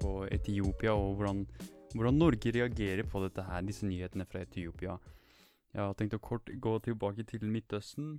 på 0.00 0.12
Etiopia, 0.32 0.94
og 0.94 1.18
hvordan, 1.18 1.42
hvordan 1.94 2.18
Norge 2.20 2.52
reagerer 2.54 3.06
på 3.08 3.22
dette 3.24 3.44
her, 3.46 3.66
disse 3.66 3.86
nyhetene 3.88 4.26
fra 4.28 4.44
Etiopia. 4.44 4.96
Jeg 5.76 5.84
har 5.84 5.96
tenkt 5.98 6.16
å 6.16 6.22
kort 6.24 6.48
gå 6.48 6.78
tilbake 6.84 7.26
til 7.28 7.44
Midtøsten. 7.52 8.16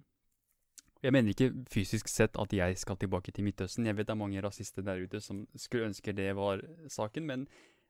Jeg 1.01 1.13
mener 1.13 1.33
ikke 1.33 1.51
fysisk 1.69 2.09
sett 2.09 2.37
at 2.41 2.53
jeg 2.53 2.77
skal 2.77 2.97
tilbake 3.01 3.31
til 3.33 3.45
Midtøsten. 3.45 3.85
Jeg 3.85 3.97
vet 3.97 4.09
det 4.09 4.13
er 4.13 4.19
mange 4.19 4.41
rasister 4.43 4.85
der 4.85 5.01
ute 5.01 5.21
som 5.21 5.43
skulle 5.57 5.89
ønske 5.89 6.13
det 6.13 6.31
var 6.37 6.61
saken, 6.89 7.25
men 7.29 7.45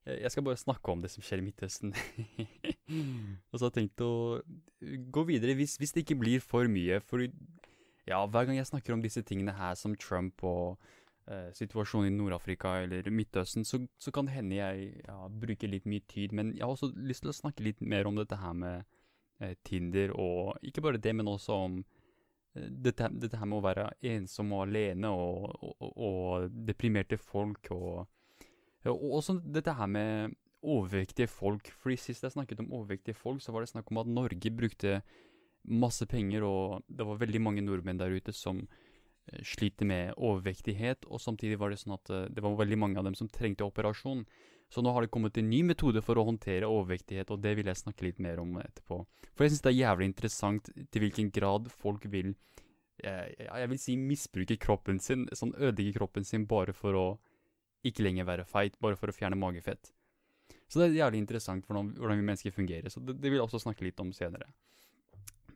eh, 0.05 0.21
jeg 0.21 0.31
skal 0.31 0.45
bare 0.47 0.59
snakke 0.59 0.91
om 0.91 1.03
det 1.03 1.11
som 1.13 1.23
skjer 1.23 1.41
i 1.41 1.47
Midtøsten. 1.47 1.95
og 3.51 3.55
så 3.55 3.65
har 3.65 3.71
jeg 3.71 3.77
tenkt 3.79 4.03
å 4.03 4.13
gå 5.11 5.23
videre 5.27 5.55
hvis, 5.59 5.77
hvis, 5.79 5.95
det 5.95 6.03
ikke 6.03 6.19
blir 6.19 6.43
for 6.43 6.67
mye. 6.71 6.99
For 7.03 7.23
ja, 8.07 8.21
hver 8.23 8.47
gang 8.47 8.59
jeg 8.59 8.71
snakker 8.71 8.95
om 8.95 9.03
disse 9.03 9.23
tingene 9.27 9.55
her, 9.55 9.75
som 9.79 9.95
Trump 9.99 10.43
og 10.47 10.79
uh, 11.31 11.49
situasjonen 11.55 12.11
i 12.11 12.15
Nord-Afrika 12.15 12.77
eller 12.83 13.09
Midtøsten, 13.13 13.65
så, 13.65 13.81
så, 13.99 14.13
kan 14.15 14.27
det 14.27 14.37
hende 14.37 14.59
jeg 14.59 14.89
ja, 15.07 15.19
bruker 15.27 15.71
litt 15.71 15.85
mye 15.89 16.05
tid. 16.09 16.33
Men 16.35 16.53
jeg 16.55 16.65
har 16.65 16.73
også 16.73 16.91
lyst 16.95 17.25
til 17.25 17.33
å 17.33 17.37
snakke 17.37 17.65
litt 17.65 17.81
mer 17.81 18.09
om 18.09 18.17
dette 18.19 18.39
her 18.41 18.57
med 18.57 18.83
eh, 19.41 19.55
Tinder, 19.67 20.15
og 20.15 20.57
ikke 20.65 20.83
bare 20.85 21.01
det, 21.01 21.15
men 21.15 21.31
også 21.31 21.61
om 21.67 21.79
dette, 22.57 23.09
dette, 23.13 23.37
her 23.37 23.45
med 23.49 23.59
å 23.59 23.65
være 23.65 23.87
ensom 24.15 24.53
og 24.55 24.63
alene 24.65 25.11
og, 25.13 25.51
og, 25.61 25.91
og 25.93 26.57
deprimerte 26.67 27.19
folk 27.21 27.69
og, 27.75 28.07
og 28.87 29.07
også 29.19 29.37
dette 29.45 29.75
her 29.77 29.89
med 29.91 30.35
overvektige 30.67 31.29
folk. 31.29 31.69
Fordi 31.81 31.97
Sist 32.01 32.25
jeg 32.25 32.33
snakket 32.33 32.61
om 32.63 32.73
overvektige 32.73 33.17
folk, 33.17 33.41
så 33.43 33.53
var 33.53 33.63
det 33.63 33.71
snakk 33.71 33.91
om 33.91 34.01
at 34.01 34.11
Norge 34.11 34.51
brukte 34.51 35.01
masse 35.67 36.05
penger, 36.07 36.45
og 36.47 36.83
det 36.87 37.05
var 37.05 37.19
veldig 37.19 37.41
mange 37.43 37.63
nordmenn 37.65 37.99
der 37.99 38.13
ute 38.15 38.33
som 38.33 38.63
sliter 39.45 39.87
med 39.89 40.13
overvektighet. 40.17 41.07
Og 41.11 41.21
samtidig 41.21 41.59
var 41.61 41.73
det 41.73 41.79
sånn 41.81 41.97
at 41.97 42.11
uh, 42.13 42.25
det 42.31 42.43
var 42.43 42.57
veldig 42.59 42.79
mange 42.79 43.01
av 43.01 43.07
dem 43.07 43.17
som 43.17 43.29
trengte 43.31 43.67
operasjon. 43.67 44.25
Så 44.69 44.83
nå 44.83 44.91
har 44.91 45.05
det 45.05 45.11
kommet 45.13 45.37
en 45.39 45.47
ny 45.47 45.61
metode 45.63 46.01
for 46.03 46.19
å 46.19 46.25
håndtere 46.27 46.67
overvektighet, 46.67 47.29
og 47.31 47.39
det 47.43 47.53
vil 47.55 47.69
jeg 47.69 47.79
snakke 47.79 48.03
litt 48.03 48.17
mer 48.23 48.41
om 48.43 48.57
etterpå. 48.59 48.99
For 49.31 49.45
jeg 49.45 49.53
syns 49.53 49.63
det 49.63 49.71
er 49.71 49.79
jævlig 49.85 50.09
interessant 50.09 50.67
til 50.91 51.05
hvilken 51.05 51.31
grad 51.31 51.69
folk 51.71 52.03
vil 52.11 52.33
jeg, 52.97 53.35
jeg, 53.37 53.69
vil 53.71 53.79
si 53.79 53.95
misbruke 54.01 54.57
kroppen 54.59 54.99
sin, 54.99 55.27
sånn 55.37 55.53
ødelegge 55.55 55.99
kroppen 55.99 56.25
sin 56.25 56.47
bare 56.49 56.73
for 56.75 56.97
å 56.97 57.05
ikke 57.85 58.03
lenger 58.03 58.27
være 58.27 58.47
feit, 58.49 58.75
bare 58.81 58.97
for 58.99 59.11
å 59.11 59.15
fjerne 59.15 59.37
magefett. 59.39 59.91
Så 60.67 60.81
det 60.81 60.89
er 60.89 61.03
jævlig 61.03 61.21
interessant 61.23 61.67
hvordan, 61.67 61.93
hvordan 61.99 62.19
vi 62.19 62.25
mennesker 62.27 62.55
fungerer, 62.55 62.89
så 62.91 62.99
det, 62.99 63.19
det, 63.21 63.29
vil 63.29 63.39
jeg 63.39 63.45
også 63.45 63.61
snakke 63.63 63.85
litt 63.85 64.01
om 64.03 64.11
senere. 64.15 64.49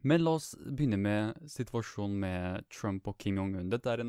Men 0.07 0.23
la 0.23 0.35
oss 0.39 0.53
begynne 0.65 0.97
med 0.97 1.49
situasjonen 1.51 2.21
med 2.23 2.69
Trump 2.73 3.07
og 3.07 3.17
Kim 3.21 3.37
Jong-un. 3.37 3.69
Dette 3.69 3.91
er 3.93 4.03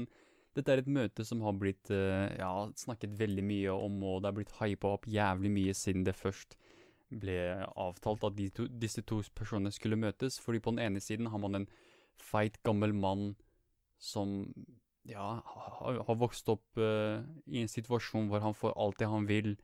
dette 0.52 0.68
er 0.68 0.82
et 0.82 0.90
møte 0.90 1.24
som 1.24 1.40
har 1.46 1.54
blitt 1.56 1.88
uh, 1.92 2.28
ja, 2.36 2.52
snakket 2.76 3.14
veldig 3.16 3.44
mye 3.46 3.72
om, 3.72 3.94
og 4.04 4.20
det 4.20 4.28
har 4.28 4.36
blitt 4.36 4.54
hypa 4.58 4.90
opp 4.98 5.08
jævlig 5.08 5.52
mye 5.52 5.76
siden 5.76 6.04
det 6.04 6.16
først 6.18 6.58
ble 7.22 7.38
avtalt 7.76 8.24
at 8.28 8.40
to, 8.56 8.66
disse 8.68 9.04
to 9.08 9.22
personene 9.36 9.72
skulle 9.72 10.00
møtes. 10.00 10.38
Fordi 10.40 10.60
på 10.60 10.74
den 10.74 10.84
ene 10.84 11.00
siden 11.00 11.30
har 11.32 11.40
man 11.40 11.62
en 11.62 11.68
feit, 12.20 12.60
gammel 12.64 12.92
mann 12.92 13.32
som 14.02 14.52
ja, 15.08 15.40
har, 15.40 16.02
har 16.06 16.20
vokst 16.20 16.48
opp 16.52 16.80
uh, 16.80 17.24
i 17.48 17.64
en 17.64 17.72
situasjon 17.72 18.28
hvor 18.28 18.44
han 18.44 18.56
får 18.56 18.76
alt 18.76 19.00
det 19.00 19.08
han 19.08 19.28
vil. 19.28 19.54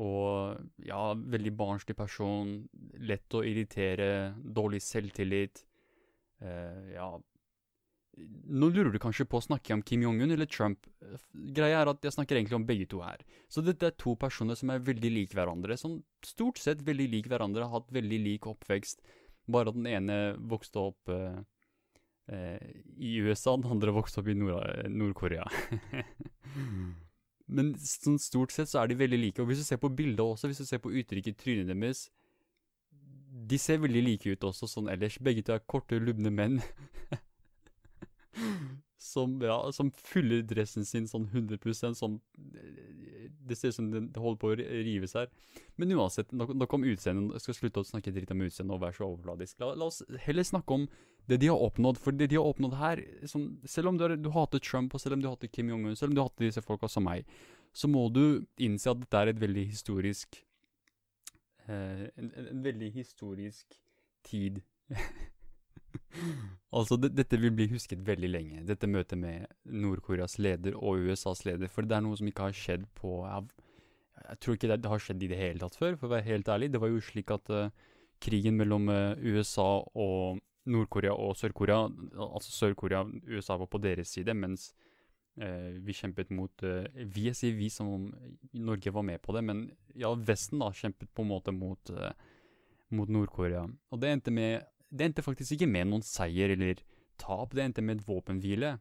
Og 0.00 0.86
ja, 0.86 1.02
veldig 1.14 1.52
barnslig 1.56 1.96
person. 1.98 2.54
Lett 3.04 3.36
å 3.36 3.42
irritere. 3.44 4.32
Dårlig 4.40 4.80
selvtillit. 4.84 5.64
Uh, 6.40 6.86
ja, 6.94 7.10
nå 8.50 8.68
lurer 8.72 8.90
du 8.92 8.98
kanskje 9.00 9.26
på 9.28 9.38
å 9.38 9.44
snakke 9.44 9.74
om 9.76 9.82
Kim 9.86 10.02
Jong-un 10.04 10.32
eller 10.32 10.48
Trump. 10.50 10.88
Greia 11.32 11.82
er 11.82 11.90
at 11.92 12.04
jeg 12.04 12.16
snakker 12.16 12.38
egentlig 12.38 12.58
om 12.58 12.66
begge 12.68 12.88
to 12.90 13.02
her. 13.04 13.22
Så 13.52 13.62
dette 13.64 13.90
er 13.90 13.96
to 14.00 14.16
personer 14.20 14.58
som 14.58 14.72
er 14.72 14.82
veldig 14.84 15.12
like 15.14 15.36
hverandre. 15.36 15.76
Som 15.80 16.00
stort 16.26 16.60
sett 16.62 16.84
veldig 16.86 17.10
like 17.12 17.32
hverandre, 17.32 17.68
har 17.68 17.80
hatt 17.80 17.94
veldig 17.94 18.20
lik 18.24 18.48
oppvekst. 18.50 19.04
Bare 19.50 19.72
at 19.72 19.78
den 19.78 19.88
ene 19.90 20.18
vokste 20.50 20.86
opp 20.90 21.12
uh, 21.12 21.40
i 22.30 23.14
USA, 23.20 23.56
den 23.56 23.70
andre 23.76 23.94
vokste 23.94 24.22
opp 24.22 24.32
i 24.32 24.38
Nord-Korea. 24.38 25.46
Nord 25.46 27.06
Men 27.50 27.72
sånn 27.82 28.18
stort 28.22 28.54
sett 28.54 28.70
så 28.70 28.82
er 28.82 28.90
de 28.90 28.98
veldig 29.00 29.18
like. 29.18 29.42
Og 29.42 29.50
hvis 29.50 29.62
du 29.62 29.66
ser 29.66 29.80
på 29.82 29.90
bildet 29.92 30.22
også, 30.22 30.50
hvis 30.50 30.62
du 30.62 30.68
ser 30.68 30.82
på 30.82 30.92
uttrykket 30.94 31.34
i 31.34 31.40
trynet 31.44 31.74
deres 31.74 32.06
De 33.50 33.58
ser 33.58 33.80
veldig 33.82 34.02
like 34.06 34.30
ut 34.30 34.44
også 34.46 34.68
sånn 34.70 34.90
ellers. 34.92 35.18
Begge 35.18 35.42
to 35.46 35.56
er 35.56 35.64
korte, 35.66 35.98
lubne 35.98 36.30
menn. 36.30 36.60
som, 39.10 39.38
ja, 39.42 39.56
som 39.72 39.90
fyller 39.96 40.42
dressen 40.46 40.84
sin 40.86 41.08
sånn 41.10 41.26
100 41.32 41.94
sånn 41.98 42.18
Det 42.36 43.56
ser 43.58 43.72
ut 43.72 43.78
som 43.78 43.90
det 43.90 44.20
holder 44.20 44.40
på 44.40 44.52
å 44.52 44.58
rives 44.60 45.16
her. 45.18 45.30
Men 45.80 45.94
uansett, 45.96 46.30
nok, 46.36 46.52
nok 46.54 46.76
om 46.76 46.86
utseendet. 46.86 47.34
Jeg 47.38 47.46
skal 47.46 47.58
slutte 47.58 47.82
å 47.82 47.88
snakke 47.88 48.14
dritt 48.14 48.30
om 48.34 48.44
utseendet 48.46 48.76
og 48.76 48.84
være 48.84 48.98
så 48.98 49.08
overfladisk. 49.08 49.58
La, 49.62 49.72
la, 49.74 49.88
oss 49.90 50.04
heller 50.26 50.46
snakke 50.46 50.76
om 50.76 50.86
det 51.30 51.38
de 51.42 51.50
har 51.52 51.62
oppnådd. 51.62 52.00
For 52.02 52.16
det 52.16 52.30
de 52.32 52.38
har 52.40 52.48
oppnådd 52.50 52.76
her 52.80 53.02
som, 53.30 53.46
Selv 53.68 53.92
om 53.92 53.98
du, 53.98 54.08
du, 54.18 54.30
hater 54.34 54.62
Trump, 54.62 54.94
og 54.94 55.02
selv 55.02 55.16
om 55.16 55.22
du 55.22 55.30
hater 55.30 55.50
Kim 55.52 55.70
Jong-un, 55.70 55.96
selv 55.98 56.10
om 56.10 56.18
du 56.18 56.24
hater 56.24 56.48
disse 56.48 56.64
folka 56.64 56.90
som 56.90 57.06
meg, 57.06 57.28
så 57.72 57.90
må 57.90 58.08
du 58.10 58.42
innse 58.58 58.90
at 58.90 58.98
dette 58.98 59.20
er 59.20 59.30
et 59.30 59.40
veldig 59.40 59.68
historisk 59.70 60.40
eh, 61.70 62.08
en, 62.18 62.32
en, 62.34 62.62
veldig 62.64 62.90
historisk 62.96 63.78
tid. 64.26 64.58
altså, 66.76 66.98
det, 66.98 67.12
dette 67.14 67.38
vil 67.38 67.54
bli 67.54 67.68
husket 67.70 68.02
veldig 68.06 68.32
lenge, 68.32 68.64
dette 68.66 68.90
møtet 68.90 69.22
med 69.22 69.46
Nord-Koreas 69.70 70.38
leder 70.42 70.74
og 70.78 71.06
USAs 71.06 71.44
leder. 71.46 71.70
For 71.70 71.86
det 71.86 71.98
er 71.98 72.06
noe 72.06 72.18
som 72.18 72.30
ikke 72.30 72.50
har 72.50 72.58
skjedd 72.58 72.90
på 72.98 73.20
Jeg, 73.22 73.70
jeg 74.26 74.42
tror 74.42 74.58
ikke 74.58 74.72
det, 74.72 74.82
det, 74.82 74.92
har 74.96 75.06
skjedd 75.06 75.24
i 75.24 75.30
det 75.30 75.40
hele 75.40 75.62
tatt 75.62 75.78
før, 75.78 75.96
for 75.96 76.10
å 76.10 76.14
være 76.16 76.28
helt 76.32 76.50
ærlig. 76.50 76.72
Det 76.74 76.82
var 76.82 76.90
jo 76.90 77.06
slik 77.06 77.30
at 77.34 77.54
uh, 77.54 77.70
krigen 78.20 78.58
mellom 78.58 78.90
uh, 78.90 79.14
USA 79.22 79.72
og 79.94 80.42
Nord-Korea 80.68 81.14
og 81.16 81.32
Sør-Korea 81.40 81.86
Altså 82.20 82.50
Sør-Korea 82.52 83.04
USA 83.30 83.56
var 83.56 83.70
på 83.72 83.80
deres 83.80 84.12
side, 84.12 84.34
mens 84.36 84.66
eh, 85.40 85.78
vi 85.80 85.96
kjempet 85.96 86.32
mot 86.36 86.64
Vi, 86.64 87.28
jeg 87.30 87.38
sier 87.38 87.56
vi 87.56 87.70
som 87.72 87.88
om 87.88 88.04
Norge 88.52 88.92
var 88.92 89.06
med 89.08 89.22
på 89.24 89.32
det, 89.36 89.44
men 89.46 89.64
ja, 89.96 90.12
Vesten 90.14 90.60
da 90.60 90.68
kjempet 90.68 91.08
på 91.14 91.24
en 91.24 91.32
måte 91.32 91.54
mot, 91.56 91.94
mot 92.92 93.08
Nord-Korea. 93.08 93.64
Og 93.90 94.02
det 94.02 94.12
endte 94.12 94.34
med 94.34 94.68
det 94.90 95.06
endte 95.06 95.22
faktisk 95.22 95.54
ikke 95.54 95.70
med 95.70 95.86
noen 95.90 96.04
seier 96.04 96.52
eller 96.54 96.80
tap, 97.20 97.54
det 97.54 97.62
endte 97.64 97.84
med 97.84 98.00
et 98.00 98.08
våpenhvile. 98.08 98.74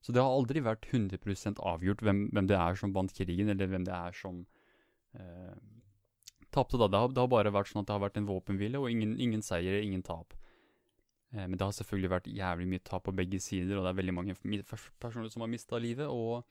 Så 0.00 0.14
det 0.14 0.22
har 0.22 0.32
aldri 0.32 0.62
vært 0.64 0.86
100 0.88 1.58
avgjort 1.58 2.02
hvem, 2.06 2.28
hvem, 2.32 2.48
det 2.48 2.56
er 2.56 2.78
som 2.78 2.94
vant 2.94 3.12
krigen, 3.12 3.50
eller 3.52 3.68
hvem 3.68 3.84
det 3.84 3.94
er 3.94 4.14
som 4.16 4.44
eh, 5.18 5.56
tapte. 6.54 6.78
da. 6.78 6.88
Det 6.88 7.02
har, 7.02 7.12
det 7.12 7.22
har, 7.24 7.30
bare 7.32 7.52
vært 7.52 7.72
sånn 7.72 7.82
at 7.82 7.90
det 7.90 7.96
har 7.96 8.04
vært 8.06 8.20
en 8.20 8.30
våpenhvile, 8.30 8.80
og 8.80 8.90
ingen, 8.92 9.16
ingen 9.20 9.44
seier, 9.44 9.82
ingen 9.82 10.04
tap. 10.06 10.37
Eh, 11.34 11.44
men 11.44 11.58
det 11.58 11.66
har 11.66 11.74
selvfølgelig 11.76 12.12
vært 12.12 12.30
jævlig 12.32 12.68
mye 12.70 12.84
tap 12.84 13.04
på 13.04 13.14
begge 13.16 13.40
sider, 13.42 13.76
og 13.76 13.84
det 13.84 13.92
er 13.92 14.00
veldig 14.00 14.16
mange 14.16 14.36
personer 14.40 15.28
som 15.32 15.44
har 15.44 15.52
mista 15.52 15.80
livet. 15.80 16.06
og 16.08 16.44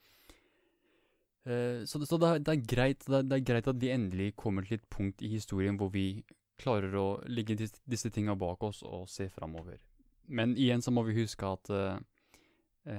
eh, 1.46 1.84
Så, 1.84 1.98
det, 1.98 2.08
så 2.08 2.18
det, 2.18 2.28
er, 2.28 2.38
det, 2.38 2.54
er 2.54 2.66
greit, 2.74 3.08
er, 3.08 3.22
det, 3.22 3.40
er, 3.40 3.46
greit, 3.52 3.68
at 3.68 3.80
vi 3.80 3.90
endelig 3.94 4.36
kommer 4.36 4.62
til 4.66 4.78
et 4.78 4.88
punkt 4.90 5.22
i 5.22 5.32
historien 5.34 5.78
hvor 5.78 5.90
vi 5.94 6.22
klarer 6.58 6.94
å 6.98 7.08
legge 7.30 7.56
disse, 7.58 8.10
tinga 8.10 8.34
bak 8.34 8.62
oss 8.66 8.82
og 8.82 9.08
se 9.10 9.28
framover. 9.30 9.78
Men 10.28 10.56
igjen 10.58 10.82
så 10.82 10.90
må 10.92 11.04
vi 11.06 11.20
huske 11.20 11.46
at 11.46 11.70
uh, 11.72 11.98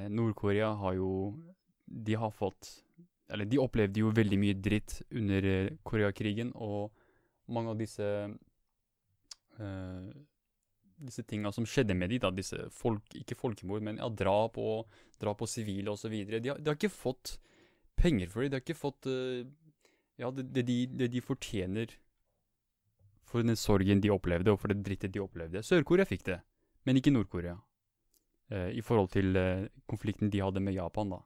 Nord-Korea 0.09 0.71
har 0.79 0.95
jo 0.97 1.09
De 1.85 2.15
har 2.17 2.31
fått 2.33 2.69
Eller 3.29 3.45
de 3.45 3.59
opplevde 3.61 4.01
jo 4.01 4.09
veldig 4.15 4.39
mye 4.41 4.55
dritt 4.57 4.95
under 5.11 5.69
Koreakrigen, 5.83 6.49
og 6.55 6.89
mange 7.53 7.75
av 7.75 7.77
disse 7.77 8.07
uh, 9.59 10.09
disse 10.99 11.23
tinga 11.27 11.51
som 11.55 11.67
skjedde 11.67 11.95
med 11.97 12.11
de 12.11 12.19
da, 12.23 12.31
disse 12.35 12.65
folk, 12.75 13.15
ikke 13.15 13.37
folkemord, 13.39 13.83
men 13.85 14.01
ja, 14.01 14.09
drap 14.11 14.59
og 14.61 14.89
drap 15.21 15.39
på 15.41 15.47
sivile 15.49 15.93
osv. 15.93 16.15
De, 16.27 16.41
de 16.41 16.51
har 16.51 16.77
ikke 16.77 16.91
fått 16.91 17.37
penger 17.99 18.31
for 18.31 18.43
det. 18.43 18.51
De 18.51 18.59
har 18.59 18.65
ikke 18.65 18.77
fått 18.79 19.09
uh, 19.09 19.47
ja, 20.19 20.31
det, 20.35 20.49
det, 20.55 20.65
de, 20.67 20.77
det 20.99 21.09
de 21.15 21.23
fortjener 21.23 21.95
for 23.29 23.45
den 23.45 23.57
sorgen 23.59 24.01
de 24.01 24.11
opplevde, 24.11 24.51
og 24.51 24.59
for 24.61 24.71
det 24.71 24.83
drittet 24.83 25.13
de 25.13 25.21
opplevde. 25.23 25.63
Sør-Korea 25.63 26.07
fikk 26.09 26.25
det, 26.31 26.39
men 26.87 26.99
ikke 26.99 27.13
Nord-Korea. 27.13 27.55
Eh, 28.49 28.71
I 28.79 28.81
forhold 28.81 29.11
til 29.13 29.37
eh, 29.37 29.67
konflikten 29.89 30.31
de 30.33 30.41
hadde 30.41 30.63
med 30.65 30.73
Japan, 30.73 31.13
da. 31.13 31.19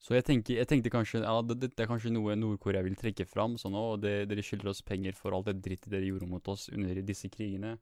Så 0.00 0.14
jeg, 0.14 0.26
tenker, 0.28 0.58
jeg 0.60 0.68
tenkte 0.68 0.92
kanskje 0.92 1.22
ja, 1.22 1.34
det, 1.42 1.56
det, 1.62 1.70
er 1.82 1.88
kanskje 1.88 2.12
noe 2.12 2.36
Nord-Korea 2.38 2.82
vil 2.84 2.96
trekke 2.96 3.26
fram. 3.28 3.56
sånn, 3.60 3.76
og 3.76 4.00
det, 4.04 4.28
Dere 4.30 4.44
skylder 4.44 4.72
oss 4.72 4.84
penger 4.86 5.16
for 5.16 5.36
alt 5.36 5.48
det 5.50 5.60
drittet 5.64 5.92
dere 5.92 6.08
gjorde 6.08 6.28
mot 6.30 6.48
oss 6.52 6.68
under 6.72 7.00
disse 7.04 7.30
krigene. 7.32 7.76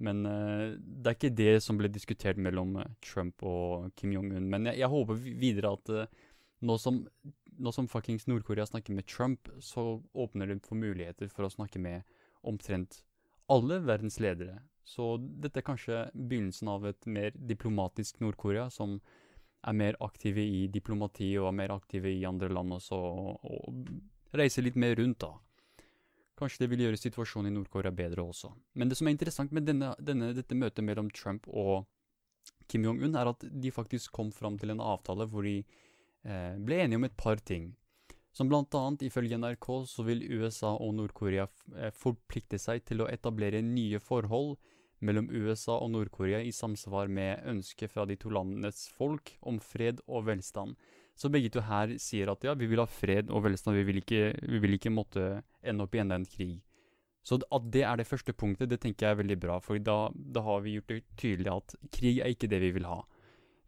Men 0.00 0.24
uh, 0.26 0.72
det 0.80 1.10
er 1.10 1.18
ikke 1.18 1.34
det 1.36 1.52
som 1.64 1.78
ble 1.80 1.90
diskutert 1.92 2.40
mellom 2.40 2.78
eh, 2.80 2.96
Trump 3.04 3.44
og 3.46 3.90
Kim 4.00 4.14
Jong-un. 4.14 4.48
Men 4.48 4.70
jeg, 4.70 4.80
jeg, 4.80 4.92
håper 4.92 5.20
videre 5.20 5.74
at 5.76 5.92
uh, 5.92 6.30
nå 6.64 6.76
som, 6.80 7.02
nå 7.60 7.74
som 7.76 7.88
fuckings 7.90 8.26
Nord-Korea 8.30 8.66
snakker 8.68 8.96
med 8.96 9.08
Trump, 9.10 9.50
så 9.60 10.00
åpner 10.16 10.48
det 10.48 10.62
for 10.66 10.80
muligheter 10.80 11.28
for 11.32 11.46
å 11.46 11.52
snakke 11.52 11.82
med 11.82 12.08
omtrent 12.40 13.02
alle 13.50 13.80
verdens 13.84 14.20
ledere. 14.22 14.60
Så 14.86 15.16
dette 15.20 15.60
er 15.60 15.66
kanskje 15.66 16.04
begynnelsen 16.14 16.70
av 16.72 16.86
et 16.88 17.06
mer 17.06 17.34
diplomatisk 17.34 18.22
Nord-Korea, 18.24 18.70
som 18.72 18.98
er 19.60 19.76
mer 19.76 19.98
aktive 20.00 20.40
i 20.40 20.64
diplomati 20.72 21.34
og 21.38 21.50
er 21.50 21.58
mer 21.58 21.74
aktive 21.74 22.12
i 22.14 22.24
andre 22.24 22.48
land 22.48 22.78
også, 22.78 22.96
og, 22.96 23.44
og 23.44 24.36
reiser 24.40 24.64
litt 24.64 24.78
mer 24.80 24.96
rundt, 24.96 25.20
da. 25.20 25.34
Kanskje 26.40 26.64
det 26.64 26.70
vil 26.72 26.86
gjøre 26.86 27.00
situasjonen 27.00 27.50
i 27.50 27.56
Nord-Korea 27.58 27.92
bedre 27.92 28.24
også. 28.24 28.50
Men 28.80 28.88
det 28.88 28.96
som 28.98 29.08
er 29.08 29.14
interessant 29.14 29.52
med 29.52 29.66
denne, 29.68 29.92
denne, 30.00 30.32
dette 30.36 30.56
møtet 30.56 30.86
mellom 30.86 31.10
Trump 31.12 31.48
og 31.48 31.84
Kim 32.70 32.86
Jong-un, 32.86 33.18
er 33.18 33.28
at 33.28 33.44
de 33.44 33.72
faktisk 33.74 34.14
kom 34.16 34.30
fram 34.32 34.56
til 34.58 34.72
en 34.72 34.80
avtale 34.80 35.26
hvor 35.28 35.44
de 35.44 35.58
eh, 35.60 36.56
ble 36.56 36.80
enige 36.84 37.00
om 37.00 37.06
et 37.08 37.18
par 37.18 37.42
ting. 37.44 37.74
Som 38.32 38.48
blant 38.48 38.74
annet, 38.78 39.02
ifølge 39.08 39.38
NRK, 39.42 39.68
så 39.90 40.04
vil 40.06 40.22
USA 40.38 40.76
og 40.78 40.94
Nord-Korea 40.96 41.48
eh, 41.76 41.90
forplikte 41.92 42.60
seg 42.62 42.84
til 42.86 43.02
å 43.02 43.10
etablere 43.10 43.62
nye 43.66 43.98
forhold 44.00 44.56
mellom 45.04 45.30
USA 45.32 45.78
og 45.80 45.90
Nord-Korea 45.94 46.42
i 46.44 46.52
samsvar 46.54 47.10
med 47.10 47.44
ønsket 47.48 47.92
fra 47.92 48.06
de 48.06 48.16
to 48.20 48.30
landenes 48.32 48.86
folk 48.96 49.34
om 49.40 49.58
fred 49.64 50.02
og 50.06 50.28
velstand. 50.28 50.76
Så 51.20 51.28
begge 51.28 51.50
to 51.52 51.60
her 51.66 51.92
sier 52.00 52.30
at 52.32 52.44
ja, 52.46 52.54
vi 52.56 52.68
vil 52.70 52.80
ha 52.80 52.88
fred 52.88 53.28
og 53.28 53.44
velstand, 53.44 53.76
vi 53.76 53.84
vil 53.90 54.00
ikke, 54.00 54.22
vi 54.40 54.60
vil 54.62 54.78
ikke 54.78 54.92
måtte 54.94 55.24
ende 55.60 55.84
opp 55.84 55.94
i 55.96 56.00
enda 56.00 56.16
en 56.16 56.28
krig. 56.28 56.56
Så 57.26 57.36
at 57.52 57.66
det 57.68 57.82
er 57.84 58.00
det 58.00 58.08
første 58.08 58.32
punktet, 58.32 58.70
det 58.70 58.80
tenker 58.80 59.06
jeg 59.06 59.16
er 59.16 59.20
veldig 59.20 59.36
bra, 59.42 59.58
for 59.60 59.76
da, 59.84 59.98
da 60.16 60.42
har 60.46 60.62
vi 60.64 60.78
gjort 60.78 60.94
det 60.94 61.02
tydelig 61.20 61.52
at 61.52 61.74
krig 61.92 62.22
er 62.22 62.32
ikke 62.32 62.48
det 62.48 62.62
vi 62.62 62.72
vil 62.78 62.88
ha. 62.88 63.02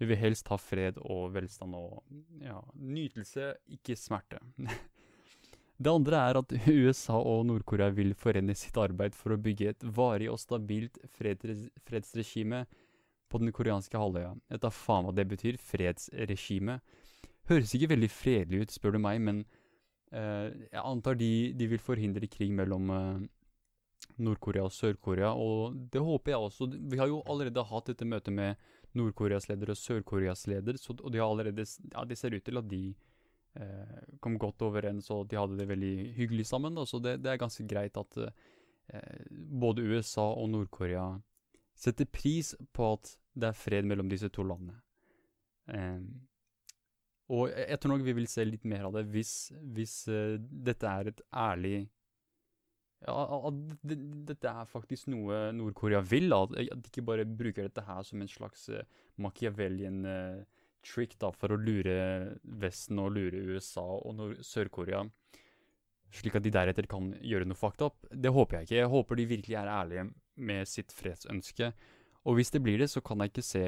Vi 0.00 0.08
vil 0.08 0.18
helst 0.18 0.48
ha 0.48 0.56
fred 0.56 0.96
og 1.04 1.34
velstand 1.34 1.76
og 1.76 2.00
ja, 2.40 2.56
nytelse, 2.80 3.52
ikke 3.76 3.98
smerte. 4.00 4.40
Det 5.82 5.90
andre 5.90 6.18
er 6.28 6.38
at 6.38 6.52
USA 6.68 7.16
og 7.18 7.46
Nord-Korea 7.48 7.88
vil 7.90 8.12
forene 8.14 8.54
sitt 8.54 8.76
arbeid 8.78 9.16
for 9.18 9.34
å 9.34 9.38
bygge 9.40 9.72
et 9.72 9.86
varig 9.96 10.28
og 10.30 10.38
stabilt 10.38 11.00
fredsregime 11.16 12.60
på 13.32 13.40
den 13.42 13.50
koreanske 13.56 13.98
halvøya. 13.98 14.36
Jeg 14.52 14.62
tar 14.62 14.74
faen 14.76 15.08
hva 15.08 15.14
det 15.16 15.24
betyr, 15.32 15.58
fredsregime. 15.58 16.76
Høres 17.52 17.76
ikke 17.76 17.92
veldig 17.92 18.10
fredelig 18.12 18.64
ut, 18.64 18.74
spør 18.74 18.96
du 18.96 19.02
meg, 19.04 19.20
men 19.22 19.44
uh, 20.14 20.48
jeg 20.48 20.82
antar 20.82 21.20
de, 21.20 21.32
de, 21.58 21.68
vil 21.70 21.82
forhindre 21.82 22.30
krig 22.32 22.52
mellom 22.56 22.92
uh, 22.92 23.22
Nord-Korea 24.22 24.66
og 24.66 24.74
Sør-Korea, 24.74 25.32
og 25.38 25.76
det 25.92 26.02
håper 26.02 26.34
jeg 26.34 26.46
også. 26.48 26.68
Vi 26.90 27.00
har 27.00 27.10
jo 27.10 27.22
allerede 27.30 27.64
hatt 27.68 27.90
dette 27.92 28.08
møtet 28.08 28.34
med 28.34 28.70
Nord-Koreas 28.98 29.48
leder 29.48 29.72
og 29.72 29.78
Sør-Koreas 29.78 30.46
leder, 30.50 30.76
så, 30.80 30.94
og 30.98 31.12
de 31.12 31.20
har 31.20 31.30
allerede 31.30 31.64
Ja, 31.92 32.04
det 32.04 32.18
ser 32.18 32.34
ut 32.34 32.44
til 32.44 32.60
at 32.60 32.68
de 32.68 32.82
eh, 33.56 34.00
kom 34.20 34.38
godt 34.38 34.62
overens, 34.66 35.10
og 35.10 35.28
de 35.30 35.38
hadde 35.40 35.58
det 35.60 35.68
veldig 35.70 35.94
hyggelig 36.18 36.46
sammen. 36.50 36.76
Da, 36.76 36.84
så 36.88 37.00
det, 37.02 37.18
det, 37.24 37.32
er 37.32 37.40
ganske 37.40 37.66
greit 37.68 37.96
at 37.96 38.18
eh, 38.22 39.22
både 39.32 39.86
USA 39.86 40.28
og 40.32 40.50
Nord-Korea 40.52 41.06
setter 41.74 42.06
pris 42.06 42.52
på 42.72 42.92
at 42.92 43.16
det 43.32 43.48
er 43.48 43.56
fred 43.56 43.88
mellom 43.88 44.10
disse 44.12 44.28
to 44.32 44.44
landene. 44.44 44.76
Eh, 45.72 46.02
og 47.30 47.50
jeg, 47.52 47.78
tror 47.80 47.94
nok 47.94 48.06
vi 48.06 48.14
vil 48.16 48.28
se 48.30 48.44
litt 48.44 48.64
mer 48.68 48.88
av 48.88 48.96
det 48.98 49.04
hvis, 49.12 49.52
hvis 49.74 49.96
uh, 50.10 50.38
dette 50.40 50.88
er 50.88 51.12
et 51.12 51.20
ærlig 51.30 51.76
ja, 53.02 53.14
at 53.48 53.60
det, 53.82 53.96
dette 54.28 54.50
er 54.50 54.68
faktisk 54.70 55.08
noe 55.10 55.48
Nord-Korea 55.56 56.02
vil. 56.06 56.30
At, 56.36 56.52
at, 56.54 56.82
de 56.82 56.90
ikke 56.90 57.06
bare 57.06 57.26
bruker 57.26 57.66
dette 57.66 57.82
her 57.86 58.04
som 58.06 58.22
en 58.22 58.30
slags 58.30 58.68
uh, 58.70 58.84
Machiavellian 59.22 60.04
uh, 60.06 60.60
trick 60.86 61.16
da, 61.22 61.32
for 61.34 61.54
å 61.54 61.58
lure 61.58 61.96
Vesten 62.62 63.00
og 63.02 63.14
lure 63.16 63.42
USA 63.52 63.82
og 63.82 64.38
Sør-Korea, 64.46 65.02
slik 66.12 66.38
at 66.38 66.46
de 66.46 66.52
deretter 66.54 66.88
kan 66.90 67.10
gjøre 67.22 67.48
noe 67.48 67.58
fucked 67.58 67.86
up. 67.86 68.06
Det 68.10 68.32
håper 68.34 68.58
jeg 68.60 68.68
ikke. 68.68 68.80
Jeg 68.80 68.92
håper 68.94 69.18
de 69.18 69.28
virkelig 69.30 69.58
er 69.58 69.72
ærlige 69.72 70.06
med 70.42 70.68
sitt 70.68 70.94
fredsønske. 70.94 71.72
Og 72.24 72.38
hvis 72.38 72.52
det 72.54 72.62
blir 72.62 72.78
det, 72.78 72.90
så 72.90 73.02
kan 73.02 73.18
jeg 73.20 73.32
ikke 73.32 73.44
se 73.44 73.64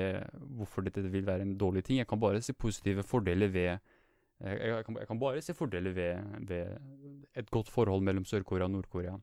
hvorfor 0.57 0.87
dette 0.87 1.03
vil 1.11 1.27
være 1.27 1.43
en 1.43 1.57
dårlig 1.59 1.85
ting. 1.85 1.99
Jeg 1.99 2.07
kan 2.07 2.21
bare 2.23 2.43
se 2.43 2.55
positive 2.55 3.03
fordeler 3.03 3.49
ved 3.49 3.79
Jeg, 4.41 4.85
kan, 4.85 4.97
jeg 4.99 5.07
kan, 5.07 5.19
bare 5.19 5.41
se 5.41 5.55
fordeler 5.55 5.93
ved, 5.95 6.19
ved 6.49 6.67
et 7.35 7.51
godt 7.51 7.69
forhold 7.71 8.03
mellom 8.03 8.25
Sør-Korea 8.25 8.65
og 8.65 8.71
Nord-Korea. 8.71 9.15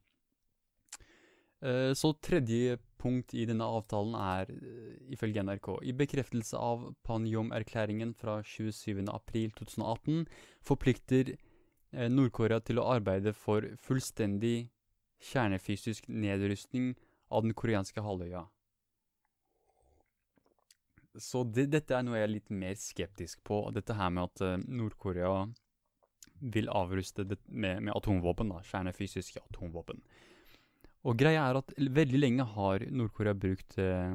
Uh, 1.61 1.93
så 1.93 2.13
tredje 2.23 2.77
punkt 2.97 3.33
i 3.33 3.45
denne 3.45 3.63
avtalen 3.63 4.15
er, 4.15 4.49
uh, 4.49 4.95
ifølge 5.13 5.43
NRK, 5.43 5.67
i 5.83 5.93
bekreftelse 5.93 6.57
av 6.57 6.87
Panjom-erklæringen 7.03 8.15
fra 8.17 8.39
27.4.2018 8.41 10.25
forplikter 10.65 11.35
Nord-Korea 11.91 12.59
til 12.63 12.79
å 12.79 12.87
arbeide 12.95 13.33
for 13.35 13.67
fullstendig 13.83 14.71
kjernefysisk 15.21 16.07
nedrustning 16.07 16.95
av 17.29 17.43
den 17.45 17.53
koreanske 17.53 18.01
halvøya. 18.01 18.45
Så 21.19 21.41
det, 21.43 21.67
dette 21.73 21.97
er 21.97 22.05
noe 22.07 22.19
jeg 22.19 22.27
er 22.27 22.31
litt 22.31 22.53
mer 22.53 22.77
skeptisk 22.79 23.41
på. 23.47 23.63
Dette 23.75 23.97
her 23.97 24.13
med 24.13 24.29
at 24.29 24.67
Nord-Korea 24.67 25.49
vil 26.41 26.69
avruste 26.71 27.25
med, 27.47 27.81
med 27.83 27.93
atomvåpen, 27.93 28.49
da, 28.53 28.61
kjernefysiske 28.65 29.39
atomvåpen. 29.43 30.01
Og 31.05 31.17
greia 31.17 31.49
er 31.49 31.55
at 31.59 31.73
veldig 31.77 32.19
lenge 32.19 32.43
har 32.55 32.79
Nord-Korea 32.93 33.33
brukt 33.37 33.77
eh, 33.81 34.13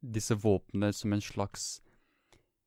disse 0.00 0.34
våpnene 0.42 0.92
som 0.94 1.12
en 1.14 1.22
slags 1.22 1.82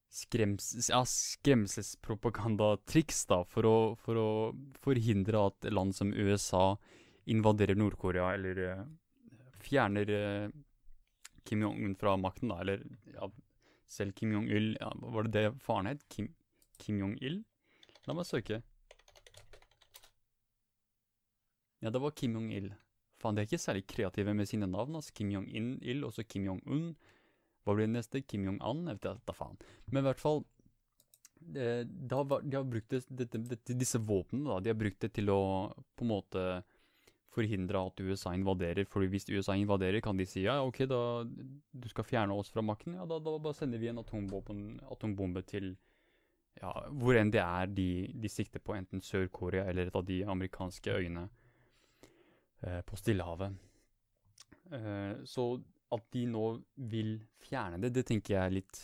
skrems, 0.10 0.90
ja, 0.90 1.06
skremselspropagandatriks 1.06 3.26
da, 3.30 3.44
for 3.48 3.66
å, 3.68 3.96
for 4.02 4.16
å 4.18 4.54
forhindre 4.84 5.40
at 5.52 5.66
land 5.72 5.96
som 5.96 6.14
USA 6.16 6.78
invaderer 7.30 7.76
Nord-Korea 7.78 8.34
eller 8.34 8.60
uh, 8.72 8.86
fjerner 9.62 10.10
uh, 10.10 10.50
Kim 11.46 11.62
Jong-un 11.62 11.96
fra 12.00 12.18
makten, 12.18 12.50
da, 12.50 12.60
eller 12.64 12.80
ja, 13.14 13.30
selv 13.90 14.16
Kim 14.18 14.34
Jong-il 14.36 14.76
ja, 14.80 14.92
Var 15.02 15.28
det 15.28 15.34
det 15.36 15.62
faren 15.64 15.90
het? 15.90 16.04
Kim, 16.10 16.30
Kim 16.80 17.00
Jong-il? 17.02 17.42
La 18.08 18.16
meg 18.18 18.28
søke. 18.30 18.62
Ja, 21.80 21.90
det 21.90 22.02
var 22.04 22.16
Kim 22.18 22.36
Jong-il. 22.38 22.70
Faen, 23.20 23.36
de 23.36 23.44
er 23.44 23.50
ikke 23.50 23.60
særlig 23.62 23.86
kreative 23.88 24.34
med 24.36 24.48
sine 24.48 24.68
navn. 24.68 24.96
altså 24.96 25.14
Kim 25.16 25.32
Jong-il, 25.32 26.04
og 26.06 26.14
så 26.16 26.24
Kim 26.24 26.46
Jong-un. 26.48 26.94
Hva 27.64 27.76
blir 27.76 27.88
det 27.88 27.96
neste? 27.98 28.22
Kim 28.22 28.46
Jong-an? 28.48 28.88
Jeg 28.88 29.00
vet 29.00 29.28
da 29.28 29.36
faen. 29.36 29.60
Men 29.92 30.04
i 30.04 30.08
hvert 30.08 30.22
fall 30.22 30.44
det, 31.40 31.88
det 31.88 32.16
har, 32.16 32.42
De 32.42 32.56
har 32.56 32.64
brukt 32.68 32.90
det, 32.92 33.78
disse 33.80 34.00
våpnene 34.00 34.50
da, 34.50 34.60
de 34.60 34.72
har 34.74 34.80
brukt 34.80 35.00
det 35.02 35.14
til 35.16 35.32
å 35.32 35.42
på 35.96 36.06
en 36.06 36.12
måte 36.12 36.44
forhindre 37.34 37.82
at 37.86 38.02
USA 38.02 38.34
invaderer. 38.38 38.88
For 38.90 39.06
hvis 39.10 39.30
USA 39.30 39.56
invaderer, 39.58 40.00
kan 40.02 40.18
de 40.18 40.26
si 40.30 40.46
ja, 40.46 40.60
ok, 40.66 40.84
da 40.90 41.02
du 41.26 41.88
skal 41.92 42.08
fjerne 42.08 42.36
oss 42.36 42.52
fra 42.54 42.64
makten. 42.66 42.98
Ja, 42.98 43.06
da, 43.10 43.20
da 43.22 43.38
bare 43.38 43.58
sender 43.58 43.82
vi 43.82 43.92
en 43.92 44.02
atombombe 44.02 45.46
til 45.48 45.76
ja, 46.60 46.74
hvor 47.00 47.16
enn 47.16 47.32
det 47.32 47.42
er 47.44 47.70
de, 47.72 47.90
de 48.20 48.32
sikter 48.32 48.62
på, 48.64 48.76
enten 48.76 49.04
Sør-Korea 49.06 49.68
eller 49.70 49.88
et 49.88 49.96
av 49.96 50.06
de 50.08 50.22
amerikanske 50.28 50.92
øyene 50.92 51.28
eh, 52.66 52.82
på 52.86 53.00
Stillehavet. 53.00 53.56
Eh, 54.76 55.14
så 55.30 55.52
at 55.96 56.06
de 56.14 56.26
nå 56.30 56.46
vil 56.92 57.16
fjerne 57.42 57.80
det, 57.82 57.94
det 57.96 58.06
tenker 58.10 58.36
jeg 58.36 58.42
er 58.44 58.58
litt 58.60 58.82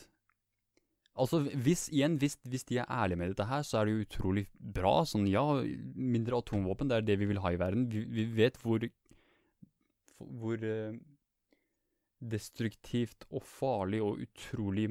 Altså, 1.15 1.39
hvis, 1.39 1.87
igjen, 1.95 2.17
hvis, 2.19 2.35
hvis, 2.43 2.65
de 2.67 2.77
er 2.81 2.91
ærlige 2.91 3.17
med 3.17 3.29
dette 3.31 3.45
her, 3.47 3.61
så 3.63 3.77
er 3.77 3.87
det 3.87 3.93
jo 3.93 4.03
utrolig 4.03 4.45
bra. 4.59 4.97
Sånn, 5.07 5.27
ja, 5.31 5.43
mindre 5.95 6.41
atomvåpen, 6.41 6.89
det 6.91 6.97
er 6.97 7.05
det 7.07 7.19
vi 7.21 7.29
vil 7.29 7.39
ha 7.39 7.53
i 7.55 7.59
verden. 7.59 7.87
Vi, 7.91 8.03
vi 8.17 8.25
vet 8.35 8.59
hvor 8.63 8.83
Hvor 10.15 10.61
uh, 10.63 10.95
destruktivt 12.31 13.25
og 13.29 13.43
farlig 13.43 14.01
og 14.01 14.21
utrolig 14.23 14.87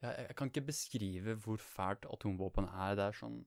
jeg, 0.00 0.26
jeg, 0.28 0.36
kan 0.36 0.48
ikke 0.48 0.68
beskrive 0.68 1.34
hvor 1.34 1.56
fælt 1.56 2.06
atomvåpen 2.12 2.68
er. 2.68 2.94
Det 2.96 3.04
er 3.04 3.16
sånn 3.16 3.40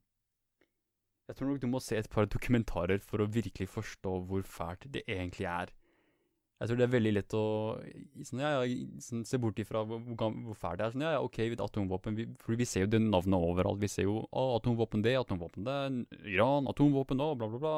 jeg 1.27 1.37
tror 1.37 1.47
nok 1.49 1.61
du 1.61 1.69
må 1.71 1.79
se 1.79 1.95
et 1.95 2.09
par 2.11 2.25
dokumentarer 2.27 2.99
for 2.99 3.23
å 3.23 3.29
virkelig 3.31 3.69
forstå 3.71 4.17
hvor 4.27 4.43
fælt 4.43 4.89
det 4.91 5.05
egentlig 5.07 5.47
er. 5.47 5.71
Jeg 6.63 6.69
tror 6.69 6.79
det 6.79 6.83
er 6.85 6.91
veldig 6.93 7.11
lett 7.11 7.33
å 7.35 7.45
sånn, 8.23 8.39
ja, 8.39 8.49
ja, 8.63 8.75
sånn, 9.03 9.25
se 9.27 9.35
bort 9.41 9.57
ifra 9.59 9.81
hvor, 9.83 9.99
hvor 9.99 10.55
fælt 10.55 10.79
det 10.79 10.85
er. 10.85 10.93
Sånn, 10.93 11.03
ja, 11.03 11.09
ja, 11.17 11.23
ok, 11.25 11.41
atomvåpen, 11.59 12.15
vi, 12.15 12.25
for 12.39 12.55
vi 12.55 12.67
ser 12.69 12.85
jo 12.85 12.93
det 12.93 13.01
navnet 13.03 13.35
overalt. 13.51 13.81
Vi 13.81 13.89
ser 13.91 14.07
jo 14.07 14.21
å, 14.23 14.43
atomvåpen 14.55 15.03
det, 15.03 15.17
atomvåpen 15.19 15.67
det, 15.67 15.75
Iran, 16.31 16.69
atomvåpen 16.71 17.19
og 17.25 17.35
bla, 17.41 17.49
bla, 17.51 17.59
bla. 17.59 17.73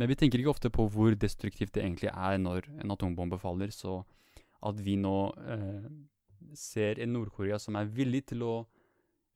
Men 0.00 0.08
vi 0.08 0.16
tenker 0.16 0.40
ikke 0.40 0.54
ofte 0.54 0.72
på 0.72 0.86
hvor 0.94 1.12
destruktivt 1.12 1.74
det 1.76 1.84
egentlig 1.84 2.08
er 2.08 2.40
når 2.40 2.70
en 2.80 2.96
atombombe 2.96 3.36
faller. 3.42 3.72
Så 3.74 3.98
at 4.64 4.80
vi 4.80 4.96
nå 5.00 5.16
eh, 5.52 5.86
ser 6.56 7.02
en 7.04 7.12
Nord-Korea 7.18 7.60
som 7.60 7.76
er 7.76 7.92
villig 7.92 8.26
til 8.32 8.48
å 8.48 8.54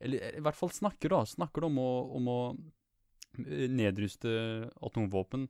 Eller 0.00 0.38
i 0.38 0.40
hvert 0.40 0.56
fall 0.56 0.70
snakker, 0.72 1.12
da. 1.12 1.26
Snakker 1.28 1.66
om 1.66 1.76
å, 1.76 1.90
om 2.16 2.28
å 2.32 2.40
nedruste 3.36 4.30
atomvåpen, 4.80 5.44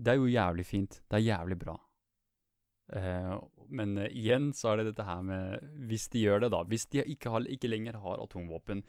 det 0.00 0.14
er 0.14 0.16
jo 0.16 0.30
jævlig 0.32 0.64
fint. 0.64 1.02
Det 1.04 1.18
er 1.18 1.26
jævlig 1.26 1.58
bra. 1.60 1.74
Eh, 2.94 3.34
men 3.68 3.98
eh, 3.98 4.12
igjen 4.14 4.52
så 4.54 4.72
er 4.72 4.80
det 4.80 4.92
dette 4.92 5.06
her 5.08 5.22
med 5.26 5.64
Hvis 5.90 6.06
de 6.12 6.22
gjør 6.22 6.44
det, 6.44 6.52
da. 6.54 6.62
Hvis 6.62 6.86
de 6.92 7.02
ikke, 7.02 7.32
har, 7.34 7.46
ikke 7.50 7.70
lenger 7.70 7.98
har 8.02 8.22
atomvåpen, 8.22 8.84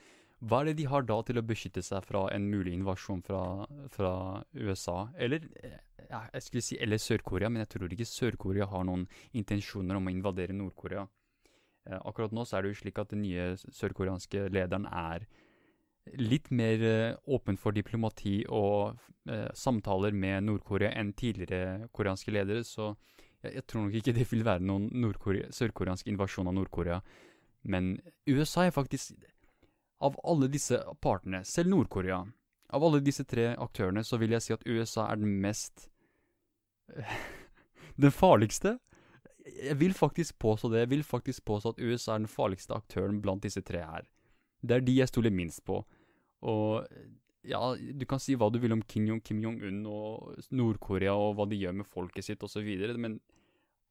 hva 0.45 0.61
er 0.61 0.69
det 0.69 0.77
de 0.77 0.85
har 0.85 1.01
da 1.01 1.17
til 1.25 1.39
å 1.39 1.45
beskytte 1.45 1.81
seg 1.81 2.03
fra 2.05 2.27
en 2.29 2.45
mulig 2.51 2.75
invasjon 2.77 3.23
fra, 3.25 3.65
fra 3.89 4.11
USA? 4.53 5.07
Eller 5.17 5.47
eh, 5.63 5.79
jeg 6.07 6.45
skulle 6.45 6.65
si 6.65 6.77
eller 6.79 7.01
Sør-Korea, 7.01 7.49
men 7.49 7.65
jeg 7.65 7.71
tror 7.73 7.91
ikke 7.91 8.05
Sør-Korea 8.05 8.69
har 8.69 8.85
noen 8.85 9.07
intensjoner 9.33 9.97
om 9.97 10.07
å 10.07 10.13
invadere 10.13 10.55
Nord-Korea. 10.55 11.07
Akkurat 12.03 12.33
nå 12.35 12.43
så 12.43 12.57
er 12.57 12.65
det 12.65 12.73
jo 12.73 12.77
slik 12.81 12.97
at 12.99 13.13
den 13.13 13.21
nye 13.23 13.53
sørkoreanske 13.55 14.49
lederen 14.51 14.83
er 14.91 15.23
litt 16.19 16.49
mer 16.51 16.81
åpen 17.31 17.55
for 17.59 17.75
diplomati 17.75 18.41
og 18.51 18.99
samtaler 19.55 20.11
med 20.11 20.43
Nord-Korea 20.49 20.91
enn 20.99 21.13
tidligere 21.15 21.87
koreanske 21.95 22.33
ledere, 22.35 22.65
så 22.67 22.91
jeg, 23.53 23.65
tror 23.67 23.85
nok 23.85 23.97
ikke 23.99 24.13
det 24.15 24.25
vil 24.31 24.45
være 24.47 24.63
noen 24.63 24.89
sørkoreansk 25.55 26.07
invasjon 26.11 26.49
av 26.49 26.55
Nord-Korea. 26.57 27.01
Men 27.67 27.97
USA 28.29 28.67
er 28.67 28.75
faktisk 28.75 29.15
Av 29.99 30.13
alle 30.23 30.47
disse 30.47 30.77
partene, 31.01 31.41
selv 31.43 31.71
Nord-Korea 31.73 32.19
Av 32.69 32.83
alle 32.83 33.01
disse 33.01 33.25
tre 33.25 33.55
aktørene, 33.57 34.03
så 34.05 34.19
vil 34.21 34.35
jeg 34.35 34.45
si 34.45 34.53
at 34.53 34.65
USA 34.67 35.07
er 35.11 35.21
den 35.21 35.39
mest 35.41 35.89
Den 37.97 38.13
farligste. 38.13 38.77
Jeg 39.57 39.79
vil 39.79 39.93
faktisk 39.97 40.37
påstå 40.39 40.69
det. 40.69 40.83
Jeg 40.85 40.89
vil 40.91 41.03
faktisk 41.03 41.45
påstå 41.49 41.73
at 41.73 41.79
USA 41.81 42.13
er 42.13 42.21
den 42.21 42.29
farligste 42.29 42.75
aktøren 42.77 43.21
blant 43.23 43.41
disse 43.43 43.63
tre 43.65 43.81
her. 43.81 44.05
Det 44.61 44.75
er 44.75 44.85
de 44.85 44.99
jeg 44.99 45.09
stoler 45.09 45.33
minst 45.33 45.63
på. 45.65 45.79
Og 46.45 46.85
ja, 47.47 47.61
du 47.75 48.05
kan 48.09 48.21
si 48.21 48.35
hva 48.37 48.49
du 48.51 48.59
vil 48.61 48.75
om 48.75 48.83
Kim 48.83 49.07
Jong-un 49.07 49.81
og 49.89 50.37
Nord-Korea 50.51 51.15
og 51.15 51.37
hva 51.37 51.47
de 51.49 51.59
gjør 51.61 51.79
med 51.79 51.89
folket 51.89 52.27
sitt 52.27 52.43
osv., 52.43 52.67
men 52.99 53.19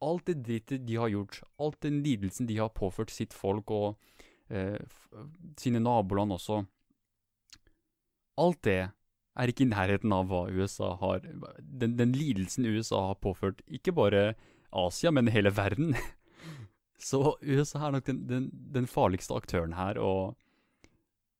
alt 0.05 0.27
det 0.29 0.43
drittet 0.45 0.87
de 0.87 0.99
har 1.01 1.13
gjort, 1.13 1.41
alt 1.59 1.81
den 1.85 2.03
lidelsen 2.05 2.49
de 2.49 2.59
har 2.59 2.75
påført 2.77 3.13
sitt 3.13 3.35
folk 3.37 3.71
og 3.73 3.97
eh, 4.49 4.79
sine 5.61 5.83
naboland 5.83 6.37
også 6.37 6.65
Alt 8.37 8.67
det 8.67 8.81
er 9.37 9.49
ikke 9.49 9.65
i 9.65 9.71
nærheten 9.71 10.13
av 10.13 10.27
hva 10.29 10.43
USA 10.53 10.91
har 11.01 11.23
Den, 11.25 11.95
den 11.97 12.13
lidelsen 12.13 12.67
USA 12.69 12.99
har 13.09 13.21
påført 13.21 13.63
ikke 13.65 13.95
bare 13.97 14.35
Asia, 14.77 15.11
men 15.11 15.31
hele 15.33 15.49
verden. 15.57 15.95
Så 17.01 17.39
USA 17.41 17.87
er 17.87 17.95
nok 17.97 18.05
den, 18.05 18.27
den, 18.29 18.51
den 18.53 18.89
farligste 18.89 19.33
aktøren 19.37 19.73
her, 19.77 19.97
og 20.01 20.37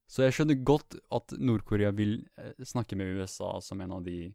så 0.07 0.23
jeg 0.23 0.37
skjønner 0.37 0.59
godt 0.63 0.99
at 1.15 1.35
Nord-Korea 1.35 1.91
vil 1.97 2.21
eh, 2.39 2.53
snakke 2.63 2.97
med 2.99 3.19
USA 3.19 3.57
som 3.65 3.81
en 3.83 3.95
av 3.97 4.05
de, 4.07 4.29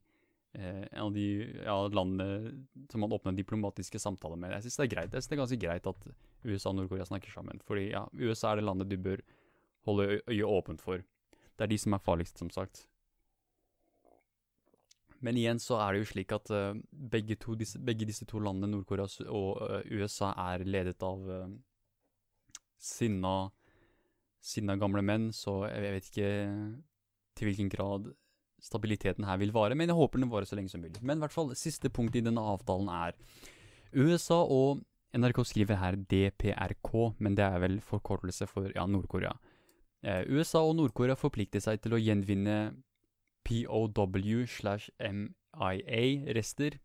en 0.54 1.06
av 1.06 1.14
de 1.16 1.26
ja, 1.64 1.76
landene 1.88 2.66
som 2.92 3.00
man 3.04 3.14
åpner 3.16 3.36
diplomatiske 3.38 4.00
samtaler 4.04 4.36
med. 4.36 4.52
Jeg 4.58 4.66
syns 4.66 4.80
det 4.82 4.86
er 4.86 4.94
greit. 4.96 5.14
Jeg 5.14 5.24
synes 5.24 5.30
det 5.32 5.36
er 5.38 5.42
ganske 5.42 5.60
greit 5.62 5.88
at 5.88 6.08
USA 6.44 6.74
og 6.74 6.76
Nord-Korea 6.76 7.08
snakker 7.08 7.32
sammen. 7.32 7.62
Fordi 7.64 7.86
ja, 7.94 8.02
USA 8.20 8.52
er 8.52 8.60
det 8.60 8.66
landet 8.68 8.90
du 8.92 8.98
bør 9.00 9.24
holde 9.88 10.20
øyet 10.28 10.48
åpent 10.48 10.84
for. 10.84 11.04
Det 11.56 11.66
er 11.66 11.72
de 11.72 11.78
som 11.80 11.96
er 11.96 12.04
farligst, 12.04 12.42
som 12.42 12.52
sagt. 12.52 12.84
Men 15.22 15.38
igjen 15.38 15.62
så 15.62 15.78
er 15.80 15.94
det 15.94 16.02
jo 16.02 16.12
slik 16.12 16.34
at 16.34 16.50
uh, 16.52 16.76
begge, 16.90 17.38
to, 17.40 17.56
disse, 17.56 17.80
begge, 17.80 18.08
disse, 18.10 18.26
to 18.26 18.42
landene, 18.42 18.72
Nord-Korea 18.74 19.06
og 19.30 19.62
uh, 19.62 19.80
USA, 19.94 20.34
er 20.50 20.66
ledet 20.66 21.04
av 21.06 21.28
uh, 21.30 21.50
sinna 22.82 23.52
sinna 24.42 24.76
gamle 24.82 25.04
menn, 25.06 25.30
så 25.36 25.68
jeg 25.70 25.94
vet 25.94 26.08
ikke 26.10 26.30
til 27.38 27.48
hvilken 27.48 27.70
grad 27.70 28.10
stabiliteten 28.62 29.26
her 29.26 29.40
vil 29.42 29.54
vare, 29.56 29.76
men 29.78 29.90
jeg 29.90 29.98
håper 29.98 30.22
den 30.22 30.32
varer 30.32 30.48
så 30.50 30.58
lenge 30.58 30.72
som 30.72 30.84
mulig. 30.84 31.02
Men 31.02 31.18
i 31.18 31.26
hvert 31.26 31.34
fall, 31.34 31.52
siste 31.58 31.90
punkt 31.94 32.16
i 32.16 32.24
denne 32.24 32.44
avtalen 32.54 32.92
er 32.94 33.18
USA 33.92 34.44
og 34.46 34.84
NRK 35.18 35.42
skriver 35.44 35.80
her 35.82 35.98
DPRK, 35.98 36.92
men 37.20 37.36
det 37.36 37.44
er 37.44 37.60
vel 37.60 37.82
forkortelse 37.84 38.48
for 38.48 38.70
ja, 38.72 38.86
Nord-Korea. 38.88 39.34
Eh, 40.02 40.24
USA 40.32 40.62
og 40.64 40.78
Nord-Korea 40.78 41.18
forplikter 41.20 41.64
seg 41.64 41.82
til 41.84 41.98
å 41.98 42.00
gjenvinne 42.00 42.60
POW 43.44 44.46
slash 44.48 44.94
MIA-rester. 45.02 46.78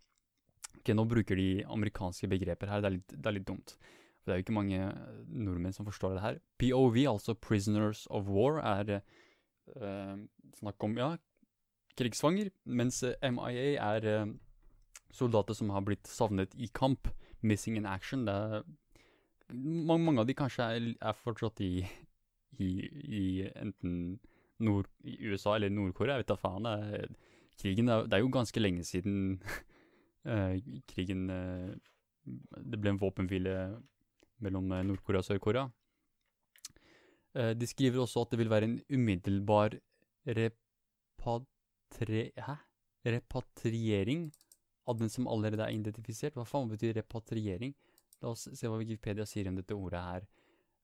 Ok, 0.81 0.91
nå 0.97 1.07
bruker 1.09 1.39
de 1.39 1.63
amerikanske 1.71 2.29
begreper 2.33 2.73
her, 2.73 2.83
det 2.83 2.91
er 2.91 2.97
litt, 2.97 3.15
det 3.15 3.31
er 3.31 3.39
litt 3.39 3.49
dumt. 3.49 3.77
For 4.21 4.33
det 4.33 4.35
er 4.35 4.41
jo 4.41 4.47
ikke 4.47 4.59
mange 4.59 4.91
nordmenn 5.31 5.77
som 5.77 5.87
forstår 5.87 6.17
det 6.17 6.25
her. 6.25 6.43
POV, 6.59 6.99
altså 7.13 7.37
Prisoners 7.39 8.07
of 8.11 8.27
War, 8.33 8.59
er 8.59 8.97
eh, 8.99 10.17
snakk 10.59 10.83
om 10.83 10.99
ja, 10.99 11.13
krigsfanger, 11.99 12.51
mens 12.65 13.03
uh, 13.07 13.15
MIA 13.23 13.77
er 13.83 14.09
uh, 14.11 14.35
soldater 15.15 15.57
som 15.57 15.73
har 15.75 15.85
blitt 15.87 16.09
savnet 16.11 16.55
i 16.57 16.71
kamp. 16.73 17.09
Missing 17.43 17.77
in 17.77 17.87
action. 17.87 18.27
Er, 18.29 18.63
mange, 19.53 20.05
mange 20.05 20.23
av 20.23 20.29
de 20.29 20.37
kanskje 20.37 20.69
er, 20.77 20.87
er 21.01 21.19
fortsatt 21.21 21.61
i, 21.63 21.87
i, 22.59 22.71
i 23.21 23.25
enten 23.55 24.19
Nord, 24.59 24.89
i 25.05 25.19
USA 25.29 25.57
eller 25.57 25.71
Nord-Korea. 25.71 26.17
Jeg 26.17 26.25
vet 26.25 26.33
da 26.33 26.39
faen. 26.41 26.67
Er, 26.71 27.11
krigen 27.61 27.89
det 27.89 28.17
er 28.17 28.25
jo 28.25 28.33
ganske 28.33 28.61
lenge 28.61 28.85
siden 28.85 29.39
krigen 30.91 31.29
Det 31.31 32.81
ble 32.81 32.91
en 32.91 32.99
våpenhvile 33.01 33.53
mellom 34.45 34.73
eh, 34.73 34.85
Nord-Korea 34.87 35.23
og 35.23 35.29
Sør-Korea. 35.29 35.67
Eh, 37.37 37.53
de 37.57 37.69
skriver 37.69 38.03
også 38.03 38.25
at 38.25 38.35
det 38.35 38.41
vil 38.43 38.53
være 38.53 38.71
en 38.71 38.79
umiddelbar 38.93 39.79
repatre... 41.91 42.31
Hæ? 42.37 42.57
repatriering 43.07 44.33
av 44.85 44.99
den 44.99 45.11
som 45.11 45.29
allerede 45.29 45.65
er 45.65 45.75
identifisert. 45.75 46.37
Hva 46.37 46.47
faen 46.47 46.71
betyr 46.71 46.97
repatriering? 47.01 47.75
La 48.23 48.33
oss 48.33 48.47
se 48.55 48.71
hva 48.71 48.79
Wikipedia 48.81 49.27
sier 49.29 49.49
om 49.51 49.59
dette 49.59 49.77
ordet 49.77 50.03
her. 50.03 50.27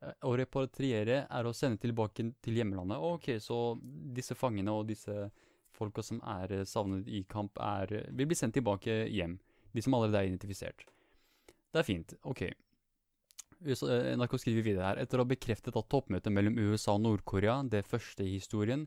Eh, 0.02 0.14
å 0.28 0.34
repatriere 0.38 1.22
er 1.24 1.48
å 1.48 1.54
sende 1.56 1.80
tilbake 1.82 2.28
til 2.44 2.58
hjemlandet. 2.58 2.98
Ok, 2.98 3.32
så 3.42 3.76
disse 4.14 4.36
fangene 4.38 4.74
og 4.74 4.90
disse 4.90 5.30
folka 5.72 6.04
som 6.04 6.20
er 6.28 6.64
savnet 6.68 7.08
i 7.08 7.22
kamp, 7.28 7.58
er, 7.58 8.04
vil 8.12 8.28
bli 8.28 8.38
sendt 8.38 8.58
tilbake 8.58 9.06
hjem. 9.08 9.38
De 9.72 9.82
som 9.82 9.94
allerede 9.96 10.20
er 10.20 10.30
identifisert. 10.30 10.84
Det 11.72 11.80
er 11.80 11.88
fint. 11.88 12.14
Ok. 12.28 12.42
Eh, 13.62 14.10
NRK 14.18 14.36
skriver 14.42 14.66
videre 14.66 14.90
her 14.90 15.00
etter 15.04 15.18
å 15.18 15.24
ha 15.24 15.30
bekreftet 15.30 15.78
at 15.78 15.88
toppmøtet 15.88 16.34
mellom 16.34 16.58
USA 16.58 16.98
og 16.98 17.06
Nord-Korea, 17.06 17.62
det 17.62 17.86
første 17.86 18.26
i 18.26 18.34
historien, 18.36 18.84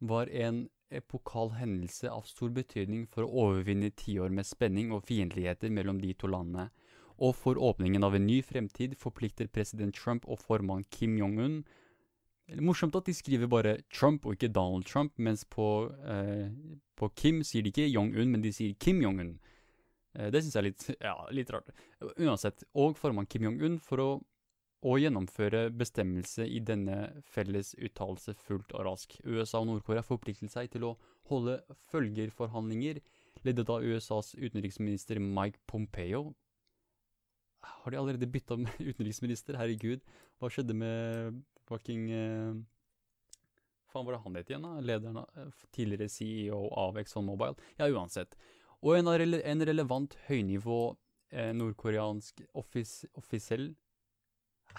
var 0.00 0.30
en 0.30 0.68
epokal 0.94 1.54
hendelse 1.58 2.10
av 2.10 2.26
stor 2.28 2.50
betydning 2.54 3.06
for 3.10 3.24
å 3.24 3.46
overvinne 3.46 3.90
tiår 3.90 4.30
med 4.30 4.46
spenning 4.46 4.92
og 4.94 5.06
fiendtligheter 5.08 5.72
mellom 5.74 6.00
de 6.02 6.12
to 6.14 6.30
landene, 6.30 6.68
og 7.18 7.34
for 7.38 7.58
åpningen 7.58 8.04
av 8.04 8.14
en 8.14 8.26
ny 8.26 8.40
fremtid 8.42 8.96
forplikter 8.98 9.46
president 9.46 9.94
Trump 9.94 10.26
og 10.26 10.42
formann 10.42 10.86
Kim 10.90 11.18
Jong-un 11.18 11.62
Morsomt 12.60 12.96
at 12.98 13.06
de 13.08 13.14
skriver 13.16 13.48
bare 13.48 13.78
Trump 13.92 14.26
og 14.26 14.36
ikke 14.36 14.52
Donald 14.52 14.84
Trump, 14.84 15.14
mens 15.16 15.46
på, 15.48 15.88
eh, 16.04 16.50
på 16.96 17.08
Kim 17.16 17.40
sier 17.42 17.64
de 17.64 17.72
ikke 17.72 17.88
Jong-un, 17.88 18.30
men 18.30 18.42
de 18.42 18.52
sier 18.52 18.74
Kim 18.78 19.00
Jong-un. 19.00 19.38
Eh, 20.14 20.30
det 20.30 20.42
syns 20.42 20.54
jeg 20.54 20.60
er 20.60 20.68
litt, 20.68 20.84
ja, 21.00 21.14
litt, 21.32 21.50
rart. 21.50 21.70
Uansett, 22.20 22.66
og 22.74 22.98
formann 23.00 23.26
Kim 23.26 23.48
Jong-un 23.48 23.80
for 23.80 23.96
å, 23.98 24.08
å, 24.84 24.94
gjennomføre 25.00 25.68
bestemmelse 25.72 26.44
i 26.44 26.60
denne 26.60 26.98
felles 27.32 27.72
uttalelse 27.80 28.34
fullt 28.44 28.74
og 28.76 28.84
rask. 28.88 29.16
USA 29.24 29.62
og 29.62 29.70
Nord-Korea 29.70 30.04
forpliktet 30.04 30.52
seg 30.52 30.68
til 30.74 30.84
å 30.90 30.94
holde 31.30 31.58
følgerforhandlinger 31.90 33.00
ledet 33.44 33.70
av 33.72 33.84
USAs 33.84 34.34
utenriksminister 34.36 35.20
Mike 35.22 35.62
Pompeo. 35.66 36.34
Har 37.64 37.92
de 37.92 38.00
allerede 38.00 38.28
bytta 38.28 38.58
utenriksminister? 38.90 39.56
Herregud, 39.60 40.04
hva 40.38 40.52
skjedde 40.52 40.76
med 40.76 41.40
fucking 41.68 42.10
eh, 42.12 42.62
Faen, 43.94 44.04
var 44.08 44.16
det 44.16 44.24
han 44.24 44.36
het 44.36 44.48
igjen, 44.50 44.64
da? 44.66 44.82
Lederen 44.82 45.20
av 45.22 45.38
eh, 45.38 45.64
Tidligere 45.72 46.10
CEO 46.10 46.66
av 46.82 46.98
Exxon 47.00 47.28
Mobile? 47.28 47.54
Ja, 47.78 47.86
uansett. 47.88 48.36
Og 48.82 48.98
en, 48.98 49.08
en 49.08 49.64
relevant 49.64 50.16
høynivå 50.26 50.80
eh, 51.30 51.52
nordkoreansk 51.56 52.42
offis 52.58 53.04
offisiell 53.16 53.70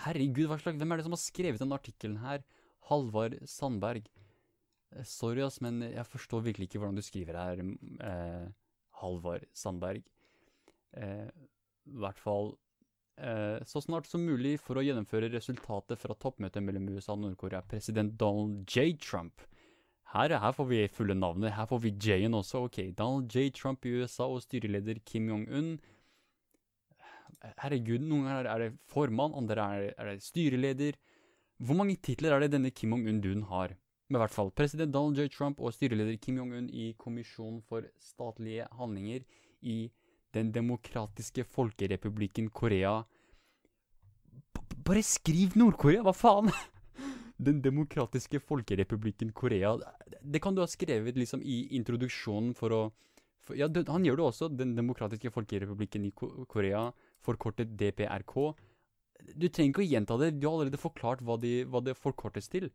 Herregud, 0.04 0.50
hva 0.50 0.60
slags, 0.60 0.78
hvem 0.82 0.92
er 0.92 1.00
det 1.00 1.08
som 1.08 1.16
har 1.16 1.22
skrevet 1.22 1.62
denne 1.62 1.78
artikkelen 1.80 2.20
her? 2.24 2.44
Halvard 2.90 3.38
Sandberg. 3.50 4.10
Eh, 4.94 5.08
sorry, 5.08 5.42
ass, 5.46 5.62
men 5.64 5.82
jeg 5.88 6.06
forstår 6.10 6.46
virkelig 6.50 6.70
ikke 6.70 6.84
hvordan 6.84 7.00
du 7.00 7.06
skriver 7.06 7.40
her, 7.40 7.64
eh, 8.10 8.46
Halvard 9.02 9.48
Sandberg. 9.56 10.04
Eh, 10.96 11.28
I 11.86 11.98
hvert 12.02 12.20
fall 12.22 12.54
eh, 13.18 13.64
så 13.68 13.82
snart 13.84 14.08
som 14.10 14.24
mulig 14.26 14.58
for 14.62 14.80
å 14.80 14.86
gjennomføre 14.86 15.32
resultatet 15.34 16.00
fra 16.02 16.16
toppmøtet 16.20 16.64
mellom 16.64 16.92
USA 16.96 17.16
og 17.16 17.24
Nord-Korea. 17.26 17.64
President 17.68 18.16
Donald 18.20 18.66
J. 18.68 18.96
Trump 19.00 19.44
her, 20.16 20.32
her, 20.40 20.52
får 20.56 20.68
vi 20.70 20.88
fulle 20.88 21.16
navnet. 21.18 21.52
Her 21.52 21.66
får 21.68 21.82
vi 21.84 21.92
J-en 22.00 22.38
også. 22.38 22.66
Ok, 22.70 22.78
Donald 22.98 23.34
J. 23.34 23.50
Trump 23.52 23.86
i 23.86 23.98
USA 24.00 24.28
og 24.32 24.44
styreleder 24.46 25.02
Kim 25.06 25.28
Jong-un. 25.28 25.76
Herregud, 27.62 28.04
noen 28.04 28.28
ganger 28.28 28.50
er 28.52 28.64
det 28.64 28.70
formann, 28.92 29.36
andre 29.38 29.66
er, 29.66 29.88
er 29.98 30.12
det 30.12 30.24
styreleder. 30.26 30.98
Hvor 31.64 31.78
mange 31.80 31.98
titler 32.04 32.36
er 32.36 32.44
det 32.44 32.54
denne 32.56 32.72
Kim 32.76 32.96
Jong-un-duen 32.96 33.46
har? 33.52 33.76
Men 34.08 34.20
i 34.20 34.22
hvert 34.22 34.36
fall, 34.36 34.52
president 34.54 34.94
Donald 34.94 35.18
J. 35.18 35.30
Trump 35.34 35.62
og 35.62 35.74
styreleder 35.74 36.18
Kim 36.22 36.38
Jong-un 36.38 36.68
i 36.70 36.92
Kommisjonen 37.00 37.62
for 37.66 37.88
statlige 38.02 38.68
handlinger 38.78 39.26
i 39.66 39.90
Den 40.36 40.52
demokratiske 40.52 41.46
folkerepublikken 41.48 42.50
Korea 42.50 43.02
B 43.02 44.62
Bare 44.86 45.02
skriv 45.02 45.56
Nord-Korea, 45.58 46.04
hva 46.06 46.14
faen? 46.14 46.52
Den 47.48 47.62
demokratiske 47.64 48.40
folkerepublikken 48.40 49.32
Korea 49.34 49.74
Det 50.22 50.42
kan 50.44 50.56
du 50.56 50.62
ha 50.62 50.68
skrevet 50.70 51.18
liksom 51.18 51.42
i 51.42 51.64
introduksjonen 51.80 52.54
for 52.54 52.76
å 52.76 52.84
for, 53.46 53.58
Ja, 53.58 53.70
han 53.70 54.06
gjør 54.06 54.20
det 54.20 54.26
også. 54.26 54.50
Den 54.50 54.76
demokratiske 54.78 55.30
folkerepublikken 55.30 56.06
i 56.08 56.12
Ko 56.18 56.46
Korea, 56.50 56.88
forkortet 57.26 57.76
DPRK. 57.80 58.36
Du 59.34 59.48
trenger 59.50 59.72
ikke 59.74 59.84
å 59.84 59.90
gjenta 59.90 60.18
det, 60.22 60.36
du 60.38 60.48
har 60.48 60.58
allerede 60.60 60.82
forklart 60.82 61.24
hva, 61.26 61.38
de, 61.42 61.64
hva 61.66 61.82
det 61.84 61.98
forkortes 61.98 62.52
til. 62.52 62.70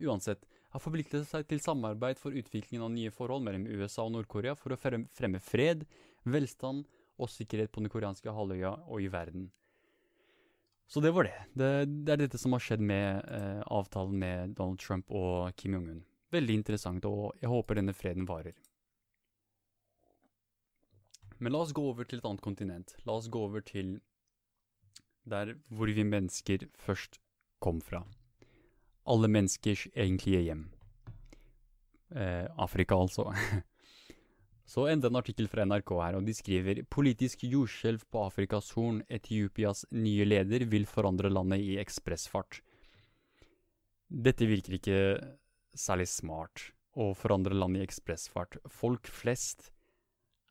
Uansett, 0.00 0.44
har 0.70 0.82
forpliktet 0.82 1.26
seg 1.26 1.48
til 1.50 1.60
samarbeid 1.62 2.18
for 2.20 2.36
utviklingen 2.36 2.84
av 2.86 2.92
nye 2.94 3.10
forhold 3.14 3.42
mellom 3.46 3.66
USA 3.66 4.04
og 4.06 4.14
Nord-Korea 4.14 4.54
for 4.58 4.74
å 4.74 4.78
fremme 4.78 5.40
fred, 5.42 5.86
velstand 6.22 6.84
og 7.20 7.32
sikkerhet 7.32 7.72
på 7.72 7.82
den 7.82 7.92
koreanske 7.92 8.32
halvøya 8.32 8.76
og 8.86 9.02
i 9.02 9.10
verden. 9.12 9.48
Så 10.90 11.02
det 11.02 11.12
var 11.14 11.28
det. 11.28 11.36
det. 11.54 11.70
det. 11.86 12.12
er 12.12 12.22
dette 12.24 12.38
som 12.38 12.54
har 12.56 12.62
skjedd 12.64 12.82
med 12.82 13.20
eh, 13.30 13.60
avtalen 13.70 14.16
med 14.18 14.56
Donald 14.58 14.80
Trump 14.82 15.10
og 15.14 15.52
Kim 15.58 15.76
Jong-un. 15.76 16.00
Veldig 16.34 16.56
interessant, 16.60 17.06
og 17.06 17.36
jeg 17.42 17.50
håper 17.50 17.78
denne 17.78 17.94
freden 17.94 18.26
varer. 18.26 18.56
Men 21.40 21.54
la 21.54 21.62
oss 21.64 21.72
gå 21.72 21.82
over 21.88 22.04
til 22.04 22.20
et 22.20 22.26
annet 22.28 22.44
kontinent. 22.44 22.94
La 23.08 23.16
oss 23.16 23.30
gå 23.32 23.40
over 23.48 23.64
til 23.64 23.96
der 25.28 25.54
hvor 25.72 25.88
vi 25.88 26.04
mennesker 26.04 26.66
først 26.76 27.16
kom 27.64 27.80
fra. 27.84 28.02
Alle 29.08 29.28
menneskers 29.28 29.86
egentlige 29.94 30.42
hjem. 30.44 30.66
Eh, 32.12 32.46
Afrika, 32.60 32.98
altså. 32.98 33.30
Så 34.70 34.84
enda 34.86 35.08
en 35.08 35.18
artikkel 35.18 35.48
fra 35.50 35.64
NRK 35.66 35.90
her, 35.98 36.16
og 36.18 36.26
de 36.28 36.34
skriver 36.36 36.84
politisk 36.86 37.42
jordskjelv 37.42 38.04
på 38.12 38.20
Afrikas 38.28 38.70
Horn. 38.76 39.00
Etiopias 39.10 39.82
nye 39.90 40.28
leder 40.28 40.66
vil 40.70 40.86
forandre 40.86 41.32
landet 41.32 41.64
i 41.64 41.78
ekspressfart. 41.82 42.60
Dette 44.10 44.46
virker 44.46 44.76
ikke 44.76 45.00
særlig 45.74 46.06
smart, 46.12 46.68
å 46.94 47.10
forandre 47.18 47.56
landet 47.56 47.82
i 47.82 47.88
ekspressfart. 47.88 48.60
Folk 48.70 49.10
flest 49.10 49.72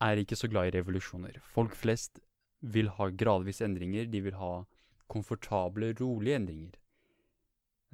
er 0.01 0.21
ikke 0.21 0.37
så 0.39 0.47
glad 0.47 0.69
i 0.69 0.77
revolusjoner. 0.77 1.39
Folk 1.43 1.75
flest 1.75 2.19
vil 2.61 2.89
ha 2.97 3.09
gradvis 3.09 3.61
endringer, 3.63 4.05
de 4.05 4.21
vil 4.23 4.37
ha 4.39 4.63
komfortable, 5.09 5.93
rolige 5.99 6.35
endringer. 6.35 6.77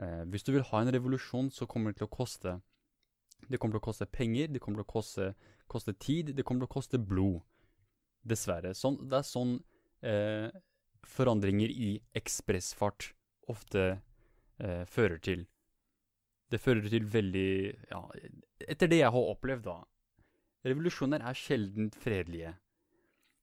Eh, 0.01 0.23
hvis 0.29 0.43
du 0.43 0.51
vil 0.51 0.65
ha 0.69 0.81
en 0.81 0.93
revolusjon, 0.93 1.51
så 1.51 1.65
kommer 1.65 1.91
det 1.91 2.01
til 2.01 2.09
å 2.09 2.15
koste 2.15 2.59
Det 3.45 3.59
kommer 3.59 3.75
til 3.75 3.83
å 3.83 3.87
koste 3.91 4.05
penger, 4.09 4.47
det 4.47 4.59
kommer 4.63 4.79
til 4.79 4.87
å 4.87 4.89
koste, 4.89 5.25
koste 5.69 5.93
tid, 6.01 6.31
det 6.33 6.43
kommer 6.43 6.63
til 6.63 6.69
å 6.71 6.75
koste 6.79 6.97
blod. 6.97 7.43
Dessverre. 8.25 8.71
Sånn, 8.73 8.95
det 9.05 9.19
er 9.19 9.27
sånn 9.27 9.51
eh, 10.01 10.49
forandringer 11.05 11.69
i 11.69 11.91
ekspressfart 12.17 13.11
ofte 13.53 13.83
eh, 14.57 14.81
fører 14.89 15.19
til. 15.21 15.45
Det 16.49 16.61
fører 16.61 16.89
til 16.89 17.05
veldig 17.05 17.51
Ja, 17.91 18.01
etter 18.65 18.89
det 18.89 19.03
jeg 19.03 19.13
har 19.13 19.29
opplevd, 19.35 19.67
da, 19.67 19.77
Revolusjoner 20.65 21.21
er 21.21 21.37
sjelden 21.37 21.91
fredelige. 21.93 22.55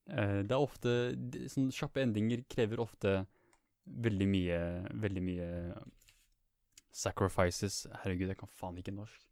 Uh, 0.09 0.41
det 0.43 0.51
er 0.51 0.59
ofte 0.59 0.93
Sånne 1.47 1.71
kjappe 1.71 2.01
endringer 2.03 2.41
krever 2.51 2.81
ofte 2.83 3.21
veldig 3.87 4.25
mye 4.27 4.57
Veldig 4.99 5.23
mye 5.23 5.47
sacrifices. 6.93 7.87
Herregud, 8.03 8.29
jeg 8.29 8.37
kan 8.37 8.51
faen 8.51 8.77
ikke 8.77 8.93
norsk. 8.93 9.23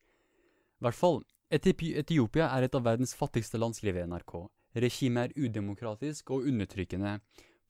I 0.82 0.88
hvert 0.88 0.98
fall. 0.98 1.22
Etiopia 1.52 2.48
er 2.56 2.66
et 2.66 2.76
av 2.78 2.86
verdens 2.88 3.14
fattigste 3.14 3.60
land, 3.60 3.76
skriver 3.78 4.08
NRK. 4.10 4.34
Regimet 4.82 5.30
er 5.30 5.46
udemokratisk 5.46 6.32
og 6.34 6.48
undertrykkende. 6.50 7.20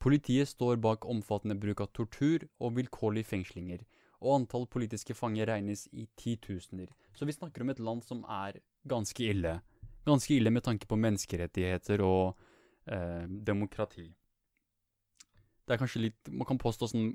Politiet 0.02 0.48
står 0.48 0.80
bak 0.82 1.06
omfattende 1.10 1.58
bruk 1.60 1.84
av 1.84 1.92
tortur 1.98 2.46
og 2.62 2.78
vilkårlige 2.78 3.28
fengslinger, 3.34 3.84
og 4.22 4.36
antall 4.38 4.68
politiske 4.70 5.14
fanger 5.18 5.50
regnes 5.50 5.88
i 5.92 6.08
titusener. 6.18 6.88
Så 7.14 7.28
vi 7.28 7.36
snakker 7.36 7.66
om 7.66 7.74
et 7.74 7.82
land 7.84 8.06
som 8.06 8.24
er 8.30 8.62
ganske 8.90 9.28
ille 9.28 9.60
ganske 10.06 10.34
ille 10.36 10.52
med 10.54 10.66
tanke 10.66 10.88
på 10.90 11.00
menneskerettigheter 11.00 12.04
og 12.06 12.34
eh, 12.88 13.28
demokrati. 13.28 14.08
Det 15.72 15.76
er 15.76 15.80
kanskje 15.80 16.02
litt 16.02 16.30
Man 16.34 16.48
kan 16.50 16.60
påstå 16.60 16.88
sånn 16.90 17.12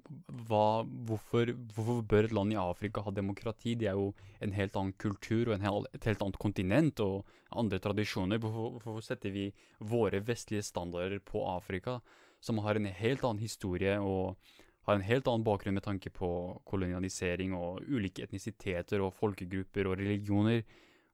hva, 0.49 0.81
hvorfor, 1.09 1.51
hvorfor, 1.75 1.99
bør 2.09 2.29
et 2.29 2.35
land 2.37 2.55
i 2.55 2.61
Afrika 2.61 3.03
ha 3.05 3.13
demokrati? 3.13 3.75
De 3.77 3.89
er 3.91 3.99
jo 3.99 4.13
en 4.41 4.55
helt 4.57 4.79
annen 4.79 4.95
kultur 5.03 5.51
og 5.51 5.61
hel, 5.61 5.89
et 5.93 6.07
helt 6.09 6.23
annet 6.25 6.39
kontinent 6.41 7.03
og 7.05 7.27
andre 7.51 7.81
tradisjoner. 7.83 8.41
Hvorfor, 8.41 8.79
hvorfor 8.79 9.05
setter 9.05 9.35
vi 9.35 9.51
våre 9.79 10.23
vestlige 10.25 10.65
standarder 10.65 11.21
på 11.21 11.43
Afrika, 11.51 11.99
som 12.41 12.63
har 12.65 12.79
en 12.79 12.89
helt 12.89 13.27
annen 13.27 13.43
historie 13.43 13.99
og 14.01 14.39
har 14.87 14.97
en 14.97 15.05
helt 15.05 15.29
annen 15.29 15.45
bakgrunn 15.45 15.77
med 15.77 15.85
tanke 15.85 16.13
på 16.15 16.31
kolonialisering 16.71 17.53
og 17.59 17.85
ulike 17.91 18.23
etnisiteter 18.25 19.03
og 19.03 19.17
folkegrupper 19.19 19.91
og 19.91 19.99
religioner? 19.99 20.63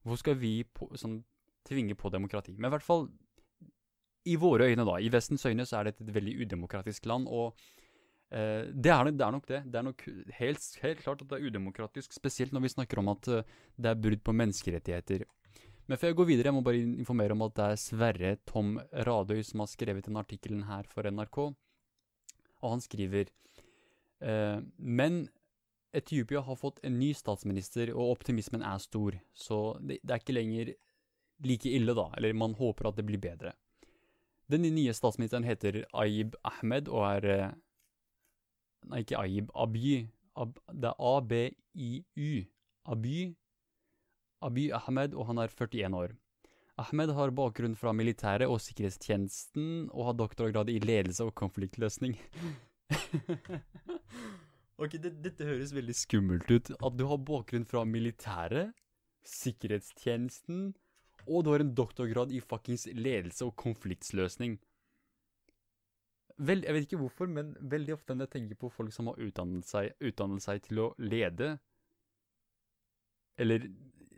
Hvorfor 0.02 0.20
skal 0.20 0.38
vi 0.38 0.61
på, 0.68 0.92
sånn, 1.00 1.22
tvinge 1.68 1.96
på 1.98 2.11
demokrati. 2.12 2.55
Men 2.57 2.70
i 2.70 2.75
hvert 2.77 2.87
fall 2.87 3.07
i 4.29 4.37
våre 4.38 4.70
øyne, 4.70 4.87
da. 4.87 4.98
I 5.03 5.11
Vestens 5.12 5.46
øyne 5.46 5.66
så 5.66 5.81
er 5.81 5.90
dette 5.90 6.05
et 6.05 6.14
veldig 6.14 6.35
udemokratisk 6.44 7.07
land. 7.11 7.27
Og 7.29 7.57
eh, 8.31 8.70
det, 8.70 8.92
er, 8.92 9.11
det, 9.11 9.20
er, 9.20 9.35
nok 9.35 9.48
det. 9.48 9.62
Det 9.66 9.81
er 9.81 9.87
nok 9.88 10.05
helt, 10.38 10.66
helt, 10.83 11.03
klart 11.03 11.22
at 11.22 11.31
det 11.31 11.38
er 11.38 11.51
udemokratisk, 11.51 12.14
spesielt 12.14 12.55
når 12.55 12.66
vi 12.66 12.75
snakker 12.77 13.03
om 13.03 13.11
at 13.14 13.29
uh, 13.29 13.42
det 13.77 13.90
er 13.90 13.98
brudd 13.98 14.22
på 14.22 14.37
menneskerettigheter. 14.37 15.27
Men 15.90 15.98
før 15.98 16.12
jeg 16.12 16.16
går 16.20 16.31
videre, 16.31 16.48
jeg 16.48 16.55
må 16.55 16.62
bare 16.62 16.85
informere 17.03 17.35
om 17.35 17.42
at 17.42 17.57
det 17.59 17.64
er 17.64 17.81
Sverre 17.81 18.37
Tom 18.46 18.77
Radøy 19.07 19.42
som 19.42 19.64
har 19.64 19.70
skrevet 19.70 20.07
den 20.07 20.16
artikkelen 20.20 20.62
her 20.68 20.87
for 20.88 21.11
NRK. 21.11 21.38
Og 22.62 22.68
han 22.70 22.81
skriver 22.81 23.27
eh, 24.22 24.61
Men 24.79 25.25
Etiopia 25.92 26.40
har 26.40 26.57
fått 26.57 26.79
en 26.87 26.94
ny 27.01 27.11
statsminister, 27.12 27.90
og 27.92 28.14
optimismen 28.14 28.62
er 28.64 28.79
stor. 28.81 29.18
Så 29.35 29.59
det, 29.83 29.98
det 30.01 30.14
er 30.14 30.22
ikke 30.22 30.38
lenger 30.38 30.72
like 31.46 31.68
ille, 31.68 31.94
da. 31.94 32.09
Eller 32.16 32.35
man 32.37 32.55
håper 32.59 32.88
at 32.88 32.98
det 32.98 33.07
blir 33.09 33.20
bedre. 33.22 33.55
Den 34.52 34.66
nye 34.74 34.92
statsministeren 34.94 35.46
heter 35.46 35.85
Ayib 35.96 36.35
Ahmed 36.44 36.90
og 36.92 37.07
er 37.09 37.28
eh, 37.31 37.52
Nei, 38.90 39.05
ikke 39.05 39.20
Ayib, 39.20 39.52
Abiy. 39.55 40.09
Ab, 40.35 40.57
det 40.72 40.90
er 40.90 40.98
A-B-I-U. 40.98 42.33
Abiy. 42.90 43.31
Abiy 44.42 44.72
Ahmed, 44.74 45.14
og 45.14 45.28
han 45.28 45.38
er 45.38 45.52
41 45.55 45.94
år. 45.94 46.16
Ahmed 46.83 47.12
har 47.14 47.31
bakgrunn 47.37 47.76
fra 47.78 47.92
militæret 47.94 48.50
og 48.50 48.59
sikkerhetstjenesten, 48.64 49.90
og 49.92 50.09
har 50.09 50.18
doktorgrad 50.18 50.72
i 50.72 50.81
ledelse 50.83 51.28
og 51.28 51.35
konfliktløsning. 51.38 52.16
ok, 54.83 54.98
det, 54.98 55.14
dette 55.22 55.46
høres 55.46 55.74
veldig 55.76 55.94
skummelt 55.94 56.50
ut. 56.50 56.72
At 56.74 56.98
du 56.98 57.07
har 57.07 57.22
bakgrunn 57.22 57.68
fra 57.68 57.85
militæret, 57.87 58.74
sikkerhetstjenesten 59.22 60.72
og 61.26 61.44
du 61.44 61.52
har 61.52 61.62
en 61.62 61.74
doktorgrad 61.74 62.32
i 62.32 62.40
fuckings 62.40 62.87
ledelse 62.92 63.46
og 63.46 63.56
konfliktsløsning. 63.61 64.58
Vel, 66.42 66.64
jeg 66.64 66.74
vet 66.74 66.87
ikke 66.87 67.00
hvorfor, 67.02 67.28
men 67.30 67.52
veldig 67.61 67.94
ofte 67.94 68.16
når 68.16 68.26
jeg 68.26 68.35
tenker 68.37 68.58
på 68.58 68.70
folk 68.72 68.92
som 68.94 69.11
har 69.11 69.20
utdannet 69.22 69.68
seg, 69.68 69.92
utdannet 70.00 70.42
seg 70.42 70.62
til 70.64 70.80
å 70.87 70.92
lede 70.98 71.56
Eller 73.40 73.66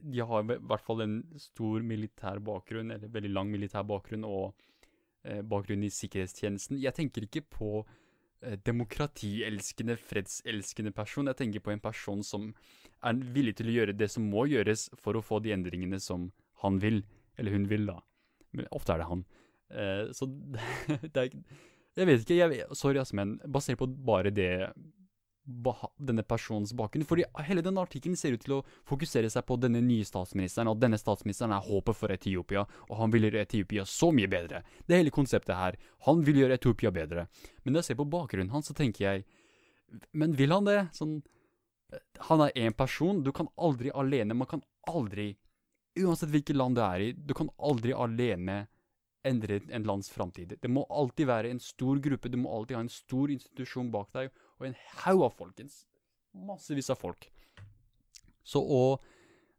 de 0.04 0.20
har 0.20 0.44
i 0.44 0.56
hvert 0.58 0.84
fall 0.84 1.00
en 1.04 1.18
stor 1.40 1.84
militær 1.86 2.40
bakgrunn, 2.44 2.90
eller 2.92 3.12
veldig 3.12 3.30
lang 3.32 3.50
militær 3.52 3.86
bakgrunn, 3.88 4.26
og 4.28 4.52
eh, 5.24 5.40
bakgrunn 5.40 5.84
i 5.86 5.92
sikkerhetstjenesten. 5.92 6.80
Jeg 6.82 6.92
tenker 6.96 7.24
ikke 7.24 7.44
på 7.56 7.70
eh, 7.80 8.58
demokratielskende, 8.66 9.96
fredselskende 9.96 10.92
person. 10.92 11.30
Jeg 11.30 11.40
tenker 11.40 11.64
på 11.64 11.72
en 11.72 11.80
person 11.80 12.24
som 12.26 12.50
er 13.00 13.22
villig 13.36 13.56
til 13.60 13.70
å 13.70 13.76
gjøre 13.78 13.96
det 13.96 14.10
som 14.12 14.28
må 14.28 14.44
gjøres 14.50 14.90
for 15.00 15.16
å 15.16 15.24
få 15.24 15.40
de 15.44 15.54
endringene 15.56 16.00
som 16.02 16.28
han 16.64 16.80
vil, 16.82 17.02
eller 17.38 17.56
hun 17.56 17.68
vil, 17.70 17.86
da. 17.92 18.00
Men 18.54 18.68
ofte 18.74 18.94
er 18.94 19.02
det 19.02 19.10
han. 19.10 19.24
Eh, 19.70 20.02
så 20.16 20.28
det 21.12 21.14
er 21.14 21.30
ikke 21.30 21.44
Jeg 21.94 22.06
vet 22.08 22.24
ikke, 22.24 22.36
jeg, 22.40 22.66
sorry, 22.74 22.98
altså, 22.98 23.14
men 23.20 23.36
basert 23.46 23.78
på 23.78 23.86
bare 23.86 24.32
det 24.34 24.50
denne 25.44 26.24
personens 26.24 26.72
bakgrunn. 26.72 27.04
Fordi 27.06 27.26
hele 27.46 27.62
denne 27.64 27.82
artikkelen 27.84 28.16
ser 28.16 28.36
ut 28.36 28.42
til 28.44 28.56
å 28.56 28.62
fokusere 28.88 29.28
seg 29.30 29.44
på 29.46 29.58
denne 29.60 29.82
nye 29.84 30.06
statsministeren, 30.06 30.70
og 30.72 30.80
denne 30.80 30.98
statsministeren 31.00 31.52
er 31.52 31.66
håpet 31.66 31.98
for 31.98 32.14
Etiopia, 32.14 32.64
og 32.88 32.96
han 32.98 33.12
vil 33.12 33.28
gjøre 33.28 33.44
Etiopia 33.44 33.84
så 33.88 34.10
mye 34.14 34.30
bedre. 34.30 34.62
Det 34.88 34.98
hele 34.98 35.12
konseptet 35.14 35.54
her. 35.58 35.78
Han 36.08 36.24
vil 36.24 36.40
gjøre 36.42 36.58
Etiopia 36.58 36.92
bedre. 36.94 37.26
Men 37.62 37.74
når 37.74 37.82
jeg 37.82 37.90
ser 37.90 38.00
på 38.00 38.10
bakgrunnen 38.16 38.52
hans, 38.54 38.70
så 38.70 38.76
tenker 38.76 39.04
jeg 39.04 39.24
Men 40.12 40.32
vil 40.34 40.50
han 40.50 40.64
det? 40.64 40.88
Sånn 40.96 41.20
Han 42.26 42.40
er 42.40 42.56
én 42.56 42.74
person. 42.74 43.22
Du 43.22 43.30
kan 43.32 43.46
aldri 43.54 43.92
alene 43.94 44.34
Man 44.34 44.48
kan 44.48 44.62
aldri 44.88 45.36
Uansett 46.02 46.32
hvilket 46.32 46.56
land 46.58 46.78
du 46.78 46.82
er 46.82 47.02
i, 47.02 47.10
du 47.14 47.34
kan 47.38 47.50
aldri 47.58 47.94
alene 47.94 48.64
endre 49.24 49.60
en 49.72 49.86
lands 49.88 50.10
framtid. 50.12 50.56
Det 50.60 50.70
må 50.70 50.84
alltid 50.90 51.28
være 51.30 51.50
en 51.54 51.62
stor 51.62 52.00
gruppe, 52.02 52.28
du 52.28 52.38
må 52.40 52.52
alltid 52.52 52.76
ha 52.76 52.84
en 52.84 52.92
stor 52.92 53.32
institusjon 53.32 53.92
bak 53.94 54.10
deg, 54.16 54.32
og 54.60 54.68
en 54.68 54.76
haug 55.04 55.24
av 55.28 55.36
folkens. 55.38 55.84
Massevis 56.34 56.90
av 56.92 57.00
folk. 57.00 57.28
Så 58.44 58.60
å 58.60 58.84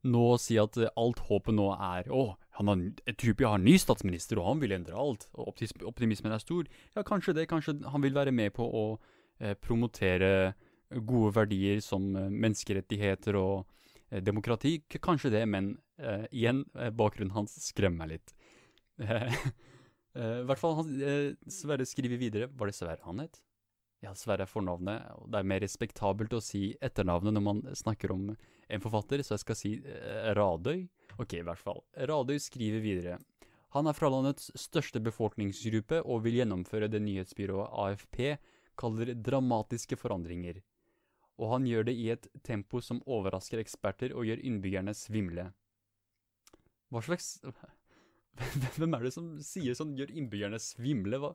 nå 0.06 0.26
si 0.38 0.60
at 0.62 0.78
alt 0.78 1.21
håpet 1.26 1.56
nå 1.58 1.71
er 1.74 2.12
Å, 2.13 2.36
han 2.60 2.69
har, 2.69 2.82
Etiopia 3.10 3.56
har 3.56 3.62
ny 3.63 3.74
statsminister, 3.82 4.38
og 4.38 4.52
han 4.52 4.62
vil 4.62 4.76
endre 4.76 4.98
alt. 5.00 5.26
og 5.34 5.56
Optimismen 5.89 6.36
er 6.36 6.43
stor. 6.43 6.67
Ja, 6.93 7.04
kanskje 7.04 7.34
det. 7.39 7.50
Kanskje 7.50 7.80
han 7.89 8.06
vil 8.06 8.13
være 8.15 8.36
med 8.36 8.54
på 8.56 8.67
å 8.69 8.86
eh, 9.39 9.56
promotere 9.58 10.54
gode 10.93 11.34
verdier 11.36 11.82
som 11.84 12.12
eh, 12.15 12.30
menneskerettigheter 12.30 13.39
og 13.39 13.65
eh, 14.12 14.22
demokrati. 14.24 14.80
Kanskje 15.02 15.34
det, 15.34 15.46
men 15.50 15.76
eh, 16.00 16.26
igjen, 16.32 16.63
eh, 16.80 16.91
bakgrunnen 16.91 17.36
hans 17.36 17.58
skremmer 17.63 18.06
meg 18.06 18.15
litt. 18.15 18.36
Hvert 20.15 20.62
fall, 20.62 20.78
han, 20.78 20.91
Sverre 21.52 21.84
skriver 21.84 22.15
videre 22.15 22.46
Var 22.48 22.70
det 22.70 22.76
Sverre 22.78 23.04
han 23.04 23.18
het? 23.20 23.41
Ja, 24.00 24.13
Sverre 24.15 24.46
er 24.46 24.48
fornavnet. 24.48 25.10
og 25.20 25.28
Det 25.34 25.41
er 25.41 25.50
mer 25.52 25.60
respektabelt 25.60 26.32
å 26.38 26.39
si 26.39 26.70
etternavnet 26.80 27.36
når 27.36 27.44
man 27.44 27.60
snakker 27.76 28.13
om 28.15 28.30
en 28.32 28.84
forfatter, 28.86 29.20
så 29.20 29.36
jeg 29.36 29.44
skal 29.44 29.58
si 29.60 29.72
Radøy. 30.38 30.86
Ok, 31.20 31.36
i 31.36 31.44
hvert 31.44 31.60
fall. 31.60 31.84
Radøy 32.08 32.39
skriver 32.39 32.80
videre. 32.86 33.18
Han 33.76 33.91
er 33.91 33.98
fra 33.98 34.08
landets 34.08 34.54
største 34.56 35.02
befolkningsgruppe 35.04 36.00
og 36.08 36.24
vil 36.24 36.39
gjennomføre 36.39 36.88
det 36.88 37.04
nyhetsbyrået 37.04 37.76
AFP 37.84 38.22
kaller 38.80 39.12
dramatiske 39.20 39.98
forandringer. 40.00 40.62
Og 41.36 41.52
han 41.52 41.67
gjør 41.67 41.89
det 41.89 41.95
i 42.00 42.10
et 42.13 42.28
tempo 42.48 42.80
som 42.84 43.02
overrasker 43.06 43.60
eksperter 43.60 44.15
og 44.15 44.28
gjør 44.28 44.43
innbyggerne 44.48 44.93
svimle. 44.95 45.50
Hva 46.93 47.02
slags 47.04 47.39
Hvem 48.78 48.95
er 48.95 49.06
det 49.06 49.13
som 49.15 49.28
sier 49.43 49.76
sånn 49.78 49.95
'gjør 49.95 50.12
innbyggerne 50.12 50.60
svimle'? 50.60 51.19
Hva 51.24 51.32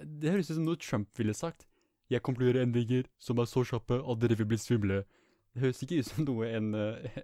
Det 0.00 0.32
høres 0.32 0.48
ut 0.50 0.56
som 0.56 0.64
noe 0.64 0.80
Trump 0.80 1.08
ville 1.18 1.36
sagt. 1.36 1.66
Jeg 2.08 2.22
kommer 2.24 2.40
til 2.40 2.46
å 2.46 2.50
gjøre 2.50 2.64
endringer 2.64 3.10
som 3.20 3.38
er 3.38 3.48
så 3.48 3.64
kjappe 3.64 4.00
at 4.00 4.22
dere 4.22 4.38
vil 4.40 4.48
bli 4.48 4.58
svimle. 4.60 5.02
Det 5.52 5.62
høres 5.64 5.82
ikke 5.84 6.00
ut 6.00 6.08
som 6.08 6.24
noe 6.24 6.48
en 6.48 6.72
uh, 6.74 7.20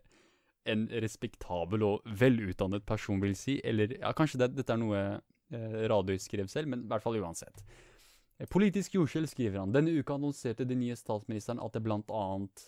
en 0.71 0.87
respektabel 1.03 1.85
og 1.87 2.07
velutdannet 2.21 2.85
person 2.87 3.21
vil 3.23 3.37
si. 3.39 3.59
Eller 3.65 3.97
ja, 3.99 4.13
kanskje 4.17 4.43
det, 4.43 4.53
dette 4.59 4.75
er 4.75 4.81
noe 4.83 5.03
eh, 5.07 5.83
Radøy 5.91 6.19
skrev 6.23 6.51
selv, 6.53 6.71
men 6.73 6.85
i 6.85 6.91
hvert 6.91 7.05
fall 7.05 7.19
uansett. 7.21 7.63
Politisk 8.45 8.99
jordskjelv 8.99 9.31
skriver 9.31 9.63
han. 9.63 9.73
Denne 9.73 9.95
uka 9.97 10.19
annonserte 10.19 10.67
den 10.69 10.83
nye 10.83 10.97
statsministeren 10.99 11.61
at 11.65 11.73
det 11.73 11.81
blant 11.87 12.11
annet 12.13 12.67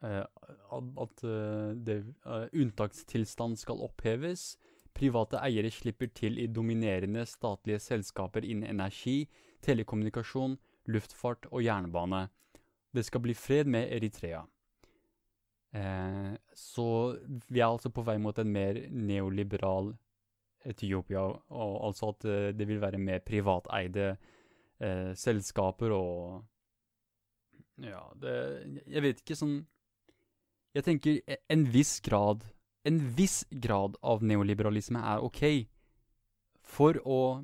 uh, 0.00 0.24
at 0.72 1.24
uh, 1.26 1.74
det, 1.76 1.98
uh, 2.24 2.46
unntakstilstand 2.56 3.58
skal 3.60 3.82
oppheves. 3.84 4.54
Private 4.96 5.42
eiere 5.44 5.72
slipper 5.74 6.08
til 6.16 6.38
i 6.40 6.46
dominerende 6.48 7.26
statlige 7.28 7.82
selskaper 7.82 8.46
innen 8.46 8.70
energi, 8.70 9.26
telekommunikasjon, 9.66 10.56
luftfart 10.88 11.50
og 11.50 11.64
jernbane. 11.66 12.28
Det 12.94 13.04
skal 13.04 13.24
bli 13.26 13.34
fred 13.36 13.68
med 13.68 13.90
Eritrea. 13.90 14.44
Så 16.54 16.84
vi 17.50 17.58
er 17.58 17.66
altså 17.66 17.90
på 17.90 18.04
vei 18.06 18.14
mot 18.22 18.38
en 18.38 18.52
mer 18.54 18.78
neoliberal 18.94 19.88
Etiopia, 20.64 21.22
og 21.22 21.76
altså 21.86 22.10
at 22.14 22.26
eh, 22.30 22.48
det 22.56 22.68
vil 22.68 22.80
være 22.82 23.00
mer 23.00 23.22
privateide 23.24 24.14
eh, 24.80 25.12
selskaper 25.14 25.94
og 25.94 26.42
Ja, 27.82 28.04
det 28.14 28.34
Jeg 28.86 29.02
vet 29.02 29.20
ikke 29.20 29.34
sånn 29.34 29.56
Jeg 30.76 30.84
tenker 30.86 31.16
e, 31.26 31.40
en 31.50 31.64
viss 31.74 31.98
grad 32.00 32.44
En 32.86 33.00
viss 33.16 33.42
grad 33.50 33.98
av 34.02 34.22
neoliberalisme 34.22 35.00
er 35.02 35.24
ok 35.26 35.66
for 36.64 36.96
å 37.04 37.42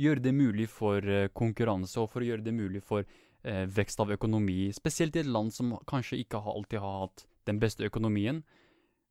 gjøre 0.00 0.22
det 0.24 0.32
mulig 0.34 0.68
for 0.70 1.04
eh, 1.08 1.28
konkurranse, 1.34 2.00
og 2.00 2.10
for 2.12 2.22
å 2.22 2.26
gjøre 2.26 2.44
det 2.44 2.54
mulig 2.56 2.82
for 2.84 3.04
eh, 3.04 3.64
vekst 3.64 4.00
av 4.02 4.12
økonomi, 4.14 4.70
spesielt 4.76 5.16
i 5.16 5.22
et 5.22 5.30
land 5.30 5.52
som 5.54 5.74
kanskje 5.88 6.20
ikke 6.22 6.40
alltid 6.40 6.82
har 6.82 7.06
hatt 7.06 7.24
den 7.48 7.60
beste 7.62 7.86
økonomien. 7.88 8.42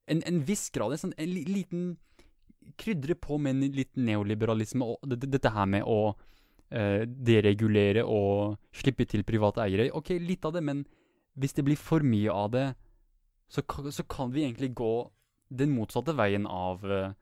En, 0.09 0.23
en 0.27 0.41
viss 0.47 0.69
grad, 0.73 0.93
en, 0.93 1.03
sånn, 1.05 1.17
en 1.17 1.33
liten 1.33 1.85
Krydre 2.77 3.15
på 3.19 3.37
med 3.41 3.63
liten 3.75 4.05
neoliberalisme 4.07 4.85
og 4.85 5.15
dette 5.21 5.51
her 5.53 5.67
med 5.69 5.85
å 5.87 6.13
eh, 6.71 7.03
deregulere 7.05 8.03
og 8.07 8.57
slippe 8.75 9.05
til 9.09 9.25
private 9.27 9.63
eiere. 9.65 9.89
Ok, 9.97 10.13
litt 10.21 10.45
av 10.47 10.55
det, 10.55 10.63
men 10.65 10.85
hvis 11.39 11.55
det 11.57 11.65
blir 11.67 11.79
for 11.79 12.03
mye 12.05 12.31
av 12.31 12.51
det, 12.55 12.67
så, 13.51 13.63
så 13.91 14.03
kan 14.07 14.31
vi 14.31 14.45
egentlig 14.45 14.73
gå 14.75 14.93
den 15.51 15.73
motsatte 15.75 16.15
veien 16.15 16.47
av 16.47 16.85
eh, 16.87 17.13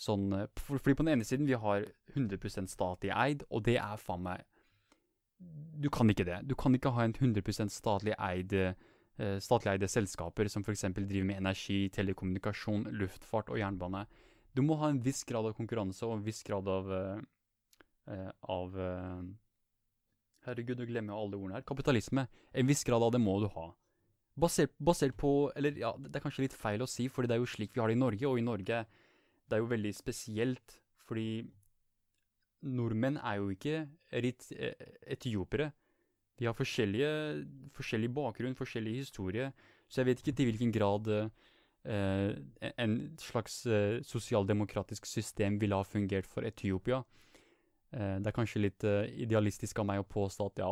sånn 0.00 0.28
for, 0.56 0.80
Fordi 0.80 0.96
på 0.96 1.04
den 1.04 1.16
ene 1.16 1.26
siden 1.28 1.48
vi 1.48 1.56
har 1.60 1.86
100% 2.14 2.70
statlig 2.72 3.12
eid, 3.12 3.44
og 3.50 3.64
det 3.68 3.78
er 3.80 4.00
faen 4.00 4.24
meg 4.24 4.44
Du 5.76 5.90
kan 5.92 6.08
ikke 6.08 6.24
det. 6.24 6.40
Du 6.48 6.54
kan 6.56 6.74
ikke 6.74 6.94
ha 6.96 7.04
en 7.04 7.12
100% 7.12 7.72
statlig 7.72 8.14
eid 8.16 8.52
eh, 8.56 8.72
eh, 9.20 9.36
statlig 9.44 9.74
eide 9.74 9.88
selskaper 9.88 10.48
som 10.48 10.64
f.eks. 10.64 10.86
driver 10.96 11.28
med 11.28 11.42
energi, 11.42 11.88
telekommunikasjon, 11.92 12.88
luftfart 12.96 13.52
og 13.52 13.60
jernbane. 13.60 14.06
Du 14.56 14.62
må 14.64 14.78
ha 14.80 14.88
en 14.88 15.02
viss 15.04 15.20
grad 15.28 15.44
av 15.44 15.56
konkurranse 15.56 16.06
og 16.06 16.16
en 16.16 16.24
viss 16.24 16.40
grad 16.46 16.68
av, 16.72 16.92
eh, 16.96 17.18
eh 18.14 18.30
av 18.56 18.78
eh, 18.80 19.26
Herregud, 20.46 20.78
du 20.78 20.86
glemmer 20.86 21.12
jo 21.12 21.24
alle 21.24 21.36
ordene 21.36 21.58
her. 21.58 21.66
Kapitalisme. 21.66 22.22
En 22.54 22.68
viss 22.68 22.84
grad 22.86 23.02
av 23.02 23.10
det 23.12 23.20
må 23.20 23.34
du 23.42 23.48
ha. 23.50 23.66
Basert, 24.38 24.72
basert, 24.78 25.16
på 25.18 25.50
Eller 25.56 25.76
ja, 25.80 25.90
det 25.98 26.16
er 26.16 26.22
kanskje 26.22 26.44
litt 26.44 26.54
feil 26.54 26.84
å 26.84 26.86
si, 26.86 27.08
fordi 27.08 27.28
det 27.28 27.34
er 27.36 27.42
jo 27.42 27.50
slik 27.50 27.74
vi 27.74 27.82
har 27.82 27.90
det 27.90 27.96
i 27.96 28.02
Norge. 28.04 28.28
Og 28.30 28.38
i 28.38 28.46
Norge 28.46 28.84
det 28.86 29.56
er 29.56 29.62
jo 29.62 29.72
veldig 29.72 29.92
spesielt, 29.94 30.78
fordi 31.06 31.46
nordmenn 32.66 33.18
er 33.18 33.40
jo 33.40 33.50
ikke 33.54 33.82
et, 34.10 34.46
etiopere. 35.06 35.72
De 36.38 36.46
har 36.48 36.56
forskjellige, 36.56 37.10
forskjellig 37.76 38.10
bakgrunn, 38.12 38.56
forskjellig 38.58 38.96
historie, 39.00 39.50
så 39.88 40.02
jeg 40.02 40.10
vet 40.10 40.22
ikke 40.22 40.36
til 40.36 40.50
hvilken 40.50 40.72
grad 40.74 41.08
eh, 41.12 41.30
en 41.86 42.96
slags 43.22 43.60
eh, 43.66 44.00
sosialdemokratisk 44.02 45.06
system 45.06 45.60
ville 45.60 45.78
ha 45.78 45.86
fungert 45.86 46.26
for 46.26 46.46
Etiopia. 46.46 47.02
Eh, 47.94 48.16
det 48.20 48.28
er 48.28 48.34
kanskje 48.34 48.62
litt 48.64 48.84
eh, 48.84 49.06
idealistisk 49.22 49.78
av 49.80 49.86
meg 49.88 50.02
å 50.02 50.08
påstå 50.10 50.48
at 50.50 50.62
ja, 50.64 50.70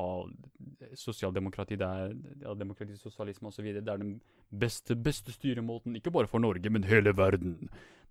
sosialdemokrati, 0.98 1.78
det 1.80 1.86
er 1.86 2.14
ja, 2.42 2.54
demokrati, 2.58 2.96
sosialisme 2.98 3.48
osv. 3.52 3.70
Det 3.76 3.84
er 3.84 4.02
den 4.02 4.16
beste, 4.50 4.96
beste 4.98 5.34
styremåten, 5.34 5.94
ikke 5.98 6.12
bare 6.14 6.30
for 6.30 6.42
Norge, 6.42 6.72
men 6.74 6.86
hele 6.88 7.14
verden. 7.16 7.56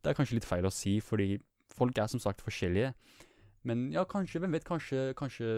Det 0.02 0.12
er 0.12 0.18
kanskje 0.18 0.40
litt 0.40 0.48
feil 0.48 0.68
å 0.68 0.74
si, 0.74 0.98
fordi 1.04 1.36
folk 1.76 2.00
er 2.00 2.10
som 2.12 2.22
sagt 2.24 2.44
forskjellige. 2.46 2.94
Men 3.68 3.90
ja, 3.94 4.06
kanskje, 4.08 4.42
hvem 4.44 4.56
vet, 4.56 4.66
kanskje, 4.68 5.12
kanskje 5.20 5.50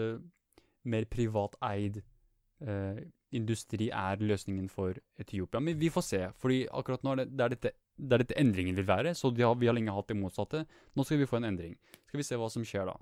mer 0.86 1.06
privateid 1.10 2.02
eh, 2.62 3.00
industri 3.36 3.90
er 3.92 4.22
løsningen 4.22 4.68
for 4.72 4.96
Etiopia. 5.20 5.60
Men 5.62 5.78
vi 5.80 5.90
får 5.92 6.04
se, 6.06 6.22
fordi 6.40 6.62
akkurat 6.68 7.04
nå 7.04 7.14
er 7.14 7.22
det, 7.22 7.26
det, 7.32 7.44
er 7.44 7.54
dette, 7.54 7.72
det 7.96 8.16
er 8.16 8.24
dette, 8.24 8.38
endringen 8.40 8.78
vil 8.78 8.88
være. 8.88 9.14
Så 9.14 9.32
har, 9.38 9.58
vi 9.60 9.68
har 9.68 9.76
lenge 9.76 9.94
hatt 9.94 10.08
det 10.10 10.18
motsatte. 10.18 10.64
Nå 10.96 11.04
skal 11.06 11.20
vi 11.20 11.28
få 11.28 11.40
en 11.40 11.50
endring. 11.52 11.76
Skal 12.08 12.22
vi 12.22 12.26
se 12.28 12.40
hva 12.40 12.48
som 12.52 12.64
skjer 12.66 12.88
da. 12.90 12.96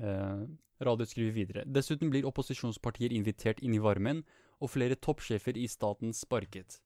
Eh, 0.00 0.46
Radio 0.86 1.06
skriver 1.08 1.32
videre. 1.32 1.64
Dessuten 1.64 2.10
blir 2.12 2.26
opposisjonspartier 2.28 3.14
invitert 3.16 3.62
inn 3.64 3.76
i 3.76 3.80
varmen, 3.80 4.24
og 4.60 4.72
flere 4.72 4.96
toppsjefer 4.96 5.56
i 5.56 5.68
staten 5.68 6.12
sparket. 6.16 6.80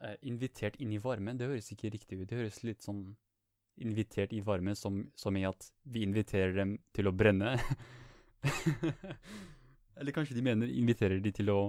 Eh, 0.00 0.16
invitert 0.28 0.78
inn 0.80 0.92
i 0.96 1.00
varmen, 1.00 1.36
det 1.36 1.48
høres 1.48 1.72
ikke 1.72 1.92
riktig 1.92 2.20
ut. 2.20 2.28
Det 2.28 2.38
høres 2.38 2.62
litt 2.64 2.84
sånn 2.84 3.04
invitert 3.80 4.32
i 4.36 4.40
varmen 4.44 4.76
som, 4.76 5.02
som 5.16 5.36
i 5.36 5.44
at 5.48 5.70
vi 5.88 6.04
inviterer 6.04 6.56
dem 6.56 6.78
til 6.96 7.08
å 7.08 7.16
brenne. 7.16 7.56
Eller 10.00 10.16
kanskje 10.16 10.36
de 10.38 10.44
mener 10.44 10.72
inviterer 10.72 11.20
de 11.20 11.32
til 11.36 11.52
å 11.52 11.60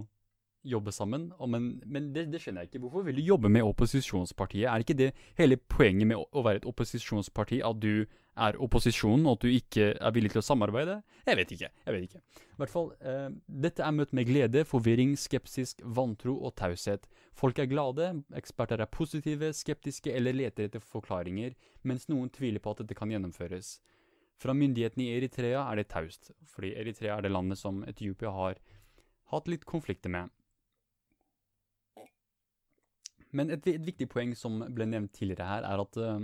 jobbe 0.63 0.91
sammen. 0.91 1.32
men, 1.48 1.82
men 1.86 2.13
det, 2.13 2.28
det, 2.32 2.41
skjønner 2.41 2.65
jeg 2.65 2.72
ikke. 2.72 2.82
Hvorfor 2.86 3.06
vil 3.08 3.17
du 3.17 3.22
jobbe 3.26 3.50
med 3.50 3.65
opposisjonspartiet? 3.65 4.70
Er 4.70 4.84
ikke 4.84 4.98
det 4.98 5.12
hele 5.38 5.58
poenget 5.58 6.08
med 6.08 6.17
å, 6.22 6.44
være 6.46 6.62
et 6.62 6.67
opposisjonsparti 6.70 7.62
at 7.65 7.80
du 7.82 8.06
er 8.41 8.58
opposisjonen, 8.63 9.26
og 9.28 9.39
at 9.39 9.44
du 9.44 9.52
ikke 9.52 9.89
er 9.98 10.13
villig 10.15 10.32
til 10.32 10.41
å 10.41 10.46
samarbeide? 10.46 11.02
Jeg 11.26 11.38
vet 11.38 11.52
ikke. 11.56 11.70
jeg 11.86 11.96
vet 11.96 12.06
ikke. 12.08 12.22
I 12.54 12.62
hvert 12.62 12.74
fall, 12.74 12.91
eh, 13.02 13.30
Dette 13.65 13.84
er 13.84 13.91
møtt 13.98 14.13
med 14.13 14.30
glede, 14.30 14.63
forvirring, 14.65 15.17
skepsisk, 15.17 15.82
vantro 15.84 16.38
og 16.39 16.56
taushet. 16.56 17.10
Folk 17.34 17.60
er 17.60 17.65
glade, 17.65 18.24
eksperter 18.38 18.82
er 18.82 18.91
positive, 18.91 19.52
skeptiske 19.54 20.13
eller 20.13 20.38
leter 20.38 20.70
etter 20.70 20.80
forklaringer, 20.80 21.58
mens 21.84 22.08
noen 22.08 22.30
tviler 22.30 22.62
på 22.62 22.72
at 22.72 22.84
dette 22.84 22.98
kan 22.98 23.12
gjennomføres. 23.12 23.80
Fra 24.41 24.56
myndighetene 24.58 25.06
i 25.06 25.15
Eritrea 25.19 25.67
er 25.69 25.77
det 25.77 25.89
taust, 25.93 26.32
fordi 26.49 26.73
Eritrea 26.82 27.17
er 27.17 27.27
det 27.27 27.34
landet 27.34 27.60
som 27.62 27.84
Etiopia 27.86 28.32
har 28.34 28.62
hatt 29.30 29.49
litt 29.51 29.67
konflikter 29.69 30.10
med. 30.10 30.32
Men 33.32 33.54
et, 33.54 33.67
et, 33.69 33.84
viktig 33.86 34.10
poeng 34.12 34.34
som 34.36 34.58
ble 34.75 34.88
nevnt 34.89 35.13
tidligere 35.15 35.47
her, 35.47 35.67
er 35.67 35.84
at 35.84 35.99
uh, 36.01 36.23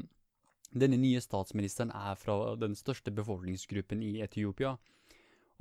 denne 0.75 0.97
nye 0.99 1.21
statsministeren 1.23 1.93
er 1.95 2.17
fra 2.19 2.55
den 2.59 2.73
største 2.75 3.13
befolkningsgruppen 3.15 4.01
i 4.03 4.17
Etiopia. 4.25 4.73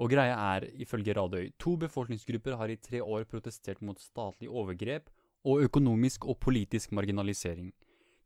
Og 0.02 0.10
greia 0.12 0.34
er, 0.56 0.66
ifølge 0.80 1.14
Radøy, 1.16 1.52
to 1.60 1.76
befolkningsgrupper 1.80 2.56
har 2.58 2.72
i 2.72 2.80
tre 2.80 3.02
år 3.04 3.28
protestert 3.30 3.84
mot 3.84 4.00
statlig 4.00 4.50
overgrep 4.50 5.12
og 5.46 5.62
økonomisk 5.68 6.26
og 6.26 6.40
politisk 6.42 6.92
marginalisering. 6.96 7.70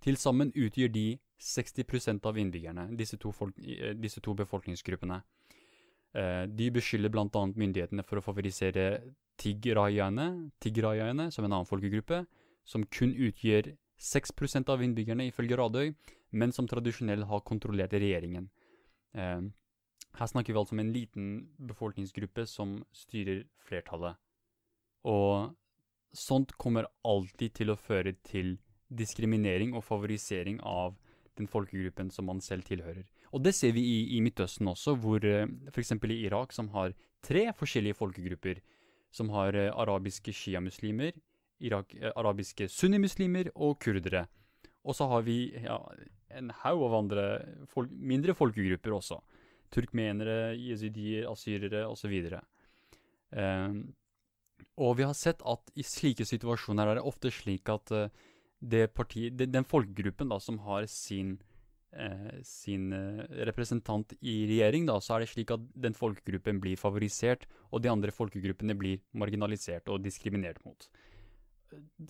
Til 0.00 0.16
sammen 0.16 0.54
utgjør 0.56 0.94
de 0.94 1.08
60% 1.40 2.26
av 2.26 2.38
innbyggerne, 2.38 2.90
disse 2.96 3.16
to, 3.16 3.32
folk, 3.32 3.56
eh, 3.58 3.94
disse 3.96 4.20
to 4.20 4.34
befolkningsgruppene. 4.34 5.22
Eh, 6.12 6.46
de 6.46 6.70
beskylder 6.70 7.08
bl.a. 7.08 7.46
myndighetene 7.56 8.04
for 8.04 8.20
å 8.20 8.24
favorisere 8.24 9.14
tigrayane, 9.40 10.50
tigrayaene 10.60 11.30
som 11.32 11.46
en 11.46 11.54
annen 11.54 11.68
folkegruppe, 11.68 12.24
som 12.64 12.84
kun 12.92 13.14
utgjør 13.14 13.72
6% 14.00 14.68
av 14.72 14.82
innbyggerne, 14.84 15.28
ifølge 15.30 15.56
Radøy, 15.56 15.94
men 16.32 16.52
som 16.52 16.68
tradisjonelt 16.68 17.26
har 17.26 17.46
kontrollert 17.46 17.96
regjeringen. 17.96 18.50
Eh, 19.14 19.40
her 20.18 20.26
snakker 20.26 20.52
vi 20.52 20.58
altså 20.58 20.74
om 20.76 20.82
en 20.82 20.92
liten 20.92 21.30
befolkningsgruppe 21.70 22.44
som 22.46 22.80
styrer 22.92 23.46
flertallet. 23.64 24.18
Og 25.08 25.54
sånt 26.12 26.52
kommer 26.58 26.90
alltid 27.06 27.54
til 27.60 27.72
å 27.72 27.78
føre 27.78 28.16
til 28.26 28.58
diskriminering 28.90 29.72
og 29.78 29.86
favorisering 29.86 30.58
av 30.66 30.98
den 31.40 31.50
folkegruppen 31.50 32.12
som 32.14 32.28
man 32.30 32.42
selv 32.44 32.66
tilhører. 32.68 33.06
Og 33.32 33.42
det 33.44 33.54
ser 33.56 33.74
vi 33.76 33.82
i, 33.82 33.98
i 34.16 34.20
Midtøsten 34.24 34.68
også, 34.70 34.96
hvor 35.00 35.24
eh, 35.26 35.48
f.eks. 35.72 35.94
i 35.96 36.20
Irak, 36.26 36.52
som 36.52 36.70
har 36.76 36.94
tre 37.24 37.48
forskjellige 37.56 37.98
folkegrupper, 37.98 38.60
som 39.10 39.30
har 39.34 39.56
uh, 39.58 39.72
arabiske 39.82 40.32
sjiamuslimer, 40.32 41.16
uh, 41.66 41.80
arabiske 42.14 42.68
sunnimuslimer 42.70 43.50
og 43.54 43.78
kurdere. 43.82 44.26
Og 44.84 44.96
så 44.96 45.08
har 45.10 45.24
vi 45.26 45.50
ja, 45.64 45.76
en 46.38 46.52
haug 46.62 46.84
av 46.86 46.96
andre 47.02 47.24
folk, 47.68 47.90
mindre 47.90 48.34
folkegrupper 48.38 48.94
også. 48.96 49.18
Turkmenere, 49.70 50.54
jesidier, 50.58 51.28
asyrere 51.30 51.84
osv. 51.90 52.14
Um, 53.30 53.82
og 54.80 54.96
vi 54.98 55.06
har 55.06 55.14
sett 55.14 55.42
at 55.46 55.70
i 55.78 55.84
slike 55.86 56.24
situasjoner 56.26 56.88
er 56.88 56.98
det 56.98 57.06
ofte 57.06 57.30
slik 57.34 57.68
at 57.70 57.92
uh, 57.94 58.08
det 58.60 58.90
parti, 58.94 59.28
den 59.32 59.64
folkegruppen 59.64 60.30
da, 60.30 60.38
som 60.40 60.58
har 60.66 60.86
sin, 60.90 61.38
eh, 61.92 62.40
sin 62.44 62.92
uh, 62.92 63.24
representant 63.48 64.12
i 64.20 64.44
regjering, 64.50 64.86
da, 64.88 64.98
så 65.00 65.16
er 65.16 65.24
det 65.24 65.30
slik 65.32 65.52
at 65.54 65.64
den 65.74 65.96
folkegruppen 65.96 66.60
blir 66.60 66.80
favorisert, 66.80 67.46
og 67.70 67.82
de 67.82 67.92
andre 67.92 68.12
folkegruppene 68.12 68.76
blir 68.76 69.00
marginalisert 69.12 69.88
og 69.88 70.02
diskriminert 70.04 70.60
mot. 70.66 70.88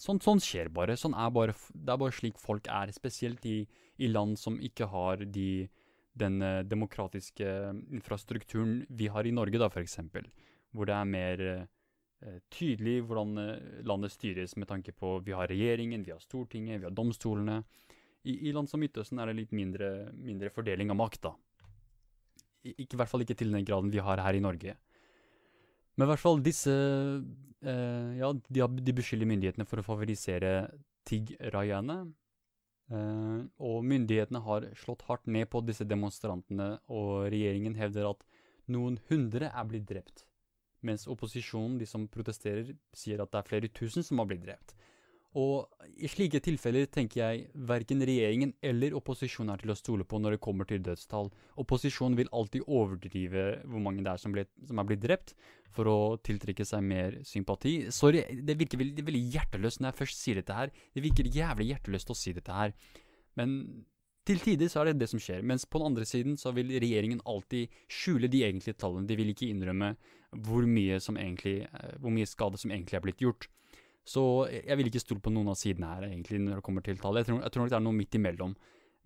Sånn, 0.01 0.19
sånn 0.25 0.41
skjer 0.41 0.71
bare. 0.73 0.97
Sånn 0.97 1.15
er 1.15 1.29
bare. 1.37 1.55
Det 1.75 1.93
er 1.93 2.01
bare 2.01 2.17
slik 2.17 2.39
folk 2.41 2.69
er, 2.73 2.91
spesielt 2.97 3.45
i, 3.45 3.67
i 4.01 4.09
land 4.09 4.39
som 4.41 4.57
ikke 4.57 4.89
har 4.89 5.21
de, 5.29 5.69
den 6.17 6.41
demokratiske 6.65 7.45
infrastrukturen 7.93 8.87
vi 8.89 9.11
har 9.13 9.29
i 9.29 9.35
Norge, 9.37 9.61
da, 9.61 9.69
f.eks., 9.69 10.01
hvor 10.73 10.89
det 10.89 10.95
er 10.97 11.11
mer 11.11 11.45
Eh, 11.51 11.67
tydelig 12.53 13.01
hvordan 13.09 13.39
eh, 13.41 13.79
landet 13.89 14.13
styres 14.13 14.57
med 14.61 14.69
tanke 14.69 14.93
på 14.93 15.19
vi 15.25 15.33
har 15.37 15.49
regjeringen, 15.49 16.05
vi 16.05 16.13
har 16.13 16.21
Stortinget, 16.21 16.81
vi 16.81 16.89
har 16.89 16.95
domstolene. 16.95 17.63
I, 18.29 18.35
i 18.49 18.53
land 18.53 18.69
som 18.69 18.83
Midtøsten 18.83 19.21
er 19.21 19.31
det 19.31 19.39
litt 19.39 19.55
mindre, 19.57 20.11
mindre 20.13 20.53
fordeling 20.53 20.93
av 20.93 20.99
makt. 21.01 21.31
I, 22.69 22.75
I 22.85 22.89
hvert 22.93 23.09
fall 23.09 23.25
ikke 23.25 23.39
til 23.41 23.55
den 23.55 23.65
graden 23.65 23.93
vi 23.93 24.05
har 24.05 24.21
her 24.21 24.37
i 24.37 24.45
Norge. 24.45 24.77
Men 25.97 26.07
i 26.07 26.11
hvert 26.13 26.23
fall 26.23 26.45
disse 26.45 26.73
eh, 26.73 28.11
Ja, 28.21 28.33
de, 28.33 28.69
de, 28.69 28.97
beskylder 28.97 29.29
myndighetene 29.29 29.69
for 29.69 29.81
å 29.81 29.87
favorisere 29.87 30.55
tigg-rayaene. 31.09 32.03
Eh, 32.93 33.39
og 33.65 33.85
myndighetene 33.89 34.45
har 34.45 34.69
slått 34.77 35.07
hardt 35.09 35.25
ned 35.25 35.49
på 35.49 35.65
disse 35.65 35.89
demonstrantene, 35.89 36.75
og 36.93 37.31
regjeringen 37.33 37.81
hevder 37.81 38.13
at 38.13 38.27
noen 38.71 39.01
hundre 39.09 39.49
er 39.49 39.65
blitt 39.67 39.89
drept 39.89 40.27
mens 40.87 41.07
opposisjonen, 41.11 41.79
de 41.81 41.89
som 41.89 42.07
protesterer, 42.11 42.75
sier 42.97 43.23
at 43.23 43.33
det 43.33 43.41
er 43.41 43.49
flere 43.49 43.73
tusen 43.75 44.07
som 44.07 44.23
har 44.23 44.31
blitt 44.31 44.45
drept. 44.47 44.77
Og 45.39 45.69
i 46.03 46.09
slike 46.11 46.41
tilfeller 46.43 46.89
tenker 46.91 47.21
jeg 47.21 47.45
verken 47.69 48.03
regjeringen 48.03 48.51
eller 48.67 48.97
opposisjonen 48.99 49.53
er 49.55 49.61
til 49.63 49.71
å 49.71 49.77
stole 49.79 50.07
på 50.09 50.19
når 50.19 50.35
det 50.35 50.43
kommer 50.43 50.67
til 50.67 50.83
dødstall. 50.83 51.31
Opposisjonen 51.63 52.19
vil 52.19 52.33
alltid 52.35 52.67
overdrive 52.67 53.45
hvor 53.63 53.85
mange 53.85 54.03
det 54.03 54.11
er 54.11 54.23
som, 54.23 54.35
ble, 54.35 54.49
som 54.67 54.83
er 54.83 54.89
blitt 54.89 55.05
drept, 55.05 55.37
for 55.71 55.87
å 55.87 55.99
tiltrekke 56.27 56.67
seg 56.67 56.83
mer 56.83 57.21
sympati. 57.23 57.77
Sorry, 57.95 58.25
det 58.43 58.59
virker 58.59 58.81
veldig, 58.81 59.07
veldig 59.07 59.23
hjerteløst 59.37 59.79
når 59.79 59.93
jeg 59.93 60.01
først 60.01 60.25
sier 60.25 60.41
dette 60.41 60.57
her. 60.57 60.75
Det 60.91 61.05
virker 61.05 61.31
jævlig 61.31 61.69
hjerteløst 61.71 62.11
å 62.11 62.19
si 62.19 62.35
dette 62.35 62.57
her. 62.57 62.75
Men 63.39 63.55
til 64.27 64.43
tider 64.43 64.71
så 64.71 64.83
er 64.83 64.91
det 64.91 65.05
det 65.05 65.13
som 65.13 65.23
skjer. 65.23 65.47
Mens 65.47 65.63
på 65.63 65.79
den 65.79 65.93
andre 65.93 66.09
siden 66.09 66.35
så 66.41 66.51
vil 66.57 66.75
regjeringen 66.75 67.23
alltid 67.23 67.71
skjule 67.87 68.27
de 68.31 68.43
egentlige 68.49 68.83
tallene. 68.83 69.07
De 69.07 69.19
vil 69.19 69.31
ikke 69.31 69.47
innrømme 69.47 69.95
hvor 70.31 70.67
mye, 70.67 70.99
egentlig, 70.99 71.57
eh, 71.67 71.97
hvor 71.99 72.15
mye, 72.15 72.29
skade 72.29 72.61
som 72.61 72.71
egentlig 72.71 72.99
er 72.99 73.05
blitt 73.05 73.25
gjort. 73.25 73.49
Så 74.07 74.23
jeg 74.51 74.77
vil 74.79 74.89
ikke 74.89 75.03
stole 75.03 75.23
på 75.23 75.33
noen 75.33 75.51
av 75.53 75.59
sidene 75.61 75.91
her, 75.91 76.09
egentlig, 76.09 76.41
når 76.41 76.61
det 76.61 76.67
kommer 76.67 76.85
til 76.87 76.99
tallet. 76.99 77.25
Jeg 77.25 77.31
tror, 77.31 77.43
jeg 77.43 77.53
tror 77.53 77.63
nok 77.63 77.71
det 77.71 77.79
er 77.79 77.87
noe 77.87 77.99
midt 77.99 78.19
imellom. 78.19 78.57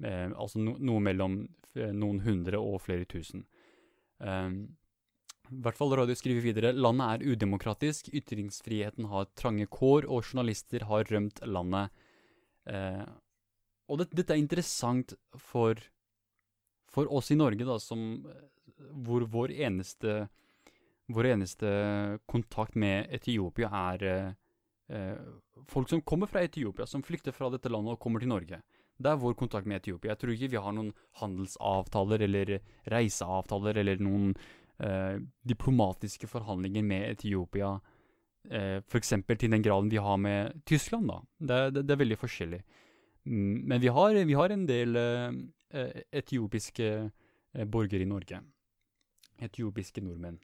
Eh, 0.04 0.30
altså 0.30 0.62
no, 0.62 0.76
noe 0.78 1.02
mellom 1.02 1.36
eh, 1.74 1.92
noen 1.92 2.22
hundre 2.24 2.60
og 2.60 2.80
flere 2.84 3.08
tusen. 3.08 3.44
Eh, 4.20 4.48
i 5.52 5.60
hvert 5.64 5.76
fall 5.76 5.92
Radio 5.92 6.16
skriver 6.16 6.44
videre 6.44 6.72
landet 6.72 7.04
er 7.24 7.34
udemokratisk, 7.34 8.08
ytringsfriheten 8.16 9.10
har 9.10 9.28
trange 9.36 9.66
kår, 9.68 10.06
og 10.08 10.24
journalister 10.24 10.86
har 10.88 11.04
rømt 11.10 11.42
landet. 11.44 11.92
Eh, 12.70 13.04
og 13.92 14.00
det, 14.00 14.08
dette 14.16 14.32
er 14.32 14.40
interessant 14.40 15.12
for, 15.36 15.78
for 16.88 17.10
oss 17.12 17.28
i 17.34 17.36
Norge, 17.38 17.66
da, 17.68 17.76
som, 17.82 18.24
hvor 19.04 19.26
vår 19.28 19.52
eneste 19.66 20.24
vår 21.12 21.26
eneste 21.26 21.68
kontakt 22.26 22.74
med 22.74 23.10
Etiopia 23.12 23.68
er 23.92 24.04
eh, 24.08 24.30
eh, 24.88 25.18
folk 25.68 25.90
som 25.90 26.02
kommer 26.02 26.30
fra 26.30 26.42
Etiopia, 26.44 26.86
som 26.86 27.02
flykter 27.02 27.32
fra 27.32 27.50
dette 27.52 27.68
landet 27.68 27.96
og 27.96 28.00
kommer 28.00 28.24
til 28.24 28.32
Norge. 28.32 28.60
Det 28.96 29.10
er 29.10 29.20
vår 29.20 29.34
kontakt 29.34 29.66
med 29.66 29.82
Etiopia. 29.82 30.14
Jeg 30.14 30.22
tror 30.22 30.34
ikke 30.34 30.52
vi 30.52 30.62
har 30.66 30.76
noen 30.76 30.92
handelsavtaler 31.20 32.24
eller 32.28 32.54
reiseavtaler 32.92 33.82
eller 33.82 34.00
noen 34.04 34.30
eh, 34.78 35.18
diplomatiske 35.42 36.30
forhandlinger 36.30 36.86
med 36.86 37.08
Etiopia, 37.10 37.74
eh, 38.48 38.78
f.eks. 38.80 39.12
til 39.26 39.50
den 39.50 39.66
graden 39.66 39.90
vi 39.92 40.00
har 40.00 40.16
med 40.16 40.62
Tyskland. 40.64 41.10
da. 41.10 41.20
Det, 41.38 41.60
det, 41.74 41.86
det 41.88 41.96
er 41.96 42.02
veldig 42.04 42.20
forskjellig. 42.22 42.62
Mm, 43.24 43.60
men 43.68 43.80
vi 43.82 43.92
har, 43.92 44.14
vi 44.24 44.40
har, 44.40 44.50
en 44.50 44.66
del 44.66 44.96
eh, 44.96 45.28
eh 45.74 46.02
etiopiske 46.12 47.10
borgere 47.66 48.02
i 48.02 48.08
Norge. 48.08 48.40
Etiopiske 49.42 50.00
nordmenn. 50.00 50.38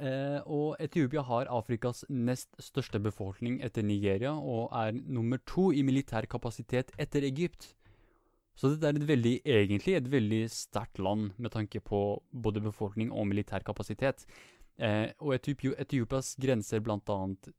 Eh, 0.00 0.40
og 0.48 0.78
Etiopia 0.80 1.22
har 1.28 1.50
Afrikas 1.52 2.06
nest 2.08 2.54
største 2.62 3.00
befolkning 3.04 3.58
etter 3.64 3.84
Nigeria, 3.84 4.32
og 4.32 4.72
er 4.72 4.96
nummer 4.96 5.40
to 5.46 5.70
i 5.76 5.84
militær 5.84 6.28
kapasitet 6.30 6.94
etter 6.98 7.26
Egypt. 7.28 7.74
Så 8.56 8.72
dette 8.72 8.88
er 8.88 8.96
et 8.96 9.08
veldig, 9.08 9.34
egentlig 9.44 9.96
et 9.96 10.08
veldig 10.12 10.40
sterkt 10.52 11.00
land 11.00 11.30
med 11.36 11.52
tanke 11.52 11.80
på 11.84 12.00
både 12.32 12.64
befolkning 12.64 13.12
og 13.12 13.28
militær 13.28 13.64
kapasitet. 13.64 14.24
Eh, 14.80 15.12
og 15.20 15.34
Etiopia, 15.36 15.76
Etiopias 15.80 16.34
grenser 16.40 16.80
bl.a. 16.84 17.18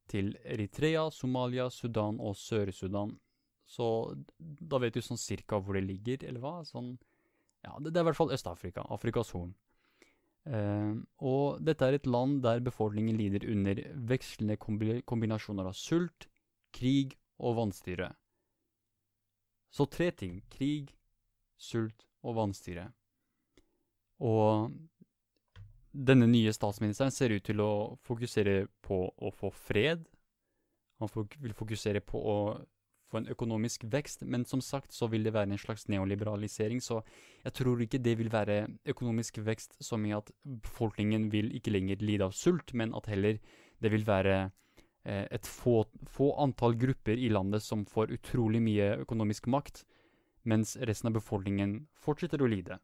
til 0.09 0.33
Eritrea, 0.41 1.09
Somalia, 1.13 1.69
Sudan 1.69 2.17
og 2.19 2.35
Sør-Sudan. 2.37 3.13
Så 3.69 3.87
da 4.37 4.81
vet 4.81 4.97
du 4.97 5.01
sånn 5.05 5.21
cirka 5.21 5.61
hvor 5.61 5.77
det 5.77 5.85
ligger, 5.85 6.25
eller 6.27 6.41
hva? 6.43 6.55
Sånn, 6.67 6.95
ja, 7.61 7.77
det, 7.77 7.93
det 7.93 8.01
er 8.01 8.07
i 8.07 8.09
hvert 8.09 8.17
fall 8.17 8.33
Øst-Afrika. 8.33 8.85
Afrikas 8.89 9.31
Horn. 9.37 9.53
Uh, 10.41 10.97
og 11.21 11.61
dette 11.61 11.85
er 11.85 11.99
et 11.99 12.07
land 12.09 12.39
der 12.41 12.63
befolkningen 12.65 13.17
lider 13.19 13.45
under 13.51 13.77
vekslende 14.09 14.57
kombinasjoner 14.57 15.69
av 15.69 15.77
sult, 15.77 16.25
krig 16.73 17.13
og 17.37 17.59
vannstyre. 17.59 18.09
Så 19.71 19.85
tre 19.85 20.09
ting. 20.11 20.41
Krig, 20.51 20.89
sult 21.61 22.07
og 22.25 22.35
vannstyre. 22.39 22.89
Og 24.21 24.71
denne 25.91 26.27
nye 26.29 26.53
statsministeren 26.55 27.13
ser 27.13 27.33
ut 27.35 27.45
til 27.45 27.61
å 27.63 27.71
fokusere 28.07 28.65
på 28.83 29.03
å 29.11 29.31
få 29.35 29.51
fred. 29.53 30.03
Han 31.01 31.09
vil 31.41 31.55
fokusere 31.57 32.03
på 32.05 32.19
å 32.19 32.37
få 33.11 33.19
en 33.19 33.29
økonomisk 33.31 33.83
vekst, 33.91 34.23
men 34.23 34.45
som 34.47 34.61
sagt 34.63 34.95
så 34.95 35.09
vil 35.11 35.25
det 35.27 35.33
være 35.35 35.51
en 35.51 35.59
slags 35.59 35.87
neoliberalisering, 35.91 36.81
så 36.81 37.01
jeg 37.43 37.53
tror 37.57 37.83
ikke 37.83 37.99
det 37.99 38.15
vil 38.19 38.31
være 38.31 38.67
økonomisk 38.93 39.41
vekst 39.45 39.77
som 39.83 40.05
i 40.07 40.15
at 40.15 40.31
befolkningen 40.43 41.29
vil 41.33 41.51
ikke 41.55 41.73
lenger 41.75 42.01
lide 42.01 42.27
av 42.27 42.35
sult, 42.37 42.73
men 42.73 42.95
at 42.95 43.09
heller 43.11 43.39
det 43.81 43.91
vil 43.91 44.05
være 44.07 44.37
eh, 45.05 45.25
et 45.31 45.47
få, 45.47 45.83
få, 46.07 46.31
antall 46.39 46.77
grupper 46.79 47.17
i 47.17 47.31
landet 47.33 47.63
som 47.65 47.85
får 47.85 48.13
utrolig 48.17 48.61
mye 48.63 48.93
økonomisk 49.03 49.47
makt, 49.51 49.83
mens 50.43 50.77
resten 50.79 51.11
av 51.11 51.19
befolkningen 51.19 51.81
fortsetter 51.93 52.41
å 52.41 52.49
lide. 52.49 52.79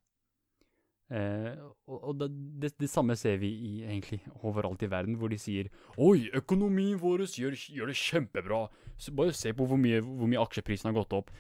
Eh, 1.08 1.54
og, 1.88 2.18
det, 2.20 2.28
det, 2.62 2.74
det, 2.82 2.90
samme 2.92 3.16
ser 3.16 3.38
vi 3.40 3.48
i, 3.48 3.74
egentlig 3.86 4.20
overalt 4.44 4.82
i 4.84 4.90
verden, 4.92 5.16
hvor 5.16 5.32
de 5.32 5.38
sier 5.40 5.70
Oi, 5.96 6.28
økonomien 6.36 7.00
vår 7.00 7.24
gjør, 7.32 7.56
gjør, 7.56 7.92
det 7.92 8.00
kjempebra. 8.00 8.66
Så 9.00 9.14
bare 9.16 9.36
se 9.36 9.54
på 9.56 9.68
hvor 9.68 9.80
mye, 9.80 10.02
hvor 10.04 10.28
mye 10.28 10.42
aksjeprisen 10.44 10.92
har 10.92 10.98
gått 11.00 11.16
opp. 11.16 11.32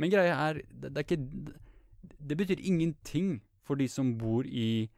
Men 0.00 0.10
greia 0.10 0.34
er, 0.48 0.62
det, 0.72 0.90
det, 0.90 0.96
er 0.96 1.06
ikke, 1.06 2.16
det 2.18 2.38
betyr 2.40 2.64
ingenting 2.64 3.36
for 3.62 3.78
de 3.78 3.86
som 3.88 4.16
bor 4.18 4.46
i, 4.48 4.88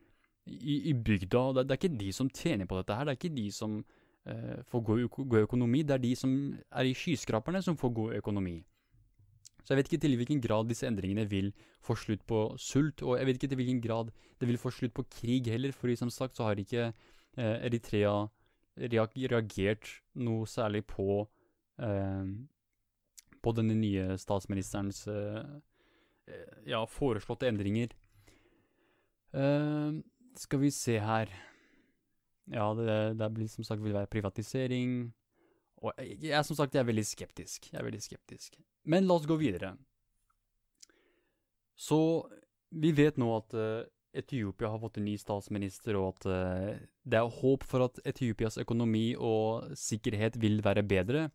i, 0.47 0.77
i 0.91 0.95
bygda. 0.95 1.45
Det, 1.61 1.69
er 1.69 1.81
ikke 1.83 2.01
de 2.01 2.13
som 2.17 2.31
tjener 2.31 2.71
på 2.71 2.81
dette 2.81 2.97
her. 2.97 3.05
Det 3.05 3.15
er 3.15 3.21
ikke 3.21 3.37
de 3.37 3.49
som 3.53 3.83
eh, 4.25 4.63
får 4.71 4.87
god 4.89 5.43
økonomi. 5.45 5.83
Det 5.83 5.99
er 5.99 6.07
de 6.07 6.15
som 6.17 6.33
er 6.73 6.89
i 6.89 6.97
skyskraperne 6.97 7.61
som 7.63 7.77
får 7.77 7.93
god 7.93 8.17
økonomi. 8.23 8.63
Så 9.65 9.73
jeg 9.73 9.81
vet 9.81 9.89
ikke 9.89 10.03
til 10.05 10.17
hvilken 10.21 10.43
grad 10.45 10.69
disse 10.69 10.87
endringene 10.87 11.25
vil 11.31 11.51
få 11.85 11.97
slutt 11.97 12.25
på 12.29 12.41
sult, 12.61 13.03
og 13.03 13.17
jeg 13.17 13.27
vet 13.27 13.39
ikke 13.39 13.51
til 13.55 13.61
hvilken 13.63 13.81
grad 13.85 14.11
det 14.41 14.49
vil 14.51 14.61
få 14.61 14.73
slutt 14.75 14.93
på 14.97 15.07
krig 15.09 15.49
heller, 15.49 15.73
fordi 15.73 15.97
som 15.97 16.13
sagt 16.13 16.37
så 16.37 16.51
har 16.51 16.61
ikke 16.61 16.91
eh, 16.91 17.57
Eritrea 17.65 18.27
reagert 18.77 19.89
noe 20.21 20.45
særlig 20.51 20.85
på, 20.91 21.23
eh, 21.81 22.29
på 23.41 23.55
denne 23.57 23.79
nye 23.79 24.19
statsministerens 24.21 25.07
eh, 25.09 25.41
eh, 26.29 26.55
ja, 26.69 26.85
foreslåtte 26.85 27.49
endringer. 27.49 27.97
Eh, 29.33 30.01
skal 30.37 30.61
vi 30.61 30.71
se 30.75 30.99
her 31.01 31.33
Ja, 32.53 32.67
det, 32.77 33.17
det 33.17 33.31
blir 33.33 33.49
som 33.49 33.65
sagt 33.65 33.81
vil 33.81 33.95
være 33.97 34.11
privatisering. 34.13 35.15
Og 35.85 35.93
jeg, 36.01 36.19
jeg, 36.31 36.47
som 36.49 36.59
sagt, 36.59 36.75
jeg 36.75 36.85
er 36.85 36.89
veldig 36.89 37.07
skeptisk. 37.07 37.69
Jeg 37.73 37.81
er 37.81 37.87
veldig 37.87 38.03
skeptisk. 38.03 38.57
Men 38.89 39.09
la 39.09 39.19
oss 39.19 39.29
gå 39.29 39.37
videre. 39.41 39.75
Så 41.77 41.99
vi 42.75 42.93
vet 42.97 43.19
nå 43.21 43.29
at 43.37 43.55
uh, 43.59 43.85
Etiopia 44.15 44.71
har 44.71 44.81
fått 44.83 45.01
en 45.01 45.09
ny 45.09 45.17
statsminister, 45.19 45.99
og 45.99 46.15
at 46.15 46.29
uh, 46.31 46.85
det 47.05 47.19
er 47.19 47.41
håp 47.41 47.67
for 47.69 47.89
at 47.89 47.99
Etiopias 48.07 48.59
økonomi 48.63 49.13
og 49.19 49.75
sikkerhet 49.79 50.39
vil 50.41 50.61
være 50.65 50.87
bedre. 50.87 51.29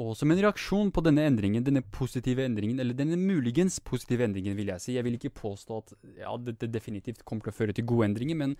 Og 0.00 0.14
som 0.16 0.30
en 0.32 0.40
reaksjon 0.40 0.88
på 0.94 1.02
denne 1.04 1.24
endringen, 1.28 1.64
denne 1.64 1.82
positive 1.92 2.46
endringen, 2.46 2.78
eller 2.80 2.96
denne 2.96 3.18
muligens 3.20 3.76
positive 3.84 4.24
endringen, 4.24 4.56
vil 4.56 4.70
jeg 4.72 4.80
si 4.80 4.94
Jeg 4.96 5.04
vil 5.04 5.18
ikke 5.18 5.34
påstå 5.36 5.82
at 5.82 5.92
ja, 6.22 6.32
dette 6.40 6.70
definitivt 6.72 7.26
kommer 7.28 7.44
til 7.44 7.52
å 7.52 7.58
føre 7.58 7.76
til 7.76 7.88
gode 7.88 8.08
endringer, 8.08 8.38
men 8.40 8.56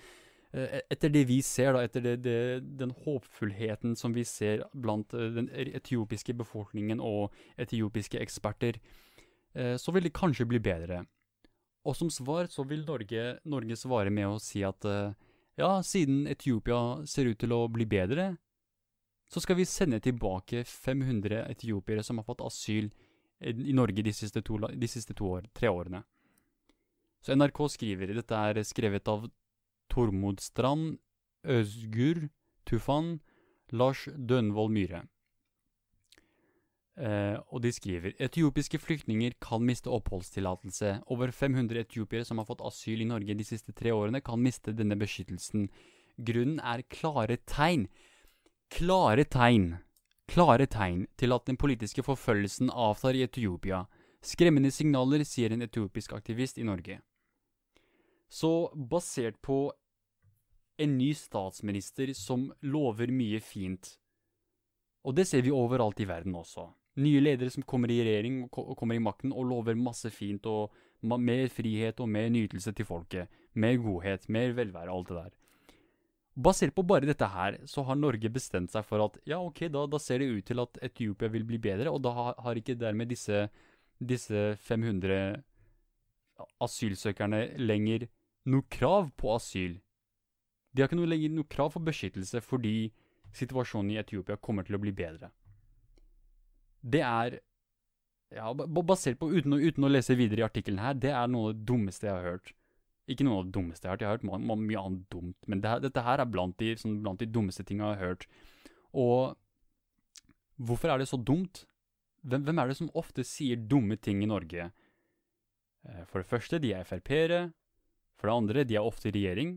etter 0.53 1.09
det 1.09 1.25
vi 1.31 1.39
ser, 1.43 1.73
da, 1.73 1.83
etter 1.87 2.05
det, 2.05 2.17
det, 2.25 2.37
den 2.81 2.93
håpfullheten 3.05 3.97
som 3.97 4.13
vi 4.13 4.25
ser 4.29 4.67
blant 4.77 5.15
uh, 5.17 5.31
den 5.33 5.49
etiopiske 5.53 6.35
befolkningen 6.37 7.01
og 7.01 7.33
etiopiske 7.61 8.21
eksperter, 8.21 8.77
uh, 9.57 9.77
så 9.81 9.95
vil 9.97 10.09
det 10.09 10.15
kanskje 10.17 10.49
bli 10.51 10.61
bedre. 10.61 11.03
Og 11.89 11.97
som 11.99 12.13
svar 12.13 12.51
så 12.53 12.67
vil 12.69 12.85
Norge, 12.87 13.39
Norge 13.49 13.77
svare 13.81 14.13
med 14.13 14.29
å 14.29 14.39
si 14.39 14.61
at 14.63 14.85
ja, 15.59 15.71
siden 15.83 16.29
Etiopia 16.31 17.03
ser 17.11 17.33
ut 17.33 17.41
til 17.43 17.53
å 17.57 17.65
bli 17.73 17.89
bedre, 17.91 18.37
så 19.33 19.41
skal 19.43 19.57
vi 19.59 19.67
sende 19.67 19.99
tilbake 20.05 20.63
500 20.69 21.47
etiopiere 21.49 22.05
som 22.07 22.21
har 22.21 22.29
fått 22.29 22.45
asyl 22.47 22.93
i 23.43 23.75
Norge 23.75 24.05
de 24.05 24.13
siste 24.15 24.43
to, 24.47 24.61
de 24.69 24.89
siste 24.89 25.17
to 25.19 25.27
år, 25.27 25.49
tre 25.57 25.73
årene. 25.73 26.03
Så 27.23 27.35
NRK 27.35 27.61
skriver 27.71 28.15
Dette 28.15 28.39
er 28.39 28.63
skrevet 28.67 29.09
av 29.09 29.27
Tormod 29.93 30.41
Strand, 30.41 30.97
Øsgur 31.45 32.29
Tufan, 32.67 33.19
Lars 33.73 34.07
Dønvold 34.17 34.73
Myhre. 34.73 35.03
Eh, 36.97 37.39
og 37.49 37.63
de 37.65 37.73
skriver 37.73 38.17
etiopiske 38.21 38.79
flyktninger 38.81 39.37
kan 39.41 39.65
miste 39.65 39.93
oppholdstillatelse. 39.93 41.03
Over 41.13 41.33
500 41.33 41.85
etiopiere 41.85 42.29
som 42.29 42.41
har 42.41 42.49
fått 42.49 42.65
asyl 42.65 43.05
i 43.05 43.09
Norge 43.09 43.37
de 43.37 43.45
siste 43.49 43.73
tre 43.73 43.93
årene, 43.93 44.21
kan 44.25 44.41
miste 44.41 44.75
denne 44.77 44.97
beskyttelsen. 45.01 45.69
Grunnen 46.21 46.61
er 46.61 46.85
klare 46.93 47.39
tegn 47.49 47.89
klare 48.73 49.25
tegn, 49.29 49.75
klare 50.31 50.67
tegn 50.71 51.05
til 51.21 51.35
at 51.35 51.45
den 51.49 51.59
politiske 51.61 52.05
forfølgelsen 52.07 52.71
avtar 52.71 53.17
i 53.19 53.25
Etiopia. 53.27 53.85
Skremmende 54.23 54.71
signaler, 54.73 55.25
sier 55.27 55.53
en 55.53 55.65
etiopisk 55.67 56.15
aktivist 56.17 56.59
i 56.59 56.67
Norge. 56.67 57.01
Så 58.33 58.71
basert 58.73 59.37
på 59.45 59.67
en 60.83 60.97
ny 60.99 61.13
statsminister 61.17 62.13
som 62.19 62.49
lover 62.67 63.13
mye 63.15 63.41
fint, 63.45 63.95
og 65.03 65.17
det 65.19 65.27
ser 65.27 65.43
vi 65.43 65.55
overalt 65.55 66.01
i 66.03 66.07
verden 66.07 66.35
også. 66.39 66.69
Nye 67.03 67.23
ledere 67.23 67.51
som 67.51 67.65
kommer 67.67 67.91
i 67.91 68.03
regjering 68.05 68.43
og 68.47 68.75
kommer 68.79 68.99
i 68.99 69.03
makten 69.03 69.33
og 69.33 69.49
lover 69.49 69.79
masse 69.79 70.11
fint 70.13 70.47
og 70.47 70.75
mer 71.03 71.49
frihet 71.51 72.01
og 72.05 72.11
mer 72.13 72.29
nytelse 72.31 72.75
til 72.77 72.87
folket. 72.87 73.31
Mer 73.55 73.79
godhet, 73.83 74.29
mer 74.29 74.53
velvære, 74.55 74.93
alt 74.93 75.09
det 75.09 75.17
der. 75.17 75.33
Basert 76.33 76.75
på 76.77 76.85
bare 76.89 77.09
dette 77.09 77.27
her, 77.29 77.59
så 77.69 77.83
har 77.85 77.99
Norge 77.99 78.31
bestemt 78.33 78.73
seg 78.73 78.87
for 78.89 79.05
at 79.05 79.19
ja, 79.29 79.41
ok, 79.41 79.67
da, 79.73 79.85
da 79.91 79.99
ser 80.01 80.23
det 80.23 80.31
ut 80.31 80.47
til 80.49 80.63
at 80.63 80.79
Etiopia 80.85 81.29
vil 81.33 81.45
bli 81.49 81.59
bedre, 81.61 81.91
og 81.93 82.01
da 82.05 82.13
har 82.41 82.61
ikke 82.61 82.79
dermed 82.81 83.11
disse, 83.11 83.49
disse 84.01 84.53
500 84.65 85.43
asylsøkerne 86.63 87.43
lenger 87.61 88.07
noe 88.49 88.65
krav 88.73 89.11
på 89.19 89.35
asyl. 89.35 89.77
De 90.73 90.83
har 90.83 90.89
ikke 90.89 90.99
noe, 90.99 91.11
lenger 91.11 91.33
noe 91.35 91.49
krav 91.53 91.73
for 91.75 91.85
beskyttelse 91.85 92.41
fordi 92.45 92.91
situasjonen 93.37 93.93
i 93.95 94.01
Etiopia 94.01 94.39
kommer 94.41 94.67
til 94.67 94.77
å 94.77 94.83
bli 94.83 94.93
bedre. 94.97 95.31
Det 96.83 97.03
er 97.05 97.39
ja, 98.33 98.49
basert 98.55 99.21
på, 99.21 99.29
uten 99.33 99.57
å, 99.57 99.61
uten 99.61 99.87
å 99.87 99.91
lese 99.93 100.17
videre 100.19 100.43
i 100.43 100.47
artikkelen 100.47 100.81
her, 100.83 100.97
det 100.99 101.13
er 101.13 101.31
noe 101.31 101.51
av 101.51 101.57
det 101.57 101.67
dummeste 101.69 102.09
jeg 102.09 102.17
har 102.17 102.29
hørt. 102.35 102.53
Ikke 103.11 103.27
noe 103.27 103.41
av 103.41 103.49
det 103.49 103.55
dummeste 103.57 103.87
jeg 103.87 103.91
har 103.91 103.97
hørt, 103.97 104.03
jeg 104.05 104.11
har 104.11 104.19
hørt 104.19 104.29
mye, 104.29 104.57
mye 104.63 104.83
annet 104.83 105.05
dumt, 105.13 105.39
men 105.51 105.63
det, 105.65 105.75
dette 105.87 106.05
her 106.07 106.23
er 106.23 106.31
blant 106.31 106.57
de, 106.63 106.73
sånn, 106.81 107.01
blant 107.05 107.21
de 107.21 107.29
dummeste 107.29 107.67
tingene 107.69 107.93
jeg 107.93 108.01
har 108.01 108.13
hørt. 108.13 108.29
Og 108.93 109.35
hvorfor 110.63 110.93
er 110.93 111.03
det 111.03 111.11
så 111.11 111.19
dumt? 111.21 111.65
Hvem, 112.23 112.47
hvem, 112.47 112.63
er 112.63 112.71
det 112.71 112.79
som 112.79 112.93
ofte 112.99 113.25
sier 113.27 113.59
dumme 113.59 113.99
ting 113.99 114.23
i 114.23 114.31
Norge? 114.31 114.71
Eh, 115.89 116.05
for 116.07 116.23
det 116.23 116.31
første, 116.31 116.61
de 116.63 116.73
er 116.77 116.87
Frp-ere. 116.87 117.43
For 118.21 118.31
det 118.31 118.37
andre, 118.37 118.65
de 118.69 118.79
er 118.79 118.87
ofte 118.87 119.11
i 119.11 119.15
regjering. 119.17 119.57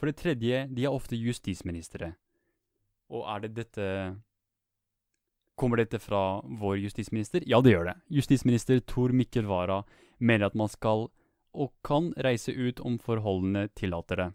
For 0.00 0.08
det 0.08 0.16
tredje, 0.16 0.64
de 0.72 0.84
er 0.88 0.96
ofte 0.96 1.18
justisministre. 1.20 2.14
Og 3.12 3.26
er 3.28 3.46
det 3.46 3.54
dette 3.58 3.86
Kommer 5.60 5.76
dette 5.76 5.98
fra 6.00 6.40
vår 6.40 6.78
justisminister? 6.80 7.42
Ja, 7.44 7.58
det 7.60 7.74
gjør 7.74 7.90
det. 7.90 7.94
Justisminister 8.08 8.78
Tor 8.80 9.12
Mikkel 9.12 9.44
Wara 9.44 9.82
mener 10.16 10.46
at 10.46 10.54
man 10.56 10.70
skal 10.72 11.10
og 11.52 11.72
kan 11.84 12.14
reise 12.16 12.54
ut 12.54 12.80
om 12.80 12.96
forholdene 13.02 13.66
tillater 13.76 14.16
det. 14.16 14.28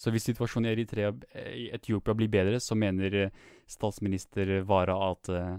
Så 0.00 0.10
hvis 0.14 0.24
situasjonen 0.30 0.70
i 0.70 0.72
Eritrea 0.72 1.12
i 1.52 1.68
Etiopia 1.76 2.14
blir 2.16 2.30
bedre, 2.32 2.56
så 2.56 2.74
mener 2.74 3.18
eh, 3.18 3.34
statsminister 3.68 4.62
Wara 4.64 4.96
at, 5.10 5.28
eh, 5.28 5.58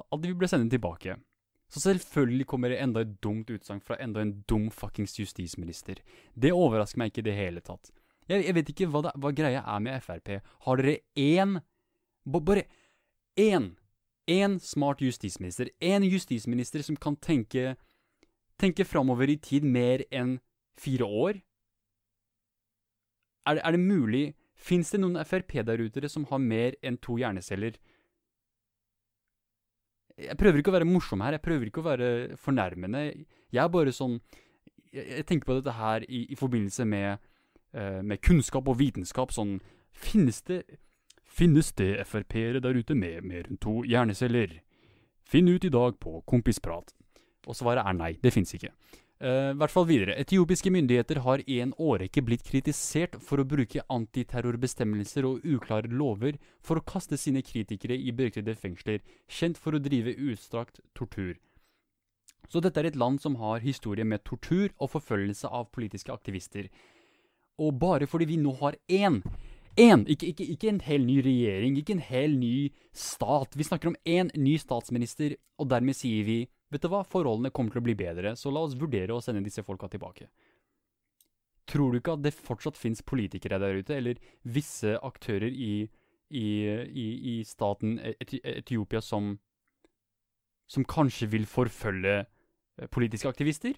at 0.00 0.22
de 0.22 0.30
vil 0.30 0.38
bli 0.40 0.48
sendt 0.48 0.72
tilbake. 0.72 1.18
Så 1.68 1.80
selvfølgelig 1.82 2.46
kommer 2.46 2.70
det 2.70 2.78
enda 2.82 3.02
et 3.02 3.16
dumt 3.22 3.50
utsagn 3.50 3.80
fra 3.82 3.98
enda 4.00 4.22
en 4.22 4.44
dum 4.48 4.68
fuckings 4.70 5.18
justisminister. 5.18 5.98
Det 6.34 6.52
overrasker 6.54 7.00
meg 7.00 7.10
ikke 7.10 7.24
i 7.24 7.28
det 7.30 7.38
hele 7.38 7.62
tatt. 7.64 7.90
Jeg, 8.28 8.44
jeg 8.46 8.54
vet 8.54 8.70
ikke 8.70 8.88
hva, 8.90 9.02
det, 9.06 9.14
hva, 9.22 9.32
greia 9.34 9.62
er 9.62 9.82
med 9.82 10.02
Frp. 10.02 10.38
Har 10.66 10.82
dere 10.82 11.00
én 11.14 11.60
Bare 12.26 12.64
én! 13.38 13.74
Én 14.26 14.58
smart 14.58 15.02
justisminister. 15.02 15.68
Én 15.78 16.02
justisminister 16.02 16.82
som 16.82 16.96
kan 16.98 17.14
tenke 17.16 17.76
tenke 18.58 18.84
framover 18.84 19.30
i 19.30 19.36
tid 19.38 19.62
mer 19.62 20.02
enn 20.10 20.40
fire 20.80 21.06
år? 21.06 21.38
Er 23.46 23.60
er 23.62 23.76
det 23.76 23.80
mulig 23.80 24.34
Fins 24.56 24.90
det 24.90 25.02
noen 25.02 25.20
Frp 25.24 25.52
der 25.68 25.78
ute 25.78 26.08
som 26.08 26.24
har 26.30 26.38
mer 26.38 26.74
enn 26.82 26.96
to 26.96 27.18
hjerneceller? 27.20 27.76
Jeg 30.16 30.36
prøver 30.40 30.60
ikke 30.60 30.72
å 30.72 30.76
være 30.78 30.88
morsom 30.88 31.20
her, 31.20 31.36
jeg 31.36 31.44
prøver 31.44 31.68
ikke 31.68 31.82
å 31.82 31.86
være 31.90 32.10
fornærmende. 32.40 33.02
Jeg 33.52 33.62
er 33.62 33.72
bare 33.72 33.92
sånn 33.92 34.18
Jeg, 34.92 35.04
jeg 35.10 35.26
tenker 35.28 35.50
på 35.50 35.56
dette 35.58 35.74
her 35.76 36.06
i, 36.08 36.24
i 36.32 36.36
forbindelse 36.38 36.86
med, 36.88 37.18
uh, 37.76 38.00
med, 38.00 38.22
kunnskap 38.24 38.68
og 38.68 38.78
vitenskap. 38.80 39.34
Sånn 39.34 39.58
Finnes 39.92 40.40
det 40.48 40.62
Finnes 41.36 41.72
det 41.76 42.06
Frp-ere 42.08 42.62
der 42.64 42.78
ute 42.78 42.94
med 42.96 43.24
mer 43.28 43.48
enn 43.50 43.60
to 43.60 43.82
hjerneceller? 43.84 44.62
Finn 45.26 45.50
ut 45.50 45.64
i 45.66 45.72
dag 45.72 45.98
på 46.00 46.22
Kompisprat. 46.24 46.94
Og 47.46 47.56
svaret 47.58 47.84
er 47.84 47.96
nei, 47.98 48.14
det 48.22 48.32
fins 48.32 48.54
ikke. 48.56 48.70
Uh, 49.16 49.54
hvert 49.56 49.72
fall 49.72 49.86
videre. 49.88 50.12
Etiopiske 50.20 50.68
myndigheter 50.68 51.22
har 51.24 51.40
i 51.48 51.62
en 51.64 51.72
årrekke 51.80 52.20
blitt 52.20 52.42
kritisert 52.44 53.14
for 53.24 53.40
å 53.40 53.46
bruke 53.48 53.84
antiterrorbestemmelser 53.88 55.24
og 55.24 55.46
uklare 55.46 55.88
lover 55.88 56.36
for 56.60 56.76
å 56.76 56.84
kaste 56.84 57.16
sine 57.16 57.40
kritikere 57.40 57.96
i 57.96 58.12
beryktede 58.12 58.52
fengsler, 58.60 59.00
kjent 59.24 59.56
for 59.56 59.72
å 59.72 59.80
drive 59.80 60.12
utstrakt 60.28 60.82
tortur. 60.92 61.38
Så 62.52 62.60
dette 62.60 62.82
er 62.82 62.90
et 62.90 63.00
land 63.00 63.22
som 63.22 63.40
har 63.40 63.64
historie 63.64 64.04
med 64.04 64.20
tortur 64.28 64.68
og 64.76 64.92
forfølgelse 64.92 65.48
av 65.48 65.70
politiske 65.72 66.12
aktivister. 66.12 66.68
Og 67.56 67.72
bare 67.80 68.06
fordi 68.06 68.28
vi 68.34 68.40
nå 68.42 68.52
har 68.60 68.76
én 68.88 69.22
Én! 69.76 70.06
Ikke, 70.08 70.30
ikke, 70.32 70.44
ikke 70.54 70.68
en 70.70 70.78
hel 70.80 71.02
ny 71.04 71.18
regjering, 71.20 71.74
ikke 71.76 71.98
en 71.98 72.06
hel 72.08 72.38
ny 72.40 72.70
stat. 72.96 73.52
Vi 73.52 73.64
snakker 73.64 73.90
om 73.90 73.98
én 74.08 74.30
ny 74.32 74.54
statsminister, 74.56 75.34
og 75.60 75.68
dermed 75.68 75.92
sier 75.98 76.24
vi 76.24 76.38
Vet 76.76 76.84
du 76.84 76.90
hva, 76.92 77.00
forholdene 77.08 77.48
kommer 77.56 77.72
til 77.72 77.80
å 77.80 77.86
bli 77.86 77.94
bedre, 77.96 78.34
så 78.36 78.50
la 78.52 78.60
oss 78.66 78.76
vurdere 78.76 79.14
å 79.16 79.22
sende 79.24 79.40
disse 79.40 79.64
folka 79.64 79.88
tilbake. 79.88 80.26
Tror 81.66 81.90
du 81.94 81.98
ikke 81.98 82.18
at 82.18 82.22
det 82.26 82.34
fortsatt 82.36 82.76
finnes 82.76 83.00
politikere 83.00 83.56
der 83.62 83.80
ute, 83.80 83.96
eller 83.96 84.20
visse 84.44 84.92
aktører 85.00 85.48
i, 85.48 85.86
i, 86.28 86.46
i, 86.68 87.06
i 87.32 87.34
staten 87.48 87.96
Etiopia 88.20 89.00
som, 89.00 89.32
som 90.68 90.84
kanskje 90.84 91.30
vil 91.32 91.48
forfølge 91.48 92.18
eh, 92.20 92.90
politiske 92.92 93.32
aktivister? 93.32 93.72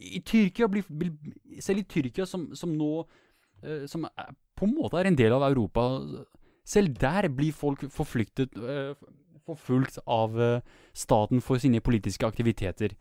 I 0.00 0.24
Tyrkia 0.24 0.66
blir, 0.72 0.88
Selv 1.60 1.84
i 1.84 1.86
Tyrkia, 1.86 2.24
som, 2.26 2.48
som 2.58 2.72
nå 2.74 2.88
eh, 3.62 3.84
Som 3.86 4.08
på 4.56 4.66
en 4.66 4.72
måte 4.74 4.98
er 4.98 5.10
en 5.10 5.18
del 5.18 5.36
av 5.36 5.44
Europa, 5.46 5.84
selv 6.64 6.96
der 6.98 7.28
blir 7.34 7.52
folk 7.54 7.84
forflyktet 7.90 8.56
uh, 8.56 8.94
forfulgt 9.46 9.98
av 10.06 10.36
uh, 10.38 10.60
staten 10.96 11.42
for 11.44 11.60
sine 11.62 11.82
politiske 11.84 12.26
aktiviteter. 12.26 12.96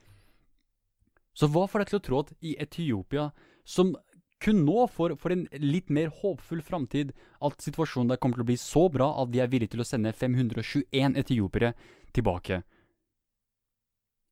Så 1.33 1.47
hva 1.47 1.67
får 1.69 1.83
deg 1.83 1.91
til 1.91 1.99
å 1.99 2.05
tro 2.07 2.21
at 2.23 2.33
i 2.43 2.55
Etiopia, 2.59 3.29
som 3.63 3.93
kun 4.41 4.63
nå, 4.65 4.87
for, 4.89 5.13
for 5.21 5.33
en 5.33 5.45
litt 5.61 5.91
mer 5.93 6.11
håpfull 6.21 6.63
framtid, 6.65 7.13
at 7.45 7.61
situasjonen 7.61 8.11
der 8.11 8.19
kommer 8.21 8.39
til 8.39 8.45
å 8.45 8.49
bli 8.49 8.57
så 8.59 8.87
bra 8.91 9.11
at 9.21 9.31
de 9.31 9.43
er 9.43 9.51
villige 9.51 9.75
til 9.75 9.83
å 9.83 9.87
sende 9.87 10.13
521 10.17 11.19
etiopiere 11.21 11.75
tilbake. 12.15 12.63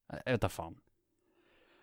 Jeg 0.09 0.25
vet 0.25 0.43
da 0.43 0.49
faen. 0.49 0.77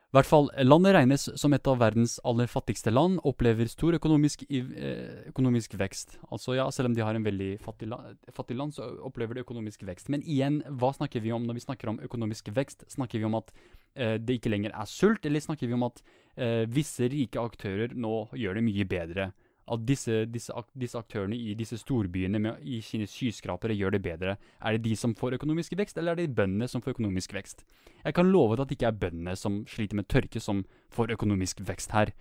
I 0.07 0.15
hvert 0.15 0.29
fall, 0.29 0.47
Landet 0.63 0.95
regnes 0.95 1.25
som 1.35 1.55
et 1.57 1.67
av 1.67 1.81
verdens 1.81 2.13
aller 2.25 2.47
fattigste 2.47 2.93
land, 2.93 3.19
opplever 3.27 3.67
stor 3.67 3.97
økonomisk, 3.99 4.45
eh, 4.47 5.27
økonomisk 5.33 5.75
vekst. 5.75 6.15
Altså 6.31 6.55
ja, 6.55 6.71
Selv 6.71 6.87
om 6.87 6.95
de 6.95 7.03
har 7.03 7.15
en 7.15 7.25
veldig 7.25 7.59
fattig, 7.59 7.89
la 7.89 8.15
fattig, 8.31 8.57
land, 8.57 8.73
så 8.73 8.87
opplever 9.03 9.35
de 9.35 9.43
økonomisk 9.43 9.83
vekst. 9.83 10.09
Men 10.09 10.23
igjen, 10.23 10.63
hva 10.79 10.95
snakker 10.95 11.21
vi 11.21 11.33
om 11.33 11.43
når 11.43 11.55
vi 11.55 11.65
snakker 11.67 11.89
om 11.89 11.99
økonomisk 11.99 12.49
vekst? 12.55 12.87
Snakker 12.89 13.19
vi 13.19 13.25
om 13.25 13.35
at 13.35 13.51
eh, 13.97 14.17
det 14.19 14.39
ikke 14.39 14.55
lenger 14.55 14.71
er 14.71 14.87
sult, 14.87 15.27
eller 15.27 15.41
snakker 15.43 15.67
vi 15.67 15.75
om 15.75 15.83
at 15.83 16.01
eh, 16.37 16.65
visse 16.71 17.11
rike 17.11 17.43
aktører 17.43 17.93
nå 17.93 18.29
gjør 18.33 18.55
det 18.55 18.65
mye 18.65 18.87
bedre? 18.87 19.33
At 19.67 19.83
disse, 19.87 20.25
disse, 20.31 20.53
ak 20.55 20.69
disse, 20.79 20.99
aktørene 20.99 21.37
i 21.37 21.55
disse 21.59 21.79
storbyene 21.81 22.39
med, 22.43 22.61
i 22.62 22.79
sine 22.85 23.09
skyskrapere 23.11 23.75
gjør 23.75 23.97
det 23.97 24.03
bedre. 24.05 24.37
Er 24.62 24.77
det 24.77 24.85
de 24.85 24.97
som 24.99 25.14
får 25.19 25.39
økonomisk 25.41 25.75
vekst, 25.79 25.99
eller 25.99 26.14
er 26.14 26.23
det 26.23 26.37
bøndene 26.37 26.69
som 26.71 26.83
får 26.83 26.95
økonomisk 26.95 27.35
vekst? 27.35 27.64
Jeg 28.05 28.14
kan 28.14 28.31
love 28.31 28.61
at 28.61 28.69
det 28.69 28.79
ikke 28.79 28.93
er 28.93 29.01
bøndene 29.01 29.35
som 29.37 29.64
sliter 29.67 29.99
med 29.99 30.09
tørke, 30.09 30.41
som 30.41 30.62
får 30.95 31.17
økonomisk 31.17 31.64
vekst 31.67 31.97
her. 31.97 32.14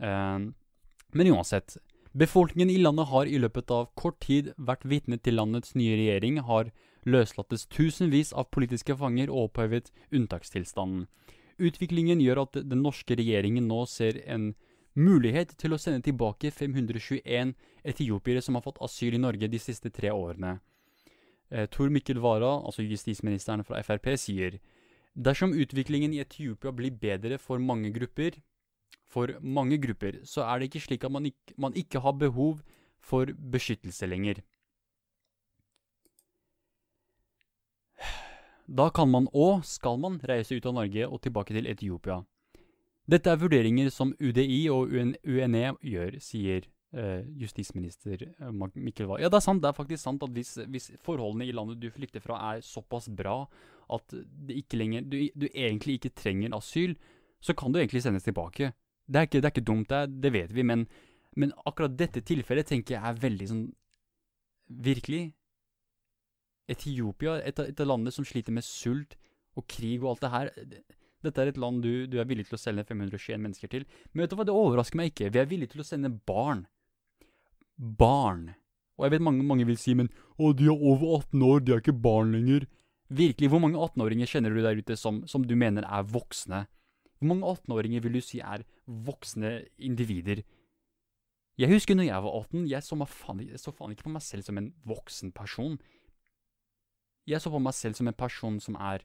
Uh, 0.00 0.48
men 1.12 1.32
uansett. 1.34 1.76
Befolkningen 2.16 2.72
i 2.72 2.80
landet 2.80 3.10
har 3.10 3.28
i 3.28 3.38
løpet 3.38 3.70
av 3.70 3.90
kort 3.94 4.22
tid 4.24 4.54
vært 4.56 4.86
vitne 4.88 5.18
til 5.20 5.36
landets 5.36 5.74
nye 5.76 5.98
regjering, 6.00 6.40
har 6.48 6.72
løslattes 7.04 7.66
tusenvis 7.68 8.32
av 8.32 8.48
politiske 8.50 8.96
fanger 8.96 9.28
og 9.28 9.50
opphevet 9.50 9.92
unntakstilstanden. 10.08 11.04
Utviklingen 11.60 12.20
gjør 12.20 12.46
at 12.46 12.58
den 12.68 12.82
norske 12.84 13.16
regjeringen 13.16 13.68
nå 13.68 13.84
ser 13.88 14.18
en 14.24 14.54
mulighet 14.96 15.52
til 15.60 15.76
å 15.76 15.78
sende 15.80 16.04
tilbake 16.06 16.50
521 16.50 17.52
etiopiere 17.84 18.42
som 18.42 18.56
har 18.56 18.64
fått 18.64 18.80
asyl 18.84 19.16
i 19.16 19.20
Norge 19.20 19.48
de 19.52 19.60
siste 19.60 19.92
tre 19.92 20.10
årene. 20.14 20.56
Eh, 21.50 21.68
Tor 21.70 21.92
Mikkel 21.92 22.18
Wara, 22.18 22.56
altså 22.64 22.82
justisministeren 22.82 23.64
fra 23.64 23.82
Frp, 23.84 24.08
sier 24.18 24.58
dersom 25.16 25.54
utviklingen 25.56 26.12
i 26.12 26.20
Etiopia 26.24 26.72
blir 26.72 26.96
bedre 27.00 27.38
for 27.38 27.62
mange 27.62 27.92
grupper, 27.94 28.40
for 29.06 29.36
mange 29.40 29.78
grupper, 29.80 30.20
så 30.24 30.44
er 30.44 30.58
det 30.58 30.70
ikke 30.70 30.84
slik 30.88 31.06
at 31.06 31.12
man 31.14 31.28
ikke, 31.30 31.54
man 31.56 31.76
ikke 31.78 32.02
har 32.02 32.16
behov 32.18 32.60
for 33.00 33.30
beskyttelse 33.30 34.08
lenger. 34.10 34.42
Da 38.66 38.88
kan 38.90 39.08
man 39.08 39.28
og 39.32 39.62
skal 39.64 40.00
man 40.02 40.18
reise 40.26 40.56
ut 40.58 40.66
av 40.66 40.74
Norge 40.74 41.06
og 41.06 41.22
tilbake 41.22 41.54
til 41.54 41.70
Etiopia. 41.70 42.24
Dette 43.06 43.30
er 43.30 43.38
vurderinger 43.38 43.90
som 43.94 44.10
UDI 44.18 44.64
og 44.74 44.90
UNE 44.90 45.66
gjør, 45.78 46.16
sier 46.22 46.64
uh, 46.96 47.22
justisminister 47.38 48.24
uh, 48.40 48.50
Mikkel 48.74 49.06
Wah. 49.06 49.20
Ja, 49.22 49.30
det 49.30 49.38
er 49.38 49.46
sant. 49.46 49.62
Det 49.62 49.70
er 49.70 49.76
faktisk 49.76 50.02
sant 50.02 50.24
at 50.26 50.32
hvis, 50.34 50.56
hvis, 50.66 50.90
forholdene 51.06 51.46
i 51.46 51.54
landet 51.54 51.78
du 51.82 51.86
flykter 51.94 52.24
fra 52.24 52.40
er 52.50 52.64
såpass 52.66 53.06
bra 53.14 53.44
at 53.94 54.16
lenger, 54.74 55.06
du, 55.06 55.20
du, 55.38 55.46
egentlig 55.52 56.00
ikke 56.00 56.16
trenger 56.18 56.56
asyl, 56.56 56.96
så 57.38 57.54
kan 57.54 57.70
du 57.70 57.78
egentlig 57.78 58.02
sendes 58.02 58.26
tilbake. 58.26 58.72
Det 59.06 59.20
er 59.20 59.28
ikke, 59.28 59.38
det 59.38 59.46
er 59.46 59.54
ikke 59.54 59.68
dumt, 59.70 59.90
det, 59.92 60.22
det 60.24 60.32
vet 60.34 60.54
vi, 60.54 60.64
men, 60.66 60.88
men, 61.38 61.54
akkurat 61.62 61.94
dette 61.94 62.24
tilfellet 62.26 62.66
tenker 62.66 62.96
jeg 62.96 63.06
er 63.06 63.26
veldig 63.26 63.52
sånn 63.54 63.66
Virkelig. 64.66 65.28
Etiopia, 66.66 67.36
et 67.46 67.60
av, 67.62 67.68
landene 67.86 68.10
som 68.10 68.24
sliter 68.26 68.50
med 68.50 68.66
sult 68.66 69.12
og 69.54 69.62
krig 69.70 70.00
og 70.00 70.16
alt 70.16 70.24
det 70.24 70.30
her 70.32 70.48
dette 71.26 71.42
er 71.42 71.50
et 71.52 71.58
land 71.60 71.82
du, 71.84 72.06
du, 72.10 72.16
er 72.22 72.28
villig 72.28 72.46
til 72.48 72.56
å 72.58 72.60
selge 72.60 72.86
521 72.88 73.42
mennesker 73.42 73.72
til. 73.72 73.86
Men 74.12 74.24
vet 74.24 74.32
du 74.32 74.38
hva, 74.38 74.46
det 74.48 74.54
overrasker 74.54 75.00
meg 75.00 75.12
ikke. 75.12 75.32
Vi 75.34 75.42
er 75.42 75.50
villige 75.50 75.74
til 75.74 75.82
å 75.82 75.88
sende 75.88 76.12
barn. 76.28 76.64
Barn. 77.76 78.54
Og 78.96 79.06
jeg 79.06 79.16
vet 79.16 79.26
mange, 79.26 79.44
mange 79.44 79.66
vil 79.68 79.78
si, 79.80 79.92
men 79.98 80.08
å, 80.40 80.54
de 80.56 80.70
er 80.70 80.76
over 80.76 81.18
18 81.20 81.44
år, 81.44 81.62
de 81.62 81.74
er 81.74 81.82
ikke 81.82 81.98
barn 82.06 82.32
lenger. 82.32 82.68
Virkelig, 83.12 83.50
hvor 83.52 83.62
mange 83.62 83.78
18-åringer 83.78 84.30
kjenner 84.30 84.54
du 84.54 84.62
der 84.64 84.80
ute 84.80 84.96
som, 84.98 85.20
som, 85.30 85.44
du 85.46 85.54
mener 85.58 85.86
er 85.86 86.06
voksne? 86.10 86.64
Hvor 87.20 87.30
mange 87.30 87.52
18-åringer 87.52 88.02
vil 88.04 88.18
du 88.18 88.24
si 88.24 88.40
er 88.42 88.64
voksne 88.86 89.60
individer? 89.78 90.42
Jeg 91.56 91.72
husker 91.72 91.96
når 91.96 92.08
jeg 92.08 92.24
var 92.24 92.40
18, 92.40 92.64
jeg 92.68 92.84
så, 92.84 92.98
faen, 93.08 93.44
jeg 93.46 93.60
så 93.60 93.72
faen 93.72 93.94
ikke 93.94 94.08
på 94.08 94.16
meg 94.16 94.24
selv 94.24 94.44
som 94.44 94.58
en 94.60 94.72
voksen 94.88 95.32
person. 95.36 95.78
Jeg 97.26 97.40
så 97.42 97.52
på 97.52 97.62
meg 97.62 97.76
selv 97.76 97.96
som 97.96 98.10
en 98.10 98.16
person 98.16 98.58
som 98.60 98.76
er 98.80 99.04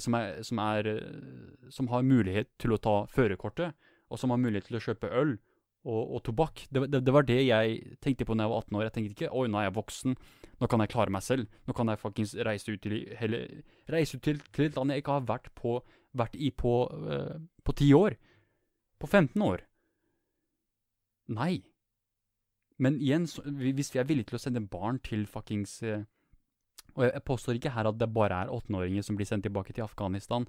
som, 0.00 0.16
er, 0.18 0.40
som, 0.46 0.60
er, 0.62 0.86
eh, 0.86 1.68
som, 1.74 1.90
har 1.92 2.06
mulighet 2.06 2.50
til 2.60 2.74
å 2.74 2.80
ta 2.82 2.96
førerkortet, 3.12 3.76
og 4.08 4.20
som 4.20 4.32
har 4.32 4.40
mulighet 4.40 4.68
til 4.70 4.78
å 4.78 4.82
kjøpe 4.82 5.10
øl 5.12 5.36
og, 5.84 6.02
og 6.16 6.22
tobakk. 6.26 6.64
Det, 6.72 6.84
det, 6.92 7.02
det, 7.06 7.14
var 7.14 7.26
det 7.28 7.38
jeg 7.46 7.78
tenkte 8.04 8.26
på 8.28 8.36
da 8.36 8.46
jeg 8.46 8.52
var 8.52 8.64
18 8.64 8.78
år. 8.78 8.84
Jeg 8.86 8.94
tenkte 8.96 9.16
ikke 9.16 9.32
oi, 9.32 9.46
nå 9.50 9.60
er 9.60 9.68
jeg 9.68 9.76
voksen, 9.78 10.18
nå 10.58 10.70
kan 10.70 10.84
jeg 10.84 10.92
klare 10.94 11.14
meg 11.14 11.24
selv. 11.26 11.48
Nå 11.68 11.76
kan 11.76 11.92
jeg 11.92 12.02
faktisk 12.02 12.42
reise 12.48 12.74
ut 12.74 12.82
til, 12.84 12.98
hele, 13.20 13.42
reise 13.92 14.18
ut 14.18 14.24
til, 14.24 14.42
til 14.56 14.68
et 14.68 14.78
land 14.78 14.94
jeg 14.94 15.04
ikke 15.04 15.18
har 15.20 15.30
vært, 15.30 15.50
på, 15.58 15.78
vært 16.18 16.36
i 16.36 16.50
på, 16.50 16.74
uh, 16.88 17.38
på 17.64 17.76
10 17.76 17.94
år. 17.98 18.18
På 18.98 19.06
15 19.06 19.42
år. 19.46 19.64
Nei. 21.36 21.62
Men 22.78 22.98
igjen, 23.02 23.26
hvis 23.58 23.92
vi 23.94 24.00
er 24.00 24.06
villige 24.08 24.32
til 24.32 24.38
å 24.38 24.42
sende 24.42 24.64
barn 24.64 25.00
til 25.04 25.26
fuckings 25.30 25.80
uh, 25.84 26.02
og 26.98 27.06
jeg 27.06 27.24
påstår 27.26 27.58
ikke 27.58 27.72
her 27.76 27.88
at 27.88 27.98
det 28.00 28.10
bare 28.10 28.42
er 28.42 28.50
18-åringer 28.50 29.06
som 29.06 29.18
blir 29.18 29.28
sendt 29.28 29.46
tilbake 29.46 29.74
til 29.74 29.86
Afghanistan 29.86 30.46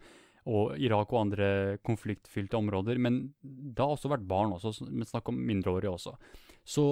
og 0.49 0.79
Irak 0.81 1.11
og 1.13 1.21
andre 1.21 1.77
konfliktfylte 1.85 2.57
områder, 2.57 2.97
men 2.97 3.21
det 3.43 3.77
har 3.81 3.93
også 3.93 4.09
vært 4.09 4.25
barn 4.27 4.55
også, 4.55 4.87
men 4.87 5.07
snakk 5.07 5.29
om 5.29 5.37
mindreårige 5.49 5.91
også. 5.91 6.15
Så 6.65 6.85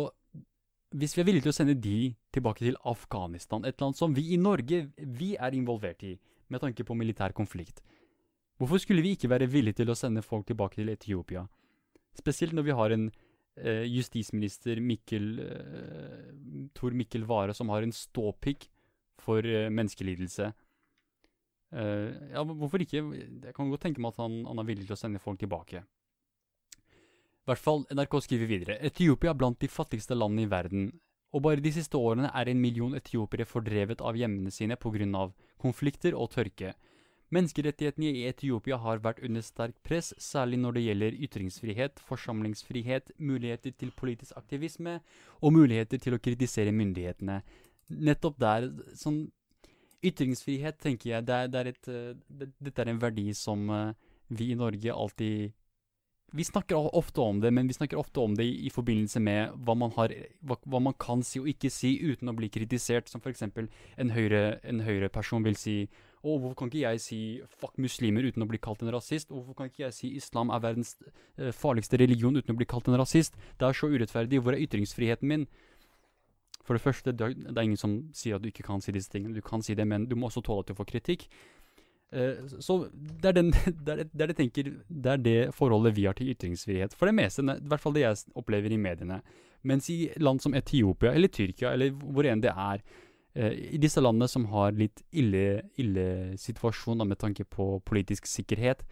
hvis 0.95 1.15
vi 1.15 1.23
er 1.23 1.27
villige 1.27 1.47
til 1.47 1.53
å 1.53 1.57
sende 1.57 1.77
de 1.81 2.13
tilbake 2.33 2.63
til 2.63 2.77
Afghanistan, 2.87 3.65
et 3.65 3.79
land 3.81 3.97
som 3.97 4.13
vi 4.15 4.29
i 4.35 4.39
Norge 4.39 4.85
vi 4.97 5.33
er 5.35 5.57
involvert 5.57 6.03
i, 6.05 6.13
med 6.47 6.63
tanke 6.63 6.85
på 6.87 6.95
militær 6.95 7.33
konflikt, 7.35 7.81
hvorfor 8.59 8.81
skulle 8.83 9.03
vi 9.05 9.15
ikke 9.17 9.31
være 9.31 9.49
villige 9.51 9.81
til 9.81 9.91
å 9.91 9.97
sende 9.97 10.25
folk 10.25 10.47
tilbake 10.47 10.79
til 10.79 10.93
Etiopia? 10.93 11.47
Spesielt 12.17 12.55
når 12.57 12.67
vi 12.69 12.77
har 12.77 12.93
en 12.93 13.09
eh, 13.09 13.83
justisminister, 13.89 14.79
Mikkel, 14.81 15.27
eh, 15.43 16.31
Tor 16.77 16.95
Mikkel 16.97 17.27
Ware, 17.29 17.53
som 17.57 17.69
har 17.73 17.85
en 17.85 17.93
ståpikk 17.93 18.69
for 19.23 19.45
uh, 19.45 19.67
menneskelidelse. 19.73 20.51
Uh, 21.73 22.09
ja, 22.31 22.43
hvorfor 22.43 22.83
ikke? 22.83 23.03
Jeg 23.11 23.53
kan 23.55 23.69
godt 23.69 23.83
tenke 23.87 24.03
meg 24.03 24.15
at 24.15 24.23
han, 24.23 24.43
han 24.47 24.61
er 24.61 24.67
villig 24.67 24.87
til 24.87 24.95
å 24.95 24.99
sende 24.99 25.23
folk 25.23 25.39
tilbake. 25.41 25.83
I 27.47 27.51
hvert 27.51 27.63
fall, 27.63 27.85
NRK 27.95 28.17
skriver 28.25 28.49
videre. 28.49 28.79
Etiopia 28.83 29.31
er 29.31 29.39
blant 29.39 29.59
de 29.63 29.69
fattigste 29.71 30.15
landene 30.17 30.47
i 30.47 30.51
verden. 30.51 30.89
Og 31.35 31.43
bare 31.43 31.63
de 31.63 31.71
siste 31.75 31.99
årene 31.99 32.31
er 32.35 32.49
en 32.51 32.59
million 32.59 32.95
etiopiere 32.95 33.47
fordrevet 33.47 34.01
av 34.03 34.19
hjemmene 34.19 34.51
sine 34.51 34.75
pga. 34.75 35.31
konflikter 35.57 36.15
og 36.15 36.31
tørke. 36.31 36.73
Menneskerettighetene 37.29 38.07
i 38.15 38.27
Etiopia 38.29 38.77
har 38.79 39.01
vært 39.03 39.19
under 39.19 39.43
sterkt 39.43 39.81
press, 39.83 40.13
særlig 40.17 40.59
når 40.59 40.73
det 40.77 40.83
gjelder 40.83 41.17
ytringsfrihet, 41.27 41.99
forsamlingsfrihet, 41.99 43.11
muligheter 43.19 43.71
til 43.75 43.91
politisk 43.91 44.31
aktivisme 44.39 45.01
og 45.41 45.53
muligheter 45.53 45.99
til 45.99 46.15
å 46.15 46.21
kritisere 46.23 46.71
myndighetene 46.71 47.41
nettopp 47.87 48.39
der 48.41 48.69
sånn 48.97 49.25
Ytringsfrihet, 50.05 50.77
tenker 50.77 51.09
jeg, 51.09 51.25
det 51.25 51.35
er, 51.35 51.47
det 51.49 51.59
er 51.59 51.69
et, 51.71 51.87
eh, 51.89 52.17
det, 52.29 52.51
dette 52.61 52.83
er 52.83 52.91
en 52.91 52.99
verdi 53.01 53.31
som 53.33 53.63
uh, 53.73 53.95
vi 54.29 54.51
i 54.51 54.57
Norge 54.57 54.93
alltid 54.93 55.55
Vi 56.35 56.43
snakker 56.43 56.75
ofte 56.93 57.23
om 57.23 57.39
det, 57.39 57.53
men 57.55 57.67
vi 57.67 57.73
snakker 57.73 57.97
ofte 57.97 58.19
om 58.19 58.35
det 58.35 58.45
i, 58.45 58.67
i 58.67 58.69
forbindelse 58.69 59.19
med 59.23 59.55
hva 59.65 59.73
man, 59.79 59.93
har, 59.95 60.11
hva, 60.43 60.57
hva 60.67 60.81
man, 60.83 60.93
kan 60.99 61.23
si 61.23 61.39
og 61.39 61.47
ikke 61.47 61.71
si 61.71 61.95
uten 62.03 62.29
å 62.29 62.35
bli 62.35 62.49
kritisert, 62.51 63.07
som 63.09 63.23
f.eks. 63.23 63.45
En, 63.95 64.11
høyre, 64.11 64.59
høyreperson 64.83 65.47
vil 65.47 65.55
si 65.55 65.77
å, 66.21 66.35
hvorfor 66.35 66.57
kan 66.59 66.67
ikke 66.69 66.83
jeg 66.83 67.01
si 67.01 67.19
'fuck 67.47 67.79
muslimer' 67.79 68.27
uten 68.27 68.43
å 68.43 68.49
bli 68.49 68.59
kalt 68.59 68.83
en 68.83 68.91
rasist? 68.91 69.31
Hvorfor 69.31 69.55
kan 69.55 69.71
ikke 69.71 69.85
jeg 69.85 69.95
si 69.95 70.11
'islam 70.19 70.51
er 70.51 70.59
verdens 70.59 70.97
uh, 71.39 71.53
farligste 71.55 71.97
religion' 71.97 72.37
uten 72.37 72.53
å 72.53 72.59
bli 72.59 72.67
kalt 72.67 72.91
en 72.91 72.99
rasist? 72.99 73.39
Det 73.57 73.65
er 73.65 73.73
så 73.73 73.87
urettferdig. 73.87 74.43
Hvor 74.43 74.53
er 74.53 74.67
ytringsfriheten 74.67 75.27
min? 75.31 75.47
For 76.67 76.75
det 76.75 76.83
første, 76.83 77.13
det 77.15 77.29
er 77.31 77.63
ingen 77.63 77.79
som 77.79 78.01
sier 78.15 78.35
at 78.35 78.43
du 78.43 78.49
ikke 78.51 78.65
kan 78.67 78.83
si 78.83 78.91
disse 78.91 79.11
tingene. 79.13 79.37
Du 79.37 79.45
kan 79.45 79.63
si 79.63 79.75
det, 79.77 79.85
men 79.87 80.05
du 80.09 80.17
må 80.19 80.27
også 80.27 80.43
tåle 80.43 80.65
at 80.65 80.71
du 80.71 80.75
får 80.75 80.89
kritikk. 80.89 81.23
Uh, 82.11 82.43
så 82.63 82.75
det 82.91 83.31
er, 83.31 83.35
den, 83.39 83.53
det, 83.85 83.93
er, 83.93 84.03
det, 84.03 84.21
er 84.21 84.31
det, 84.33 84.37
tenker, 84.37 84.71
det 84.87 85.13
er 85.13 85.23
det 85.23 85.39
forholdet 85.55 85.95
vi 85.95 86.07
har 86.09 86.17
til 86.19 86.33
ytringsfrihet. 86.35 86.95
For 86.95 87.07
det 87.07 87.15
meste, 87.15 87.43
i 87.43 87.67
hvert 87.71 87.83
fall 87.83 87.95
det 87.95 88.03
jeg 88.03 88.35
opplever 88.35 88.75
i 88.75 88.79
mediene. 88.83 89.21
Mens 89.67 89.87
i 89.91 90.11
land 90.19 90.43
som 90.43 90.55
Etiopia 90.55 91.15
eller 91.15 91.31
Tyrkia, 91.31 91.71
eller 91.71 91.95
hvor 91.95 92.27
enn 92.27 92.43
det 92.43 92.51
er, 92.51 92.83
uh, 93.39 93.51
i 93.55 93.79
disse 93.79 94.03
landene 94.03 94.27
som 94.31 94.49
har 94.51 94.75
litt 94.75 95.05
ille, 95.15 95.63
ille 95.79 96.07
situasjon 96.35 97.07
med 97.07 97.19
tanke 97.23 97.47
på 97.47 97.77
politisk 97.87 98.27
sikkerhet, 98.27 98.83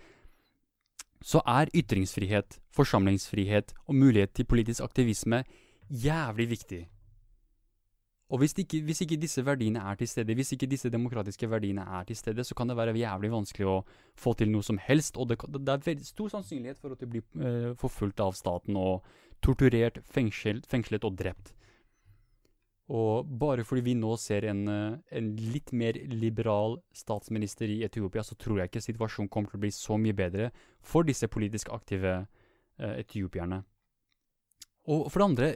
så 1.26 1.44
er 1.50 1.72
ytringsfrihet, 1.76 2.60
forsamlingsfrihet 2.76 3.72
og 3.88 3.96
mulighet 3.98 4.36
til 4.38 4.48
politisk 4.48 4.84
aktivisme 4.86 5.44
jævlig 5.90 6.50
viktig. 6.56 6.86
Og 8.34 8.42
hvis 8.42 8.56
ikke, 8.58 8.80
hvis 8.82 9.04
ikke, 9.06 9.20
disse 9.22 9.44
verdiene 9.46 9.84
er 9.86 9.98
til 10.00 10.08
stede, 10.10 10.34
hvis 10.34 10.52
ikke 10.56 10.70
disse 10.70 10.90
demokratiske 10.90 11.50
verdiene 11.50 11.84
er 11.86 12.08
til 12.10 12.18
stede, 12.18 12.44
så 12.44 12.56
kan 12.58 12.70
det 12.70 12.78
være 12.78 12.96
jævlig 12.98 13.30
vanskelig 13.32 13.68
å 13.70 13.76
få 14.18 14.34
til 14.34 14.50
noe 14.50 14.66
som 14.66 14.80
helst. 14.82 15.20
Og 15.22 15.30
det, 15.30 15.38
det 15.62 15.76
er 15.76 16.00
stor 16.08 16.32
sannsynlighet 16.34 16.82
for 16.82 16.96
at 16.96 17.04
du 17.04 17.06
blir 17.06 17.22
uh, 17.38 17.76
forfulgt 17.78 18.24
av 18.26 18.34
staten 18.34 18.80
og 18.82 19.06
torturert, 19.46 20.00
fengslet, 20.10 20.66
fengslet, 20.66 21.06
og 21.06 21.20
drept. 21.20 21.54
Og 22.90 23.30
bare 23.30 23.66
fordi 23.66 23.84
vi 23.92 23.96
nå 23.98 24.16
ser 24.18 24.50
en, 24.50 24.66
uh, 24.66 24.98
en, 25.14 25.30
litt 25.54 25.70
mer 25.78 26.02
liberal 26.10 26.80
statsminister 26.98 27.70
i 27.70 27.84
Etiopia, 27.86 28.26
så 28.26 28.34
tror 28.42 28.64
jeg 28.64 28.74
ikke 28.74 28.86
situasjonen 28.88 29.30
kommer 29.30 29.54
til 29.54 29.62
å 29.62 29.66
bli 29.68 29.74
så 29.76 30.02
mye 30.02 30.18
bedre 30.18 30.50
for 30.82 31.06
disse 31.06 31.30
politisk 31.30 31.70
aktive 31.78 32.18
uh, 32.26 32.94
etiopierne. 32.98 33.62
Og 34.90 35.12
for 35.14 35.22
det 35.22 35.30
andre, 35.30 35.54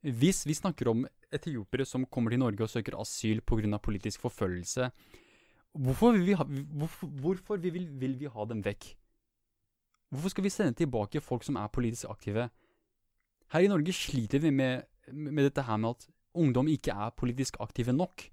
hvis 0.00 0.46
vi 0.48 0.56
snakker 0.56 0.88
om 0.88 1.06
etiopere 1.34 1.86
som 1.86 2.06
kommer 2.06 2.32
til 2.32 2.40
Norge 2.42 2.64
og 2.64 2.70
søker 2.72 2.98
asyl 3.00 3.40
pga. 3.40 3.78
politisk 3.78 4.20
forfølgelse, 4.20 4.90
hvorfor, 5.72 6.12
vil 6.12 6.26
vi, 6.26 6.32
ha, 6.32 6.44
hvorfor, 6.44 7.06
hvorfor 7.06 7.56
vil, 7.56 7.88
vil 8.00 8.18
vi 8.20 8.26
ha 8.26 8.44
dem 8.44 8.64
vekk? 8.64 8.94
Hvorfor 10.10 10.32
skal 10.32 10.44
vi 10.44 10.50
sende 10.50 10.72
tilbake 10.72 11.20
folk 11.20 11.44
som 11.44 11.56
er 11.56 11.68
politisk 11.68 12.08
aktive? 12.08 12.48
Her 13.52 13.60
i 13.60 13.68
Norge 13.68 13.92
sliter 13.92 14.38
vi 14.38 14.50
med, 14.50 14.82
med 15.12 15.44
dette 15.44 15.62
her 15.62 15.76
med 15.76 15.90
at 15.90 16.08
ungdom 16.34 16.68
ikke 16.68 16.92
er 16.92 17.10
politisk 17.16 17.56
aktive 17.60 17.92
nok. 17.92 18.24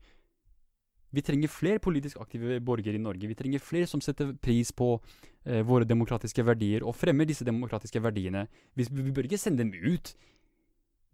Vi 1.15 1.23
trenger 1.23 1.47
flere 1.51 1.79
politisk 1.79 2.19
aktive 2.19 2.59
borgere 2.59 2.95
i 2.95 3.01
Norge. 3.01 3.27
Vi 3.27 3.35
trenger 3.35 3.63
flere 3.63 3.87
som 3.87 4.01
setter 4.03 4.33
pris 4.33 4.71
på 4.75 4.97
eh, 5.45 5.63
våre 5.63 5.87
demokratiske 5.87 6.43
verdier 6.43 6.83
og 6.83 6.95
fremmer 6.95 7.27
disse 7.27 7.47
demokratiske 7.47 8.01
verdiene. 8.03 8.47
Vi, 8.75 8.87
vi 8.91 9.13
bør 9.15 9.29
ikke 9.29 9.39
sende 9.39 9.63
dem 9.63 9.71
ut 9.71 10.15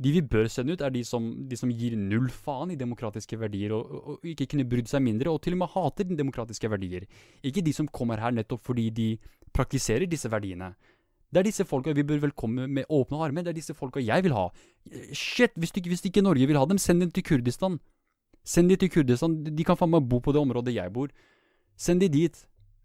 de 0.02 0.14
vi 0.16 0.22
bør 0.26 0.48
sende 0.50 0.74
ut, 0.74 0.82
er 0.82 0.94
de 0.94 1.04
som, 1.06 1.28
de 1.48 1.58
som 1.60 1.70
gir 1.70 1.94
null 2.00 2.30
faen 2.34 2.74
i 2.74 2.80
demokratiske 2.80 3.38
verdier, 3.38 3.74
og, 3.76 3.92
og, 3.92 4.08
og, 4.14 4.30
ikke 4.34 4.48
kunne 4.54 4.66
brydd 4.70 4.90
seg 4.90 5.04
mindre, 5.06 5.30
og 5.30 5.44
til 5.46 5.58
og 5.58 5.62
med 5.62 5.74
hater 5.76 6.08
de 6.10 6.18
demokratiske 6.18 6.72
verdier. 6.72 7.06
Ikke 7.46 7.64
de 7.66 7.74
som 7.76 7.90
kommer 7.90 8.22
her 8.22 8.34
nettopp 8.34 8.64
fordi 8.66 8.90
de 8.98 9.08
praktiserer 9.54 10.10
disse 10.10 10.32
verdiene. 10.32 10.74
Det 11.32 11.40
er 11.40 11.48
disse 11.48 11.64
folka 11.68 11.94
vi 11.96 12.04
bør 12.04 12.26
velkomme 12.26 12.68
med 12.68 12.90
åpne 12.92 13.22
armer. 13.24 13.46
Det 13.46 13.54
er 13.54 13.60
disse 13.62 13.76
folka 13.78 14.02
jeg 14.04 14.26
vil 14.26 14.36
ha. 14.36 14.50
Shit, 15.16 15.54
hvis, 15.56 15.72
du, 15.72 15.80
hvis 15.88 16.04
ikke 16.10 16.24
Norge 16.26 16.48
vil 16.48 16.60
ha 16.60 16.66
dem, 16.68 16.80
send 16.82 17.06
dem 17.06 17.12
til 17.16 17.24
Kurdistan. 17.24 17.78
Send 18.44 18.72
dem 18.74 18.82
til 18.82 18.92
Kurdistan. 18.92 19.38
De 19.46 19.68
kan 19.68 19.80
faen 19.80 19.94
meg 19.94 20.10
bo 20.12 20.20
på 20.20 20.34
det 20.36 20.42
området 20.42 20.76
jeg 20.76 20.92
bor. 20.92 21.14
Send 21.80 22.04
dem 22.04 22.12
dit. 22.12 22.42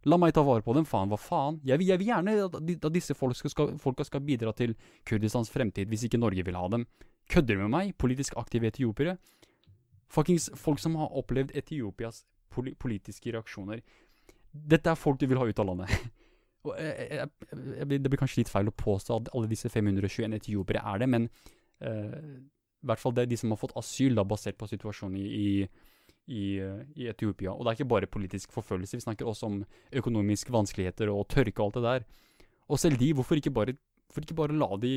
La 0.06 0.18
meg 0.20 0.34
ta 0.36 0.44
vare 0.46 0.62
på 0.62 0.74
dem. 0.76 0.86
Faen, 0.86 1.10
hva 1.10 1.18
faen? 1.18 1.58
Jeg 1.66 1.80
vil, 1.80 1.90
jeg 1.90 2.00
vil 2.02 2.10
gjerne 2.12 2.36
at, 2.46 2.56
at 2.76 2.94
disse 2.94 3.16
folka 3.18 3.50
skal, 3.50 3.74
folka 3.82 4.06
skal 4.06 4.22
bidra 4.26 4.52
til 4.54 4.76
Kurdistans 5.08 5.50
fremtid, 5.50 5.90
hvis 5.90 6.06
ikke 6.06 6.20
Norge 6.22 6.44
vil 6.46 6.58
ha 6.58 6.66
dem. 6.72 6.86
Kødder 7.32 7.58
du 7.58 7.64
med 7.64 7.74
meg? 7.74 7.94
Politisk 7.98 8.36
aktive 8.38 8.70
etiopiere? 8.70 9.16
Fuckings 10.12 10.50
folk 10.54 10.78
som 10.78 10.94
har 11.00 11.14
opplevd 11.18 11.56
Etiopias 11.58 12.22
poli 12.54 12.74
politiske 12.78 13.32
reaksjoner. 13.34 13.82
Dette 14.52 14.92
er 14.92 14.98
folk 14.98 15.18
du 15.20 15.26
vil 15.26 15.40
ha 15.40 15.48
ut 15.48 15.58
av 15.62 15.66
landet. 15.68 15.90
jeg, 16.78 17.08
jeg, 17.10 17.30
jeg, 17.80 17.88
det 17.90 18.10
blir 18.10 18.20
kanskje 18.20 18.44
litt 18.44 18.52
feil 18.52 18.70
å 18.70 18.76
påstå 18.76 19.18
at 19.20 19.32
alle 19.34 19.50
disse 19.50 19.70
521 19.72 20.38
etiopere 20.38 20.84
er 20.94 21.02
det, 21.02 21.10
men 21.10 21.26
uh, 21.82 22.14
i 22.86 22.88
hvert 22.88 23.02
fall 23.02 23.14
det 23.16 23.26
er 23.26 23.32
de 23.32 23.40
som 23.40 23.52
har 23.52 23.60
fått 23.60 23.76
asyl, 23.78 24.14
da, 24.16 24.24
basert 24.28 24.58
på 24.60 24.68
situasjonen 24.70 25.18
i, 25.18 25.26
i, 25.26 25.92
i, 26.26 26.58
i, 26.96 27.08
Etiopia. 27.10 27.52
Og 27.54 27.64
det 27.64 27.70
er 27.70 27.78
ikke 27.78 27.92
bare 27.94 28.10
politisk 28.10 28.54
forfølgelse, 28.54 28.98
vi 28.98 29.06
snakker 29.06 29.28
også 29.28 29.50
om 29.50 29.60
økonomiske 29.94 30.54
vanskeligheter 30.54 31.10
og 31.12 31.26
tørke 31.32 31.60
og 31.60 31.68
alt 31.68 31.78
det 31.78 31.84
der. 31.86 32.06
Og 32.68 32.80
selv 32.82 32.98
de, 32.98 33.12
hvorfor 33.14 33.38
ikke 33.38 33.54
bare, 33.54 33.76
hvorfor 34.06 34.26
ikke 34.26 34.38
bare 34.40 34.58
la 34.58 34.70
de 34.82 34.94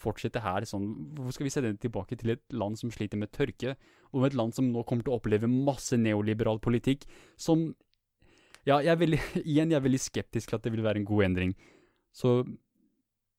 fortsette 0.00 0.40
her 0.42 0.64
sånn 0.68 0.86
Hvorfor 1.16 1.36
skal 1.36 1.46
vi 1.46 1.52
sende 1.52 1.74
det 1.74 1.82
tilbake 1.84 2.16
til 2.18 2.34
et 2.34 2.42
land 2.56 2.78
som 2.80 2.92
sliter 2.94 3.20
med 3.20 3.32
tørke, 3.36 3.76
og 4.10 4.26
et 4.26 4.38
land 4.38 4.54
som 4.56 4.70
nå 4.72 4.84
kommer 4.88 5.06
til 5.06 5.14
å 5.14 5.20
oppleve 5.20 5.50
masse 5.50 5.98
neoliberal 6.00 6.60
politikk, 6.62 7.06
som 7.36 7.70
Ja, 8.68 8.76
jeg 8.84 8.92
er 8.92 8.98
veldig, 9.00 9.20
igjen, 9.50 9.70
jeg 9.72 9.78
er 9.78 9.86
veldig 9.86 10.02
skeptisk 10.02 10.50
til 10.50 10.58
at 10.58 10.66
det 10.66 10.74
vil 10.74 10.84
være 10.84 11.00
en 11.00 11.08
god 11.08 11.30
endring. 11.30 11.54
Så 12.12 12.42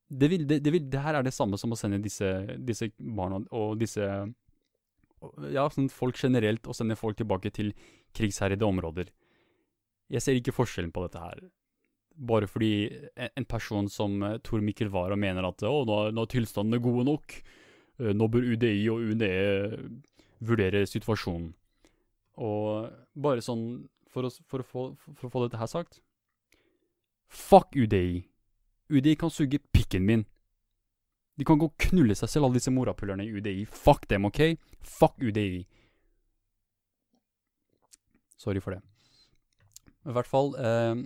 det, 0.10 0.28
vil, 0.32 0.48
det, 0.48 0.64
det, 0.64 0.72
vil, 0.74 0.88
det 0.92 1.02
her 1.04 1.20
er 1.20 1.24
det 1.24 1.34
samme 1.36 1.60
som 1.62 1.72
å 1.72 1.78
sende 1.78 2.02
disse, 2.04 2.28
disse 2.58 2.90
barna 2.98 3.40
og 3.56 3.78
disse 3.80 4.08
ja, 5.54 5.68
sånn 5.72 5.90
folk 5.94 6.20
generelt, 6.20 6.68
og 6.68 6.78
sende 6.78 6.98
folk 7.00 7.20
tilbake 7.20 7.52
til 7.54 7.74
krigsherjede 8.18 8.68
områder. 8.68 9.12
Jeg 10.12 10.24
ser 10.24 10.38
ikke 10.38 10.56
forskjellen 10.56 10.92
på 10.92 11.06
dette 11.06 11.22
her 11.24 11.44
bare 12.16 12.48
fordi 12.48 12.90
en 13.16 13.46
person 13.46 13.90
som 13.90 14.22
eh, 14.24 14.38
Tor 14.44 14.62
Mikkel 14.62 14.92
Wara 14.94 15.16
mener 15.16 15.48
at 15.48 15.64
å, 15.64 15.82
nå, 15.88 15.98
nå 16.14 16.26
er 16.26 16.32
tilstandene 16.32 16.82
gode 16.84 17.06
nok, 17.08 17.38
eh, 18.02 18.12
nå 18.14 18.28
bør 18.32 18.48
UDI 18.54 18.90
og 18.92 19.14
UNE 19.14 19.32
vurdere 20.42 20.84
situasjonen. 20.90 21.52
Og 22.42 22.92
bare 23.22 23.44
sånn, 23.46 23.66
for 24.12 24.28
å, 24.28 24.32
for 24.50 24.64
å, 24.64 24.68
få, 24.68 24.86
for 25.18 25.28
å 25.28 25.32
få 25.34 25.46
dette 25.46 25.60
her 25.60 25.70
sagt 25.72 26.02
Fuck 27.32 27.78
UDI. 27.80 28.26
UDI 28.92 29.14
kan 29.16 29.32
suge 29.32 29.62
pikken 29.72 30.04
min. 30.04 30.26
De 31.42 31.46
kan 31.48 31.58
gå 31.58 31.72
og 31.72 31.78
knulle 31.90 32.14
seg 32.14 32.30
selv, 32.30 32.46
alle 32.46 32.60
disse 32.60 32.70
morapulerne 32.70 33.26
i 33.26 33.32
UDI. 33.34 33.64
Fuck 33.66 34.06
dem, 34.12 34.28
OK? 34.30 34.44
Fuck 34.86 35.16
UDI. 35.18 35.64
Sorry 38.38 38.62
for 38.62 38.76
det. 38.76 38.84
I 40.06 40.14
hvert 40.14 40.30
fall 40.30 40.54
eh, 40.62 41.02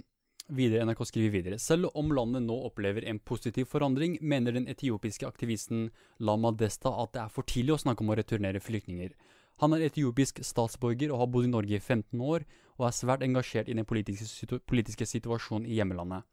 Videre, 0.60 0.84
NRK 0.86 1.06
skriver 1.08 1.32
videre. 1.34 1.58
Selv 1.58 1.88
om 1.98 2.12
landet 2.14 2.44
nå 2.44 2.58
opplever 2.68 3.08
en 3.08 3.18
positiv 3.18 3.70
forandring, 3.72 4.18
mener 4.22 4.54
den 4.54 4.68
etiopiske 4.70 5.26
aktivisten 5.26 5.88
Lama 6.20 6.52
Desta 6.52 6.92
at 7.02 7.16
det 7.16 7.24
er 7.24 7.32
for 7.34 7.48
tidlig 7.48 7.78
å 7.78 7.82
snakke 7.82 8.04
om 8.04 8.12
å 8.12 8.18
returnere 8.20 8.62
flyktninger. 8.62 9.16
Han 9.64 9.74
er 9.74 9.88
etiopisk 9.88 10.44
statsborger 10.44 11.14
og 11.16 11.24
har 11.24 11.32
bodd 11.32 11.48
i 11.48 11.54
Norge 11.56 11.80
i 11.80 11.82
15 11.82 12.22
år, 12.22 12.44
og 12.76 12.90
er 12.90 12.98
svært 13.00 13.24
engasjert 13.24 13.72
i 13.72 13.78
den 13.80 13.88
politiske, 13.88 14.28
situ 14.28 14.60
politiske 14.68 15.08
situasjonen 15.08 15.66
i 15.66 15.80
hjemlandet. 15.80 16.28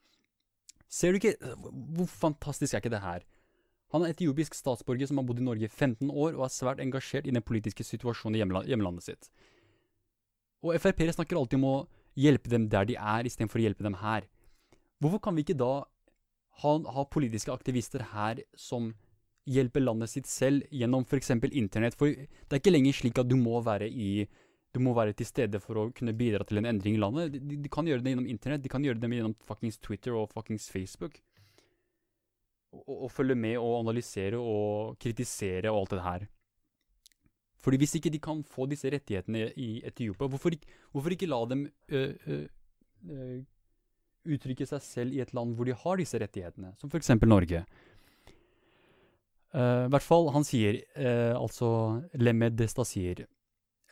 Ser 0.93 1.15
du 1.15 1.23
ikke 1.23 1.39
Hvor 1.71 2.11
fantastisk 2.11 2.75
er 2.75 2.83
ikke 2.83 2.93
det 2.93 3.07
her? 3.07 3.23
Han 3.93 4.05
er 4.05 4.15
etiopisk 4.15 4.57
statsborger 4.57 5.09
som 5.09 5.21
har 5.21 5.27
bodd 5.29 5.43
i 5.43 5.45
Norge 5.45 5.69
i 5.69 5.71
15 5.71 6.09
år, 6.09 6.37
og 6.39 6.47
er 6.47 6.53
svært 6.53 6.81
engasjert 6.81 7.27
i 7.29 7.35
den 7.35 7.45
politiske 7.45 7.85
situasjonen 7.85 8.39
i 8.39 8.43
hjemlandet 8.73 9.05
sitt. 9.05 9.29
Og 10.65 10.79
Frp-ere 10.81 11.13
snakker 11.13 11.37
alltid 11.37 11.61
om 11.61 11.69
å 11.69 11.77
hjelpe 12.19 12.51
dem 12.53 12.69
der 12.73 12.87
de 12.89 12.97
er, 12.97 13.27
istedenfor 13.29 13.61
å 13.61 13.67
hjelpe 13.67 13.85
dem 13.85 13.99
her. 14.01 14.29
Hvorfor 15.03 15.21
kan 15.25 15.37
vi 15.37 15.45
ikke 15.45 15.59
da 15.59 15.73
ha, 16.63 16.73
ha, 16.95 17.05
politiske 17.11 17.53
aktivister 17.53 18.05
her 18.13 18.41
som 18.57 18.93
hjelper 19.51 19.83
landet 19.83 20.13
sitt 20.13 20.31
selv 20.31 20.65
gjennom 20.71 21.05
f.eks. 21.05 21.35
internett? 21.51 21.99
For 21.99 22.15
det 22.15 22.55
er 22.55 22.63
ikke 22.63 22.73
lenger 22.73 22.97
slik 23.01 23.21
at 23.21 23.29
du 23.29 23.37
må 23.41 23.61
være 23.67 23.91
i 23.91 24.29
du 24.73 24.81
må 24.81 24.95
være 24.97 25.13
til 25.13 25.29
stede 25.29 25.59
for 25.61 25.77
å 25.77 25.91
kunne 25.93 26.15
bidra 26.17 26.47
til 26.49 26.63
en 26.63 26.71
endring 26.71 26.95
i 26.97 27.01
landet. 27.01 27.35
De, 27.35 27.59
de 27.61 27.69
kan 27.73 27.85
gjøre 27.85 28.01
det 28.01 28.15
gjennom 28.15 28.29
internett, 28.31 28.63
de 28.65 28.71
kan 28.73 28.85
gjøre 28.85 29.03
det 29.03 29.11
gjennom 29.13 29.35
fuckings 29.45 29.77
Twitter 29.85 30.17
og 30.17 30.31
fuckings 30.33 30.71
Facebook. 30.73 31.19
Og, 32.73 33.11
følge 33.13 33.35
med 33.37 33.59
og 33.61 33.83
analysere 33.83 34.39
og 34.41 34.97
kritisere 34.99 35.71
og 35.71 35.83
alt 35.83 35.91
det 35.91 36.03
her. 36.03 36.27
Fordi 37.63 37.79
hvis 37.79 37.95
ikke 37.99 38.11
de 38.11 38.19
kan 38.19 38.41
få 38.49 38.67
disse 38.67 38.91
rettighetene 38.91 39.53
i 39.61 39.83
Etiopia, 39.87 40.27
hvorfor, 40.27 40.57
hvorfor 40.91 41.15
ikke 41.15 41.29
la 41.31 41.45
dem 41.51 41.67
øh, 41.89 42.15
øh, 42.27 43.43
uttrykke 44.25 44.67
seg 44.67 44.83
selv 44.83 45.15
i 45.15 45.21
et 45.23 45.35
land 45.35 45.55
hvor 45.55 45.69
de 45.69 45.77
har 45.77 46.01
disse 46.01 46.19
rettighetene, 46.19 46.73
som 46.79 46.91
f.eks. 46.91 47.13
Norge? 47.23 47.65
Uh, 49.53 49.85
hvert 49.93 50.05
fall, 50.05 50.31
han 50.33 50.47
sier, 50.49 50.79
uh, 50.97 51.37
altså 51.37 51.69
Lemme 52.17 52.49
Desta 52.57 52.87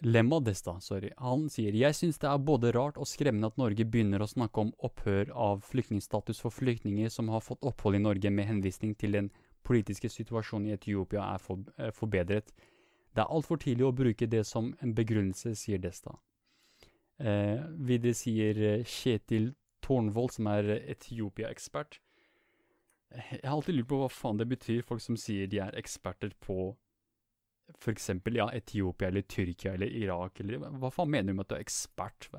sier 0.01 0.13
Lemma 0.13 0.41
Desta, 0.41 0.81
sorry. 0.81 1.11
Han 1.19 1.49
sier 1.51 1.75
jeg 1.75 1.95
syns 1.95 2.19
det 2.19 2.29
er 2.29 2.39
både 2.39 2.73
rart 2.73 2.97
og 2.97 3.07
skremmende 3.07 3.47
at 3.47 3.59
Norge 3.59 3.85
begynner 3.85 4.23
å 4.23 4.29
snakke 4.29 4.61
om 4.61 4.73
opphør 4.79 5.31
av 5.33 5.61
flyktningstatus 5.63 6.41
for 6.41 6.51
flyktninger 6.51 7.09
som 7.09 7.29
har 7.29 7.41
fått 7.41 7.63
opphold 7.63 7.97
i 7.97 8.03
Norge 8.03 8.31
med 8.31 8.47
henvisning 8.47 8.95
til 8.95 9.13
den 9.13 9.31
politiske 9.63 10.09
situasjonen 10.09 10.71
i 10.71 10.75
Etiopia 10.75 11.35
er 11.35 11.39
for, 11.39 11.59
eh, 11.79 11.91
forbedret. 11.91 12.53
Det 13.15 13.21
er 13.21 13.29
altfor 13.29 13.59
tidlig 13.59 13.85
å 13.85 13.95
bruke 13.95 14.29
det 14.29 14.47
som 14.47 14.75
en 14.81 14.95
begrunnelse, 14.95 15.55
sier 15.55 15.79
Desta. 15.79 16.19
Eh, 17.19 17.59
videre 17.77 18.15
sier 18.15 18.57
eh, 18.57 18.85
Kjetil 18.85 19.55
Tårnvold, 19.83 20.33
som 20.33 20.47
er 20.47 20.81
Etiopia-ekspert. 20.89 21.99
Jeg 23.11 23.41
har 23.45 23.57
alltid 23.57 23.75
lurt 23.75 23.89
på 23.89 23.99
hva 23.99 24.09
faen 24.09 24.39
det 24.39 24.49
betyr, 24.49 24.83
folk 24.83 25.01
som 25.01 25.17
sier 25.17 25.47
de 25.47 25.59
er 25.59 25.73
eksperter 25.73 26.31
på 26.41 26.77
f.eks. 27.79 28.11
Ja, 28.35 28.49
Etiopia 28.53 29.09
eller 29.09 29.23
Tyrkia 29.23 29.75
eller 29.75 29.87
Irak, 29.87 30.41
eller 30.41 30.67
hva 30.81 30.91
faen 30.95 31.11
mener 31.13 31.33
du 31.33 31.39
med 31.39 31.47
at 31.47 31.53
du 31.53 31.57
er 31.59 31.65
ekspert? 31.65 32.31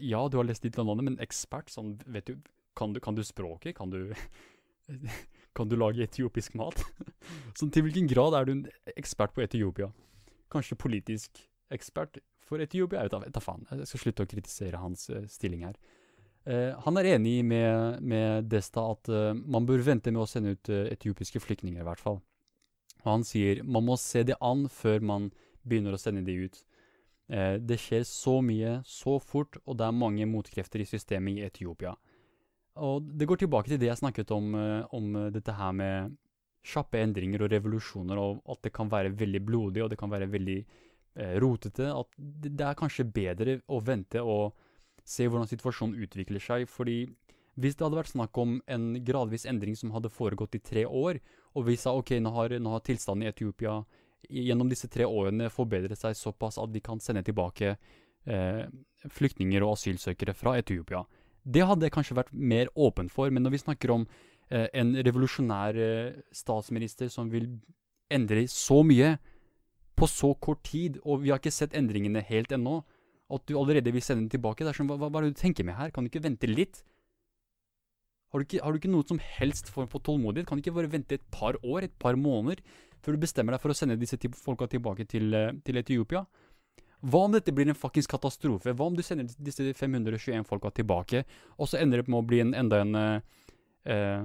Ja, 0.00 0.26
du 0.28 0.38
har 0.38 0.46
lest 0.46 0.66
litt 0.66 0.78
om 0.78 0.90
landet, 0.90 1.08
men 1.08 1.20
ekspert, 1.24 1.72
sånn, 1.72 1.96
vet 2.06 2.28
du, 2.28 2.38
kan 2.78 2.94
du, 2.94 3.00
kan 3.02 3.16
du 3.16 3.24
språket? 3.26 3.76
Kan 3.78 3.94
du 3.94 4.12
Kan 5.58 5.68
du 5.68 5.74
lage 5.76 6.04
etiopisk 6.04 6.54
mat? 6.54 6.78
Så 7.58 7.66
til 7.74 7.82
hvilken 7.86 8.06
grad 8.06 8.36
er 8.36 8.46
du 8.46 8.52
en 8.52 8.66
ekspert 8.94 9.34
på 9.34 9.42
Etiopia? 9.42 9.90
Kanskje 10.52 10.78
politisk 10.78 11.40
ekspert 11.74 12.20
for 12.46 12.62
Etiopia? 12.62 13.02
Jeg 13.04 13.24
vet 13.24 13.34
da 13.34 13.42
faen. 13.42 13.66
Jeg 13.72 13.88
skal 13.90 14.04
slutte 14.04 14.26
å 14.26 14.30
kritisere 14.30 14.80
hans 14.80 15.08
uh, 15.10 15.24
stilling 15.28 15.66
her. 15.66 15.74
Uh, 16.48 16.78
han 16.84 17.00
er 17.00 17.10
enig 17.16 17.40
med, 17.44 17.98
med 18.00 18.46
Desta 18.52 18.86
at 18.94 19.10
uh, 19.10 19.32
man 19.34 19.66
bør 19.68 19.82
vente 19.84 20.14
med 20.14 20.22
å 20.22 20.28
sende 20.30 20.54
ut 20.54 20.70
etiopiske 20.70 21.42
flyktninger, 21.42 21.82
i 21.82 21.88
hvert 21.88 22.06
fall. 22.06 22.22
Og 23.04 23.12
han 23.12 23.26
sier 23.26 23.62
man 23.64 23.86
må 23.86 23.96
se 24.00 24.24
det 24.26 24.38
an 24.44 24.66
før 24.72 25.04
man 25.04 25.30
begynner 25.68 25.94
å 25.94 26.00
sende 26.00 26.24
de 26.26 26.36
ut. 26.46 26.60
Eh, 27.28 27.56
det 27.60 27.78
skjer 27.82 28.06
så 28.08 28.38
mye, 28.44 28.78
så 28.88 29.18
fort, 29.20 29.60
og 29.66 29.78
det 29.78 29.86
er 29.86 29.96
mange 29.96 30.28
motkrefter 30.28 30.80
i 30.80 30.88
systemet 30.88 31.38
i 31.38 31.44
Etiopia. 31.46 31.94
Og 32.78 33.04
det 33.18 33.26
går 33.28 33.42
tilbake 33.42 33.72
til 33.72 33.80
det 33.80 33.90
jeg 33.90 34.00
snakket 34.00 34.32
om, 34.32 34.54
eh, 34.54 34.86
om 34.94 35.12
dette 35.34 35.52
her 35.52 35.72
med 35.72 36.16
kjappe 36.64 37.00
endringer 37.00 37.44
og 37.44 37.52
revolusjoner, 37.52 38.18
og 38.18 38.42
at 38.48 38.62
det 38.62 38.72
kan 38.72 38.90
være 38.90 39.14
veldig 39.16 39.42
blodig, 39.44 39.82
og 39.84 39.90
det 39.90 39.98
kan 39.98 40.10
være 40.10 40.30
veldig 40.30 40.58
eh, 40.58 41.34
rotete. 41.42 41.90
At 41.92 42.08
det, 42.16 42.56
det, 42.56 42.64
er 42.66 42.78
kanskje 42.78 43.04
bedre 43.04 43.60
å 43.68 43.80
vente 43.84 44.22
og 44.22 44.56
se 45.04 45.28
hvordan 45.28 45.48
situasjonen 45.48 46.00
utvikler 46.04 46.42
seg. 46.42 46.68
fordi 46.68 47.06
hvis 47.58 47.74
det 47.74 47.84
hadde 47.84 47.98
vært 47.98 48.12
snakk 48.12 48.38
om 48.38 48.58
en 48.70 48.90
gradvis 49.04 49.46
endring 49.50 49.76
som 49.78 49.90
hadde 49.94 50.12
foregått 50.14 50.54
i 50.54 50.62
tre 50.62 50.84
år, 50.86 51.18
og 51.58 51.66
vi 51.66 51.76
sa 51.80 51.94
ok, 51.98 52.14
nå 52.22 52.32
har, 52.36 52.54
nå 52.62 52.74
har 52.74 52.84
tilstanden 52.86 53.26
i 53.26 53.30
Etiopia 53.32 53.80
gjennom 54.28 54.70
disse 54.70 54.90
tre 54.90 55.06
årene 55.06 55.50
forbedret 55.50 55.98
seg 55.98 56.16
såpass 56.18 56.58
at 56.60 56.72
de 56.74 56.82
kan 56.84 57.00
sende 57.02 57.24
tilbake 57.26 57.74
eh, 57.74 58.64
flyktninger 59.10 59.64
og 59.64 59.76
asylsøkere 59.76 60.34
fra 60.38 60.56
Etiopia. 60.58 61.02
Det 61.42 61.64
hadde 61.64 61.86
jeg 61.86 61.94
kanskje 61.94 62.18
vært 62.18 62.34
mer 62.34 62.70
åpen 62.76 63.08
for, 63.10 63.30
men 63.30 63.42
når 63.46 63.56
vi 63.56 63.62
snakker 63.64 63.94
om 63.94 64.06
eh, 64.50 64.68
en 64.78 64.94
revolusjonær 65.06 65.80
eh, 65.82 66.20
statsminister 66.34 67.10
som 67.12 67.30
vil 67.32 67.50
endre 68.12 68.46
så 68.50 68.82
mye 68.86 69.16
på 69.98 70.06
så 70.06 70.30
kort 70.38 70.62
tid, 70.66 71.00
og 71.02 71.24
vi 71.24 71.32
har 71.32 71.40
ikke 71.40 71.54
sett 71.54 71.74
endringene 71.76 72.22
helt 72.28 72.52
ennå, 72.54 72.82
at 73.34 73.44
du 73.48 73.58
allerede 73.60 73.92
vil 73.92 74.04
sende 74.04 74.24
den 74.24 74.36
tilbake, 74.36 74.64
det 74.64 74.72
er 74.72 74.78
sånn, 74.78 74.88
hva, 74.88 75.08
hva 75.08 75.20
er 75.20 75.26
det 75.26 75.36
du 75.36 75.42
tenker 75.42 75.66
med 75.66 75.76
her? 75.76 75.90
Kan 75.92 76.06
du 76.06 76.12
ikke 76.12 76.24
vente 76.24 76.48
litt? 76.48 76.80
Har 78.28 78.42
du, 78.42 78.44
ikke, 78.44 78.60
har 78.60 78.74
du 78.74 78.78
ikke 78.80 78.90
noe 78.92 79.06
som 79.08 79.20
helst 79.38 79.70
form 79.72 79.88
for 79.88 80.04
tålmodighet? 80.04 80.48
Kan 80.48 80.58
du 80.58 80.62
ikke 80.64 80.76
bare 80.76 80.92
vente 80.92 81.16
et 81.16 81.24
par 81.32 81.56
år, 81.64 81.86
et 81.86 81.94
par 82.02 82.18
måneder, 82.20 82.60
før 83.00 83.16
du 83.16 83.22
bestemmer 83.22 83.54
deg 83.54 83.62
for 83.62 83.72
å 83.72 83.76
sende 83.78 83.96
disse 83.96 84.18
folka 84.36 84.68
tilbake 84.68 85.06
til, 85.08 85.32
eh, 85.34 85.54
til 85.64 85.80
Etiopia? 85.80 86.26
Hva 87.00 87.24
om 87.24 87.32
dette 87.32 87.54
blir 87.54 87.68
en 87.70 87.78
fuckings 87.78 88.10
katastrofe? 88.10 88.74
Hva 88.74 88.88
om 88.90 88.96
du 88.98 89.02
sender 89.06 89.30
disse 89.38 89.62
521 89.62 90.44
folka 90.44 90.72
tilbake, 90.74 91.24
og 91.56 91.70
så 91.70 91.80
ender 91.80 92.02
det 92.02 92.08
med 92.10 92.18
å 92.18 92.26
bli 92.26 92.40
en, 92.42 92.54
enda 92.58 92.82
en 92.82 92.94
eh, 92.98 94.24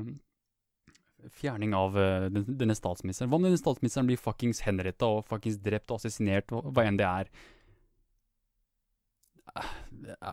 fjerning 1.37 1.75
av 1.77 1.95
uh, 1.95 2.29
den, 2.33 2.47
denne 2.57 2.75
statsministeren? 2.75 3.29
Hva 3.29 3.37
om 3.37 3.45
denne 3.45 3.61
statsministeren 3.61 4.09
blir 4.09 4.19
fuckings 4.19 4.63
henretta 4.65 5.05
og 5.05 5.27
fuckings 5.29 5.61
drept 5.63 5.93
og 5.93 6.01
assassinert, 6.01 6.51
og 6.51 6.73
hva 6.73 6.87
enn 6.89 6.97
det 6.99 7.07
er? 7.07 7.29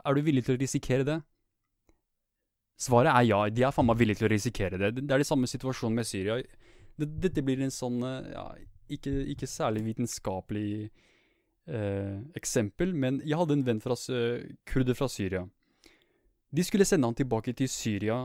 Er 0.01 0.17
du 0.17 0.25
villig 0.25 0.47
til 0.47 0.57
å 0.57 0.63
risikere 0.63 1.07
det? 1.07 1.21
Svaret 2.81 3.13
er 3.13 3.27
ja. 3.29 3.41
De 3.53 3.65
er 3.67 3.75
faen 3.77 3.89
meg 3.89 3.99
villige 4.01 4.23
til 4.23 4.31
å 4.31 4.33
risikere 4.33 4.81
det. 4.81 4.95
Det 5.03 5.13
er 5.13 5.21
de 5.21 5.29
samme 5.29 5.49
situasjonen 5.51 6.01
med 6.01 6.09
Syria. 6.09 6.39
Dette 7.01 7.45
blir 7.45 7.61
en 7.65 7.73
sånn 7.73 8.01
ja, 8.03 8.47
ikke, 8.93 9.13
ikke 9.35 9.49
særlig 9.49 9.85
vitenskapelig 9.91 10.89
eh, 11.69 12.17
eksempel, 12.37 12.93
men 12.97 13.21
jeg 13.25 13.39
hadde 13.41 13.59
en 13.59 13.67
venn 13.67 13.83
fra 13.85 13.97
kurder 14.69 14.99
fra 14.99 15.09
Syria. 15.13 15.45
De 16.51 16.65
skulle 16.67 16.87
sende 16.89 17.07
han 17.07 17.17
tilbake 17.19 17.55
til 17.57 17.71
Syria 17.71 18.25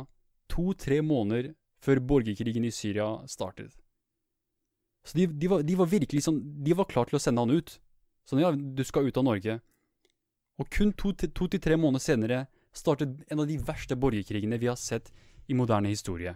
to-tre 0.51 1.01
måneder 1.05 1.53
før 1.83 2.01
borgerkrigen 2.01 2.65
i 2.65 2.73
Syria 2.73 3.07
startet. 3.29 3.75
Så 5.05 5.17
de, 5.19 5.27
de, 5.27 5.49
var, 5.51 5.61
de, 5.61 5.75
var, 5.77 5.85
virkelig 5.85 6.23
sånn 6.25 6.39
De 6.65 6.73
var 6.73 6.87
klar 6.89 7.05
til 7.05 7.19
å 7.19 7.21
sende 7.21 7.43
han 7.43 7.53
ut. 7.53 7.75
Sånn, 8.25 8.41
ja, 8.41 8.49
du 8.49 8.81
skal 8.87 9.05
ut 9.05 9.19
av 9.21 9.27
Norge. 9.27 9.59
Og 10.57 10.69
kun 10.73 10.95
to 10.97 11.11
til 11.13 11.61
tre 11.61 11.77
måneder 11.77 12.01
senere 12.01 12.39
startet 12.75 13.21
en 13.31 13.41
av 13.43 13.47
de 13.49 13.57
verste 13.61 13.97
borgerkrigene 13.99 14.59
vi 14.61 14.69
har 14.71 14.79
sett 14.79 15.11
i 15.47 15.57
moderne 15.57 15.91
historie. 15.91 16.35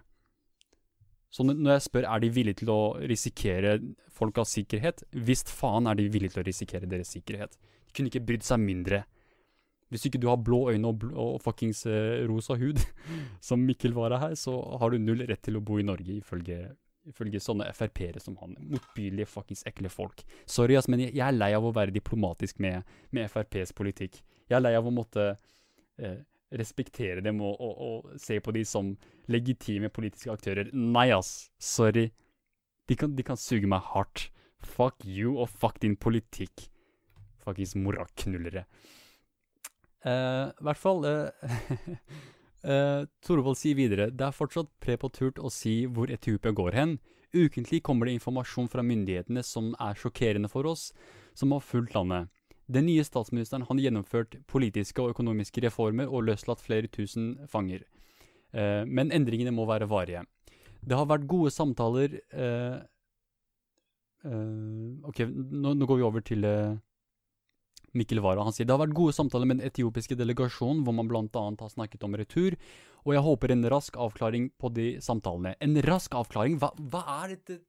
Så 1.30 1.46
når 1.46 1.76
jeg 1.76 1.86
spør 1.86 2.08
er 2.10 2.22
de 2.24 2.32
villige 2.34 2.62
til 2.64 2.72
å 2.74 2.82
risikere 3.10 3.78
folkas 4.14 4.56
sikkerhet, 4.58 5.04
visst 5.14 5.52
faen 5.54 5.88
er 5.90 6.00
de 6.00 6.08
villige 6.10 6.34
til 6.34 6.44
å 6.44 6.48
risikere 6.48 6.90
deres 6.90 7.14
sikkerhet. 7.14 7.54
De 7.86 7.94
kunne 7.94 8.10
ikke 8.10 8.26
brydd 8.26 8.46
seg 8.46 8.62
mindre. 8.64 9.04
Hvis 9.94 10.06
ikke 10.06 10.22
du 10.22 10.28
har 10.30 10.42
blå 10.42 10.68
øyne 10.74 10.90
og, 10.90 11.06
og 11.18 11.40
fuckings 11.42 11.84
uh, 11.90 12.26
rosa 12.30 12.58
hud, 12.58 12.82
som 13.48 13.62
Mikkel 13.66 13.94
var 13.98 14.18
her, 14.22 14.36
så 14.38 14.58
har 14.82 14.94
du 14.94 15.02
null 15.02 15.26
rett 15.30 15.42
til 15.46 15.58
å 15.58 15.64
bo 15.66 15.80
i 15.82 15.86
Norge, 15.86 16.18
ifølge, 16.18 16.60
ifølge 17.10 17.42
sånne 17.42 17.70
Frp-ere 17.78 18.22
som 18.22 18.38
han. 18.42 18.58
Motbydelige, 18.74 19.30
fuckings 19.30 19.66
ekle 19.70 19.90
folk. 19.94 20.26
Sorry, 20.50 20.78
ass, 20.78 20.90
men 20.90 21.06
jeg, 21.08 21.18
er 21.26 21.38
lei 21.38 21.54
av 21.58 21.66
å 21.66 21.74
være 21.78 21.94
diplomatisk 21.94 22.62
med, 22.66 22.90
med 23.14 23.30
FrPs 23.30 23.74
politikk. 23.78 24.22
Jeg 24.50 24.58
er 24.58 24.66
lei 24.66 24.76
av 24.78 24.90
å 24.90 24.94
måtte 24.94 25.32
uh, 26.00 26.20
respektere 26.56 27.22
dem 27.22 27.42
og, 27.46 27.60
og, 27.62 27.74
og, 27.78 28.18
se 28.18 28.40
på 28.42 28.54
dem 28.56 28.66
som 28.66 28.96
legitime 29.30 29.92
politiske 29.94 30.34
aktører. 30.34 30.72
Nei, 30.74 31.10
ass. 31.14 31.50
Sorry. 31.62 32.10
De 32.90 32.98
kan, 32.98 33.14
de 33.16 33.26
kan 33.26 33.38
suge 33.38 33.70
meg 33.70 33.86
hardt. 33.94 34.30
Fuck 34.66 35.06
you 35.06 35.38
og 35.38 35.50
fuck 35.50 35.80
din 35.84 35.96
politikk. 35.96 36.68
Fuckings 37.44 37.76
moraknullere. 37.78 38.66
I 40.00 40.10
uh, 40.10 40.52
hvert 40.64 40.80
fall 40.80 41.04
uh, 41.10 41.30
uh, 42.64 43.04
Torvald 43.26 43.58
sier 43.60 43.76
videre 43.76 44.06
det 44.16 44.30
er 44.30 44.36
fortsatt 44.36 44.70
prepoturt 44.80 45.42
å 45.44 45.52
si 45.52 45.84
hvor 45.92 46.12
Etiopia 46.12 46.56
går 46.56 46.78
hen. 46.78 46.98
Ukentlig 47.36 47.84
kommer 47.86 48.08
det 48.08 48.16
informasjon 48.18 48.72
fra 48.72 48.82
myndighetene 48.82 49.44
som 49.46 49.74
er 49.78 50.00
sjokkerende 50.00 50.50
for 50.50 50.66
oss, 50.66 50.90
som 51.38 51.52
har 51.54 51.62
fulgt 51.62 51.94
landet. 51.94 52.32
Den 52.70 52.86
nye 52.86 53.04
statsministeren 53.06 53.66
har 53.66 53.82
gjennomført 53.82 54.38
politiske 54.50 55.02
og 55.02 55.16
økonomiske 55.16 55.64
reformer 55.66 56.10
og 56.10 56.28
løslatt 56.28 56.62
flere 56.62 56.90
tusen 56.92 57.32
fanger. 57.50 57.86
Eh, 58.54 58.84
men 58.86 59.14
endringene 59.16 59.54
må 59.56 59.66
være 59.70 59.90
varige. 59.90 60.26
Det 60.80 60.98
har 60.98 61.08
vært 61.10 61.28
gode 61.30 61.52
samtaler 61.52 62.20
eh, 62.30 62.78
eh, 64.26 65.08
Ok, 65.10 65.24
nå, 65.26 65.74
nå, 65.74 65.88
går 65.90 66.00
vi 66.00 66.06
over 66.08 66.24
til 66.26 66.46
eh, 66.48 66.78
Mikkel 67.98 68.22
Wara. 68.24 68.46
Han 68.46 68.56
sier 68.56 68.70
det 68.70 68.76
har 68.76 68.84
vært 68.84 68.98
gode 68.98 69.16
samtaler 69.18 69.50
med 69.50 69.60
den 69.60 69.72
etiopiske 69.72 70.18
delegasjonen, 70.20 70.84
hvor 70.86 70.96
man 70.96 71.10
bl.a. 71.10 71.26
har 71.34 71.74
snakket 71.74 72.06
om 72.06 72.16
retur, 72.20 72.56
og 73.02 73.16
jeg 73.16 73.26
håper 73.26 73.56
en 73.56 73.66
rask 73.74 73.98
avklaring 73.98 74.52
på 74.62 74.72
de 74.76 74.92
samtalene. 75.04 75.56
En 75.64 75.76
rask 75.88 76.14
avklaring? 76.16 76.60
Hva, 76.62 76.72
hva 76.78 77.04
er 77.24 77.36
dette 77.36 77.60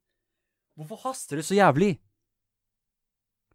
Hvorfor 0.78 1.00
haster 1.02 1.36
det 1.36 1.44
så 1.44 1.56
jævlig? 1.58 1.96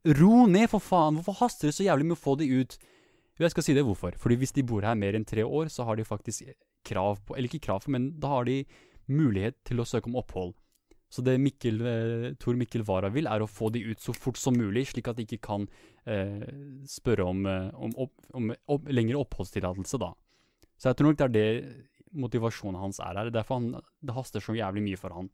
Ro 0.06 0.45
ned, 0.45 0.68
for 0.70 0.84
faen! 0.84 1.18
Hvorfor 1.18 1.39
haster 1.39 1.72
det 1.72 1.78
så 1.78 1.86
jævlig 1.88 2.06
med 2.06 2.18
å 2.18 2.22
få 2.22 2.36
de 2.38 2.45
ut? 2.62 2.76
Jeg 3.41 3.51
skal 3.51 3.66
si 3.66 3.74
det 3.76 3.84
hvorfor. 3.88 4.14
Fordi 4.22 4.38
hvis 4.38 4.53
de 4.53 4.64
bor 4.68 4.86
her 4.86 4.97
mer 4.99 5.18
enn 5.18 5.26
tre 5.26 5.43
år, 5.43 5.72
så 5.74 5.88
har 5.88 5.97
de 5.97 6.06
faktisk 6.06 6.45
krav 6.86 7.18
på 7.26 7.34
Eller 7.34 7.49
ikke 7.49 7.66
krav 7.66 7.82
på, 7.82 7.91
men 7.95 8.12
da 8.22 8.30
har 8.36 8.45
de 8.45 8.60
mulighet 9.10 9.58
til 9.66 9.82
å 9.82 9.88
søke 9.89 10.12
om 10.12 10.20
opphold. 10.22 10.53
Så 11.10 11.24
det 11.26 11.39
Mikkel, 11.41 11.82
eh, 11.82 12.28
Tor 12.38 12.58
Mikkel 12.58 12.84
Wara 12.86 13.10
vil, 13.10 13.26
er 13.26 13.41
å 13.41 13.49
få 13.49 13.72
de 13.74 13.82
ut 13.82 14.01
så 14.01 14.14
fort 14.14 14.38
som 14.38 14.53
mulig, 14.58 14.86
slik 14.91 15.08
at 15.10 15.18
de 15.18 15.26
ikke 15.26 15.41
kan 15.41 15.68
eh, 16.06 16.45
spørre 16.89 17.26
om, 17.26 17.45
eh, 17.49 17.70
om, 17.74 17.93
opp, 18.06 18.14
om 18.34 18.53
opp, 18.53 18.88
lengre 18.89 19.22
oppholdstillatelse, 19.22 20.01
da. 20.01 20.12
Så 20.78 20.91
jeg 20.91 20.99
tror 20.99 21.14
nok 21.14 21.20
det 21.22 21.26
er 21.26 21.36
det 21.36 21.76
motivasjonen 22.16 22.80
hans 22.80 22.99
er 22.99 23.18
her. 23.18 23.34
Derfor 23.34 23.62
han, 23.62 23.84
det 24.06 24.16
haster 24.16 24.43
så 24.43 24.56
jævlig 24.58 24.86
mye 24.86 24.99
for 24.99 25.16
han. 25.16 25.30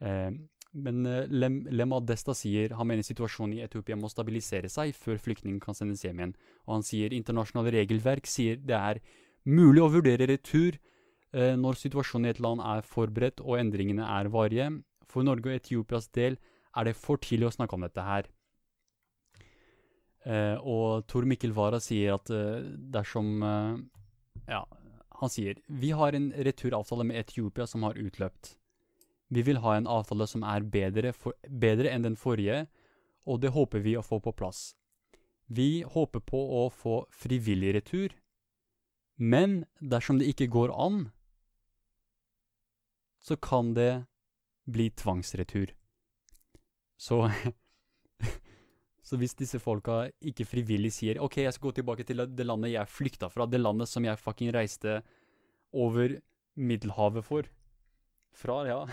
Eh, 0.00 0.30
men 0.72 1.06
uh, 1.06 1.24
Lem, 1.26 1.64
Lem 1.70 1.92
Adesta 1.96 2.34
sier 2.36 2.74
han 2.78 2.86
mener 2.86 3.06
situasjonen 3.06 3.56
i 3.58 3.64
Etiopia 3.64 3.96
må 3.98 4.10
stabilisere 4.10 4.70
seg 4.70 4.94
før 4.94 5.18
flyktningen 5.18 5.58
kan 5.62 5.76
sendes 5.76 6.04
hjem 6.04 6.20
igjen. 6.20 6.34
Og 6.68 6.76
han 6.78 6.86
sier 6.86 7.16
internasjonale 7.16 7.74
regelverk 7.74 8.30
sier 8.30 8.60
det 8.62 8.78
er 8.78 9.00
mulig 9.48 9.82
å 9.82 9.90
vurdere 9.90 10.28
retur 10.30 10.78
uh, 11.34 11.56
når 11.58 11.80
situasjonen 11.80 12.30
i 12.30 12.34
et 12.34 12.42
land 12.42 12.62
er 12.62 12.86
forberedt 12.86 13.42
og 13.42 13.58
endringene 13.58 14.06
er 14.06 14.30
varige. 14.30 14.70
For 15.10 15.26
Norge 15.26 15.50
og 15.50 15.58
Etiopias 15.58 16.06
del 16.14 16.38
er 16.78 16.86
det 16.86 16.98
for 16.98 17.18
tidlig 17.18 17.48
å 17.48 17.56
snakke 17.56 17.74
om 17.74 17.88
dette 17.88 18.06
her. 18.06 18.30
Uh, 20.22 20.56
og 20.62 21.08
Tor 21.10 21.26
Mikkel 21.26 21.56
Wara 21.56 21.80
sier 21.82 22.18
at 22.18 22.30
dersom 22.30 23.40
Ja, 24.50 24.60
han 25.20 25.32
sier 25.32 25.58
vi 25.66 25.90
har 25.96 26.14
en 26.14 26.30
returavtale 26.36 27.06
med 27.08 27.18
Etiopia 27.24 27.66
som 27.66 27.82
har 27.88 27.98
utløpt. 27.98 28.59
Vi 29.30 29.42
vil 29.46 29.60
ha 29.62 29.76
en 29.76 29.86
avtale 29.86 30.26
som 30.26 30.42
er 30.42 30.66
bedre, 30.66 31.12
for, 31.14 31.36
bedre 31.46 31.92
enn 31.92 32.02
den 32.02 32.18
forrige, 32.18 32.64
og 33.30 33.40
det 33.42 33.52
håper 33.54 33.82
vi 33.84 33.94
å 33.98 34.02
få 34.02 34.18
på 34.22 34.34
plass. 34.34 34.72
Vi 35.46 35.82
håper 35.86 36.22
på 36.26 36.40
å 36.60 36.64
få 36.74 37.04
frivillig 37.14 37.74
retur, 37.78 38.14
men 39.16 39.64
dersom 39.78 40.18
det 40.18 40.30
ikke 40.32 40.50
går 40.50 40.74
an, 40.74 41.10
så 43.22 43.36
kan 43.36 43.74
det 43.76 44.04
bli 44.66 44.90
tvangsretur. 44.90 45.74
Så 46.98 47.26
Så 49.10 49.16
hvis 49.18 49.32
disse 49.34 49.58
folka 49.58 50.04
ikke 50.22 50.44
frivillig 50.46 50.92
sier 50.94 51.18
OK, 51.24 51.40
jeg 51.42 51.54
skal 51.56 51.70
gå 51.70 51.78
tilbake 51.80 52.04
til 52.06 52.20
det 52.30 52.44
landet 52.46 52.70
jeg 52.76 52.92
flykta 52.92 53.30
fra, 53.32 53.42
det 53.48 53.58
landet 53.58 53.90
som 53.90 54.04
jeg 54.06 54.20
fucking 54.20 54.52
reiste 54.54 55.00
over 55.74 56.14
Middelhavet 56.54 57.26
for 57.26 57.48
Fra, 58.30 58.60
ja 58.68 58.84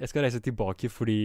jeg 0.00 0.08
skal 0.08 0.24
reise 0.24 0.40
tilbake 0.40 0.88
fordi 0.88 1.18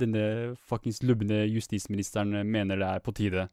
denne 0.00 0.54
fuckings 0.68 1.00
lubne 1.02 1.42
justisministeren 1.48 2.42
mener 2.44 2.76
det 2.76 2.88
er 2.88 3.04
på 3.04 3.14
tide. 3.16 3.46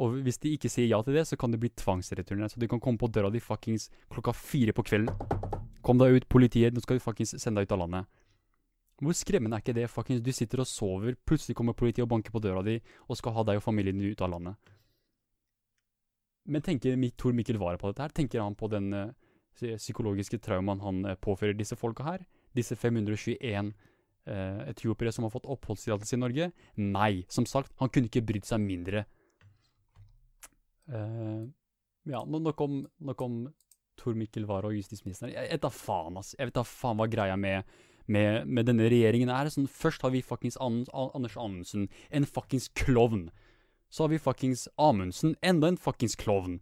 Og 0.00 0.18
hvis 0.24 0.40
de 0.40 0.52
ikke 0.56 0.70
sier 0.72 0.88
ja 0.88 1.00
til 1.04 1.16
det, 1.16 1.26
så 1.28 1.36
kan 1.36 1.52
det 1.52 1.60
bli 1.60 1.70
tvangsreturner. 1.76 2.48
Så 2.48 2.60
de 2.60 2.68
kan 2.68 2.80
komme 2.80 3.00
på 3.00 3.10
døra 3.12 3.30
di 3.32 3.40
fuckings 3.40 3.90
klokka 4.12 4.32
fire 4.36 4.72
på 4.76 4.84
kvelden. 4.88 5.12
Kom 5.82 5.98
deg 5.98 6.16
ut, 6.16 6.28
politiet, 6.30 6.72
nå 6.72 6.80
skal 6.84 6.98
vi 6.98 7.04
fuckings 7.04 7.34
sende 7.40 7.60
deg 7.60 7.68
ut 7.68 7.74
av 7.76 7.82
landet. 7.84 8.20
Hvor 9.02 9.16
skremmende 9.18 9.58
er 9.58 9.64
ikke 9.64 9.74
det? 9.74 9.88
Fuckings, 9.90 10.22
du 10.22 10.30
sitter 10.32 10.62
og 10.62 10.68
sover, 10.68 11.16
plutselig 11.26 11.56
kommer 11.58 11.74
politiet 11.74 12.04
og 12.04 12.12
banker 12.12 12.32
på 12.32 12.40
døra 12.44 12.62
di 12.62 12.76
og 13.08 13.18
skal 13.18 13.34
ha 13.34 13.44
deg 13.48 13.58
og 13.58 13.64
familien 13.64 13.98
din 13.98 14.12
ut 14.12 14.22
av 14.22 14.30
landet. 14.36 14.72
Men 16.46 16.62
tenker 16.62 16.94
Tor 17.16 17.34
Mikkel 17.34 17.58
Wara 17.58 17.78
på 17.78 17.90
dette 17.90 18.04
her? 18.04 18.14
Tenker 18.14 18.42
han 18.42 18.54
på 18.58 18.68
den 18.70 18.92
uh, 18.94 19.10
psykologiske 19.58 20.38
traumaen 20.42 20.80
han 20.82 21.04
uh, 21.06 21.18
påfører 21.18 21.58
disse 21.58 21.78
folka 21.78 22.06
her? 22.06 22.24
Disse 22.56 22.76
521 22.76 23.72
eh, 24.26 24.60
etiopiere 24.70 25.12
som 25.14 25.26
har 25.26 25.32
fått 25.34 25.48
oppholdstillatelse 25.50 26.16
i 26.16 26.20
Norge? 26.20 26.50
Nei. 26.76 27.24
Som 27.32 27.48
sagt, 27.48 27.72
han 27.80 27.90
kunne 27.92 28.10
ikke 28.10 28.24
brydd 28.28 28.48
seg 28.48 28.62
mindre. 28.62 29.06
Eh, 30.92 31.42
ja, 32.12 32.24
nok 32.26 32.60
om, 32.60 32.82
nok 32.98 33.24
om 33.24 33.38
Tor 34.00 34.16
Mikkel 34.18 34.46
Wara 34.48 34.70
og 34.70 34.76
justisministeren. 34.76 35.32
Jeg 35.34 35.50
vet 35.52 35.64
da 35.64 35.70
faen, 35.72 36.18
ass. 36.20 36.34
Jeg 36.38 36.50
vet 36.50 36.58
da 36.58 36.66
faen 36.66 36.98
hva 36.98 37.08
greia 37.10 37.38
med, 37.38 37.68
med, 38.10 38.48
med 38.48 38.68
denne 38.68 38.88
regjeringen 38.90 39.32
er. 39.32 39.50
Sånn, 39.52 39.70
først 39.70 40.04
har 40.04 40.14
vi 40.14 40.24
fuckings 40.26 40.58
An 40.62 40.82
Anders 40.92 41.38
Anundsen, 41.38 41.88
en 42.10 42.28
fuckings 42.28 42.68
klovn. 42.78 43.28
Så 43.92 44.06
har 44.06 44.14
vi 44.14 44.22
fuckings 44.22 44.66
Amundsen, 44.80 45.36
enda 45.44 45.68
en 45.68 45.80
fuckings 45.80 46.16
klovn. 46.18 46.60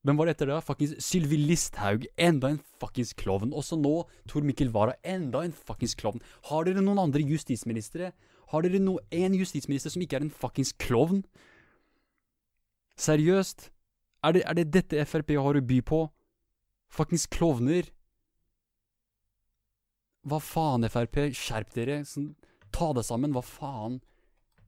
Hvem 0.00 0.16
var 0.16 0.26
det 0.26 0.32
etter 0.36 0.48
det? 0.48 0.62
Fuckings 0.64 0.94
Sylvi 1.04 1.36
Listhaug, 1.36 2.06
enda 2.16 2.54
en 2.54 2.60
fuckings 2.80 3.12
klovn. 3.20 3.52
Også 3.52 3.76
nå 3.76 4.06
Tor 4.30 4.46
Mikkel 4.46 4.72
Wara, 4.72 4.94
enda 5.04 5.42
en 5.44 5.52
fuckings 5.52 5.94
klovn. 6.00 6.22
Har 6.48 6.64
dere 6.64 6.80
noen 6.80 7.02
andre 7.02 7.20
justisministre? 7.20 8.14
Har 8.50 8.64
dere 8.64 8.80
no 8.82 8.96
en 9.12 9.36
justisminister 9.36 9.92
som 9.92 10.02
ikke 10.02 10.16
er 10.16 10.24
en 10.24 10.32
fuckings 10.32 10.72
klovn? 10.80 11.20
Seriøst? 12.96 13.68
Er 14.24 14.32
det, 14.36 14.42
er 14.44 14.56
det 14.56 14.70
dette 14.72 15.04
Frp 15.08 15.36
har 15.36 15.60
å 15.60 15.64
by 15.64 15.80
på? 15.84 16.00
Fuckings 16.90 17.28
klovner. 17.30 17.92
Hva 20.24 20.40
faen, 20.42 20.88
Frp? 20.88 21.28
Skjerp 21.36 21.76
dere. 21.76 22.00
Sånn, 22.08 22.34
ta 22.72 22.90
det 22.96 23.04
sammen. 23.08 23.36
Hva 23.36 23.44
faen? 23.44 24.00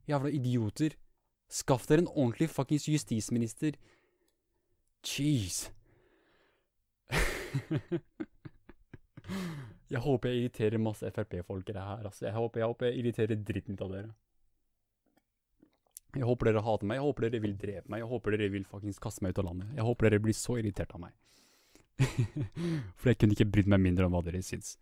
Jævla 0.08 0.32
idioter. 0.32 0.96
Skaff 1.52 1.88
dere 1.88 2.04
en 2.04 2.12
ordentlig 2.12 2.48
fuckings 2.52 2.88
justisminister. 2.88 3.76
Jeez. 5.02 5.70
jeg 9.92 10.00
håper 10.00 10.30
jeg 10.30 10.38
irriterer 10.40 10.78
masse 10.80 11.10
Frp-folkere 11.10 11.82
her. 11.82 12.06
Altså. 12.06 12.26
Jeg, 12.26 12.34
håper, 12.36 12.62
jeg 12.62 12.70
håper 12.70 12.86
jeg 12.88 13.00
irriterer 13.02 13.40
dritten 13.50 13.78
ut 13.78 13.84
av 13.86 13.96
dere. 13.96 14.12
Jeg 16.12 16.28
håper 16.28 16.50
dere 16.50 16.60
hater 16.64 16.88
meg, 16.88 16.98
jeg 16.98 17.06
håper 17.06 17.24
dere 17.24 17.40
vil 17.40 17.54
drepe 17.56 17.88
meg, 17.88 18.02
jeg 18.02 18.08
håper 18.10 18.34
dere 18.36 18.52
vil 18.52 18.64
faktisk 18.68 19.00
kaste 19.00 19.24
meg 19.24 19.32
ut 19.32 19.38
av 19.40 19.46
landet. 19.48 19.70
Jeg 19.78 19.86
håper 19.86 20.08
dere 20.08 20.20
blir 20.20 20.36
så 20.36 20.58
irritert 20.60 20.92
av 20.92 21.00
meg. 21.06 21.14
For 23.00 23.08
jeg 23.08 23.20
kunne 23.20 23.36
ikke 23.36 23.48
brydd 23.48 23.70
meg 23.72 23.80
mindre 23.80 24.08
om 24.08 24.12
hva 24.12 24.20
dere 24.26 24.42
syns. 24.44 24.74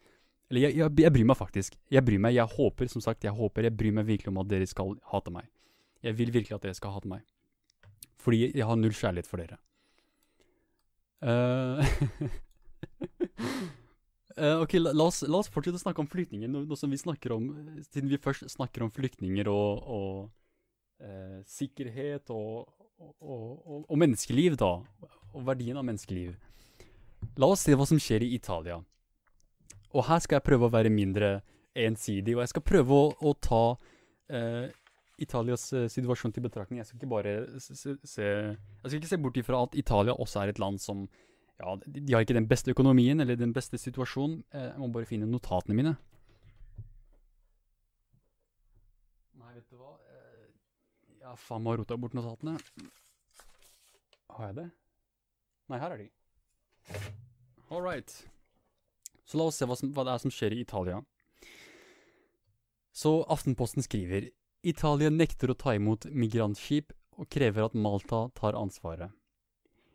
Eller 0.51 0.67
jeg, 0.67 0.81
jeg, 0.81 0.95
jeg, 1.05 1.15
bryr 1.15 1.29
meg 1.31 1.39
faktisk. 1.39 1.77
Jeg 1.95 2.03
bryr 2.03 2.23
meg, 2.27 2.35
jeg 2.35 2.55
håper, 2.57 2.91
som 2.91 3.05
sagt, 3.05 3.23
jeg 3.23 3.37
håper, 3.37 3.69
jeg 3.69 3.77
bryr 3.79 3.95
meg 4.01 4.09
virkelig 4.09 4.33
om 4.33 4.41
at 4.43 4.51
dere 4.51 4.67
skal 4.67 4.97
hate 5.13 5.35
meg. 5.35 5.47
Jeg 6.03 6.19
vil 6.19 6.33
virkelig 6.35 6.57
at 6.57 6.67
dere 6.67 6.75
skal 6.75 6.97
hate 6.97 7.11
meg. 7.13 7.23
Fordi 8.21 8.43
jeg 8.49 8.67
har 8.67 8.79
null 8.81 8.97
kjærlighet 8.97 9.31
for 9.31 9.45
dere. 9.45 9.61
Uh, 11.21 11.85
uh, 14.39 14.61
ok, 14.65 14.73
la, 14.81 15.05
oss, 15.05 15.23
la, 15.27 15.41
oss, 15.41 15.51
fortsette 15.53 15.77
å 15.77 15.83
snakke 15.83 16.01
om 16.01 16.09
flyktninger, 16.09 16.49
nå, 16.49 16.65
nå, 16.65 16.79
som 16.79 16.93
vi 16.93 17.01
snakker 17.01 17.35
om, 17.37 17.51
siden 17.91 18.09
vi 18.13 18.21
først 18.21 18.49
snakker 18.55 18.87
om 18.87 18.93
flyktninger 18.95 19.51
og, 19.53 19.85
og 19.85 21.05
eh, 21.05 21.41
sikkerhet 21.49 22.33
og, 22.33 22.71
og, 23.21 23.85
og, 23.87 23.97
menneskeliv, 24.01 24.57
da. 24.61 24.79
Og 25.31 25.45
verdien 25.47 25.79
av 25.79 25.87
menneskeliv. 25.87 26.35
La 27.39 27.51
oss 27.53 27.67
se 27.67 27.77
hva 27.77 27.87
som 27.87 28.01
skjer 28.01 28.25
i 28.25 28.33
Italia. 28.35 28.81
Og 29.93 30.07
her 30.09 30.23
skal 30.23 30.39
jeg 30.39 30.47
prøve 30.49 30.69
å 30.69 30.73
være 30.73 30.93
mindre 30.93 31.41
ensidig, 31.77 32.35
og 32.37 32.45
jeg 32.45 32.53
skal 32.55 32.67
prøve 32.67 32.97
å, 32.97 33.11
å 33.21 33.35
ta 33.39 33.65
eh, 34.33 34.71
Italias 35.21 35.67
uh, 35.77 35.87
situasjon 35.93 36.33
til 36.35 36.45
betraktning. 36.45 36.81
Jeg 36.81 36.89
skal 36.89 37.01
ikke 37.01 37.11
bare 37.13 37.35
se, 37.61 37.77
se, 37.77 38.27
Jeg 38.27 38.87
skal 38.87 39.01
ikke 39.01 39.13
se 39.13 39.21
bort 39.23 39.41
ifra 39.41 39.65
at 39.67 39.77
Italia 39.79 40.17
også 40.17 40.45
er 40.45 40.55
et 40.55 40.63
land 40.63 40.81
som 40.83 41.09
Ja, 41.61 41.75
de, 41.87 42.13
har 42.15 42.25
ikke 42.25 42.39
den 42.39 42.49
beste 42.49 42.73
økonomien 42.73 43.21
eller 43.21 43.37
den 43.37 43.53
beste 43.53 43.77
situasjonen. 43.79 44.39
Eh, 44.55 44.71
jeg 44.71 44.81
må 44.81 44.89
bare 44.95 45.09
finne 45.09 45.29
notatene 45.29 45.77
mine. 45.77 45.93
Nei, 49.37 49.53
vet 49.59 49.69
du 49.69 49.77
hva 49.77 49.93
ja, 51.21 51.37
faen 51.37 51.63
meg 51.63 51.79
rota 51.79 51.99
bort 52.01 52.17
notatene. 52.17 52.57
Har 54.35 54.51
jeg 54.51 54.57
det? 54.57 54.67
Nei, 55.71 55.79
her 55.83 55.95
er 55.95 56.01
de. 56.01 56.09
All 57.71 57.85
right. 57.85 58.15
Så 59.29 59.39
la 59.39 59.47
oss 59.47 59.61
se 59.61 59.69
hva, 59.69 59.77
som, 59.79 59.93
hva 59.95 60.07
det 60.07 60.15
er 60.15 60.23
som 60.25 60.33
skjer 60.35 60.57
i 60.57 60.63
Italia. 60.65 60.99
Så 62.97 63.21
Aftenposten 63.31 63.85
skriver 63.87 64.31
Italia 64.61 65.09
nekter 65.09 65.49
å 65.49 65.57
ta 65.57 65.73
imot 65.73 66.05
migrantskip 66.13 66.93
og 67.17 67.29
krever 67.33 67.65
at 67.65 67.77
Malta 67.77 68.27
tar 68.37 68.59
ansvaret. 68.59 69.09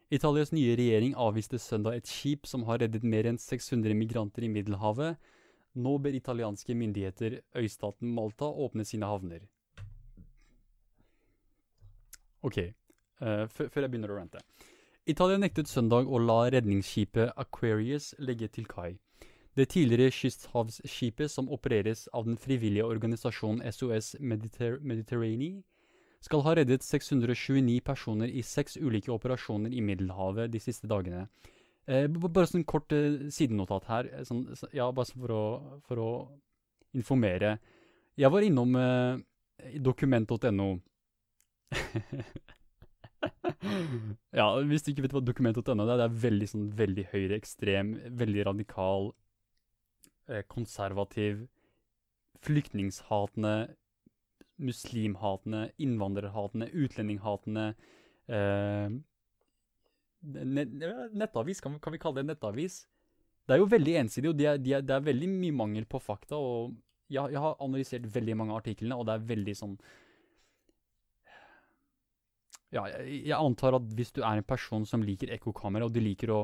Italias 0.09 0.51
nye 0.53 0.74
regjering 0.78 1.13
avviste 1.22 1.59
søndag 1.61 1.99
et 1.99 2.09
skip 2.09 2.49
som 2.49 2.63
har 2.66 2.82
reddet 2.82 3.05
mer 3.05 3.30
enn 3.30 3.38
600 3.38 3.93
migranter 3.93 4.45
i 4.45 4.49
Middelhavet. 4.49 5.20
Nå 5.78 5.97
ber 6.01 6.18
italienske 6.18 6.74
myndigheter 6.74 7.41
øystaten 7.61 8.09
Malta 8.18 8.49
åpne 8.49 8.86
sine 8.89 9.05
havner. 9.05 9.45
Ok, 12.41 12.57
uh, 13.22 13.45
før 13.45 13.86
jeg 13.86 13.91
begynner 13.91 14.13
å 14.13 14.18
rante. 14.18 14.41
Italia 15.05 15.38
nektet 15.38 15.70
søndag 15.70 16.09
å 16.09 16.18
la 16.18 16.47
redningsskipet 16.49 17.38
Aquarius 17.38 18.16
legge 18.18 18.49
til 18.49 18.66
kai. 18.66 18.95
Det 19.56 19.70
tidligere 19.72 20.12
kysthavsskipet, 20.12 21.32
som 21.32 21.47
opereres 21.49 22.10
av 22.14 22.26
den 22.28 22.36
frivillige 22.38 22.84
organisasjonen 22.84 23.64
SOS 23.72 24.16
Mediter 24.20 24.80
Mediterranean, 24.84 25.64
skal 26.26 26.41
ha 26.43 26.56
reddet 26.58 26.84
629 26.84 27.80
personer 27.86 28.28
i 28.28 28.41
seks 28.43 28.76
ulike 28.82 29.14
operasjoner 29.14 29.72
i 29.72 29.84
Middelhavet 29.86 30.51
de 30.51 30.60
siste 30.60 30.89
dagene. 30.91 31.30
Eh, 31.88 32.08
bare 32.10 32.47
sånn 32.49 32.64
kort 32.66 32.91
eh, 32.97 33.30
sidenotat 33.32 33.86
her, 33.91 34.08
eh, 34.10 34.24
sånn, 34.26 34.47
ja, 34.74 34.91
bare 34.95 35.06
for 35.14 35.32
å, 35.32 35.43
for 35.86 35.97
å, 36.01 36.10
informere. 36.95 37.60
Jeg 38.18 38.32
var 38.32 38.41
innom 38.47 38.76
eh, 38.80 39.20
dokument.no 39.84 40.80
ja, 44.39 44.45
hvis 44.64 44.84
du 44.86 44.91
ikke 44.93 45.03
vet 45.06 45.16
hva 45.16 45.22
dokument.no 45.24 45.76
er, 45.76 45.97
det 45.99 46.08
er 46.08 46.22
veldig 46.26 46.47
sånn 46.47 46.68
veldig 46.80 47.06
høyreekstrem, 47.12 47.88
veldig 48.16 48.41
radikal, 48.47 49.12
konservativ, 50.49 51.45
flyktningshatende, 52.45 53.55
muslimhatende, 54.55 55.71
innvandrerhatende, 55.78 56.69
utlendinghatende 56.73 57.67
eh, 58.28 58.89
Nettavis, 60.26 61.59
kan, 61.61 61.76
kan, 61.80 61.93
vi 61.93 61.99
kalle 62.01 62.23
det 62.23 62.32
nettavis? 62.32 62.80
Det 63.45 63.53
er 63.53 63.59
jo 63.61 63.67
veldig 63.69 63.93
ensidig, 63.99 64.32
og 64.32 64.39
det 64.39 64.47
er, 64.49 64.57
de 64.57 64.71
er, 64.73 64.82
de 64.82 64.95
er 64.95 65.03
veldig 65.05 65.28
mye 65.30 65.53
mangel 65.53 65.86
på 65.86 65.99
fakta. 66.01 66.39
og 66.39 66.73
jeg, 67.05 67.36
jeg 67.36 67.41
har 67.43 67.59
analysert 67.61 68.07
veldig 68.15 68.38
mange 68.39 68.55
artiklene, 68.57 68.97
og 68.97 69.05
det 69.05 69.13
er 69.13 69.28
veldig 69.30 69.55
sånn 69.59 69.76
ja, 72.73 72.88
jeg, 72.89 73.19
jeg, 73.30 73.36
antar 73.38 73.78
at 73.78 73.91
hvis 73.95 74.11
du 74.15 74.23
er 74.23 74.39
en 74.39 74.47
person 74.47 74.88
som 74.89 75.03
liker 75.05 75.30
ekkokamera, 75.36 75.86
og 75.86 75.93
du 75.93 76.01
liker, 76.01 76.34
å, 76.34 76.39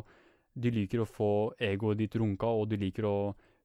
du 0.54 0.70
liker 0.72 1.02
å 1.02 1.10
få 1.10 1.32
egoet 1.72 2.00
ditt 2.04 2.16
runka, 2.22 2.48
og 2.48 2.70
du 2.72 2.78
liker 2.80 3.08
å 3.10 3.16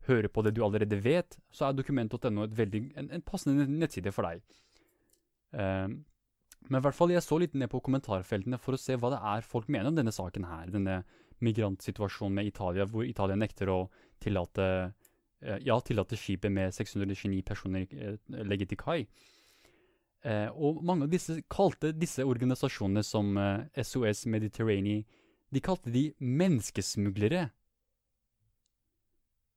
høre 0.08 0.30
på 0.32 0.44
det 0.46 0.54
du 0.56 0.62
allerede 0.64 0.98
vet, 1.02 1.38
så 1.52 1.68
er 1.68 1.76
dokument.no 1.76 2.46
en, 2.46 3.08
en 3.10 3.24
passende 3.26 3.66
nettside 3.68 4.12
for 4.14 4.28
deg. 4.28 4.42
Um, 5.52 6.02
men 6.66 6.80
i 6.80 6.82
hvert 6.82 6.96
fall, 6.98 7.12
jeg 7.14 7.22
så 7.22 7.38
litt 7.38 7.54
ned 7.54 7.70
på 7.70 7.82
kommentarfeltene 7.84 8.58
for 8.58 8.74
å 8.74 8.80
se 8.80 8.96
hva 8.98 9.12
det 9.14 9.20
er 9.34 9.46
folk 9.46 9.68
mener 9.70 9.92
om 9.92 9.98
denne 9.98 10.14
saken 10.14 10.48
her. 10.48 10.72
Denne 10.74 11.00
migrantsituasjonen 11.44 12.40
med 12.40 12.48
Italia, 12.48 12.88
hvor 12.90 13.06
Italia 13.06 13.36
nekter 13.38 13.70
å 13.70 13.80
tillate, 14.22 14.66
uh, 15.46 15.58
ja, 15.62 15.78
tillate 15.84 16.18
skipet 16.18 16.52
med 16.52 16.74
629 16.74 17.42
personer 17.46 17.86
uh, 17.86 18.18
legge 18.46 18.68
til 18.72 18.80
kai. 18.80 19.00
Eh, 20.26 20.48
og 20.58 20.80
mange 20.86 21.06
av 21.06 21.12
disse 21.12 21.36
kalte 21.52 21.92
disse 21.94 22.24
organisasjonene 22.26 23.02
som 23.06 23.36
eh, 23.38 23.82
SOS 23.84 24.24
Mediterranean 24.32 25.04
De 25.54 25.60
kalte 25.62 25.92
de 25.94 26.08
menneskesmuglere. 26.18 27.44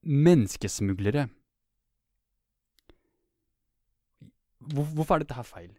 Menneskesmuglere. 0.04 1.28
Hvorfor 4.60 5.16
er 5.16 5.24
dette 5.24 5.38
her 5.38 5.48
feil? 5.48 5.72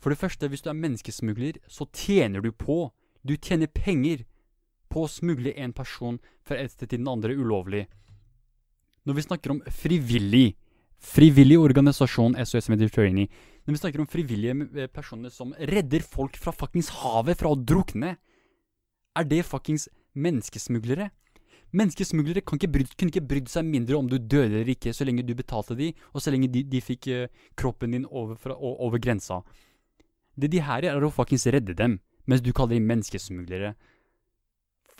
For 0.00 0.12
det 0.12 0.18
første, 0.18 0.48
hvis 0.48 0.62
du 0.64 0.70
er 0.70 0.78
menneskesmugler, 0.78 1.60
så 1.68 1.86
tjener 1.92 2.40
du 2.40 2.52
på 2.52 2.90
Du 3.26 3.36
tjener 3.36 3.66
penger 3.66 4.24
på 4.88 5.04
å 5.04 5.10
smugle 5.10 5.52
en 5.60 5.74
person 5.76 6.18
fra 6.42 6.56
et 6.56 6.72
sted 6.72 6.88
til 6.88 7.02
den 7.02 7.08
andre 7.08 7.34
ulovlig. 7.36 7.84
Når 9.04 9.14
vi 9.14 9.24
snakker 9.26 9.50
om 9.50 9.60
frivillig 9.68 10.56
Frivillig 11.00 11.56
organisasjon 11.56 12.34
SOS 12.44 12.68
Mediterranean. 12.68 13.28
Når 13.64 13.72
vi 13.72 13.80
snakker 13.80 14.02
om 14.02 14.08
frivillige 14.08 14.52
eh, 14.76 14.88
personer 14.92 15.32
som 15.32 15.54
redder 15.56 16.04
folk 16.04 16.36
fra 16.36 16.52
fuckings 16.52 16.90
havet 17.00 17.40
fra 17.40 17.54
å 17.54 17.56
drukne, 17.56 18.18
er 19.16 19.24
det 19.24 19.46
fuckings 19.48 19.88
menneskesmuglere? 20.12 21.08
Menneskesmuglere 21.70 22.42
kan 22.42 22.58
ikke 22.58 22.70
bryd, 22.74 22.94
kunne 22.98 23.12
ikke 23.12 23.28
brydd 23.30 23.50
seg 23.52 23.66
mindre 23.66 23.98
om 23.98 24.08
du 24.10 24.16
døde 24.18 24.58
eller 24.58 24.72
ikke, 24.72 24.90
så 24.96 25.06
lenge 25.06 25.22
du 25.26 25.36
betalte 25.38 25.76
de, 25.78 25.92
og 26.10 26.22
så 26.22 26.32
lenge 26.34 26.48
de, 26.50 26.64
de 26.66 26.80
fikk 26.82 27.06
uh, 27.14 27.44
kroppen 27.58 27.94
din 27.94 28.06
over, 28.10 28.34
fra, 28.40 28.56
over, 28.58 28.98
grensa. 28.98 29.38
Det 30.34 30.50
de 30.50 30.62
her 30.66 30.88
er, 30.88 30.98
å 30.98 31.12
fuckings 31.14 31.46
redde 31.46 31.76
dem, 31.78 32.00
mens 32.26 32.42
du 32.42 32.50
kaller 32.56 32.74
dem 32.74 32.88
menneskesmuglere. 32.90 33.74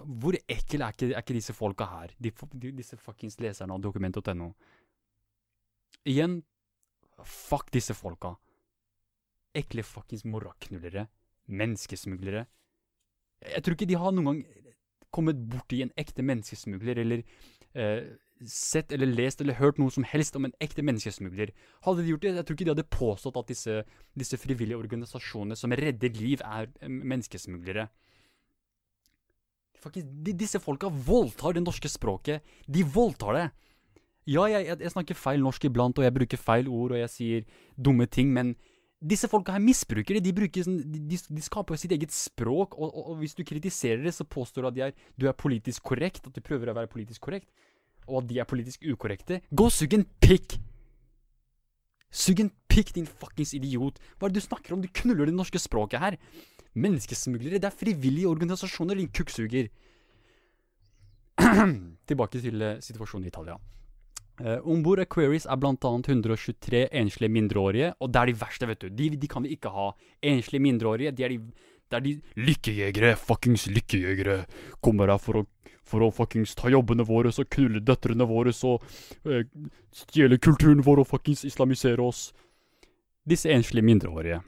Hvor 0.00 0.38
ekle 0.38 0.86
er 0.86 0.94
ikke, 0.94 1.10
er 1.10 1.18
ikke 1.24 1.36
disse 1.40 1.56
folka 1.56 1.88
her? 1.90 2.14
De, 2.22 2.30
de, 2.54 2.72
disse 2.78 2.96
fuckings 3.02 3.40
leserne 3.42 3.74
av 3.74 3.82
dokument.no. 3.82 4.52
Igjen, 6.08 6.38
fuck 7.26 7.68
disse 7.74 7.98
folka. 7.98 8.36
Ekle 9.58 9.82
fuckings 9.84 10.22
morraknullere. 10.24 11.08
Menneskesmuglere. 11.50 12.46
Jeg 13.40 13.64
tror 13.64 13.74
ikke 13.74 13.88
de 13.90 13.98
har 13.98 14.14
noen 14.14 14.28
gang 14.30 14.40
kommet 15.14 15.38
borti 15.50 15.82
en 15.84 15.94
ekte 16.00 16.24
menneskesmugler, 16.26 17.00
eller 17.02 17.22
eh, 17.74 18.10
sett 18.46 18.92
eller 18.96 19.10
lest 19.10 19.42
eller 19.42 19.58
hørt 19.58 19.78
noe 19.80 19.92
som 19.92 20.06
helst 20.06 20.36
om 20.38 20.46
en 20.48 20.54
ekte 20.64 20.84
menneskesmugler. 20.86 21.52
Hadde 21.84 22.04
de 22.04 22.12
gjort 22.12 22.24
det, 22.24 22.34
jeg 22.38 22.48
tror 22.48 22.58
ikke 22.58 22.68
de 22.68 22.74
hadde 22.74 22.90
påstått 22.96 23.40
at 23.40 23.50
disse, 23.52 23.80
disse 24.18 24.38
frivillige 24.40 24.78
organisasjonene 24.80 25.58
som 25.58 25.74
redder 25.76 26.14
liv, 26.16 26.40
er 26.44 26.70
menneskesmuglere. 26.86 27.88
menneskesmuglere. 27.88 27.88
De, 29.80 30.32
disse 30.36 30.60
folka 30.60 30.90
voldtar 30.92 31.56
det 31.56 31.64
norske 31.64 31.88
språket. 31.88 32.44
De 32.68 32.84
voldtar 32.84 33.36
det. 33.36 33.46
Ja, 34.28 34.44
jeg, 34.50 34.66
jeg, 34.68 34.80
jeg, 34.84 34.92
snakker 34.92 35.18
feil 35.18 35.42
norsk 35.42 35.64
iblant, 35.64 35.98
og 35.98 36.04
jeg 36.04 36.14
bruker 36.14 36.40
feil 36.40 36.68
ord, 36.68 36.92
og 36.92 37.00
jeg 37.00 37.10
sier 37.10 37.46
dumme 37.76 38.06
ting, 38.06 38.32
men 38.32 38.54
disse 39.00 39.28
folka 39.32 39.54
her 39.54 39.62
misbruker 39.64 40.16
det. 40.16 40.24
De, 40.26 40.32
bruker, 40.36 40.64
sånn, 40.66 40.80
de, 40.84 41.18
de 41.18 41.42
skaper 41.44 41.78
sitt 41.80 41.94
eget 41.96 42.12
språk, 42.14 42.76
og, 42.76 42.90
og, 42.90 43.02
og, 43.12 43.18
hvis 43.22 43.36
du 43.38 43.44
kritiserer 43.48 44.02
det, 44.04 44.12
så 44.16 44.26
påstår 44.28 44.66
du 44.66 44.70
at 44.70 44.80
er, 44.88 44.96
du 45.16 45.28
er 45.30 45.36
politisk 45.36 45.84
korrekt, 45.90 46.28
at 46.28 46.36
du 46.36 46.44
prøver 46.44 46.70
å 46.70 46.76
være 46.76 46.92
politisk 46.92 47.24
korrekt, 47.24 47.48
og 48.06 48.22
at 48.22 48.30
de 48.30 48.40
er 48.42 48.48
politisk 48.48 48.84
ukorrekte. 48.84 49.40
Gå 49.50 49.70
og 49.70 49.74
sug 49.74 49.96
en 49.96 50.06
pikk! 50.22 50.58
Sug 52.10 52.42
en 52.42 52.50
pikk, 52.70 52.94
din 52.96 53.08
fuckings 53.08 53.54
idiot! 53.56 54.00
Hva 54.18 54.28
er 54.28 54.34
det 54.34 54.42
du 54.42 54.48
snakker 54.48 54.76
om? 54.76 54.84
Du 54.84 54.90
knuller 55.02 55.30
det 55.30 55.36
norske 55.36 55.62
språket 55.62 56.02
her! 56.02 56.18
Menneskesmuglere, 56.76 57.58
det 57.58 57.66
er 57.66 57.74
frivillige 57.74 58.30
organisasjoner, 58.30 59.00
din 59.00 59.10
kukksuger! 59.14 59.70
Tilbake 62.10 62.42
til 62.42 62.62
uh, 62.62 62.76
situasjonen 62.84 63.26
i 63.26 63.32
Italia. 63.32 63.56
Uh, 64.40 64.56
Om 64.64 64.82
bord 64.84 65.02
Aquarius 65.02 65.44
er 65.44 65.58
bl.a. 65.60 65.74
123 65.74 66.86
enslige 66.96 67.32
mindreårige, 67.32 67.92
og 68.00 68.12
det 68.12 68.20
er 68.20 68.30
de 68.30 68.36
verste, 68.40 68.68
vet 68.70 68.84
du. 68.84 68.88
De, 68.88 69.10
de 69.20 69.28
kan 69.28 69.44
vi 69.44 69.56
ikke 69.56 69.72
ha. 69.74 69.90
Enslige 70.22 70.64
mindreårige, 70.64 71.12
de 71.12 71.26
er 71.26 71.34
de, 71.34 71.40
det 71.90 71.98
er 71.98 72.04
de 72.06 72.14
lykkejegere, 72.40 73.16
fuckings 73.20 73.66
lykkejegere. 73.68 74.44
Kommer 74.80 75.12
her 75.12 75.20
for 75.20 75.42
å, 75.42 75.44
for 75.84 76.06
å 76.06 76.12
fuckings 76.14 76.54
ta 76.56 76.72
jobbene 76.72 77.04
våre, 77.08 77.32
så 77.34 77.44
knulle 77.44 77.82
døtrene 77.84 78.28
våre, 78.30 78.54
så 78.56 78.76
uh, 78.78 79.42
stjele 80.04 80.40
kulturen 80.40 80.84
vår 80.86 81.04
og 81.04 81.10
fuckings 81.10 81.44
islamisere 81.48 82.00
oss. 82.04 82.30
Disse 83.28 83.50
enslige 83.52 83.84
mindreårige. 83.84 84.40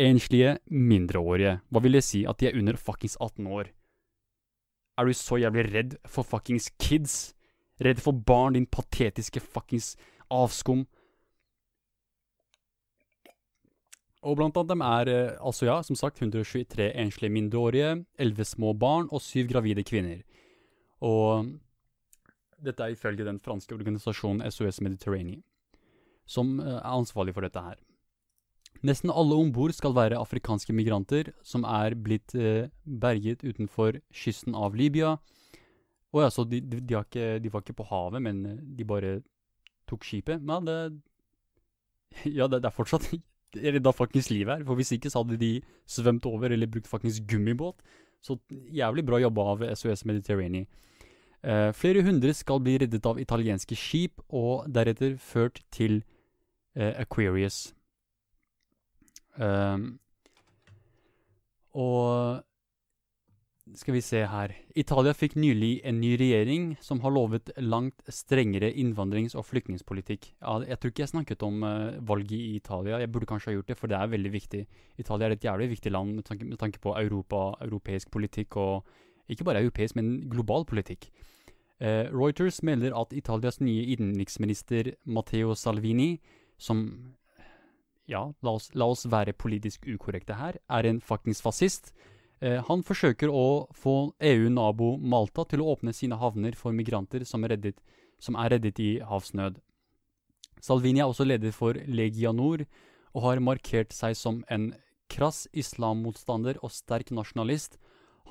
Enslige 0.00 0.58
mindreårige. 0.70 1.58
Hva 1.70 1.82
vil 1.84 1.98
det 1.98 2.06
si? 2.06 2.24
At 2.26 2.40
de 2.40 2.48
er 2.48 2.56
under 2.58 2.78
fuckings 2.80 3.18
18 3.20 3.46
år? 3.46 3.68
Er 4.96 5.06
du 5.06 5.12
så 5.12 5.36
jævlig 5.42 5.68
redd 5.74 5.96
for 6.06 6.26
fuckings 6.26 6.70
kids? 6.78 7.34
Redd 7.84 8.00
for 8.00 8.16
barn, 8.16 8.56
din 8.56 8.66
patetiske 8.66 9.42
fuckings 9.44 9.94
avskum. 10.32 10.86
Og 14.24 14.38
blant 14.38 14.56
annet 14.56 14.72
dem 14.72 14.84
er 14.84 15.10
eh, 15.12 15.34
altså, 15.44 15.66
ja, 15.68 15.80
som 15.84 15.98
sagt, 16.00 16.22
123 16.22 16.88
enslige 16.96 17.32
mindreårige, 17.32 18.04
11 18.18 18.48
små 18.54 18.72
barn 18.72 19.10
og 19.12 19.20
7 19.20 19.44
gravide 19.50 19.84
kvinner. 19.84 20.22
Og 21.04 21.50
dette 22.64 22.80
er 22.80 22.94
ifølge 22.94 23.26
den 23.26 23.40
franske 23.42 23.76
organisasjonen 23.76 24.44
SOS 24.48 24.80
Mediterranean, 24.80 25.42
som 26.24 26.56
eh, 26.60 26.78
er 26.78 26.94
ansvarlig 26.94 27.36
for 27.36 27.44
dette 27.44 27.60
her. 27.60 27.76
Nesten 28.84 29.12
alle 29.12 29.36
om 29.40 29.52
bord 29.52 29.72
skal 29.72 29.94
være 29.96 30.18
afrikanske 30.20 30.74
migranter 30.76 31.30
som 31.46 31.64
er 31.68 31.94
blitt 31.96 32.34
eh, 32.36 32.72
berget 32.84 33.44
utenfor 33.44 34.00
kysten 34.12 34.56
av 34.56 34.76
Libya, 34.76 35.18
å 36.14 36.22
ja, 36.22 36.30
så 36.30 36.44
de, 36.46 36.60
de, 36.62 36.80
de, 36.80 36.96
ikke, 37.00 37.38
de, 37.42 37.50
var 37.50 37.64
ikke 37.64 37.76
på 37.80 37.88
havet, 37.90 38.22
men 38.22 38.44
eh, 38.46 38.62
de 38.78 38.86
bare 38.86 39.16
tok 39.90 40.06
skipet? 40.06 40.42
Men 40.42 40.68
det 40.68 40.78
Ja, 42.38 42.46
det, 42.46 42.62
det 42.62 42.70
er 42.70 42.76
fortsatt 42.76 43.10
redda 43.74 43.92
fuckings 43.94 44.30
livet 44.30 44.58
her. 44.58 44.64
For 44.66 44.78
hvis 44.78 44.94
ikke 44.94 45.10
så 45.10 45.24
hadde 45.24 45.40
de 45.40 45.52
svømt 45.90 46.26
over 46.30 46.54
eller 46.54 46.70
brukt 46.70 46.90
fuckings 46.90 47.20
gummibåt. 47.28 47.82
Så 48.24 48.38
jævlig 48.72 49.04
bra 49.04 49.20
jobba 49.20 49.50
av 49.52 49.64
SOS 49.76 50.06
Mediterranean. 50.08 50.66
Eh, 51.44 51.70
flere 51.76 52.02
hundre 52.06 52.32
skal 52.32 52.62
bli 52.64 52.78
reddet 52.80 53.04
av 53.06 53.18
italienske 53.20 53.76
skip, 53.76 54.22
og 54.32 54.64
deretter 54.72 55.18
ført 55.20 55.60
til 55.74 55.98
eh, 56.72 56.94
Aquarius. 57.02 57.74
Um, 59.36 59.98
og 61.74 62.40
skal 63.72 63.94
vi 63.96 64.02
se 64.04 64.20
her. 64.28 64.52
Italia 64.76 65.14
fikk 65.16 65.38
nylig 65.40 65.78
en 65.88 65.96
ny 66.02 66.12
regjering 66.20 66.66
som 66.84 67.00
har 67.00 67.14
lovet 67.14 67.48
langt 67.56 68.04
strengere 68.12 68.68
innvandrings- 68.70 69.36
og 69.38 69.46
flyktningpolitikk. 69.48 70.28
Jeg 70.68 70.78
tror 70.80 70.92
ikke 70.92 71.04
jeg 71.04 71.12
snakket 71.14 71.44
om 71.46 71.64
uh, 71.64 71.96
valget 72.04 72.36
i 72.36 72.58
Italia. 72.58 73.00
Jeg 73.00 73.12
burde 73.14 73.30
kanskje 73.30 73.50
ha 73.50 73.56
gjort 73.56 73.72
det, 73.72 73.78
for 73.80 73.90
det 73.90 73.96
er 73.98 74.12
veldig 74.12 74.34
viktig. 74.34 74.62
Italia 75.00 75.30
er 75.30 75.36
et 75.36 75.48
jævlig 75.48 75.70
viktig 75.72 75.94
land 75.94 76.14
med 76.20 76.58
tanke, 76.60 76.82
på 76.84 76.94
Europa, 77.00 77.54
europeisk 77.64 78.12
politikk, 78.12 78.56
og 78.56 78.84
ikke 79.32 79.48
bare 79.48 79.64
europeisk, 79.64 79.96
men 79.96 80.28
global 80.28 80.68
politikk. 80.68 81.08
Uh, 81.80 82.12
Reuters 82.12 82.62
melder 82.62 82.94
at 83.00 83.16
Italias 83.16 83.60
nye 83.60 83.88
innenriksminister 83.96 84.92
Matteo 85.04 85.54
Salvini, 85.54 86.20
som 86.58 87.14
ja, 88.06 88.28
la 88.44 88.50
oss, 88.52 88.68
la 88.76 88.92
oss 88.92 89.08
være 89.08 89.32
politisk 89.32 89.88
ukorrekte 89.88 90.36
her, 90.36 90.60
er 90.68 90.84
en 90.84 91.00
fuckings 91.00 91.40
fascist 91.40 91.94
Eh, 91.94 92.10
han 92.44 92.82
forsøker 92.84 93.30
å 93.32 93.66
få 93.72 94.12
EU-nabo 94.20 94.94
Malta 95.00 95.46
til 95.48 95.62
å 95.62 95.70
åpne 95.72 95.94
sine 95.96 96.18
havner 96.20 96.56
for 96.58 96.76
migranter 96.76 97.24
som 97.24 97.46
er 97.46 97.54
reddet, 97.54 97.78
som 98.20 98.36
er 98.36 98.52
reddet 98.52 98.80
i 98.84 98.90
havsnød. 99.00 99.60
Salvini 100.64 101.00
er 101.00 101.10
også 101.10 101.26
leder 101.26 101.52
for 101.52 101.76
Legia 101.86 102.32
Nord 102.32 102.66
og 103.14 103.24
har 103.26 103.42
markert 103.44 103.92
seg 103.92 104.16
som 104.16 104.42
en 104.52 104.70
krass 105.12 105.44
islammotstander 105.52 106.60
og 106.64 106.72
sterk 106.72 107.12
nasjonalist. 107.14 107.76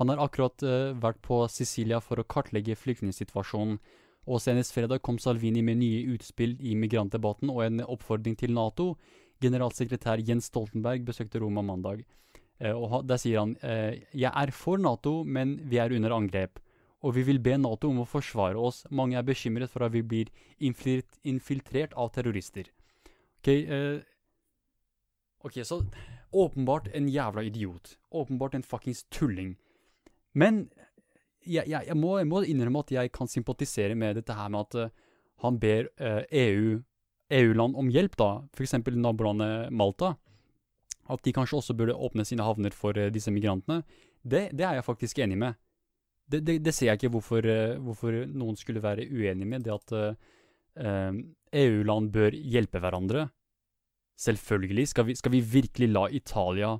Han 0.00 0.10
har 0.10 0.22
akkurat 0.24 0.64
uh, 0.66 0.94
vært 0.98 1.20
på 1.22 1.44
Sicilia 1.52 2.00
for 2.02 2.18
å 2.18 2.26
kartlegge 2.26 2.76
flyktningsituasjonen, 2.78 3.78
og 4.24 4.40
senest 4.40 4.72
fredag 4.72 5.02
kom 5.04 5.18
Salvini 5.20 5.60
med 5.62 5.78
nye 5.82 6.00
utspill 6.14 6.56
i 6.64 6.72
migrantdebatten 6.80 7.50
og 7.52 7.60
en 7.66 7.82
oppfordring 7.84 8.38
til 8.40 8.54
Nato. 8.56 8.94
Generalsekretær 9.44 10.22
Jens 10.24 10.48
Stoltenberg 10.48 11.04
besøkte 11.04 11.42
Roma 11.42 11.62
mandag. 11.62 12.06
Eh, 12.62 12.74
og 12.74 13.06
Der 13.08 13.18
sier 13.20 13.42
han 13.42 13.56
eh, 13.62 14.04
jeg 14.14 14.30
er 14.30 14.52
for 14.54 14.78
Nato, 14.78 15.22
men 15.24 15.58
vi 15.70 15.80
er 15.82 15.94
under 15.94 16.14
angrep. 16.14 16.60
Og 17.04 17.16
vi 17.18 17.24
vil 17.26 17.40
be 17.42 17.56
Nato 17.60 17.90
om 17.90 18.00
å 18.00 18.08
forsvare 18.08 18.56
oss. 18.56 18.84
Mange 18.90 19.18
er 19.18 19.26
bekymret 19.26 19.72
for 19.72 19.84
at 19.84 19.92
vi 19.92 20.02
blir 20.02 20.30
infiltrert 20.60 21.92
av 22.00 22.14
terrorister. 22.14 22.70
Ok, 23.42 23.50
eh, 23.50 24.00
ok, 25.44 25.60
så 25.64 25.82
åpenbart 26.32 26.88
en 26.94 27.10
jævla 27.12 27.44
idiot. 27.44 27.98
Åpenbart 28.10 28.54
en 28.54 28.64
fuckings 28.64 29.04
tulling. 29.10 29.54
Men 30.32 30.68
jeg, 31.44 31.68
jeg, 31.68 31.84
jeg, 31.90 31.96
må, 31.96 32.16
jeg, 32.18 32.30
må, 32.30 32.40
innrømme 32.48 32.80
at 32.80 32.94
jeg 32.94 33.12
kan 33.12 33.28
sympatisere 33.28 33.94
med 33.94 34.16
dette 34.16 34.34
her 34.34 34.48
med 34.48 34.64
at 34.64 34.88
uh, 34.88 35.12
han 35.44 35.58
ber 35.60 35.90
uh, 36.00 36.24
EU, 36.32 36.80
EU-land 37.36 37.76
om 37.76 37.90
hjelp, 37.92 38.16
da. 38.16 38.30
F.eks. 38.56 38.78
nabolandet 38.96 39.68
Malta 39.70 40.14
at 41.10 41.24
de 41.24 41.34
kanskje 41.36 41.58
også 41.58 41.76
burde 41.76 41.96
åpne 41.96 42.24
sine 42.26 42.44
havner 42.46 42.74
for 42.76 42.96
uh, 42.98 43.10
disse 43.12 43.32
migrantene, 43.34 43.82
det, 44.22 44.48
det, 44.56 44.64
er 44.64 44.78
jeg 44.78 44.86
faktisk 44.86 45.20
enig 45.20 45.38
med. 45.40 45.60
Det, 46.30 46.40
det, 46.46 46.58
det 46.64 46.72
ser 46.74 46.90
jeg 46.92 47.00
ikke 47.00 47.12
hvorfor, 47.16 47.44
uh, 47.44 47.76
hvorfor, 47.84 48.24
noen 48.32 48.56
skulle 48.60 48.82
være 48.84 49.06
uenig 49.10 49.48
med. 49.48 49.66
Det 49.66 49.74
at 49.74 49.94
uh, 49.94 51.12
EU-land 51.54 52.10
bør 52.14 52.34
hjelpe 52.34 52.80
hverandre. 52.82 53.28
Selvfølgelig. 54.18 54.88
Skal 54.90 55.10
vi, 55.10 55.18
skal 55.18 55.34
vi 55.34 55.42
virkelig 55.42 55.90
la 55.90 56.08
Italia 56.10 56.76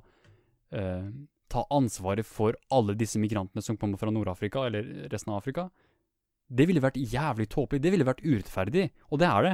ta 1.51 1.61
ansvaret 1.71 2.27
for 2.27 2.55
alle 2.73 2.95
disse 2.99 3.19
migrantene 3.21 3.63
som 3.63 3.77
kommer 3.79 3.99
fra 4.01 4.11
Nord-Afrika 4.11 4.65
eller 4.67 5.07
resten 5.11 5.31
av 5.31 5.39
Afrika? 5.39 5.67
Det 6.47 6.65
ville 6.67 6.83
vært 6.83 6.99
jævlig 6.99 7.47
tåpelig. 7.51 7.81
Det 7.83 7.91
ville 7.93 8.07
vært 8.07 8.23
urettferdig. 8.25 8.89
Og 9.11 9.21
det 9.21 9.29
er 9.29 9.47
det. 9.47 9.53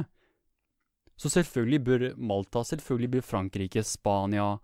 Så 1.22 1.30
selvfølgelig 1.30 1.84
bør 1.86 2.04
Malta, 2.18 2.64
selvfølgelig 2.66 3.10
bør 3.14 3.26
Frankrike, 3.26 3.84
Spania, 3.86 4.56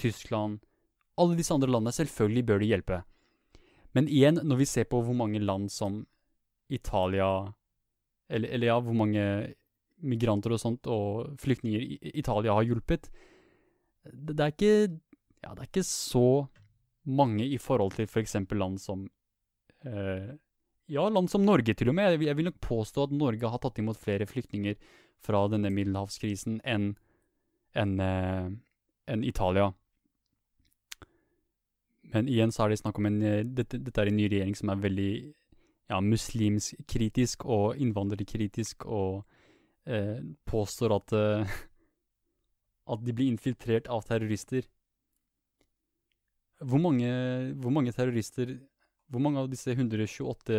Tyskland 0.00 0.62
Alle 1.18 1.36
disse 1.36 1.52
andre 1.52 1.68
landene, 1.68 1.92
selvfølgelig 1.92 2.46
bør 2.46 2.58
de 2.62 2.68
hjelpe. 2.70 3.02
Men 3.92 4.08
igjen, 4.08 4.40
når 4.44 4.60
vi 4.60 4.66
ser 4.70 4.86
på 4.88 5.02
hvor 5.02 5.16
mange 5.16 5.40
land 5.42 5.68
som 5.68 6.06
Italia 6.70 7.52
Eller, 8.28 8.48
eller 8.48 8.66
ja, 8.66 8.78
hvor 8.80 8.96
mange 8.96 9.54
migranter 9.98 10.54
og 10.54 10.60
sånt 10.62 10.86
og 10.86 11.34
flyktninger 11.42 11.82
Italia 12.14 12.54
har 12.54 12.66
hjulpet 12.68 13.08
det, 14.04 14.36
det, 14.36 14.40
er 14.40 14.52
ikke 14.52 15.00
Ja, 15.42 15.54
det 15.54 15.64
er 15.64 15.68
ikke 15.68 15.86
så 15.86 16.46
mange 17.08 17.46
i 17.46 17.58
forhold 17.58 17.96
til 17.96 18.06
f.eks. 18.06 18.36
land 18.52 18.78
som 18.80 19.08
eh, 19.84 20.36
Ja, 20.88 21.08
land 21.08 21.28
som 21.28 21.44
Norge 21.44 21.74
til 21.74 21.90
og 21.90 21.96
med. 21.98 22.14
Jeg 22.14 22.28
jeg 22.30 22.36
vil 22.36 22.48
nok 22.48 22.60
påstå 22.64 23.02
at 23.08 23.12
Norge 23.12 23.50
har 23.50 23.60
tatt 23.60 23.78
imot 23.78 23.98
flere 24.00 24.26
flyktninger 24.26 24.78
fra 25.24 25.44
denne 25.50 25.70
middelhavskrisen 25.74 26.60
enn 26.64 26.92
en, 27.78 28.00
en 28.00 29.24
Italia. 29.24 29.72
Men 32.12 32.28
igjen 32.28 32.52
så 32.54 32.64
er 32.64 32.72
det 32.72 32.80
snakk 32.80 32.98
om 33.00 33.08
en 33.10 33.18
eh, 33.22 33.42
dette, 33.44 33.80
dette 33.84 34.00
er 34.00 34.10
en 34.10 34.16
ny 34.16 34.28
regjering 34.30 34.56
som 34.56 34.72
er 34.72 34.80
veldig 34.80 35.12
ja, 35.88 36.00
muslimskritisk 36.04 37.44
og 37.44 37.80
innvandrerkritisk 37.82 38.86
og 38.86 39.24
eh, 39.88 40.16
påstår 40.48 40.94
at 40.96 41.16
eh, 41.18 41.58
at 42.88 43.04
de 43.04 43.12
blir 43.12 43.28
infiltrert 43.28 43.88
av 43.92 44.06
terrorister. 44.08 44.64
Hvor 46.64 46.80
mange, 46.82 47.08
hvor 47.62 47.70
mange 47.70 47.92
terrorister 47.94 48.56
Hvor 49.08 49.22
mange 49.22 49.38
av 49.38 49.46
disse 49.48 49.70
128 49.70 50.56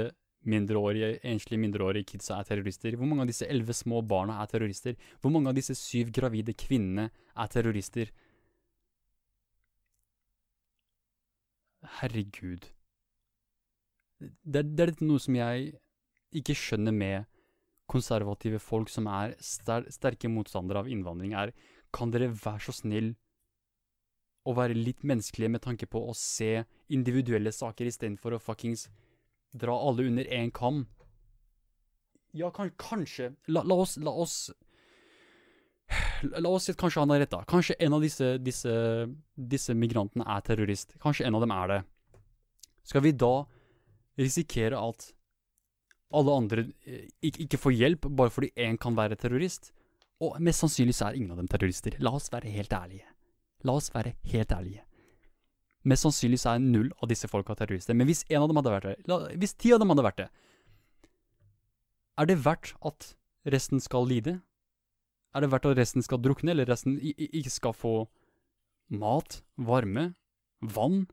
mindreårige, 0.48 1.20
enslige 1.28 1.60
mindreårige 1.60 2.08
kidsa 2.14 2.40
er 2.40 2.48
terrorister? 2.48 2.96
Hvor 2.96 3.10
mange 3.10 3.26
av 3.26 3.32
disse 3.32 3.48
elleve 3.50 3.76
små 3.76 4.02
barna 4.08 4.40
er 4.42 4.52
terrorister? 4.52 4.96
Hvor 5.22 5.34
mange 5.34 5.52
av 5.52 5.58
disse 5.58 5.76
syv 5.76 6.12
gravide 6.16 6.56
kvinnene 6.58 7.10
er 7.10 7.52
terrorister? 7.52 8.12
Herregud. 12.00 12.68
Det, 14.20 14.64
det 14.76 14.86
er 14.86 14.96
noe 15.04 15.20
som 15.24 15.36
jeg 15.36 15.74
ikke 16.36 16.56
skjønner 16.58 16.96
med 16.96 17.28
konservative 17.90 18.60
folk 18.62 18.92
som 18.92 19.08
er 19.10 19.34
ster 19.42 19.88
sterke 19.90 20.30
motstandere 20.30 20.84
av 20.84 20.90
innvandring, 20.92 21.34
er 21.34 21.54
kan 21.96 22.12
dere 22.14 22.30
være 22.30 22.68
så 22.68 22.76
snill 22.84 23.14
å 24.46 24.54
være 24.56 24.78
litt 24.78 25.02
menneskelige 25.08 25.52
med 25.52 25.64
tanke 25.64 25.88
på 25.90 26.02
å 26.06 26.14
se 26.18 26.64
individuelle 26.94 27.52
saker 27.54 27.90
istedenfor 27.90 28.36
å 28.36 28.42
fuckings 28.44 28.88
dra 29.52 29.76
alle 29.76 30.08
under 30.10 30.28
én 30.34 30.52
kam? 30.52 30.86
Ja, 32.32 32.52
kan, 32.54 32.70
kanskje 32.78 33.34
la, 33.47 33.64
la, 33.64 33.76
oss 33.76 33.97
La 33.97 34.12
oss 34.12 34.52
La 36.38 36.50
oss 36.50 36.68
si 36.68 36.74
at 36.74 36.78
kanskje 36.78 37.02
han 37.02 37.10
har 37.10 37.24
rett, 37.24 37.32
da. 37.32 37.41
Kanskje 37.50 37.78
en 37.82 37.95
av 37.95 38.04
disse, 38.04 38.36
disse, 38.43 38.74
disse 39.34 39.74
migrantene 39.74 40.28
er 40.30 40.43
terrorist. 40.45 40.93
Kanskje 41.02 41.26
en 41.26 41.38
av 41.38 41.41
dem 41.41 41.54
er 41.56 41.72
det. 41.72 41.80
Skal 42.86 43.02
vi 43.06 43.14
da 43.16 43.32
risikere 44.20 44.78
at 44.78 45.08
alle 46.14 46.36
andre 46.36 46.66
eh, 46.86 47.08
ikke, 47.26 47.45
ikke 47.45 47.62
får 47.64 47.76
hjelp 47.78 48.10
bare 48.20 48.34
fordi 48.34 48.52
én 48.60 48.78
kan 48.82 48.97
være 48.97 49.18
terrorist? 49.18 49.72
Og 50.20 50.36
mest 50.43 50.62
sannsynlig 50.66 50.97
så 50.97 51.08
er 51.08 51.18
ingen 51.18 51.32
av 51.34 51.39
dem 51.39 51.50
terrorister. 51.50 51.95
La 52.04 52.14
oss 52.20 52.30
være 52.34 52.52
helt 52.52 52.74
ærlige. 52.76 53.08
La 53.66 53.80
oss 53.80 53.89
være 53.95 54.14
helt 54.30 54.54
ærlige. 54.54 54.84
Mest 55.88 56.06
sannsynlig 56.06 56.42
så 56.42 56.54
er 56.54 56.64
null 56.64 56.90
av 57.00 57.08
disse 57.12 57.30
folka 57.32 57.56
terrorister. 57.56 57.96
Men 57.96 58.10
hvis 58.10 58.26
en 58.28 58.44
av 58.44 58.50
dem 58.52 58.60
hadde 58.60 58.74
vært 58.74 58.88
det, 58.90 58.96
la, 59.08 59.20
hvis 59.40 59.56
ti 59.56 59.72
av 59.76 59.80
dem 59.82 59.94
hadde 59.94 60.06
vært 60.06 60.22
det, 60.24 60.30
er 62.20 62.28
det 62.28 62.40
verdt 62.44 62.74
at 62.90 63.14
resten 63.54 63.80
skal 63.84 64.08
lide? 64.10 64.40
Er 65.36 65.46
det 65.46 65.52
verdt 65.54 65.70
at 65.70 65.80
resten 65.80 66.04
skal 66.04 66.20
drukne, 66.20 66.52
eller 66.52 66.68
resten 66.68 66.98
ikke 67.00 67.54
skal 67.54 67.76
få 67.78 67.94
mat, 68.92 69.40
varme, 69.56 70.10
vann? 70.60 71.06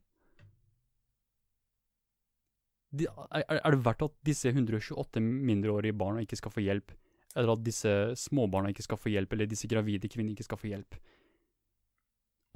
Er, 2.96 3.44
er, 3.44 3.70
det 3.74 3.84
verdt 3.84 4.06
at 4.08 4.14
disse 4.26 4.50
128 4.50 5.20
mindreårige 5.20 5.94
barna 5.94 6.24
ikke 6.24 6.38
skal 6.40 6.54
få 6.54 6.64
hjelp? 6.64 6.94
eller 7.36 7.52
at 7.52 7.64
disse 7.64 7.92
småbarna 8.16 8.72
ikke 8.72 8.86
skal 8.86 9.00
få 9.00 9.12
hjelp, 9.12 9.34
eller 9.34 9.48
disse 9.50 9.68
gravide 9.68 10.08
kvinnene 10.08 10.32
ikke 10.32 10.46
skal 10.46 10.60
få 10.60 10.70
hjelp. 10.70 10.96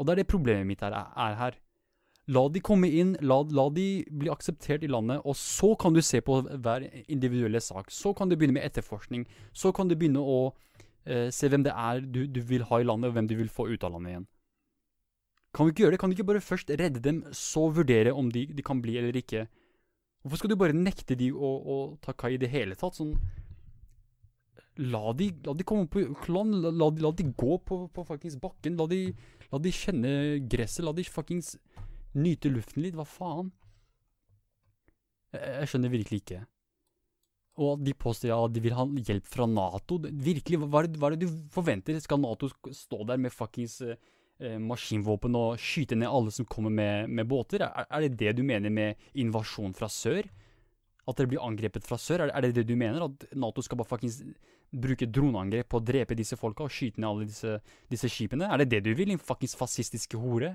Og 0.01 0.07
det 0.07 0.15
er 0.15 0.23
det 0.23 0.31
problemet 0.33 0.69
mitt 0.69 0.85
er, 0.87 0.97
er 0.97 1.37
her. 1.37 1.59
La 2.31 2.45
de 2.53 2.61
komme 2.63 2.87
inn, 2.95 3.17
la, 3.27 3.41
la, 3.51 3.67
de 3.75 4.05
bli 4.07 4.31
akseptert 4.31 4.85
i 4.87 4.91
landet, 4.91 5.23
og 5.27 5.35
så 5.39 5.73
kan 5.81 5.97
du 5.97 6.03
se 6.05 6.21
på 6.23 6.41
hver 6.47 6.87
individuelle 7.11 7.63
sak. 7.65 7.91
Så 7.91 8.13
kan 8.15 8.31
du 8.31 8.37
begynne 8.37 8.55
med 8.59 8.67
etterforskning. 8.69 9.25
Så 9.53 9.73
kan 9.75 9.91
du 9.91 9.97
begynne 9.99 10.23
å 10.23 10.53
eh, 11.05 11.31
se 11.35 11.51
hvem 11.51 11.65
det 11.67 11.75
er 11.75 12.05
du, 12.05 12.27
du, 12.31 12.43
vil 12.47 12.69
ha 12.69 12.79
i 12.79 12.87
landet, 12.87 13.11
og 13.11 13.17
hvem 13.17 13.31
du 13.31 13.35
vil 13.41 13.51
få 13.51 13.67
ut 13.73 13.87
av 13.87 13.97
landet 13.97 14.15
igjen. 14.15 14.29
Kan 15.51 15.67
vi 15.67 15.75
ikke 15.75 15.85
gjøre 15.87 15.97
det? 15.97 16.01
Kan 16.05 16.13
du 16.13 16.15
ikke 16.15 16.29
bare 16.29 16.45
først 16.45 16.71
redde 16.79 17.03
dem, 17.03 17.25
så 17.35 17.67
vurdere 17.75 18.15
om 18.15 18.31
de, 18.31 18.47
de 18.55 18.63
kan 18.63 18.79
bli 18.83 18.95
eller 19.01 19.17
ikke? 19.19 19.49
Hvorfor 20.23 20.43
skal 20.43 20.53
du 20.53 20.61
bare 20.61 20.77
nekte 20.77 21.17
de 21.19 21.33
å, 21.33 21.51
å 21.59 21.77
ta 22.05 22.15
kai 22.15 22.37
i 22.37 22.41
det 22.41 22.53
hele 22.53 22.79
tatt? 22.79 22.99
Sånn 23.01 23.17
La 24.81 25.11
de, 25.13 25.27
la 25.45 25.53
de 25.53 25.65
komme 25.67 25.91
på 25.93 26.07
klan, 26.23 26.55
la, 26.63 26.71
la, 26.73 26.87
la, 27.03 27.11
de 27.13 27.27
gå 27.37 27.57
på, 27.67 27.83
på 27.93 28.05
fuckings 28.07 28.39
bakken, 28.41 28.79
la 28.79 28.87
de, 28.89 29.01
la 29.51 29.59
de 29.61 29.73
kjenne 29.75 30.13
gresset, 30.49 30.87
la 30.87 30.95
de 30.97 31.05
fuckings 31.05 31.51
nyte 32.19 32.51
luften 32.53 32.85
litt, 32.85 32.97
hva 32.99 33.07
faen? 33.09 33.51
Jeg, 35.35 35.43
jeg 35.61 35.71
skjønner 35.71 35.93
virkelig 35.93 36.23
ikke. 36.25 36.41
Og 37.61 37.75
at 37.75 37.83
de 37.85 37.95
påstår 37.99 38.31
ja, 38.31 38.39
de 38.49 38.63
vil 38.63 38.77
ha 38.77 38.87
hjelp 38.87 39.27
fra 39.29 39.47
Nato. 39.51 39.99
Virkelig, 40.01 40.63
hva 40.63 40.83
er, 40.83 40.89
det, 40.89 41.01
hva 41.01 41.11
er 41.11 41.17
det 41.17 41.27
du 41.27 41.41
forventer? 41.53 41.99
Skal 42.01 42.23
Nato 42.23 42.49
stå 42.49 43.03
der 43.09 43.21
med 43.21 43.35
fuckings 43.35 43.81
eh, 43.85 44.57
maskinvåpen 44.63 45.37
og 45.37 45.61
skyte 45.61 45.99
ned 45.99 46.09
alle 46.09 46.33
som 46.35 46.49
kommer 46.49 46.73
med, 46.73 47.11
med 47.11 47.29
båter? 47.29 47.67
Er, 47.67 47.89
er, 47.89 48.07
det 48.07 48.21
det 48.23 48.39
du 48.39 48.45
mener 48.47 48.73
med 48.73 49.11
invasjon 49.19 49.77
fra 49.77 49.91
sør? 49.93 50.31
At 51.09 51.19
dere 51.19 51.33
blir 51.33 51.43
angrepet 51.45 51.85
fra 51.85 51.99
sør? 52.01 52.25
Er, 52.29 52.33
er 52.39 52.47
det 52.47 52.55
det 52.63 52.69
du 52.71 52.77
mener? 52.79 53.11
At 53.11 53.29
Nato 53.37 53.65
skal 53.67 53.83
bare 53.83 53.91
fuckings 53.93 54.23
bruke 54.71 55.09
droneangrep 55.11 55.67
på 55.69 55.81
å 55.81 55.85
drepe 55.85 56.17
disse 56.17 56.39
folka 56.39 56.65
og 56.65 56.73
skyte 56.73 57.03
ned 57.03 57.11
alle 57.11 57.29
disse, 57.29 57.59
disse 57.91 58.09
skipene? 58.09 58.49
Er 58.49 58.63
det 58.63 58.71
det 58.73 58.85
du 58.87 58.95
vil, 58.95 59.11
din 59.13 59.21
fuckings 59.21 59.59
fascistiske 59.59 60.21
hore? 60.23 60.55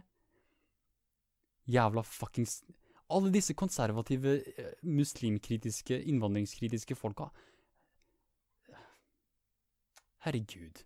Jævla 1.68 2.02
fuckings 2.02 2.64
Alle 3.10 3.30
disse 3.34 3.54
konservative, 3.54 4.42
eh, 4.58 4.74
muslimkritiske, 4.82 6.04
innvandringskritiske 6.10 6.96
folka. 6.96 7.30
Herregud. 10.26 10.82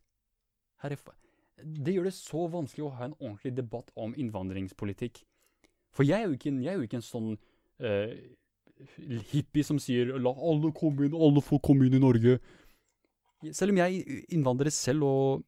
Herre, 0.81 0.97
det 1.63 1.93
gjør 1.93 2.03
det 2.03 2.13
så 2.13 2.47
vanskelig 2.51 2.85
å 2.85 2.91
ha 2.97 3.07
en 3.07 3.15
ordentlig 3.21 3.53
debatt 3.55 3.91
om 3.95 4.13
innvandringspolitikk. 4.17 5.21
For 5.95 6.03
jeg 6.03 6.19
er 6.19 6.27
jo 6.27 6.35
ikke 6.35 6.51
en, 6.51 6.59
jo 6.63 6.83
ikke 6.83 6.99
en 6.99 7.07
sånn 7.07 7.29
uh, 7.79 8.11
hippie 9.31 9.63
som 9.63 9.79
sier 9.79 10.11
'la 10.19 10.31
alle 10.31 10.71
komme 10.75 11.07
inn, 11.07 11.15
alle 11.15 11.41
får 11.41 11.63
komme 11.63 11.87
inn 11.87 11.95
i 11.95 12.03
Norge'. 12.03 12.39
Selv 13.55 13.71
om 13.71 13.77
jeg 13.77 14.25
innvandrer 14.29 14.69
selv, 14.69 15.03
og 15.03 15.45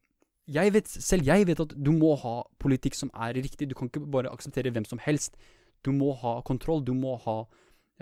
jeg 0.51 0.73
vet, 0.75 0.89
selv 0.89 1.27
jeg 1.27 1.47
vet 1.49 1.63
at 1.63 1.73
du 1.75 1.91
må 1.95 2.13
ha 2.19 2.35
politikk 2.61 2.97
som 2.97 3.11
er 3.13 3.37
riktig. 3.37 3.69
Du 3.69 3.75
kan 3.77 3.89
ikke 3.91 4.03
bare 4.13 4.31
akseptere 4.31 4.73
hvem 4.73 4.87
som 4.87 5.01
helst. 5.03 5.37
Du 5.85 5.91
må 5.95 6.11
ha 6.21 6.39
kontroll, 6.45 6.83
du 6.85 6.93
må 6.97 7.15
ha 7.25 7.37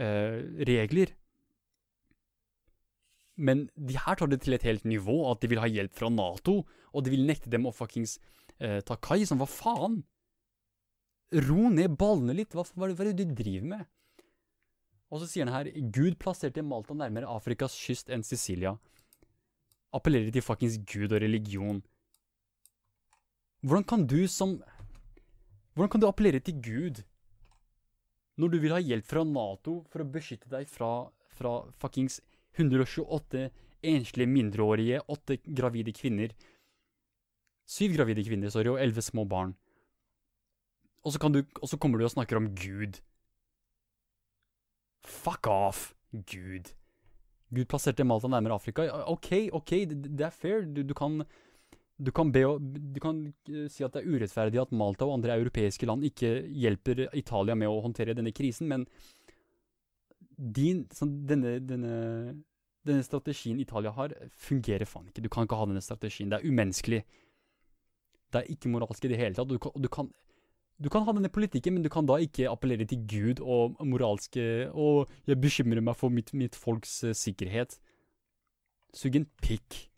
eh, 0.02 0.42
regler. 0.70 1.14
Men 3.40 3.68
de 3.78 3.96
her 3.96 4.20
tar 4.20 4.32
det 4.32 4.42
til 4.44 4.58
et 4.58 4.66
helt 4.68 4.88
nivå, 4.88 5.22
at 5.32 5.42
de 5.42 5.52
vil 5.52 5.62
ha 5.64 5.70
hjelp 5.70 5.96
fra 5.96 6.10
Nato, 6.12 6.64
og 6.92 7.06
de 7.06 7.14
vil 7.14 7.28
nekte 7.28 7.52
dem 7.54 7.70
å 7.70 7.76
fuckings 7.76 8.18
eh, 8.60 8.82
ta 8.84 8.98
kai. 9.00 9.22
Sånn, 9.24 9.40
hva 9.40 9.48
faen? 9.48 10.02
Ro 11.46 11.70
ned 11.72 11.96
ballene 12.02 12.36
litt. 12.36 12.58
Hva, 12.58 12.66
hva, 12.74 12.90
hva 12.90 13.06
er 13.06 13.14
det 13.14 13.30
du 13.30 13.38
driver 13.38 13.74
med? 13.78 13.88
Og 15.10 15.22
så 15.22 15.30
sier 15.30 15.48
han 15.48 15.56
her 15.56 15.70
Gud 15.94 16.20
plasserte 16.22 16.62
Malta 16.66 16.94
nærmere 16.98 17.30
Afrikas 17.30 17.78
kyst 17.78 18.12
enn 18.14 18.26
Sicilia 18.26 18.76
appellerer 19.96 20.32
til 20.34 20.46
fuckings 20.46 20.78
Gud 20.86 21.14
og 21.14 21.22
religion. 21.24 21.82
Hvordan 23.62 23.86
kan 23.88 24.06
du 24.08 24.28
som 24.28 24.58
Hvordan 25.74 25.92
kan 25.92 26.02
du 26.02 26.08
appellere 26.08 26.40
til 26.44 26.60
Gud 26.64 27.04
når 28.40 28.54
du 28.54 28.60
vil 28.64 28.72
ha 28.72 28.80
hjelp 28.80 29.04
fra 29.04 29.26
Nato 29.28 29.82
for 29.92 30.00
å 30.00 30.08
beskytte 30.08 30.48
deg 30.48 30.68
fra, 30.72 31.10
fra 31.36 31.58
fuckings 31.82 32.22
128 32.56 33.50
enslige 33.84 34.32
mindreårige, 34.32 35.02
åtte 35.12 35.42
gravide 35.44 35.92
kvinner 35.96 36.32
Syv 37.70 37.94
gravide 37.94 38.24
kvinner, 38.26 38.50
sorry, 38.50 38.72
og 38.72 38.80
elleve 38.82 39.04
små 39.06 39.28
barn. 39.30 39.54
Og 41.06 41.14
så, 41.14 41.30
du, 41.30 41.44
og 41.62 41.70
så 41.70 41.78
kommer 41.78 42.00
du 42.00 42.08
og 42.08 42.12
snakker 42.16 42.40
om 42.40 42.48
Gud. 42.58 42.98
Fuck 45.06 45.48
off, 45.48 45.92
Gud. 46.12 46.72
Gud 47.54 47.70
plasserte 47.70 48.04
Malta 48.04 48.28
nærmere 48.28 48.58
Afrika. 48.58 48.88
OK, 49.14 49.30
ok, 49.54 49.76
det, 49.92 50.00
det 50.18 50.26
er 50.26 50.34
fair. 50.34 50.66
Du, 50.66 50.82
du, 50.82 50.96
kan, 50.98 51.22
du, 52.00 52.12
kan 52.16 52.32
be, 52.32 52.42
du, 52.60 53.00
kan, 53.04 53.22
eh, 53.52 53.68
si 53.72 53.84
at 53.84 53.96
det 53.96 54.04
er 54.04 54.12
urettferdig 54.14 54.62
at 54.62 54.76
Malta 54.76 55.08
og 55.08 55.18
andre 55.18 55.36
europeiske 55.40 55.88
land 55.90 56.06
ikke 56.08 56.32
hjelper 56.48 57.08
Italia 57.18 57.58
med 57.60 57.72
å 57.72 57.82
håndtere 57.84 58.16
denne 58.18 58.34
krisen, 58.36 58.70
men 58.72 58.86
din, 60.40 60.86
sånn, 60.96 61.18
denne, 61.28 61.58
denne, 61.68 61.96
denne, 62.88 63.04
strategien 63.04 63.60
Italia 63.60 63.92
har, 63.98 64.16
fungerer 64.32 64.88
faen 64.88 65.10
ikke. 65.10 65.26
Du 65.26 65.30
kan 65.32 65.48
ikke 65.48 65.60
ha 65.60 65.68
denne 65.68 65.84
strategien. 65.84 66.32
Det 66.32 66.40
er 66.40 66.48
umenneskelig. 66.48 67.02
Det 68.32 68.40
er 68.40 68.54
ikke 68.54 68.72
moralsk 68.72 69.04
i 69.04 69.12
det 69.12 69.20
hele 69.20 69.36
tatt. 69.36 69.52
Du 69.52 69.60
kan, 69.60 69.76
du 69.76 69.92
kan 69.92 70.12
du 70.80 70.88
kan 70.88 71.04
ha 71.04 71.12
denne 71.12 71.28
politikken, 71.28 71.76
men 71.76 71.84
du 71.84 71.90
kan 71.92 72.08
da 72.08 72.16
ikke 72.24 72.48
appellere 72.48 72.88
til 72.88 73.02
Gud 73.04 73.42
og 73.44 73.76
moralske 73.84 74.70
Og 74.72 75.12
jeg 75.28 75.42
bekymrer 75.42 75.84
meg 75.84 75.98
for 76.00 76.08
mitt, 76.08 76.32
mitt 76.32 76.56
folks 76.56 77.02
uh, 77.04 77.12
sikkerhet. 77.12 77.76
Sug 78.96 79.18
en 79.20 79.28
pikk. 79.44 79.89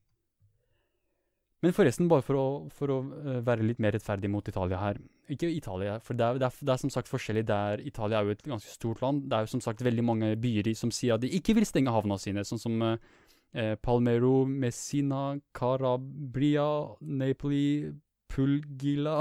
Men 1.62 1.76
forresten, 1.78 2.07
bare 2.09 2.26
for 2.26 2.38
å, 2.39 2.45
for 2.74 2.89
å 2.89 2.97
eh, 3.22 3.41
være 3.45 3.66
litt 3.68 3.82
mer 3.82 3.93
rettferdig 3.93 4.30
mot 4.34 4.47
Italia 4.49 4.80
her 4.82 4.97
Ikke 5.30 5.49
Italia, 5.49 5.99
for 6.01 6.18
det 6.18 6.26
er, 6.26 6.39
det, 6.41 6.47
er, 6.47 6.66
det 6.66 6.74
er, 6.74 6.82
som 6.82 6.93
sagt 6.93 7.12
forskjellig 7.12 7.43
der. 7.49 7.84
Italia 7.86 8.18
er 8.20 8.30
jo 8.30 8.36
et 8.36 8.47
ganske 8.47 8.74
stort 8.74 9.03
land. 9.03 9.28
Det 9.30 9.38
er 9.38 9.45
jo 9.45 9.51
som 9.53 9.62
sagt 9.64 9.84
veldig 9.86 10.05
mange 10.05 10.32
byer 10.41 10.72
som 10.78 10.93
sier 10.93 11.16
at 11.16 11.24
de 11.24 11.30
ikke 11.38 11.55
vil 11.59 11.68
stenge 11.70 11.93
havna 11.93 12.18
sine, 12.22 12.45
sånn 12.47 12.62
som 12.62 12.88
eh, 12.88 13.12
eh 13.53 13.76
Palmero, 13.78 14.41
Messina, 14.49 15.38
Carabria, 15.53 16.66
Napoli, 17.01 17.91
Pulgila 18.32 19.20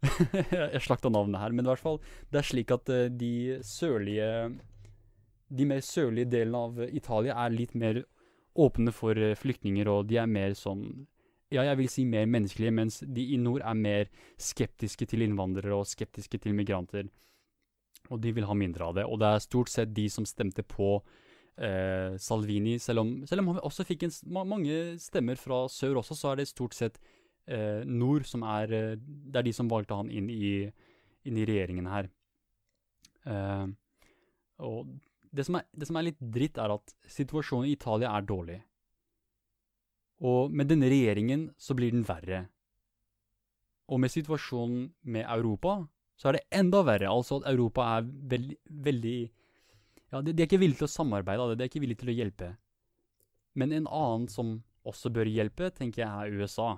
Jeg 0.54 0.80
slakta 0.84 1.10
navnet 1.12 1.42
her, 1.42 1.52
men 1.52 1.66
i 1.66 1.70
hvert 1.72 1.82
fall 1.82 1.98
Det 2.30 2.38
er 2.40 2.46
slik 2.46 2.70
at 2.72 2.88
eh, 2.94 3.08
de 3.10 3.58
sørlige 3.66 4.28
De 5.50 5.66
mer 5.66 5.82
sørlige 5.84 6.30
delene 6.30 6.60
av 6.62 6.78
Italia 6.86 7.36
er 7.42 7.52
litt 7.52 7.74
mer 7.74 8.04
åpne 8.60 8.94
for 8.94 9.18
flyktninger, 9.38 9.88
og 9.90 10.08
de 10.10 10.16
er 10.22 10.30
mer 10.30 10.54
sånn 10.58 10.84
ja, 11.50 11.64
jeg 11.66 11.78
vil 11.80 11.88
si 11.90 12.04
mer 12.06 12.28
menneskelige, 12.30 12.74
mens 12.74 13.00
de 13.02 13.24
i 13.34 13.38
nord 13.40 13.64
er 13.66 13.78
mer 13.78 14.10
skeptiske 14.38 15.08
til 15.10 15.24
innvandrere 15.26 15.74
og 15.74 15.88
skeptiske 15.90 16.38
til 16.38 16.54
migranter. 16.54 17.08
Og 18.10 18.20
de 18.22 18.32
vil 18.34 18.46
ha 18.46 18.54
mindre 18.54 18.86
av 18.86 18.94
det. 18.98 19.06
Og 19.06 19.18
det 19.22 19.28
er 19.28 19.42
stort 19.44 19.72
sett 19.72 19.92
de 19.94 20.06
som 20.10 20.26
stemte 20.26 20.62
på 20.66 20.92
eh, 21.58 22.14
Salvini, 22.22 22.78
selv 22.78 23.02
om, 23.02 23.12
selv 23.26 23.42
om, 23.42 23.52
han 23.52 23.64
også 23.66 23.86
fikk 23.88 24.06
en, 24.06 24.14
mange 24.46 24.78
stemmer 25.02 25.38
fra 25.38 25.64
sør 25.70 26.00
også, 26.02 26.18
så 26.18 26.32
er 26.32 26.40
det 26.40 26.48
stort 26.50 26.78
sett 26.78 27.02
eh, 27.46 27.82
nord 27.86 28.26
som 28.30 28.46
er 28.46 28.72
eh, 28.76 28.96
Det 28.96 29.42
er 29.42 29.48
de 29.50 29.56
som 29.56 29.70
valgte 29.70 29.98
han 29.98 30.10
inn 30.10 30.30
i, 30.30 30.54
inn 31.26 31.38
i 31.38 31.46
regjeringen 31.50 31.90
her. 31.90 32.10
Eh, 33.26 33.66
og 34.66 34.96
det 35.30 35.46
som, 35.46 35.58
er, 35.60 35.66
det 35.74 35.86
som 35.90 35.98
er 35.98 36.10
litt 36.10 36.20
dritt, 36.20 36.58
er 36.58 36.74
at 36.74 36.94
situasjonen 37.10 37.68
i 37.68 37.76
Italia 37.76 38.14
er 38.16 38.26
dårlig. 38.26 38.62
Og 40.20 40.52
med 40.52 40.68
denne 40.68 40.90
regjeringen 40.92 41.48
så 41.60 41.74
blir 41.76 41.94
den 41.94 42.04
verre. 42.08 42.44
Og 43.90 44.00
med 44.02 44.12
situasjonen 44.12 44.90
med 45.02 45.24
Europa 45.26 45.80
så 46.20 46.28
er 46.28 46.36
det 46.36 46.48
enda 46.60 46.82
verre. 46.84 47.08
Altså 47.08 47.40
at 47.40 47.48
Europa 47.50 47.86
er 47.96 48.08
veldig, 48.08 48.58
veldig 48.88 49.18
Ja, 50.10 50.20
de, 50.20 50.32
de, 50.32 50.42
er 50.42 50.48
ikke 50.48 50.58
villige 50.58 50.80
til 50.80 50.88
å 50.88 50.90
samarbeide, 50.90 51.54
de 51.54 51.62
er 51.62 51.70
ikke 51.70 51.80
villige 51.84 52.00
til 52.02 52.10
å 52.10 52.16
hjelpe. 52.16 52.48
Men 53.54 53.72
en 53.72 53.86
annen 53.86 54.24
som 54.28 54.56
også 54.86 55.12
bør 55.14 55.28
hjelpe, 55.30 55.68
tenker 55.70 56.02
jeg 56.02 56.10
er 56.10 56.40
USA. 56.40 56.72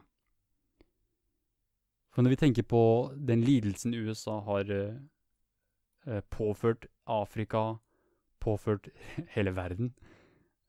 For 2.12 2.20
når 2.20 2.34
vi 2.34 2.40
tenker 2.42 2.66
på 2.68 2.82
den 3.16 3.40
lidelsen 3.40 3.96
USA 3.96 4.36
har 4.44 4.68
uh, 4.68 6.20
påført 6.28 6.84
Afrika, 7.08 7.78
påført 8.42 8.90
hele 9.32 9.54
verden, 9.56 9.94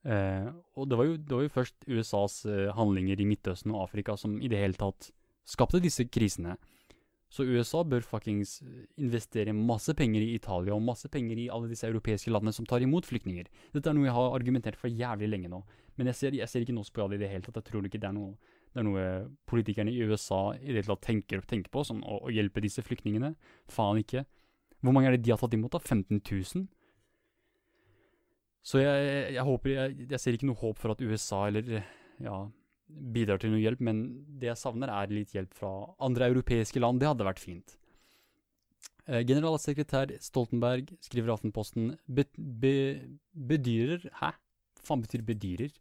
Eh, 0.03 0.47
og 0.75 0.89
det 0.89 0.99
var, 0.99 1.07
jo, 1.07 1.15
det 1.15 1.35
var, 1.35 1.43
jo, 1.45 1.53
først 1.53 1.85
USAs 1.87 2.41
eh, 2.49 2.69
handlinger 2.75 3.21
i 3.21 3.27
Midtøsten 3.27 3.71
og 3.71 3.85
Afrika 3.85 4.17
som 4.19 4.35
i 4.41 4.49
det 4.51 4.59
hele 4.59 4.79
tatt 4.79 5.11
skapte 5.47 5.81
disse 5.83 6.05
krisene. 6.11 6.57
Så 7.33 7.47
USA 7.49 7.81
bør 7.87 8.03
fuckings 8.05 8.59
investere 9.01 9.55
masse 9.57 9.95
penger 9.97 10.21
i 10.21 10.35
Italia 10.35 10.75
og 10.75 10.83
masse 10.85 11.09
penger 11.09 11.39
i 11.41 11.47
alle 11.49 11.71
disse 11.71 11.87
europeiske 11.87 12.29
landene 12.29 12.53
som 12.53 12.67
tar 12.69 12.83
imot 12.85 13.07
flyktninger. 13.09 13.47
Dette 13.73 13.89
er 13.89 13.97
noe 13.97 14.05
jeg 14.05 14.13
har 14.13 14.35
argumentert 14.35 14.77
for 14.77 14.91
jævlig 14.91 15.31
lenge 15.31 15.49
nå. 15.49 15.63
Men 15.97 16.11
jeg 16.11 16.19
ser, 16.19 16.37
jeg 16.37 16.49
ser 16.51 16.65
ikke 16.65 16.75
noe 16.77 16.85
spesial 16.85 17.15
i 17.15 17.21
det 17.21 17.31
hele 17.31 17.41
tatt. 17.45 17.57
Jeg 17.57 17.71
tror 17.71 17.87
ikke 17.89 18.01
det 18.03 18.11
er 18.11 18.13
noe, 18.13 18.35
det 18.69 18.83
er 18.83 18.85
noe 18.85 19.07
politikerne 19.49 19.89
i 19.89 20.05
USA 20.05 20.43
i 20.59 20.75
det 20.75 20.83
hele 20.83 20.91
tatt 20.91 21.07
tenker, 21.07 21.41
tenker 21.49 21.73
på, 21.73 21.81
sånn, 21.89 22.05
å, 22.05 22.19
å 22.27 22.33
hjelpe 22.33 22.61
disse 22.61 22.85
flyktningene. 22.85 23.33
Faen 23.71 24.03
ikke. 24.03 24.27
Hvor 24.83 24.93
mange 24.93 25.09
er 25.09 25.17
det 25.17 25.25
de 25.25 25.33
har 25.33 25.41
tatt 25.41 25.57
imot, 25.57 25.73
da? 25.73 25.81
15 25.81 26.21
000? 26.21 26.67
Så 28.63 28.79
jeg, 28.79 29.07
jeg 29.35 29.43
håper 29.43 29.73
jeg, 29.73 29.95
jeg, 30.07 30.19
ser 30.23 30.35
ikke 30.37 30.47
noe 30.47 30.61
håp 30.61 30.79
for 30.79 30.93
at 30.93 31.01
USA 31.03 31.41
eller 31.49 31.81
ja, 32.23 32.37
bidrar 32.87 33.41
til 33.41 33.51
noe 33.51 33.61
hjelp, 33.63 33.81
men 33.83 34.03
det 34.39 34.53
jeg 34.53 34.61
savner, 34.61 34.91
er 34.91 35.11
litt 35.11 35.33
hjelp 35.35 35.55
fra 35.57 35.71
andre 36.03 36.29
europeiske 36.31 36.79
land. 36.79 37.01
Det 37.01 37.09
hadde 37.09 37.27
vært 37.27 37.43
fint. 37.43 37.75
Eh, 39.09 39.19
generalsekretær 39.27 40.13
Stoltenberg 40.23 40.93
skriver 41.03 41.33
Aftenposten 41.33 41.89
be, 42.07 42.23
be, 42.37 42.75
bedyrer 43.35 44.05
Hæ? 44.21 44.29
Faen 44.79 45.03
betyr 45.03 45.25
bedyrer? 45.27 45.73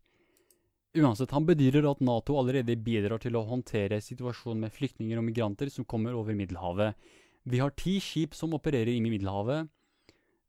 Uansett, 0.99 1.30
han 1.33 1.47
bedyrer 1.47 1.87
at 1.89 2.03
Nato 2.05 2.35
allerede 2.37 2.74
bidrar 2.83 3.22
til 3.22 3.39
å 3.39 3.45
håndtere 3.47 4.03
situasjonen 4.03 4.66
med 4.66 4.74
flyktninger 4.74 5.16
og 5.20 5.24
migranter 5.24 5.70
som 5.72 5.87
kommer 5.89 6.18
over 6.18 6.37
Middelhavet. 6.37 6.99
Vi 7.49 7.62
har 7.62 7.72
ti 7.78 7.97
skip 8.03 8.37
som 8.37 8.53
opererer 8.59 8.93
i 8.93 9.01
Middelhavet. 9.01 9.70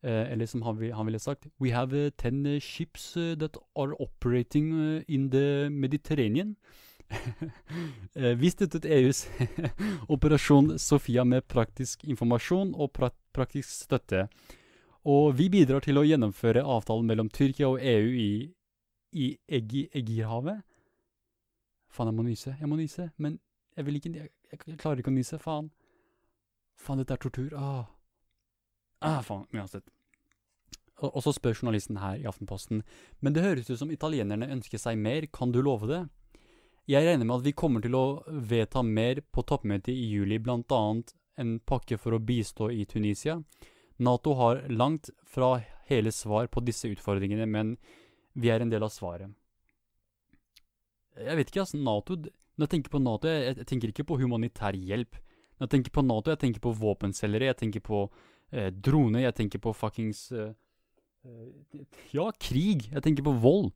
Uh, 0.04 0.32
eller 0.32 0.46
som 0.46 0.62
han, 0.62 0.92
han, 0.92 1.06
ville 1.06 1.20
sagt 1.20 1.48
We 1.62 1.72
have 1.72 1.96
uh, 1.96 2.10
ten 2.18 2.46
uh, 2.46 2.60
ships 2.60 3.14
that 3.14 3.58
are 3.76 3.96
operating 4.02 5.04
in 5.08 5.30
the 5.32 5.70
Mediterranean. 5.70 6.56
vi 8.14 8.50
støttet 8.52 8.86
EUs 8.86 9.28
operasjon 10.08 10.80
Sofia 10.80 11.24
med 11.24 11.48
praktisk 11.48 12.04
informasjon 12.04 12.74
og 12.76 12.92
pra 12.92 13.12
praktisk 13.34 13.70
støtte. 13.70 14.28
Og 15.06 15.38
vi 15.38 15.50
bidrar 15.50 15.84
til 15.84 16.00
å 16.00 16.06
gjennomføre 16.08 16.64
avtalen 16.64 17.08
mellom 17.08 17.30
Tyrkia 17.30 17.70
og 17.70 17.80
EU 17.80 18.12
i, 18.12 18.30
i 19.14 19.32
Egi 19.48 19.88
Egirhavet. 19.94 20.64
Faen, 21.94 22.10
jeg 22.10 22.18
må 22.18 22.28
nyse. 22.28 22.56
Jeg 22.60 22.70
må 22.70 22.76
nyse. 22.80 23.10
Men 23.18 23.40
jeg 23.78 23.86
vil 23.86 24.00
ikke 24.00 24.14
jeg, 24.20 24.30
jeg 24.52 24.78
klarer 24.82 25.04
ikke 25.04 25.14
å 25.14 25.18
nyse. 25.18 25.40
Faen. 25.40 25.70
Faen, 26.76 27.00
dette 27.00 27.16
er 27.16 27.24
tortur. 27.24 27.54
Ah. 27.56 27.93
Ah, 29.04 29.20
faen, 29.26 29.46
uansett. 29.52 29.86
Og, 31.02 31.10
og 31.10 31.24
så 31.26 31.34
spør 31.36 31.58
journalisten 31.58 32.00
her 32.00 32.22
i 32.22 32.28
Aftenposten, 32.30 32.84
men 33.20 33.36
det 33.36 33.44
høres 33.44 33.70
ut 33.70 33.82
som 33.82 33.92
italienerne 33.92 34.48
ønsker 34.56 34.80
seg 34.80 35.00
mer, 35.02 35.28
kan 35.34 35.52
du 35.52 35.60
love 35.66 35.90
det? 35.90 36.04
Jeg 36.88 37.08
regner 37.08 37.28
med 37.28 37.42
at 37.42 37.46
vi 37.48 37.56
kommer 37.56 37.84
til 37.84 37.96
å 37.96 38.06
vedta 38.28 38.84
mer 38.84 39.22
på 39.32 39.44
toppmøtet 39.48 39.94
i 39.94 40.08
juli, 40.12 40.40
blant 40.44 40.72
annet 40.76 41.14
en 41.40 41.58
pakke 41.64 41.98
for 42.00 42.16
å 42.16 42.22
bistå 42.24 42.70
i 42.72 42.84
Tunisia. 42.88 43.38
Nato 44.04 44.34
har 44.40 44.64
langt 44.70 45.10
fra 45.28 45.58
hele 45.88 46.12
svar 46.12 46.50
på 46.52 46.64
disse 46.66 46.92
utfordringene, 46.92 47.48
men 47.48 47.78
vi 48.34 48.52
er 48.52 48.64
en 48.64 48.72
del 48.72 48.84
av 48.84 48.92
svaret. 48.92 49.32
Jeg 51.20 51.38
vet 51.38 51.52
ikke, 51.52 51.66
altså. 51.66 51.78
Nato 51.78 52.18
Når 52.18 52.66
jeg 52.68 52.70
tenker 52.70 52.94
på 52.94 53.02
Nato, 53.02 53.30
jeg, 53.30 53.56
jeg 53.58 53.68
tenker 53.70 53.90
ikke 53.90 54.06
på 54.10 54.18
humanitær 54.22 54.76
hjelp. 54.78 55.18
Når 55.58 55.66
jeg 55.66 55.74
tenker 55.74 55.94
på 55.96 56.04
Nato, 56.06 56.34
jeg 56.34 56.42
tenker 56.42 56.62
på 56.62 56.74
våpenselgere, 56.78 57.50
jeg 57.50 57.58
tenker 57.58 57.82
på 57.82 58.04
eh, 58.54 58.70
droner, 58.74 59.26
jeg 59.26 59.38
tenker 59.40 59.62
på 59.64 59.74
fuckings 59.76 60.28
eh, 60.32 60.54
eh, 61.26 61.82
Ja, 62.14 62.30
krig! 62.38 62.88
Jeg 62.92 63.06
tenker 63.06 63.26
på 63.26 63.36
vold. 63.44 63.74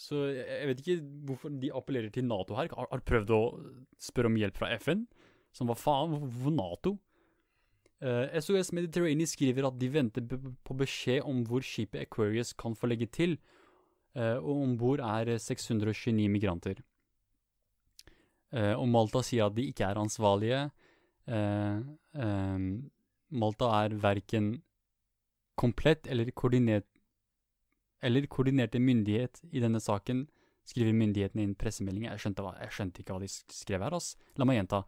Så 0.00 0.24
jeg, 0.34 0.68
vet 0.70 0.80
ikke 0.82 0.98
hvorfor 1.28 1.52
de 1.62 1.70
appellerer 1.74 2.10
til 2.12 2.26
Nato 2.26 2.56
her. 2.58 2.72
Har, 2.74 2.88
har 2.90 3.02
prøvd 3.06 3.32
å 3.34 3.42
spørre 4.02 4.32
om 4.32 4.38
hjelp 4.40 4.58
fra 4.58 4.72
FN? 4.80 5.04
Som 5.54 5.70
hva 5.70 5.76
faen? 5.78 6.16
Hvorfor 6.18 6.54
Nato? 6.54 6.96
Uh, 8.04 8.26
eh, 8.26 8.40
SOS 8.42 8.72
Mediterranean 8.74 9.28
skriver 9.30 9.68
at 9.68 9.78
de 9.78 9.88
venter 9.88 10.24
på 10.26 10.76
beskjed 10.76 11.22
om 11.24 11.44
hvor 11.48 11.64
skipet 11.64 12.02
Aquarius 12.02 12.52
kan 12.58 12.74
få 12.76 12.90
legge 12.90 13.06
til, 13.08 13.38
uh, 14.18 14.36
og 14.42 14.64
om 14.64 14.74
bord 14.80 15.00
er 15.04 15.30
629 15.38 16.26
migranter. 16.28 16.82
Uh, 18.54 18.74
og 18.74 18.88
Malta 18.90 19.22
sier 19.24 19.46
at 19.46 19.56
de 19.56 19.68
ikke 19.70 19.86
er 19.86 20.02
ansvarlige. 20.02 20.66
Um, 21.24 22.90
Malta 23.34 23.70
er 23.82 23.96
verken 24.02 24.54
komplett 25.58 26.06
eller 26.10 26.30
koordinert 26.34 26.86
eller 28.04 28.26
koordinerte 28.28 28.80
myndighet 28.82 29.40
i 29.48 29.62
denne 29.62 29.80
saken, 29.80 30.26
skriver 30.68 30.96
myndighetene 30.96 31.40
i 31.40 31.48
en 31.48 31.56
pressemelding. 31.56 32.04
Jeg 32.04 32.20
skjønte, 32.20 32.44
jeg 32.60 32.74
skjønte, 32.76 33.00
ikke 33.00 33.16
hva 33.16 33.22
de 33.22 33.30
skrev 33.32 33.84
her, 33.84 33.96
ass. 33.96 34.14
La 34.36 34.44
meg 34.48 34.58
gjenta. 34.58 34.82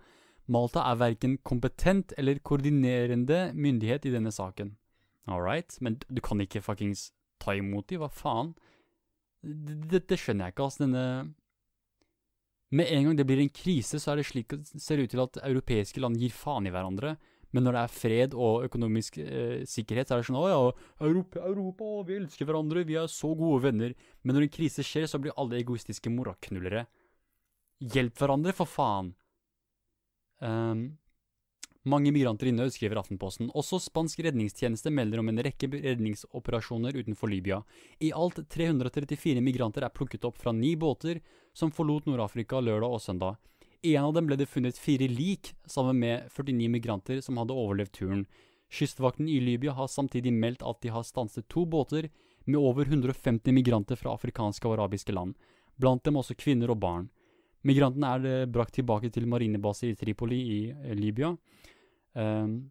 Malta 0.52 0.84
er 0.90 0.98
verken 1.00 1.38
kompetent 1.46 2.12
eller 2.20 2.42
koordinerende 2.44 3.54
myndighet 3.56 4.06
i 4.06 4.12
denne 4.14 4.32
saken. 4.34 4.74
All 5.26 5.42
right, 5.42 5.78
men 5.80 5.98
du 6.06 6.20
kan 6.22 6.40
ikke 6.44 6.62
fuckings 6.62 7.10
ta 7.42 7.56
imot 7.56 7.88
dem, 7.90 8.04
hva 8.04 8.10
faen? 8.12 8.52
Dette 9.42 10.18
skjønner 10.20 10.48
jeg 10.50 10.56
ikke, 10.56 10.68
ass. 10.68 10.78
Denne 10.82 11.34
Med 12.70 12.90
en 12.92 13.08
gang 13.08 13.16
det 13.18 13.26
blir 13.26 13.40
en 13.40 13.52
krise, 13.52 13.98
så 14.02 14.12
er 14.12 14.20
det 14.20 14.28
slik 14.28 14.52
det 14.52 14.82
ser 14.82 15.00
ut 15.00 15.10
til 15.10 15.22
at 15.22 15.40
europeiske 15.42 16.02
land 16.02 16.20
gir 16.20 16.34
faen 16.34 16.66
i 16.66 16.74
hverandre. 16.74 17.16
Men 17.54 17.66
når 17.66 17.76
det 17.76 17.82
er 17.82 17.94
fred 17.94 18.34
og 18.34 18.66
økonomisk 18.66 19.18
eh, 19.22 19.62
sikkerhet, 19.68 20.08
så 20.08 20.16
er 20.16 20.22
det 20.22 20.28
sånn 20.28 20.40
Å 20.40 20.48
ja, 20.50 20.58
Europa, 21.06 21.44
Europa, 21.46 21.90
vi 22.08 22.18
elsker 22.20 22.48
hverandre, 22.48 22.84
vi 22.88 22.98
er 22.98 23.08
så 23.12 23.30
gode 23.38 23.62
venner. 23.68 23.94
Men 24.22 24.36
når 24.36 24.48
en 24.48 24.54
krise 24.58 24.84
skjer, 24.86 25.06
så 25.10 25.20
blir 25.22 25.36
alle 25.38 25.60
egoistiske 25.62 26.12
moraknullere. 26.12 26.86
Hjelp 27.94 28.18
hverandre, 28.18 28.56
for 28.56 28.70
faen! 28.70 29.14
Um, 30.42 30.88
mange 31.86 32.10
migranter 32.10 32.48
i 32.50 32.52
nød, 32.52 32.72
skriver 32.74 32.98
Aftenposten. 32.98 33.52
Også 33.54 33.78
spansk 33.78 34.24
redningstjeneste 34.26 34.90
melder 34.90 35.20
om 35.22 35.28
en 35.30 35.38
rekke 35.46 35.68
redningsoperasjoner 35.70 36.96
utenfor 36.98 37.30
Libya. 37.30 37.60
I 38.02 38.10
alt 38.10 38.40
334 38.50 39.38
migranter 39.44 39.86
er 39.86 39.94
plukket 39.94 40.26
opp 40.26 40.40
fra 40.40 40.50
ni 40.50 40.74
båter 40.74 41.22
som 41.54 41.70
forlot 41.70 42.08
Nord-Afrika 42.10 42.58
lørdag 42.58 42.96
og 42.98 43.04
søndag. 43.04 43.38
En 43.86 44.08
av 44.08 44.14
dem 44.16 44.26
ble 44.26 44.38
det 44.40 44.48
funnet 44.50 44.78
fire 44.78 45.06
lik 45.06 45.52
sammen 45.70 46.00
med 46.02 46.30
49 46.34 46.70
migranter 46.72 47.20
som 47.22 47.38
hadde 47.38 47.54
overlevd 47.54 47.92
turen. 47.94 48.24
Kystvakten 48.72 49.28
i 49.30 49.38
Libya 49.40 49.76
har 49.76 49.86
samtidig 49.86 50.32
meldt 50.34 50.64
at 50.66 50.80
de 50.82 50.90
har 50.90 51.06
stanset 51.06 51.46
to 51.52 51.62
båter 51.70 52.08
med 52.46 52.58
over 52.58 52.86
150 52.86 53.54
migranter 53.54 53.98
fra 53.98 54.14
afrikanske 54.14 54.66
og 54.66 54.76
arabiske 54.78 55.14
land, 55.14 55.36
blant 55.78 56.02
dem 56.06 56.18
også 56.18 56.34
kvinner 56.38 56.72
og 56.74 56.80
barn. 56.82 57.10
Migrantene 57.66 58.10
er 58.14 58.26
eh, 58.30 58.48
brakt 58.50 58.76
tilbake 58.78 59.10
til 59.14 59.26
marinebaser 59.30 59.90
i 59.90 59.98
Tripoli 59.98 60.38
i 60.38 60.58
eh, 60.70 60.94
Libya. 60.98 61.32
Um, 62.16 62.70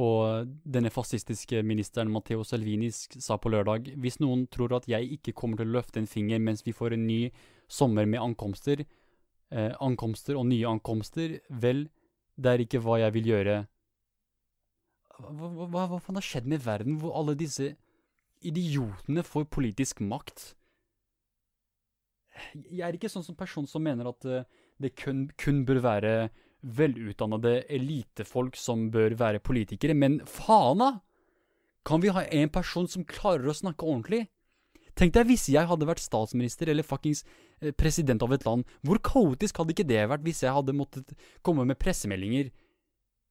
og 0.00 0.48
denne 0.64 0.88
fascistiske 0.88 1.60
ministeren 1.68 2.08
Matteo 2.08 2.44
Salvini 2.48 2.88
sa 2.94 3.36
på 3.36 3.50
lørdag 3.52 3.90
hvis 4.00 4.16
noen 4.22 4.46
tror 4.48 4.72
at 4.78 4.86
jeg 4.88 5.18
ikke 5.18 5.34
kommer 5.36 5.60
til 5.60 5.68
å 5.68 5.74
løfte 5.76 6.00
en 6.00 6.08
finger 6.08 6.40
mens 6.40 6.64
vi 6.64 6.72
får 6.72 6.96
en 6.96 7.04
ny 7.04 7.26
sommer 7.68 8.08
med 8.08 8.22
ankomster, 8.22 8.86
eh, 9.52 9.74
ankomster 9.84 10.38
og 10.40 10.48
nye 10.48 10.68
ankomster, 10.68 11.38
vel, 11.62 11.86
det 12.36 12.52
er 12.52 12.64
ikke 12.64 12.80
hva 12.82 12.98
jeg 13.02 13.14
vil 13.18 13.30
gjøre. 13.32 13.56
Hva, 15.22 15.48
hva, 15.68 15.86
hva, 15.92 16.00
faen 16.02 16.18
har 16.18 16.26
skjedd 16.26 16.48
med 16.50 16.64
verden 16.64 16.98
hvor 16.98 17.14
alle 17.20 17.36
disse 17.38 17.74
idiotene 18.42 19.22
får 19.22 19.46
politisk 19.52 20.00
makt? 20.02 20.54
Jeg 22.72 22.82
er 22.86 22.96
ikke 22.96 23.10
sånn 23.12 23.26
som 23.26 23.36
person 23.38 23.68
som 23.68 23.84
mener 23.84 24.08
at 24.08 24.26
eh, 24.26 24.48
det 24.82 24.94
kun, 24.98 25.28
kun 25.38 25.62
bør 25.68 25.82
være 25.84 26.14
velutdannede 26.62 27.64
elitefolk 27.74 28.56
som 28.58 28.88
bør 28.94 29.16
være 29.18 29.42
politikere, 29.44 29.94
men 29.98 30.20
faen 30.26 30.82
da! 30.82 30.92
Kan 31.82 31.98
vi 31.98 32.12
ha 32.14 32.22
en 32.30 32.50
person 32.54 32.86
som 32.86 33.02
klarer 33.02 33.50
å 33.50 33.56
snakke 33.58 33.82
ordentlig? 33.82 34.28
Tenk 34.94 35.16
deg 35.16 35.26
hvis 35.26 35.48
jeg 35.50 35.66
hadde 35.66 35.88
vært 35.88 36.02
statsminister 36.02 36.70
eller 36.70 36.86
fuckings 36.86 37.24
president 37.78 38.22
av 38.24 38.32
et 38.34 38.44
land. 38.46 38.66
Hvor 38.82 39.00
kaotisk 39.02 39.60
hadde 39.60 39.74
ikke 39.74 39.88
det 39.88 40.02
vært 40.10 40.26
hvis 40.26 40.42
jeg 40.44 40.54
hadde 40.54 40.74
måttet 40.76 41.14
komme 41.46 41.66
med 41.68 41.78
pressemeldinger? 41.80 42.50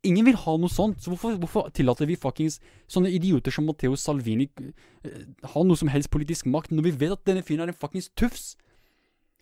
Ingen 0.07 0.25
vil 0.25 0.37
ha 0.41 0.55
noe 0.57 0.71
sånt, 0.71 0.97
så 1.03 1.11
hvorfor, 1.11 1.35
hvorfor 1.37 1.67
tillater 1.77 2.07
vi 2.09 2.17
fuckings 2.17 2.57
sånne 2.89 3.11
idioter 3.13 3.53
som 3.53 3.67
Matteo 3.69 3.93
Salvini 3.99 4.47
uh, 4.57 5.19
ha 5.53 5.61
noe 5.61 5.77
som 5.77 5.91
helst 5.93 6.09
politisk 6.09 6.47
makt, 6.49 6.73
når 6.73 6.87
vi 6.87 6.95
vet 7.03 7.13
at 7.13 7.27
denne 7.29 7.43
fyren 7.45 7.67
er 7.67 7.73
en 7.73 7.77
fuckings 7.77 8.09
tufs? 8.17 8.55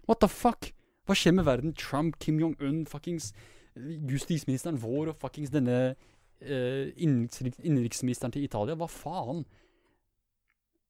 What 0.10 0.20
the 0.20 0.28
fuck? 0.28 0.74
Hva 1.08 1.16
skjer 1.16 1.38
med 1.38 1.48
verden? 1.48 1.72
Trump, 1.80 2.20
Kim 2.20 2.42
Jong-un, 2.42 2.84
fuckings 2.90 3.32
eh, 3.78 3.96
justisministeren 4.12 4.82
vår 4.84 5.14
og 5.14 5.22
fuckings 5.22 5.54
denne 5.54 5.78
uh, 5.94 6.86
innenriksministeren 7.00 8.36
til 8.36 8.44
Italia. 8.44 8.76
Hva 8.76 8.90
faen? 8.92 9.46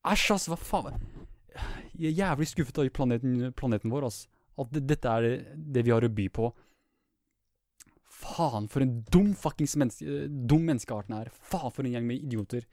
Æsj, 0.10 0.32
ass, 0.34 0.50
hva 0.50 0.58
faen? 0.58 0.98
Jeg 2.00 2.14
er 2.14 2.20
jævlig 2.24 2.48
skuffet 2.52 2.82
av 2.82 2.90
planeten, 2.96 3.54
planeten 3.58 3.92
vår, 3.94 4.08
altså. 4.10 4.30
At 4.60 4.74
det, 4.76 4.84
dette 4.90 5.12
er 5.12 5.28
det, 5.56 5.86
vi 5.88 5.94
har 5.94 6.04
å 6.04 6.12
by 6.12 6.26
på. 6.36 6.50
Faen, 8.20 8.68
for 8.72 8.84
en 8.84 8.98
dum 9.12 9.32
fuckings 9.38 9.78
menneske, 9.80 10.26
dum 10.28 10.66
menneskearten 10.68 11.16
er. 11.16 11.32
Faen, 11.32 11.72
for 11.72 11.88
en 11.88 11.96
gjeng 11.96 12.08
med 12.08 12.26
idioter. 12.28 12.68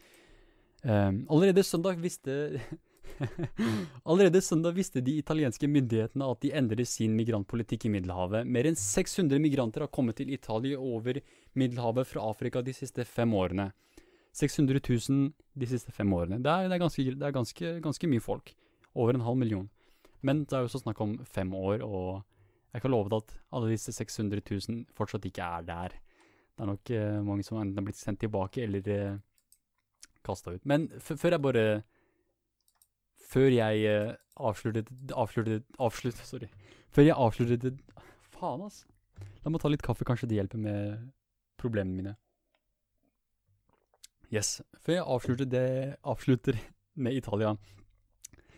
Um, 0.83 1.25
allerede 1.33 1.65
søndag 1.67 1.99
visste 1.99 2.35
Allerede 4.05 4.43
søndag 4.45 4.77
visste 4.77 5.01
de 5.01 5.15
italienske 5.19 5.69
myndighetene 5.71 6.27
at 6.31 6.43
de 6.43 6.53
endrer 6.59 6.85
sin 6.87 7.15
migrantpolitikk 7.17 7.87
i 7.87 7.93
Middelhavet. 7.95 8.47
Mer 8.47 8.69
enn 8.69 8.79
600 8.79 9.41
migranter 9.43 9.87
har 9.87 9.93
kommet 9.95 10.19
til 10.21 10.31
Italia 10.35 10.79
over 10.79 11.23
Middelhavet 11.57 12.11
fra 12.11 12.27
Afrika 12.29 12.63
de 12.63 12.75
siste 12.77 13.07
fem 13.09 13.33
årene. 13.35 13.71
600 14.37 14.83
000 14.83 15.31
de 15.57 15.71
siste 15.71 15.95
fem 15.97 16.13
årene. 16.13 16.43
Det 16.45 16.53
er, 16.53 16.69
det 16.69 16.77
er, 16.77 16.83
ganske, 16.83 17.05
det 17.15 17.27
er 17.27 17.35
ganske, 17.35 17.75
ganske 17.87 18.11
mye 18.11 18.25
folk. 18.25 18.53
Over 18.97 19.17
en 19.17 19.27
halv 19.27 19.39
million. 19.39 19.69
Men 20.25 20.45
det 20.45 20.57
er 20.57 20.65
jo 20.65 20.71
også 20.71 20.83
snakk 20.83 21.01
om 21.05 21.19
fem 21.29 21.53
år, 21.55 21.85
og 21.85 22.23
jeg 22.73 22.83
kan 22.83 22.93
love 22.93 23.11
deg 23.13 23.23
at 23.23 23.37
alle 23.57 23.71
disse 23.71 23.93
600 23.93 24.43
000 24.49 24.85
fortsatt 24.97 25.29
ikke 25.29 25.45
er 25.45 25.67
der. 25.69 25.97
Det 26.57 26.65
er 26.65 26.71
nok 26.71 26.91
eh, 26.97 27.21
mange 27.25 27.45
som 27.45 27.61
enten 27.61 27.77
har 27.77 27.85
blitt 27.85 28.01
sendt 28.01 28.23
tilbake 28.25 28.65
eller 28.65 28.89
eh, 28.93 29.19
kasta 30.25 30.57
ut. 30.57 30.65
Men 30.65 30.89
før 31.01 31.37
jeg 31.37 31.43
bare 31.45 31.67
Før 33.27 33.49
jeg 33.51 33.85
eh, 33.91 34.15
avsluttet 34.37 34.89
Avsluttet 35.13 35.65
Avslutt, 35.79 36.21
sorry. 36.33 36.49
Før 36.89 37.03
jeg 37.03 37.17
avsluttet 37.17 37.81
Faen, 38.37 38.65
ass. 38.65 38.85
La 39.45 39.53
meg 39.53 39.61
ta 39.63 39.71
litt 39.73 39.85
kaffe, 39.85 40.05
kanskje 40.05 40.29
det 40.29 40.41
hjelper 40.41 40.61
med 40.61 41.11
problemene 41.61 41.97
mine. 41.97 42.15
Yes. 44.33 44.61
Før 44.85 44.99
jeg 44.99 45.07
avslutter, 45.07 45.49
det, 45.49 45.67
avslutter 46.05 46.59
med 47.01 47.17
Italia, 47.17 47.55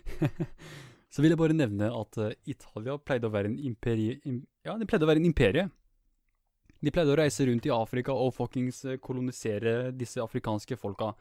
så 1.12 1.22
vil 1.22 1.32
jeg 1.32 1.40
bare 1.40 1.56
nevne 1.56 1.90
at 1.94 2.20
eh, 2.22 2.36
Italia 2.54 2.98
pleide 3.00 3.28
å 3.28 3.34
være 3.34 3.52
en 3.52 3.58
imperie... 3.70 4.18
Im, 4.28 4.42
ja, 4.66 4.76
det 4.78 4.88
pleide 4.90 5.06
å 5.06 5.10
være 5.10 5.22
en 5.22 5.28
imperie. 5.30 5.68
De 6.78 6.92
pleide 6.94 7.14
å 7.14 7.18
reise 7.18 7.46
rundt 7.48 7.66
i 7.66 7.74
Afrika 7.74 8.14
og 8.14 8.34
fuckings 8.36 8.84
eh, 8.86 9.00
kolonisere 9.02 9.90
disse 9.96 10.22
afrikanske 10.22 10.78
folka. 10.78 11.12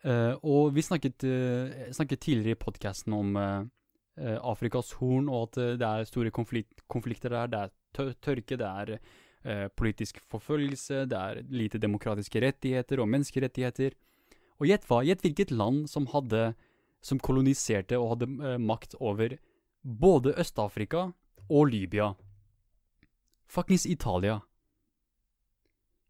Uh, 0.00 0.32
og 0.48 0.70
vi 0.72 0.80
snakket, 0.80 1.26
uh, 1.28 1.90
snakket 1.92 2.22
tidligere 2.24 2.56
i 2.56 2.60
podkasten 2.62 3.12
om 3.12 3.34
uh, 3.36 3.66
Afrikas 4.48 4.94
horn, 4.96 5.28
og 5.28 5.50
at 5.50 5.58
det 5.80 5.88
er 5.88 6.06
store 6.08 6.32
konflikt, 6.32 6.80
konflikter 6.88 7.34
der. 7.34 7.50
Det 7.52 7.60
er 7.60 7.74
tør 7.96 8.14
tørke, 8.24 8.56
det 8.60 8.68
er 8.68 9.68
politisk 9.72 10.18
forfølgelse, 10.28 11.06
det 11.08 11.16
er 11.16 11.38
lite 11.48 11.78
demokratiske 11.80 12.42
rettigheter 12.44 13.00
og 13.00 13.08
menneskerettigheter. 13.08 13.94
Og 14.60 14.68
gjett 14.68 14.84
hva? 14.84 14.98
Gjett 15.08 15.22
hvilket 15.24 15.54
land 15.54 15.86
som 15.88 16.04
hadde 16.12 16.50
Som 17.00 17.20
koloniserte 17.22 17.98
og 17.98 18.14
hadde 18.14 18.28
eh, 18.44 18.58
makt 18.60 18.96
over 19.00 19.38
både 19.82 20.34
Øst-Afrika 20.36 21.10
og 21.48 21.66
Libya. 21.70 22.14
Fuckings 23.46 23.86
Italia. 23.86 24.40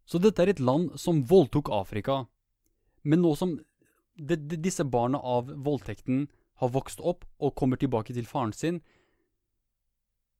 Så 0.04 0.18
dette 0.18 0.42
er 0.42 0.50
et 0.50 0.60
land 0.60 0.98
som 0.98 1.22
voldtok 1.22 1.70
Afrika. 1.72 2.24
Men 3.02 3.22
nå 3.22 3.34
som 3.38 3.54
de, 4.18 4.36
de, 4.36 4.58
disse 4.58 4.84
barna 4.84 5.20
av 5.22 5.52
voldtekten 5.64 6.26
har 6.60 6.72
vokst 6.74 7.00
opp 7.00 7.24
og 7.38 7.54
kommer 7.56 7.80
tilbake 7.80 8.12
til 8.12 8.26
faren 8.28 8.52
sin, 8.52 8.82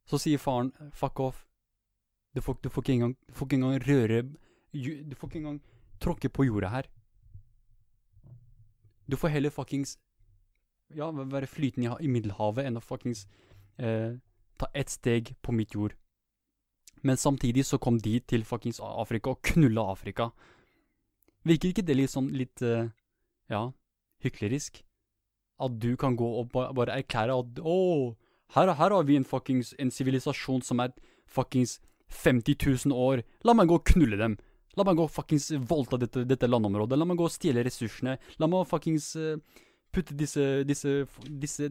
så 0.05 0.18
sier 0.18 0.43
faren 0.43 0.72
'fuck 0.90 1.20
off'. 1.20 1.47
Du 2.35 2.40
får, 2.40 2.59
du 2.62 2.68
får, 2.68 2.82
ikke, 2.82 2.93
engang, 2.93 3.16
du 3.28 3.35
får 3.35 3.47
ikke 3.47 3.56
engang 3.56 3.78
røre 3.89 4.22
Du 5.10 5.16
får 5.16 5.28
ikke 5.28 5.39
engang 5.39 5.60
tråkke 6.01 6.28
på 6.28 6.44
jorda 6.44 6.68
her. 6.68 6.86
Du 9.10 9.16
får 9.16 9.28
heller 9.28 9.51
fuckings 9.51 9.98
Ja, 10.97 11.11
være 11.11 11.47
flytende 11.47 11.95
i, 12.03 12.09
Middelhavet 12.11 12.67
enn 12.67 12.79
å 12.81 12.83
fuckings 12.83 13.27
eh, 13.79 14.17
ta 14.59 14.69
ett 14.75 14.91
steg 14.91 15.35
på 15.43 15.55
mitt 15.55 15.75
jord. 15.77 15.95
Men 17.07 17.17
samtidig 17.17 17.65
så 17.69 17.79
kom 17.79 17.99
de 18.03 18.19
til 18.21 18.45
fuckings 18.45 18.81
Afrika 18.83 19.33
og 19.33 19.43
knulla 19.53 19.87
Afrika. 19.93 20.31
Virker 21.47 21.71
ikke 21.71 21.87
det 21.87 21.97
litt 21.97 22.12
sånn 22.12 22.33
litt 22.37 22.62
eh, 22.62 22.91
Ja, 23.51 23.71
hyklerisk? 24.25 24.83
At 25.61 25.79
du 25.81 25.95
kan 26.01 26.17
gå 26.17 26.27
og 26.41 26.51
ba 26.55 26.71
bare 26.77 26.99
erklære 27.01 27.37
at 27.37 27.62
å, 27.62 27.79
her, 28.57 28.75
her 28.77 28.95
har 28.97 29.07
vi 29.09 29.17
en 29.17 29.29
fuckings 29.29 29.75
en 29.79 29.93
sivilisasjon 29.93 30.62
som 30.65 30.83
er 30.85 30.93
fuckings 31.31 31.79
50 32.11 32.57
000 32.91 32.97
år. 32.97 33.23
La 33.47 33.55
meg 33.55 33.71
gå 33.71 33.79
og 33.79 33.87
knulle 33.93 34.19
dem. 34.19 34.37
La 34.79 34.87
meg 34.87 34.99
gå 34.99 35.07
og 35.07 35.12
fuckings 35.12 35.51
voldta 35.69 35.99
dette, 36.01 36.25
dette 36.27 36.49
landområdet. 36.49 36.99
La 36.99 37.07
meg 37.07 37.19
gå 37.21 37.27
og 37.29 37.35
stjele 37.35 37.65
ressursene. 37.67 38.17
La 38.43 38.49
meg 38.51 38.69
fuckings 38.71 39.12
eh, 39.19 39.37
putte 39.93 40.17
disse 40.17 40.65
disse, 40.69 41.05
disse 41.29 41.71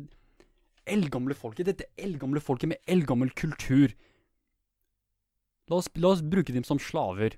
eldgamle 0.89 1.35
folket, 1.37 1.67
dette 1.69 1.89
eldgamle 1.99 2.41
folket 2.43 2.73
med 2.73 2.81
eldgammel 2.89 3.31
kultur 3.37 3.93
La 5.69 5.77
oss, 5.77 5.89
la 6.01 6.15
oss 6.15 6.23
bruke 6.25 6.53
dem 6.53 6.65
som 6.65 6.81
slaver. 6.81 7.37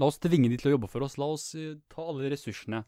La 0.00 0.08
oss 0.08 0.20
tvinge 0.22 0.48
dem 0.48 0.60
til 0.60 0.70
å 0.70 0.76
jobbe 0.76 0.88
for 0.90 1.04
oss. 1.04 1.18
La 1.20 1.28
oss 1.28 1.50
eh, 1.58 1.76
ta 1.92 2.06
alle 2.08 2.30
ressursene. 2.32 2.82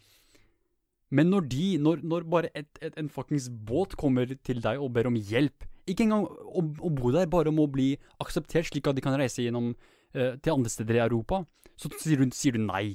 Men 1.10 1.30
når 1.32 1.48
de, 1.52 1.66
når, 1.82 2.04
når 2.06 2.26
bare 2.30 2.52
et, 2.56 2.70
et, 2.80 2.96
en 3.00 3.10
fuckings 3.12 3.50
båt 3.50 3.96
kommer 4.00 4.30
til 4.46 4.62
deg 4.64 4.80
og 4.80 4.92
ber 4.94 5.08
om 5.10 5.16
hjelp 5.18 5.66
Ikke 5.90 6.04
engang 6.04 6.28
å, 6.28 6.62
å 6.62 6.90
bo 6.94 7.10
der, 7.10 7.26
bare 7.26 7.50
om 7.50 7.58
å 7.58 7.66
bli 7.66 7.96
akseptert 8.22 8.68
slik 8.68 8.86
at 8.86 8.94
de 8.94 9.02
kan 9.02 9.16
reise 9.18 9.42
gjennom 9.42 9.72
eh, 10.14 10.36
til 10.38 10.54
andre 10.54 10.70
steder 10.70 11.00
i 11.00 11.02
Europa, 11.02 11.42
så 11.74 11.90
sier 11.98 12.22
du, 12.22 12.30
sier 12.36 12.54
du 12.54 12.62
nei. 12.62 12.94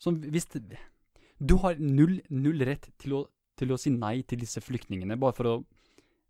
Så 0.00 0.14
hvis 0.16 0.48
det, 0.54 0.80
Du 1.38 1.54
har 1.62 1.78
null, 1.78 2.18
null 2.34 2.62
rett 2.66 2.88
til 2.98 3.14
å, 3.14 3.24
til 3.58 3.72
å 3.72 3.78
si 3.78 3.92
nei 3.94 4.22
til 4.26 4.40
disse 4.42 4.62
flyktningene, 4.62 5.18
bare 5.20 5.36
for 5.36 5.50
å 5.50 5.58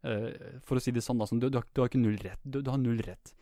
uh, 0.06 0.58
for 0.64 0.78
å 0.78 0.82
si 0.82 0.92
det 0.94 1.04
sånn, 1.04 1.22
sånn, 1.26 1.40
du, 1.42 1.48
du, 1.50 1.58
har, 1.60 1.66
du 1.72 1.82
har 1.82 1.90
ikke 1.90 2.02
null 2.02 2.18
rett. 2.22 2.40
Du, 2.44 2.60
du 2.62 2.70
har 2.70 2.80
null 2.80 3.00
rett. 3.04 3.32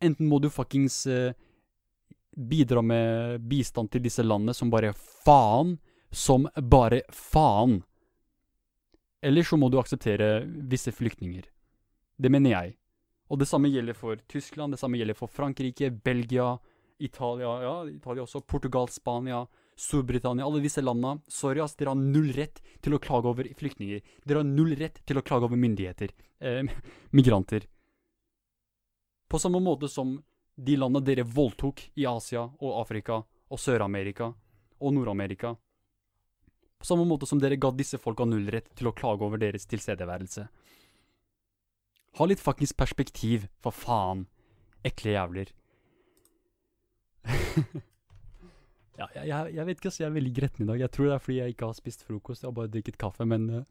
Enten 0.00 0.28
må 0.30 0.40
du 0.40 0.48
fuckings 0.52 1.02
uh, 1.10 1.30
bidra 2.36 2.82
med 2.82 3.46
bistand 3.50 3.92
til 3.92 4.04
disse 4.04 4.24
landene 4.24 4.56
som 4.56 4.72
bare 4.72 4.92
faen, 4.96 5.76
som 6.10 6.48
bare 6.56 7.02
faen. 7.14 7.80
Eller 9.22 9.44
så 9.44 9.58
må 9.60 9.68
du 9.68 9.78
akseptere 9.80 10.40
visse 10.70 10.92
flyktninger. 10.96 11.44
Det 12.20 12.30
mener 12.32 12.54
jeg. 12.54 12.76
Og 13.30 13.38
det 13.38 13.46
samme 13.46 13.70
gjelder 13.70 13.94
for 13.94 14.18
Tyskland, 14.30 14.74
det 14.74 14.80
samme 14.80 14.98
gjelder 14.98 15.18
for 15.18 15.30
Frankrike, 15.30 15.90
Belgia, 15.92 16.56
Italia, 17.00 17.50
ja, 17.64 17.74
Italia 17.88 18.24
også, 18.24 18.42
Portugal, 18.46 18.88
Spania, 18.92 19.46
Storbritannia, 19.80 20.44
alle 20.44 20.60
disse 20.60 20.82
landene. 20.84 21.22
Sorry, 21.28 21.60
ass, 21.64 21.76
dere 21.78 21.94
har 21.94 22.00
null 22.00 22.32
rett 22.36 22.60
til 22.84 22.96
å 22.96 23.00
klage 23.00 23.30
over 23.30 23.48
flyktninger. 23.56 24.02
Dere 24.28 24.42
har 24.42 24.48
null 24.48 24.74
rett 24.78 25.00
til 25.08 25.20
å 25.20 25.24
klage 25.24 25.48
over 25.48 25.60
myndigheter. 25.60 26.12
Eh, 26.40 26.68
migranter. 27.16 27.64
På 29.30 29.38
samme 29.38 29.62
måte 29.62 29.88
som 29.88 30.18
de 30.60 30.76
landene 30.76 31.06
dere 31.06 31.24
voldtok 31.24 31.86
i 31.96 32.04
Asia 32.10 32.42
og 32.44 32.80
Afrika 32.82 33.22
og 33.22 33.60
Sør-Amerika 33.60 34.32
og 34.80 34.94
Nord-Amerika. 34.96 35.54
På 36.80 36.88
samme 36.88 37.04
måte 37.08 37.28
som 37.28 37.40
dere 37.40 37.58
ga 37.60 37.70
disse 37.76 38.00
folka 38.00 38.26
nullrett 38.28 38.70
til 38.76 38.88
å 38.90 38.94
klage 38.96 39.24
over 39.24 39.40
deres 39.40 39.68
tilstedeværelse. 39.68 40.46
Ha 42.18 42.26
litt 42.26 42.42
fuckings 42.42 42.72
perspektiv, 42.74 43.46
for 43.62 43.72
faen. 43.76 44.26
Ekle 44.84 45.14
jævler. 45.14 45.52
ja, 49.00 49.06
jeg, 49.14 49.54
jeg, 49.54 49.66
vet 49.66 49.78
ikke, 49.78 49.90
altså. 49.90 50.02
Jeg 50.02 50.08
er 50.10 50.18
veldig 50.18 50.34
gretten 50.36 50.64
i 50.64 50.68
dag. 50.72 50.82
Jeg 50.84 50.92
tror 50.96 51.08
det 51.08 51.14
er 51.14 51.24
fordi 51.24 51.38
jeg 51.38 51.54
ikke 51.54 51.70
har 51.70 51.78
spist 51.78 52.04
frokost. 52.06 52.44
Jeg 52.44 52.48
har 52.48 52.56
bare 52.58 52.72
drikket 52.72 52.98
kaffe. 53.00 53.26
Men 53.28 53.48
uh, 53.50 53.64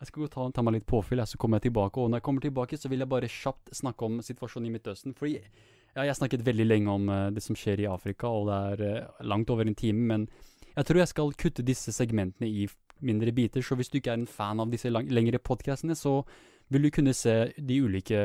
jeg 0.00 0.10
skal 0.10 0.24
gå 0.24 0.30
ta, 0.32 0.48
ta, 0.54 0.64
meg 0.66 0.78
litt 0.78 0.88
påfyll, 0.88 1.24
så 1.26 1.40
kommer 1.40 1.58
jeg 1.58 1.68
tilbake. 1.68 2.00
Og 2.00 2.10
når 2.10 2.22
jeg 2.22 2.28
kommer 2.28 2.44
tilbake, 2.44 2.80
så 2.80 2.90
vil 2.92 3.04
jeg 3.04 3.12
bare 3.14 3.32
kjapt 3.32 3.72
snakke 3.80 4.08
om 4.08 4.20
situasjonen 4.24 4.70
i 4.70 4.74
Midtøsten. 4.76 5.16
Fordi 5.18 5.38
ja, 5.38 6.04
jeg 6.04 6.12
har 6.12 6.20
snakket 6.20 6.46
veldig 6.46 6.68
lenge 6.68 6.94
om 6.94 7.08
uh, 7.12 7.28
det 7.34 7.44
som 7.44 7.58
skjer 7.58 7.84
i 7.84 7.90
Afrika, 7.90 8.30
og 8.30 8.50
det 8.50 8.58
er 8.72 8.84
uh, 9.02 9.24
langt 9.26 9.50
over 9.50 9.66
en 9.66 9.78
time. 9.78 10.04
Men 10.10 10.28
jeg 10.76 10.86
tror 10.86 11.02
jeg 11.02 11.14
skal 11.14 11.34
kutte 11.38 11.66
disse 11.66 11.94
segmentene 11.94 12.50
i 12.50 12.68
mindre 13.00 13.32
biter. 13.32 13.62
Så 13.62 13.74
hvis 13.78 13.90
du 13.90 13.98
ikke 13.98 14.14
er 14.14 14.20
en 14.20 14.30
fan 14.30 14.60
av 14.60 14.70
disse 14.70 14.90
lang 14.90 15.08
lengre 15.10 15.38
podkastene, 15.38 15.96
så 15.98 16.20
vil 16.68 16.84
du 16.84 16.90
kunne 16.92 17.14
se 17.16 17.52
de 17.56 17.80
ulike, 17.82 18.20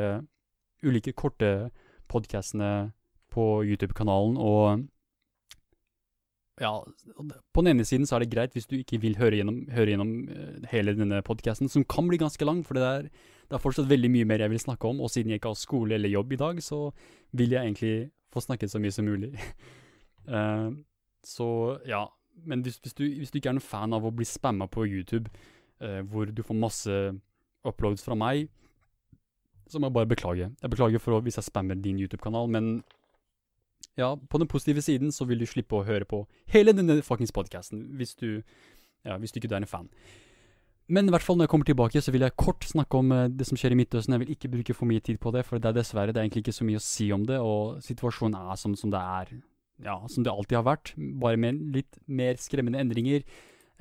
ulike 0.83 1.13
korte 1.15 1.71
podkastene 2.11 2.91
på 3.33 3.45
YouTube-kanalen. 3.65 4.37
Og 4.37 4.83
ja, 6.61 6.71
på 7.53 7.61
den 7.61 7.71
ene 7.73 7.85
siden 7.85 8.05
så 8.05 8.17
er 8.17 8.23
det 8.23 8.33
greit 8.33 8.53
hvis 8.53 8.69
du 8.69 8.75
ikke 8.77 8.99
vil 9.01 9.17
høre 9.17 9.39
gjennom, 9.39 9.63
høre 9.73 9.95
gjennom 9.95 10.11
uh, 10.29 10.67
hele 10.69 10.93
denne 10.97 11.23
podkasten, 11.25 11.69
som 11.71 11.85
kan 11.89 12.07
bli 12.09 12.21
ganske 12.21 12.45
lang, 12.45 12.61
for 12.65 12.77
det 12.77 12.83
er, 12.85 13.07
det 13.49 13.57
er, 13.57 13.63
fortsatt 13.63 13.89
veldig 13.89 14.11
mye 14.13 14.27
mer 14.29 14.43
jeg 14.45 14.53
vil 14.53 14.61
snakke 14.61 14.89
om. 14.89 15.01
Og 15.01 15.09
siden 15.11 15.33
jeg 15.33 15.41
ikke 15.41 15.53
har 15.55 15.61
skole 15.61 15.97
eller 15.97 16.13
jobb 16.13 16.33
i 16.33 16.41
dag, 16.43 16.61
så 16.63 16.83
vil 17.33 17.55
jeg 17.57 17.65
egentlig 17.65 17.95
få 18.33 18.45
snakket 18.45 18.73
så 18.73 18.81
mye 18.81 18.93
som 18.93 19.09
mulig. 19.09 19.33
uh, 20.29 20.69
så 21.35 21.79
ja. 21.89 22.05
Men 22.45 22.63
hvis, 22.65 22.79
hvis, 22.81 22.93
du, 22.97 23.03
hvis, 23.05 23.29
du, 23.31 23.37
ikke 23.37 23.51
er 23.51 23.57
noen 23.59 23.65
fan 23.65 23.93
av 23.93 24.05
å 24.05 24.13
bli 24.13 24.25
spamma 24.25 24.65
på 24.69 24.87
YouTube, 24.89 25.29
uh, 25.81 26.01
hvor 26.09 26.29
du 26.29 26.41
får 26.45 26.57
masse 26.57 26.99
uploads 27.63 28.05
fra 28.05 28.17
meg, 28.17 28.49
så 29.69 29.79
må 29.79 29.89
jeg 29.89 29.95
bare 29.95 30.09
beklage. 30.09 30.49
Jeg 30.61 30.69
beklager 30.69 31.01
for 31.01 31.23
hvis 31.23 31.39
jeg 31.39 31.47
spammer 31.47 31.77
din 31.79 32.01
YouTube-kanal, 32.01 32.49
men 32.51 32.83
ja, 33.99 34.15
på 34.15 34.41
den 34.41 34.49
positive 34.49 34.81
siden 34.81 35.11
så 35.13 35.25
vil 35.29 35.41
du 35.41 35.45
slippe 35.45 35.77
å 35.77 35.85
høre 35.85 36.05
på 36.09 36.23
hele 36.53 36.73
denne 36.73 37.01
fuckings 37.05 37.33
podkasten, 37.35 37.91
hvis 37.99 38.15
ja, 39.03 39.17
hvis 39.19 39.33
du 39.33 39.39
ikke 39.39 39.51
er 39.51 39.61
en 39.61 39.69
fan. 39.69 39.89
Men 40.91 41.07
i 41.07 41.13
hvert 41.13 41.23
fall 41.23 41.37
når 41.37 41.47
jeg 41.47 41.51
kommer 41.53 41.67
tilbake, 41.67 42.01
så 42.03 42.11
vil 42.11 42.25
jeg 42.25 42.35
kort 42.39 42.65
snakke 42.67 42.99
om 42.99 43.11
uh, 43.15 43.29
det 43.31 43.47
som 43.47 43.59
skjer 43.59 43.75
i 43.75 43.77
Midtøsten. 43.79 44.15
Jeg 44.15 44.23
vil 44.23 44.33
ikke 44.35 44.51
bruke 44.51 44.75
for 44.75 44.89
mye 44.89 45.03
tid 45.03 45.19
på 45.21 45.31
det, 45.31 45.45
for 45.47 45.61
det 45.61 45.69
er 45.69 45.77
dessverre 45.77 46.11
det 46.11 46.19
er 46.19 46.27
egentlig 46.27 46.43
ikke 46.43 46.55
så 46.57 46.67
mye 46.67 46.81
å 46.81 46.83
si 46.83 47.07
om 47.15 47.23
det, 47.27 47.39
og 47.39 47.79
situasjonen 47.83 48.35
er 48.51 48.59
som, 48.59 48.75
som 48.79 48.91
det 48.91 48.99
er. 48.99 49.33
Ja, 49.83 49.97
som 50.11 50.25
det 50.25 50.31
alltid 50.33 50.59
har 50.59 50.67
vært, 50.67 50.93
bare 51.21 51.39
med 51.39 51.61
litt 51.75 51.97
mer 52.07 52.37
skremmende 52.39 52.81
endringer. 52.83 53.23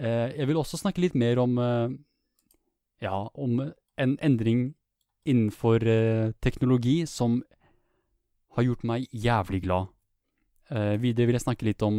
Eh, 0.01 0.28
jeg 0.39 0.48
vil 0.48 0.59
også 0.59 0.80
snakke 0.80 1.02
litt 1.02 1.14
mer 1.18 1.39
om 1.43 1.59
eh, 1.60 1.93
ja, 3.05 3.18
om 3.34 3.60
en 4.01 4.14
endring 4.24 4.70
innenfor 5.28 5.84
teknologi 6.43 7.02
som 7.06 7.43
har 8.56 8.66
gjort 8.66 8.86
meg 8.89 9.05
jævlig 9.12 9.60
glad. 9.66 9.93
Videre 10.73 11.28
vil 11.28 11.36
jeg 11.36 11.44
snakke 11.44 11.66
litt 11.69 11.82
om 11.85 11.99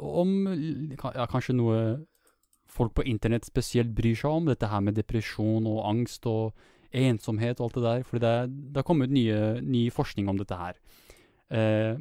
om 0.00 0.30
ja, 0.48 1.26
kanskje 1.28 1.54
noe 1.56 1.78
folk 2.72 2.94
på 2.96 3.04
internett 3.08 3.44
spesielt 3.48 3.92
bryr 3.96 4.16
seg 4.16 4.32
om, 4.32 4.48
dette 4.48 4.68
her 4.70 4.80
med 4.84 4.96
depresjon 4.96 5.66
og 5.68 5.82
angst 5.88 6.28
og 6.28 6.56
ensomhet 6.92 7.60
og 7.60 7.68
alt 7.68 7.76
det 7.76 7.84
der. 7.84 8.06
For 8.08 8.22
det, 8.22 8.32
det 8.72 8.80
har 8.80 8.88
kommet 8.88 9.12
nye, 9.12 9.60
ny 9.64 9.86
forskning 9.92 10.28
om 10.30 10.40
dette 10.40 10.58
her. 10.58 10.78
Eh, 11.52 12.00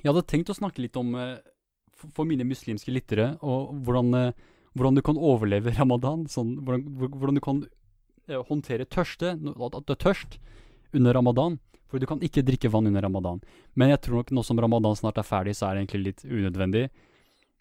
jeg 0.00 0.08
hadde 0.08 0.26
tenkt 0.30 0.52
å 0.52 0.56
snakke 0.56 0.82
litt 0.84 0.96
om, 0.98 1.14
eh, 1.18 1.38
for, 2.00 2.24
mine 2.24 2.46
muslimske 2.48 2.92
lyttere, 2.94 3.34
og 3.42 3.74
hvordan, 3.84 4.14
eh, 4.14 4.32
hvordan, 4.74 4.96
du 4.96 5.02
kan 5.02 5.18
overleve 5.18 5.74
ramadan. 5.78 6.26
Sånn, 6.26 6.56
hvordan, 6.64 6.86
hvordan, 7.10 7.38
du 7.38 7.44
kan 7.44 7.64
eh, 8.28 8.40
håndtere 8.50 8.88
tørste, 8.88 9.34
at 9.34 9.86
du 9.86 9.92
er 9.94 10.04
tørst 10.06 10.38
under 10.94 11.14
ramadan. 11.14 11.60
For 11.90 11.98
du 11.98 12.06
kan 12.06 12.22
ikke 12.22 12.44
drikke 12.46 12.70
vann 12.70 12.86
under 12.86 13.02
ramadan. 13.02 13.40
Men 13.74 13.90
jeg 13.92 14.02
tror 14.06 14.20
nok 14.20 14.34
nå 14.34 14.44
som 14.46 14.60
ramadan 14.62 14.98
snart 14.98 15.18
er 15.18 15.26
ferdig, 15.26 15.56
så 15.58 15.66
er 15.68 15.76
det 15.76 15.84
egentlig 15.84 16.04
litt 16.06 16.24
unødvendig. 16.24 16.88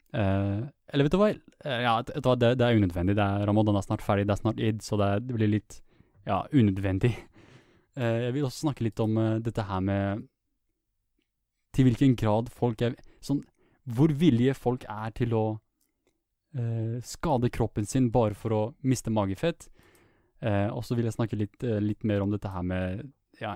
Uh, 0.10 0.66
eller 0.90 1.06
vet 1.06 1.14
du 1.14 1.20
hva? 1.22 1.30
Uh, 1.66 1.80
ja? 1.84 1.94
Det, 2.02 2.36
det, 2.58 2.66
er 2.66 2.78
unødvendig. 2.78 3.16
Det 3.18 3.26
er, 3.26 3.46
Ramadan 3.46 3.78
er 3.78 3.86
snart 3.86 4.06
ferdig, 4.06 4.26
det 4.28 4.36
er 4.36 4.42
snart 4.42 4.62
id, 4.62 4.82
så 4.86 4.98
det, 5.02 5.10
det 5.28 5.38
blir 5.38 5.52
litt 5.52 5.80
ja, 6.26 6.42
unødvendig. 6.54 7.14
Uh, 7.98 8.18
jeg 8.26 8.36
vil 8.36 8.48
også 8.48 8.66
snakke 8.68 8.88
litt 8.88 9.02
om 9.04 9.18
dette 9.46 9.66
her 9.70 9.82
med 9.86 10.28
Til 11.76 11.86
hvilken 11.86 12.16
grad 12.18 12.50
folk 12.50 12.82
er 12.82 12.96
Sånn 13.22 13.44
Hvor 13.86 14.14
villige 14.14 14.56
folk 14.58 14.86
er 14.90 15.12
til 15.18 15.36
å 15.38 15.48
skade 17.06 17.52
kroppen 17.54 17.86
sin 17.86 18.08
bare 18.10 18.34
for 18.34 18.54
å 18.56 18.62
miste 18.82 19.12
magefett. 19.14 19.68
og 20.42 20.80
så 20.82 20.96
vil 20.98 21.06
jeg 21.06 21.14
snakke 21.14 21.38
litt, 21.38 21.62
litt, 21.62 22.02
mer 22.02 22.24
om 22.24 22.32
dette 22.34 22.50
her 22.50 22.64
med 22.66 23.04
ja, 23.42 23.56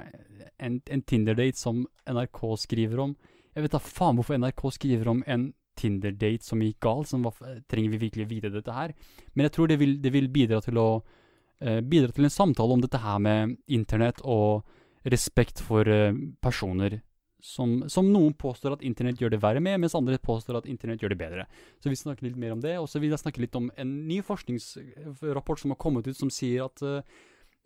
en, 0.58 0.80
en 0.86 1.04
Tinder-date 1.04 1.60
som 1.60 1.84
NRK 2.10 2.42
skriver 2.64 3.04
om. 3.04 3.16
Jeg 3.54 3.66
vet 3.66 3.76
da 3.76 3.82
faen 3.84 4.18
hvorfor 4.18 4.40
NRK 4.40 4.64
skriver 4.78 5.12
om 5.12 5.22
en 5.30 5.52
Tinder-date 5.80 6.46
som 6.46 6.62
gikk 6.62 6.80
galt. 6.84 7.10
Som 7.10 7.26
var, 7.26 7.38
trenger 7.70 7.96
vi 7.96 8.04
virkelig 8.08 8.30
vite 8.30 8.54
dette 8.54 8.76
her? 8.76 8.94
Men 9.34 9.48
jeg 9.48 9.56
tror 9.56 9.72
det 9.72 9.80
vil, 9.82 9.98
det 10.02 10.14
vil 10.14 10.30
bidra 10.34 10.62
til 10.64 10.80
å 10.82 10.88
uh, 11.00 11.80
bidra 11.82 12.14
til 12.14 12.30
en 12.30 12.34
samtale 12.34 12.78
om 12.78 12.84
dette 12.84 13.02
her 13.02 13.20
med 13.24 13.58
internett 13.68 14.22
og 14.24 14.64
respekt 15.10 15.62
for 15.64 15.90
uh, 15.90 16.14
personer. 16.44 17.02
Som, 17.44 17.82
som, 17.92 18.08
noen 18.08 18.32
påstår 18.40 18.78
at 18.78 18.84
internett 18.88 19.20
gjør 19.20 19.34
det 19.34 19.42
verre 19.44 19.60
med, 19.60 19.82
mens 19.84 19.98
andre 20.00 20.16
påstår 20.16 20.62
at 20.62 20.68
internett 20.72 21.02
gjør 21.04 21.12
det 21.12 21.20
bedre. 21.20 21.48
Så 21.84 21.92
vi 21.92 22.00
snakker 22.00 22.30
litt 22.30 22.40
mer 22.40 22.54
om 22.56 22.62
det. 22.64 22.78
Og 22.80 22.88
så 22.88 23.02
vil 23.04 23.12
jeg 23.12 23.20
snakke 23.20 23.44
litt 23.44 23.58
om 23.60 23.68
en 23.76 23.92
ny 24.08 24.22
forskningsrapport 24.24 25.60
som 25.60 25.74
har 25.74 25.82
kommet 25.82 26.08
ut, 26.08 26.16
som 26.16 26.32
sier 26.32 26.70
at 26.70 26.86
uh, 26.86 27.02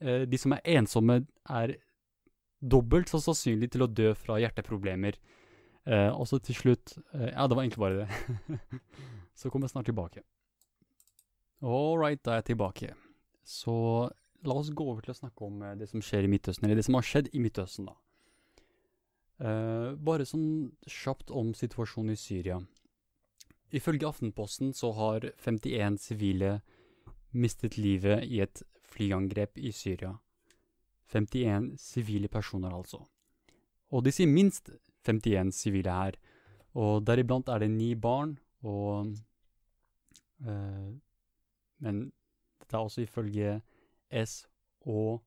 de 0.02 0.40
som 0.42 0.56
er 0.56 0.66
ensomme, 0.80 1.22
er 1.46 1.78
dobbelt 2.62 3.10
så 3.12 3.20
sannsynlig 3.22 3.72
til 3.74 3.86
å 3.86 3.92
dø 3.92 4.14
fra 4.18 4.40
hjerteproblemer 4.42 5.20
Eh, 5.88 6.10
og 6.12 6.28
så 6.28 6.40
til 6.44 6.58
slutt 6.58 6.98
eh, 7.16 7.30
Ja, 7.32 7.48
det 7.48 7.56
var 7.56 7.64
egentlig 7.64 7.80
bare 7.80 8.04
det. 8.04 8.80
så 9.40 9.50
kommer 9.50 9.68
jeg 9.68 9.76
snart 9.76 9.88
tilbake. 9.88 10.24
All 11.64 11.96
right, 11.98 12.20
da 12.26 12.36
er 12.36 12.42
jeg 12.42 12.52
tilbake. 12.52 12.92
Så 13.48 13.76
la 14.44 14.58
oss 14.60 14.74
gå 14.76 14.84
over 14.84 15.06
til 15.06 15.16
å 15.16 15.20
snakke 15.22 15.48
om 15.48 15.64
eh, 15.64 15.78
det 15.80 15.88
som 15.88 16.04
skjer 16.04 16.28
i 16.28 16.32
Midtøsten, 16.32 16.68
eller 16.68 16.82
det 16.82 16.86
som 16.90 17.00
har 17.00 17.08
skjedd 17.08 17.32
i 17.32 17.44
Midtøsten, 17.44 17.88
da. 17.88 17.96
Eh, 19.38 19.94
bare 20.10 20.28
sånn 20.28 20.74
kjapt 20.92 21.32
om 21.32 21.54
situasjonen 21.56 22.18
i 22.18 22.20
Syria. 22.20 22.60
Ifølge 23.72 24.10
Aftenposten 24.10 24.76
så 24.76 24.92
har 24.98 25.32
51 25.40 26.00
sivile 26.04 26.58
mistet 27.32 27.78
livet 27.80 28.26
i 28.28 28.42
et 28.44 28.64
flyangrep 28.92 29.60
i 29.60 29.72
Syria. 29.76 30.18
51 31.14 31.76
sivile 31.80 32.28
personer, 32.28 32.74
altså. 32.74 33.02
Og 33.92 34.04
de 34.04 34.12
sier 34.12 34.28
minst 34.28 34.72
51 35.08 35.56
sivile 35.56 35.94
her. 35.94 36.18
Og 36.78 37.06
deriblant 37.08 37.50
er 37.50 37.64
det 37.64 37.72
ni 37.72 37.96
barn, 37.96 38.38
og 38.62 39.14
øh, 40.46 40.94
Men 41.80 42.12
dette 42.60 42.76
er 42.76 42.80
også 42.80 43.02
ifølge 43.02 43.62
SHOR. 44.26 45.22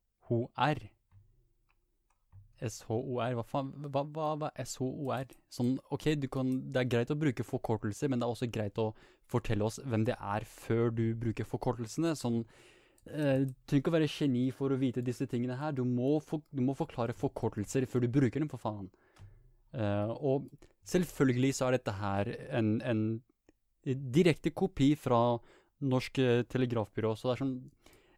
SHOR, 2.69 3.35
hva 3.35 3.44
faen 3.47 3.70
hva, 3.86 4.02
hva, 4.02 4.27
hva 4.36 4.51
SHOR? 4.66 5.31
Sånn, 5.48 5.78
ok, 5.94 6.11
kan, 6.32 6.51
det 6.74 6.82
er 6.82 6.90
greit 6.90 7.12
å 7.15 7.19
bruke 7.19 7.47
forkortelser, 7.47 8.11
men 8.11 8.20
det 8.20 8.27
er 8.27 8.35
også 8.35 8.51
greit 8.52 8.78
å 8.82 8.90
fortelle 9.31 9.65
oss 9.65 9.78
hvem 9.86 10.05
det 10.09 10.16
er 10.19 10.44
før 10.44 10.90
du 10.93 11.05
bruker 11.19 11.48
forkortelsene. 11.48 12.16
Sånn, 12.19 12.43
du 13.11 13.55
trenger 13.66 13.82
ikke 13.82 13.93
å 13.93 13.97
være 13.99 14.11
geni 14.11 14.49
for 14.55 14.73
å 14.73 14.78
vite 14.81 15.05
disse 15.05 15.27
tingene 15.31 15.59
her. 15.61 15.74
Du 15.77 15.85
må, 15.85 16.19
for, 16.24 16.43
du 16.51 16.62
må 16.65 16.77
forklare 16.78 17.16
forkortelser 17.16 17.87
før 17.91 18.05
du 18.05 18.12
bruker 18.12 18.43
dem, 18.43 18.51
for 18.51 18.62
faen. 18.62 18.91
Uh, 19.70 20.11
og 20.19 20.49
selvfølgelig 20.91 21.53
så 21.55 21.69
er 21.69 21.77
dette 21.78 21.95
her 21.95 22.31
en, 22.59 22.78
en 22.82 23.03
direkte 23.85 24.51
kopi 24.51 24.93
fra 24.99 25.39
Norsk 25.81 26.19
eh, 26.20 26.43
Telegrafbyrå. 26.51 27.15
Så 27.16 27.28
det 27.28 27.35
er 27.35 27.43
sånn 27.45 27.55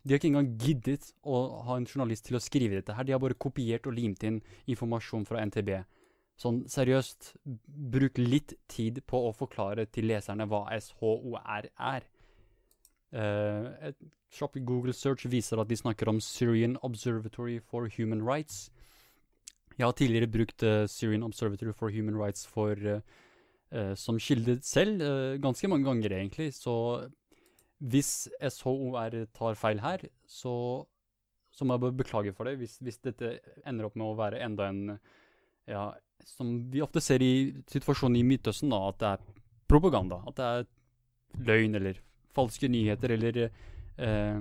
De 0.02 0.10
har 0.10 0.19
ikke 0.19 0.31
engang 0.32 0.48
giddet 0.59 1.12
å 1.23 1.40
ha 1.69 1.77
en 1.78 1.86
journalist 1.86 2.27
til 2.27 2.39
å 2.39 2.43
skrive 2.43 2.81
dette 2.81 2.97
her. 2.97 3.06
De 3.06 3.14
har 3.14 3.23
bare 3.23 3.39
kopiert 3.39 3.86
og 3.86 3.94
limt 3.94 4.24
inn 4.27 4.40
informasjon 4.66 5.27
fra 5.28 5.44
NTB. 5.47 5.77
Sånn 6.43 6.64
seriøst, 6.66 7.36
bruk 7.93 8.19
litt 8.19 8.56
tid 8.66 8.98
på 9.06 9.20
å 9.28 9.31
forklare 9.36 9.86
til 9.94 10.09
leserne 10.10 10.48
hva 10.51 10.64
SHOR 10.74 11.39
er. 11.47 12.09
Uh, 13.12 13.68
et 13.84 13.98
kjapp 14.32 14.56
Google 14.64 14.94
search 14.97 15.26
viser 15.28 15.60
at 15.60 15.68
de 15.68 15.76
snakker 15.76 16.09
om 16.09 16.20
Syrian 16.20 16.78
Observatory 16.82 17.59
for 17.60 17.89
Human 17.98 18.22
Rights. 18.24 18.70
Jeg 19.76 19.84
har 19.84 19.93
tidligere 19.97 20.30
brukt 20.32 20.62
uh, 20.64 20.86
Syrian 20.89 21.22
Observatory 21.22 21.74
for 21.76 21.93
Human 21.93 22.16
Rights 22.16 22.47
for, 22.48 22.72
uh, 22.72 23.93
som 23.97 24.20
kilde 24.20 24.59
selv, 24.64 25.02
ganske 25.40 25.68
mange 25.68 25.84
ganger 25.84 26.16
egentlig. 26.16 26.55
Så 26.55 27.09
hvis 27.80 28.28
SHOR 28.40 29.26
tar 29.34 29.55
feil 29.60 29.80
her, 29.80 30.05
så, 30.26 30.55
så 31.52 31.64
må 31.64 31.74
jeg 31.74 31.84
bare 31.84 31.98
beklage 32.01 32.32
for 32.32 32.48
det. 32.48 32.56
Hvis, 32.60 32.78
hvis, 32.80 33.01
dette 33.05 33.39
ender 33.66 33.89
opp 33.89 33.97
med 33.97 34.06
å 34.06 34.16
være 34.16 34.40
enda 34.44 34.68
en 34.68 34.98
ja, 35.68 35.93
Som 36.26 36.70
vi 36.70 36.80
ofte 36.82 37.01
ser 37.01 37.22
i 37.22 37.52
situasjonen 37.70 38.16
i 38.20 38.24
Midtøsten, 38.26 38.70
da, 38.72 38.89
at 38.89 39.01
det 39.01 39.09
er 39.09 39.43
propaganda. 39.68 40.20
At 40.28 40.36
det 40.39 40.48
er 40.48 40.66
løgn 41.48 41.80
eller 41.80 42.01
falske 42.36 42.68
nyheter 42.70 43.14
eller 43.16 43.38
eh, 43.46 44.40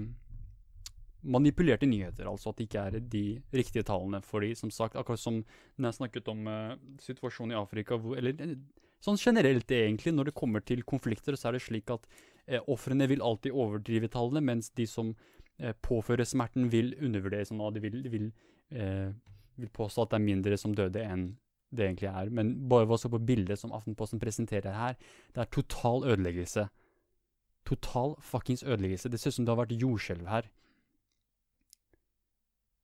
manipulerte 1.21 1.85
nyheter. 1.89 2.29
Altså 2.29 2.51
at 2.51 2.59
det 2.59 2.67
ikke 2.69 2.85
er 2.85 2.99
de 3.13 3.25
riktige 3.53 3.85
tallene. 3.87 4.21
Fordi 4.25 4.53
som 4.57 4.71
sagt, 4.73 4.97
akkurat 4.99 5.21
som 5.21 5.41
når 5.77 5.87
jeg 5.87 5.99
snakket 5.99 6.31
om 6.33 6.47
eh, 6.47 6.77
situasjonen 7.01 7.55
i 7.55 7.59
Afrika, 7.59 7.97
hvor, 8.01 8.17
eller 8.17 8.37
eh, 8.41 8.55
sånn 9.03 9.19
generelt 9.21 9.71
egentlig, 9.71 10.15
når 10.15 10.31
det 10.31 10.37
kommer 10.37 10.65
til 10.65 10.83
konflikter, 10.87 11.37
så 11.37 11.49
er 11.49 11.57
det 11.57 11.65
slik 11.65 11.93
at 11.93 12.07
eh, 12.47 12.61
ofrene 12.71 13.09
vil 13.11 13.23
alltid 13.25 13.53
overdrive 13.53 14.11
tallene, 14.13 14.43
mens 14.51 14.71
de 14.77 14.87
som 14.89 15.13
eh, 15.59 15.75
påfører 15.85 16.27
smerten, 16.27 16.69
vil 16.73 16.93
undervurdere 16.99 17.47
sånn, 17.49 17.63
de 17.75 17.83
vil, 17.83 18.01
vil, 18.13 18.27
eh, 18.73 19.09
vil 19.61 19.73
påstå 19.77 20.05
at 20.05 20.13
det 20.13 20.21
er 20.21 20.29
mindre 20.29 20.59
som 20.59 20.75
døde 20.77 21.05
enn 21.05 21.31
det 21.71 21.85
egentlig 21.87 22.09
er. 22.11 22.29
Men 22.35 22.53
bare 22.67 22.87
ved 22.87 22.97
å 22.97 22.99
se 22.99 23.11
på 23.11 23.21
bildet 23.23 23.59
som 23.59 23.71
Aftenposten 23.75 24.19
presenterer 24.19 24.75
her, 24.75 24.97
det 25.31 25.43
er 25.43 25.51
total 25.55 26.03
ødeleggelse. 26.03 26.67
Total 27.65 28.15
fuckings 28.21 28.63
ødeleggelse. 28.63 29.09
Det 29.09 29.19
ser 29.19 29.31
ut 29.31 29.39
som 29.39 29.45
det 29.45 29.53
har 29.55 29.61
vært 29.61 29.77
jordskjelv 29.81 30.27
her. 30.27 30.49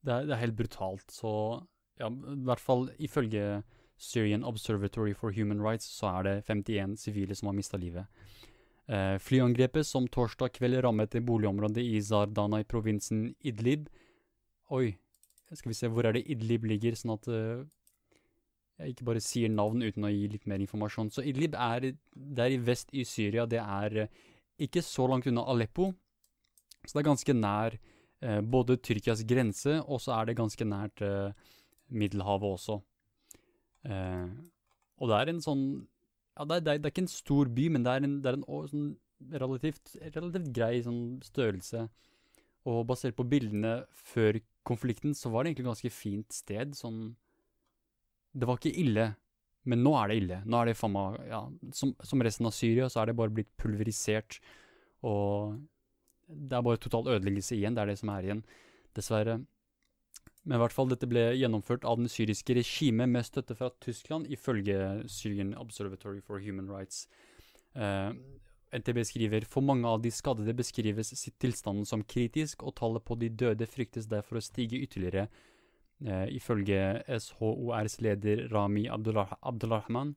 Det 0.06 0.14
er, 0.14 0.28
det 0.28 0.36
er, 0.36 0.44
helt 0.44 0.56
brutalt. 0.56 1.12
Så 1.12 1.32
ja, 2.00 2.08
i 2.10 2.44
hvert 2.48 2.64
fall 2.64 2.88
ifølge 3.00 3.64
Syrian 3.98 4.46
Observatory 4.46 5.14
for 5.14 5.34
Human 5.34 5.62
Rights 5.62 5.90
så 5.90 6.12
er 6.20 6.28
det 6.28 6.36
51 6.50 6.96
sivile 7.02 7.36
som 7.36 7.50
har 7.50 7.58
mista 7.58 7.78
livet. 7.78 8.06
Eh, 8.88 9.18
flyangrepet 9.20 9.84
som 9.84 10.08
torsdag 10.08 10.54
kveld 10.56 10.78
rammet 10.86 11.12
det 11.12 11.26
boligområdet 11.26 11.84
i 11.84 11.98
Zardana 12.02 12.62
i 12.64 12.68
provinsen 12.68 13.34
Idlib 13.44 13.90
Oi, 14.72 14.94
skal 15.54 15.72
vi 15.72 15.76
se, 15.76 15.90
hvor 15.92 16.08
er 16.08 16.16
det 16.16 16.26
Idlib 16.28 16.66
ligger, 16.68 16.96
sånn 16.96 17.14
at 17.14 17.28
uh, 17.32 17.64
jeg 18.82 18.94
ikke 18.94 19.06
bare 19.08 19.22
sier 19.24 19.52
navn 19.52 19.80
uten 19.80 20.04
å 20.04 20.12
gi 20.12 20.26
litt 20.34 20.44
mer 20.50 20.60
informasjon. 20.60 21.12
Så 21.14 21.24
Idlib 21.24 21.56
er, 21.56 21.94
det 22.12 22.44
er 22.44 22.52
i 22.52 22.60
vest 22.60 22.92
i 22.92 23.06
Syria. 23.08 23.46
Det 23.48 23.62
er 23.64 23.96
uh, 24.04 24.26
ikke 24.60 24.84
så 24.86 25.08
langt 25.10 25.28
unna 25.30 25.46
Aleppo, 25.52 25.92
så 26.84 26.96
det 26.96 27.02
er 27.02 27.10
ganske 27.10 27.36
nær 27.38 27.78
eh, 27.78 28.42
både 28.42 28.80
Tyrkias 28.82 29.24
grense, 29.28 29.80
og 29.86 30.02
så 30.02 30.16
er 30.18 30.30
det 30.30 30.40
ganske 30.40 30.66
nært 30.66 31.04
Middelhavet 31.88 32.58
også. 32.58 32.82
og 33.88 35.10
det 35.10 35.18
er 35.18 35.30
en 35.32 35.40
sånn 35.40 35.62
Ja, 36.36 36.44
det 36.44 36.58
er, 36.58 36.62
det 36.66 36.72
er, 36.74 36.80
det 36.82 36.90
er 36.90 36.92
ikke 36.92 37.06
en 37.06 37.14
stor 37.14 37.48
by, 37.50 37.68
men 37.72 37.86
det 37.86 37.92
er 37.94 38.04
en, 38.04 38.18
det 38.22 38.30
er 38.30 38.36
en 38.38 38.44
sånn 38.70 38.90
relativt, 39.42 39.96
relativt 40.14 40.52
grei 40.54 40.82
sånn 40.86 41.18
størrelse. 41.26 41.88
Og 42.68 42.84
basert 42.90 43.16
på 43.18 43.26
bildene 43.28 43.80
før 44.12 44.40
konflikten, 44.68 45.16
så 45.16 45.32
var 45.32 45.44
det 45.44 45.54
egentlig 45.54 45.66
et 45.66 45.72
ganske 45.72 45.94
fint 45.94 46.36
sted. 46.36 46.76
Sånn 46.76 47.16
Det 48.34 48.48
var 48.48 48.60
ikke 48.60 48.76
ille, 48.78 49.08
men 49.68 49.84
nå 49.84 49.94
er 50.00 50.12
det 50.12 50.20
ille. 50.22 50.40
Nå 50.48 50.62
er 50.62 50.70
det 50.70 50.78
faen 50.80 50.96
meg 50.96 51.20
Ja, 51.30 51.42
som, 51.76 51.94
som, 52.04 52.24
resten 52.24 52.48
av 52.50 52.56
Syria, 52.56 52.88
så 52.90 53.02
er 53.02 53.10
det 53.10 53.18
bare 53.20 53.34
blitt 53.34 53.52
pulverisert. 53.60 54.40
Og 55.08 55.58
det 56.28 56.58
er 56.58 56.66
bare 56.66 56.82
total 56.82 57.12
ødeleggelse 57.18 57.58
igjen. 57.58 57.76
Det 57.76 57.84
er 57.84 57.92
det 57.92 58.00
som 58.00 58.12
er 58.14 58.28
igjen, 58.28 58.44
dessverre. 58.98 59.38
Men 60.48 60.56
i 60.58 60.62
hvert 60.64 60.76
fall, 60.76 60.88
dette 60.88 61.10
ble 61.12 61.26
gjennomført 61.36 61.86
av 61.88 62.00
den 62.00 62.08
syriske 62.12 62.56
regimet 62.56 63.12
med 63.12 63.28
støtte 63.28 63.56
fra 63.60 63.68
Tyskland, 63.84 64.30
ifølge 64.32 65.04
Syrian 65.12 65.52
Observatory 65.60 66.22
for 66.24 66.40
Human 66.40 66.72
Rights. 66.72 67.04
Uh, 67.76 68.16
NTB 68.72 69.04
skriver 69.08 69.48
for 69.48 69.64
mange 69.64 69.88
av 69.88 70.00
de 70.04 70.12
skadede 70.12 70.56
beskrives 70.56 71.12
tilstanden 71.40 71.88
som 71.88 72.04
kritisk, 72.04 72.64
og 72.64 72.78
tallet 72.80 73.04
på 73.04 73.20
de 73.20 73.30
døde 73.30 73.68
fryktes 73.68 74.08
derfor 74.12 74.40
å 74.40 74.44
stige 74.44 74.80
ytterligere, 74.88 75.28
eh, 76.06 76.28
ifølge 76.36 77.04
SHORs 77.20 78.02
leder 78.02 78.48
Rami 78.54 78.88
Abdullahman. 78.90 80.16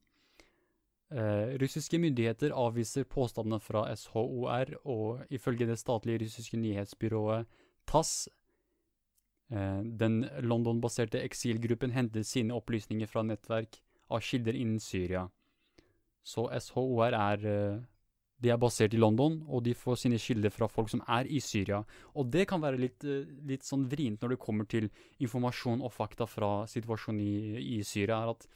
Eh, 1.10 1.56
russiske 1.58 1.98
myndigheter 1.98 2.52
avviser 2.54 3.04
påstandene 3.04 3.58
fra 3.60 3.88
SHOR, 3.96 4.76
og 4.84 5.24
ifølge 5.30 5.66
det 5.66 5.78
statlige 5.78 6.24
russiske 6.24 6.56
nyhetsbyrået 6.56 7.46
TASS 7.86 8.28
eh, 9.50 9.82
Den 9.82 10.24
London-baserte 10.40 11.22
eksilgruppen 11.22 11.90
henter 11.90 12.22
sine 12.22 12.54
opplysninger 12.54 13.06
fra 13.10 13.22
nettverk 13.26 13.80
av 14.10 14.22
kilder 14.22 14.54
innen 14.54 14.78
Syria. 14.78 15.26
Så 16.22 16.46
SHOR 16.60 17.16
er 17.16 17.46
eh, 17.46 17.80
de 18.40 18.50
er 18.52 18.60
basert 18.60 18.94
i 18.96 19.00
London, 19.00 19.38
og 19.48 19.64
de 19.66 19.74
får 19.76 19.98
sine 20.02 20.18
kilder 20.20 20.52
fra 20.54 20.68
folk 20.70 20.88
som 20.92 21.02
er 21.12 21.28
i 21.28 21.40
Syria. 21.44 21.82
Og 22.16 22.30
det 22.32 22.46
kan 22.48 22.62
være 22.62 22.80
litt, 22.80 23.04
eh, 23.04 23.28
litt 23.46 23.66
sånn 23.66 23.84
vrient 23.88 24.22
når 24.22 24.34
det 24.34 24.40
kommer 24.40 24.68
til 24.68 24.88
informasjon 25.20 25.82
og 25.84 25.92
fakta 25.92 26.26
fra 26.26 26.66
situasjonen 26.66 27.20
i, 27.20 27.78
i 27.78 27.82
Syria. 27.84 28.22
er 28.22 28.30
at 28.36 28.46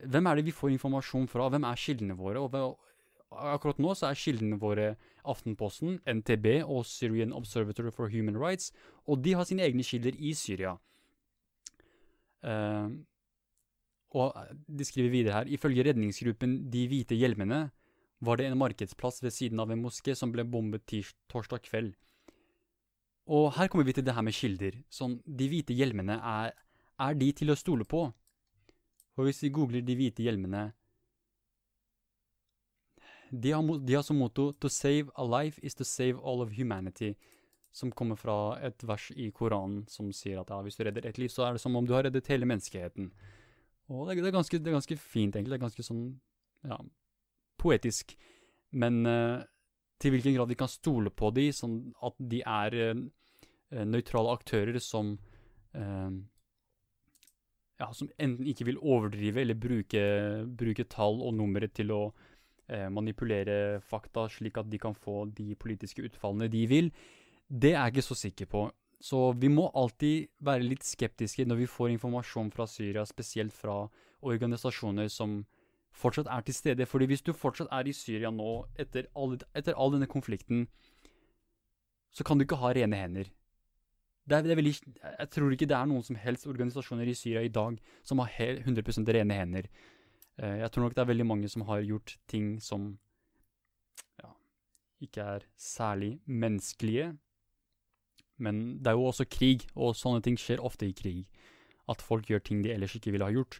Hvem 0.00 0.26
er 0.26 0.36
det 0.36 0.46
vi 0.46 0.56
får 0.56 0.72
informasjon 0.72 1.28
fra? 1.28 1.48
Hvem 1.52 1.64
er 1.68 1.76
kildene 1.76 2.16
våre? 2.16 2.40
Og 2.40 2.78
akkurat 3.30 3.78
nå 3.78 3.94
så 3.94 4.08
er 4.08 4.18
kildene 4.18 4.58
våre 4.58 4.96
Aftenposten, 5.28 6.00
NTB 6.08 6.64
og 6.64 6.86
Syrian 6.88 7.34
Observatory 7.36 7.92
for 7.92 8.08
Human 8.08 8.38
Rights, 8.40 8.72
og 9.06 9.22
de 9.22 9.34
har 9.36 9.44
sine 9.44 9.62
egne 9.62 9.84
kilder 9.84 10.16
i 10.16 10.32
Syria. 10.32 10.78
Uh, 12.40 12.96
og 14.16 14.32
de 14.66 14.84
skriver 14.88 15.10
videre 15.12 15.34
her 15.34 15.50
Ifølge 15.52 15.84
redningsgruppen 15.84 16.54
De 16.72 16.86
hvite 16.88 17.14
hjelmene 17.14 17.66
var 18.20 18.36
det 18.36 18.46
en 18.46 18.58
markedsplass 18.60 19.22
ved 19.24 19.32
siden 19.32 19.60
av 19.60 19.70
en 19.72 19.82
moské 19.82 20.14
som 20.16 20.32
ble 20.32 20.44
bombet 20.44 20.92
torsdag 21.30 21.64
kveld. 21.64 21.94
Og 23.30 23.52
her 23.56 23.70
kommer 23.70 23.86
vi 23.86 23.94
til 23.96 24.04
det 24.04 24.14
her 24.16 24.26
med 24.26 24.34
kilder. 24.36 24.76
Sånn, 24.92 25.20
de 25.24 25.46
hvite 25.48 25.76
hjelmene, 25.76 26.18
er, 26.18 26.52
er 27.00 27.16
de 27.16 27.30
til 27.36 27.52
å 27.52 27.58
stole 27.58 27.86
på? 27.88 28.08
For 29.14 29.28
hvis 29.28 29.42
vi 29.44 29.52
googler 29.54 29.84
de 29.84 29.96
hvite 29.98 30.24
hjelmene 30.24 30.70
de 33.30 33.52
har, 33.54 33.62
de 33.62 33.94
har 33.94 34.02
som 34.02 34.18
motto 34.18 34.52
'To 34.52 34.68
save 34.68 35.10
a 35.14 35.24
life 35.24 35.60
is 35.62 35.74
to 35.74 35.84
save 35.84 36.18
all 36.18 36.42
of 36.42 36.50
humanity', 36.50 37.14
som 37.72 37.92
kommer 37.92 38.16
fra 38.16 38.58
et 38.66 38.82
vers 38.82 39.10
i 39.14 39.30
Koranen 39.30 39.84
som 39.88 40.12
sier 40.12 40.40
at 40.40 40.50
ja, 40.50 40.60
hvis 40.62 40.76
du 40.76 40.84
redder 40.84 41.06
ett 41.06 41.18
liv, 41.18 41.28
så 41.28 41.46
er 41.46 41.52
det 41.52 41.60
som 41.60 41.76
om 41.76 41.86
du 41.86 41.92
har 41.92 42.02
reddet 42.02 42.26
hele 42.26 42.44
menneskeheten. 42.44 43.12
Og 43.88 44.08
det, 44.08 44.16
det, 44.16 44.26
er, 44.26 44.34
ganske, 44.34 44.58
det 44.58 44.66
er 44.66 44.78
ganske 44.78 44.96
fint, 44.96 45.36
egentlig. 45.36 45.54
Det 45.54 45.60
er 45.60 45.68
ganske 45.68 45.86
sånn 45.86 46.20
ja, 46.66 46.78
poetisk. 47.60 48.16
Men 48.80 49.00
uh, 49.06 49.38
til 50.00 50.14
hvilken 50.14 50.36
grad 50.36 50.50
vi 50.50 50.58
kan 50.58 50.70
stole 50.70 51.12
på 51.12 51.30
de, 51.36 51.50
sånn 51.54 51.78
at 52.06 52.18
de 52.32 52.42
er 52.42 52.76
uh, 52.80 53.06
nøytrale 53.86 54.34
aktører 54.34 54.80
som 54.82 55.16
ja, 57.78 57.86
som 57.94 58.08
enten 58.18 58.48
ikke 58.50 58.64
vil 58.66 58.80
overdrive 58.82 59.44
eller 59.44 59.54
bruke, 59.54 60.00
bruke 60.58 60.82
tall 60.90 61.20
og 61.22 61.36
numre 61.38 61.68
til 61.70 61.92
å 61.94 62.00
manipulere 62.90 63.78
fakta 63.86 64.24
slik 64.34 64.58
at 64.58 64.66
de 64.66 64.80
kan 64.82 64.96
få 64.98 65.28
de 65.30 65.54
politiske 65.54 66.02
utfallene 66.08 66.50
de 66.50 66.64
vil, 66.66 66.90
det 67.46 67.76
er 67.76 67.84
jeg 67.84 67.94
ikke 67.94 68.06
så 68.08 68.18
sikker 68.18 68.50
på. 68.50 68.64
Så 69.00 69.32
vi 69.32 69.48
må 69.48 69.70
alltid 69.74 70.28
være 70.44 70.66
litt 70.66 70.84
skeptiske 70.84 71.46
når 71.48 71.62
vi 71.62 71.70
får 71.72 71.94
informasjon 71.94 72.50
fra 72.52 72.66
Syria, 72.68 73.06
spesielt 73.08 73.54
fra 73.56 73.86
organisasjoner 74.20 75.08
som 75.08 75.40
fortsatt 75.92 76.30
er 76.30 76.46
til 76.46 76.54
stede. 76.54 76.86
Fordi 76.86 77.08
hvis 77.10 77.22
du 77.22 77.32
fortsatt 77.32 77.70
er 77.72 77.88
i 77.88 77.94
Syria 77.96 78.30
nå, 78.30 78.64
etter 78.78 79.08
all, 79.16 79.36
etter 79.56 79.76
all 79.76 79.92
denne 79.94 80.08
konflikten, 80.10 80.66
så 82.10 82.26
kan 82.26 82.38
du 82.38 82.44
ikke 82.44 82.58
ha 82.60 82.72
rene 82.74 82.96
hender. 82.96 83.30
Det 84.30 84.36
er, 84.36 84.42
det 84.46 84.52
er 84.52 84.60
veldig, 84.60 84.74
jeg 85.02 85.30
tror 85.34 85.54
ikke 85.54 85.66
det 85.66 85.76
er 85.76 85.88
noen 85.90 86.04
som 86.06 86.18
helst 86.20 86.46
organisasjoner 86.46 87.08
i 87.08 87.16
Syria 87.18 87.42
i 87.42 87.50
dag 87.50 87.78
som 88.06 88.20
har 88.22 88.30
100% 88.38 89.08
rene 89.16 89.38
hender. 89.38 89.70
Eh, 90.38 90.60
jeg 90.62 90.70
tror 90.70 90.86
nok 90.86 90.94
det 90.96 91.02
er 91.02 91.10
veldig 91.10 91.26
mange 91.26 91.48
som 91.50 91.64
har 91.66 91.82
gjort 91.82 92.14
ting 92.30 92.52
som 92.62 92.92
ja, 94.20 94.30
ikke 95.02 95.26
er 95.36 95.48
særlig 95.58 96.18
menneskelige. 96.26 97.14
Men 98.40 98.78
det 98.78 98.92
er 98.92 98.96
jo 98.96 99.08
også 99.10 99.26
krig, 99.28 99.66
og 99.76 99.96
sånne 99.98 100.22
ting 100.24 100.38
skjer 100.40 100.62
ofte 100.64 100.88
i 100.88 100.96
krig. 100.96 101.26
At 101.90 102.02
folk 102.02 102.30
gjør 102.30 102.44
ting 102.44 102.62
de 102.64 102.72
ellers 102.72 102.94
ikke 102.96 103.12
ville 103.12 103.26
ha 103.26 103.34
gjort. 103.34 103.58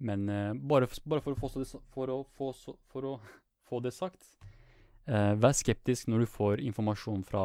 Men 0.00 0.28
uh, 0.28 0.52
bare, 0.54 0.88
bare, 1.04 1.20
for, 1.20 1.36
å 1.36 1.50
det, 1.60 1.66
for, 1.92 2.12
å 2.12 2.22
få, 2.36 2.52
for, 2.88 3.06
å 3.06 3.16
få, 3.68 3.80
det 3.84 3.92
sagt, 3.92 4.24
uh, 5.10 5.36
vær 5.36 5.56
skeptisk 5.56 6.08
når 6.08 6.24
du 6.24 6.30
får 6.30 6.62
informasjon 6.64 7.24
fra 7.28 7.44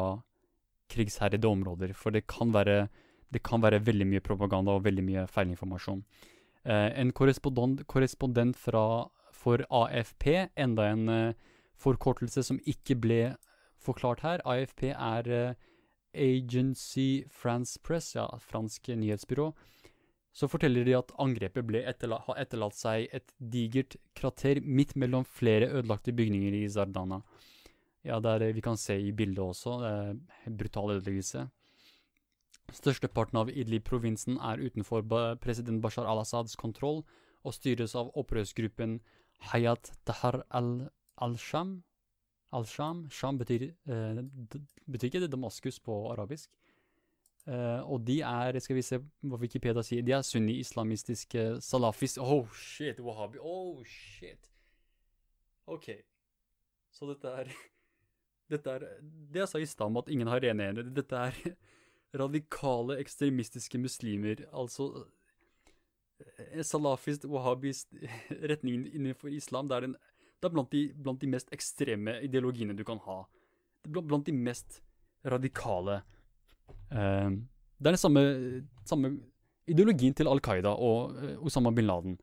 krigsherjede 0.92 1.50
områder, 1.50 1.92
for 1.98 2.14
det 2.14 2.24
kan, 2.30 2.54
være, 2.54 2.86
det 3.34 3.42
kan 3.44 3.60
være 3.64 3.82
veldig 3.84 4.06
mye 4.08 4.24
propaganda 4.24 4.76
og 4.76 4.86
veldig 4.86 5.04
mye 5.04 5.26
feilinformasjon. 5.28 6.00
Uh, 6.66 6.88
en 6.96 7.12
korrespondent, 7.12 7.84
korrespondent 7.90 8.56
fra, 8.58 9.06
for 9.36 9.66
AFP, 9.68 10.48
enda 10.56 10.90
en 10.94 11.06
forkortelse 11.76 12.40
som 12.46 12.58
ikke 12.64 12.96
ble 12.96 13.20
forklart 13.84 14.24
her. 14.24 14.40
AFP 14.48 14.88
er 14.94 15.28
Agency 16.16 17.26
France 17.28 17.76
Press, 17.84 18.14
ja, 18.16 18.24
fransk 18.40 18.88
nyhetsbyrå 18.88 19.50
så 20.36 20.48
forteller 20.52 20.84
de 20.84 20.96
at 20.98 21.14
angrepet 21.22 21.64
ble 21.64 21.80
etterla 21.88 22.18
har 22.26 22.40
etterlatt 22.42 22.76
seg 22.76 23.06
et 23.16 23.30
digert 23.40 23.96
krater 24.18 24.60
midt 24.60 24.92
mellom 25.00 25.24
flere 25.24 25.70
ødelagte 25.78 26.12
bygninger 26.12 26.58
i 26.58 26.66
Zardana. 26.68 27.22
Ja, 28.04 28.18
er 28.20 28.42
det 28.42 28.52
vi 28.54 28.62
kan 28.62 28.76
se 28.78 28.98
i 29.00 29.14
bildet 29.16 29.40
også. 29.42 29.78
Det 29.80 29.92
er 30.46 30.58
brutal 30.60 30.92
ødeleggelse. 30.98 31.46
Størsteparten 32.74 33.40
av 33.40 33.50
Idlib-provinsen 33.50 34.36
er 34.42 34.60
utenfor 34.62 35.06
president 35.42 35.80
Bashar 35.82 36.06
al-Assads 36.10 36.56
kontroll 36.60 37.02
og 37.46 37.54
styres 37.54 37.94
av 37.98 38.12
opprørsgruppen 38.18 39.00
Hayat 39.52 39.92
Tahar 40.04 40.42
al-Sham. 40.50 41.78
Al-Sham. 42.52 43.06
Sham 43.10 43.38
betyr, 43.38 43.70
eh, 43.88 44.22
betyr 44.86 45.08
ikke 45.08 45.24
det 45.24 45.32
Damaskus 45.32 45.80
på 45.80 46.10
arabisk. 46.12 46.50
Uh, 47.46 47.78
og 47.86 48.00
de 48.02 48.18
er, 48.26 48.58
skal 48.58 48.74
vi 48.74 48.82
se 48.82 48.98
hva 48.98 49.38
Wikipedia 49.38 49.82
sier, 49.86 50.02
de 50.02 50.16
er 50.16 50.24
sunni-islamistiske 50.26 51.44
salafis... 51.62 52.16
Oh 52.18 52.48
shit, 52.50 52.98
wahhabi. 52.98 53.38
Oh 53.38 53.84
shit. 53.86 54.50
OK. 55.70 55.92
Så 56.90 57.06
dette 57.12 57.32
er 57.42 57.52
Dette 58.50 58.70
er 58.70 58.84
Det 59.02 59.40
jeg 59.42 59.50
sa 59.50 59.58
i 59.58 59.66
stad 59.66 59.90
om 59.90 59.98
at 59.98 60.10
ingen 60.12 60.30
har 60.30 60.42
rene 60.42 60.70
ene. 60.70 60.84
Dette 60.94 61.18
er 61.18 61.38
radikale, 62.22 62.98
ekstremistiske 63.02 63.78
muslimer. 63.78 64.44
Altså 64.50 65.06
eh, 66.18 66.62
Salafist, 66.66 67.26
wahhabist 67.30 67.94
retningen 68.50 68.86
innenfor 68.86 69.34
islam. 69.34 69.70
Det 69.70 69.78
er, 69.78 69.88
en, 69.88 69.96
det 70.40 70.50
er 70.50 70.54
blant, 70.54 70.72
de, 70.72 70.84
blant, 70.94 71.22
de, 71.22 71.30
mest 71.30 71.50
ekstreme 71.54 72.20
ideologiene 72.26 72.76
du 72.78 72.84
kan 72.86 73.02
ha. 73.06 73.24
Blant, 73.86 74.26
de 74.26 74.34
mest 74.34 74.80
radikale 75.26 76.02
det 76.90 77.88
er 77.88 77.96
den 77.96 78.00
samme, 78.00 78.22
samme, 78.84 79.10
ideologien 79.66 80.14
til 80.14 80.28
Al 80.30 80.40
Qaida 80.40 80.70
og 80.70 81.16
uh, 81.16 81.46
Osama 81.46 81.72
bin 81.74 81.88
Laden. 81.88 82.16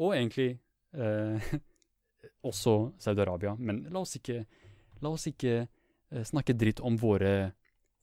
Og 0.00 0.14
egentlig 0.16 0.58
uh, 0.96 1.52
også 2.50 2.92
Saudi-Arabia. 2.98 3.54
Men 3.58 3.84
la 3.90 4.00
oss 4.00 4.16
ikke, 4.16 4.44
la 5.00 5.12
oss 5.12 5.28
ikke 5.30 5.66
snakke 6.26 6.56
dritt 6.58 6.80
om 6.82 6.96
våre 6.98 7.52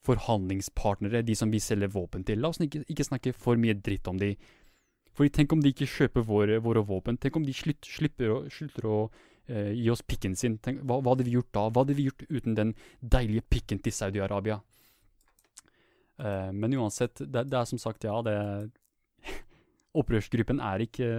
forhandlingspartnere, 0.06 1.20
de 1.26 1.34
som 1.36 1.50
vi 1.52 1.58
selger 1.60 1.90
våpen 1.92 2.22
til. 2.24 2.40
La 2.40 2.48
oss 2.48 2.60
ikke, 2.64 2.80
ikke 2.88 3.04
snakke 3.04 3.34
for 3.36 3.60
mye 3.60 3.74
dritt 3.76 4.08
om 4.08 4.16
de. 4.16 4.30
Fordi 5.12 5.34
Tenk 5.34 5.52
om 5.52 5.60
de 5.60 5.74
ikke 5.74 5.90
kjøper 5.92 6.24
våre, 6.24 6.56
våre 6.64 6.80
våpen. 6.88 7.18
Tenk 7.20 7.36
om 7.36 7.44
de 7.44 7.52
slutt, 7.52 7.84
slipper 7.84 8.32
å, 8.32 8.38
slutter 8.48 8.86
å 8.88 8.96
gi 9.48 9.90
oss 9.92 10.00
pikken 10.08 10.38
sin. 10.40 10.56
Tenk, 10.64 10.80
hva, 10.88 11.02
hva 11.02 11.12
hadde 11.12 11.26
vi 11.28 11.34
gjort 11.36 11.52
da? 11.52 11.66
Hva 11.68 11.84
hadde 11.84 11.98
vi 11.98 12.08
gjort 12.08 12.24
uten 12.30 12.56
den 12.56 12.72
deilige 13.00 13.44
pikken 13.50 13.82
til 13.84 13.92
Saudi-Arabia? 13.98 14.62
Uh, 16.18 16.50
men 16.52 16.74
uansett, 16.78 17.20
det, 17.20 17.46
det, 17.50 17.58
er 17.58 17.68
som 17.68 17.80
sagt, 17.80 18.06
ja, 18.06 18.16
det 18.26 18.36
Opprørsgruppen 19.98 20.60
er 20.62 20.84
ikke, 20.84 21.10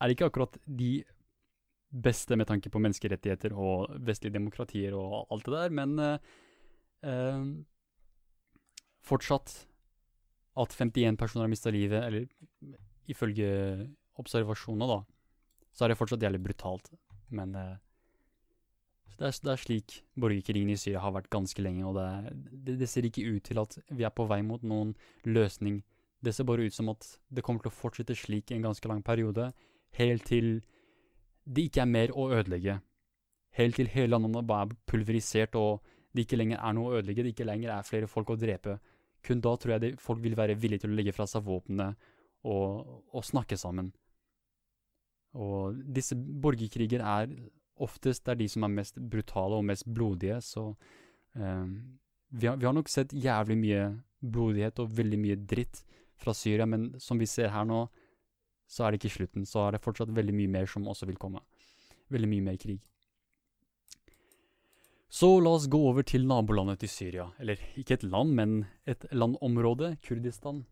er 0.00 0.12
ikke 0.14 0.30
akkurat 0.30 0.56
de 0.64 1.00
beste 1.90 2.38
med 2.38 2.46
tanke 2.46 2.70
på 2.70 2.78
menneskerettigheter 2.82 3.54
og 3.58 3.90
vestlige 4.06 4.36
demokratier 4.36 4.94
og 4.94 5.26
alt 5.34 5.48
det 5.48 5.56
der, 5.56 5.74
men 5.74 5.98
uh, 6.00 7.50
fortsatt 9.06 9.56
at 10.60 10.74
51 10.76 11.18
personer 11.18 11.46
har 11.46 11.52
mista 11.52 11.72
livet, 11.74 12.02
eller 12.04 12.76
ifølge 13.10 13.50
observasjoner, 14.20 14.90
da, 14.90 14.98
så 15.72 15.84
er 15.84 15.92
det 15.92 15.98
fortsatt 15.98 16.22
jævlig 16.26 16.42
brutalt. 16.44 16.90
Men 17.34 17.54
uh, 17.56 17.78
det 19.20 19.28
er, 19.28 19.36
det 19.44 19.52
er, 19.52 19.60
slik 19.60 19.94
borgerkrigen 20.16 20.70
i 20.72 20.78
Syria 20.80 21.02
har 21.04 21.12
vært 21.12 21.28
ganske 21.32 21.60
lenge, 21.60 21.84
og 21.84 21.98
det, 21.98 22.36
det, 22.64 22.78
det, 22.80 22.88
ser 22.88 23.04
ikke 23.04 23.26
ut 23.28 23.44
til 23.44 23.60
at 23.60 23.76
vi 23.92 24.06
er 24.08 24.14
på 24.16 24.24
vei 24.30 24.40
mot 24.46 24.62
noen 24.64 24.94
løsning. 25.28 25.82
Det 26.24 26.32
ser 26.32 26.48
bare 26.48 26.64
ut 26.64 26.76
som 26.76 26.88
at 26.92 27.04
det 27.28 27.44
kommer 27.44 27.60
til 27.60 27.68
å 27.68 27.76
fortsette 27.76 28.16
slik 28.16 28.50
i 28.50 28.56
en 28.56 28.64
ganske 28.64 28.88
lang 28.88 29.02
periode, 29.04 29.50
helt 30.00 30.24
til 30.24 30.62
det 31.44 31.66
ikke 31.68 31.84
er 31.84 31.92
mer 31.92 32.14
å 32.16 32.30
ødelegge. 32.32 32.78
Helt 33.58 33.76
til 33.76 33.92
hele 33.92 34.14
landet 34.14 34.48
bare 34.48 34.70
er 34.70 34.80
pulverisert, 34.88 35.58
og 35.58 35.84
det 36.16 36.24
ikke 36.24 36.40
lenger 36.40 36.64
er 36.64 36.76
noe 36.76 36.88
å 36.88 36.98
ødelegge, 37.00 37.26
det 37.26 37.34
ikke 37.34 37.48
lenger 37.48 37.76
er 37.76 37.86
flere 37.86 38.08
folk 38.08 38.32
å 38.32 38.40
drepe. 38.40 38.78
Kun 39.26 39.44
da 39.44 39.52
tror 39.60 39.76
jeg 39.76 39.84
det, 39.84 39.94
folk 40.00 40.22
vil 40.24 40.38
være 40.38 40.56
villige 40.56 40.86
til 40.86 40.94
å 40.94 40.96
legge 40.96 41.12
fra 41.12 41.28
seg 41.28 41.44
våpnene 41.44 41.92
og, 42.48 43.00
og 43.12 43.26
snakke 43.26 43.58
sammen. 43.60 43.92
Og 45.36 45.76
disse 45.92 46.16
borgerkriger 46.16 47.04
er 47.04 47.34
oftest 47.82 48.28
er 48.28 48.38
de 48.40 48.48
som 48.50 48.66
er 48.66 48.74
mest 48.74 49.00
brutale 49.12 49.58
og 49.58 49.66
mest 49.66 49.88
blodige, 49.88 50.40
så 50.44 50.70
um, 51.34 51.72
vi, 52.30 52.46
har, 52.46 52.56
vi, 52.56 52.66
har, 52.66 52.74
nok 52.76 52.90
sett 52.90 53.14
jævlig 53.16 53.56
mye 53.58 53.86
blodighet 54.20 54.82
og 54.82 54.92
veldig 54.96 55.18
mye 55.20 55.38
dritt 55.50 55.82
fra 56.20 56.34
Syria, 56.36 56.66
men 56.68 56.92
som 57.00 57.18
vi 57.20 57.28
ser 57.28 57.52
her 57.54 57.66
nå, 57.68 57.86
så 58.70 58.84
er 58.84 58.92
det 58.92 59.00
ikke 59.00 59.16
slutten. 59.16 59.46
Så 59.48 59.64
er 59.64 59.74
det 59.74 59.82
fortsatt 59.82 60.12
veldig 60.14 60.34
mye 60.36 60.52
mer 60.52 60.68
som 60.70 60.86
også 60.88 61.08
vil 61.08 61.18
komme. 61.18 61.42
Veldig 62.12 62.28
mye 62.30 62.46
mer 62.52 62.58
krig. 62.60 62.78
Så 65.10 65.32
la 65.42 65.56
oss 65.56 65.66
gå 65.66 65.78
over 65.88 66.06
til 66.06 66.28
nabolandet 66.30 66.84
til 66.84 66.92
Syria. 66.92 67.24
Eller 67.42 67.58
ikke 67.80 67.96
et 67.96 68.04
land, 68.06 68.30
men 68.38 68.52
et 68.86 69.08
landområde, 69.10 69.96
Kurdistan. 70.06 70.62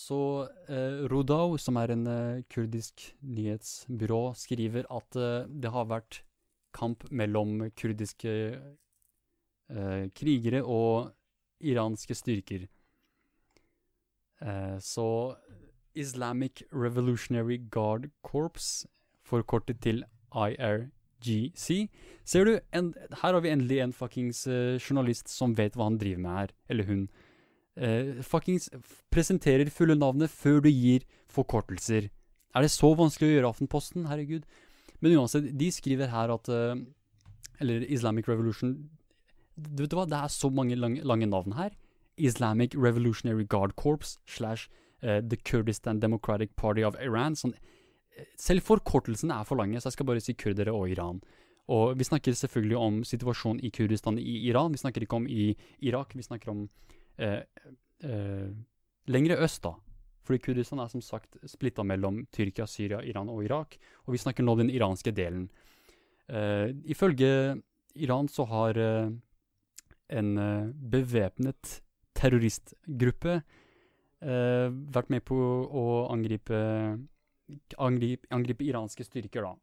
Så 0.00 0.48
eh, 0.70 1.04
Rodau, 1.10 1.58
som 1.60 1.76
er 1.80 1.92
en 1.92 2.06
eh, 2.08 2.42
kurdisk 2.52 3.10
nyhetsbyrå, 3.20 4.22
skriver 4.38 4.88
at 4.88 5.18
eh, 5.18 5.48
det 5.50 5.72
har 5.74 5.90
vært 5.90 6.22
kamp 6.76 7.04
mellom 7.10 7.66
kurdiske 7.76 8.34
eh, 8.56 10.04
krigere 10.16 10.62
og 10.64 11.10
iranske 11.60 12.16
styrker. 12.16 12.68
Eh, 14.40 14.78
så 14.80 15.36
Islamic 15.94 16.62
Revolutionary 16.72 17.58
Guard 17.70 18.08
Corps, 18.22 18.86
forkortet 19.26 19.82
til 19.84 20.04
IRGC. 20.32 21.90
Ser 22.24 22.44
du, 22.46 22.58
en, 22.72 22.94
her 23.22 23.34
har 23.34 23.42
vi 23.44 23.52
endelig 23.52 23.82
en 23.84 23.92
fuckings 23.92 24.46
eh, 24.46 24.78
journalist 24.78 25.28
som 25.28 25.58
vet 25.58 25.76
hva 25.76 25.90
han 25.90 25.98
driver 26.00 26.24
med 26.24 26.38
her, 26.38 26.54
eller 26.70 26.88
hun 26.88 27.10
uh, 27.78 28.22
fuckings 28.26 28.68
presenterer 29.12 29.70
fulle 29.70 29.96
navnet 29.98 30.32
før 30.32 30.60
du 30.64 30.70
gir 30.70 31.06
forkortelser. 31.30 32.08
Er 32.54 32.66
det 32.66 32.72
så 32.74 32.92
vanskelig 32.98 33.28
å 33.28 33.34
gjøre 33.36 33.52
Aftenposten? 33.54 34.08
Herregud. 34.10 34.48
Men 35.00 35.18
uansett, 35.20 35.52
de 35.56 35.70
skriver 35.72 36.10
her 36.12 36.32
at 36.34 36.48
uh, 36.50 36.74
Eller 37.60 37.86
Islamic 37.88 38.26
Revolution 38.28 38.74
Du 39.56 39.82
vet 39.82 39.92
du 39.92 39.96
hva, 39.96 40.04
det 40.08 40.18
er 40.18 40.32
så 40.32 40.50
mange 40.52 40.76
lange, 40.76 41.04
lange 41.04 41.28
navn 41.30 41.54
her. 41.56 41.72
Islamic 42.20 42.74
Revolutionary 42.76 43.46
Guard 43.48 43.76
Corps 43.76 44.18
slash 44.26 44.68
uh, 45.02 45.20
The 45.20 45.36
Kurdistan 45.36 46.00
Democratic 46.00 46.56
Party 46.56 46.84
of 46.84 46.98
Iran. 47.00 47.36
Sånn, 47.36 47.54
selv 48.36 48.66
forkortelsene 48.66 49.36
er 49.36 49.46
for 49.48 49.60
lange, 49.60 49.80
så 49.80 49.88
jeg 49.88 49.98
skal 49.98 50.08
bare 50.10 50.22
si 50.24 50.34
kurdere 50.36 50.74
og 50.74 50.90
Iran. 50.90 51.20
Og 51.70 51.94
vi 51.98 52.06
snakker 52.06 52.34
selvfølgelig 52.34 52.76
om 52.76 53.02
situasjonen 53.06 53.62
i 53.64 53.70
Kurdistan 53.70 54.18
i 54.18 54.40
Iran. 54.48 54.72
Vi 54.74 54.82
snakker 54.82 55.04
ikke 55.04 55.20
om 55.20 55.28
i 55.30 55.52
Irak. 55.86 56.16
Vi 56.18 56.26
snakker 56.26 56.50
om 56.50 56.64
eh, 56.64 56.68
eh, 56.68 56.99
lengre 59.10 59.36
øst, 59.44 59.62
da. 59.64 59.74
Fordi 60.30 60.38
Kurdistan 60.44 60.78
er 60.78 60.90
som 60.92 61.02
sagt 61.02 61.40
splitta 61.48 61.82
mellom 61.82 62.22
Tyrkia, 62.30 62.66
Syria, 62.70 63.00
Iran 63.02 63.28
og 63.32 63.42
Irak. 63.44 63.76
Og 64.06 64.14
vi 64.14 64.20
snakker 64.22 64.46
nå 64.46 64.54
den 64.60 64.70
iranske 64.70 65.10
delen. 65.16 65.48
Eh, 66.30 66.70
ifølge 66.86 67.58
Iran 67.98 68.28
så 68.30 68.44
har 68.46 68.78
eh, 68.78 69.10
en 70.20 70.38
eh, 70.38 70.68
bevæpnet 70.92 71.80
terroristgruppe 72.14 73.40
eh, 73.40 74.68
vært 74.70 75.10
med 75.10 75.24
på 75.26 75.34
å 75.66 75.84
angripe, 76.12 76.60
angripe, 77.78 78.30
angripe 78.30 78.68
iranske 78.68 79.06
styrker, 79.08 79.48
da. 79.48 79.56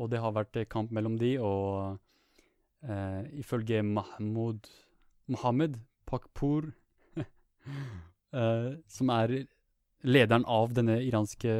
Og 0.00 0.08
det 0.10 0.22
har 0.24 0.32
vært 0.34 0.64
kamp 0.72 0.90
mellom 0.90 1.20
de, 1.20 1.36
og 1.38 2.00
ifølge 3.38 3.78
Mahmoud 3.86 4.66
Mohammed 5.30 5.76
Pakpur, 6.14 6.70
uh, 7.18 8.70
som 8.96 9.12
er 9.14 9.40
lederen 10.04 10.44
av 10.46 10.74
denne 10.76 10.98
iranske 11.02 11.52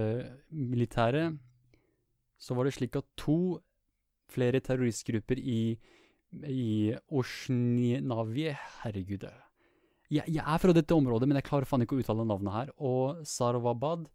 militæret, 0.53 1.39
så 2.39 2.57
var 2.57 2.69
det 2.69 2.75
slik 2.77 2.99
at 3.01 3.09
to 3.19 3.59
flere 4.31 4.61
terroristgrupper 4.65 5.41
i, 5.41 5.77
i 6.51 6.93
Osjnavie 7.09 8.55
Herregud. 8.83 9.27
Jeg, 10.13 10.27
jeg, 10.29 10.43
er 10.45 10.61
fra 10.61 10.75
dette 10.77 10.97
området, 10.97 11.29
men 11.29 11.41
jeg 11.41 11.49
klarer 11.49 11.69
faen 11.69 11.85
ikke 11.85 11.97
å 11.97 12.03
uttale 12.03 12.27
navnet 12.29 12.55
her. 12.55 12.73
Og 12.77 13.25
Sarawabad, 13.29 14.09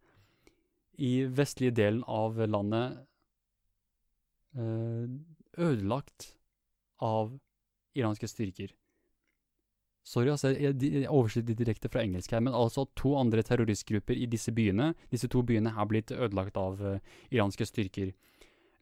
i 1.00 1.24
vestlige 1.32 1.74
delen 1.78 2.02
av 2.04 2.36
landet, 2.44 3.00
uh, 4.58 5.08
ødelagt 5.58 6.34
av 7.02 7.32
iranske 7.96 8.28
styrker. 8.30 8.74
Sorry, 10.10 10.30
altså, 10.32 10.50
jeg, 10.58 11.06
oversetter 11.06 11.54
direkte 11.54 11.90
fra 11.92 12.02
engelsk 12.02 12.32
her, 12.34 12.42
men 12.42 12.56
altså 12.56 12.82
to 12.98 13.12
andre 13.18 13.44
terroristgrupper 13.46 14.18
i 14.18 14.26
disse 14.30 14.50
byene, 14.54 14.90
disse 15.12 15.30
to 15.30 15.44
byene 15.46 15.70
er 15.70 15.86
blitt 15.86 16.10
ødelagt 16.16 16.58
av 16.58 16.82
uh, 16.82 16.96
iranske 17.30 17.68
styrker. 17.68 18.10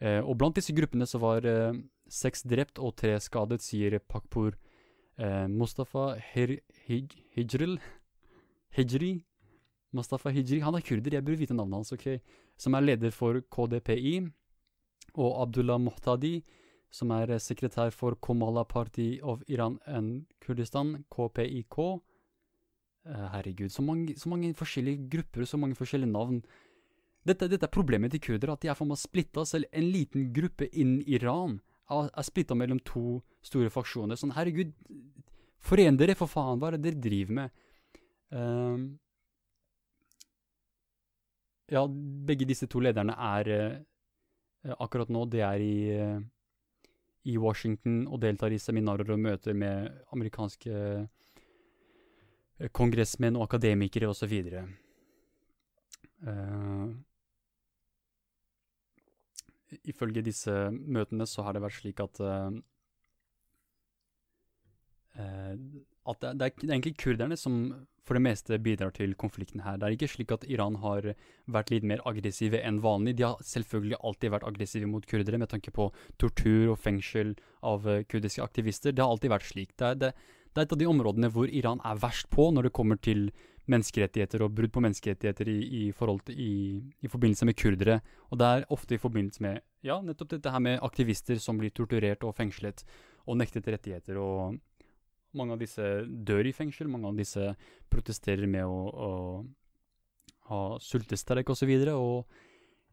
Uh, 0.00 0.22
og 0.22 0.38
blant 0.40 0.56
disse 0.56 0.72
gruppene 0.72 1.04
så 1.10 1.20
var 1.20 1.44
uh, 1.44 1.76
seks 2.08 2.46
drept 2.48 2.80
og 2.80 2.94
tre 2.96 3.18
skadet, 3.20 3.60
sier 3.64 4.00
Pakpur. 4.00 4.56
Mustafa 5.50 6.12
Her 6.22 6.60
Hij 6.86 7.08
Hijril 7.34 7.80
Hijri 8.70 9.16
Mustafa 9.90 10.30
Hijri, 10.30 10.60
han 10.62 10.76
er 10.78 10.84
kurder, 10.86 11.16
jeg 11.16 11.24
burde 11.24 11.40
vite 11.40 11.56
navnet 11.58 11.80
hans, 11.80 11.90
ok, 11.90 12.20
som 12.54 12.76
er 12.78 12.84
leder 12.84 13.10
for 13.10 13.40
KDPI, 13.50 14.12
og 15.18 15.42
Abdullah 15.42 15.80
Muhtadi, 15.82 16.36
som 16.90 17.12
er 17.12 17.34
sekretær 17.42 17.92
for 17.92 18.16
Komala 18.24 18.64
Party 18.64 19.18
of 19.22 19.42
Iran 19.48 19.78
and 19.86 20.24
Kurdistan, 20.40 21.04
KPIK. 21.12 21.78
Eh, 23.08 23.26
herregud, 23.34 23.72
så 23.72 23.82
mange, 23.82 24.16
så 24.16 24.28
mange 24.28 24.54
forskjellige 24.56 25.08
grupper 25.12 25.44
og 25.44 25.48
så 25.48 25.60
mange 25.60 25.76
forskjellige 25.78 26.12
navn. 26.12 26.42
Dette, 27.28 27.48
dette, 27.48 27.64
er 27.66 27.72
problemet 27.72 28.12
til 28.12 28.22
kurdere, 28.24 28.54
at 28.56 28.64
de 28.64 28.70
er 28.70 28.76
for 28.78 28.88
meg 28.88 29.00
splitta. 29.00 29.44
Selv 29.48 29.68
en 29.72 29.90
liten 29.92 30.30
gruppe 30.32 30.68
innen 30.72 31.02
Iran 31.06 31.58
er, 31.90 32.08
er 32.08 32.26
splitta 32.26 32.56
mellom 32.56 32.80
to 32.84 33.20
store 33.44 33.72
faksjoner. 33.72 34.18
Sånn, 34.18 34.34
herregud, 34.36 34.72
foren 35.60 35.98
dere, 36.00 36.16
for 36.18 36.30
faen! 36.30 36.60
Hva 36.60 36.70
er 36.70 36.78
det 36.78 36.86
dere 36.86 37.02
driver 37.08 37.38
med? 37.40 37.62
Um, 38.32 38.88
ja, 41.72 41.84
begge 42.28 42.48
disse 42.48 42.68
to 42.68 42.80
lederne 42.84 43.14
er 43.16 43.48
uh, 43.52 44.74
akkurat 44.84 45.08
nå 45.08 45.22
Det 45.32 45.40
er 45.44 45.64
i, 45.64 45.76
uh, 45.96 46.20
i 47.28 47.36
Washington 47.40 48.06
og 48.08 48.20
deltar 48.22 48.54
i 48.54 48.60
seminarer 48.62 49.12
og 49.12 49.20
møter 49.20 49.56
med 49.56 49.90
amerikanske 50.14 50.72
uh, 50.72 52.68
kongressmenn 52.74 53.36
og 53.38 53.46
akademikere 53.48 54.08
osv. 54.10 54.34
Uh, 56.24 56.88
ifølge 59.92 60.24
disse 60.24 60.54
møtene 60.72 61.28
så 61.28 61.44
har 61.46 61.54
det 61.54 61.64
vært 61.66 61.78
slik 61.78 62.00
at 62.04 62.22
uh, 62.24 62.50
at 66.08 66.20
det, 66.22 66.34
det, 66.40 66.48
er, 66.48 66.72
egentlig 66.72 66.96
kurderne 67.00 67.36
som 67.38 67.60
for 68.08 68.16
det 68.16 68.24
meste 68.24 68.56
bidrar 68.64 68.94
til 68.96 69.12
konflikten 69.20 69.60
her. 69.60 69.76
Det 69.76 69.84
er 69.84 69.96
ikke 69.96 70.08
slik 70.08 70.32
at 70.32 70.46
Iran 70.48 70.78
har 70.80 71.10
vært 71.52 71.72
litt 71.74 71.84
mer 71.84 72.00
aggressive 72.08 72.60
enn 72.64 72.80
vanlig. 72.84 73.18
De 73.18 73.26
har 73.26 73.42
selvfølgelig 73.44 74.00
alltid 74.00 74.32
vært 74.32 74.48
aggressive 74.48 74.88
mot 74.88 75.04
kurdere 75.04 75.40
med 75.42 75.52
tanke 75.52 75.74
på 75.74 75.90
tortur 76.20 76.72
og 76.72 76.80
fengsel 76.80 77.34
av 77.60 77.84
uh, 77.84 78.00
kurdiske 78.08 78.44
aktivister. 78.44 78.96
Det 78.96 79.04
har 79.04 79.12
alltid 79.12 79.34
vært 79.34 79.50
slik. 79.50 79.76
Det 79.76 79.90
er, 79.90 80.00
det, 80.00 80.12
det 80.54 80.62
er 80.62 80.68
et 80.68 80.74
av 80.78 80.80
de 80.80 80.88
områdene 80.88 81.32
hvor 81.34 81.52
Iran 81.52 81.84
er 81.84 82.00
verst 82.00 82.30
på 82.32 82.48
når 82.54 82.70
det 82.70 82.76
kommer 82.80 83.00
til 83.04 83.28
menneskerettigheter 83.68 84.42
og 84.44 84.54
brudd 84.56 84.72
på 84.72 84.80
menneskerettigheter 84.80 85.50
i, 85.52 85.58
i, 85.60 85.82
til, 85.92 86.32
i, 86.32 86.52
i, 87.04 87.10
forbindelse 87.12 87.48
med 87.48 87.58
kurdere. 87.60 87.98
Og 88.32 88.40
det 88.40 88.48
er 88.48 88.66
ofte 88.72 88.96
i 88.96 89.02
forbindelse 89.02 89.44
med 89.44 89.60
ja, 89.84 89.98
nettopp 90.00 90.32
dette 90.32 90.52
her 90.54 90.64
med 90.64 90.80
aktivister 90.80 91.36
som 91.42 91.60
blir 91.60 91.74
torturert 91.76 92.24
og 92.24 92.32
fengslet 92.38 92.86
og 93.28 93.36
nektet 93.36 93.68
rettigheter. 93.68 94.16
og 94.16 94.56
mange 95.36 95.54
av 95.54 95.62
disse 95.62 95.84
dør 96.08 96.48
i 96.48 96.54
fengsel, 96.56 96.88
mange 96.90 97.10
av 97.10 97.18
disse 97.18 97.52
protesterer 97.92 98.48
med 98.50 98.64
å, 98.64 98.78
å 98.88 99.10
ha 100.48 100.60
sultestreik 100.80 101.50
osv. 101.52 101.72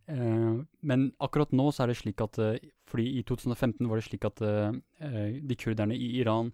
Eh, 0.06 0.56
men 0.86 1.06
akkurat 1.24 1.53
nå 1.56 1.70
så 1.72 1.86
er 1.86 1.91
det 1.91 1.99
slik 2.02 2.22
at 2.22 2.38
eh, 2.38 2.60
Fordi 2.86 3.07
i 3.18 3.24
2015 3.26 3.88
var 3.90 3.98
det 3.98 4.06
slik 4.06 4.28
at 4.28 4.41
eh, 4.45 4.76
eh, 5.02 5.40
de 5.41 5.56
kurderne 5.57 5.95
i 5.98 6.12
Iran 6.20 6.52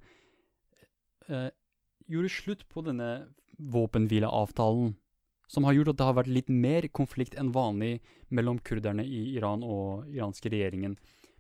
eh, 1.27 1.49
gjorde 2.07 2.31
slutt 2.31 2.63
på 2.71 2.83
denne 2.85 3.09
våpenhvileavtalen, 3.61 4.93
som 5.51 5.67
har 5.67 5.75
gjort 5.75 5.91
at 5.91 5.99
det 5.99 6.07
har 6.07 6.15
vært 6.17 6.31
litt 6.31 6.49
mer 6.49 6.87
konflikt 6.95 7.35
enn 7.37 7.51
vanlig 7.53 7.99
mellom 8.29 8.61
kurderne 8.63 9.03
i 9.03 9.35
Iran 9.35 9.65
og 9.67 10.07
iranske 10.09 10.49
regjeringen. 10.49 10.95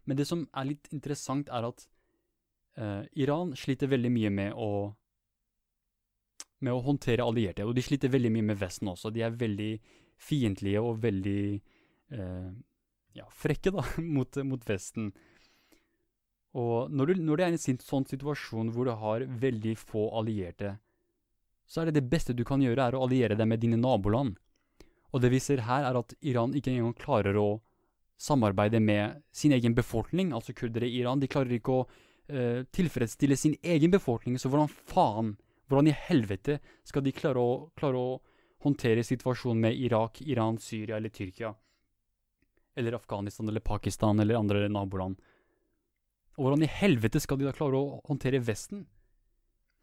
Men 0.05 0.19
det 0.19 0.27
som 0.27 0.43
er 0.57 0.69
litt 0.73 0.91
interessant, 0.91 1.49
er 1.49 1.69
at 1.69 1.87
Iran 3.19 3.51
sliter 3.59 3.89
veldig 3.91 4.09
mye 4.13 4.29
med 4.31 4.53
å 4.55 4.67
med 6.61 6.73
å 6.73 6.83
håndtere 6.85 7.25
allierte, 7.25 7.65
og 7.65 7.73
de 7.75 7.83
sliter 7.85 8.11
veldig 8.13 8.31
mye 8.35 8.51
med 8.51 8.59
Vesten 8.61 8.91
også. 8.91 9.11
De 9.13 9.23
er 9.25 9.33
veldig 9.33 9.71
fiendtlige 10.21 10.81
og 10.81 11.01
veldig 11.01 11.43
eh, 11.57 12.51
ja, 13.17 13.25
frekke 13.33 13.73
da, 13.73 13.85
mot, 14.17 14.37
mot 14.45 14.67
Vesten. 14.69 15.09
Og 16.57 16.91
når, 16.91 17.13
du, 17.13 17.23
når 17.25 17.39
det 17.39 17.45
er 17.45 17.55
en 17.55 17.81
sånn 17.81 18.07
situasjon 18.09 18.71
hvor 18.75 18.87
du 18.87 18.93
har 18.99 19.25
veldig 19.25 19.75
få 19.79 20.09
allierte, 20.19 20.75
så 21.65 21.81
er 21.81 21.89
det 21.89 22.01
det 22.01 22.11
beste 22.11 22.35
du 22.35 22.43
kan 22.47 22.61
gjøre, 22.61 22.89
er 22.89 22.97
å 22.97 23.05
alliere 23.05 23.37
deg 23.39 23.47
med 23.47 23.61
dine 23.63 23.79
naboland. 23.79 24.35
Og 25.15 25.23
det 25.23 25.31
vi 25.31 25.39
ser 25.43 25.63
her, 25.65 25.87
er 25.87 25.97
at 25.97 26.13
Iran 26.27 26.53
ikke 26.55 26.73
engang 26.73 26.95
klarer 26.99 27.37
å 27.39 27.49
samarbeide 28.21 28.81
med 28.83 29.23
sin 29.33 29.55
egen 29.55 29.73
befolkning, 29.73 30.33
altså 30.35 30.53
kurdere 30.53 30.85
i 30.85 30.99
Iran. 30.99 31.23
De 31.23 31.31
klarer 31.31 31.55
ikke 31.55 31.79
å 31.79 31.87
uh, 32.31 32.63
tilfredsstille 32.73 33.37
sin 33.37 33.55
egen 33.61 33.91
befolkning, 33.93 34.39
så 34.39 34.49
hvordan 34.49 34.71
faen, 34.91 35.35
hvordan 35.69 35.91
i 35.91 35.97
helvete 36.07 36.59
skal 36.87 37.03
de 37.05 37.13
klare 37.15 37.41
å, 37.41 37.57
klare 37.77 37.99
å 37.99 38.19
håndtere 38.65 39.03
situasjonen 39.05 39.67
med 39.67 39.77
Irak, 39.77 40.21
Iran, 40.21 40.59
Syria 40.61 40.97
eller 40.97 41.13
Tyrkia? 41.13 41.53
Eller 42.75 42.95
Afghanistan 42.95 43.49
eller 43.49 43.63
Pakistan 43.63 44.19
eller 44.19 44.39
andre 44.39 44.67
naboland? 44.71 45.19
Og 46.37 46.45
hvordan 46.45 46.63
i 46.63 46.71
helvete 46.71 47.19
skal 47.19 47.39
de 47.39 47.47
da 47.47 47.55
klare 47.55 47.77
å 47.79 48.01
håndtere 48.07 48.41
Vesten? 48.43 48.85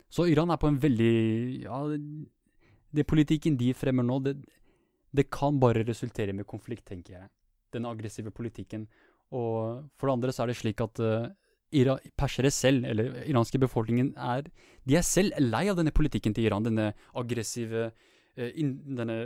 Så 0.09 0.25
Iran 0.31 0.51
er 0.51 0.61
på 0.61 0.71
en 0.71 0.79
veldig 0.81 1.65
Ja, 1.67 1.83
det 2.91 3.05
politikken 3.05 3.59
de 3.61 3.75
fremmer 3.77 4.07
nå, 4.07 4.17
det, 4.25 4.39
det 5.13 5.29
kan 5.31 5.59
bare 5.61 5.85
resultere 5.85 6.33
med 6.33 6.49
konflikt, 6.49 6.87
tenker 6.89 7.19
jeg. 7.19 7.29
Den 7.77 7.85
aggressive 7.85 8.33
politikken. 8.33 8.87
Og 9.37 9.85
for 10.01 10.09
det 10.09 10.15
andre 10.15 10.33
så 10.33 10.45
er 10.45 10.53
det 10.53 10.57
slik 10.57 10.81
at 10.81 11.03
uh, 11.05 11.29
Ira 11.73 11.99
persere 12.17 12.51
selv, 12.55 12.87
eller 12.89 13.23
iranske 13.27 13.61
befolkningen, 13.61 14.15
er 14.17 14.49
De 14.89 14.97
er 14.97 15.05
selv 15.05 15.37
lei 15.41 15.67
av 15.69 15.77
denne 15.77 15.93
politikken 15.93 16.33
til 16.35 16.49
Iran. 16.49 16.65
Denne 16.65 16.93
aggressive 17.15 17.91
uh, 17.91 18.51
in, 18.55 18.79
Denne 18.97 19.19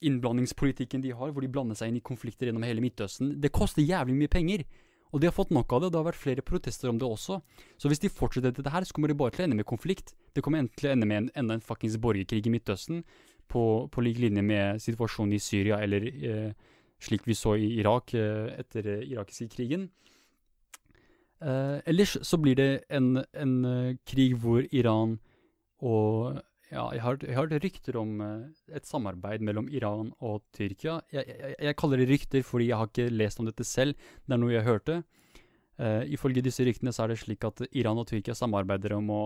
innblandingspolitikken 0.00 1.02
de 1.04 1.12
har, 1.12 1.30
hvor 1.30 1.44
de 1.44 1.50
blander 1.52 1.76
seg 1.76 1.90
inn 1.90 1.98
i 2.00 2.04
konflikter 2.04 2.48
gjennom 2.48 2.64
hele 2.64 2.80
Midtøsten. 2.80 3.34
Det 3.40 3.52
koster 3.52 3.84
jævlig 3.84 4.16
mye 4.16 4.32
penger. 4.32 4.64
Og 5.10 5.20
de 5.20 5.26
har 5.26 5.34
fått 5.34 5.50
nok 5.50 5.72
av 5.74 5.82
det, 5.82 5.88
og 5.88 5.92
det 5.92 5.98
har 5.98 6.06
vært 6.06 6.22
flere 6.22 6.44
protester 6.46 6.90
om 6.90 6.98
det 6.98 7.06
også. 7.06 7.40
Så 7.80 7.90
hvis 7.90 8.02
de 8.02 8.12
fortsetter 8.12 8.54
dette 8.54 8.70
her, 8.72 8.86
så 8.86 8.94
kommer 8.94 9.10
det 9.10 9.18
bare 9.18 9.34
til 9.34 9.42
å 9.42 9.48
ende 9.48 9.58
med 9.58 9.66
konflikt. 9.68 10.14
Det 10.34 10.42
kommer 10.46 10.68
til 10.78 10.88
å 10.88 10.92
ende 10.94 11.08
med 11.10 11.24
en, 11.24 11.30
enda 11.42 11.56
en 11.58 11.64
fuckings 11.64 11.98
borgerkrig 12.00 12.46
i 12.46 12.52
Midtøsten, 12.54 13.02
på, 13.50 13.62
på 13.90 14.04
lik 14.06 14.20
linje 14.22 14.44
med 14.46 14.78
situasjonen 14.82 15.34
i 15.34 15.42
Syria, 15.42 15.80
eller 15.82 16.06
eh, 16.06 16.68
slik 17.02 17.26
vi 17.26 17.34
så 17.34 17.56
i 17.58 17.72
Irak 17.80 18.14
eh, 18.14 18.52
etter 18.62 18.86
eh, 18.92 19.08
irakiske 19.10 19.48
krigen. 19.56 19.88
Eh, 21.40 21.78
ellers 21.88 22.18
så 22.26 22.36
blir 22.36 22.56
det 22.58 22.70
en, 22.92 23.14
en 23.32 23.52
uh, 23.64 23.96
krig 24.04 24.34
hvor 24.42 24.60
Iran 24.76 25.16
og 25.80 26.36
ja, 26.68 26.84
jeg 26.92 27.00
har, 27.02 27.16
jeg 27.24 27.34
har 27.34 27.46
hørt 27.48 27.64
rykter 27.64 27.96
om 27.96 28.20
uh, 28.20 28.42
et 28.76 28.86
samarbeid 28.86 29.40
mellom 29.42 29.70
Iran 29.72 30.12
og 30.20 30.42
Tyrkia. 30.54 30.98
Jeg, 31.10 31.24
jeg, 31.32 31.54
jeg, 31.56 31.76
kaller 31.80 32.02
det 32.02 32.10
rykter 32.12 32.44
fordi 32.46 32.68
jeg 32.68 32.78
har 32.78 32.90
ikke 32.90 33.08
lest 33.14 33.40
om 33.40 33.48
dette 33.48 33.64
selv. 33.64 33.96
Det 34.26 34.36
er 34.36 34.42
noe 34.42 34.52
jeg 34.52 34.68
hørte. 34.68 35.00
Uh, 35.80 36.04
ifølge 36.12 36.44
disse 36.44 36.66
ryktene 36.66 36.92
så 36.92 37.06
er 37.06 37.14
det 37.14 37.22
slik 37.22 37.48
at 37.48 37.64
Iran 37.72 37.98
og 37.98 38.06
Tyrkia 38.10 38.36
samarbeider 38.36 38.98
om 38.98 39.08
å 39.16 39.22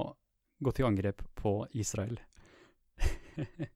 gå 0.63 0.71
til 0.73 0.87
angrep 0.87 1.27
på 1.37 1.67
Israel. 1.75 2.17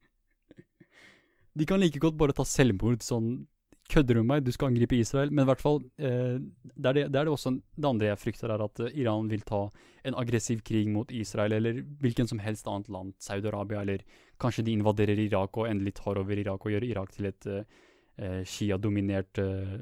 De 1.59 1.67
kan 1.67 1.83
like 1.83 1.99
godt 1.99 2.15
bare 2.21 2.37
ta 2.39 2.47
selvmord 2.47 3.03
sånn 3.03 3.49
kødder 3.89 4.19
du 4.19 4.21
med 4.21 4.29
meg, 4.29 4.45
du 4.45 4.53
skal 4.53 4.69
angripe 4.69 4.97
Israel. 4.99 5.31
Men 5.33 5.47
i 5.47 5.49
hvert 5.49 5.63
fall, 5.63 5.79
eh, 5.97 6.37
det, 6.39 6.87
er 6.91 6.97
det, 6.97 7.05
det, 7.09 7.21
er 7.21 7.29
det 7.29 7.33
også 7.33 7.55
det 7.57 7.89
andre 7.89 8.11
jeg 8.11 8.21
frykter, 8.21 8.53
er 8.53 8.65
at 8.65 8.83
uh, 8.85 8.91
Iran 8.93 9.31
vil 9.33 9.45
ta 9.49 9.63
en 10.09 10.17
aggressiv 10.21 10.61
krig 10.67 10.91
mot 10.93 11.13
Israel, 11.15 11.57
eller 11.57 11.81
hvilken 12.03 12.29
som 12.29 12.43
helst 12.45 12.69
annet 12.69 12.91
land, 12.93 13.15
Saudi-Arabia, 13.25 13.81
eller 13.83 14.05
kanskje 14.41 14.67
de 14.67 14.77
invaderer 14.77 15.21
Irak 15.25 15.57
og 15.57 15.71
endelig 15.71 15.97
tar 16.03 16.21
over 16.21 16.37
Irak 16.39 16.67
og 16.67 16.75
gjør 16.75 16.89
Irak 16.89 17.17
til 17.17 17.31
et 17.31 17.49
eh, 17.49 18.43
Shia-dominert 18.45 19.41
eh, 19.43 19.79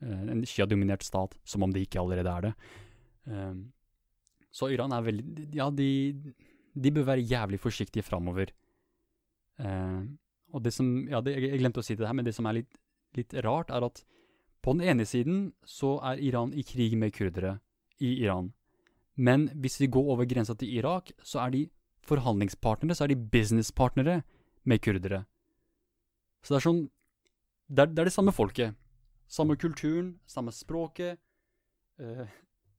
en 0.00 0.44
Shia-dominert 0.48 1.04
stat, 1.04 1.36
som 1.44 1.66
om 1.66 1.72
det 1.74 1.84
ikke 1.84 2.00
allerede 2.00 2.32
er 2.32 2.48
det. 2.48 2.54
Um, 3.28 3.66
så 4.50 4.70
Iran 4.72 4.94
er 4.96 5.04
veldig 5.04 5.50
Ja, 5.54 5.68
de, 5.70 6.16
de 6.74 6.92
bør 6.96 7.10
være 7.12 7.26
jævlig 7.28 7.60
forsiktige 7.60 8.02
framover. 8.02 8.50
Uh, 9.60 10.08
og 10.56 10.64
det 10.64 10.72
som 10.72 10.88
Ja, 11.08 11.20
det, 11.20 11.36
jeg 11.36 11.60
glemte 11.60 11.82
å 11.82 11.86
si 11.86 11.94
det 11.94 12.08
her, 12.08 12.16
men 12.16 12.24
det 12.24 12.34
som 12.34 12.48
er 12.48 12.62
litt 12.62 12.79
litt 13.18 13.34
rart, 13.44 13.70
er 13.70 13.86
at 13.86 14.02
på 14.62 14.74
den 14.76 14.84
ene 14.84 15.06
siden 15.08 15.52
så 15.64 15.96
er 16.04 16.20
Iran 16.20 16.52
i 16.52 16.64
krig 16.66 16.96
med 16.98 17.14
kurdere 17.16 17.58
i 18.00 18.12
Iran. 18.24 18.52
Men 19.16 19.48
hvis 19.60 19.80
vi 19.80 19.90
går 19.92 20.12
over 20.14 20.28
grensa 20.28 20.54
til 20.54 20.72
Irak, 20.76 21.12
så 21.22 21.44
er 21.46 21.50
de 21.54 21.62
forhandlingspartnere, 22.06 22.94
så 22.94 23.04
er 23.04 23.12
de 23.12 23.16
businesspartnere 23.32 24.22
med 24.64 24.80
kurdere. 24.84 25.24
Så 26.42 26.54
det 26.54 26.60
er 26.60 26.68
sånn 26.68 26.82
Det 27.70 27.84
er 27.84 27.90
det, 27.92 27.98
er 28.02 28.08
det 28.08 28.12
samme 28.12 28.32
folket. 28.34 28.74
Samme 29.30 29.54
kulturen, 29.54 30.18
samme 30.26 30.50
språket, 30.50 31.20
øh, 32.00 32.26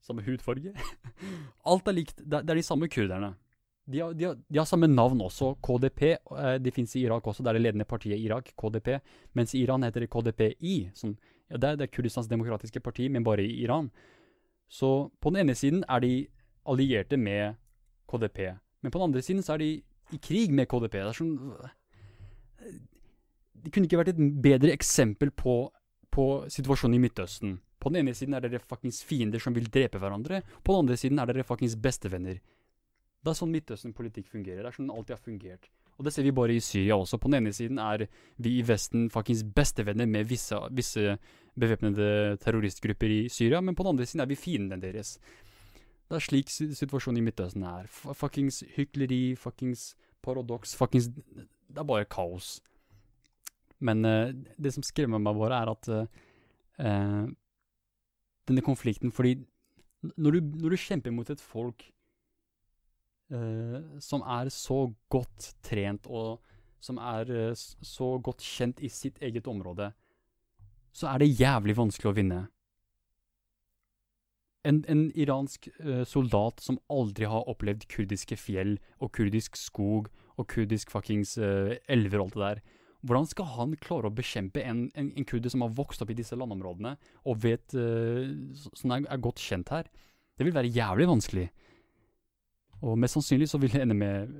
samme 0.03 0.26
hudfarge. 0.26 0.74
Alt 1.72 1.88
er 1.88 1.95
likt. 1.95 2.18
Det, 2.18 2.41
det 2.44 2.52
er 2.52 2.60
de 2.60 2.66
samme 2.66 2.90
kurderne. 2.91 3.38
De 3.91 3.99
har, 3.99 4.13
de, 4.15 4.26
har, 4.30 4.38
de 4.47 4.59
har, 4.59 4.68
samme 4.69 4.88
navn 4.88 5.22
også, 5.26 5.55
KDP. 5.63 6.01
De 6.30 6.57
det 6.63 6.73
fins 6.76 6.95
i 6.95 7.03
Irak 7.05 7.27
også, 7.27 7.43
det 7.43 7.51
er 7.51 7.59
det 7.59 7.65
ledende 7.65 7.88
partiet 7.89 8.18
i 8.18 8.26
Irak, 8.26 8.53
KDP. 8.57 8.95
Mens 9.38 9.55
i 9.55 9.63
Iran 9.65 9.84
heter 9.84 10.05
det 10.05 10.11
KDPI. 10.13 10.76
Sånn, 10.97 11.18
ja, 11.51 11.57
det, 11.57 11.69
er, 11.69 11.80
det 11.81 11.91
Kurdistans 11.91 12.30
demokratiske 12.31 12.80
parti, 12.84 13.09
men 13.11 13.26
bare 13.27 13.43
i 13.43 13.61
Iran. 13.65 13.89
Så 14.72 15.11
på 15.19 15.34
den 15.34 15.43
ene 15.43 15.55
siden 15.57 15.84
er 15.89 16.03
de 16.03 16.13
allierte 16.72 17.19
med 17.19 17.57
KDP. 18.07 18.39
Men 18.81 18.91
på 18.91 18.99
den 18.99 19.09
andre 19.09 19.23
siden 19.26 19.43
så 19.43 19.55
er 19.55 19.63
de 19.63 19.72
i 20.11 20.19
krig 20.19 20.53
med 20.55 20.69
KDP. 20.72 21.01
Det 21.01 21.15
sånn 21.18 21.35
Det 23.61 23.72
kunne 23.73 23.85
ikke 23.85 23.99
vært 23.99 24.15
et 24.15 24.23
bedre 24.41 24.72
eksempel 24.73 25.31
på, 25.31 25.68
på 26.09 26.26
situasjonen 26.49 26.97
i 26.97 27.03
Midtøsten. 27.03 27.59
På 27.81 27.89
den 27.89 28.03
ene 28.03 28.15
siden 28.18 28.38
er 28.38 28.45
dere 28.45 28.61
fiender 29.05 29.41
som 29.41 29.53
vil 29.53 29.69
drepe 29.69 29.99
hverandre. 30.01 30.41
På 30.63 30.73
den 30.73 30.85
andre 30.85 30.97
siden 30.97 31.19
er 31.19 31.30
dere 31.30 31.45
fuckings 31.45 31.76
bestevenner. 31.76 32.39
Det 33.22 33.30
er 33.30 33.38
sånn 33.38 33.53
Midtøsten-politikk 33.53 34.31
fungerer. 34.31 34.64
Det 34.64 34.72
er 34.72 34.77
sånn 34.80 34.89
det 34.89 34.95
alltid 34.98 35.15
har 35.15 35.22
fungert. 35.22 35.69
Og 35.99 36.06
det 36.07 36.14
ser 36.15 36.26
vi 36.26 36.34
bare 36.34 36.56
i 36.57 36.64
Syria 36.64 36.98
også. 36.98 37.19
På 37.22 37.30
den 37.30 37.43
ene 37.43 37.53
siden 37.53 37.77
er 37.81 38.07
vi 38.41 38.56
i 38.57 38.65
Vesten 38.65 39.10
fuckings 39.14 39.43
bestevenner 39.45 40.10
med 40.10 40.26
visse, 40.30 40.57
visse 40.73 41.18
bevæpnede 41.60 42.38
terroristgrupper 42.41 43.14
i 43.14 43.22
Syria, 43.30 43.61
men 43.61 43.76
på 43.77 43.85
den 43.85 43.93
andre 43.93 44.07
siden 44.10 44.23
er 44.23 44.31
vi 44.31 44.39
fiendene 44.39 44.81
deres. 44.81 45.18
Det 46.10 46.18
er 46.18 46.26
slik 46.26 46.49
situasjonen 46.49 47.22
i 47.22 47.26
Midtøsten 47.27 47.64
er. 47.64 47.85
F 47.85 48.10
fuckings 48.18 48.64
hykleri, 48.76 49.35
fuckings 49.39 49.91
paradoks, 50.26 50.73
fuckings 50.76 51.07
Det 51.07 51.77
er 51.77 51.88
bare 51.88 52.10
kaos. 52.10 52.60
Men 53.80 54.06
uh, 54.06 54.34
det 54.57 54.73
som 54.73 54.84
skremmer 54.84 55.22
meg 55.22 55.38
bare, 55.38 55.61
er 55.61 55.72
at 55.72 55.91
uh, 55.93 57.30
denne 58.48 58.61
konflikten 58.65 59.11
Fordi 59.11 59.35
når 60.18 60.31
du, 60.31 60.39
når 60.41 60.69
du, 60.73 60.77
kjemper 60.77 61.14
mot 61.14 61.30
et 61.30 61.41
folk 61.41 61.84
som 63.32 64.24
er 64.28 64.49
så 64.52 64.91
godt 65.10 65.53
trent, 65.64 66.08
og 66.08 66.41
som 66.84 66.98
er 66.99 67.53
så 67.56 68.10
godt 68.20 68.44
kjent 68.44 68.82
i 68.84 68.90
sitt 68.91 69.22
eget 69.24 69.48
område, 69.48 69.91
så 70.91 71.14
er 71.14 71.22
det 71.22 71.32
jævlig 71.40 71.78
vanskelig 71.78 72.12
å 72.12 72.16
vinne. 72.18 72.41
En, 74.68 74.82
en 74.91 75.06
iransk 75.18 75.70
uh, 75.80 76.03
soldat 76.06 76.60
som 76.62 76.78
aldri 76.91 77.26
har 77.30 77.48
opplevd 77.49 77.88
kurdiske 77.90 78.36
fjell 78.38 78.76
og 78.99 79.14
kurdisk 79.16 79.56
skog 79.58 80.12
og 80.36 80.49
kurdisk 80.52 80.91
fuckings 80.91 81.38
elver 81.40 82.20
og 82.22 82.28
alt 82.28 82.36
det 82.36 82.44
der, 82.44 82.62
hvordan 83.02 83.26
skal 83.26 83.49
han 83.56 83.74
klare 83.82 84.10
å 84.12 84.14
bekjempe 84.14 84.62
en, 84.62 84.86
en, 84.94 85.10
en 85.18 85.26
kurder 85.28 85.49
som 85.53 85.64
har 85.66 85.74
vokst 85.78 86.03
opp 86.03 86.12
i 86.14 86.18
disse 86.18 86.38
landområdene 86.38 86.94
og 87.26 87.41
vet 87.41 87.74
uh, 87.74 88.30
som 88.53 88.94
er, 88.94 89.08
er, 89.08 89.22
godt 89.24 89.41
kjent 89.41 89.74
her? 89.74 89.90
Det 90.38 90.45
vil 90.45 90.56
være 90.56 90.72
jævlig 90.74 91.08
vanskelig. 91.10 91.48
Og 92.82 92.98
mest 92.98 93.18
sannsynlig 93.18 93.49
så 93.52 93.60
vil 93.62 93.74
det 93.74 93.84
ende 93.84 93.98
med 93.98 94.32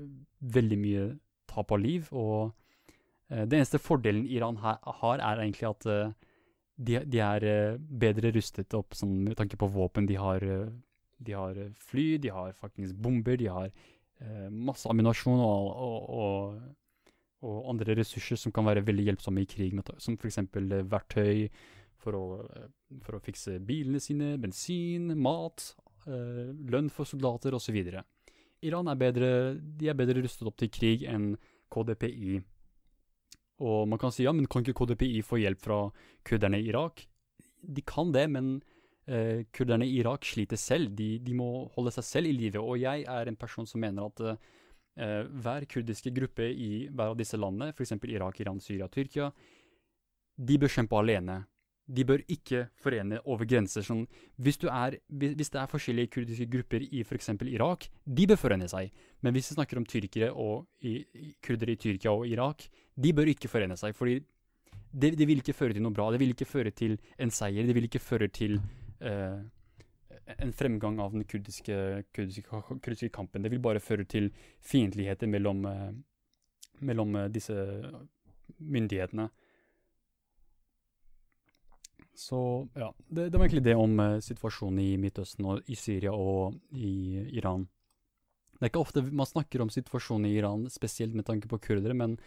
veldig 0.54 0.78
mye 0.80 1.06
tap 1.50 1.72
av 1.74 1.80
liv. 1.82 2.08
Og 2.10 2.50
uh, 2.50 3.44
den 3.44 3.60
eneste 3.60 3.80
fordelen 3.82 4.26
Iran 4.26 4.58
her, 4.62 4.80
har, 5.02 5.22
er 5.22 5.42
egentlig 5.44 5.68
at 5.70 5.86
uh, 5.86 6.30
de, 6.76 6.98
de, 7.06 7.20
er 7.22 7.46
uh, 7.46 7.78
bedre 7.78 8.32
rustet 8.34 8.74
opp 8.76 8.96
sånn, 8.96 9.22
med 9.28 9.38
tanke 9.38 9.58
på 9.60 9.70
våpen. 9.72 10.08
De 10.08 10.18
har, 10.20 10.42
uh, 10.42 10.70
de 11.22 11.36
har 11.36 11.58
uh, 11.58 11.72
fly, 11.90 12.06
de 12.22 12.32
har 12.34 12.54
faktisk 12.58 12.96
bomber, 12.98 13.38
de 13.40 13.50
har 13.50 13.74
masse 14.54 14.86
ammunisjon 14.86 15.40
og, 15.42 15.64
og, 15.82 16.02
og, 16.14 16.58
og, 17.42 17.56
andre 17.72 17.96
ressurser 17.98 18.38
som 18.38 18.52
kan 18.54 18.68
være 18.68 18.84
veldig 18.86 19.08
hjelpsomme 19.08 19.42
i 19.42 19.48
krig, 19.50 19.72
med, 19.74 19.88
som 19.98 20.14
f.eks. 20.14 20.38
verktøy 20.92 21.48
for 21.98 22.14
å, 22.14 22.26
for 23.02 23.18
å, 23.18 23.20
fikse 23.24 23.56
bilene 23.66 23.98
sine, 23.98 24.36
bensin, 24.38 25.10
mat, 25.18 25.64
lønn 26.06 26.92
for 26.94 27.10
soldater 27.10 27.58
osv. 27.58 27.80
Iran 28.62 28.88
er 28.88 28.98
bedre, 28.98 29.28
de 29.58 29.90
er 29.90 29.98
bedre 29.98 30.22
rustet 30.22 30.48
opp 30.48 30.58
til 30.60 30.70
krig 30.72 31.06
enn 31.10 31.32
KDPI 31.72 32.40
og 33.62 33.88
man 33.90 34.00
kan 34.00 34.12
si 34.14 34.26
ja, 34.26 34.32
men 34.34 34.48
kan 34.50 34.64
ikke 34.64 34.74
KDPI 34.80 35.22
få 35.26 35.40
hjelp 35.42 35.62
fra 35.62 35.78
kurderne 36.26 36.58
i 36.60 36.68
Irak? 36.70 37.04
De 37.62 37.84
kan 37.86 38.10
det, 38.14 38.24
men 38.32 38.56
eh, 39.06 39.44
kurderne 39.54 39.86
i 39.86 40.00
Irak 40.00 40.26
sliter 40.26 40.58
selv. 40.58 40.90
De, 40.98 41.14
de, 41.22 41.34
må 41.38 41.68
holde 41.76 41.92
seg 41.94 42.08
selv 42.08 42.30
i 42.30 42.34
live. 42.34 42.62
Og 42.62 42.80
jeg 42.82 43.06
er 43.06 43.30
en 43.30 43.38
person 43.38 43.68
som 43.68 43.82
mener 43.82 44.08
at 44.08 44.24
eh, 44.32 45.22
hver 45.30 45.68
kurdiske 45.70 46.14
gruppe 46.14 46.48
i 46.50 46.88
hver 46.90 47.14
av 47.14 47.18
disse 47.20 47.38
landene, 47.38 47.70
f.eks. 47.70 47.94
Irak, 48.10 48.42
Iran, 48.42 48.60
Syria, 48.62 48.90
Tyrkia, 48.90 49.30
de 50.42 50.58
bør 50.58 50.74
kjempe 50.74 50.98
alene 50.98 51.42
de 51.92 52.04
bør 52.08 52.22
ikke 52.30 52.66
forene 52.80 53.18
over 53.28 53.46
grenser. 53.48 53.84
Sånn, 53.84 54.04
hvis, 54.40 54.58
er, 54.64 54.96
hvis, 55.08 55.50
det 55.52 55.60
er 55.60 55.70
forskjellige 55.70 56.12
kurdiske 56.16 56.48
grupper 56.52 56.84
i 56.88 57.02
f.eks. 57.04 57.32
Irak, 57.50 57.88
de 58.04 58.26
bør 58.30 58.40
forene 58.40 58.68
seg. 58.70 58.92
Men 59.20 59.36
hvis 59.36 59.50
vi 59.50 59.56
snakker 59.58 59.80
om 59.80 59.88
tyrkere 59.88 60.30
og 60.32 60.66
i, 60.88 61.00
kurdere 61.44 61.76
i 61.76 61.80
Tyrkia 61.80 62.14
og 62.14 62.28
Irak, 62.28 62.64
de 62.96 63.12
bør 63.16 63.32
ikke 63.32 63.50
forene 63.52 63.76
seg. 63.76 63.96
fordi 63.96 64.20
det, 64.92 65.18
det, 65.18 65.26
vil 65.28 65.40
ikke 65.40 65.56
føre 65.56 65.72
til 65.72 65.84
noe 65.84 65.96
bra. 65.96 66.10
Det 66.12 66.20
vil 66.20 66.34
ikke 66.34 66.48
føre 66.48 66.70
til 66.70 66.98
en 67.18 67.30
seier. 67.32 67.66
Det 67.66 67.74
vil 67.76 67.88
ikke 67.88 68.02
føre 68.02 68.28
til 68.28 68.58
uh, 69.00 69.40
en 70.38 70.52
fremgang 70.52 71.00
av 71.00 71.12
den 71.16 71.24
kurdiske, 71.24 72.04
kurdiske, 72.12 72.62
kurdiske, 72.84 73.08
kampen. 73.12 73.44
Det 73.44 73.52
vil 73.52 73.62
bare 73.64 73.80
føre 73.80 74.04
til 74.04 74.30
fiendtligheter 74.60 75.30
mellom, 75.32 75.64
uh, 75.64 75.92
mellom 76.80 77.16
uh, 77.16 77.28
disse 77.32 77.56
myndighetene. 78.58 79.30
Så 82.14 82.68
ja, 82.74 82.94
det, 83.08 83.30
det, 83.30 83.38
var 83.38 83.46
egentlig 83.46 83.64
det 83.64 83.76
om 83.78 84.00
uh, 84.00 84.20
situasjonen 84.20 84.80
i 84.82 84.96
Midtøsten 85.00 85.46
og 85.48 85.70
i 85.70 85.76
Syria 85.78 86.12
og 86.12 86.58
i 86.76 87.22
Iran. 87.38 87.64
Det 88.52 88.66
er 88.66 88.70
ikke 88.70 88.82
ofte 88.84 89.02
man 89.08 89.26
snakker 89.28 89.64
om 89.64 89.72
situasjonen 89.72 90.28
i 90.28 90.36
Iran, 90.36 90.66
spesielt 90.70 91.16
med 91.16 91.26
tanke 91.26 91.48
på 91.50 91.58
kurdere, 91.64 91.96
men 91.98 92.18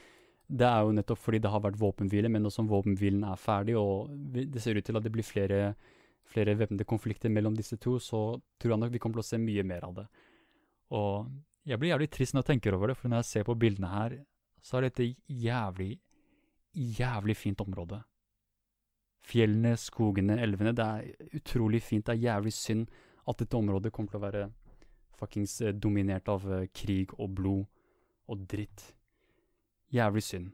det 0.48 0.66
er 0.68 0.86
jo 0.86 0.94
nettopp 0.94 1.22
fordi 1.22 1.40
det 1.42 1.52
har 1.54 1.62
vært 1.64 1.80
våpenhvile, 1.80 2.30
men 2.30 2.44
nå 2.46 2.52
som 2.54 2.68
våpenhvilen 2.70 3.24
er 3.26 3.40
ferdig, 3.40 3.78
og 3.80 4.12
det 4.36 4.62
ser 4.62 4.78
ut 4.78 4.86
til 4.86 4.98
at 5.00 5.06
det 5.06 5.14
blir 5.14 5.26
flere, 5.26 5.62
flere 6.30 6.58
væpnede 6.60 6.86
konflikter 6.86 7.34
mellom 7.34 7.56
disse 7.58 7.78
to, 7.82 7.96
så 8.04 8.42
tror 8.60 8.76
jeg 8.76 8.82
nok 8.82 8.94
vi 8.94 9.02
kommer 9.02 9.22
til 9.22 9.26
å 9.26 9.30
se 9.30 9.40
mye 9.42 9.66
mer 9.66 9.88
av 9.88 9.96
det. 10.02 10.06
Og 10.98 11.32
jeg 11.66 11.82
blir 11.82 11.94
jævlig 11.94 12.10
trist 12.14 12.36
når 12.36 12.44
jeg 12.44 12.52
tenker 12.52 12.78
over 12.78 12.92
det, 12.92 12.98
for 13.00 13.10
når 13.10 13.24
jeg 13.24 13.32
ser 13.32 13.48
på 13.48 13.58
bildene 13.58 13.94
her, 13.94 14.18
så 14.66 14.78
er 14.78 14.90
dette 14.90 15.08
jævlig, 15.30 15.96
jævlig 17.00 17.38
fint 17.38 17.64
område 17.64 18.02
fjellene, 19.26 19.76
skogene, 19.80 20.38
elvene. 20.42 20.74
Det 20.76 20.86
er 20.86 21.40
utrolig 21.40 21.82
fint. 21.84 22.06
Det 22.06 22.16
er 22.16 22.28
jævlig 22.30 22.54
synd 22.54 22.86
at 23.26 23.42
dette 23.42 23.58
området 23.58 23.94
kommer 23.94 24.14
til 24.14 24.22
å 24.22 24.26
være 24.26 24.46
fuckings 25.20 25.60
eh, 25.62 25.74
dominert 25.74 26.30
av 26.32 26.46
eh, 26.52 26.68
krig 26.76 27.14
og 27.18 27.34
blod 27.38 27.66
og 28.32 28.46
dritt. 28.50 28.92
Jævlig 29.94 30.24
synd. 30.26 30.54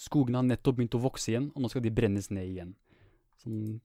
Skogene 0.00 0.40
har 0.40 0.46
nettopp 0.46 0.78
begynt 0.78 0.96
å 0.96 1.02
vokse 1.02 1.32
igjen, 1.32 1.50
og 1.54 1.62
nå 1.62 1.70
skal 1.70 1.84
de 1.84 1.92
brennes 1.94 2.30
ned 2.32 2.48
igjen. 2.48 2.74
Sånn 3.42 3.78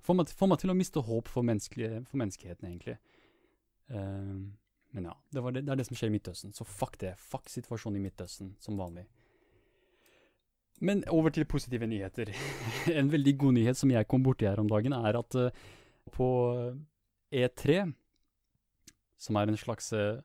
Får 0.00 0.16
meg, 0.16 0.30
får 0.32 0.48
meg 0.48 0.60
til 0.62 0.70
å 0.72 0.74
miste 0.78 1.00
håp 1.04 1.28
for, 1.28 1.44
for 1.44 2.16
menneskeheten, 2.16 2.68
egentlig. 2.70 2.94
Uh, 3.92 4.46
men 4.96 5.08
ja, 5.10 5.12
det, 5.28 5.42
det, 5.42 5.60
det, 5.60 5.72
er 5.74 5.80
det 5.80 5.84
som 5.86 5.98
skjer 5.98 6.08
i 6.08 6.14
Midtøsten. 6.14 6.54
Så 6.56 6.64
fuck 6.64 6.96
det. 7.02 7.10
Fuck 7.20 7.50
situasjonen 7.52 7.98
i 8.00 8.04
Midtøsten, 8.06 8.54
som 8.64 8.78
vanlig. 8.80 9.04
Men 10.80 11.02
over 11.12 11.32
til 11.32 11.44
positive 11.44 11.86
nyheter. 11.88 12.32
en 13.00 13.12
veldig 13.12 13.36
god 13.38 13.56
nyhet 13.58 13.76
som 13.76 13.92
jeg 13.92 14.08
kom 14.08 14.24
borti 14.24 14.48
her 14.48 14.60
om 14.62 14.68
dagen, 14.68 14.96
er 14.96 15.18
at 15.18 15.36
uh, 15.36 15.50
på 16.12 16.28
E3, 17.30 17.82
som 19.20 19.36
er 19.36 19.50
en 19.50 19.60
slags 19.60 19.92
uh, 19.92 20.22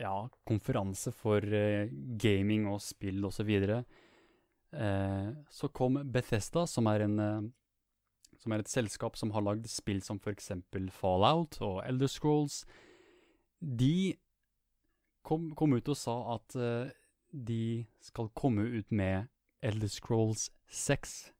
ja, 0.00 0.14
konferanse 0.44 1.14
for 1.16 1.40
uh, 1.40 1.88
gaming 2.20 2.68
og 2.68 2.82
spill 2.84 3.24
osv., 3.24 3.40
så, 3.40 3.48
videre, 3.48 3.84
så 5.54 5.68
kom 5.70 6.00
Bethesda, 6.10 6.64
som 6.66 6.88
er, 6.90 7.04
en, 7.04 7.52
som 8.42 8.52
er 8.52 8.64
et 8.64 8.70
selskap 8.72 9.14
som 9.14 9.30
har 9.30 9.44
lagd 9.46 9.68
spill 9.70 10.00
som 10.02 10.18
f.eks. 10.18 10.50
Fallout 10.90 11.60
og 11.62 11.76
Elder 11.86 12.10
Scrolls. 12.10 12.64
De 13.62 14.16
kom, 15.22 15.52
kom 15.54 15.76
ut 15.78 15.92
og 15.94 16.00
sa 16.00 16.16
at 16.34 16.58
de 17.34 17.86
skal 18.02 18.30
komme 18.38 18.62
ut 18.62 18.92
med 18.92 19.26
Elder 19.62 19.90
Scrolls 19.90 20.50
6. 20.70 21.32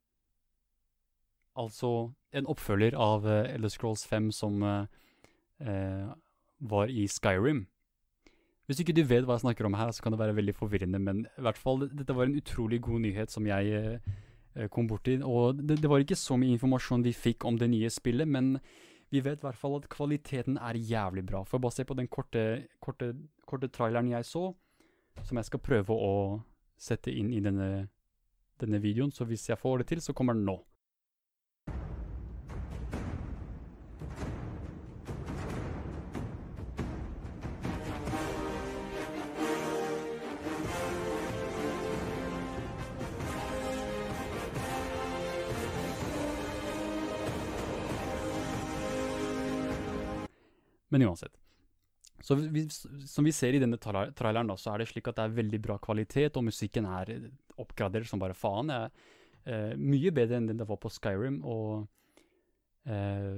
Altså 1.55 2.11
en 2.35 2.49
oppfølger 2.51 2.97
av 2.99 3.25
uh, 3.25 3.45
Elder 3.47 3.71
Scrolls 3.71 4.03
5 4.07 4.31
som 4.35 4.63
uh, 4.63 4.83
uh, 5.63 6.11
var 6.59 6.91
i 6.91 7.07
Skyrim. 7.07 7.65
Hvis 8.65 8.81
ikke 8.81 8.95
du 8.97 9.03
vet 9.05 9.27
hva 9.27 9.37
jeg 9.37 9.45
snakker 9.45 9.67
om 9.67 9.77
her, 9.77 9.91
så 9.93 10.03
kan 10.03 10.15
det 10.15 10.19
være 10.19 10.35
veldig 10.35 10.55
forvirrende, 10.57 10.99
men 10.99 11.27
i 11.37 11.43
hvert 11.45 11.59
fall, 11.59 11.85
dette 11.85 12.15
var 12.17 12.25
en 12.25 12.39
utrolig 12.39 12.79
god 12.81 13.03
nyhet 13.03 13.29
som 13.29 13.45
jeg 13.45 13.99
kom 14.73 14.87
borti. 14.89 15.19
Og 15.21 15.59
det, 15.59 15.77
det, 15.83 15.89
var 15.91 16.01
ikke 16.01 16.17
så 16.17 16.33
mye 16.41 16.55
informasjon 16.55 17.05
vi 17.05 17.13
fikk 17.13 17.45
om 17.45 17.59
det 17.61 17.67
nye 17.69 17.91
spillet, 17.93 18.25
men 18.25 18.55
vi 19.13 19.21
vet 19.21 19.37
i 19.37 19.45
hvert 19.45 19.59
fall 19.59 19.77
at 19.77 19.85
kvaliteten 19.93 20.57
er 20.57 20.81
jævlig 20.81 21.27
bra. 21.29 21.43
For 21.45 21.61
bare 21.61 21.77
se 21.77 21.85
på 21.85 21.93
den 21.93 22.09
korte, 22.09 22.65
korte, 22.81 23.11
korte 23.45 23.69
traileren 23.69 24.09
jeg 24.09 24.25
så, 24.25 24.47
som 25.23 25.37
jeg 25.37 25.45
skal 25.45 25.63
prøve 25.63 25.95
å 25.95 26.13
sette 26.77 27.11
inn 27.11 27.31
i 27.33 27.41
denne, 27.43 27.87
denne 28.61 28.81
videoen. 28.83 29.11
Så 29.11 29.25
hvis 29.25 29.49
jeg 29.49 29.59
får 29.59 29.83
det 29.83 29.87
til, 29.93 30.01
så 30.01 30.13
kommer 30.13 30.33
den 30.33 30.45
nå. 30.47 30.59
Men 50.95 51.09
uansett. 51.09 51.44
Så 52.25 52.35
vi, 52.39 52.63
som 53.05 53.27
vi 53.27 53.33
ser 53.35 53.53
i 53.53 53.61
denne 53.61 53.77
tra 53.77 54.07
traileren, 54.17 54.49
da, 54.49 54.55
så 54.57 54.71
er 54.73 54.81
det 54.81 54.89
slik 54.89 55.11
at 55.11 55.19
det 55.19 55.27
er 55.27 55.35
veldig 55.35 55.59
bra 55.61 55.75
kvalitet, 55.81 56.39
og 56.39 56.47
musikken 56.47 56.87
er 56.89 57.11
oppgradert 57.61 58.09
som 58.09 58.21
bare 58.21 58.37
faen. 58.37 58.71
Det 58.71 58.79
er 58.79 59.67
eh, 59.69 59.75
mye 59.77 60.13
bedre 60.15 60.39
enn 60.39 60.49
det 60.49 60.65
var 60.65 60.79
på 60.81 60.89
Skyrim, 60.89 61.37
og 61.45 61.85
eh, 62.89 63.37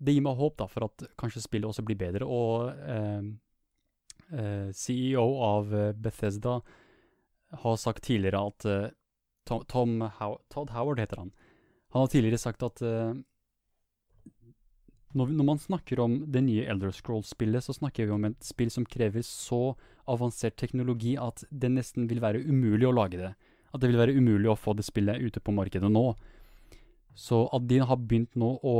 det 0.00 0.14
gir 0.16 0.24
meg 0.24 0.40
håp 0.40 0.56
da, 0.62 0.68
for 0.72 0.88
at 0.88 1.04
kanskje 1.20 1.44
spillet 1.44 1.68
også 1.68 1.84
blir 1.84 2.00
bedre. 2.00 2.24
Og 2.24 2.72
eh, 2.72 3.28
eh, 4.40 4.72
CEO 4.72 5.26
av 5.44 5.76
eh, 5.76 5.92
Bethesda 5.92 6.58
har 7.64 7.76
sagt 7.80 8.08
tidligere 8.08 8.40
at 8.48 8.68
eh, 8.70 8.88
Tom, 9.44 9.68
Tom 9.68 9.98
How 10.16 10.38
Todd 10.48 10.72
Howard 10.72 11.04
heter 11.04 11.20
han. 11.20 11.34
Han 11.92 12.06
har 12.06 12.08
tidligere 12.16 12.40
sagt 12.40 12.64
at 12.64 12.80
når, 15.14 15.30
når, 15.30 15.46
man 15.46 15.60
snakker 15.62 16.00
om 16.02 16.16
det 16.32 16.42
nye 16.42 16.66
Elder 16.70 16.92
Scrolls-spillet, 16.94 17.64
så 17.64 17.74
snakker 17.76 18.08
vi 18.08 18.14
om 18.16 18.24
et 18.26 18.38
spill 18.44 18.70
som 18.72 18.86
krever 18.86 19.22
så 19.26 19.76
avansert 20.10 20.56
teknologi 20.60 21.14
at 21.20 21.44
det 21.50 21.70
nesten 21.72 22.08
vil 22.10 22.22
være 22.24 22.42
umulig 22.42 22.88
å 22.88 22.94
lage 22.94 23.20
det. 23.20 23.32
At 23.74 23.82
det 23.82 23.90
vil 23.90 24.00
være 24.00 24.16
umulig 24.18 24.50
å 24.50 24.58
få 24.58 24.74
det 24.74 24.86
spillet 24.86 25.22
ute 25.22 25.42
på 25.42 25.54
markedet 25.54 25.90
nå. 25.90 26.08
Så 27.14 27.44
at 27.54 27.66
de 27.70 27.78
har 27.86 28.00
begynt 28.02 28.34
nå 28.38 28.56
å 28.58 28.76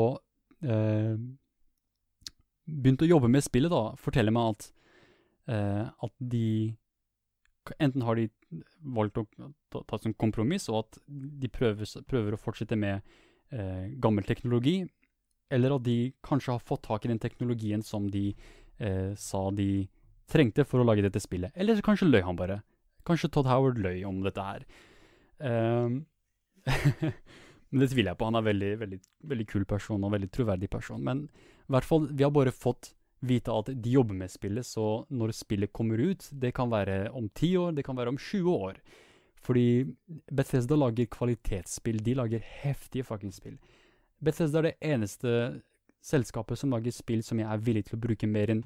eh, 0.66 1.16
Begynt 2.64 3.02
å 3.04 3.06
jobbe 3.06 3.28
med 3.28 3.44
spillet, 3.44 3.68
da, 3.68 3.92
forteller 4.00 4.32
meg 4.32 4.54
at, 4.54 4.70
eh, 5.52 5.82
at 5.84 6.14
de 6.18 6.72
Enten 7.80 8.04
har 8.04 8.16
de 8.16 8.24
valgt 8.96 9.20
å 9.20 9.24
ta, 9.72 9.82
ta 9.88 9.96
et 9.96 10.16
kompromiss, 10.20 10.66
og 10.72 10.82
at 10.82 10.98
de 11.08 11.48
prøver, 11.48 11.88
prøver 12.08 12.36
å 12.36 12.40
fortsette 12.40 12.76
med 12.76 13.00
eh, 13.52 13.86
gammel 14.04 14.26
teknologi, 14.28 14.82
eller 15.50 15.76
at 15.76 15.84
de 15.84 15.98
kanskje 16.24 16.54
har 16.54 16.64
fått 16.64 16.84
tak 16.86 17.04
i 17.04 17.10
den 17.12 17.20
teknologien 17.22 17.82
som 17.84 18.08
de 18.10 18.30
eh, 18.78 19.12
sa 19.18 19.50
de 19.50 19.86
trengte 20.30 20.64
for 20.64 20.80
å 20.80 20.86
lage 20.88 21.04
dette 21.04 21.22
spillet. 21.22 21.52
Eller 21.54 21.82
kanskje 21.84 22.08
løy 22.08 22.22
han 22.24 22.38
bare. 22.38 22.62
Kanskje 23.04 23.30
Todd 23.32 23.48
Howard 23.50 23.78
løy 23.82 24.04
om 24.08 24.22
dette 24.24 24.44
her. 24.44 24.64
Um, 25.38 26.04
men 27.68 27.82
det 27.82 27.90
tviler 27.92 28.12
jeg 28.12 28.20
på. 28.20 28.28
Han 28.28 28.38
er 28.38 28.44
en 28.44 28.48
veldig, 28.48 28.72
veldig, 28.80 29.00
veldig 29.34 29.48
kul 29.50 29.66
person 29.68 30.00
og 30.00 30.08
en 30.08 30.16
veldig 30.16 30.30
troverdig 30.32 30.70
person. 30.72 31.02
Men 31.04 31.26
i 31.28 31.74
hvert 31.74 31.88
fall, 31.88 32.08
vi 32.10 32.24
har 32.24 32.32
bare 32.34 32.54
fått 32.54 32.94
vite 33.24 33.52
at 33.52 33.70
de 33.72 33.94
jobber 33.94 34.16
med 34.16 34.32
spillet, 34.32 34.66
så 34.68 35.04
når 35.12 35.32
spillet 35.36 35.72
kommer 35.72 36.00
ut, 36.00 36.26
det 36.32 36.52
kan 36.56 36.68
være 36.72 37.08
om 37.16 37.28
10 37.30 37.56
år, 37.60 37.76
det 37.76 37.84
kan 37.86 37.96
være 37.96 38.12
om 38.12 38.20
20 38.20 38.56
år. 38.68 38.80
Fordi 39.44 39.84
Bethesda 40.32 40.76
lager 40.76 41.08
kvalitetsspill. 41.12 42.00
De 42.04 42.16
lager 42.16 42.44
heftige 42.62 43.04
fucking 43.04 43.32
spill. 43.32 43.58
Bethesda 44.24 44.60
er 44.60 44.70
det 44.70 44.76
eneste 44.94 45.30
selskapet 46.04 46.60
som 46.60 46.72
lager 46.74 46.92
spill 46.92 47.22
som 47.24 47.40
jeg 47.40 47.48
er 47.48 47.64
villig 47.64 47.86
til 47.88 47.96
å 47.96 48.02
bruke 48.04 48.28
mer 48.28 48.52
enn 48.52 48.62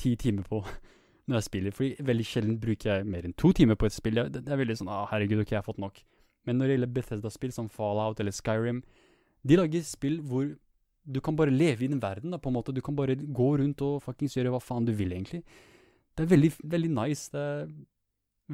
ti 0.00 0.14
timer 0.18 0.46
på 0.46 0.62
når 1.26 1.40
jeg 1.40 1.48
spiller. 1.48 1.76
Fordi 1.76 2.08
veldig 2.10 2.26
sjelden 2.26 2.56
bruker 2.62 2.92
jeg 2.94 3.10
mer 3.10 3.26
enn 3.26 3.36
to 3.38 3.52
timer 3.56 3.78
på 3.78 3.90
et 3.90 3.96
spill. 3.96 4.22
Det, 4.30 4.46
er 4.46 4.62
veldig 4.62 4.80
sånn 4.80 4.90
ah, 4.92 5.06
herregud, 5.12 5.42
ok, 5.42 5.54
jeg 5.54 5.60
har 5.62 5.66
fått 5.66 5.82
nok. 5.82 6.02
Men 6.48 6.58
når 6.58 6.66
det 6.66 6.76
gjelder 6.76 6.92
Bethesda-spill 6.96 7.54
som 7.54 7.68
Fallout 7.72 8.20
eller 8.22 8.34
Skyrim, 8.34 8.82
de 9.46 9.56
lager 9.56 9.84
spill 9.86 10.20
hvor 10.26 10.50
du 11.10 11.20
kan 11.24 11.36
bare 11.36 11.52
leve 11.52 11.84
i 11.84 11.90
den 11.90 12.00
verden, 12.02 12.32
da, 12.32 12.38
på 12.38 12.50
en 12.50 12.58
måte. 12.58 12.74
Du 12.76 12.82
kan 12.84 12.96
bare 12.96 13.16
gå 13.16 13.48
rundt 13.58 13.82
og 13.84 14.02
fuckings 14.04 14.36
gjøre 14.36 14.52
hva 14.54 14.60
faen 14.62 14.86
du 14.86 14.92
vil, 14.96 15.14
egentlig. 15.16 15.42
Det 16.16 16.26
er 16.26 16.32
veldig, 16.32 16.50
veldig 16.74 16.90
nice. 16.92 17.30
Det 17.32 17.40
er 17.40 17.70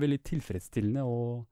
veldig 0.00 0.18
tilfredsstillende 0.28 1.04
og 1.08 1.46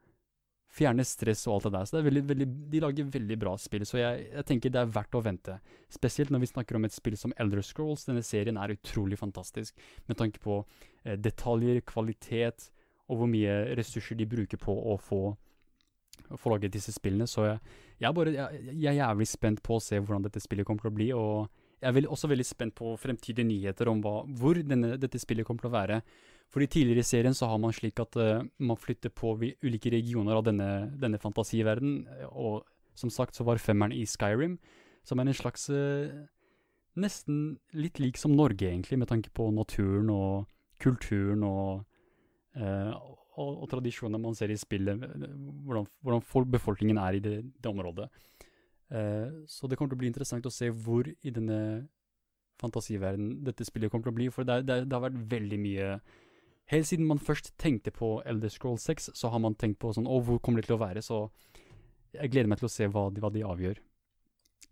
fjerne 0.74 1.04
stress 1.06 1.44
og 1.46 1.56
alt 1.56 1.68
det 1.68 1.72
der. 1.76 1.86
Så 1.86 1.96
det 1.96 2.04
veldig, 2.08 2.24
veldig, 2.30 2.48
de 2.72 2.82
lager 2.82 3.12
veldig 3.14 3.38
bra 3.40 3.54
spill, 3.60 3.86
så 3.86 4.00
jeg, 4.00 4.26
jeg, 4.32 4.46
tenker 4.48 4.74
det 4.74 4.82
er 4.82 4.92
verdt 4.96 5.18
å 5.18 5.22
vente. 5.24 5.58
Spesielt 5.92 6.32
når 6.34 6.44
vi 6.44 6.50
snakker 6.50 6.78
om 6.78 6.88
et 6.88 6.96
spill 6.96 7.16
som 7.20 7.34
Elder 7.40 7.62
Scrolls. 7.62 8.06
Denne 8.08 8.24
serien 8.26 8.58
er 8.60 8.74
utrolig 8.74 9.20
fantastisk 9.20 9.78
med 10.10 10.18
tanke 10.20 10.42
på 10.42 10.60
eh, 11.04 11.16
detaljer, 11.20 11.82
kvalitet 11.86 12.70
og 13.08 13.20
hvor 13.20 13.30
mye 13.30 13.76
ressurser 13.78 14.18
de 14.18 14.26
bruker 14.28 14.60
på 14.60 14.74
å 14.74 14.96
få, 14.98 15.20
få 16.40 16.54
laget 16.54 16.74
disse 16.74 16.94
spillene. 16.94 17.28
Så 17.30 17.46
jeg, 17.46 17.60
jeg, 17.98 18.08
er 18.08 18.16
bare, 18.16 18.32
jeg, 18.34 18.64
jeg, 18.72 18.88
er 18.94 19.02
jævlig 19.02 19.28
spent 19.30 19.62
på 19.64 19.78
å 19.78 19.84
se 19.84 20.00
hvordan 20.00 20.26
dette 20.26 20.42
spillet 20.42 20.66
kommer 20.66 20.86
til 20.86 20.94
å 20.94 20.98
bli. 20.98 21.12
og 21.12 21.62
jeg 21.84 22.00
er 22.00 22.06
også 22.08 22.30
veldig 22.30 22.46
spent 22.48 22.74
på 22.78 22.94
fremtidige 22.96 23.44
nyheter 23.44 23.90
om 23.90 23.98
hva, 24.00 24.22
hvor 24.40 24.56
denne, 24.56 24.94
dette 25.00 25.20
spillet 25.20 25.44
kommer 25.44 25.66
til 25.66 25.68
å 25.68 25.74
være. 25.74 25.98
Fordi 26.52 26.68
tidligere 26.70 27.02
i 27.02 27.08
serien 27.08 27.34
så 27.34 27.48
har 27.50 27.58
man 27.58 27.74
slik 27.74 27.98
at 28.02 28.16
uh, 28.20 28.44
man 28.58 28.78
flytter 28.78 29.10
på 29.10 29.34
ulike 29.64 29.90
regioner 29.90 30.38
av 30.38 30.44
denne, 30.46 30.68
denne 31.00 31.18
fantasiverden, 31.18 32.04
og 32.30 32.62
som 32.94 33.10
sagt 33.10 33.34
så 33.34 33.46
var 33.46 33.62
femmeren 33.62 33.94
i 33.94 34.04
Skyrim, 34.06 34.58
som 35.04 35.18
er 35.18 35.30
en 35.30 35.42
slags 35.42 35.68
uh, 35.72 36.12
Nesten 36.94 37.56
litt 37.74 37.98
lik 37.98 38.14
som 38.14 38.36
Norge, 38.38 38.68
egentlig, 38.68 39.00
med 39.00 39.08
tanke 39.10 39.32
på 39.34 39.48
naturen 39.50 40.12
og 40.14 40.44
kulturen 40.78 41.40
og, 41.42 41.80
uh, 42.54 42.92
og, 43.34 43.48
og 43.64 43.66
tradisjoner 43.72 44.22
man 44.22 44.36
ser 44.38 44.52
i 44.54 44.58
spillet, 44.60 45.02
hvordan, 45.66 45.88
hvordan 46.06 46.22
folk, 46.22 46.52
befolkningen 46.54 47.00
er 47.02 47.18
i 47.18 47.24
det, 47.24 47.32
det 47.58 47.72
området. 47.72 48.06
så 49.50 49.66
det 49.66 49.74
kommer 49.74 49.90
til 49.90 49.96
å 49.96 50.02
bli 50.04 50.10
interessant 50.12 50.46
å 50.46 50.52
se 50.54 50.68
hvor 50.70 51.08
i 51.08 51.30
denne 51.34 51.58
fantasiverdenen 52.62 53.40
dette 53.42 53.66
spillet 53.66 53.90
kommer 53.90 54.06
til 54.06 54.14
å 54.14 54.18
bli, 54.20 54.28
for 54.30 54.46
det, 54.46 54.60
det, 54.68 54.84
det 54.86 54.94
har 54.94 55.02
vært 55.08 55.18
veldig 55.32 55.58
mye 55.58 55.88
Helt 56.72 56.88
siden 56.88 57.06
man 57.06 57.20
først 57.20 57.52
tenkte 57.60 57.92
på 57.92 58.16
Elder 58.24 58.48
Scroll 58.48 58.78
6, 58.80 59.10
så 59.14 59.28
har 59.28 59.42
man 59.44 59.56
tenkt 59.60 59.80
på 59.82 59.92
sånn 59.92 60.08
Å, 60.08 60.20
hvor 60.24 60.40
kommer 60.40 60.62
det 60.62 60.70
til 60.70 60.78
å 60.78 60.84
være? 60.84 61.02
Så 61.04 61.26
jeg 62.14 62.32
gleder 62.32 62.48
meg 62.48 62.60
til 62.60 62.70
å 62.70 62.72
se 62.72 62.88
hva 62.88 63.08
de, 63.12 63.20
hva 63.20 63.30
de 63.34 63.44
avgjør. 63.44 63.80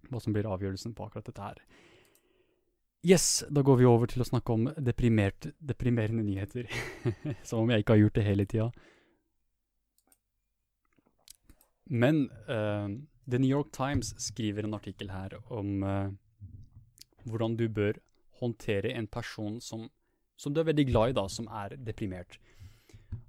Hva 0.08 0.20
som 0.22 0.34
blir 0.34 0.48
avgjørelsen 0.48 0.94
på 0.96 1.04
akkurat 1.06 1.28
dette 1.28 1.44
her. 1.44 1.60
Yes, 3.02 3.42
da 3.50 3.64
går 3.66 3.80
vi 3.80 3.86
over 3.90 4.06
til 4.06 4.22
å 4.22 4.28
snakke 4.28 4.54
om 4.54 4.68
deprimerende 4.78 6.22
nyheter. 6.22 6.68
Som 7.48 7.64
om 7.64 7.72
jeg 7.72 7.82
ikke 7.82 7.96
har 7.96 8.02
gjort 8.04 8.18
det 8.20 8.26
hele 8.28 8.46
tida. 8.46 8.68
Men 11.90 12.28
uh, 12.46 12.86
The 13.26 13.40
New 13.42 13.50
York 13.50 13.72
Times 13.74 14.14
skriver 14.22 14.64
en 14.64 14.78
artikkel 14.78 15.10
her 15.10 15.34
om 15.52 15.82
uh, 15.82 16.14
hvordan 17.26 17.58
du 17.58 17.66
bør 17.68 17.98
håndtere 18.38 18.94
en 18.94 19.10
person 19.10 19.58
som 19.60 19.88
som 20.42 20.54
du 20.54 20.60
er 20.62 20.70
veldig 20.72 20.88
glad 20.90 21.12
i, 21.12 21.16
da, 21.20 21.28
som 21.30 21.46
er 21.62 21.76
deprimert. 21.78 22.40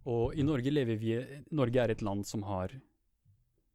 Og 0.10 0.34
i 0.36 0.44
Norge 0.46 0.72
lever 0.74 1.00
vi 1.00 1.14
Norge 1.56 1.84
er 1.84 1.94
et 1.94 2.02
land 2.04 2.26
som 2.28 2.44
har 2.48 2.74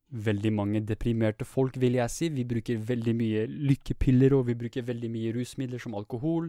veldig 0.09 0.53
mange 0.57 0.81
deprimerte 0.89 1.45
folk, 1.45 1.77
vil 1.81 1.99
jeg 1.99 2.13
si. 2.13 2.29
Vi 2.33 2.47
bruker 2.49 2.81
veldig 2.91 3.15
mye 3.17 3.47
lykkepiller, 3.49 4.35
og 4.37 4.47
vi 4.49 4.57
bruker 4.59 4.87
veldig 4.89 5.11
mye 5.13 5.33
rusmidler 5.37 5.83
som 5.83 5.97
alkohol 5.99 6.49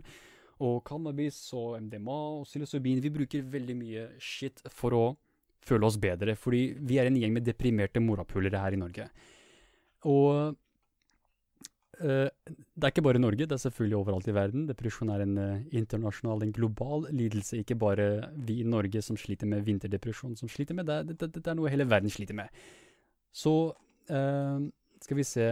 og 0.59 0.79
cannabis 0.87 1.37
og 1.55 1.77
MDMA 1.85 2.19
og 2.39 2.45
psilocybin. 2.47 3.03
Vi 3.03 3.11
bruker 3.15 3.43
veldig 3.47 3.75
mye 3.79 4.07
shit 4.19 4.63
for 4.75 4.95
å 4.95 5.03
føle 5.63 5.87
oss 5.87 5.99
bedre, 5.99 6.35
fordi 6.39 6.73
vi 6.79 6.99
er 6.99 7.09
en 7.09 7.19
gjeng 7.19 7.35
med 7.35 7.47
deprimerte 7.47 8.01
morapulere 8.03 8.63
her 8.63 8.75
i 8.75 8.79
Norge. 8.79 9.07
Og 10.07 10.55
det 11.99 12.85
er 12.85 12.93
ikke 12.93 13.03
bare 13.03 13.19
i 13.19 13.21
Norge, 13.21 13.45
det 13.45 13.51
er 13.51 13.59
selvfølgelig 13.59 13.97
overalt 13.97 14.27
i 14.31 14.35
verden. 14.35 14.67
Depresjon 14.69 15.09
er 15.11 15.23
en 15.25 15.37
uh, 15.37 15.63
internasjonal, 15.75 16.45
en 16.45 16.53
global 16.55 17.07
lidelse. 17.11 17.59
Ikke 17.59 17.75
bare 17.75 18.29
vi 18.35 18.61
i 18.61 18.67
Norge 18.67 19.01
som 19.03 19.17
sliter 19.19 19.49
med 19.51 19.65
vinterdepresjon, 19.67 20.37
som 20.39 20.51
sliter 20.51 20.77
med 20.77 20.87
det. 20.87 21.01
Dette 21.09 21.27
det, 21.27 21.43
det 21.43 21.51
er 21.51 21.59
noe 21.59 21.71
hele 21.71 21.89
verden 21.89 22.13
sliter 22.13 22.37
med. 22.39 22.47
Så 23.35 23.53
uh, 23.75 24.59
skal 25.03 25.19
vi 25.19 25.27
se 25.27 25.49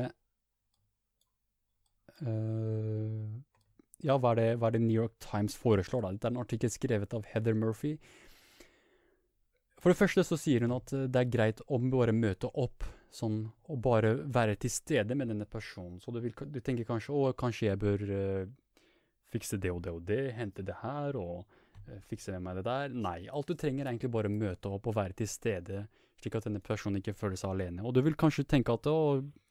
Ja, 2.17 4.15
hva 4.17 4.31
er, 4.31 4.39
det, 4.39 4.45
hva 4.57 4.69
er, 4.69 4.73
det, 4.73 4.81
New 4.87 4.95
York 4.95 5.19
Times 5.21 5.53
foreslår, 5.57 6.01
da? 6.01 6.09
Dette 6.15 6.29
er 6.29 6.33
en 6.33 6.41
artikkel 6.41 6.71
skrevet 6.73 7.13
av 7.13 7.27
Heather 7.29 7.53
Murphy. 7.53 7.91
For 9.77 9.93
det 9.93 9.99
første 9.99 10.23
så 10.25 10.37
sier 10.39 10.65
hun 10.65 10.73
at 10.73 10.89
det 10.89 11.19
er 11.21 11.29
greit 11.29 11.61
å 11.69 11.77
bare 11.91 12.15
møte 12.17 12.49
opp 12.57 12.87
Sånn 13.13 13.39
å 13.71 13.77
bare 13.79 14.13
være 14.35 14.57
til 14.61 14.71
stede 14.71 15.15
med 15.15 15.31
denne 15.31 15.47
personen. 15.49 15.99
Så 16.03 16.11
du, 16.11 16.19
vil, 16.23 16.33
du 16.35 16.59
tenker 16.61 16.87
kanskje 16.87 17.13
å, 17.15 17.29
kanskje 17.37 17.69
jeg 17.69 17.79
bør 17.81 18.03
uh, 18.09 18.49
fikse 19.31 19.59
det 19.61 19.71
og 19.71 19.79
det 19.85 19.93
og 19.95 20.03
det, 20.07 20.23
hente 20.37 20.65
det 20.65 20.75
her 20.81 21.17
og 21.19 21.45
uh, 21.45 22.01
fikse 22.09 22.35
med 22.35 22.43
meg 22.45 22.59
det 22.59 22.65
der. 22.67 22.97
Nei, 23.07 23.19
alt 23.31 23.47
du 23.47 23.55
trenger 23.55 23.85
er 23.85 23.93
egentlig 23.93 24.11
bare 24.13 24.31
å 24.31 24.35
møte 24.35 24.73
opp 24.75 24.89
og 24.91 24.97
være 24.99 25.17
til 25.21 25.31
stede, 25.31 25.85
slik 26.19 26.35
at 26.37 26.49
denne 26.49 26.63
personen 26.63 26.99
ikke 26.99 27.15
føler 27.15 27.39
seg 27.39 27.53
alene. 27.53 27.85
Og 27.87 27.95
du 27.95 28.01
vil 28.05 28.17
kanskje 28.19 28.47
tenke 28.49 28.75
at 28.75 28.89
å, 28.91 28.97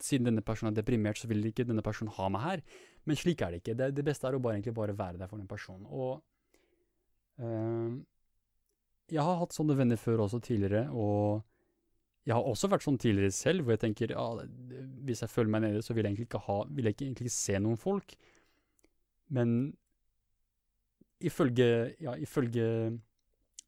siden 0.03 0.29
denne 0.31 0.45
personen 0.45 0.75
er 0.75 0.81
deprimert, 0.81 1.21
så 1.21 1.31
vil 1.31 1.49
ikke 1.49 1.67
denne 1.69 1.85
personen 1.87 2.13
ha 2.19 2.29
meg 2.33 2.45
her. 2.45 2.65
Men 3.07 3.19
slik 3.19 3.41
er 3.41 3.55
det 3.55 3.63
ikke. 3.63 3.77
Det, 3.79 3.93
det 3.97 4.05
beste 4.07 4.29
er 4.29 4.37
å 4.37 4.43
bare, 4.43 4.59
egentlig 4.59 4.77
bare 4.77 4.97
være 4.99 5.23
der 5.23 5.31
for 5.31 5.41
den 5.41 5.49
personen. 5.49 5.89
Og 5.89 6.21
uh, 7.41 7.97
jeg 9.07 9.23
har 9.23 9.39
hatt 9.39 9.55
sånne 9.55 9.77
venner 9.79 10.01
før 10.01 10.25
også 10.27 10.41
tidligere, 10.43 10.89
og 10.91 11.45
jeg 12.27 12.35
har 12.35 12.43
også 12.51 12.69
vært 12.73 12.83
sånn 12.83 12.99
tidligere 12.99 13.35
selv, 13.35 13.63
hvor 13.63 13.77
jeg 13.77 13.85
tenker 13.85 14.13
ja, 14.13 14.27
hvis 15.07 15.23
jeg 15.23 15.31
føler 15.31 15.53
meg 15.55 15.63
nede, 15.63 15.83
så 15.85 15.95
vil 15.95 16.03
jeg 16.03 16.13
egentlig 16.13 16.27
ikke, 16.27 16.43
ha, 16.49 16.57
vil 16.75 16.89
jeg 16.89 16.97
egentlig 16.99 17.29
ikke 17.31 17.37
se 17.37 17.61
noen 17.63 17.79
folk. 17.79 18.17
Men 19.37 19.53
ifølge, 21.23 21.69
ja, 22.03 22.17
ifølge 22.19 22.67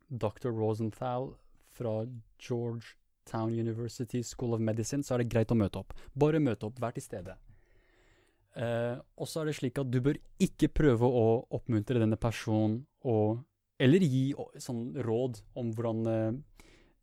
dr. 0.09 0.51
Rosenthal 0.51 1.31
fra 1.79 2.01
Georgetown 2.43 3.55
University 3.55 4.23
School 4.27 4.55
of 4.55 4.61
Medicine, 4.61 5.07
så 5.07 5.15
er 5.15 5.23
det 5.23 5.31
greit 5.33 5.55
å 5.55 5.59
møte 5.59 5.79
opp. 5.79 5.95
Bare 6.19 6.43
møte 6.43 6.67
opp, 6.67 6.81
vær 6.83 6.97
til 6.97 7.07
stede. 7.07 7.39
Eh, 8.59 8.97
og 8.99 9.31
så 9.31 9.43
er 9.43 9.51
det 9.53 9.59
slik 9.61 9.79
at 9.79 9.91
du 9.93 10.01
bør 10.03 10.19
ikke 10.43 10.73
prøve 10.75 11.07
å 11.07 11.27
oppmuntre 11.55 12.01
denne 12.03 12.19
personen 12.19 12.83
og 13.07 13.45
Eller 13.79 14.03
gi 14.03 14.33
sånn 14.59 14.89
råd 15.07 15.37
om 15.55 15.69
hvordan 15.71 15.99
uh, 16.11 16.39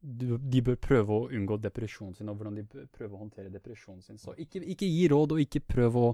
de 0.06 0.62
bør 0.66 0.76
prøve 0.82 1.16
å 1.16 1.28
unngå 1.34 1.58
depresjonen 1.64 2.14
sin, 2.18 2.30
og 2.30 2.38
hvordan 2.38 2.58
de 2.60 2.66
bør 2.70 2.88
prøve 2.94 3.16
å 3.16 3.22
håndtere 3.24 3.54
depresjonen 3.54 4.04
sin. 4.06 4.20
Så 4.22 4.36
ikke, 4.42 4.62
ikke 4.76 4.90
gi 4.90 5.08
råd, 5.12 5.34
og 5.34 5.42
ikke 5.42 5.64
prøv 5.66 5.98
å 6.02 6.10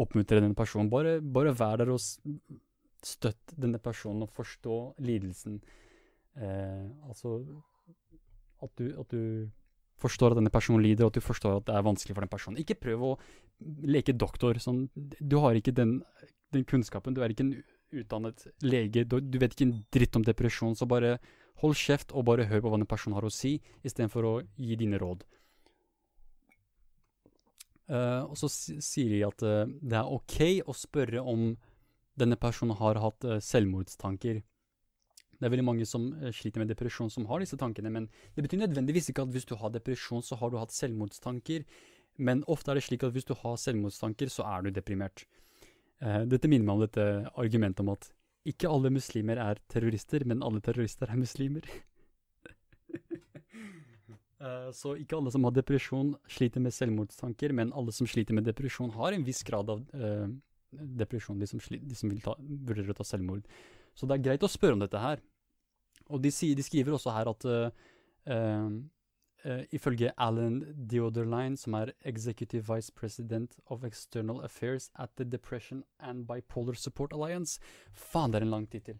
oppmuntre 0.00 0.40
den 0.40 0.56
personen. 0.58 0.90
Bare, 0.92 1.18
bare 1.20 1.52
vær 1.56 1.82
der 1.82 1.92
og 1.94 2.00
støtt 3.04 3.52
denne 3.60 3.80
personen 3.82 4.24
og 4.24 4.32
forstå 4.34 4.78
lidelsen. 5.04 5.60
Eh, 6.40 6.86
altså 7.08 7.36
at 8.64 8.72
du, 8.80 8.88
at 8.98 9.12
du 9.12 9.50
forstår 10.00 10.34
at 10.34 10.40
denne 10.40 10.52
personen 10.52 10.82
lider, 10.82 11.06
og 11.06 11.12
at 11.12 11.20
du 11.20 11.24
forstår 11.24 11.60
at 11.60 11.68
det 11.68 11.76
er 11.76 11.86
vanskelig 11.86 12.16
for 12.16 12.24
den 12.24 12.32
personen. 12.32 12.60
Ikke 12.60 12.78
prøv 12.80 13.06
å 13.10 13.12
leke 13.86 14.16
doktor. 14.16 14.58
Sånn, 14.62 14.86
du 14.94 15.38
har 15.44 15.56
ikke 15.58 15.74
den, 15.76 15.98
den, 16.54 16.66
kunnskapen. 16.68 17.14
Du 17.14 17.22
er 17.22 17.32
ikke 17.32 17.46
en 17.46 17.54
utdannet 17.94 18.46
lege. 18.64 19.04
Du, 19.08 19.20
du, 19.20 19.38
vet 19.42 19.54
ikke 19.54 19.68
en 19.68 19.78
dritt 19.94 20.18
om 20.18 20.26
depresjon. 20.26 20.76
Så 20.78 20.88
bare 20.90 21.18
hold 21.62 21.78
kjeft 21.78 22.12
og 22.12 22.26
bare 22.28 22.48
hør 22.50 22.64
på 22.64 22.72
hva 22.72 22.80
den 22.80 22.90
personen 22.90 23.16
har 23.18 23.26
å 23.26 23.32
si, 23.32 23.58
istedenfor 23.86 24.26
å 24.26 24.34
gi 24.58 24.78
dine 24.80 24.98
råd. 25.00 25.24
Uh, 27.84 28.24
og 28.30 28.38
så 28.40 28.48
sier 28.48 29.12
de 29.12 29.20
at 29.26 29.44
uh, 29.44 29.68
det 29.84 29.98
er 29.98 30.08
ok 30.08 30.38
å 30.64 30.74
spørre 30.76 31.20
om 31.20 31.50
denne 32.16 32.38
personen 32.40 32.78
har 32.78 33.00
hatt 33.02 33.26
uh, 33.28 33.36
selvmordstanker. 33.44 34.40
Det 35.34 35.44
er 35.44 35.52
veldig 35.52 35.66
mange 35.66 35.84
som 35.84 36.06
sliter 36.32 36.62
med 36.62 36.70
depresjon 36.72 37.10
som 37.12 37.26
har 37.28 37.42
disse 37.42 37.58
tankene, 37.60 37.90
men 37.92 38.06
det 38.32 38.46
betyr 38.46 38.62
nødvendigvis 38.62 39.10
ikke 39.12 39.26
at 39.26 39.34
hvis 39.34 39.48
du 39.50 39.56
har 39.60 39.74
depresjon, 39.74 40.22
så 40.24 40.38
har 40.40 40.52
du 40.52 40.56
hatt 40.56 40.72
selvmordstanker. 40.72 41.66
Men 42.16 42.44
ofte 42.48 42.70
er 42.70 42.78
det 42.78 42.84
slik 42.86 43.04
at 43.04 43.12
hvis 43.12 43.26
du 43.28 43.34
har 43.36 43.58
selvmordstanker, 43.60 44.30
så 44.32 44.46
er 44.46 44.64
du 44.64 44.70
deprimert. 44.70 45.26
dette 46.00 46.48
minner 46.48 46.64
meg 46.64 46.74
om 46.74 46.84
dette 46.84 47.04
argumentet 47.34 47.82
om 47.82 47.90
at 47.92 48.08
ikke 48.44 48.68
alle 48.68 48.92
muslimer 48.92 49.40
er 49.40 49.60
terrorister, 49.72 50.24
men 50.28 50.44
alle 50.44 50.60
terrorister 50.64 51.10
er 51.10 51.20
muslimer. 51.20 51.68
Eh, 54.44 54.70
så 54.76 54.90
ikke 55.00 55.16
alle 55.16 55.30
som 55.32 55.46
har 55.46 55.54
depresjon, 55.56 56.10
sliter 56.28 56.60
med 56.60 56.74
selvmordstanker, 56.74 57.54
men 57.56 57.70
alle 57.72 57.94
som 57.96 58.08
sliter 58.10 58.36
med 58.36 58.44
depresjon, 58.44 58.90
har 58.92 59.14
en 59.16 59.24
viss 59.24 59.40
grad 59.46 59.70
av 59.72 59.80
uh, 59.96 60.26
depresjon, 61.00 61.38
de 61.40 61.48
som, 61.48 61.62
de 61.62 61.96
som 61.96 62.10
vil 62.12 62.20
ta, 62.20 62.34
vurderer 62.42 62.92
å 62.92 62.98
ta 62.98 63.06
selvmord. 63.08 63.46
Så 63.96 64.08
det 64.10 64.18
er 64.18 64.26
greit 64.26 64.44
å 64.44 64.50
spørre 64.50 64.76
om 64.76 64.82
dette 64.82 65.00
her. 65.00 65.22
Og 66.10 66.20
de, 66.20 66.34
sier, 66.34 66.58
de 66.58 66.66
skriver 66.66 66.98
også 66.98 67.14
her 67.14 67.30
at 67.30 67.46
uh, 67.48 67.88
ifølge 69.72 70.12
Alan 70.16 70.62
Deoderline, 70.88 71.58
som 71.60 71.74
er 71.76 71.92
Executive 72.08 72.64
Vice 72.68 72.92
President 72.96 73.58
of 73.66 73.84
External 73.84 74.40
Affairs 74.44 74.90
at 74.96 75.10
the 75.16 75.24
Depression 75.24 75.82
and 76.00 76.26
Bipolar 76.26 76.74
Support 76.74 77.12
Alliance 77.12 77.60
Faen, 77.92 78.32
det 78.32 78.40
er 78.40 78.46
en 78.46 78.54
lang 78.54 78.66
tittel. 78.72 78.96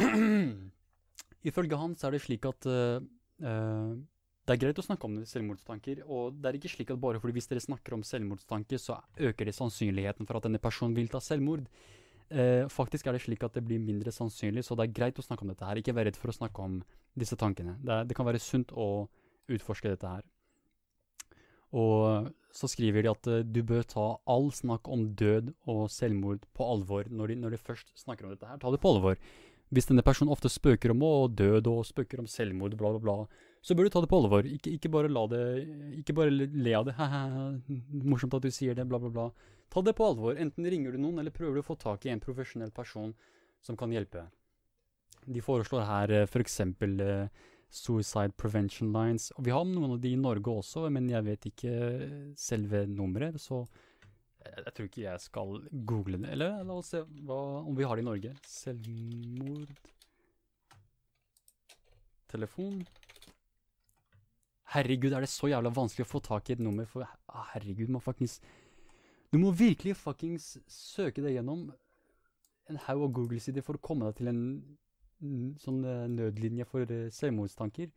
Ifølge 1.48 1.76
han 1.76 1.94
så 1.94 2.08
er 2.08 2.16
det 2.16 2.22
slik 2.24 2.48
at 2.48 2.64
det 2.64 4.52
er 4.52 4.60
greit 4.60 4.80
å 4.80 4.84
snakke 4.84 5.08
om 5.08 5.18
selvmordstanker, 5.28 6.02
og 6.04 6.36
det 6.36 6.50
er 6.50 6.58
ikke 6.58 6.72
slik 6.72 6.90
at 6.92 7.00
bare 7.00 7.20
fordi 7.20 7.36
hvis 7.38 7.48
dere 7.48 7.62
snakker 7.64 7.96
om 7.96 8.02
selvmordstanker, 8.04 8.80
så 8.80 8.98
øker 9.16 9.48
det 9.48 9.54
sannsynligheten 9.56 10.28
for 10.28 10.36
at 10.36 10.48
denne 10.48 10.60
personen 10.60 10.96
vil 10.96 11.08
ta 11.12 11.20
selvmord. 11.24 11.64
Faktisk 12.72 13.06
er 13.08 13.16
det 13.16 13.22
slik 13.24 13.44
at 13.46 13.56
det 13.56 13.64
blir 13.64 13.80
mindre 13.80 14.12
sannsynlig, 14.12 14.64
så 14.64 14.76
det 14.76 14.88
er 14.88 14.96
greit 14.96 15.20
å 15.20 15.24
snakke 15.24 15.46
om 15.46 15.52
dette 15.52 15.68
her. 15.68 15.80
Ikke 15.80 15.94
vær 15.96 16.08
redd 16.08 16.18
for 16.20 16.32
å 16.32 16.36
snakke 16.36 16.64
om 16.64 16.80
disse 17.16 17.38
tankene. 17.40 17.76
Det, 17.80 17.92
er, 17.92 18.08
det 18.08 18.16
kan 18.16 18.28
være 18.28 18.42
sunt 18.42 18.72
å 18.76 19.06
utforske 19.52 19.92
dette 19.92 20.08
her. 20.08 20.24
Og 21.74 22.30
så 22.54 22.70
skriver 22.70 23.02
de 23.02 23.10
at 23.10 23.30
uh, 23.30 23.40
du 23.42 23.62
bør 23.66 23.82
ta 23.88 24.04
all 24.30 24.52
snakk 24.54 24.86
om 24.90 25.08
død 25.18 25.50
og 25.70 25.88
selvmord 25.90 26.44
på 26.54 26.66
alvor 26.70 27.08
når 27.10 27.32
de, 27.32 27.40
når 27.42 27.56
de 27.56 27.64
først 27.64 27.90
snakker 27.98 28.28
om 28.28 28.34
dette 28.34 28.46
her. 28.46 28.60
Ta 28.62 28.70
det 28.70 28.80
på 28.82 28.92
alvor. 28.94 29.18
Hvis 29.74 29.88
denne 29.88 30.04
personen 30.06 30.30
ofte 30.30 30.50
spøker 30.52 30.92
om 30.92 31.02
å 31.02 31.26
død 31.26 31.66
og 31.72 31.82
spøker 31.88 32.20
om 32.22 32.28
selvmord, 32.30 32.76
bla, 32.78 32.92
bla, 32.94 33.02
bla, 33.02 33.48
så 33.64 33.74
bør 33.74 33.88
du 33.88 33.94
ta 33.94 34.04
det 34.04 34.10
på 34.12 34.20
alvor. 34.22 34.46
Ikke, 34.46 34.74
ikke 34.76 34.92
bare 34.92 35.10
la 35.10 35.24
det 35.32 35.42
Ikke 36.02 36.14
bare 36.14 36.30
le 36.36 36.76
av 36.78 36.86
det. 36.86 36.94
morsomt 38.12 38.36
at 38.38 38.46
du 38.46 38.54
sier 38.54 38.78
det, 38.78 38.86
bla, 38.86 39.00
bla, 39.02 39.10
bla. 39.10 39.26
Ta 39.72 39.82
det 39.82 39.96
på 39.98 40.06
alvor. 40.06 40.38
Enten 40.38 40.68
ringer 40.70 40.94
du 40.94 41.00
noen, 41.02 41.18
eller 41.18 41.34
prøver 41.34 41.58
du 41.58 41.64
å 41.64 41.66
få 41.66 41.78
tak 41.80 42.06
i 42.06 42.12
en 42.12 42.22
profesjonell 42.22 42.70
person 42.76 43.10
som 43.64 43.78
kan 43.80 43.90
hjelpe. 43.90 44.28
De 45.24 45.42
foreslår 45.42 45.88
her 45.88 46.14
f.eks. 46.28 46.60
Uh, 46.60 47.26
Suicide 47.74 48.36
Prevention 48.38 48.92
Lines. 48.94 49.32
Og 49.34 49.48
vi 49.48 49.54
har 49.54 49.64
noen 49.66 49.96
av 49.96 50.02
de 50.02 50.12
i 50.14 50.20
Norge 50.20 50.52
også, 50.60 50.86
men 50.94 51.08
jeg 51.10 51.26
vet 51.26 51.48
ikke 51.50 51.72
selve 52.38 52.84
nummeret, 52.90 53.40
så 53.42 53.64
jeg 54.44 54.74
tror 54.76 54.88
ikke 54.88 55.02
jeg 55.06 55.22
skal 55.24 55.56
google 55.88 56.20
det. 56.20 56.30
Eller 56.36 56.60
la 56.66 56.76
oss 56.76 56.92
se 56.94 57.00
hva, 57.26 57.40
om 57.64 57.74
vi 57.76 57.86
har 57.88 57.98
det 57.98 58.04
i 58.04 58.08
Norge. 58.10 58.34
Selvmord 58.46 59.72
Telefon. 62.30 62.82
Herregud, 64.74 65.12
er 65.14 65.24
det 65.24 65.30
så 65.30 65.48
jævla 65.50 65.70
vanskelig 65.74 66.06
å 66.06 66.10
få 66.10 66.20
tak 66.24 66.50
i 66.50 66.56
et 66.56 66.62
nummer? 66.62 66.86
For 66.90 67.06
ah, 67.06 67.48
herregud, 67.52 67.92
man 67.94 68.02
fuckings 68.02 68.40
Du 69.30 69.38
må 69.38 69.52
virkelig 69.54 69.96
fuckings 69.98 70.56
søke 70.70 71.22
deg 71.22 71.38
gjennom 71.38 71.68
en 72.70 72.80
haug 72.86 73.04
av 73.06 73.12
Google-sider 73.18 73.64
for 73.64 73.76
å 73.76 73.82
komme 73.82 74.08
deg 74.08 74.18
til 74.18 74.30
en 74.30 74.42
sånn 75.62 75.80
uh, 75.86 76.04
nødlinje 76.10 76.66
for 76.68 76.88
uh, 76.90 77.06
selvmordstanker. 77.14 77.90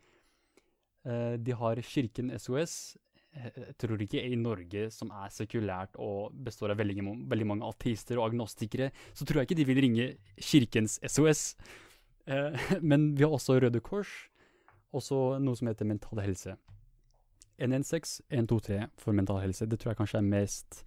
Uh, 1.07 1.35
de 1.39 1.55
har 1.55 1.81
Kirken 1.85 2.33
SOS, 2.39 2.97
jeg 3.37 3.73
tror 3.77 4.01
ikke 4.01 4.21
i 4.23 4.37
Norge, 4.39 4.87
som 4.93 5.11
er 5.13 5.33
sekulært 5.33 5.97
og 6.01 6.33
består 6.45 6.73
av 6.73 6.79
veldig, 6.81 7.03
veldig, 7.29 7.47
mange 7.49 7.67
ateister 7.67 8.17
og 8.17 8.31
agnostikere, 8.31 8.89
så 9.13 9.25
tror 9.25 9.41
jeg 9.41 9.49
ikke 9.49 9.59
de 9.59 9.67
vil 9.69 9.81
ringe 9.85 10.07
Kirkens 10.41 10.97
SOS. 11.05 11.51
Eh, 12.25 12.57
men 12.89 13.11
vi 13.17 13.25
har 13.25 13.35
også 13.35 13.59
Røde 13.61 13.81
Kors, 13.83 14.09
og 14.93 15.03
så 15.05 15.19
noe 15.43 15.59
som 15.59 15.69
heter 15.69 15.89
Mental 15.89 16.23
Helse. 16.23 16.57
116 17.57 18.25
123 18.29 18.83
for 19.01 19.17
mental 19.17 19.39
helse. 19.41 19.65
Det 19.65 19.79
tror 19.81 19.89
jeg 19.89 19.97
kanskje 19.97 20.19
er 20.19 20.27
mest 20.27 20.83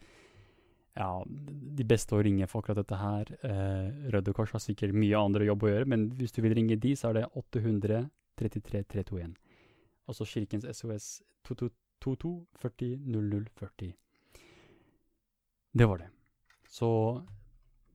ja, 0.98 1.10
de 1.26 1.86
beste 1.86 2.16
å 2.16 2.22
ringe 2.24 2.48
for 2.50 2.62
akkurat 2.62 2.80
dette 2.82 2.98
her. 2.98 3.30
Eh, 3.46 4.08
Røde 4.14 4.34
Kors 4.36 4.54
har 4.56 4.62
sikkert 4.64 4.96
mye 4.96 5.18
andre 5.18 5.46
jobb 5.46 5.64
å 5.64 5.70
gjøre, 5.70 5.90
men 5.92 6.08
hvis 6.18 6.34
du 6.34 6.40
vil 6.42 6.56
ringe 6.58 6.78
de, 6.80 6.96
så 6.98 7.10
er 7.10 7.20
det 7.20 7.28
800 7.38 8.08
33 8.40 8.82
321. 8.88 9.36
Altså 10.10 10.26
Kirkens 10.26 10.66
SOS 10.66 11.20
222 11.46 11.76
22 12.00 12.46
40 12.58 12.96
00 13.06 13.46
40. 13.54 13.92
Det 15.72 15.86
var 15.86 15.98
det. 15.98 16.08
Så 16.68 16.88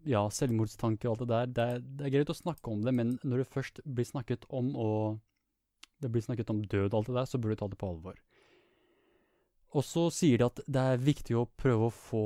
ja, 0.05 0.22
selvmordstanke 0.30 1.09
og 1.09 1.15
alt 1.15 1.23
det 1.23 1.30
der, 1.31 1.47
det 1.47 1.63
er, 1.63 1.80
det 1.81 2.05
er, 2.05 2.13
greit 2.13 2.30
å 2.30 2.38
snakke 2.38 2.72
om 2.72 2.84
det, 2.85 2.93
men 2.93 3.15
når 3.23 3.41
det 3.41 3.49
først 3.49 3.81
blir 3.85 4.05
snakket 4.05 4.45
om 4.53 4.76
og 4.77 5.17
det 6.03 6.11
blir 6.11 6.22
snakket 6.22 6.51
om 6.53 6.61
død 6.61 6.91
og 6.91 6.99
alt 6.99 7.09
det 7.09 7.17
der, 7.17 7.30
så 7.30 7.39
burde 7.41 7.55
du 7.57 7.63
ta 7.63 7.69
det 7.72 7.80
på 7.81 7.89
alvor. 7.89 8.19
Og 9.76 9.84
så 9.84 10.05
sier 10.13 10.39
de 10.39 10.45
at 10.45 10.61
det 10.67 10.84
er 10.91 11.01
viktig 11.01 11.35
å 11.39 11.47
prøve 11.57 11.89
å 11.89 11.95
få 11.95 12.26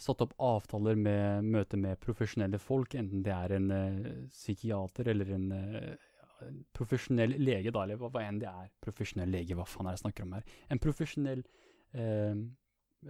satt 0.00 0.22
opp 0.24 0.34
avtaler 0.40 0.96
med 0.96 1.44
møte 1.44 1.76
med 1.80 1.98
profesjonelle 2.00 2.60
folk, 2.62 2.94
enten 2.96 3.24
det 3.26 3.34
er 3.34 3.56
en 3.56 3.70
eh, 3.74 3.98
psykiater 4.32 5.10
eller 5.12 5.32
en 5.34 5.50
eh, 5.52 6.08
profesjonell 6.76 7.34
lege, 7.42 7.72
da, 7.74 7.82
eller 7.84 7.98
hva, 8.00 8.10
hva, 8.14 8.24
enn 8.24 8.40
det 8.40 8.48
er. 8.48 8.70
Profesjonell 8.84 9.32
lege, 9.34 9.56
hva 9.58 9.66
faen 9.68 9.88
er 9.88 9.94
det 9.94 9.98
jeg 9.98 10.04
snakker 10.06 10.26
om 10.26 10.36
her? 10.38 10.56
En 10.72 10.82
profesjonell 10.82 11.44
eh, 11.94 12.42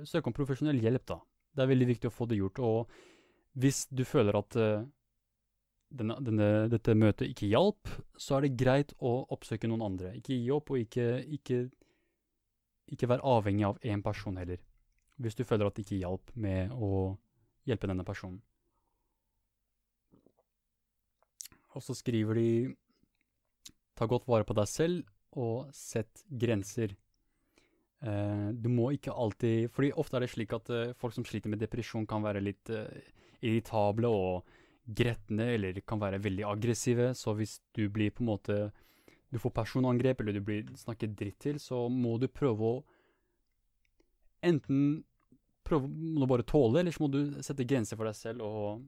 Søk 0.04 0.26
om 0.28 0.34
profesjonell 0.36 0.76
hjelp, 0.82 1.06
da. 1.08 1.16
Det 1.56 1.64
er 1.64 1.70
veldig 1.70 1.86
viktig 1.88 2.10
å 2.10 2.12
få 2.12 2.26
det 2.28 2.36
gjort. 2.36 2.58
Og 2.60 2.90
hvis 3.56 3.86
du 3.88 4.02
føler 4.04 4.36
at 4.36 4.56
uh, 4.60 4.84
denne, 5.88 6.18
denne, 6.20 6.48
dette 6.68 6.92
møtet 6.92 7.32
ikke 7.32 7.48
hjalp, 7.48 7.88
så 8.20 8.36
er 8.36 8.44
det 8.44 8.58
greit 8.60 8.92
å 9.00 9.14
oppsøke 9.32 9.70
noen 9.70 9.86
andre. 9.86 10.12
Ikke 10.18 10.36
gi 10.36 10.50
opp, 10.52 10.74
og 10.74 10.82
ikke, 10.82 11.06
ikke, 11.38 11.62
ikke 12.92 13.08
være 13.14 13.24
avhengig 13.32 13.64
av 13.70 13.80
én 13.80 14.04
person 14.04 14.36
heller. 14.36 14.60
Hvis 15.18 15.34
du 15.38 15.44
føler 15.44 15.66
at 15.66 15.76
det 15.76 15.86
ikke 15.86 16.02
hjalp 16.02 16.30
med 16.38 16.74
å 16.74 17.16
hjelpe 17.68 17.90
denne 17.90 18.06
personen. 18.06 18.38
Og 21.76 21.84
så 21.84 21.96
skriver 21.96 22.38
de 22.38 22.50
Ta 23.98 24.06
godt 24.06 24.28
vare 24.30 24.46
på 24.46 24.54
deg 24.54 24.68
selv, 24.70 25.08
og 25.34 25.72
sett 25.74 26.22
grenser. 26.30 26.92
Eh, 27.98 28.48
du 28.54 28.68
må 28.70 28.92
ikke 28.94 29.10
alltid 29.10 29.72
Fordi 29.74 29.88
ofte 29.98 30.14
er 30.14 30.22
det 30.22 30.28
slik 30.30 30.52
at 30.54 30.70
eh, 30.70 30.92
folk 30.94 31.16
som 31.16 31.26
sliter 31.26 31.50
med 31.50 31.58
depresjon, 31.58 32.06
kan 32.06 32.22
være 32.22 32.44
litt 32.44 32.70
eh, 32.70 33.10
irritable 33.42 34.06
og 34.06 34.46
gretne, 34.86 35.48
eller 35.56 35.80
kan 35.82 35.98
være 36.00 36.22
veldig 36.22 36.46
aggressive. 36.46 37.10
Så 37.18 37.34
hvis 37.34 37.58
du 37.74 37.88
blir 37.90 38.14
på 38.14 38.22
en 38.22 38.32
måte 38.34 38.60
Du 39.28 39.36
får 39.38 39.50
personangrep, 39.50 40.20
eller 40.20 40.32
du 40.32 40.40
blir 40.40 40.70
snakket 40.78 41.18
dritt 41.18 41.40
til, 41.42 41.58
så 41.60 41.88
må 41.88 42.16
du 42.18 42.28
prøve 42.28 42.64
å 42.64 42.78
Enten 44.46 45.02
prøve 45.68 45.88
du 45.88 46.26
bare 46.28 46.46
tåle, 46.48 46.80
eller 46.80 46.94
så 46.94 47.04
må 47.04 47.10
du 47.12 47.20
sette 47.44 47.66
grenser 47.68 47.98
for 47.98 48.08
deg 48.08 48.16
selv 48.16 48.46
og 48.46 48.86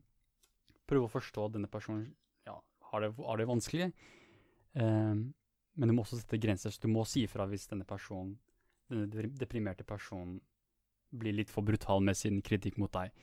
prøve 0.90 1.06
å 1.06 1.12
forstå 1.12 1.46
at 1.46 1.56
denne 1.56 1.70
personen 1.70 2.08
ja, 2.48 2.56
har, 2.90 3.04
det, 3.04 3.12
har 3.26 3.40
det 3.40 3.48
vanskelig. 3.50 3.90
Um, 4.74 5.30
men 5.78 5.90
du 5.90 5.94
må 5.94 6.04
også 6.04 6.20
sette 6.20 6.40
grenser, 6.42 6.72
så 6.72 6.82
du 6.82 6.90
må 6.92 7.04
si 7.08 7.24
ifra 7.26 7.46
hvis 7.50 7.68
denne 7.70 7.86
personen, 7.88 8.34
denne 8.90 9.30
deprimerte 9.38 9.86
personen 9.86 10.40
blir 11.10 11.34
litt 11.34 11.50
for 11.50 11.66
brutal 11.66 12.02
med 12.06 12.18
sin 12.18 12.40
kritikk 12.44 12.78
mot 12.82 12.92
deg. 12.94 13.14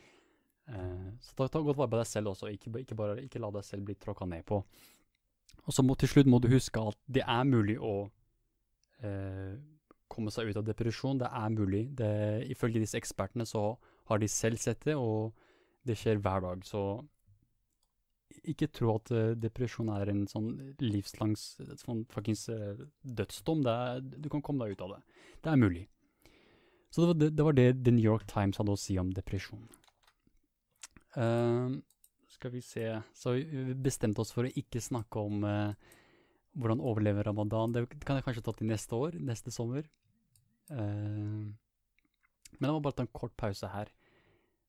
Uh, 0.68 1.14
så 1.24 1.34
ta, 1.34 1.48
ta, 1.48 1.64
godt 1.64 1.80
vare 1.80 1.92
på 1.92 2.00
deg 2.00 2.08
selv 2.08 2.34
også, 2.34 2.52
ikke, 2.52 2.72
ikke, 2.84 2.96
bare, 2.98 3.18
ikke 3.24 3.42
la 3.42 3.52
deg 3.54 3.66
selv 3.66 3.88
bli 3.88 3.96
tråkka 4.00 4.28
ned 4.28 4.46
på. 4.48 4.62
Og 5.68 5.74
så 5.74 5.84
må 5.84 5.96
til 6.00 6.08
slutt 6.08 6.28
må 6.30 6.40
du 6.40 6.48
huske 6.52 6.80
at 6.80 6.96
det 7.10 7.24
er 7.24 7.48
mulig 7.48 7.76
å 7.80 7.94
uh, 8.08 9.54
komme 10.10 10.32
seg 10.34 10.50
ut 10.50 10.58
av 10.60 10.66
depresjon. 10.66 11.20
Det 11.20 11.28
er 11.28 11.54
mulig. 11.54 11.84
Det, 11.98 12.10
ifølge 12.52 12.82
disse 12.82 12.98
ekspertene 12.98 13.46
så 13.48 13.70
har 14.10 14.20
de 14.20 14.28
selv 14.32 14.60
sett 14.62 14.84
det, 14.88 14.96
og 14.96 15.34
Det 15.88 15.94
skjer 15.96 16.18
hver 16.20 16.42
dag, 16.42 16.64
så 16.66 17.00
ikke 18.50 18.66
tro 18.74 18.90
at 18.98 19.10
eh, 19.14 19.36
depresjon 19.40 19.88
er 19.94 20.10
en 20.12 20.26
sånn 20.28 20.48
livslangs 20.82 21.44
sånn 21.80 22.02
fuckings 22.12 22.48
eh, 22.52 22.82
dødsdom. 23.02 23.62
Er, 23.70 24.02
du 24.02 24.28
kan 24.28 24.42
komme 24.44 24.66
deg 24.66 24.76
ut 24.76 24.84
av 24.84 24.96
det. 24.96 24.98
Det 25.44 25.52
er 25.52 25.62
mulig. 25.62 25.84
Så 26.90 27.00
det 27.00 27.08
var 27.08 27.18
det, 27.20 27.30
det 27.36 27.46
var 27.46 27.56
det, 27.56 27.68
The 27.84 27.94
New 27.94 28.04
York 28.04 28.26
Times 28.28 28.60
hadde 28.60 28.74
å 28.74 28.80
si 28.80 28.98
om 29.00 29.12
depresjon. 29.16 29.64
Uh, 31.16 31.78
skal 32.28 32.52
vi 32.52 32.60
se 32.62 32.84
Så 33.16 33.32
vi 33.32 33.72
bestemte 33.74 34.20
oss 34.22 34.30
for 34.30 34.46
å 34.46 34.52
ikke 34.60 34.80
snakke 34.84 35.22
om 35.24 35.44
eh, 35.48 35.72
hvordan 36.58 36.82
overleve 36.82 37.22
ramadan. 37.22 37.72
Det 37.74 37.86
kan 38.02 38.18
jeg 38.18 38.26
kanskje 38.26 38.44
ta 38.44 38.54
til 38.56 38.68
neste 38.70 38.98
år, 38.98 39.16
neste 39.22 39.54
sommer. 39.54 39.86
Uh, 40.70 41.46
men 42.58 42.66
jeg 42.66 42.74
må 42.74 42.82
bare 42.82 42.98
ta 42.98 43.06
en 43.06 43.14
kort 43.14 43.34
pause 43.38 43.70
her. 43.70 43.92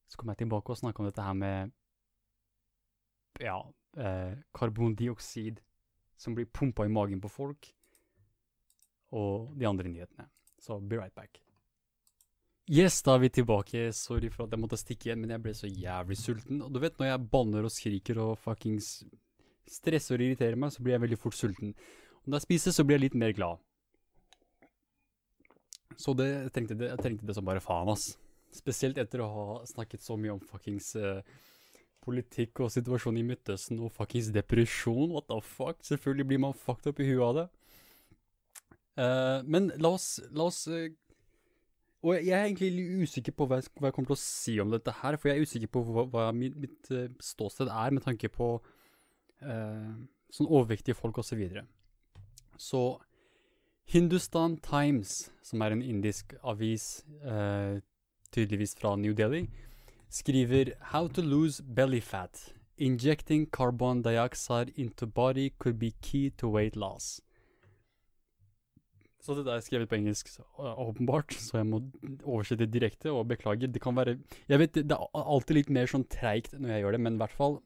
Så 0.09 0.17
kommer 0.17 0.33
jeg 0.33 0.45
tilbake 0.45 0.73
og 0.73 0.79
snakker 0.79 1.03
om 1.03 1.09
dette 1.09 1.25
her 1.25 1.37
med 1.37 1.73
ja, 3.41 3.57
uh, 3.65 4.33
karbondioksid 4.55 5.61
som 6.19 6.35
blir 6.35 6.49
pumpa 6.51 6.85
i 6.85 6.91
magen 6.91 7.21
på 7.23 7.31
folk, 7.31 7.69
og 9.15 9.53
de 9.57 9.67
andre 9.67 9.87
nyhetene. 9.87 10.27
Så 10.59 10.79
be 10.79 10.99
right 10.99 11.15
back. 11.15 11.39
Yes, 12.69 12.99
da 13.01 13.15
er 13.15 13.23
vi 13.23 13.29
tilbake. 13.33 13.87
Sorry 13.97 14.29
for 14.29 14.45
at 14.45 14.51
jeg 14.53 14.61
måtte 14.61 14.77
stikke 14.77 15.07
igjen, 15.07 15.23
men 15.23 15.31
jeg 15.33 15.41
ble 15.41 15.55
så 15.57 15.69
jævlig 15.71 16.19
sulten. 16.19 16.59
Og 16.61 16.73
du 16.75 16.81
vet 16.83 16.99
når 16.99 17.07
jeg 17.13 17.29
banner 17.31 17.65
og 17.65 17.73
skriker 17.73 18.19
og 18.21 18.35
fuckings 18.43 18.99
stresser 19.69 20.17
og 20.17 20.25
irriterer 20.25 20.59
meg, 20.59 20.73
så 20.73 20.83
blir 20.83 20.97
jeg 20.97 21.05
veldig 21.05 21.19
fort 21.21 21.37
sulten. 21.37 21.73
Og 22.23 22.31
når 22.31 22.41
jeg 22.41 22.47
spiser, 22.47 22.75
så 22.75 22.85
blir 22.85 22.99
jeg 22.99 23.07
litt 23.07 23.19
mer 23.19 23.35
glad. 23.37 23.61
Så 25.99 26.15
det, 26.15 26.29
jeg, 26.31 26.51
trengte 26.55 26.77
det, 26.79 26.91
jeg 26.93 27.03
trengte 27.03 27.27
det 27.27 27.35
som 27.35 27.47
bare 27.47 27.63
faen, 27.63 27.91
ass. 27.91 28.13
Spesielt 28.55 28.97
etter 29.01 29.21
å 29.23 29.29
ha 29.29 29.45
snakket 29.67 30.03
så 30.03 30.15
mye 30.17 30.33
om 30.33 30.41
fuckings 30.41 30.93
uh, 30.97 31.19
politikk 32.05 32.63
og 32.63 32.71
situasjonen 32.73 33.21
i 33.21 33.27
Midtøsten 33.27 33.81
og 33.83 33.91
fuckings 33.95 34.31
depresjon. 34.33 35.11
What 35.13 35.27
the 35.29 35.41
fuck? 35.43 35.83
Selvfølgelig 35.85 36.29
blir 36.31 36.41
man 36.47 36.57
fucked 36.57 36.89
up 36.89 37.01
i 37.03 37.09
huet 37.09 37.25
av 37.27 37.35
det. 37.41 37.45
Uh, 38.99 39.37
men 39.47 39.69
la 39.79 39.93
oss, 39.95 40.17
la 40.35 40.49
oss 40.49 40.65
uh, 40.67 40.89
Og 42.03 42.17
jeg 42.17 42.33
er 42.35 42.49
egentlig 42.49 42.67
litt 42.73 43.05
usikker 43.05 43.35
på 43.37 43.45
hva 43.47 43.61
jeg, 43.61 43.69
hva 43.77 43.87
jeg, 43.87 43.95
kommer 43.95 44.09
til 44.09 44.17
å 44.17 44.23
si 44.23 44.55
om 44.59 44.73
dette 44.73 44.91
her, 45.01 45.15
for 45.19 45.29
jeg 45.29 45.39
er 45.39 45.47
usikker 45.47 45.71
på 45.71 45.83
hva, 45.87 46.03
hva 46.11 46.25
mitt, 46.35 46.57
mitt 46.59 46.91
ståsted 47.23 47.71
er 47.71 47.95
med 47.95 48.03
tanke 48.07 48.31
på 48.31 48.53
sånn 49.39 50.49
overvektige 50.49 50.97
folk 50.97 51.17
osv. 51.21 51.31
Så, 51.31 51.37
videre. 51.39 51.63
så 52.57 52.81
Hindustan 53.89 54.57
Times, 54.61 55.31
som 55.41 55.63
er 55.65 55.73
en 55.73 55.81
indisk 55.81 56.35
avis, 56.43 57.05
tydeligvis 58.35 58.75
fra 58.77 58.95
New 58.99 59.15
Delhi, 59.17 59.47
skriver 60.09 60.73
How 60.91 61.07
to 61.07 61.21
lose 61.21 61.63
belly 61.63 62.01
fat. 62.01 62.53
Injecting 62.77 63.45
carbon 63.51 64.01
dioxide 64.01 64.71
into 64.75 65.05
body 65.05 65.49
could 65.59 65.79
be 65.79 65.91
key 66.01 66.29
to 66.37 66.47
weight 66.49 66.75
loss. 66.75 67.21
Så 69.19 69.35
dette 69.35 69.51
er 69.51 69.63
skrevet 69.63 69.89
på 69.91 69.97
engelsk, 69.97 70.29
åpenbart, 70.57 71.35
så 71.45 71.59
jeg 71.59 71.67
må 71.67 71.81
oversette 72.23 72.69
direkte 72.71 73.11
og 73.11 73.27
beklager. 73.27 73.67
Det 73.67 73.81
kan 73.81 73.95
være 73.95 74.17
Jeg 74.47 74.59
vet, 74.59 74.75
det 74.75 74.95
er 74.95 75.25
alltid 75.25 75.55
litt 75.59 75.69
mer 75.69 75.91
sånn 75.91 76.07
treigt 76.07 76.55
når 76.55 76.69
jeg 76.73 76.85
gjør 76.85 76.95
det, 76.95 77.01
men 77.03 77.17
i 77.17 77.21
hvert 77.23 77.35
fall 77.35 77.59
eh, 77.59 77.63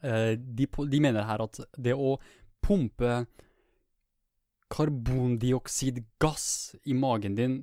de, 0.00 0.64
de, 0.64 1.00
mener 1.02 1.26
her 1.28 1.42
at 1.44 1.58
det 1.76 1.92
å 1.92 2.14
pumpe 2.64 3.24
karbondioksidgass 4.70 6.46
i 6.88 6.94
magen 6.94 7.34
din, 7.36 7.56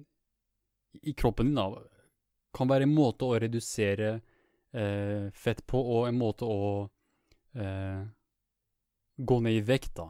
i 1.01 1.13
kroppen 1.17 1.49
din, 1.49 1.57
da, 1.57 1.81
kan 2.53 2.69
være 2.69 2.87
en 2.87 2.93
måte 2.93 3.27
å 3.27 3.37
redusere 3.39 4.11
eh, 4.73 5.27
fett 5.33 5.63
på, 5.67 5.79
og 5.79 6.07
en 6.09 6.19
måte 6.19 6.47
å 6.47 6.87
eh, 7.57 8.01
gå 9.17 9.39
ned 9.45 9.59
i 9.59 9.65
vekt, 9.65 9.93
da. 9.97 10.09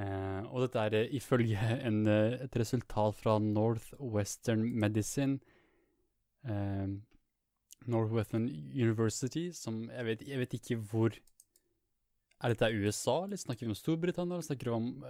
Eh, 0.00 0.42
og 0.48 0.64
dette 0.64 0.82
er 0.86 0.98
eh, 1.02 1.14
ifølge 1.18 1.60
en, 1.88 2.02
eh, 2.08 2.38
et 2.46 2.60
resultat 2.60 3.16
fra 3.18 3.38
Northwestern 3.42 4.66
Medicine. 4.80 5.40
Northwestern 7.86 8.48
University, 8.74 9.50
som 9.56 9.86
jeg 9.88 10.04
vet, 10.04 10.26
jeg 10.28 10.38
vet, 10.38 10.54
ikke 10.58 10.76
hvor 10.90 11.14
Er 12.40 12.48
dette 12.48 12.72
USA, 12.72 13.24
eller 13.24 13.36
snakker 13.36 13.66
vi 13.66 13.72
om 13.72 13.76
Storbritannia, 13.76 14.34
eller 14.34 14.46
snakker 14.46 14.70
vi 14.70 14.76
om 14.76 15.04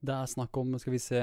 Det 0.00 0.14
er 0.14 0.26
snakk 0.26 0.56
om, 0.56 0.78
skal 0.78 0.92
vi 0.92 0.98
se 0.98 1.22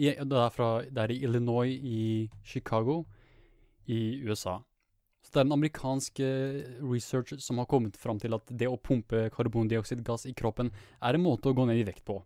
det 0.00 0.16
er, 0.16 0.50
fra, 0.54 0.82
det 0.82 1.02
er 1.02 1.12
i 1.12 1.22
Illinois 1.24 1.72
i 1.74 2.30
Chicago 2.44 3.04
i 3.86 4.22
USA. 4.24 4.60
Så 5.20 5.34
det 5.34 5.40
er 5.40 5.46
en 5.48 5.56
amerikansk 5.58 6.20
eh, 6.24 6.60
research 6.80 7.34
som 7.42 7.58
har 7.58 7.68
kommet 7.68 7.98
fram 8.00 8.18
til 8.18 8.34
at 8.34 8.48
det 8.48 8.68
å 8.70 8.78
pumpe 8.80 9.28
karbondioksidgass 9.34 10.26
i 10.30 10.34
kroppen 10.34 10.70
er 11.02 11.14
en 11.14 11.24
måte 11.24 11.50
å 11.50 11.56
gå 11.56 11.66
ned 11.68 11.82
i 11.82 11.84
vekt 11.84 12.04
på. 12.08 12.20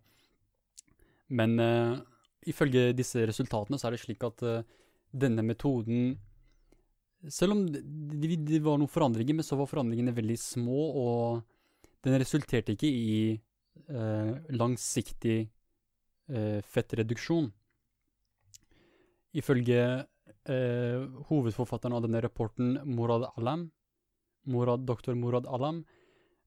Men 1.35 1.59
uh, 1.59 1.99
ifølge 2.47 2.93
disse 2.95 3.25
resultatene 3.27 3.79
så 3.81 3.89
er 3.89 3.97
det 3.97 4.03
slik 4.03 4.23
at 4.27 4.45
uh, 4.45 4.61
denne 5.15 5.45
metoden 5.47 6.15
Selv 7.31 7.55
om 7.55 7.65
det, 7.71 7.81
det, 8.45 8.61
var 8.61 8.77
noen 8.77 8.91
forandringer, 8.91 9.39
men 9.39 9.47
så 9.47 9.57
var 9.57 9.71
forandringene 9.71 10.13
veldig 10.13 10.37
små, 10.37 10.81
og 11.01 11.95
den 12.05 12.19
resulterte 12.21 12.75
ikke 12.75 12.91
i 12.91 13.15
eh, 13.33 14.33
langsiktig 14.53 15.39
fettreduksjon. 16.69 17.47
Ifølge 19.41 19.81
eh, 20.05 21.01
hovedforfatteren 21.31 21.97
av 21.97 22.05
denne 22.05 22.21
rapporten, 22.27 22.77
Morad 22.85 23.25
Alam, 23.39 23.71
Morad, 24.45 24.85
doktor 24.85 25.17
Morad 25.17 25.49
Alam, 25.49 25.81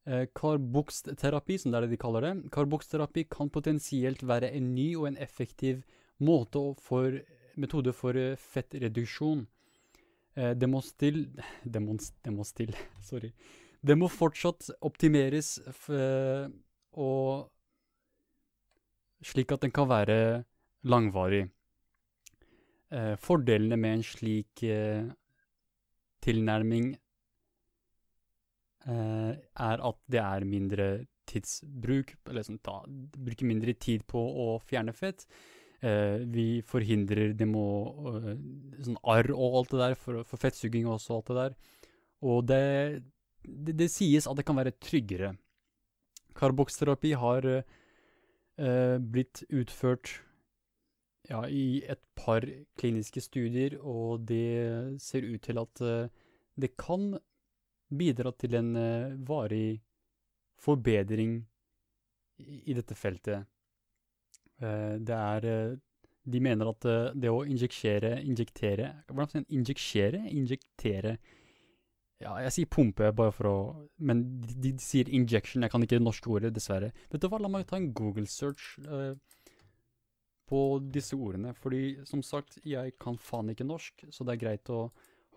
Karbokst-terapi, 0.08 1.58
som 1.60 1.74
det 1.74 1.82
er 1.82 1.88
det 1.88 1.98
de 1.98 2.00
kaller 2.00 2.24
det, 2.24 3.26
kan 3.34 3.50
potensielt 3.52 4.22
være 4.24 4.54
en 4.56 4.70
ny 4.76 4.92
og 4.96 5.10
en 5.10 5.18
effektiv 5.20 5.82
måte 6.24 6.62
for, 6.80 7.18
metode 7.62 7.94
for 7.96 8.18
eh, 8.18 8.38
fettreduksjon. 8.38 9.46
Eh, 10.38 10.54
det 10.58 10.70
må 10.70 10.82
sorry. 13.10 13.32
Det 13.82 13.98
må 13.98 14.10
fortsatt 14.10 14.72
optimeres 14.86 15.58
eh, 15.94 16.48
og 16.98 17.48
slik 19.26 19.52
at 19.54 19.66
den 19.66 19.74
kan 19.74 19.90
være 19.90 20.44
langvarig. 20.88 21.48
Fordelene 23.20 23.76
med 23.76 23.98
en 23.98 24.04
slik 24.06 24.62
tilnærming 26.24 26.86
er 28.88 29.84
at 29.90 29.98
det 30.08 30.22
er 30.22 30.46
mindre 30.48 30.86
tidsbruk, 31.28 32.14
eller 32.30 32.46
sånn, 32.48 32.62
da, 32.64 32.78
bruker 32.88 33.50
mindre 33.50 33.76
tid 33.76 34.06
på 34.08 34.22
å 34.22 34.48
fjerne 34.64 34.96
fett. 34.96 35.26
Eh, 35.86 36.24
vi 36.26 36.62
forhindrer 36.66 37.36
demo, 37.38 37.64
uh, 38.10 38.32
sånn 38.82 38.98
arr 39.06 39.30
og 39.36 39.60
alt 39.60 39.76
det 39.76 39.82
der, 39.84 39.98
for, 40.02 40.24
for 40.26 40.42
fettsuging 40.42 40.88
også 40.90 41.14
og 41.14 41.20
alt 41.20 41.28
det 41.30 41.38
der. 41.38 41.58
Og 42.26 42.48
det, 42.50 42.62
det, 43.46 43.76
det, 43.78 43.90
sies 43.94 44.26
at 44.26 44.40
det 44.40 44.46
kan 44.48 44.58
være 44.58 44.74
tryggere. 44.82 45.36
Karboksterapi 46.38 47.14
har 47.18 47.46
eh, 48.58 48.98
blitt 48.98 49.44
utført 49.50 50.18
ja, 51.30 51.44
i 51.50 51.84
et 51.86 52.02
par 52.18 52.46
kliniske 52.80 53.22
studier, 53.26 53.78
og 53.82 54.26
det 54.30 54.98
ser 55.04 55.28
ut 55.28 55.42
til 55.46 55.62
at 55.62 55.84
eh, 55.86 56.10
det 56.58 56.74
kan 56.80 57.12
bidra 57.94 58.34
til 58.38 58.58
en 58.58 58.74
eh, 58.82 59.18
varig 59.28 59.82
forbedring 60.58 61.40
i, 62.42 62.64
i 62.72 62.78
dette 62.78 62.98
feltet. 62.98 63.46
Uh, 64.58 64.98
det 64.98 65.18
er 65.18 65.76
De 66.28 66.40
mener 66.42 66.68
at 66.72 66.86
det 67.14 67.30
å 67.30 67.44
injeksjere, 67.46 68.16
Injektere 68.26 68.88
Hvordan 69.06 69.30
sier 69.30 69.44
man 69.44 69.52
Injeksjere, 69.60 70.22
Injektere 70.34 71.12
Ja, 72.24 72.34
jeg 72.42 72.56
sier 72.56 72.72
pumpe 72.74 73.12
bare 73.14 73.36
for 73.38 73.50
å 73.52 73.58
Men 74.02 74.24
de, 74.42 74.56
de, 74.66 74.72
sier 74.82 75.08
injection. 75.14 75.62
Jeg 75.62 75.70
kan 75.72 75.86
ikke 75.86 76.00
det 76.00 76.08
norske 76.08 76.32
ordet, 76.34 76.56
dessverre. 76.56 76.90
Vet 77.12 77.22
du 77.22 77.30
hva, 77.30 77.38
la 77.38 77.52
meg 77.54 77.68
ta 77.70 77.78
en 77.78 77.92
Google 77.94 78.26
search. 78.26 78.80
Uh, 78.82 79.14
på 80.48 80.80
disse 80.94 81.16
ordene. 81.16 81.54
Fordi 81.54 82.06
som 82.08 82.24
sagt, 82.24 82.60
jeg 82.66 82.96
kan 83.02 83.20
faen 83.20 83.52
ikke 83.52 83.68
norsk, 83.68 84.08
så 84.12 84.24
det 84.24 84.38
er 84.38 84.44
greit 84.46 84.72
å 84.72 84.88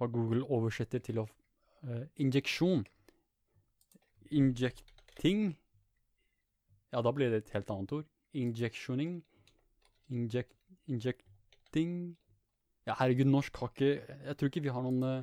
ha 0.00 0.08
Google 0.08 0.46
oversetter 0.46 1.02
til 1.04 1.22
å 1.24 1.26
uh, 1.26 2.04
Injeksjon. 2.22 2.86
Injecting 4.30 5.56
Ja, 6.92 7.02
da 7.02 7.10
blir 7.14 7.30
det 7.30 7.44
et 7.44 7.52
helt 7.56 7.70
annet 7.70 7.92
ord. 7.98 8.06
Injectioning. 8.32 9.22
Inject, 10.10 10.52
injecting 10.86 12.16
Ja, 12.86 12.96
herregud, 12.98 13.28
norsk 13.30 13.56
har 13.56 13.70
ikke 13.70 14.16
Jeg 14.26 14.36
tror 14.36 14.50
ikke 14.50 14.62
vi 14.64 14.72
har 14.74 14.82
noen 14.82 15.02
uh, 15.02 15.22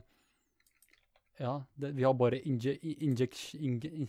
Ja, 1.39 1.59
det, 1.75 1.95
vi 1.97 2.03
har 2.03 2.13
bare 2.17 2.39
inje, 2.39 2.77
inject... 2.81 3.53
Inje, 3.59 4.07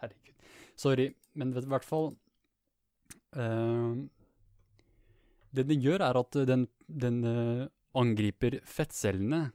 herregud. 0.00 0.34
Sorry, 0.76 1.10
men 1.34 1.52
i 1.56 1.66
hvert 1.68 1.84
fall 1.84 2.14
uh, 3.36 4.06
det 5.56 5.68
den 5.68 5.80
gjør, 5.80 6.02
er 6.04 6.18
at 6.20 6.40
den, 6.48 6.66
den 6.88 7.22
uh, 7.24 7.68
angriper 7.96 8.58
fettcellene. 8.64 9.50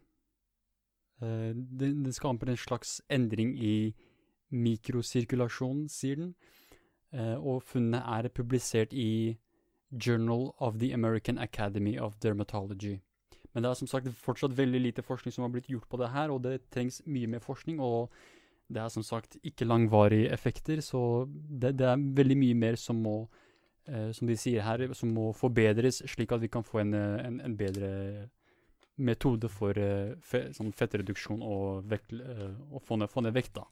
Uh, 1.22 1.52
den, 1.54 2.02
den 2.06 2.14
skaper 2.16 2.50
en 2.50 2.58
slags 2.58 3.02
endring 3.10 3.54
i 3.62 3.94
mikrosirkulasjonen, 4.52 5.88
sier 5.92 6.24
den. 6.24 6.34
Eh, 7.14 7.36
og 7.36 7.64
funnet 7.64 8.02
er 8.02 8.30
publisert 8.32 8.94
i 8.94 9.38
Journal 9.92 10.52
of 10.58 10.80
the 10.80 10.94
American 10.94 11.38
Academy 11.38 11.98
of 12.00 12.16
Dermatology. 12.24 13.00
Men 13.54 13.64
det 13.64 13.70
er 13.70 13.74
som 13.74 13.88
sagt 13.88 14.08
fortsatt 14.16 14.56
veldig 14.58 14.80
lite 14.80 15.04
forskning 15.04 15.34
som 15.36 15.44
har 15.44 15.52
blitt 15.52 15.68
gjort 15.68 15.90
på 15.90 16.00
det 16.00 16.12
her, 16.14 16.32
og 16.32 16.44
det 16.44 16.62
trengs 16.72 17.02
mye 17.06 17.28
mer 17.28 17.44
forskning. 17.44 17.82
Og 17.84 18.12
det 18.72 18.82
er 18.82 18.88
som 18.88 19.04
sagt 19.04 19.38
ikke 19.44 19.68
langvarige 19.68 20.32
effekter, 20.32 20.80
så 20.82 21.28
det, 21.28 21.78
det 21.80 21.88
er 21.88 22.06
veldig 22.22 22.38
mye 22.38 22.56
mer 22.56 22.80
som 22.80 23.02
må, 23.04 23.28
eh, 23.88 24.12
som 24.16 24.28
de 24.28 24.38
sier 24.40 24.64
her, 24.64 24.94
som 24.94 25.12
må 25.12 25.34
forbedres, 25.36 26.00
slik 26.08 26.32
at 26.32 26.42
vi 26.42 26.48
kan 26.48 26.64
få 26.64 26.86
en, 26.86 26.94
eh, 26.94 27.26
en, 27.28 27.42
en 27.44 27.58
bedre 27.58 27.92
metode 29.02 29.50
for 29.50 29.78
uh, 29.80 30.14
fe, 30.22 30.44
sånn 30.54 30.74
fettreduksjon 30.78 31.40
og, 31.42 31.88
vekt, 31.90 32.12
uh, 32.14 32.52
og 32.70 32.84
få, 32.86 33.00
ned, 33.00 33.10
få 33.10 33.24
ned 33.26 33.34
vekta. 33.34 33.64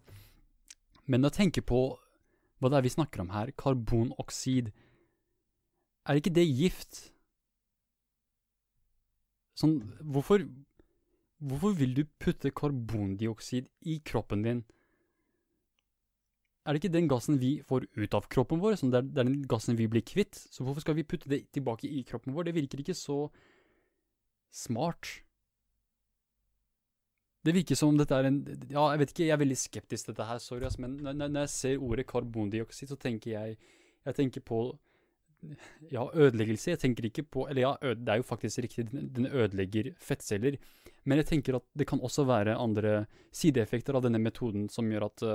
Men 1.11 1.27
å 1.27 1.31
tenke 1.33 1.61
på 1.61 1.83
hva 2.59 2.71
det 2.71 2.79
er 2.79 2.85
vi 2.85 2.93
snakker 2.93 3.23
om 3.23 3.31
her, 3.33 3.51
karbonoksid, 3.55 4.71
er 6.09 6.19
ikke 6.19 6.33
det 6.35 6.47
gift? 6.47 7.05
Sånn, 9.59 9.79
hvorfor 10.03 10.43
Hvorfor 11.39 11.71
vil 11.71 11.93
du 11.95 12.03
putte 12.19 12.51
karbondioksid 12.51 13.69
i 13.87 14.01
kroppen 14.03 14.41
din? 14.43 14.65
Er 16.65 16.75
det 16.75 16.81
ikke 16.83 16.97
den 16.97 17.07
gassen 17.07 17.39
vi 17.39 17.61
får 17.63 17.85
ut 17.95 18.13
av 18.17 18.27
kroppen 18.27 18.59
vår, 18.59 18.75
som 18.75 18.91
det 18.91 18.99
er, 18.99 19.07
det 19.07 19.21
er 19.21 19.29
den 19.29 19.45
gassen 19.47 19.79
vi 19.79 19.87
blir 19.87 20.03
kvitt? 20.03 20.35
Så 20.35 20.65
hvorfor 20.65 20.83
skal 20.83 20.97
vi 20.97 21.07
putte 21.07 21.31
det 21.31 21.45
tilbake 21.55 21.87
i 21.87 22.03
kroppen 22.03 22.35
vår? 22.35 22.49
Det 22.49 22.55
virker 22.57 22.83
ikke 22.83 22.97
så 22.97 23.29
smart. 24.51 25.23
Det 27.49 27.55
virker 27.55 27.77
som 27.77 27.89
om 27.89 27.97
dette 27.97 28.13
er 28.13 28.27
en 28.29 28.43
Ja, 28.69 28.83
jeg 28.93 29.01
vet 29.01 29.13
ikke, 29.13 29.25
jeg 29.25 29.33
er 29.33 29.41
veldig 29.41 29.57
skeptisk 29.57 30.05
til 30.05 30.13
dette 30.13 30.27
her, 30.29 30.41
sorry, 30.43 30.67
ass, 30.67 30.77
men 30.81 30.99
når, 31.01 31.17
når 31.25 31.47
jeg 31.47 31.53
ser 31.55 31.85
ordet 31.87 32.05
karbondioksid, 32.09 32.91
så 32.91 32.97
tenker 32.99 33.33
jeg 33.33 33.57
Jeg 34.05 34.15
tenker 34.15 34.45
på 34.45 34.59
ja, 35.91 36.03
ødeleggelse. 36.13 36.71
Jeg 36.71 36.79
tenker 36.79 37.07
ikke 37.07 37.23
på 37.23 37.47
Eller 37.49 37.61
ja, 37.63 37.93
det 37.95 38.13
er 38.13 38.21
jo 38.21 38.27
faktisk 38.27 38.59
riktig, 38.63 38.85
den 38.91 39.25
ødelegger 39.25 39.93
fettceller. 39.97 40.59
Men 41.05 41.17
jeg 41.21 41.29
tenker 41.31 41.57
at 41.57 41.65
det 41.73 41.87
kan 41.87 42.01
også 42.03 42.27
være 42.27 42.57
andre 42.59 43.05
sideeffekter 43.31 43.97
av 43.97 44.05
denne 44.05 44.19
metoden 44.21 44.67
som 44.69 44.91
gjør 44.91 45.07
at 45.07 45.25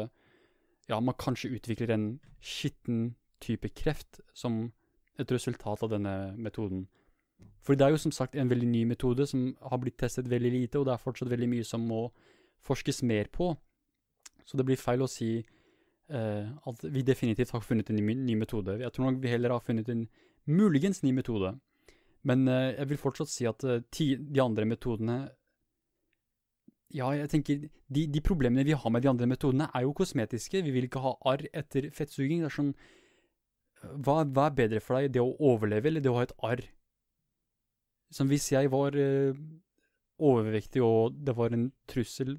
ja, 0.89 1.01
man 1.01 1.17
kanskje 1.19 1.55
utvikler 1.57 1.95
en 1.95 2.09
skitten 2.45 3.15
type 3.41 3.69
kreft 3.77 4.21
som 4.37 4.69
et 5.19 5.33
resultat 5.33 5.83
av 5.83 5.93
denne 5.93 6.35
metoden. 6.37 6.87
For 7.65 7.77
det 7.79 7.87
er 7.87 7.95
jo 7.95 8.01
som 8.03 8.13
sagt 8.13 8.37
en 8.37 8.51
veldig 8.51 8.69
ny 8.69 8.83
metode 8.89 9.27
som 9.29 9.47
har 9.71 9.81
blitt 9.81 9.97
testet 10.01 10.29
veldig 10.29 10.53
lite, 10.53 10.79
og 10.79 10.89
det 10.89 10.95
er 10.95 11.05
fortsatt 11.05 11.31
veldig 11.33 11.49
mye 11.49 11.67
som 11.67 11.85
må 11.89 12.07
forskes 12.65 13.03
mer 13.09 13.31
på. 13.33 13.55
Så 14.45 14.59
det 14.61 14.67
blir 14.69 14.81
feil 14.81 15.05
å 15.05 15.09
si 15.09 15.39
uh, 15.41 16.45
at 16.69 16.85
vi 16.93 17.05
definitivt 17.07 17.55
har 17.57 17.65
funnet 17.65 17.89
en 17.91 18.01
ny, 18.01 18.17
ny, 18.21 18.37
metode. 18.41 18.77
Jeg 18.83 18.93
tror 18.93 19.09
nok 19.09 19.23
vi 19.23 19.33
heller 19.33 19.55
har 19.55 19.65
funnet 19.65 19.89
en 19.89 20.05
muligens 20.45 21.01
ny 21.05 21.15
metode. 21.17 21.55
Men 22.29 22.45
uh, 22.49 22.75
jeg 22.75 22.91
vil 22.93 23.01
fortsatt 23.01 23.33
si 23.33 23.49
at 23.49 23.65
uh, 23.65 23.81
ti, 23.93 24.13
de 24.17 24.45
andre 24.45 24.69
metodene 24.69 25.19
Ja, 26.95 27.09
jeg 27.17 27.31
tenker 27.33 27.65
de, 27.65 28.05
de, 28.07 28.21
problemene 28.23 28.63
vi 28.69 28.77
har 28.77 28.91
med 28.93 29.03
de 29.03 29.09
andre 29.11 29.27
metodene, 29.27 29.71
er 29.75 29.83
jo 29.83 29.97
kosmetiske. 29.97 30.61
Vi 30.63 30.71
vil 30.77 30.87
ikke 30.87 31.03
ha 31.03 31.17
arr 31.33 31.49
etter 31.53 31.89
fettsuging. 31.91 32.45
Det 32.45 32.53
er 32.53 32.59
sånn 32.61 32.75
hva, 33.85 34.23
hva, 34.25 34.47
er 34.47 34.57
bedre 34.57 34.81
for 34.81 35.01
deg, 35.01 35.13
det 35.17 35.21
å 35.21 35.35
overleve 35.53 35.91
eller 35.91 36.05
det 36.05 36.13
å 36.13 36.17
ha 36.19 36.25
et 36.25 36.37
arr? 36.47 36.63
Som 38.15 38.31
hvis 38.31 38.53
jeg 38.53 38.71
var 38.71 38.95
overvektig 40.23 40.83
og 40.85 41.17
det 41.27 41.35
var 41.35 41.55
en 41.55 41.69
trussel 41.91 42.37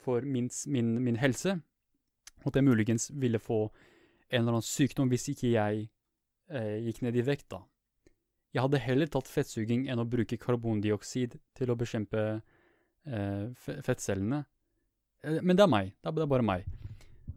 for 0.00 0.24
min, 0.24 0.48
min, 0.66 0.96
min 1.04 1.20
helse, 1.20 1.58
at 2.44 2.56
jeg 2.56 2.64
muligens 2.64 3.10
ville 3.12 3.40
få 3.40 3.66
en 4.30 4.40
eller 4.40 4.56
annen 4.56 4.66
sykdom 4.66 5.10
hvis 5.12 5.28
ikke 5.32 5.52
jeg 5.52 5.86
eh, 6.50 6.76
gikk 6.86 7.02
ned 7.04 7.16
i 7.16 7.24
vekt, 7.24 7.50
da. 7.52 7.62
Jeg 8.54 8.62
hadde 8.62 8.82
heller 8.84 9.10
tatt 9.10 9.30
fettsuging 9.30 9.88
enn 9.90 10.02
å 10.02 10.06
bruke 10.06 10.38
karbondioksid 10.38 11.38
til 11.58 11.72
å 11.72 11.76
bekjempe 11.78 12.24
eh, 12.30 13.46
fettcellene. 13.58 14.44
Eh, 15.24 15.40
men 15.42 15.58
det 15.58 15.64
er 15.64 15.72
meg. 15.72 15.92
Det 15.98 16.12
er, 16.12 16.30
bare 16.30 16.46
meg. 16.46 16.68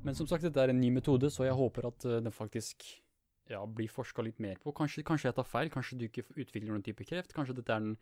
Men 0.05 0.17
som 0.17 0.29
sagt, 0.29 0.45
dette 0.45 0.61
er 0.61 0.73
en 0.73 0.81
ny 0.81 0.91
metode, 0.93 1.31
så 1.33 1.47
jeg 1.47 1.57
håper 1.57 1.89
at 1.89 2.05
uh, 2.05 2.19
den 2.21 2.35
faktisk 2.35 2.85
ja, 3.51 3.63
blir 3.65 3.91
forska 3.91 4.23
litt 4.25 4.39
mer 4.43 4.59
på. 4.61 4.73
Kanskje, 4.75 5.03
kanskje, 5.07 5.29
jeg 5.29 5.37
tar 5.37 5.47
feil, 5.47 5.71
kanskje 5.73 5.97
du 5.99 6.07
ikke 6.07 6.25
utvikler 6.35 6.71
noen 6.71 6.85
type 6.85 7.05
kreft. 7.07 7.35
Kanskje 7.35 7.57
dette 7.59 7.73
er 7.73 7.83
den 7.83 7.97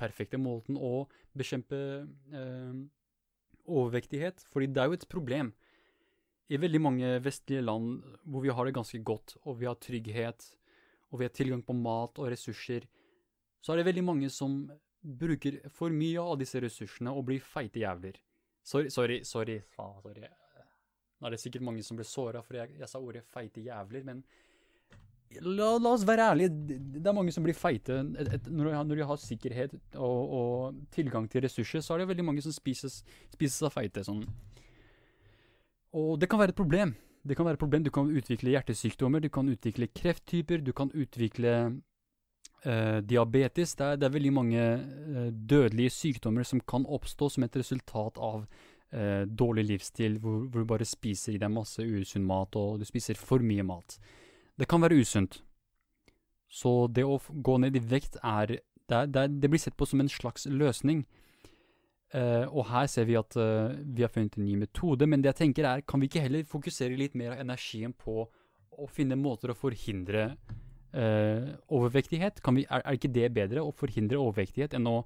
perfekte 0.00 0.40
måten 0.40 0.78
å 0.78 1.06
bekjempe 1.36 1.78
eh, 2.06 2.82
overvektighet. 3.66 4.44
Fordi 4.52 4.70
det 4.70 4.82
er 4.82 4.90
jo 4.90 4.98
et 4.98 5.08
problem 5.12 5.52
i 6.46 6.60
veldig 6.62 6.80
mange 6.82 7.14
vestlige 7.24 7.64
land 7.64 8.04
hvor 8.22 8.44
vi 8.44 8.54
har 8.54 8.68
det 8.68 8.76
ganske 8.76 9.00
godt, 9.02 9.36
og 9.42 9.58
vi 9.60 9.66
har 9.66 9.78
trygghet, 9.82 10.50
og 11.10 11.20
vi 11.20 11.26
har 11.26 11.34
tilgang 11.34 11.62
på 11.66 11.74
mat 11.74 12.18
og 12.22 12.30
ressurser, 12.30 12.86
så 13.62 13.72
er 13.72 13.80
det 13.80 13.88
veldig 13.88 14.04
mange 14.06 14.30
som 14.30 14.60
bruker 15.02 15.58
for 15.74 15.90
mye 15.94 16.22
av 16.22 16.38
disse 16.38 16.60
ressursene 16.62 17.10
og 17.10 17.26
blir 17.28 17.42
feite 17.42 17.82
jævler. 17.82 18.18
Sorry, 18.66 18.90
sorry, 18.90 19.20
sorry. 19.26 19.60
Faen, 19.74 19.98
sorry. 20.02 20.26
Nå 21.16 21.28
er 21.28 21.34
det 21.34 21.40
sikkert 21.40 21.64
mange 21.66 21.84
som 21.86 21.98
ble 21.98 22.06
såra 22.06 22.42
fordi 22.44 22.60
jeg, 22.60 22.78
jeg, 22.80 22.90
sa 22.90 23.00
ordet 23.00 23.24
feite 23.30 23.62
jævler, 23.64 24.04
men 24.06 24.22
la, 25.42 25.70
la, 25.78 25.92
oss 25.92 26.06
være 26.06 26.30
ærlige. 26.32 26.50
Det 26.96 27.06
er 27.06 27.16
mange 27.16 27.32
som 27.34 27.44
blir 27.44 27.56
feite. 27.56 28.00
Et, 28.18 28.34
et, 28.38 28.50
når, 28.50 28.70
de 28.70 28.76
har, 28.76 28.84
når, 28.84 29.00
de 29.00 29.08
har, 29.08 29.22
sikkerhet 29.22 29.74
og, 29.94 30.34
og, 30.40 30.84
tilgang 30.94 31.28
til 31.30 31.44
ressurser, 31.44 31.84
så 31.84 31.94
er 31.94 32.02
det 32.02 32.10
veldig 32.12 32.28
mange 32.30 32.44
som 32.44 32.54
spises 32.54 33.62
av 33.62 33.74
feite. 33.74 34.04
sånn 34.06 34.24
og 35.96 36.18
det 36.20 36.28
kan 36.28 36.40
være 36.40 36.52
et 36.52 36.58
problem. 36.58 36.94
Det 37.26 37.36
kan 37.36 37.46
være 37.46 37.56
et 37.56 37.62
problem. 37.62 37.84
Du 37.84 37.90
kan 37.90 38.10
utvikle 38.10 38.52
hjertesykdommer, 38.52 39.20
du 39.20 39.30
kan 39.32 39.48
utvikle 39.48 39.88
krefttyper, 39.88 40.60
du 40.62 40.72
kan 40.76 40.90
utvikle 40.92 41.54
eh, 42.64 43.00
diabetes. 43.00 43.74
Det 43.74 43.86
er, 43.86 43.96
det 43.96 44.06
er, 44.06 44.14
veldig 44.14 44.32
mange 44.32 44.60
eh, 44.60 45.30
dødelige 45.32 45.90
sykdommer 45.90 46.44
som 46.44 46.60
kan 46.60 46.86
oppstå 46.86 47.30
som 47.32 47.46
et 47.46 47.56
resultat 47.56 48.20
av 48.20 48.44
eh, 48.92 49.24
dårlig 49.24 49.66
livsstil, 49.72 50.20
hvor, 50.20 50.44
hvor, 50.46 50.62
du 50.62 50.70
bare 50.74 50.84
spiser 50.84 51.34
i 51.34 51.40
deg 51.42 51.50
masse 51.54 51.82
usunn 51.82 52.26
mat, 52.26 52.56
og 52.56 52.78
du 52.80 52.86
spiser 52.88 53.18
for 53.18 53.42
mye 53.42 53.64
mat. 53.66 53.98
Det 54.56 54.68
kan 54.68 54.82
være 54.82 55.00
usunt. 55.00 55.42
Så 56.48 56.86
det 56.88 57.04
å 57.04 57.18
gå 57.28 57.58
ned 57.60 57.76
i 57.76 57.82
vekt 57.82 58.16
er 58.22 58.58
det, 58.86 59.00
det, 59.12 59.24
det 59.42 59.50
blir 59.50 59.60
sett 59.60 59.76
på 59.76 59.86
som 59.88 60.00
en 60.00 60.10
slags 60.10 60.46
løsning. 60.48 61.04
Uh, 62.14 62.46
og 62.54 62.68
her 62.70 62.86
ser 62.86 63.08
vi 63.08 63.16
at 63.18 63.34
uh, 63.34 63.74
vi 63.82 64.04
har 64.04 64.12
funnet 64.14 64.38
en 64.38 64.46
ny 64.46 64.54
metode, 64.60 65.08
men 65.10 65.20
det 65.20 65.32
jeg 65.32 65.40
tenker 65.40 65.66
er, 65.66 65.82
kan 65.82 66.00
vi 66.00 66.06
ikke 66.06 66.22
heller 66.22 66.46
fokusere 66.46 66.96
litt 66.96 67.16
mer 67.18 67.34
av 67.34 67.42
energien 67.42 67.92
på 67.98 68.22
å 68.76 68.86
finne 68.92 69.18
måter 69.18 69.50
å 69.50 69.58
forhindre 69.58 70.28
uh, 70.30 71.50
overvektighet? 71.66 72.38
Vi, 72.46 72.64
er, 72.64 72.84
er, 72.84 72.94
ikke 72.94 73.10
det 73.12 73.32
bedre 73.34 73.66
å 73.66 73.74
forhindre 73.74 74.22
overvektighet 74.22 74.78
enn 74.78 74.90
å 74.92 75.00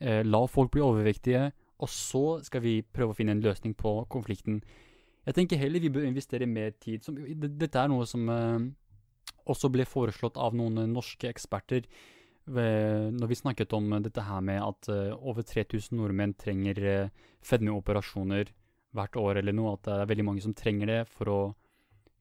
la 0.00 0.38
folk 0.48 0.70
bli 0.72 0.80
overvektige, 0.80 1.50
og 1.84 1.88
så 1.92 2.38
skal 2.40 2.62
vi 2.64 2.78
prøve 2.80 3.12
å 3.12 3.16
finne 3.18 3.34
en 3.36 3.42
løsning 3.44 3.74
på 3.76 3.90
konflikten? 4.08 4.62
Jeg 5.28 5.36
tenker 5.36 5.60
heller 5.60 5.82
vi 5.84 5.90
bør 5.92 6.06
investere 6.08 6.48
mer 6.48 6.70
tid. 6.80 7.04
Som, 7.04 7.18
dette 7.36 7.76
er 7.76 7.90
noe 7.92 8.06
som 8.08 8.24
også 9.50 9.70
ble 9.72 9.84
foreslått 9.88 10.38
av 10.40 10.56
noen 10.56 10.80
norske 10.94 11.28
eksperter 11.30 11.86
når 12.50 13.28
vi 13.30 13.36
snakket 13.38 13.72
om 13.76 13.90
dette 14.02 14.22
her 14.24 14.40
med 14.40 14.62
at 14.62 14.88
uh, 14.90 15.14
over 15.22 15.44
3000 15.46 15.96
nordmenn 15.96 16.34
trenger 16.34 16.80
uh, 16.82 17.10
fedmeoperasjoner 17.46 18.50
hvert 18.96 19.16
år 19.16 19.38
eller 19.38 19.54
noe, 19.54 19.76
at 19.76 19.84
det 19.86 19.94
er 19.94 20.10
veldig 20.10 20.26
mange 20.26 20.42
som 20.42 20.54
trenger 20.56 20.90
det 20.90 21.00
for 21.12 21.30
å, 21.30 21.40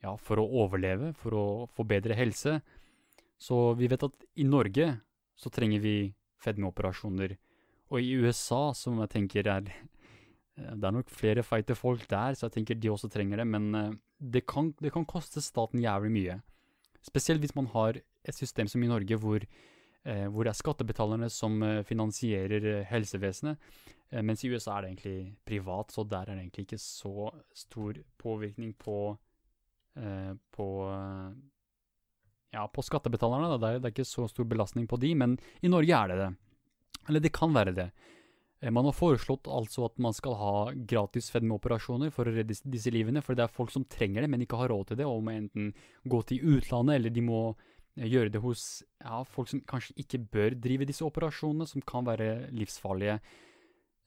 ja, 0.04 0.14
for 0.22 0.42
å 0.42 0.50
overleve, 0.62 1.14
for 1.18 1.34
å 1.34 1.46
få 1.74 1.86
bedre 1.88 2.18
helse. 2.20 2.60
Så 3.42 3.74
vi 3.80 3.90
vet 3.90 4.06
at 4.06 4.28
i 4.38 4.46
Norge 4.46 4.92
så 5.40 5.50
trenger 5.50 5.82
vi 5.82 5.96
fedmeoperasjoner. 6.44 7.34
Og 7.90 8.04
i 8.04 8.12
USA, 8.22 8.70
som 8.78 9.00
jeg 9.02 9.16
tenker 9.16 9.48
er 9.50 9.64
Det 10.60 10.86
er 10.86 10.92
nok 10.92 11.10
flere 11.10 11.42
feite 11.42 11.74
folk 11.74 12.06
der, 12.12 12.36
så 12.36 12.46
jeg 12.46 12.60
tenker 12.60 12.76
de 12.76 12.90
også 12.92 13.10
trenger 13.10 13.40
det, 13.40 13.48
men 13.48 14.00
det, 14.20 14.46
kan, 14.46 14.74
det 14.78 14.92
kan 14.92 15.08
koste 15.08 15.42
staten 15.42 15.80
jævlig 15.80 16.12
mye. 16.12 16.36
Spesielt 17.06 17.44
hvis 17.44 17.56
man 17.56 17.70
har 17.74 18.00
et 18.00 18.36
system 18.36 18.68
som 18.68 18.84
i 18.84 18.90
Norge 18.90 19.18
hvor 19.20 19.44
eh, 20.06 20.28
hvor 20.28 20.46
det 20.46 20.54
er 20.54 20.60
skattebetalerne 20.60 21.30
som 21.32 21.62
eh, 21.64 21.84
finansierer 21.88 22.68
eh, 22.74 22.86
helsevesenet. 22.90 23.72
Eh, 24.10 24.24
mens 24.26 24.44
i 24.44 24.52
USA 24.52 24.78
er 24.78 24.86
det 24.86 24.92
egentlig 24.94 25.36
privat, 25.46 25.94
så 25.94 26.04
der 26.04 26.28
er 26.28 26.36
det 26.36 26.46
egentlig 26.46 26.68
ikke 26.68 26.82
så 26.82 27.32
stor 27.56 28.00
påvirkning 28.22 28.74
på, 28.80 29.18
eh, 29.98 30.34
på 30.56 30.68
ja, 32.54 32.66
på 32.68 32.82
skattebetalerne. 32.86 33.52
Det 33.58 33.68
er, 33.68 33.80
det 33.80 33.90
er, 33.90 33.98
ikke 33.98 34.08
så 34.08 34.28
stor 34.28 34.48
belastning 34.50 34.88
på 34.90 34.98
de, 34.98 35.14
men 35.16 35.38
i 35.62 35.70
Norge 35.70 35.94
er 35.94 36.08
det 36.08 36.22
det. 36.24 36.32
Eller 37.10 37.20
det 37.20 37.34
kan 37.34 37.54
være 37.54 37.76
det. 37.76 37.90
Man 38.60 38.90
har 38.90 38.96
foreslått 38.96 39.48
altså 39.48 39.86
at 39.88 40.02
man 40.04 40.12
skal 40.12 40.34
ha 40.36 40.54
gratis 40.74 41.30
fedmeoperasjoner 41.32 42.12
for 42.12 42.28
å 42.28 42.34
redde 42.36 42.58
disse 42.68 42.92
livene, 42.92 43.22
for 43.24 43.38
det 43.38 43.46
er 43.46 43.54
folk 43.56 43.72
som 43.72 43.86
trenger 43.88 44.26
det, 44.26 44.30
men 44.34 44.44
ikke 44.44 44.60
har 44.60 44.74
råd 44.74 44.90
til 44.90 45.00
det, 45.00 45.08
og 45.08 45.24
må 45.24 45.32
enten 45.32 45.70
gå 46.04 46.20
til 46.28 46.58
utlandet, 46.58 46.98
eller 46.98 47.14
de 47.16 47.24
må 47.24 47.44
gjøre 47.96 48.34
det 48.34 48.42
hos 48.44 48.66
ja, 49.00 49.22
folk 49.24 49.52
som 49.52 49.62
kanskje 49.68 49.96
ikke 50.04 50.22
bør 50.32 50.58
drive 50.60 50.88
disse 50.90 51.06
operasjonene, 51.08 51.68
som 51.72 51.84
kan 51.88 52.08
være 52.08 52.50
livsfarlige. 52.56 53.20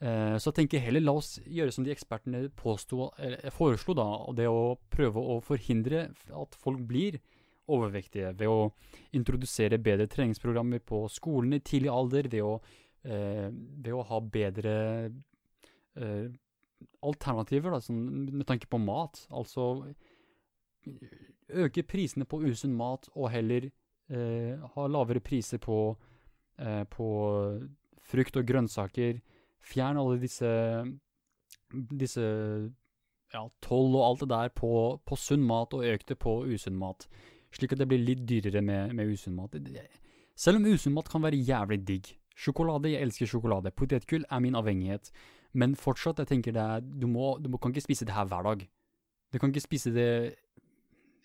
Eh, 0.02 0.36
så 0.36 0.50
jeg 0.50 0.58
tenker 0.60 0.82
heller 0.82 1.04
la 1.04 1.16
oss 1.20 1.36
gjøre 1.46 1.74
som 1.74 1.86
de 1.86 1.92
ekspertene 1.94 2.48
påsto, 2.58 3.10
foreslo, 3.54 3.96
da, 3.98 4.08
det 4.36 4.48
å 4.50 4.76
prøve 4.92 5.22
å 5.22 5.38
forhindre 5.44 6.08
at 6.42 6.60
folk 6.60 6.82
blir 6.88 7.20
overvektige 7.72 8.32
ved 8.34 8.50
å 8.50 8.72
introdusere 9.14 9.78
bedre 9.78 10.08
treningsprogrammer 10.10 10.82
på 10.84 11.04
skolene 11.12 11.60
i 11.60 11.64
tidlig 11.64 11.92
alder, 11.92 12.28
ved 12.32 12.42
å, 12.42 12.56
eh, 12.58 12.80
ved 13.02 13.92
å 13.92 14.04
ha 14.06 14.18
bedre 14.22 14.74
eh, 15.98 16.28
alternativer 17.02 17.74
da, 17.74 17.80
sånn, 17.82 18.02
med 18.30 18.46
tanke 18.48 18.68
på 18.70 18.80
mat. 18.82 19.24
Altså 19.34 19.74
øke 21.52 21.84
prisene 21.86 22.26
på 22.26 22.40
usunn 22.48 22.74
mat 22.74 23.08
og 23.14 23.30
heller 23.32 23.68
eh, 23.68 24.58
ha 24.74 24.86
lavere 24.90 25.22
priser 25.22 25.60
på, 25.62 25.78
eh, 26.58 26.82
på 26.90 27.08
frukt 28.12 28.38
og 28.38 28.46
grønnsaker. 28.48 29.20
Fjern 29.62 30.00
alle 30.00 30.18
disse, 30.22 30.52
disse 31.70 32.24
ja, 33.32 33.44
toll 33.64 33.94
og 33.94 34.06
alt 34.06 34.24
det 34.24 34.32
der 34.32 34.54
på, 34.56 34.72
på 35.06 35.18
sunn 35.18 35.44
mat, 35.46 35.74
og 35.74 35.86
øk 35.86 36.08
det 36.08 36.18
på 36.20 36.40
usunn 36.50 36.78
mat. 36.78 37.06
Slik 37.52 37.74
at 37.74 37.82
det 37.82 37.86
blir 37.88 38.02
litt 38.02 38.24
dyrere 38.28 38.62
med, 38.64 38.96
med 38.96 39.12
usunn 39.12 39.36
mat. 39.36 39.54
Selv 40.34 40.58
om 40.58 40.66
usunn 40.66 40.96
mat 40.96 41.08
kan 41.12 41.22
være 41.22 41.40
jævlig 41.40 41.80
digg. 41.86 42.12
Sjokolade, 42.38 42.90
jeg 42.92 43.04
elsker 43.04 43.28
sjokolade. 43.28 43.72
Potetgull 43.76 44.24
er 44.30 44.40
min 44.42 44.56
avhengighet. 44.58 45.12
Men 45.58 45.76
fortsatt, 45.76 46.22
jeg 46.22 46.30
tenker 46.30 46.54
det 46.56 46.62
er, 46.62 46.80
du, 46.80 47.06
må, 47.10 47.36
du 47.42 47.50
kan 47.58 47.74
ikke 47.74 47.84
spise 47.84 48.08
det 48.08 48.16
her 48.16 48.28
hver 48.28 48.46
dag. 48.48 48.64
Du 49.32 49.38
kan 49.38 49.52
ikke 49.52 49.64
spise 49.64 49.92
det 49.92 50.08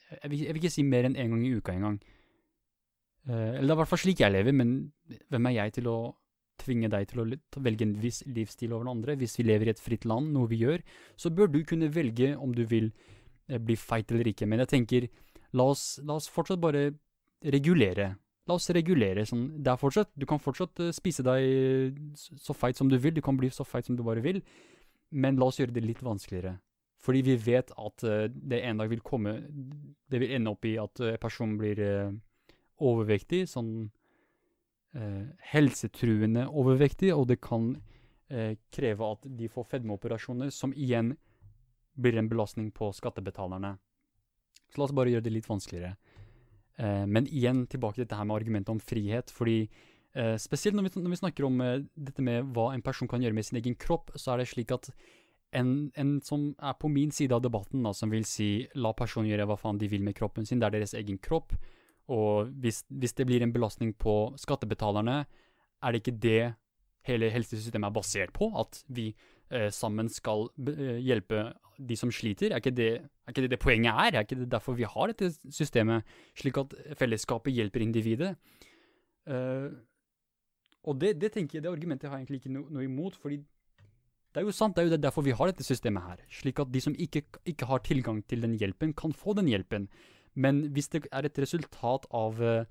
Jeg 0.08 0.30
vil, 0.32 0.40
jeg 0.46 0.54
vil 0.56 0.62
ikke 0.62 0.72
si 0.72 0.84
mer 0.88 1.04
enn 1.04 1.18
én 1.18 1.26
en 1.26 1.34
gang 1.36 1.44
i 1.44 1.56
uka 1.56 1.74
engang. 1.76 1.98
Uh, 3.28 3.60
eller 3.60 3.68
det 3.68 3.74
er 3.74 3.76
i 3.76 3.80
hvert 3.82 3.92
fall 3.92 4.00
slik 4.00 4.22
jeg 4.24 4.32
lever, 4.32 4.56
men 4.56 4.70
hvem 5.28 5.50
er 5.50 5.56
jeg 5.58 5.74
til 5.80 5.90
å 5.92 5.98
tvinge 6.58 6.88
deg 6.90 7.10
til 7.10 7.22
å 7.22 7.26
velge 7.60 7.84
en 7.84 7.98
viss 8.00 8.22
livsstil 8.24 8.72
over 8.72 8.86
den 8.86 8.94
andre? 8.94 9.18
Hvis 9.20 9.36
vi 9.36 9.44
lever 9.50 9.68
i 9.68 9.74
et 9.74 9.84
fritt 9.84 10.08
land, 10.08 10.32
noe 10.32 10.48
vi 10.48 10.62
gjør, 10.62 10.86
så 11.20 11.32
bør 11.36 11.52
du 11.52 11.60
kunne 11.68 11.92
velge 11.92 12.32
om 12.40 12.56
du 12.56 12.64
vil 12.64 12.88
uh, 13.52 13.60
bli 13.60 13.76
feit 13.76 14.16
eller 14.16 14.32
ikke. 14.32 14.48
Men 14.48 14.64
jeg 14.64 14.72
tenker, 14.78 15.10
la 15.52 15.68
oss, 15.74 16.00
la 16.08 16.16
oss 16.22 16.32
fortsatt 16.32 16.64
bare 16.64 16.94
regulere 17.44 18.14
La 18.48 18.56
oss 18.56 18.70
regulere 18.72 19.26
sånn 19.28 19.50
Det 19.64 19.72
er 19.72 19.82
fortsatt 19.82 20.14
Du 20.16 20.26
kan 20.30 20.42
fortsatt 20.42 20.80
uh, 20.84 20.94
spise 20.96 21.26
deg 21.26 21.98
så 22.18 22.56
feit 22.56 22.80
som 22.80 22.90
du 22.90 22.98
vil, 22.98 23.16
du 23.16 23.24
kan 23.24 23.38
bli 23.40 23.52
så 23.54 23.66
feit 23.68 23.88
som 23.88 23.98
du 23.98 24.04
bare 24.08 24.24
vil, 24.24 24.42
men 25.12 25.40
la 25.40 25.50
oss 25.50 25.60
gjøre 25.60 25.76
det 25.76 25.86
litt 25.86 26.04
vanskeligere. 26.04 26.58
Fordi 27.04 27.22
vi 27.24 27.36
vet 27.40 27.72
at 27.72 28.08
uh, 28.08 28.26
det 28.28 28.64
en 28.64 28.82
dag 28.82 28.90
vil 28.92 29.04
komme 29.06 29.38
Det 30.08 30.22
vil 30.24 30.34
ende 30.38 30.52
opp 30.56 30.66
i 30.66 30.78
at 30.80 31.04
personen 31.22 31.58
blir 31.60 31.82
overvektig, 32.78 33.48
sånn 33.50 33.90
helsetruende 35.52 36.46
overvektig, 36.48 37.10
og 37.14 37.28
det 37.30 37.36
kan 37.44 37.74
kreve 38.74 39.10
at 39.12 39.26
de 39.38 39.50
får 39.52 39.68
fedmeoperasjoner, 39.74 40.50
som 40.50 40.72
igjen 40.74 41.12
blir 42.00 42.18
en 42.18 42.30
belastning 42.32 42.72
på 42.72 42.90
skattebetalerne. 42.96 43.76
Så 44.72 44.80
la 44.80 44.88
oss 44.88 44.96
bare 44.96 45.12
gjøre 45.12 45.28
det 45.28 45.36
litt 45.36 45.50
vanskeligere. 45.50 45.98
Eh, 46.78 47.06
men 47.10 47.28
igjen 47.28 47.66
tilbake 47.72 47.98
til 47.98 48.06
dette 48.06 48.24
med 48.24 48.38
argumentet 48.38 48.74
om 48.74 48.80
frihet. 48.80 49.32
fordi 49.34 49.70
eh, 50.14 50.36
Spesielt 50.38 50.78
når 50.78 50.90
vi, 50.90 51.02
når 51.02 51.10
vi 51.16 51.22
snakker 51.22 51.46
om 51.46 51.62
eh, 51.62 51.80
dette 51.96 52.22
med 52.22 52.52
hva 52.54 52.74
en 52.74 52.86
person 52.86 53.08
kan 53.08 53.22
gjøre 53.22 53.34
med 53.34 53.46
sin 53.46 53.58
egen 53.58 53.76
kropp, 53.76 54.12
så 54.16 54.34
er 54.34 54.44
det 54.44 54.52
slik 54.52 54.72
at 54.72 54.92
en, 55.58 55.92
en 55.96 56.20
som 56.22 56.52
er 56.60 56.76
på 56.78 56.90
min 56.92 57.12
side 57.12 57.34
av 57.34 57.42
debatten, 57.42 57.84
da, 57.84 57.94
som 57.96 58.12
vil 58.12 58.26
si 58.28 58.68
la 58.76 58.92
personen 58.94 59.30
gjøre 59.30 59.48
hva 59.48 59.58
faen 59.58 59.80
de 59.80 59.90
vil 59.90 60.04
med 60.04 60.16
kroppen 60.18 60.46
sin, 60.46 60.60
det 60.60 60.68
er 60.68 60.76
deres 60.76 60.94
egen 60.94 61.18
kropp, 61.18 61.56
og 62.12 62.52
hvis, 62.62 62.84
hvis 62.90 63.16
det 63.16 63.26
blir 63.28 63.44
en 63.44 63.54
belastning 63.56 63.94
på 63.96 64.34
skattebetalerne, 64.40 65.22
er 65.84 65.92
det 65.92 66.02
ikke 66.02 66.20
det 66.20 66.54
hele 67.08 67.32
helsesystemet 67.32 67.90
er 67.90 67.96
basert 67.96 68.34
på? 68.36 68.52
At 68.60 68.84
vi 68.88 69.14
sammen 69.74 70.10
skal 70.12 70.50
eh, 70.68 71.00
hjelpe 71.04 71.44
de 71.78 71.98
som 72.00 72.12
sliter? 72.12 72.52
Er 72.52 72.62
ikke, 72.62 72.76
det, 72.76 72.90
er 73.00 73.34
ikke, 73.34 73.46
det, 73.46 73.52
det 73.56 73.60
poenget 73.64 73.92
er? 73.94 74.16
Er 74.16 74.26
ikke 74.26 74.40
det 74.42 74.50
derfor 74.52 74.78
vi 74.78 74.88
har 74.88 75.12
dette 75.12 75.32
systemet, 75.54 76.08
slik 76.38 76.58
at 76.60 76.74
fellesskapet 77.00 77.56
hjelper 77.56 77.86
individet? 77.86 78.34
Uh, 79.28 79.76
og 80.88 81.00
det, 81.02 81.18
det, 81.20 81.34
tenker 81.36 81.58
jeg, 81.58 81.64
det 81.66 81.72
argumentet 81.72 82.10
har 82.10 82.18
jeg 82.18 82.26
egentlig 82.26 82.42
ikke 82.42 82.54
no, 82.56 82.62
noe 82.72 82.86
imot, 82.88 83.18
fordi 83.20 83.42
det 84.32 84.44
er 84.44 84.46
jo 84.48 84.54
sant, 84.56 84.76
det 84.78 84.86
er 84.86 84.94
jo 84.96 85.02
derfor 85.02 85.26
vi 85.26 85.36
har 85.36 85.50
dette 85.50 85.66
systemet 85.66 86.04
her, 86.06 86.22
slik 86.32 86.60
at 86.62 86.72
de 86.72 86.82
som 86.84 86.96
ikke, 86.96 87.24
ikke 87.50 87.68
har 87.68 87.84
tilgang 87.84 88.22
til 88.30 88.44
den 88.46 88.56
hjelpen, 88.60 88.94
kan 88.96 89.16
få 89.16 89.36
den 89.36 89.50
hjelpen. 89.52 89.88
Men 90.38 90.68
hvis 90.76 90.92
det 90.94 91.08
er 91.12 91.28
et 91.28 91.40
resultat 91.42 92.06
av 92.16 92.40
uh, 92.40 92.68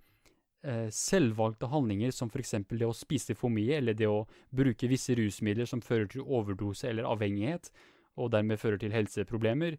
selvvalgte 0.91 1.69
handlinger, 1.71 2.11
som 2.11 2.31
f.eks. 2.33 2.55
det 2.71 2.87
å 2.87 2.95
spise 2.97 3.37
for 3.39 3.53
mye, 3.55 3.77
eller 3.77 3.95
det 3.95 4.09
å 4.11 4.25
bruke 4.51 4.89
visse 4.91 5.15
rusmidler 5.15 5.69
som 5.69 5.83
fører 5.85 6.09
til 6.11 6.25
overdose 6.25 6.89
eller 6.89 7.07
avhengighet, 7.07 7.71
og 8.17 8.33
dermed 8.33 8.59
fører 8.59 8.81
til 8.81 8.95
helseproblemer, 8.97 9.77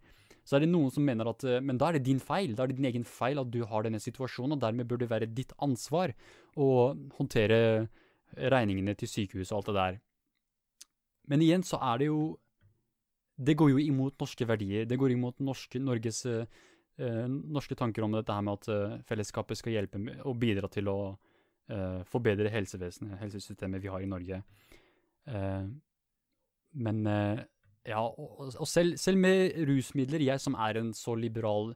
så 0.48 0.56
er 0.56 0.64
det 0.64 0.72
noen 0.72 0.92
som 0.94 1.04
mener 1.04 1.28
at 1.28 1.44
eh, 1.44 1.60
men 1.64 1.80
da 1.80 1.90
er 1.90 1.98
det 1.98 2.08
din 2.08 2.22
feil, 2.24 2.54
da 2.56 2.64
er 2.64 2.72
det 2.72 2.78
din 2.80 2.88
egen 2.88 3.06
feil 3.08 3.42
at 3.42 3.50
du 3.52 3.60
har 3.68 3.84
denne 3.84 4.00
situasjonen, 4.00 4.56
og 4.56 4.64
dermed 4.64 4.88
bør 4.88 5.02
det 5.02 5.10
være 5.12 5.28
ditt 5.28 5.52
ansvar 5.64 6.14
å 6.56 6.70
håndtere 7.18 7.60
regningene 8.38 8.96
til 8.96 9.12
sykehuset 9.12 9.52
og 9.52 9.60
alt 9.60 9.72
det 9.72 9.78
der. 9.78 9.98
Men 11.28 11.44
igjen 11.44 11.66
så 11.68 11.80
er 11.84 12.00
det 12.00 12.12
jo 12.12 12.22
Det 13.38 13.54
går 13.54 13.70
jo 13.70 13.78
imot 13.78 14.16
norske 14.18 14.48
verdier. 14.50 14.88
Det 14.90 14.98
går 14.98 15.12
imot 15.14 15.44
norske, 15.46 15.78
Norges 15.78 16.24
uh, 16.26 16.48
norske 16.98 17.76
tanker 17.78 18.06
om 18.06 18.16
dette 18.16 18.34
her 18.34 18.46
med 18.46 18.58
at 18.58 18.70
uh, 18.74 18.96
fellesskapet 19.06 19.60
skal 19.60 19.76
hjelpe 19.76 20.02
med, 20.02 20.22
og 20.26 20.40
bidra 20.42 20.70
til 20.74 20.90
å 20.90 20.98
uh, 21.14 22.00
forbedre 22.10 22.50
helsevesenet, 22.54 23.20
helsesystemet 23.22 23.84
vi 23.84 23.92
har 23.94 24.02
i 24.02 24.10
Norge. 24.10 24.42
men 26.78 27.00
ja, 27.88 28.04
og, 28.04 28.68
selv, 28.68 28.98
selv, 29.00 29.18
med 29.18 29.56
rusmidler, 29.68 30.24
jeg 30.26 30.44
som 30.44 30.56
er 30.60 30.80
en 30.82 30.94
så 30.96 31.16
liberal 31.16 31.74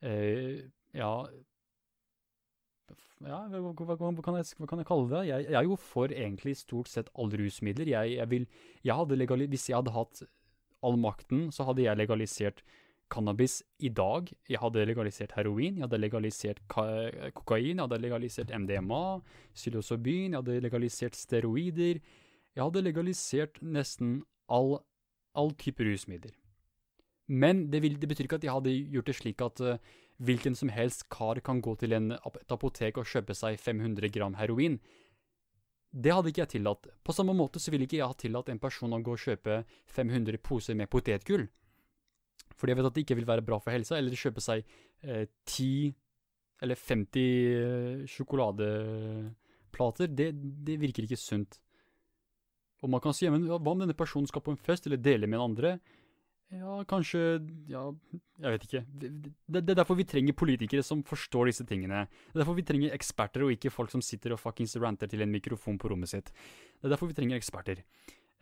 eh, 0.00 0.64
Ja, 0.96 1.12
ja 3.22 3.40
hva, 3.48 3.72
kan 3.76 4.38
jeg, 4.38 4.48
hva, 4.56 4.68
kan 4.68 4.80
jeg, 4.80 4.88
kalle 4.88 5.10
det? 5.10 5.26
Jeg, 5.28 5.46
jeg, 5.50 5.58
er 5.60 5.68
jo 5.68 5.76
for 5.76 6.12
egentlig 6.12 6.56
stort 6.56 6.88
sett 6.88 7.12
alle 7.14 7.40
rusmidler. 7.40 7.90
Jeg, 7.92 8.16
jeg 8.16 8.30
vil, 8.30 8.46
hadde 8.88 9.46
hvis 9.52 9.68
jeg 9.68 9.76
hadde 9.76 9.94
hatt 9.96 10.24
all 10.82 10.96
makten, 10.98 11.50
så 11.52 11.68
hadde 11.68 11.84
jeg 11.84 12.00
legalisert 12.00 12.64
cannabis 13.12 13.60
i 13.84 13.90
dag. 13.92 14.30
Jeg 14.48 14.60
hadde 14.62 14.86
legalisert 14.88 15.34
heroin, 15.36 15.76
jeg 15.76 15.84
hadde 15.86 16.00
legalisert 16.00 16.62
kokain, 16.68 17.76
jeg 17.76 17.82
hadde 17.84 18.00
legalisert 18.00 18.52
MDMA, 18.56 19.04
psilocybin, 19.54 20.32
jeg 20.32 20.40
hadde 20.40 20.60
legalisert 20.64 21.18
steroider. 21.18 22.00
Jeg 22.52 22.64
hadde 22.64 22.84
legalisert 22.84 23.60
nesten 23.62 24.22
all 24.48 24.80
all 25.34 25.52
type 25.56 25.84
rusmidler. 25.84 26.34
Men 27.28 27.70
det, 27.70 27.80
vil, 27.82 28.00
det, 28.00 28.08
betyr 28.08 28.26
ikke 28.26 28.40
at 28.40 28.44
jeg 28.44 28.52
hadde 28.52 28.72
gjort 28.92 29.08
det 29.08 29.14
slik 29.16 29.44
at 29.44 29.62
uh, 29.64 29.78
hvilken 30.20 30.56
som 30.58 30.72
helst 30.72 31.06
kar 31.12 31.40
kan 31.44 31.62
gå 31.64 31.74
til 31.80 31.94
en, 31.96 32.12
et 32.12 32.52
apotek 32.52 32.98
og 33.00 33.08
kjøpe 33.08 33.36
seg 33.36 33.56
500 33.60 34.12
gram 34.12 34.36
heroin. 34.36 34.76
Det 35.92 36.12
hadde 36.12 36.32
ikke 36.32 36.44
jeg 36.44 36.52
tillatt. 36.56 36.88
På 37.04 37.14
samme 37.16 37.34
måte 37.36 37.60
så 37.60 37.72
ville 37.72 37.86
ikke 37.88 38.00
jeg 38.00 38.10
ha 38.10 38.18
tillatt 38.18 38.50
en 38.52 38.60
person 38.60 38.92
å 38.92 39.00
gå 39.04 39.16
og 39.16 39.24
kjøpe 39.24 39.62
500 39.96 40.40
poser 40.44 40.76
med 40.76 40.90
potetgull. 40.92 41.46
Fordi 42.56 42.70
jeg 42.72 42.78
vet 42.80 42.88
at 42.88 42.96
det 42.96 43.04
ikke 43.06 43.18
vil 43.20 43.30
være 43.30 43.46
bra 43.46 43.58
for 43.62 43.74
helsa, 43.74 43.98
eller 43.98 44.18
kjøpe 44.18 44.40
seg 44.44 44.58
eh, 45.02 45.26
10 45.46 45.94
eller 46.62 46.76
50 46.78 47.18
eh, 47.18 48.06
sjokoladeplater. 48.10 50.06
Det, 50.06 50.28
det 50.66 50.80
virker 50.82 51.02
ikke 51.06 51.20
sunt. 51.20 51.58
Og 52.82 52.90
man 52.90 53.02
kan 53.02 53.14
si, 53.14 53.28
men 53.30 53.46
hva 53.46 53.58
om 53.58 53.82
denne 53.82 53.96
personen 53.98 54.28
skal 54.30 54.42
på 54.44 54.52
en 54.54 54.60
fest, 54.60 54.86
eller 54.86 55.00
dele 55.00 55.26
med 55.30 55.38
en 55.38 55.48
andre? 55.50 55.70
Ja, 56.52 56.82
kanskje 56.84 57.40
Ja, 57.70 57.86
jeg 58.42 58.54
vet 58.54 58.64
ikke. 58.66 58.82
Det, 59.00 59.08
det, 59.48 59.62
er 59.62 59.78
derfor 59.78 59.96
vi 59.96 60.04
trenger 60.08 60.36
politikere 60.36 60.84
som 60.84 61.04
forstår 61.06 61.48
disse 61.48 61.64
tingene. 61.68 62.04
Det 62.28 62.36
er 62.36 62.42
derfor 62.42 62.58
vi 62.58 62.66
trenger 62.68 62.96
eksperter, 62.96 63.46
og 63.46 63.54
ikke 63.54 63.72
folk 63.72 63.90
som 63.94 64.02
sitter 64.04 64.34
og 64.34 64.42
fuckings 64.42 64.76
ranter 64.76 65.08
til 65.08 65.24
en 65.24 65.32
mikrofon 65.32 65.78
på 65.80 65.88
rommet 65.92 66.12
sitt. 66.12 66.28
Det 66.34 66.90
er 66.90 66.92
derfor 66.92 67.08
vi 67.08 67.16
trenger 67.16 67.40
eksperter. 67.40 67.80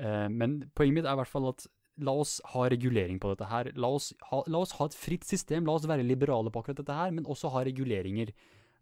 Eh, 0.00 0.26
men 0.32 0.64
poenget 0.74 0.98
mitt 0.98 1.06
er 1.06 1.14
i 1.14 1.20
hvert 1.22 1.30
fall 1.30 1.52
at 1.52 1.68
la 2.00 2.14
oss 2.22 2.38
ha 2.52 2.64
regulering 2.72 3.20
på 3.20 3.32
dette 3.32 3.48
her. 3.50 3.70
La 3.80 3.90
oss, 3.96 4.10
ha, 4.30 4.42
la 4.48 4.62
oss 4.64 4.76
ha 4.78 4.88
et 4.88 4.96
fritt 4.96 5.26
system, 5.28 5.66
la 5.68 5.76
oss 5.76 5.88
være 5.88 6.06
liberale 6.06 6.52
på 6.52 6.62
akkurat 6.62 6.80
dette 6.80 6.96
her, 6.96 7.12
men 7.16 7.28
også 7.28 7.52
ha 7.54 7.64
reguleringer. 7.68 8.32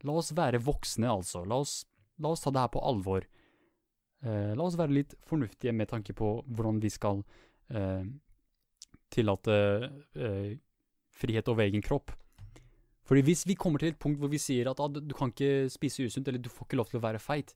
La 0.07 0.15
oss 0.21 0.31
være 0.37 0.61
voksne, 0.63 1.09
altså. 1.11 1.43
La 1.49 1.59
oss, 1.65 1.81
la 2.23 2.33
oss 2.35 2.45
ta 2.45 2.55
det 2.55 2.63
her 2.63 2.73
på 2.75 2.85
alvor. 2.91 3.27
Eh, 4.23 4.55
la 4.59 4.65
oss 4.65 4.79
være 4.79 4.97
litt 4.97 5.19
fornuftige 5.27 5.75
med 5.75 5.91
tanke 5.91 6.15
på 6.17 6.39
hvordan 6.47 6.81
vi 6.83 6.91
skal 6.91 7.23
eh, 7.71 8.07
tillate 9.15 9.59
eh, 10.19 10.57
frihet 11.19 11.51
over 11.51 11.67
egen 11.67 11.85
kropp. 11.85 12.15
Fordi 13.09 13.23
hvis 13.25 13.47
vi 13.49 13.57
kommer 13.57 13.81
til 13.81 13.95
et 13.95 14.01
punkt 14.01 14.19
hvor 14.21 14.29
vi 14.29 14.41
sier 14.43 14.69
at 14.69 14.81
ah, 14.85 14.91
du, 14.93 15.15
kan 15.17 15.31
ikke 15.33 15.71
spise 15.73 16.05
usunt, 16.05 16.29
eller 16.29 16.43
du 16.43 16.51
får 16.53 16.69
ikke 16.69 16.81
lov 16.81 16.91
til 16.91 17.01
å 17.01 17.07
være 17.07 17.23
feit, 17.23 17.55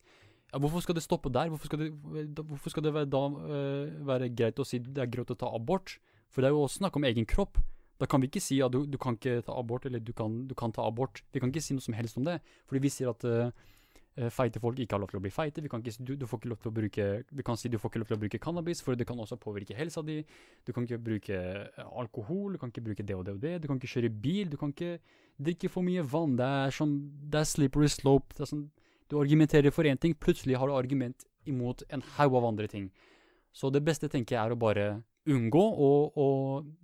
ja, 0.53 0.59
hvorfor 0.61 0.83
skal 0.85 0.95
det 0.95 1.03
stoppe 1.03 1.31
der? 1.33 1.49
Hvorfor 1.49 1.65
skal 1.65 1.79
det, 1.81 1.91
hvorfor 2.37 2.69
skal 2.69 2.85
det 2.85 2.93
da 3.09 3.21
uh, 3.33 4.07
være 4.07 4.29
greit 4.29 4.59
å 4.61 4.65
si 4.67 4.79
det 4.79 5.01
er 5.01 5.09
greit 5.09 5.33
å 5.33 5.37
ta 5.39 5.49
abort? 5.49 5.97
For 6.29 6.41
det 6.41 6.49
er 6.49 6.53
jo 6.53 6.63
også 6.67 6.83
snakk 6.83 6.97
om 6.99 7.07
egen 7.09 7.25
kropp. 7.29 7.57
Da 8.01 8.05
kan 8.09 8.21
vi 8.21 8.29
ikke 8.29 8.41
si 8.41 8.59
at 8.61 8.73
du, 8.73 8.83
du 8.89 8.97
kan 9.01 9.17
ikke 9.17 9.41
ta 9.47 9.55
abort, 9.57 9.85
eller 9.89 10.01
du 10.01 10.13
kan, 10.13 10.43
du 10.49 10.53
kan 10.57 10.73
ta 10.73 10.85
abort. 10.85 11.23
Vi 11.33 11.41
kan 11.41 11.49
ikke 11.49 11.63
si 11.63 11.77
noe 11.77 11.85
som 11.85 11.97
helst 11.97 12.17
om 12.21 12.25
det, 12.27 12.39
fordi 12.69 12.83
vi 12.85 12.91
sier 12.93 13.09
at 13.13 13.25
uh, 13.25 14.29
feite 14.33 14.61
folk 14.61 14.77
ikke 14.77 14.93
har 14.93 15.01
lov 15.01 15.09
til 15.09 15.17
å 15.17 15.23
bli 15.23 15.31
feite. 15.33 15.61
Vi 15.63 15.71
kan, 15.71 15.81
ikke, 15.81 16.05
du, 16.05 16.13
du 16.21 16.25
får 16.29 16.41
ikke 16.41 16.51
lov 16.51 16.61
til 16.61 16.69
å 16.69 16.75
bruke, 16.75 17.07
vi 17.33 17.45
kan 17.45 17.57
si 17.57 17.71
du 17.71 17.79
får 17.81 17.91
ikke 17.91 18.01
lov 18.03 18.11
til 18.11 18.17
å 18.17 18.21
bruke 18.21 18.41
cannabis, 18.41 18.83
for 18.85 18.99
det 18.99 19.07
kan 19.09 19.19
også 19.19 19.39
påvirke 19.41 19.77
helsa 19.77 20.03
di. 20.05 20.19
Du 20.65 20.73
kan 20.75 20.85
ikke 20.85 21.01
bruke 21.01 21.39
eh, 21.39 21.81
alkohol, 21.89 22.53
du 22.53 22.61
kan 22.61 22.73
ikke 22.73 22.85
bruke 22.89 23.05
det 23.05 23.17
og 23.17 23.25
det 23.25 23.37
og 23.37 23.41
det. 23.41 23.55
Du 23.63 23.69
kan 23.69 23.81
ikke 23.81 23.89
kjøre 23.95 24.13
bil, 24.13 24.51
du 24.53 24.57
kan 24.61 24.73
ikke 24.73 24.99
drikke 25.41 25.71
for 25.73 25.85
mye 25.85 26.05
vann. 26.05 26.37
Det 26.37 26.49
er 26.65 26.77
sånn, 26.77 26.97
det 27.33 27.41
er 27.41 27.49
slippery 27.49 27.89
slope. 27.89 28.37
Det 28.37 28.45
er 28.45 28.53
sånn, 28.53 28.67
du 29.13 29.19
argumenterer 29.21 29.73
for 29.73 29.85
én 29.85 29.99
ting, 29.99 30.15
plutselig 30.17 30.57
har 30.57 30.69
du 30.69 30.75
argument 30.75 31.25
imot 31.45 31.83
en 31.89 32.03
haug 32.17 32.37
av 32.39 32.47
andre 32.49 32.67
ting. 32.67 32.89
Så 33.53 33.69
det 33.69 33.83
beste 33.85 34.09
tenker 34.09 34.35
jeg 34.35 34.41
er 34.41 34.55
å 34.55 34.59
bare 34.59 34.87
unngå 35.29 35.61
å, 35.61 35.89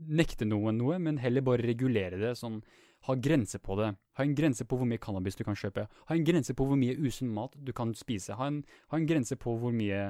nekte 0.08 0.48
noen 0.48 0.78
noe, 0.80 1.00
men 1.02 1.18
heller 1.20 1.44
bare 1.46 1.66
regulere 1.66 2.20
det. 2.22 2.36
sånn, 2.38 2.62
Ha 3.08 3.16
grenser 3.16 3.60
på 3.64 3.78
det. 3.80 3.94
Ha 4.20 4.24
en 4.24 4.36
grense 4.36 4.66
på 4.68 4.76
hvor 4.76 4.86
mye 4.86 5.00
cannabis 5.00 5.38
du 5.40 5.46
kan 5.48 5.56
kjøpe. 5.56 5.88
Ha 5.88 6.16
en 6.16 6.26
grense 6.28 6.54
på 6.54 6.66
hvor 6.68 6.76
mye 6.76 6.98
usunn 7.00 7.32
mat 7.32 7.56
du 7.56 7.72
kan 7.74 7.94
spise. 7.96 8.36
Ha 8.36 8.48
en, 8.48 8.64
ha 8.92 8.98
en 8.98 9.08
grense 9.08 9.38
på 9.40 9.56
hvor 9.58 9.72
mye 9.72 10.02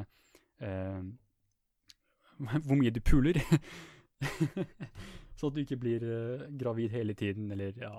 eh, 0.59 1.01
Hvor 2.65 2.79
mye 2.79 2.89
du 2.89 2.99
puler. 2.99 3.37
så 5.37 5.47
at 5.47 5.55
du 5.55 5.61
ikke 5.61 5.77
blir 5.77 6.01
eh, 6.03 6.47
gravid 6.57 6.89
hele 6.89 7.13
tiden, 7.13 7.51
eller 7.51 7.77
ja 7.77 7.93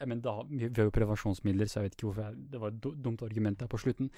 jeg 0.00 0.08
mener, 0.08 0.22
da, 0.22 0.34
Vi 0.48 0.68
har 0.68 0.90
jo 0.90 0.94
prevensjonsmidler, 0.94 1.68
så 1.68 1.80
jeg 1.80 1.88
vet 1.88 1.96
ikke 1.96 2.10
hvorfor 2.10 2.26
jeg, 2.28 2.42
det 2.52 2.60
var 2.60 2.74
et 2.74 3.02
dumt 3.04 3.22
argument 3.22 3.60
der 3.60 3.70
på 3.70 3.80
slutten. 3.80 4.10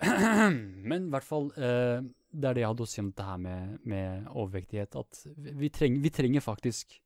Men 0.90 1.06
i 1.06 1.12
hvert 1.12 1.26
fall, 1.26 1.50
eh, 1.60 2.00
det 2.32 2.48
er 2.48 2.56
det 2.56 2.62
jeg 2.62 2.70
hadde 2.70 2.84
å 2.86 2.88
si 2.88 3.00
om 3.02 3.10
det 3.12 3.26
her 3.26 3.40
med, 3.42 3.78
med 3.84 4.28
overvektighet. 4.30 4.96
At 4.96 5.24
vi, 5.60 5.68
treng, 5.74 5.98
vi, 6.00 6.12
trenger 6.14 6.44
faktisk 6.44 6.96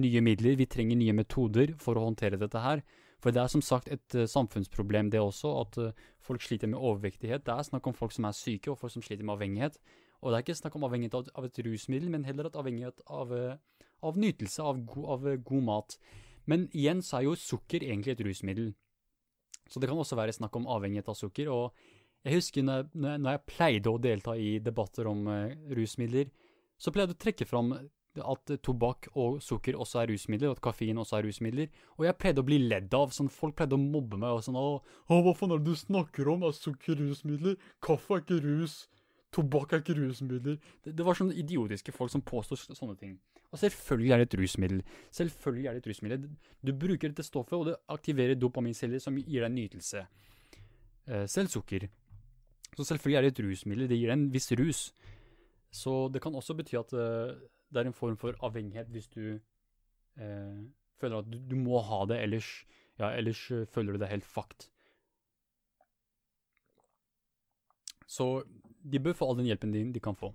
nye 0.00 0.22
midler, 0.24 0.56
vi 0.58 0.68
trenger 0.70 0.98
nye 0.98 1.16
metoder 1.16 1.74
for 1.80 1.98
å 1.98 2.06
håndtere 2.08 2.40
dette 2.40 2.62
her. 2.64 2.82
For 3.22 3.34
det 3.34 3.42
er 3.42 3.52
som 3.52 3.62
sagt 3.64 3.90
et 3.92 4.16
uh, 4.16 4.26
samfunnsproblem 4.28 5.10
det 5.12 5.20
også, 5.22 5.52
at 5.62 5.78
uh, 5.80 6.08
folk 6.24 6.42
sliter 6.44 6.68
med 6.70 6.80
overvektighet. 6.80 7.44
Det 7.46 7.54
er 7.54 7.68
snakk 7.68 7.86
om 7.88 7.96
folk 7.96 8.12
som 8.12 8.26
er 8.28 8.36
syke, 8.36 8.72
og 8.72 8.80
folk 8.80 8.92
som 8.92 9.04
sliter 9.04 9.24
med 9.24 9.36
avhengighet. 9.36 9.78
Og 10.20 10.30
det 10.30 10.38
er 10.38 10.44
ikke 10.44 10.58
snakk 10.58 10.76
om 10.76 10.84
avhengighet 10.88 11.16
av, 11.18 11.30
av 11.40 11.48
et 11.48 11.60
rusmiddel, 11.64 12.10
men 12.12 12.26
heller 12.28 12.50
at 12.50 12.58
avhengighet 12.60 13.04
av, 13.08 13.32
uh, 13.32 13.88
av 14.04 14.20
nytelse 14.20 14.64
av, 14.64 14.82
go 14.88 15.06
av 15.14 15.28
god 15.44 15.66
mat. 15.70 15.98
Men 16.50 16.68
igjen 16.72 17.02
så 17.02 17.18
er 17.18 17.28
jo 17.28 17.36
sukker 17.38 17.84
egentlig 17.84 18.14
et 18.14 18.24
rusmiddel. 18.26 18.72
Så 19.70 19.80
det 19.80 19.88
kan 19.88 19.98
også 19.98 20.18
være 20.18 20.34
snakk 20.36 20.56
om 20.56 20.68
avhengighet 20.68 21.08
av 21.08 21.16
sukker. 21.18 21.48
og 21.48 21.72
jeg 22.24 22.38
husker 22.38 22.64
når 22.64 22.76
jeg, 22.80 23.18
når 23.20 23.30
jeg 23.30 23.44
pleide 23.46 23.90
å 23.90 24.00
delta 24.00 24.36
i 24.36 24.58
debatter 24.64 25.08
om 25.10 25.26
uh, 25.28 25.50
rusmidler, 25.76 26.30
så 26.80 26.92
pleide 26.92 27.12
jeg 27.12 27.18
å 27.18 27.24
trekke 27.24 27.46
fram 27.48 27.74
at 28.22 28.52
tobakk 28.62 29.08
og 29.18 29.40
sukker 29.42 29.76
også 29.76 30.00
er 30.00 30.12
rusmidler, 30.12 30.52
og 30.52 30.56
at 30.56 30.62
kaffein 30.62 31.00
også 31.02 31.18
er 31.18 31.26
rusmidler. 31.26 31.70
Og 31.98 32.06
jeg 32.06 32.16
pleide 32.20 32.40
å 32.40 32.46
bli 32.46 32.60
ledd 32.62 32.94
av. 32.94 33.12
sånn 33.12 33.30
Folk 33.32 33.56
pleide 33.58 33.76
å 33.76 33.82
mobbe 33.82 34.16
meg 34.20 34.38
og 34.38 34.44
sånn 34.46 34.58
å, 34.58 34.82
'Hva 35.08 35.34
faen 35.34 35.52
er 35.52 35.58
det 35.58 35.66
du 35.66 35.76
snakker 35.76 36.30
om? 36.30 36.44
Er 36.44 36.52
sukker 36.52 36.96
rusmidler? 36.96 37.56
Kaffe 37.82 38.14
er 38.14 38.22
ikke 38.22 38.40
rus. 38.44 38.88
Tobakk 39.34 39.72
er 39.74 39.82
ikke 39.82 39.96
rusmidler.' 39.98 40.58
Det, 40.84 40.92
det 40.94 41.06
var 41.06 41.18
sånne 41.18 41.34
idiotiske 41.34 41.92
folk 41.92 42.12
som 42.12 42.22
påstår 42.22 42.62
sånne 42.70 42.96
ting. 43.00 43.16
Og 43.50 43.58
selvfølgelig 43.58 44.12
er 44.12 44.22
det 44.22 44.28
et 44.28 44.38
rusmiddel. 44.40 44.82
Selvfølgelig 45.14 45.66
er 45.66 45.76
det 45.76 45.82
et 45.82 45.90
rusmiddel. 45.90 46.30
Du 46.66 46.72
bruker 46.72 47.10
dette 47.10 47.26
stoffet, 47.26 47.58
og 47.58 47.66
det 47.66 47.76
aktiverer 47.88 48.38
dopaminceller 48.38 49.02
som 49.02 49.18
gir 49.18 49.44
deg 49.46 49.52
nytelse. 49.54 50.06
Eh, 51.06 51.26
selv 51.26 51.48
sukker. 51.52 51.88
Så 52.76 52.84
selvfølgelig 52.84 53.16
er 53.16 53.22
det 53.22 53.32
et 53.32 53.44
rusmiddel, 53.44 53.88
det 53.88 53.98
gir 53.98 54.10
deg 54.10 54.18
en 54.18 54.30
viss 54.34 54.50
rus. 54.58 54.80
Så 55.70 56.08
det 56.08 56.22
kan 56.22 56.34
også 56.34 56.56
bety 56.58 56.76
at 56.78 56.92
uh, 56.94 57.34
det 57.70 57.80
er 57.80 57.90
en 57.90 57.96
form 57.96 58.16
for 58.16 58.34
avhengighet 58.46 58.90
hvis 58.94 59.08
du 59.10 59.38
eh, 60.18 60.58
føler 61.00 61.18
at 61.18 61.30
du, 61.30 61.38
du, 61.50 61.56
må 61.58 61.80
ha 61.82 62.04
det, 62.06 62.20
ellers, 62.22 62.50
ja, 62.98 63.10
ellers 63.10 63.40
uh, 63.50 63.64
føler 63.66 63.94
du 63.94 64.02
deg 64.02 64.10
helt 64.10 64.26
fucked. 64.26 64.68
Så 68.06 68.44
de 68.84 69.00
bør 69.00 69.16
få 69.16 69.30
all 69.30 69.40
den 69.40 69.48
hjelpen 69.48 69.72
de, 69.74 69.86
de 69.94 70.02
kan 70.02 70.16
få. 70.18 70.32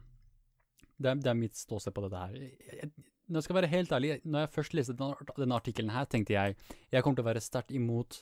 Det 1.00 1.12
er, 1.12 1.22
det 1.22 1.32
er 1.32 1.38
mitt 1.38 1.56
ståsted 1.58 1.96
på 1.96 2.04
dette 2.06 2.24
her. 2.24 2.50
Jeg, 2.80 2.90
når 3.30 3.40
jeg 3.40 3.46
skal 3.46 3.58
være 3.60 3.70
helt 3.72 3.92
ærlig, 3.94 4.16
når 4.26 4.44
jeg 4.44 4.54
først 4.56 4.76
leste 4.76 4.96
denne, 4.98 5.30
denne 5.38 5.60
artikkelen 5.60 5.94
her, 5.94 6.08
tenkte 6.10 6.34
jeg 6.34 6.58
jeg 6.92 7.06
kommer 7.06 7.20
til 7.20 7.26
å 7.26 7.30
være 7.30 7.44
sterkt 7.46 7.74
imot 7.78 8.20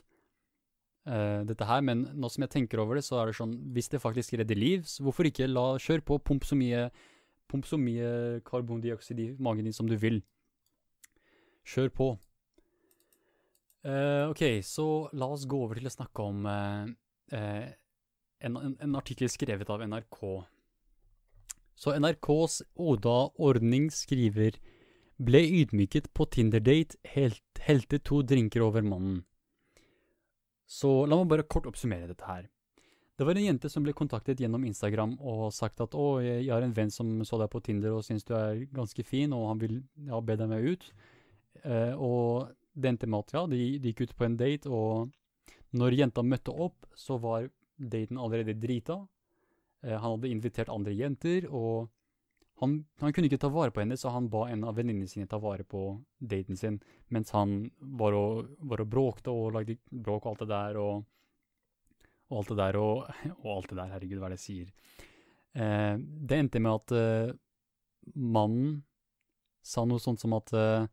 uh, 1.08 1.44
dette 1.48 1.68
her, 1.70 1.84
men 1.88 2.04
nå 2.14 2.30
som 2.32 2.44
jeg 2.44 2.54
tenker 2.58 2.84
over 2.84 3.00
det, 3.00 3.06
så 3.08 3.22
er 3.22 3.32
det 3.32 3.38
sånn 3.40 3.56
Hvis 3.76 3.90
det 3.94 4.04
faktisk 4.04 4.36
redder 4.38 4.60
liv, 4.60 4.84
hvorfor 5.02 5.30
ikke 5.30 5.48
la 5.48 5.70
Kjør 5.82 6.04
på, 6.04 6.20
pump 6.20 6.48
så 6.48 6.60
mye, 6.60 6.90
pump 7.48 7.70
så 7.70 7.80
mye 7.80 8.42
karbondioksid 8.48 9.24
i 9.24 9.30
magen 9.40 9.70
din 9.70 9.76
som 9.76 9.88
du 9.88 9.96
vil. 10.00 10.22
Kjør 11.68 11.92
på. 11.96 12.12
Uh, 13.88 14.28
ok, 14.28 14.60
så 14.68 15.08
la 15.16 15.32
oss 15.32 15.48
gå 15.48 15.64
over 15.64 15.80
til 15.80 15.88
å 15.88 15.94
snakke 15.94 16.24
om 16.28 16.48
uh, 16.52 17.68
en, 18.40 18.58
en, 18.58 18.76
en, 18.80 18.96
artikkel 18.96 19.30
skrevet 19.32 19.70
av 19.70 19.84
NRK. 19.88 20.22
Så 21.78 21.94
NRKs 22.00 22.62
Oda 22.76 23.18
Ordning 23.38 23.90
skriver 23.94 24.58
ble 25.18 25.42
ydmyket 25.62 26.12
på 26.14 26.28
Tinder-date, 26.34 26.98
helt, 27.16 27.62
helte 27.66 28.00
to 28.00 28.22
drinker 28.26 28.66
over 28.66 28.86
mannen. 28.86 29.24
Så 30.68 31.06
la 31.08 31.18
meg 31.18 31.32
bare 31.32 31.48
kort 31.48 31.68
oppsummere 31.70 32.10
dette 32.12 32.28
her. 32.28 32.48
Det 33.18 33.26
var 33.26 33.38
en 33.40 33.48
jente 33.48 33.70
som 33.74 33.86
ble 33.86 33.96
kontaktet 33.98 34.42
gjennom 34.44 34.66
Instagram 34.68 35.16
og 35.18 35.48
sagt 35.54 35.82
at 35.82 35.96
'Å, 35.96 36.22
jeg 36.22 36.52
har 36.54 36.62
en 36.62 36.74
venn 36.74 36.92
som 36.94 37.24
så 37.26 37.40
deg 37.42 37.50
på 37.50 37.64
Tinder 37.66 37.96
og 37.96 38.04
syns 38.06 38.24
du 38.24 38.36
er 38.38 38.68
ganske 38.70 39.04
fin, 39.04 39.34
og 39.34 39.48
han 39.48 39.62
vil 39.62 39.80
ja, 40.06 40.20
be 40.22 40.36
deg 40.38 40.50
med 40.50 40.62
ut'. 40.62 40.92
Eh, 41.64 41.94
og 41.98 42.54
det 42.76 42.90
endte 42.92 43.08
med 43.10 43.26
at 43.26 43.34
ja, 43.34 43.46
de, 43.48 43.80
de, 43.80 43.90
gikk 43.90 44.02
ut 44.02 44.16
på 44.18 44.26
en 44.26 44.38
date, 44.38 44.70
og 44.70 45.10
når 45.74 45.98
jenta 45.98 46.22
møtte 46.22 46.54
opp, 46.54 46.86
så 46.94 47.18
var 47.18 47.50
daten 47.78 48.18
allerede 48.18 48.58
drita. 48.58 49.00
Eh, 49.84 49.94
han 49.94 50.18
hadde 50.18 50.32
invitert 50.32 50.72
andre 50.74 50.96
jenter, 50.98 51.48
og 51.52 51.90
han, 52.62 52.80
han, 53.02 53.14
kunne 53.14 53.30
ikke 53.30 53.40
ta 53.42 53.52
vare 53.54 53.74
på 53.74 53.84
henne, 53.84 53.98
så 54.00 54.10
han 54.14 54.30
ba 54.34 54.48
en 54.50 54.66
av 54.66 54.78
venninnene 54.80 55.10
sine 55.10 55.30
ta 55.30 55.38
vare 55.42 55.66
på 55.68 55.92
daten 56.18 56.58
sin, 56.58 56.80
mens 57.14 57.34
han 57.38 57.60
var 58.00 58.18
og, 58.18 58.56
var 58.66 58.82
og 58.82 58.90
bråkte 58.90 59.34
og 59.34 59.52
lagde 59.54 59.78
bråk 59.92 60.26
og 60.26 60.32
alt 60.32 60.42
det 60.42 60.50
der, 60.54 60.80
og, 60.82 61.04
og 62.32 62.40
alt 62.40 62.54
det 62.54 62.60
der, 62.64 62.80
og, 62.82 63.04
og, 63.44 63.52
alt 63.60 63.70
det 63.70 63.78
der, 63.78 63.92
herregud, 63.94 64.22
hva 64.22 64.30
er 64.30 64.36
det 64.36 64.40
jeg 64.40 64.48
sier? 64.48 65.04
Eh, 65.58 65.94
det 66.02 66.42
endte 66.42 66.64
med 66.64 66.80
at 66.80 66.96
eh, 66.98 67.36
mannen 68.16 68.80
sa 69.62 69.86
noe 69.86 70.02
sånt 70.02 70.24
som 70.24 70.34
at 70.38 70.54
eh, 70.56 70.90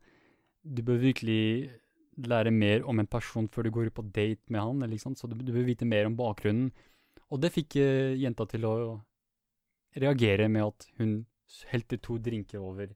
du 0.65 0.81
bør 0.85 1.01
virkelig 1.01 1.71
lære 2.17 2.51
mer 2.51 2.85
om 2.87 2.99
en 2.99 3.09
person 3.09 3.47
før 3.51 3.67
du 3.67 3.71
går 3.75 3.89
på 3.95 4.05
date 4.15 4.51
med 4.51 4.61
han, 4.61 4.83
eller, 4.83 4.97
så 4.97 5.27
du, 5.27 5.35
du, 5.35 5.51
bør 5.51 5.67
vite 5.67 5.85
mer 5.85 6.07
om 6.07 6.15
bakgrunnen. 6.17 6.71
Og 7.31 7.41
det 7.41 7.51
fikk 7.55 7.77
uh, 7.81 8.13
jenta 8.15 8.45
til 8.49 8.67
å 8.69 8.75
reagere 9.95 10.47
med 10.51 10.67
at 10.67 10.87
hun 10.99 11.17
helte 11.71 11.99
to 12.03 12.17
drinker 12.19 12.63
over, 12.63 12.93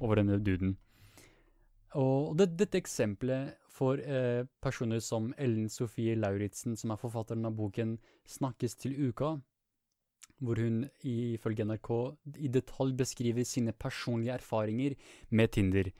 over 0.00 0.20
denne 0.20 0.38
duden. 0.42 0.76
Og 1.96 2.36
det, 2.36 2.52
dette 2.60 2.80
eksempelet 2.80 3.56
for 3.78 4.00
eh, 4.02 4.44
personer 4.62 5.00
som 5.04 5.30
Ellen 5.38 5.68
Sofie 5.72 6.16
Lauritzen, 6.18 6.76
som 6.76 6.92
er 6.92 7.00
forfatteren 7.00 7.46
av 7.48 7.56
boken 7.56 7.96
'Snakkes 8.28 8.76
til 8.82 8.96
uka', 9.08 9.38
hvor 10.42 10.60
hun 10.60 10.84
ifølge 11.02 11.64
NRK 11.64 11.90
i 12.36 12.48
detalj 12.48 12.94
beskriver 12.98 13.44
sine 13.44 13.72
personlige 13.72 14.36
erfaringer 14.38 14.94
med 15.30 15.52
Tinder. 15.52 15.90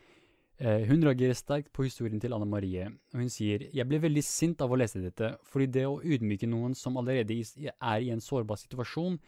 Eh, 0.58 0.88
hun 0.88 1.04
reagerer 1.06 1.36
sterkt 1.38 1.70
på 1.70 1.84
historien 1.86 2.18
til 2.18 2.32
Anne 2.34 2.46
Marie, 2.50 2.88
og 3.14 3.20
hun 3.20 3.30
sier 3.30 3.62
'Jeg 3.70 3.86
ble 3.86 4.00
veldig 4.02 4.24
sint 4.24 4.60
av 4.60 4.70
å 4.70 4.76
lese 4.76 5.00
dette, 5.00 5.38
fordi 5.44 5.66
det 5.70 5.84
å 5.86 6.02
ydmyke 6.02 6.48
noen 6.48 6.74
som 6.74 6.96
allerede 6.96 7.30
er 7.30 8.00
i 8.00 8.10
en 8.10 8.20
sårbar 8.20 8.58
situasjon, 8.58 9.20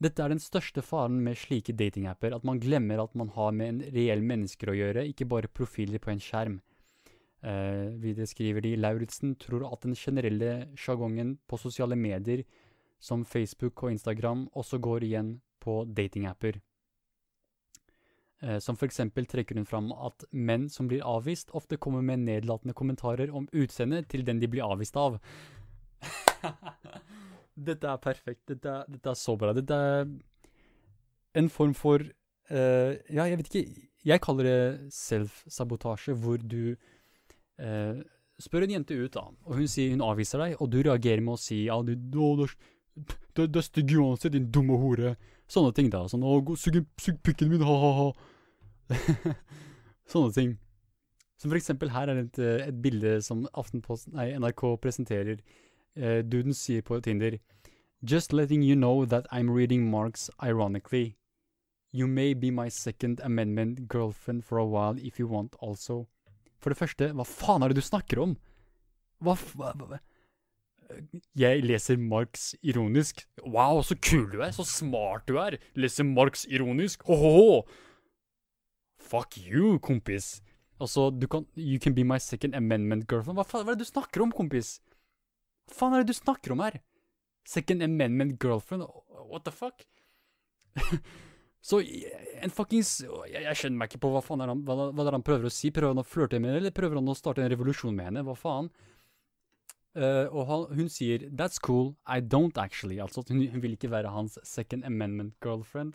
dette 0.00 0.22
er 0.22 0.28
den 0.28 0.38
største 0.38 0.82
faren 0.82 1.22
med 1.24 1.36
slike 1.36 1.74
datingapper, 1.74 2.34
at 2.34 2.44
man 2.44 2.60
glemmer 2.60 3.02
at 3.02 3.14
man 3.14 3.28
har 3.28 3.52
med 3.52 3.68
en 3.68 3.92
reell 3.92 4.22
mennesker 4.22 4.68
å 4.68 4.76
gjøre, 4.76 5.08
ikke 5.08 5.28
bare 5.28 5.48
profiler 5.48 5.98
på 5.98 6.10
en 6.10 6.20
skjerm. 6.20 6.60
Eh, 7.42 7.90
videre 7.98 8.26
skriver 8.26 8.62
de 8.62 8.76
Lauritzen 8.76 9.34
tror 9.36 9.66
at 9.72 9.82
den 9.82 9.94
generelle 9.94 10.68
sjargongen 10.76 11.38
på 11.48 11.58
sosiale 11.58 11.96
medier 11.96 12.44
som 13.00 13.24
Facebook 13.24 13.82
og 13.82 13.90
Instagram 13.90 14.48
også 14.54 14.78
går 14.78 15.04
igjen 15.04 15.40
på 15.60 15.84
datingapper. 15.84 16.60
Uh, 18.44 18.58
som 18.60 18.76
eksempel 18.84 19.24
trekker 19.30 19.56
hun 19.56 19.68
fram 19.68 19.86
at 19.94 20.26
menn 20.30 20.66
som 20.68 20.88
blir 20.90 21.04
avvist, 21.06 21.52
ofte 21.56 21.78
kommer 21.80 22.04
med 22.04 22.26
nedlatende 22.26 22.74
kommentarer 22.76 23.32
om 23.32 23.46
utseendet 23.56 24.10
til 24.12 24.24
den 24.26 24.42
de 24.42 24.50
blir 24.52 24.66
avvist 24.66 24.98
av. 25.00 25.16
Dette 27.68 27.88
er 27.88 28.02
perfekt. 28.02 28.42
Dette 28.50 28.68
er, 28.68 28.90
dette 28.90 29.10
er, 29.10 29.16
så 29.16 29.36
bra. 29.38 29.54
Dette 29.56 29.74
er 29.74 30.10
en 31.38 31.48
form 31.48 31.72
for 31.78 32.02
uh, 32.04 32.92
Ja, 33.08 33.24
jeg 33.24 33.40
vet 33.40 33.50
ikke. 33.50 33.88
Jeg 34.04 34.20
kaller 34.20 34.44
det 34.50 34.92
self-sabotasje, 34.92 36.12
hvor 36.20 36.42
du 36.42 36.74
uh, 37.62 38.02
spør 38.42 38.66
en 38.66 38.74
jente 38.76 38.98
ut, 38.98 39.14
da, 39.14 39.28
og 39.46 39.56
hun 39.56 39.70
sier 39.70 39.94
hun 39.94 40.04
avviser 40.04 40.42
deg, 40.42 40.58
og 40.58 40.68
du 40.72 40.82
reagerer 40.82 41.22
med 41.24 41.38
å 41.38 41.40
si 41.40 41.62
ja, 41.70 41.78
du, 41.86 41.94
du, 41.96 42.44
du, 42.44 43.46
du 43.46 43.58
er 43.60 43.64
stygg 43.64 43.94
uansett, 43.96 44.34
din 44.34 44.50
dumme 44.52 44.76
hore. 44.82 45.14
Sånne 45.48 45.72
ting, 45.76 45.88
da. 45.92 46.04
Sånn 46.10 46.24
å, 46.26 46.36
sug, 46.60 46.82
sug 47.00 47.20
pikken 47.24 47.52
min, 47.52 47.64
ha-ha-ha. 47.64 48.10
Sånne 50.12 50.32
ting. 50.36 50.54
Som 51.40 51.52
for 51.52 51.58
eksempel 51.58 51.92
her 51.94 52.10
er 52.12 52.22
et, 52.24 52.38
eh, 52.38 52.68
et 52.68 52.80
bilde 52.82 53.18
som 53.24 53.44
Aftenposten, 53.52 54.14
nei, 54.16 54.30
NRK 54.38 54.76
presenterer. 54.80 55.42
Eh, 55.94 56.22
duden 56.26 56.54
sier 56.56 56.82
på 56.82 56.98
Tinder 57.02 57.38
Just 58.02 58.32
letting 58.32 58.62
you 58.62 58.74
know 58.74 59.04
that 59.06 59.26
I'm 59.30 59.50
reading 59.50 59.88
Marx 59.90 60.28
ironically. 60.42 61.16
You 61.92 62.06
may 62.06 62.34
be 62.34 62.50
my 62.50 62.68
second 62.68 63.20
amendment 63.22 63.88
girlfriend 63.88 64.44
for 64.44 64.58
a 64.58 64.66
while 64.66 64.98
if 64.98 65.18
you 65.18 65.28
want 65.28 65.54
also. 65.60 66.06
For 66.60 66.70
det 66.70 66.78
første, 66.78 67.12
hva 67.14 67.24
faen 67.24 67.62
er 67.62 67.70
det 67.70 67.78
du 67.78 67.86
snakker 67.86 68.20
om? 68.20 68.34
Hva, 69.22 69.36
faen? 69.38 70.00
Jeg 71.38 71.62
leser 71.64 71.96
Marx 71.96 72.52
ironisk. 72.62 73.24
Wow, 73.46 73.80
så 73.82 73.96
kul 73.96 74.26
du 74.32 74.40
er! 74.42 74.52
Så 74.52 74.66
smart 74.68 75.28
du 75.28 75.38
er! 75.40 75.56
Leser 75.76 76.04
Marx 76.04 76.44
ironisk! 76.50 77.06
Ho-ho-ho! 77.08 77.62
Fuck 79.04 79.38
you, 79.38 79.78
kompis! 79.84 80.38
Altså, 80.80 81.10
du 81.10 81.26
kan 81.30 81.46
You 81.56 81.78
can 81.78 81.94
be 81.94 82.04
my 82.04 82.18
second 82.18 82.54
amendment 82.54 83.06
girlfriend. 83.10 83.38
Hva 83.38 83.46
faen 83.46 83.66
hva 83.66 83.74
er 83.74 83.78
det 83.78 83.86
du 83.86 83.92
snakker 83.92 84.24
om, 84.24 84.32
kompis? 84.34 84.78
Hva 85.68 85.78
faen 85.78 85.94
er 85.94 86.02
det 86.02 86.14
du 86.14 86.18
snakker 86.18 86.54
om 86.54 86.64
her? 86.64 86.80
Second 87.48 87.84
amendment 87.84 88.38
girlfriend? 88.42 88.88
What 89.30 89.44
the 89.44 89.52
fuck? 89.54 89.84
Så 91.64 91.78
en 91.80 92.52
fuckings 92.52 92.98
jeg, 93.00 93.40
jeg 93.40 93.56
skjønner 93.56 93.80
meg 93.80 93.92
ikke 93.92 94.02
på 94.04 94.10
hva 94.12 94.20
faen 94.24 94.42
er 94.44 94.50
han, 94.52 94.64
hva, 94.66 94.90
hva 94.92 95.06
er 95.06 95.16
han 95.16 95.24
prøver 95.24 95.48
å 95.48 95.52
si. 95.52 95.70
Prøver 95.72 95.94
han 95.94 96.02
å 96.02 96.08
flørte 96.08 96.40
med 96.40 96.50
henne, 96.50 96.64
eller 96.64 96.74
prøver 96.76 97.00
han 97.00 97.08
å 97.08 97.16
starte 97.16 97.44
en 97.44 97.52
revolusjon 97.52 97.96
med 97.96 98.10
henne? 98.10 98.24
Hva 98.26 98.36
faen? 98.36 98.68
Uh, 99.94 100.26
og 100.34 100.42
han, 100.48 100.64
hun 100.74 100.88
sier 100.90 101.22
'that's 101.30 101.60
cool, 101.62 101.94
I 102.04 102.18
don't 102.20 102.58
actually'. 102.58 102.98
Altså 103.00 103.22
hun, 103.28 103.46
hun 103.46 103.62
vil 103.62 103.76
ikke 103.78 103.92
være 103.92 104.10
hans 104.10 104.38
second 104.42 104.84
amendment 104.84 105.38
girlfriend. 105.40 105.94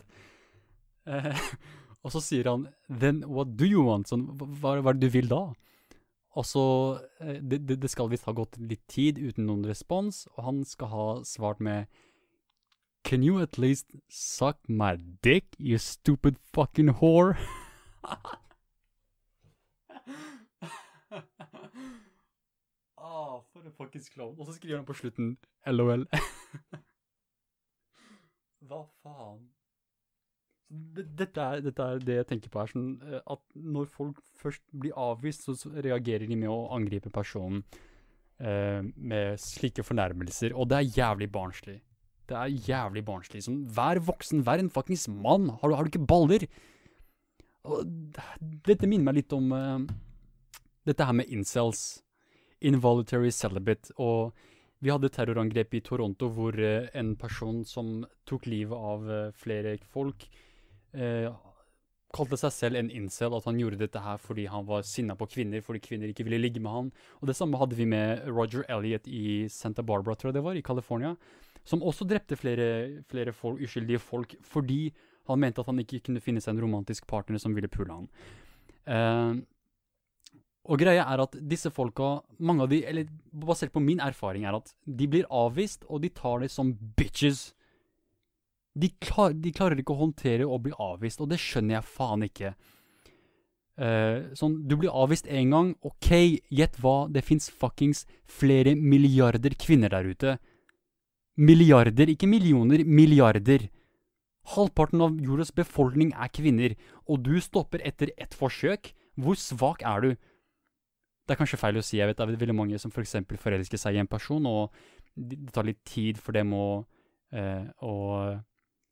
Eh, 1.06 1.36
og 2.02 2.12
så 2.14 2.20
sier 2.24 2.48
han 2.48 2.68
'then 2.88 3.24
what 3.26 3.56
do 3.56 3.64
you 3.64 3.82
want'? 3.84 4.08
Sånn, 4.08 4.26
hva, 4.38 4.80
hva 4.80 4.90
er 4.90 4.98
det 4.98 5.08
du 5.08 5.18
vil 5.18 5.28
da? 5.28 5.42
Og 6.38 6.46
så 6.46 6.64
eh, 7.20 7.40
det, 7.42 7.68
det, 7.68 7.80
det 7.82 7.90
skal 7.90 8.10
visst 8.10 8.28
ha 8.28 8.32
gått 8.32 8.58
litt 8.58 8.86
tid 8.88 9.18
uten 9.18 9.46
noen 9.46 9.66
respons, 9.66 10.26
og 10.36 10.44
han 10.44 10.64
skal 10.64 10.88
ha 10.94 11.08
svart 11.24 11.60
med 11.60 11.86
Can 13.02 13.22
you 13.24 13.40
at 13.40 13.58
least 13.58 13.86
suck 14.08 14.58
my 14.68 14.96
dick, 15.24 15.56
you 15.58 15.78
stupid 15.78 16.36
fucking 16.54 17.00
whore? 17.00 17.36
Ah, 23.00 23.40
for 23.52 23.64
en 23.64 23.72
fuckings 23.72 24.08
klovn. 24.08 24.36
Og 24.38 24.46
så 24.46 24.52
skriver 24.52 24.76
han 24.76 24.84
på 24.86 24.94
slutten 24.94 25.38
LOL. 25.66 26.04
Hva 28.68 28.82
faen? 29.02 29.48
Dette 30.70 31.42
er, 31.42 31.62
dette 31.64 31.82
er 31.82 32.02
det 32.06 32.16
jeg 32.20 32.26
tenker 32.30 32.52
på 32.52 32.60
her, 32.62 32.70
sånn 32.70 32.90
eh, 33.02 33.22
at 33.34 33.40
når 33.58 33.88
folk 33.90 34.20
først 34.38 34.62
blir 34.70 34.94
avvist, 34.94 35.46
så 35.46 35.56
så 35.58 35.72
reagerer 35.74 36.30
de 36.30 36.36
med 36.38 36.52
å 36.52 36.68
angripe 36.76 37.10
personen 37.10 37.64
eh, 38.38 38.78
med 38.94 39.40
slike 39.42 39.82
fornærmelser, 39.86 40.54
og 40.54 40.70
det 40.70 40.78
er 40.78 40.92
jævlig 41.00 41.30
barnslig. 41.34 41.80
Det 42.30 42.38
er 42.38 42.58
jævlig 42.68 43.02
barnslig. 43.02 43.42
Sånn, 43.42 43.64
vær 43.74 43.98
voksen, 44.06 44.44
vær 44.46 44.62
en 44.62 44.70
fuckings 44.70 45.08
mann! 45.10 45.48
Har 45.58 45.72
du, 45.72 45.74
har 45.74 45.86
du 45.86 45.90
ikke 45.90 46.06
baller? 46.12 46.46
Og 47.66 47.90
dette 48.68 48.86
minner 48.86 49.10
meg 49.10 49.18
litt 49.18 49.34
om 49.34 49.50
eh, 49.56 49.90
dette 50.86 51.06
her 51.06 51.16
med 51.18 51.34
incels. 51.34 52.04
Involuntary 52.60 53.32
celibate. 53.34 53.90
Og 53.98 54.36
vi 54.80 54.92
hadde 54.92 55.10
terrorangrep 55.12 55.74
i 55.76 55.82
Toronto 55.84 56.30
hvor 56.32 56.56
eh, 56.56 56.88
en 56.96 57.14
person 57.20 57.64
som 57.68 58.00
tok 58.28 58.46
livet 58.48 58.76
av 58.92 59.10
eh, 59.10 59.34
flere 59.36 59.74
folk, 59.92 60.28
eh, 60.94 61.28
kalte 62.14 62.38
seg 62.40 62.54
selv 62.54 62.80
en 62.80 62.90
incel, 62.90 63.34
at 63.36 63.46
han 63.46 63.58
gjorde 63.60 63.78
dette 63.80 64.02
her 64.02 64.18
fordi 64.18 64.48
han 64.50 64.66
var 64.66 64.86
sinna 64.86 65.14
på 65.18 65.28
kvinner, 65.30 65.62
fordi 65.62 65.82
kvinner 65.84 66.10
ikke 66.10 66.26
ville 66.26 66.40
ligge 66.42 66.62
med 66.62 66.74
han. 66.74 66.90
Og 67.20 67.30
det 67.30 67.36
samme 67.38 67.60
hadde 67.60 67.78
vi 67.78 67.86
med 67.90 68.26
Roger 68.28 68.66
Elliot 68.68 69.06
i 69.06 69.46
Santa 69.52 69.84
Barbara, 69.86 70.16
tror 70.18 70.30
jeg 70.30 70.40
det 70.40 70.46
var, 70.46 70.58
i 70.58 70.66
California, 70.66 71.14
som 71.64 71.84
også 71.86 72.08
drepte 72.08 72.38
flere, 72.40 73.04
flere 73.10 73.32
folk, 73.36 73.62
uskyldige 73.62 74.02
folk 74.02 74.34
fordi 74.42 74.88
han 75.30 75.38
mente 75.38 75.62
at 75.62 75.68
han 75.70 75.78
ikke 75.82 76.02
kunne 76.08 76.22
finne 76.24 76.42
seg 76.42 76.56
en 76.56 76.64
romantisk 76.64 77.06
partner 77.06 77.38
som 77.38 77.54
ville 77.54 77.70
pule 77.70 77.94
han. 77.94 78.08
Eh, 78.90 79.40
og 80.70 80.78
greia 80.78 81.06
er 81.08 81.22
at 81.22 81.36
disse 81.50 81.70
folka, 81.72 82.20
mange 82.38 82.66
av 82.66 82.72
de, 82.72 82.82
eller 82.86 83.08
basert 83.32 83.72
på 83.74 83.82
min 83.82 84.02
erfaring, 84.02 84.44
er 84.46 84.58
at 84.58 84.74
de 84.84 85.08
blir 85.10 85.28
avvist, 85.32 85.86
og 85.88 86.02
de 86.04 86.10
tar 86.14 86.42
det 86.42 86.50
som 86.52 86.74
bitches. 86.98 87.50
De, 88.78 88.90
klar, 89.02 89.34
de 89.34 89.50
klarer 89.54 89.80
ikke 89.80 89.94
å 89.96 90.04
håndtere 90.04 90.46
å 90.46 90.58
bli 90.62 90.72
avvist, 90.78 91.20
og 91.22 91.32
det 91.32 91.40
skjønner 91.42 91.78
jeg 91.78 91.90
faen 91.90 92.26
ikke. 92.26 92.52
Uh, 93.80 94.28
sånn, 94.36 94.58
du 94.68 94.76
blir 94.76 94.92
avvist 94.92 95.28
én 95.30 95.54
gang, 95.54 95.72
ok, 95.86 96.10
gjett 96.52 96.76
hva, 96.82 97.08
det 97.10 97.24
fins 97.24 97.48
fuckings 97.48 98.04
flere 98.28 98.74
milliarder 98.76 99.56
kvinner 99.58 99.92
der 99.94 100.10
ute. 100.10 100.36
Milliarder, 101.40 102.12
ikke 102.12 102.28
millioner, 102.28 102.84
milliarder. 102.84 103.70
Halvparten 104.54 105.02
av 105.04 105.16
jordas 105.24 105.52
befolkning 105.56 106.12
er 106.12 106.30
kvinner, 106.34 106.74
og 107.08 107.24
du 107.24 107.38
stopper 107.42 107.82
etter 107.86 108.12
ett 108.20 108.36
forsøk. 108.36 108.92
Hvor 109.20 109.38
svak 109.40 109.82
er 109.86 110.04
du? 110.04 110.10
Det 111.24 111.34
er 111.34 111.40
kanskje 111.40 111.60
feil 111.60 111.78
å 111.80 111.84
si, 111.84 111.98
jeg 111.98 112.10
vet 112.10 112.18
det 112.18 112.26
er 112.26 112.38
veldig 112.40 112.56
mange 112.58 112.78
som 112.82 112.92
f.eks. 112.92 113.16
For 113.22 113.48
forelsker 113.48 113.80
seg 113.80 113.96
i 113.96 114.02
en 114.02 114.10
person, 114.10 114.46
og 114.50 114.76
det 115.16 115.54
tar 115.54 115.66
litt 115.66 115.80
tid 115.88 116.20
for 116.20 116.36
dem 116.36 116.52
å, 116.56 116.82
uh, 117.32 117.64
å 117.80 117.94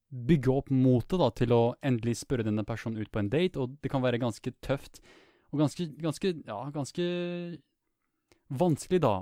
bygge 0.08 0.52
opp 0.52 0.70
motet 0.72 1.20
da, 1.20 1.28
til 1.36 1.52
å 1.52 1.62
endelig 1.84 2.18
spørre 2.22 2.46
denne 2.46 2.64
personen 2.66 3.00
ut 3.00 3.10
på 3.12 3.20
en 3.20 3.30
date, 3.32 3.60
og 3.60 3.76
det 3.82 3.90
kan 3.92 4.04
være 4.04 4.20
ganske 4.22 4.52
tøft, 4.64 5.02
og 5.52 5.62
ganske, 5.62 5.88
ganske, 6.00 6.32
ja, 6.48 6.58
ganske 6.72 7.04
vanskelig 8.48 9.02
da, 9.04 9.14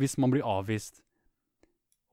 hvis 0.00 0.16
man 0.20 0.32
blir 0.32 0.44
avvist. 0.44 1.00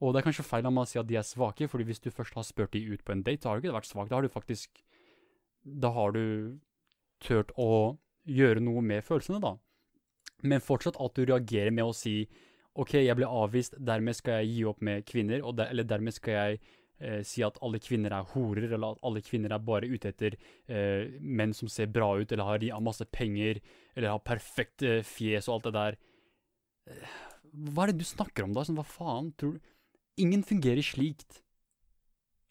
Og 0.04 0.12
det 0.12 0.22
er 0.22 0.28
kanskje 0.28 0.48
feil 0.48 0.68
av 0.68 0.74
meg 0.76 0.88
å 0.88 0.90
si 0.90 1.00
at 1.00 1.08
de 1.08 1.18
er 1.20 1.28
svake, 1.28 1.68
fordi 1.72 1.88
hvis 1.88 2.04
du 2.04 2.10
først 2.12 2.36
har 2.40 2.48
spurt 2.48 2.74
de 2.76 2.84
ut 2.92 3.04
på 3.04 3.16
en 3.16 3.24
date, 3.24 3.44
så 3.44 3.52
har 3.52 3.60
du 3.60 3.68
ikke 3.68 3.78
vært 3.78 3.92
svak, 3.92 4.10
da 4.12 4.18
har 4.20 4.26
du 4.26 4.32
faktisk, 4.32 4.84
da 5.64 5.92
har 5.96 6.16
du 6.16 6.24
tørt 7.24 7.54
å 7.60 8.00
gjøre 8.28 8.64
noe 8.64 8.84
med 8.84 9.04
følelsene 9.04 9.40
da. 9.44 9.56
Men 10.44 10.64
fortsatt 10.64 11.00
at 11.00 11.16
du 11.16 11.24
reagerer 11.28 11.72
med 11.72 11.88
å 11.88 11.96
si 11.96 12.24
OK, 12.80 12.98
jeg 12.98 13.16
ble 13.16 13.28
avvist, 13.30 13.76
dermed 13.78 14.18
skal 14.18 14.42
jeg 14.42 14.50
gi 14.50 14.64
opp 14.66 14.80
med 14.84 15.06
kvinner, 15.06 15.44
der, 15.56 15.70
eller 15.70 15.86
dermed 15.88 16.16
skal 16.16 16.34
jeg 16.34 16.80
eh, 17.04 17.20
si 17.28 17.44
at 17.46 17.60
alle 17.66 17.82
kvinner 17.84 18.16
er 18.16 18.32
horer, 18.34 18.70
eller 18.70 18.96
at 18.96 19.04
alle 19.06 19.22
kvinner 19.26 19.54
er 19.54 19.68
bare 19.68 19.90
ute 19.92 20.10
etter 20.14 20.38
eh, 20.68 21.20
menn 21.20 21.54
som 21.58 21.70
ser 21.72 21.92
bra 21.92 22.14
ut, 22.18 22.32
eller 22.32 22.48
har, 22.48 22.66
har 22.78 22.84
masse 22.84 23.06
penger, 23.12 23.60
eller 23.96 24.16
har 24.16 24.24
perfekt 24.26 24.86
eh, 24.88 25.04
fjes 25.06 25.50
og 25.50 25.60
alt 25.60 25.70
det 25.70 25.76
der. 25.78 26.02
Eh, 26.90 27.14
Hva 27.70 27.86
er 27.86 27.94
det 27.94 28.02
du 28.02 28.08
snakker 28.08 28.48
om 28.48 28.56
da? 28.56 28.66
Sånn, 28.66 28.80
hva 28.80 28.88
faen? 28.88 29.34
Tror 29.38 29.58
du 29.60 29.72
Ingen 30.22 30.44
fungerer 30.46 30.86
slikt. 30.86 31.40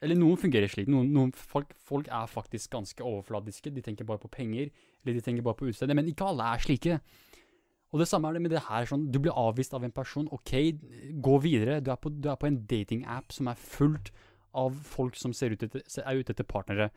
Eller 0.02 0.18
noen 0.18 0.38
fungerer 0.40 0.66
slik. 0.66 0.88
Noen, 0.90 1.12
noen 1.14 1.30
folk, 1.30 1.76
folk 1.78 2.08
er 2.10 2.26
faktisk 2.26 2.72
ganske 2.72 3.04
overfladiske. 3.06 3.70
De 3.70 3.84
tenker 3.86 4.06
bare 4.08 4.18
på 4.18 4.30
penger, 4.34 4.72
eller 5.04 5.14
de 5.14 5.22
tenker 5.22 5.44
bare 5.46 5.60
på 5.60 5.68
utstedet. 5.70 5.94
Men 5.94 6.08
ikke 6.10 6.26
alle 6.26 6.48
er 6.50 6.64
slike. 6.64 6.96
Og 7.92 8.00
det 8.00 8.08
samme 8.10 8.30
er 8.30 8.34
det 8.38 8.42
med 8.42 8.54
det 8.54 8.64
her. 8.66 8.88
sånn, 8.88 9.06
Du 9.12 9.20
blir 9.20 9.36
avvist 9.36 9.74
av 9.78 9.84
en 9.84 9.94
person. 9.94 10.26
Ok, 10.32 10.52
gå 11.22 11.36
videre. 11.44 11.78
Du 11.84 11.92
er 11.92 12.00
på, 12.02 12.10
du 12.10 12.28
er 12.32 12.40
på 12.40 12.48
en 12.48 12.58
datingapp 12.66 13.30
som 13.36 13.46
er 13.52 13.54
fullt 13.54 14.10
av 14.58 14.76
folk 14.86 15.16
som 15.18 15.34
ut 15.54 15.66
etter, 15.66 15.84
er 16.02 16.20
ute 16.20 16.34
etter 16.34 16.48
partnere. 16.48 16.90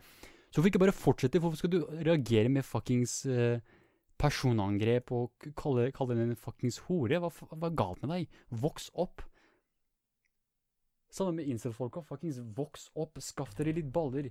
Så 0.50 0.60
hvorfor 0.60 0.70
ikke 0.70 0.84
bare 0.84 0.96
fortsette? 0.96 1.40
Hvorfor 1.42 1.60
skal 1.60 1.72
du 1.72 1.80
reagere 2.06 2.48
med 2.52 2.64
fuckings 2.64 3.24
eh, 3.26 3.58
personangrep 4.20 5.12
og 5.12 5.48
kalle, 5.58 5.90
kalle 5.96 6.16
den 6.16 6.32
en 6.32 6.40
fuckings 6.40 6.78
hore? 6.86 7.20
Hva, 7.20 7.30
hva 7.30 7.68
er 7.68 7.78
galt 7.78 8.02
med 8.04 8.14
deg? 8.14 8.38
Voks 8.62 8.90
opp. 8.94 9.24
Samme 11.12 11.38
med 11.38 11.50
incel-folka. 11.52 12.02
Fuckings 12.06 12.40
voks 12.56 12.90
opp. 12.94 13.20
Skaff 13.24 13.54
dere 13.58 13.76
litt 13.76 13.92
baller. 13.92 14.30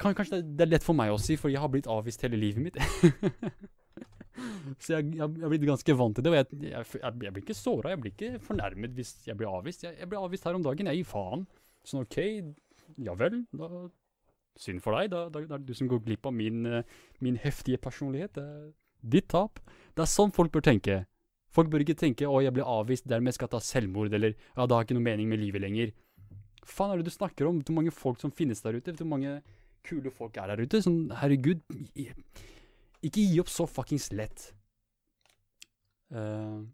Kan, 0.00 0.12
kanskje 0.14 0.40
det, 0.40 0.56
det 0.58 0.66
er 0.66 0.74
lett 0.74 0.84
for 0.84 0.96
meg 0.96 1.14
å 1.14 1.20
si, 1.20 1.38
for 1.40 1.52
jeg 1.52 1.62
har 1.62 1.70
blitt 1.72 1.88
avvist 1.90 2.22
hele 2.26 2.40
livet 2.40 2.66
mitt. 2.66 2.76
Så 4.82 4.96
jeg, 4.96 5.10
jeg, 5.16 5.28
jeg 5.36 5.42
har 5.44 5.52
blitt 5.52 5.66
ganske 5.68 5.96
vant 5.98 6.16
til 6.16 6.24
det. 6.26 6.32
Og 6.32 6.38
jeg, 6.38 6.46
jeg, 6.70 6.86
jeg, 7.00 7.12
jeg 7.26 7.34
blir 7.34 7.42
ikke 7.44 7.56
såra, 7.58 7.92
jeg 7.94 8.00
blir 8.02 8.12
ikke 8.14 8.32
fornærmet 8.46 8.96
hvis 8.96 9.12
jeg 9.26 9.36
blir 9.38 9.48
avvist. 9.52 9.84
Jeg, 9.86 9.96
jeg 10.00 10.10
ble 10.10 10.20
avvist 10.20 10.44
her 10.48 10.58
om 10.58 10.64
dagen, 10.66 10.90
jeg 10.92 11.02
gir 11.02 11.10
faen. 11.10 11.46
Sånn 11.86 12.02
OK, 12.02 12.18
ja 13.06 13.14
vel, 13.18 13.44
da 13.56 13.86
Synd 14.56 14.80
for 14.80 14.96
deg, 14.96 15.10
da, 15.12 15.26
da, 15.28 15.42
da 15.44 15.58
er 15.58 15.60
det 15.60 15.68
du 15.68 15.76
som 15.76 15.88
går 15.90 16.00
glipp 16.06 16.24
av 16.24 16.32
min, 16.32 16.62
eh, 16.64 16.86
min 17.20 17.36
heftige 17.42 17.76
personlighet. 17.76 18.38
Er 18.40 18.70
ditt 19.04 19.28
tap. 19.28 19.60
Det 19.92 20.00
er 20.00 20.08
sånn 20.08 20.32
folk 20.32 20.48
bør 20.54 20.64
tenke. 20.64 21.02
Folk 21.52 21.68
bør 21.72 21.84
ikke 21.84 21.96
tenke 22.00 22.24
'å, 22.24 22.40
jeg 22.40 22.52
ble 22.56 22.64
avvist, 22.64 23.04
dermed 23.08 23.34
skal 23.36 23.46
jeg 23.46 23.52
ta 23.52 23.60
selvmord', 23.60 24.14
eller 24.16 24.32
'ja, 24.32 24.64
det 24.66 24.72
har 24.72 24.84
ikke 24.84 24.96
noe 24.96 25.04
mening 25.04 25.28
med 25.28 25.40
livet 25.40 25.60
lenger'. 25.60 25.92
Faen 26.64 26.92
er 26.92 26.96
det 27.02 27.04
du 27.04 27.10
snakker 27.12 27.46
om? 27.48 27.60
Hvor 27.62 27.76
mange 27.76 27.92
folk 27.92 28.18
som 28.20 28.30
finnes 28.32 28.60
der 28.64 28.80
ute? 28.80 28.92
Hvor 28.96 29.06
mange 29.06 29.42
kule 29.84 30.10
folk 30.10 30.36
er 30.36 30.48
der 30.48 30.64
ute? 30.64 30.80
Sånn, 30.82 31.10
herregud, 31.12 31.60
i- 31.94 32.12
ikke 33.06 33.24
gi 33.24 33.40
opp 33.42 33.52
så 33.52 33.66
fuckings 33.70 34.10
lett. 34.14 34.48
Uh, 36.10 36.64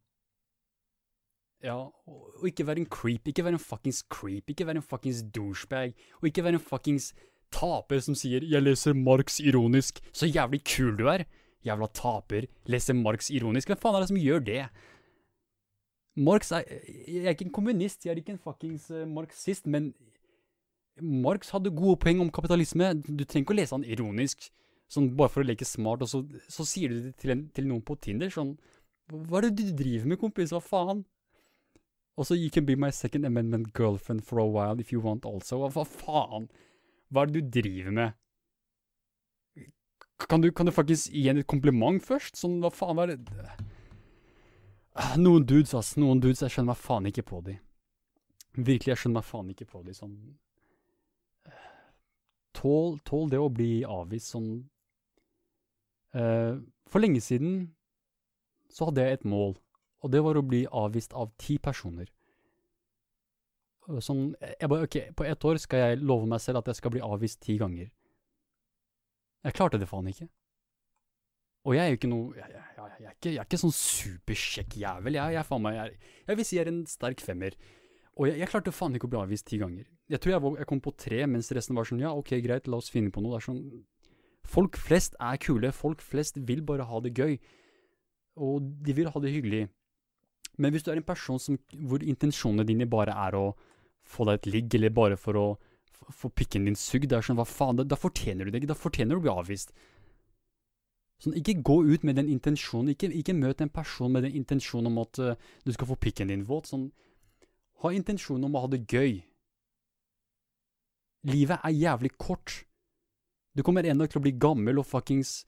ja, 1.63 1.77
og, 1.79 2.23
og 2.41 2.47
ikke 2.49 2.67
være 2.67 2.83
en 2.83 2.91
creep. 2.91 3.29
Ikke 3.31 3.45
være 3.47 3.59
en 3.59 3.63
fuckings 3.63 4.03
creep. 4.11 4.51
Ikke 4.51 4.67
være 4.67 4.83
en 4.83 4.87
fuckings 4.87 5.23
douchebag. 5.35 5.95
Og 6.21 6.31
ikke 6.31 6.45
være 6.45 6.59
en 6.59 6.65
fuckings 6.65 7.13
taper 7.53 8.01
som 8.01 8.17
sier 8.17 8.41
'jeg 8.41 8.63
leser 8.63 8.95
Marx 8.95 9.41
ironisk'. 9.41 10.01
Så 10.13 10.27
jævlig 10.27 10.65
kul 10.65 10.97
du 10.99 11.07
er. 11.07 11.25
Jævla 11.65 11.87
taper. 11.95 12.47
Leser 12.67 12.95
Marx 12.95 13.31
ironisk. 13.31 13.69
Hvem 13.69 13.79
faen 13.79 13.95
er 13.95 14.01
det 14.01 14.09
som 14.09 14.17
gjør 14.17 14.41
det? 14.45 14.69
Marx 16.17 16.53
er 16.53 16.63
Jeg 17.09 17.25
er 17.25 17.31
ikke 17.31 17.45
en 17.45 17.53
kommunist, 17.53 18.05
jeg 18.05 18.13
er 18.13 18.17
ikke 18.17 18.33
en 18.33 18.39
fuckings 18.39 18.91
uh, 18.91 19.09
marxist, 19.09 19.67
men 19.67 19.95
Marx 21.01 21.51
hadde 21.51 21.71
gode 21.71 21.97
poeng 21.97 22.21
om 22.21 22.31
kapitalisme. 22.31 22.95
Du 23.03 23.25
trenger 23.25 23.47
ikke 23.47 23.55
å 23.55 23.61
lese 23.61 23.75
han 23.75 23.85
ironisk, 23.85 24.51
sånn 24.93 25.13
bare 25.17 25.33
for 25.33 25.43
å 25.43 25.49
leke 25.49 25.67
smart, 25.69 26.05
og 26.05 26.11
så, 26.11 26.21
så 26.53 26.67
sier 26.69 26.93
du 26.93 27.01
det 27.09 27.17
til, 27.23 27.35
en, 27.35 27.47
til 27.55 27.69
noen 27.69 27.85
på 27.87 27.97
Tinder 28.03 28.33
sånn 28.33 28.55
Hva 29.13 29.41
er 29.41 29.49
det 29.49 29.57
du 29.59 29.77
driver 29.77 30.13
med, 30.13 30.21
kompis? 30.21 30.53
Hva 30.55 30.61
faen? 30.65 31.03
Og 32.21 32.29
så 32.29 32.37
You 32.37 32.51
can 32.53 32.67
be 32.69 32.77
my 32.77 32.91
second 32.93 33.25
amendment 33.25 33.73
girlfriend 33.77 34.25
for 34.29 34.39
a 34.39 34.47
while 34.47 34.81
if 34.81 34.93
you 34.93 35.01
want 35.01 35.25
also. 35.27 35.63
Hva 35.73 35.87
faen? 35.89 36.51
Hva 37.09 37.25
er 37.25 37.33
det 37.33 37.41
du 37.41 37.61
driver 37.61 37.97
med? 37.97 38.19
Kan 40.29 40.45
du, 40.45 40.53
kan 40.53 40.69
du 40.69 40.73
faktisk 40.73 41.11
gi 41.11 41.27
henne 41.27 41.43
et 41.43 41.51
kompliment 41.51 42.05
først? 42.05 42.37
Sånn, 42.39 42.61
hva 42.63 42.71
faen 42.73 43.01
er 43.03 43.15
det 43.15 43.19
Noen 45.17 45.47
dudes, 45.49 45.73
ass. 45.75 45.95
Noen 45.97 46.21
dudes, 46.21 46.43
jeg 46.45 46.53
skjønner 46.53 46.75
meg 46.75 46.81
faen 46.81 47.09
ikke 47.09 47.25
på 47.25 47.41
de. 47.47 47.57
Virkelig, 48.59 48.93
jeg 48.93 49.01
skjønner 49.01 49.23
meg 49.23 49.29
faen 49.29 49.53
ikke 49.55 49.69
på 49.71 49.81
de. 49.87 49.97
Sånn 49.97 50.17
Tål, 52.53 52.99
tål 53.09 53.31
det 53.33 53.41
å 53.41 53.49
bli 53.51 53.71
avvist 53.89 54.35
sånn 54.35 54.51
For 56.13 57.01
lenge 57.01 57.23
siden 57.25 57.71
så 58.73 58.89
hadde 58.89 59.05
jeg 59.05 59.21
et 59.21 59.25
mål, 59.29 59.55
og 60.03 60.13
det 60.13 60.21
var 60.25 60.37
å 60.37 60.45
bli 60.45 60.65
avvist 60.69 61.15
av 61.17 61.33
ti 61.41 61.59
personer. 61.63 62.11
Sånn, 64.01 64.31
jeg 64.41 64.69
bare, 64.71 64.87
ok, 64.87 64.97
På 65.19 65.25
ett 65.27 65.45
år 65.45 65.59
skal 65.59 65.81
jeg 65.83 66.05
love 66.07 66.29
meg 66.31 66.41
selv 66.41 66.61
at 66.61 66.71
jeg 66.71 66.79
skal 66.79 66.93
bli 66.95 67.03
avvist 67.03 67.41
ti 67.43 67.57
ganger. 67.59 67.91
Jeg 69.43 69.57
klarte 69.59 69.81
det 69.81 69.89
faen 69.91 70.07
ikke. 70.07 70.29
Og 71.67 71.77
jeg 71.77 71.83
er 71.83 71.91
jo 71.93 71.99
ikke 71.99 72.11
noe 72.11 72.37
Jeg, 72.39 72.51
jeg, 72.51 72.63
jeg, 72.77 72.87
jeg 72.99 73.07
er, 73.07 73.17
ikke, 73.17 73.33
er, 73.33 73.45
ikke, 73.45 73.59
sånn 73.59 73.75
superkjekk 73.75 74.77
jævel. 74.83 75.19
Jeg, 75.19 75.47
faen 75.49 75.65
meg, 75.67 75.79
jeg, 76.29 76.37
vil 76.39 76.47
si 76.47 76.59
jeg 76.59 76.67
er 76.67 76.73
en 76.73 76.85
sterk 76.91 77.23
femmer. 77.23 77.59
Og 78.19 78.29
jeg, 78.31 78.49
klarte 78.51 78.75
faen 78.75 78.95
ikke 78.99 79.09
å 79.11 79.13
bli 79.15 79.23
avvist 79.23 79.49
ti 79.51 79.59
ganger. 79.63 79.89
Jeg 80.13 80.23
tror 80.23 80.35
jeg, 80.37 80.69
kom 80.71 80.83
på 80.85 80.95
tre, 80.95 81.25
mens 81.31 81.51
resten 81.55 81.79
var 81.79 81.89
sånn 81.89 82.03
ja, 82.05 82.13
ok, 82.15 82.37
greit, 82.45 82.71
la 82.71 82.79
oss 82.79 82.93
finne 82.93 83.11
på 83.15 83.23
noe. 83.25 83.35
Det 83.35 83.43
er 83.43 83.49
sånn 83.49 83.63
Folk 84.49 84.77
flest 84.77 85.17
er 85.21 85.39
kule. 85.43 85.73
Folk 85.73 86.03
flest 86.03 86.39
vil 86.49 86.63
bare 86.67 86.87
ha 86.89 87.01
det 87.01 87.15
gøy. 87.17 87.39
Og 88.37 88.63
de 88.85 88.95
vil 88.97 89.11
ha 89.13 89.21
det 89.21 89.33
hyggelig. 89.33 89.67
Men 90.59 90.73
hvis 90.73 90.85
du 90.85 90.91
er 90.93 91.01
en 91.01 91.07
person 91.07 91.41
som, 91.41 91.59
hvor 91.89 92.03
intensjonene 92.05 92.67
dine 92.69 92.89
bare 92.91 93.15
er 93.27 93.37
å 93.39 93.53
få 94.09 94.27
deg 94.29 94.41
et 94.41 94.51
ligg, 94.51 94.75
eller 94.77 94.93
bare 94.93 95.17
for 95.17 95.39
å 95.39 95.47
få 96.11 96.29
pikken 96.35 96.67
din 96.67 96.79
sugd. 96.79 97.09
Det 97.11 97.19
er 97.19 97.27
sånn, 97.27 97.39
hva 97.39 97.47
faen, 97.49 97.79
da, 97.79 97.87
da, 97.87 97.99
fortjener 97.99 98.45
du 98.45 98.53
det 98.53 98.63
ikke. 98.63 98.73
Da 98.73 98.79
fortjener 98.79 99.15
du 99.15 99.23
å 99.23 99.25
bli 99.27 99.33
avvist. 99.33 99.75
Sånn, 101.23 101.37
ikke 101.39 101.61
gå 101.63 101.79
ut 101.87 102.07
med 102.07 102.19
den 102.19 102.31
intensjonen. 102.33 102.93
Ikke, 102.95 103.11
ikke 103.15 103.37
møt 103.39 103.63
en 103.63 103.73
person 103.73 104.13
med 104.13 104.27
den 104.27 104.37
intensjonen 104.43 104.91
om 104.91 105.03
at 105.05 105.23
uh, 105.23 105.53
du 105.65 105.73
skal 105.75 105.93
få 105.93 105.99
pikken 106.03 106.33
din 106.33 106.47
våt. 106.49 106.73
Sånn, 106.73 106.89
ha 107.85 107.93
intensjonen 107.95 108.49
om 108.49 108.59
å 108.59 108.65
ha 108.67 108.73
det 108.73 108.83
gøy. 108.91 109.21
Livet 111.31 111.63
er 111.63 111.79
jævlig 111.79 112.13
kort. 112.19 112.63
Du 113.55 113.63
kommer 113.63 113.85
en 113.85 114.01
dag 114.01 114.11
til 114.11 114.21
å 114.21 114.25
bli 114.25 114.35
gammel 114.41 114.81
og 114.81 114.89
fuckings 114.89 115.43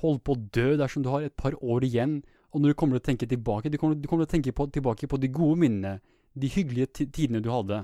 holde 0.00 0.22
på 0.24 0.34
å 0.34 0.42
dø 0.54 0.74
dersom 0.80 1.04
du 1.04 1.10
har 1.12 1.24
et 1.24 1.36
par 1.36 1.56
år 1.60 1.86
igjen. 1.86 2.20
Og 2.52 2.62
når 2.62 2.72
du 2.72 2.78
kommer 2.80 2.98
til 2.98 3.04
å 3.04 3.08
tenke 3.10 3.28
tilbake, 3.28 3.72
du 3.72 3.78
kommer, 3.80 3.96
du 3.96 4.08
kommer 4.08 4.24
til 4.24 4.30
å 4.30 4.36
tenke 4.36 4.54
på, 4.56 4.68
tilbake 4.72 5.08
på 5.08 5.20
de 5.20 5.30
gode 5.32 5.60
minnene 5.60 5.98
de 6.38 6.50
hyggelige 6.52 7.08
tidene 7.08 7.42
du 7.44 7.50
hadde. 7.52 7.82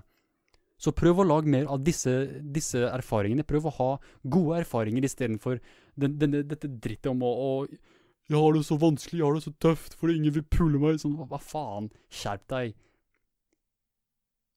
Så 0.81 0.93
prøv 0.97 1.23
å 1.23 1.27
lage 1.27 1.51
mer 1.51 1.69
av 1.71 1.83
disse, 1.87 2.13
disse 2.55 2.83
erfaringene. 2.89 3.47
Prøv 3.47 3.69
å 3.69 3.75
ha 3.79 3.91
gode 4.23 4.63
erfaringer 4.63 5.07
istedenfor 5.07 5.61
den, 5.95 6.17
denne, 6.21 6.43
dette 6.49 6.69
drittet 6.69 7.13
om 7.13 7.23
å, 7.23 7.31
å 7.31 7.51
'Jeg 8.25 8.41
har 8.41 8.55
det 8.57 8.65
så 8.65 8.77
vanskelig, 8.81 9.19
jeg 9.21 9.27
har 9.27 9.35
det 9.37 9.45
så 9.45 9.53
tøft 9.61 9.95
fordi 10.01 10.17
ingen 10.17 10.33
vil 10.33 10.47
pule 10.49 10.79
meg.' 10.81 11.01
Sånn, 11.01 11.17
hva, 11.29 11.39
faen? 11.39 11.91
Skjerp 12.09 12.47
deg. 12.49 12.75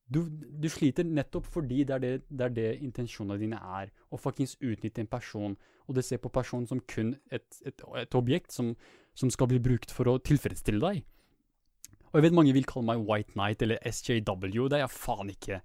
Du, 0.07 0.21
du, 0.31 0.69
sliter 0.71 1.03
nettopp 1.03 1.49
fordi 1.51 1.81
det 1.83 1.95
er 1.97 2.03
det, 2.03 2.11
det, 2.29 2.45
er 2.45 2.53
det 2.55 2.67
intensjonene 2.85 3.39
dine 3.41 3.59
er. 3.59 3.91
Å 4.11 4.19
fuckings 4.19 4.55
utnytte 4.63 5.03
en 5.03 5.11
person, 5.11 5.57
og 5.87 5.97
det 5.97 6.05
ser 6.07 6.21
på 6.23 6.31
personen 6.31 6.67
som 6.69 6.79
kun 6.87 7.15
et, 7.31 7.47
et, 7.67 7.83
et 8.03 8.15
objekt 8.15 8.55
som, 8.55 8.71
som 9.17 9.31
skal 9.33 9.51
bli 9.51 9.59
brukt 9.63 9.91
for 9.91 10.07
å 10.07 10.19
tilfredsstille 10.23 10.79
deg. 10.83 11.03
Og 12.07 12.19
jeg 12.19 12.27
vet 12.29 12.37
mange 12.37 12.55
vil 12.55 12.67
kalle 12.67 12.87
meg 12.87 13.03
White 13.03 13.35
Knight 13.35 13.65
eller 13.65 13.83
SJW, 13.83 14.69
det 14.71 14.79
er 14.79 14.85
jeg 14.85 14.95
faen 14.95 15.33
ikke. 15.33 15.59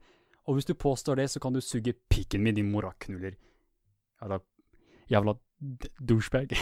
Og 0.50 0.58
hvis 0.58 0.66
du 0.66 0.74
påstår 0.74 1.20
det, 1.20 1.28
så 1.30 1.40
kan 1.42 1.54
du 1.54 1.62
suge 1.62 1.94
pikken 2.10 2.42
min, 2.42 2.56
din 2.58 2.70
moraknuller. 2.70 3.38
Jævla 4.22 4.40
Jævla 5.10 5.34
douchebag. 6.00 6.54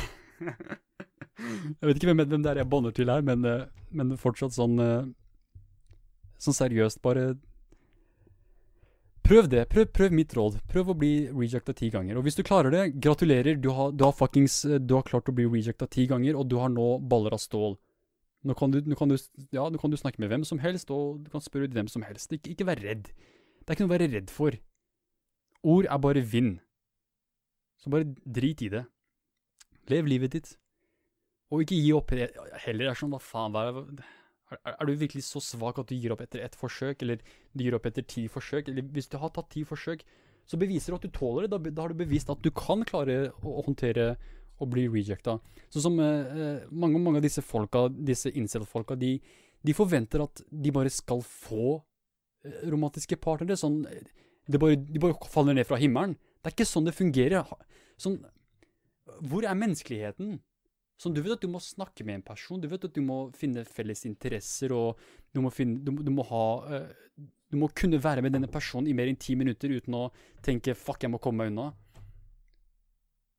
jeg 1.81 1.89
vet 1.89 1.97
ikke 1.97 2.13
hvem, 2.13 2.27
hvem 2.29 2.43
det 2.45 2.51
er 2.53 2.61
jeg 2.61 2.71
bånder 2.71 2.93
til 2.93 3.09
her, 3.13 3.25
men, 3.25 3.45
eh, 3.45 3.69
men, 3.91 4.17
fortsatt 4.21 4.57
sånn 4.57 4.79
eh, 4.85 5.09
Sånn 6.41 6.57
seriøst, 6.57 7.03
bare 7.05 7.35
Prøv 9.31 9.47
det. 9.47 9.69
Prøv, 9.71 9.85
prøv, 9.95 10.15
mitt 10.17 10.33
råd. 10.35 10.57
Prøv 10.73 10.89
å 10.91 10.97
bli 10.99 11.13
rejecta 11.31 11.71
ti 11.77 11.87
ganger. 11.95 12.19
Og 12.19 12.25
hvis 12.27 12.35
du 12.35 12.43
klarer 12.47 12.75
det, 12.75 12.81
gratulerer. 12.99 13.61
Du 13.63 13.69
har, 13.77 13.93
du 13.95 14.03
har 14.03 14.17
fuckings 14.17 14.65
Du 14.83 14.97
har 14.97 15.07
klart 15.07 15.31
å 15.31 15.35
bli 15.37 15.47
rejecta 15.47 15.87
ti 15.87 16.09
ganger, 16.11 16.35
og 16.35 16.49
du 16.51 16.57
har 16.59 16.73
nå 16.73 16.97
baller 17.13 17.37
av 17.37 17.43
stål. 17.43 17.77
Nå 18.43 18.57
kan, 18.59 18.73
du, 18.75 18.81
nå, 18.89 18.97
kan 18.99 19.13
du, 19.13 19.15
ja, 19.55 19.69
nå 19.71 19.79
kan 19.79 19.93
du 19.93 19.99
snakke 20.01 20.19
med 20.23 20.33
hvem 20.33 20.47
som 20.49 20.59
helst, 20.59 20.91
og 20.91 21.21
du 21.23 21.31
kan 21.31 21.45
spørre 21.45 21.69
ut 21.69 21.77
hvem 21.77 21.91
som 21.93 22.03
helst. 22.03 22.33
Ikke, 22.35 22.57
ikke 22.57 22.67
vær 22.73 22.83
redd. 22.83 23.13
Det 23.13 23.69
er 23.69 23.77
ikke 23.77 23.87
noe 23.87 23.93
å 23.93 23.95
være 23.95 24.11
redd 24.17 24.33
for. 24.35 24.57
Ord 25.63 25.87
er 25.87 26.03
bare 26.03 26.27
vind. 26.27 26.57
Så 27.79 27.93
bare 27.93 28.11
drit 28.25 28.65
i 28.67 28.71
det. 28.73 28.83
Lev 29.93 30.11
livet 30.11 30.35
ditt. 30.35 30.57
Og 31.55 31.63
ikke 31.63 31.79
gi 31.79 31.93
opp 31.95 32.11
heller. 32.17 32.35
Det 32.35 32.91
er 32.91 32.99
sånn, 32.99 33.15
hva 33.15 33.23
faen, 33.23 33.55
hva 33.55 33.69
er, 33.69 33.79
er, 33.79 34.11
er, 34.59 34.87
du 34.87 34.95
virkelig 34.99 35.23
så 35.27 35.43
svak 35.45 35.79
at 35.81 35.91
du 35.91 35.95
gir 35.95 36.15
opp 36.15 36.25
etter 36.25 36.43
ett 36.45 36.57
forsøk, 36.59 37.05
eller 37.05 37.21
du 37.55 37.65
gir 37.65 37.77
opp 37.77 37.87
etter 37.91 38.07
ti 38.07 38.27
forsøk? 38.31 38.71
Eller 38.71 38.87
hvis 38.95 39.11
du 39.11 39.19
har 39.23 39.33
tatt 39.35 39.51
ti 39.53 39.63
forsøk, 39.67 40.03
så 40.51 40.59
beviser 40.59 40.93
du 40.93 40.99
at 40.99 41.07
du 41.07 41.15
tåler 41.15 41.47
det. 41.47 41.53
Da, 41.53 41.71
da 41.71 41.85
har 41.85 41.95
du 41.95 42.01
bevist 42.01 42.31
at 42.33 42.43
du 42.43 42.51
kan 42.55 42.83
klare 42.89 43.31
å, 43.31 43.55
å 43.61 43.65
håndtere 43.69 44.15
og 44.61 44.73
bli 44.73 44.87
rejecta. 44.91 45.39
Sånn 45.73 45.87
som 45.87 46.01
eh, 46.05 46.67
mange, 46.69 46.99
mange, 47.01 47.21
av 47.21 47.25
disse 47.25 47.45
folka, 47.45 47.87
disse 47.89 48.33
incel-folka, 48.37 48.97
de, 48.99 49.15
de, 49.63 49.77
forventer 49.77 50.25
at 50.25 50.43
de 50.51 50.73
bare 50.75 50.93
skal 50.93 51.23
få 51.25 51.79
eh, 52.45 52.67
romantiske 52.69 53.17
partnere. 53.23 53.57
Sånn, 53.61 53.83
de 54.51 54.61
bare, 54.61 54.77
de 54.77 55.01
bare, 55.03 55.17
faller 55.33 55.57
ned 55.57 55.69
fra 55.69 55.81
himmelen. 55.81 56.17
Det 56.41 56.51
er 56.51 56.57
ikke 56.59 56.69
sånn 56.69 56.89
det 56.89 56.97
fungerer. 56.97 57.49
Sånn, 58.01 58.19
hvor 59.31 59.47
er 59.47 59.59
menneskeligheten? 59.59 60.39
Sånn, 61.01 61.15
du 61.17 61.23
vet 61.25 61.33
at 61.39 61.45
du 61.45 61.49
må 61.49 61.63
snakke 61.65 62.05
med 62.05 62.19
en 62.19 62.27
person, 62.27 62.61
du 62.61 62.69
vet 62.69 62.83
at 62.85 62.93
du 62.93 63.01
må 63.01 63.23
finne 63.37 63.65
felles 63.65 64.05
interesser, 64.05 64.75
og 64.77 65.01
du 65.33 65.41
må, 65.41 65.53
finne, 65.55 65.79
du, 65.81 65.95
du 66.05 66.11
må 66.13 66.27
ha 66.29 66.47
uh, 66.67 67.29
Du 67.51 67.57
må 67.59 67.71
kunne 67.75 67.99
være 67.99 68.23
med 68.23 68.35
denne 68.37 68.51
personen 68.53 68.91
i 68.91 68.95
mer 68.95 69.09
enn 69.11 69.19
ti 69.19 69.35
minutter 69.35 69.73
uten 69.73 69.97
å 69.97 70.03
tenke 70.45 70.77
'fuck, 70.77 71.03
jeg 71.03 71.11
må 71.11 71.19
komme 71.19 71.43
meg 71.43 71.55
unna'. 71.55 71.73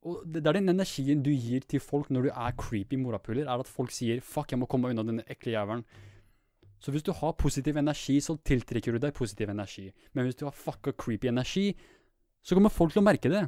Og 0.01 0.25
det, 0.25 0.41
er 0.41 0.57
den 0.57 0.73
energien 0.73 1.21
du 1.21 1.29
gir 1.29 1.61
til 1.69 1.79
folk 1.79 2.09
når 2.09 2.25
du 2.25 2.31
er 2.33 2.57
creepy 2.57 2.97
morapuler, 2.97 3.45
er 3.45 3.61
at 3.61 3.69
folk 3.69 3.93
sier 3.93 4.19
'fuck, 4.19 4.51
jeg 4.51 4.59
må 4.59 4.67
komme 4.67 4.89
meg 4.89 4.97
unna 4.97 5.05
denne 5.07 5.27
ekle 5.29 5.53
jævelen'. 5.53 5.85
Så 6.81 6.91
hvis 6.91 7.05
du 7.05 7.13
har 7.13 7.37
positiv 7.37 7.77
energi, 7.77 8.17
så 8.19 8.35
tiltrekker 8.41 8.97
du 8.97 8.99
deg 8.99 9.13
positiv 9.13 9.49
energi. 9.53 9.91
Men 10.13 10.25
hvis 10.25 10.39
du 10.39 10.47
har 10.47 10.57
fucka 10.57 10.91
creepy 10.97 11.29
energi, 11.29 11.75
så 12.41 12.57
kommer 12.57 12.73
folk 12.73 12.91
til 12.91 13.03
å 13.03 13.05
merke 13.05 13.29
det. 13.29 13.43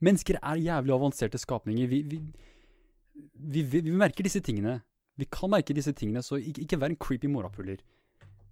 Mennesker 0.00 0.38
er 0.40 0.56
jævlig 0.56 0.94
avanserte 0.96 1.38
skapninger. 1.38 1.86
Vi, 1.86 2.00
vi, 2.08 2.22
vi, 3.34 3.62
vi 3.62 3.90
merker 3.90 4.26
disse 4.26 4.42
tingene. 4.44 4.80
Vi 5.20 5.28
kan 5.30 5.50
merke 5.52 5.76
disse 5.76 5.92
tingene, 5.96 6.22
så 6.24 6.38
ikke, 6.40 6.64
ikke 6.64 6.80
vær 6.80 6.92
en 6.92 7.00
creepy 7.00 7.28
morapuler. 7.30 7.82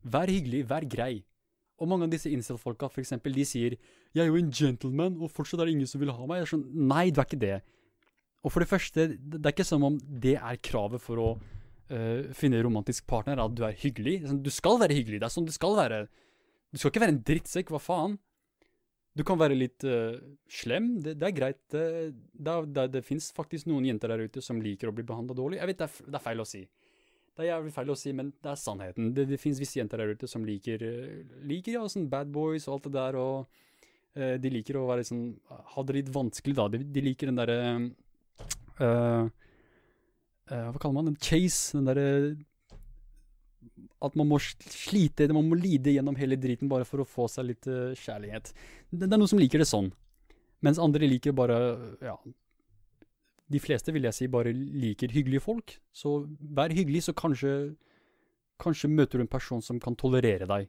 Vær 0.04 0.30
hyggelig, 0.30 0.64
vær 0.68 0.86
grei. 0.88 1.24
Og 1.78 1.88
mange 1.90 2.08
av 2.08 2.12
disse 2.12 2.30
incel-folka, 2.30 2.88
for 2.90 3.02
eksempel, 3.02 3.34
de 3.34 3.44
sier 3.46 3.76
'Jeg 4.14 4.22
er 4.24 4.26
jo 4.26 4.36
en 4.36 4.50
gentleman, 4.50 5.16
og 5.22 5.30
fortsatt 5.30 5.60
er 5.60 5.66
det 5.66 5.74
ingen 5.74 5.86
som 5.86 6.00
vil 6.00 6.10
ha 6.10 6.26
meg'. 6.26 6.38
Jeg 6.38 6.42
er 6.42 6.52
sånn 6.56 6.88
Nei, 6.88 7.10
du 7.10 7.20
er 7.20 7.24
ikke 7.24 7.40
det. 7.40 7.62
Og 8.44 8.52
for 8.52 8.60
det 8.60 8.68
første, 8.68 9.18
det 9.18 9.46
er 9.46 9.52
ikke 9.52 9.66
som 9.66 9.84
om 9.84 9.98
det 9.98 10.36
er 10.36 10.56
kravet 10.62 11.00
for 11.00 11.16
å 11.18 11.28
uh, 11.90 12.22
finne 12.32 12.62
romantisk 12.62 13.06
partner, 13.06 13.38
at 13.38 13.54
du 13.54 13.64
er 13.64 13.72
hyggelig. 13.72 14.26
Sånn, 14.26 14.42
du 14.42 14.50
skal 14.50 14.78
være 14.78 14.94
hyggelig. 14.94 15.20
Det 15.20 15.26
er 15.26 15.34
sånn 15.34 15.46
du 15.48 15.52
skal 15.52 15.76
være. 15.76 16.08
Du 16.72 16.78
skal 16.78 16.90
ikke 16.90 17.00
være 17.00 17.14
en 17.16 17.22
drittsekk, 17.22 17.70
hva 17.70 17.80
faen? 17.80 18.18
Du 19.18 19.24
kan 19.26 19.38
være 19.40 19.56
litt 19.58 19.82
uh, 19.88 20.14
slem, 20.46 20.92
det, 21.02 21.16
det, 21.18 21.26
er 21.26 21.34
greit. 21.34 21.62
Det, 21.72 22.12
det, 22.38 22.84
det, 22.94 23.02
fins 23.06 23.32
faktisk 23.34 23.66
noen 23.66 23.88
jenter 23.88 24.12
der 24.12 24.28
ute 24.28 24.42
som 24.44 24.60
liker 24.62 24.90
å 24.90 24.94
bli 24.94 25.06
behandla 25.06 25.34
dårlig. 25.34 25.58
Jeg 25.58 25.72
vet 25.72 25.80
det 25.80 25.88
er, 25.88 26.04
det 26.06 26.20
er 26.20 26.24
feil 26.28 26.42
å 26.44 26.46
si. 26.46 26.62
Det 27.34 27.44
er 27.44 27.52
jævlig 27.52 27.72
feil 27.74 27.90
å 27.90 27.96
si, 27.98 28.12
men 28.18 28.30
det 28.42 28.50
er 28.50 28.58
sannheten. 28.58 29.10
Det, 29.14 29.24
det 29.30 29.38
finnes 29.38 29.60
visse 29.62 29.78
jenter 29.78 30.02
der 30.02 30.14
ute 30.14 30.30
som 30.30 30.46
liker, 30.46 30.82
eh, 30.82 31.18
liker 31.46 31.76
ja, 31.76 31.82
sånn 31.90 32.08
bad 32.10 32.30
boys 32.34 32.66
og 32.66 32.76
alt 32.76 32.88
det 32.88 32.94
der, 32.96 33.18
og 33.18 34.18
uh, 34.18 34.36
de 34.42 34.52
liker 34.54 34.78
å 34.78 34.86
være 34.88 35.06
sånn 35.06 35.24
Ha 35.74 35.84
det 35.86 35.98
litt 35.98 36.14
vanskelig, 36.14 36.56
da. 36.58 36.66
De, 36.74 36.82
de 36.82 37.04
liker 37.06 37.30
den 37.30 37.38
derre 37.38 37.58
uh, 38.82 39.28
uh, 40.50 40.66
Hva 40.70 40.78
kaller 40.78 40.96
man 41.00 41.12
den? 41.12 41.18
Chase. 41.22 41.78
Den 41.78 41.90
derre 41.90 42.08
at 44.04 44.18
man 44.18 44.28
må 44.30 44.38
slite, 44.38 45.26
man 45.34 45.48
må 45.48 45.58
lide 45.58 45.94
gjennom 45.94 46.18
hele 46.18 46.38
driten 46.38 46.70
bare 46.70 46.86
for 46.86 47.02
å 47.02 47.08
få 47.08 47.26
seg 47.30 47.48
litt 47.50 47.66
uh, 47.70 47.96
kjærlighet. 47.98 48.52
Det, 48.90 49.06
det, 49.06 49.10
er 49.10 49.18
noen 49.18 49.30
som 49.30 49.40
liker 49.40 49.62
det 49.62 49.68
sånn. 49.70 49.90
Mens 50.64 50.80
andre 50.82 51.08
liker 51.10 51.36
bare 51.36 51.58
Ja. 52.04 52.18
De 53.48 53.56
fleste, 53.64 53.94
vil 53.96 54.04
jeg 54.04 54.12
si, 54.12 54.26
bare 54.28 54.50
liker 54.52 55.08
hyggelige 55.08 55.40
folk. 55.40 55.78
Så 55.88 56.18
vær 56.36 56.74
hyggelig, 56.74 57.06
så 57.06 57.14
kanskje 57.16 57.52
Kanskje 58.58 58.90
møter 58.90 59.20
du 59.20 59.22
en 59.22 59.30
person 59.30 59.60
som 59.62 59.78
kan 59.78 59.94
tolerere 59.94 60.46
deg. 60.50 60.64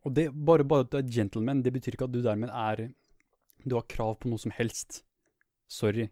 Og 0.00 0.14
det, 0.16 0.30
bare, 0.32 0.64
bare 0.64 0.86
at 0.86 0.94
du 0.94 0.96
er 0.96 1.10
gentleman, 1.12 1.60
det 1.60 1.74
betyr 1.74 1.92
ikke 1.92 2.06
at 2.08 2.14
du 2.14 2.22
dermed 2.24 2.48
er 2.48 2.86
Du 3.68 3.74
har 3.76 3.84
krav 3.84 4.14
på 4.22 4.30
noe 4.32 4.40
som 4.40 4.54
helst. 4.56 5.02
Sorry. 5.68 6.08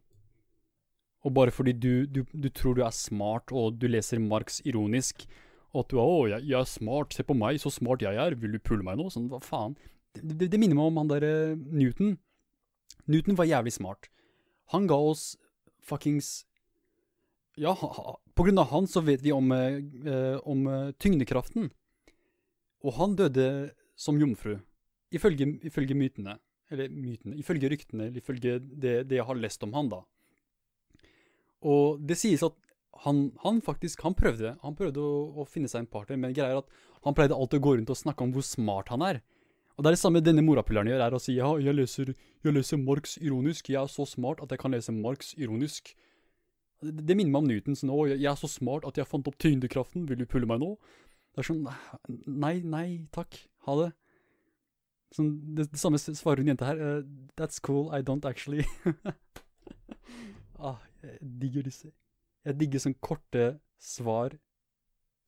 Og 1.27 1.35
bare 1.35 1.51
fordi 1.55 1.75
du, 1.75 2.07
du, 2.07 2.23
du, 2.31 2.49
tror 2.55 2.77
du 2.79 2.85
er 2.87 2.95
smart, 2.95 3.51
og 3.51 3.79
du 3.81 3.89
leser 3.91 4.21
Marx 4.23 4.61
ironisk, 4.65 5.27
og 5.75 5.85
at 5.85 5.91
du 5.91 5.99
er 5.99 6.07
'Å, 6.07 6.29
jeg, 6.31 6.49
jeg, 6.49 6.61
er 6.61 6.69
smart, 6.71 7.15
se 7.15 7.25
på 7.27 7.37
meg, 7.37 7.59
så 7.61 7.71
smart 7.71 8.03
jeg 8.03 8.17
er, 8.17 8.37
vil 8.39 8.55
du 8.55 8.59
pulle 8.63 8.87
meg 8.87 8.97
nå?' 8.97 9.11
Sånn, 9.13 9.29
hva 9.29 9.41
faen? 9.43 9.77
Det, 10.15 10.39
det, 10.39 10.51
det 10.53 10.61
minner 10.61 10.79
meg 10.79 10.93
om 10.93 11.01
han 11.03 11.11
derre 11.11 11.57
Newton. 11.57 12.17
Newton 13.07 13.37
var 13.37 13.51
jævlig 13.51 13.75
smart. 13.75 14.09
Han 14.73 14.87
ga 14.87 14.97
oss 14.97 15.37
fuckings 15.81 16.45
Ja, 17.59 17.75
på 17.75 18.45
grunn 18.47 18.61
av 18.63 18.71
han 18.71 18.87
så 18.87 19.03
vet 19.03 19.23
vi 19.25 19.33
om, 19.35 19.51
eh, 19.51 20.37
om 20.47 20.67
eh, 20.71 20.93
tyngdekraften. 21.03 21.73
Og 22.87 22.95
han 22.95 23.17
døde 23.19 23.73
som 23.99 24.21
jomfru, 24.21 24.61
ifølge, 25.11 25.57
ifølge 25.67 25.97
mytene. 25.99 26.37
Eller 26.71 26.93
mytene, 26.93 27.35
ifølge 27.41 27.71
ryktene, 27.73 28.07
eller 28.07 28.23
ifølge 28.23 28.61
det, 28.61 29.09
det 29.11 29.19
jeg 29.19 29.27
har 29.27 29.41
lest 29.41 29.65
om 29.67 29.75
han, 29.75 29.91
da. 29.91 30.05
Og 31.67 32.03
det 32.07 32.19
sies 32.21 32.45
at 32.47 32.55
han, 33.05 33.29
han 33.45 33.61
faktisk 33.63 34.03
han 34.07 34.17
prøvde, 34.19 34.57
han 34.63 34.77
prøvde 34.79 35.03
å, 35.03 35.43
å, 35.43 35.47
finne 35.49 35.71
seg 35.71 35.85
en 35.85 35.91
partner, 35.91 36.19
men 36.21 36.35
greia 36.35 36.57
er 36.57 36.63
at 36.63 36.79
han 37.07 37.15
pleide 37.15 37.37
alltid 37.37 37.61
å 37.61 37.67
gå 37.67 37.75
rundt 37.77 37.93
og 37.95 37.99
snakke 37.99 38.27
om 38.27 38.33
hvor 38.35 38.47
smart 38.47 38.91
han 38.95 39.05
er. 39.07 39.21
Og 39.77 39.85
det 39.85 39.91
er 39.91 39.95
det 39.95 40.01
samme 40.01 40.23
denne 40.25 40.43
morapuleren 40.43 40.91
gjør, 40.91 41.05
er 41.05 41.15
å 41.15 41.23
si 41.23 41.37
ja, 41.37 41.53
jeg 41.63 41.77
leser, 41.77 42.11
jeg 42.43 42.55
leser 42.55 42.81
Marx 42.83 43.15
ironisk, 43.23 43.71
jeg 43.71 43.79
er 43.79 43.91
så 43.93 44.07
smart 44.11 44.43
at 44.43 44.51
jeg 44.51 44.63
kan 44.63 44.75
lese 44.75 44.95
Marx 44.95 45.31
ironisk. 45.39 45.93
Det, 46.83 46.97
det 47.07 47.15
minner 47.15 47.31
meg 47.37 47.45
om 47.45 47.51
Newton 47.53 47.79
sånn, 47.79 47.95
å, 47.95 48.01
jeg 48.11 48.27
er 48.27 48.41
så 48.41 48.51
smart 48.51 48.87
at 48.89 48.99
jeg 48.99 49.07
fant 49.07 49.31
opp 49.31 49.39
tyngdekraften, 49.39 50.09
vil 50.11 50.19
du 50.19 50.27
pulle 50.27 50.51
meg 50.51 50.63
nå? 50.63 50.75
Det 51.31 51.45
er 51.45 51.51
sånn, 51.53 51.63
nei, 52.27 52.57
nei, 52.67 52.87
takk, 53.15 53.39
ha 53.69 53.79
det. 53.85 53.89
Sånn, 55.15 55.31
det, 55.55 55.69
det 55.71 55.79
samme 55.81 56.01
svarer 56.03 56.43
hun 56.43 56.51
jenta 56.51 56.73
her, 56.73 56.83
uh, 56.83 57.31
that's 57.39 57.63
cool, 57.63 57.87
I 57.95 58.03
don't 58.03 58.27
actually. 58.27 58.67
ah, 60.59 60.83
jeg 61.03 61.33
digger 61.43 61.67
disse. 61.67 61.91
Jeg 62.47 62.59
digger 62.59 62.83
sånne 62.83 63.03
korte 63.05 63.49
svar 63.83 64.37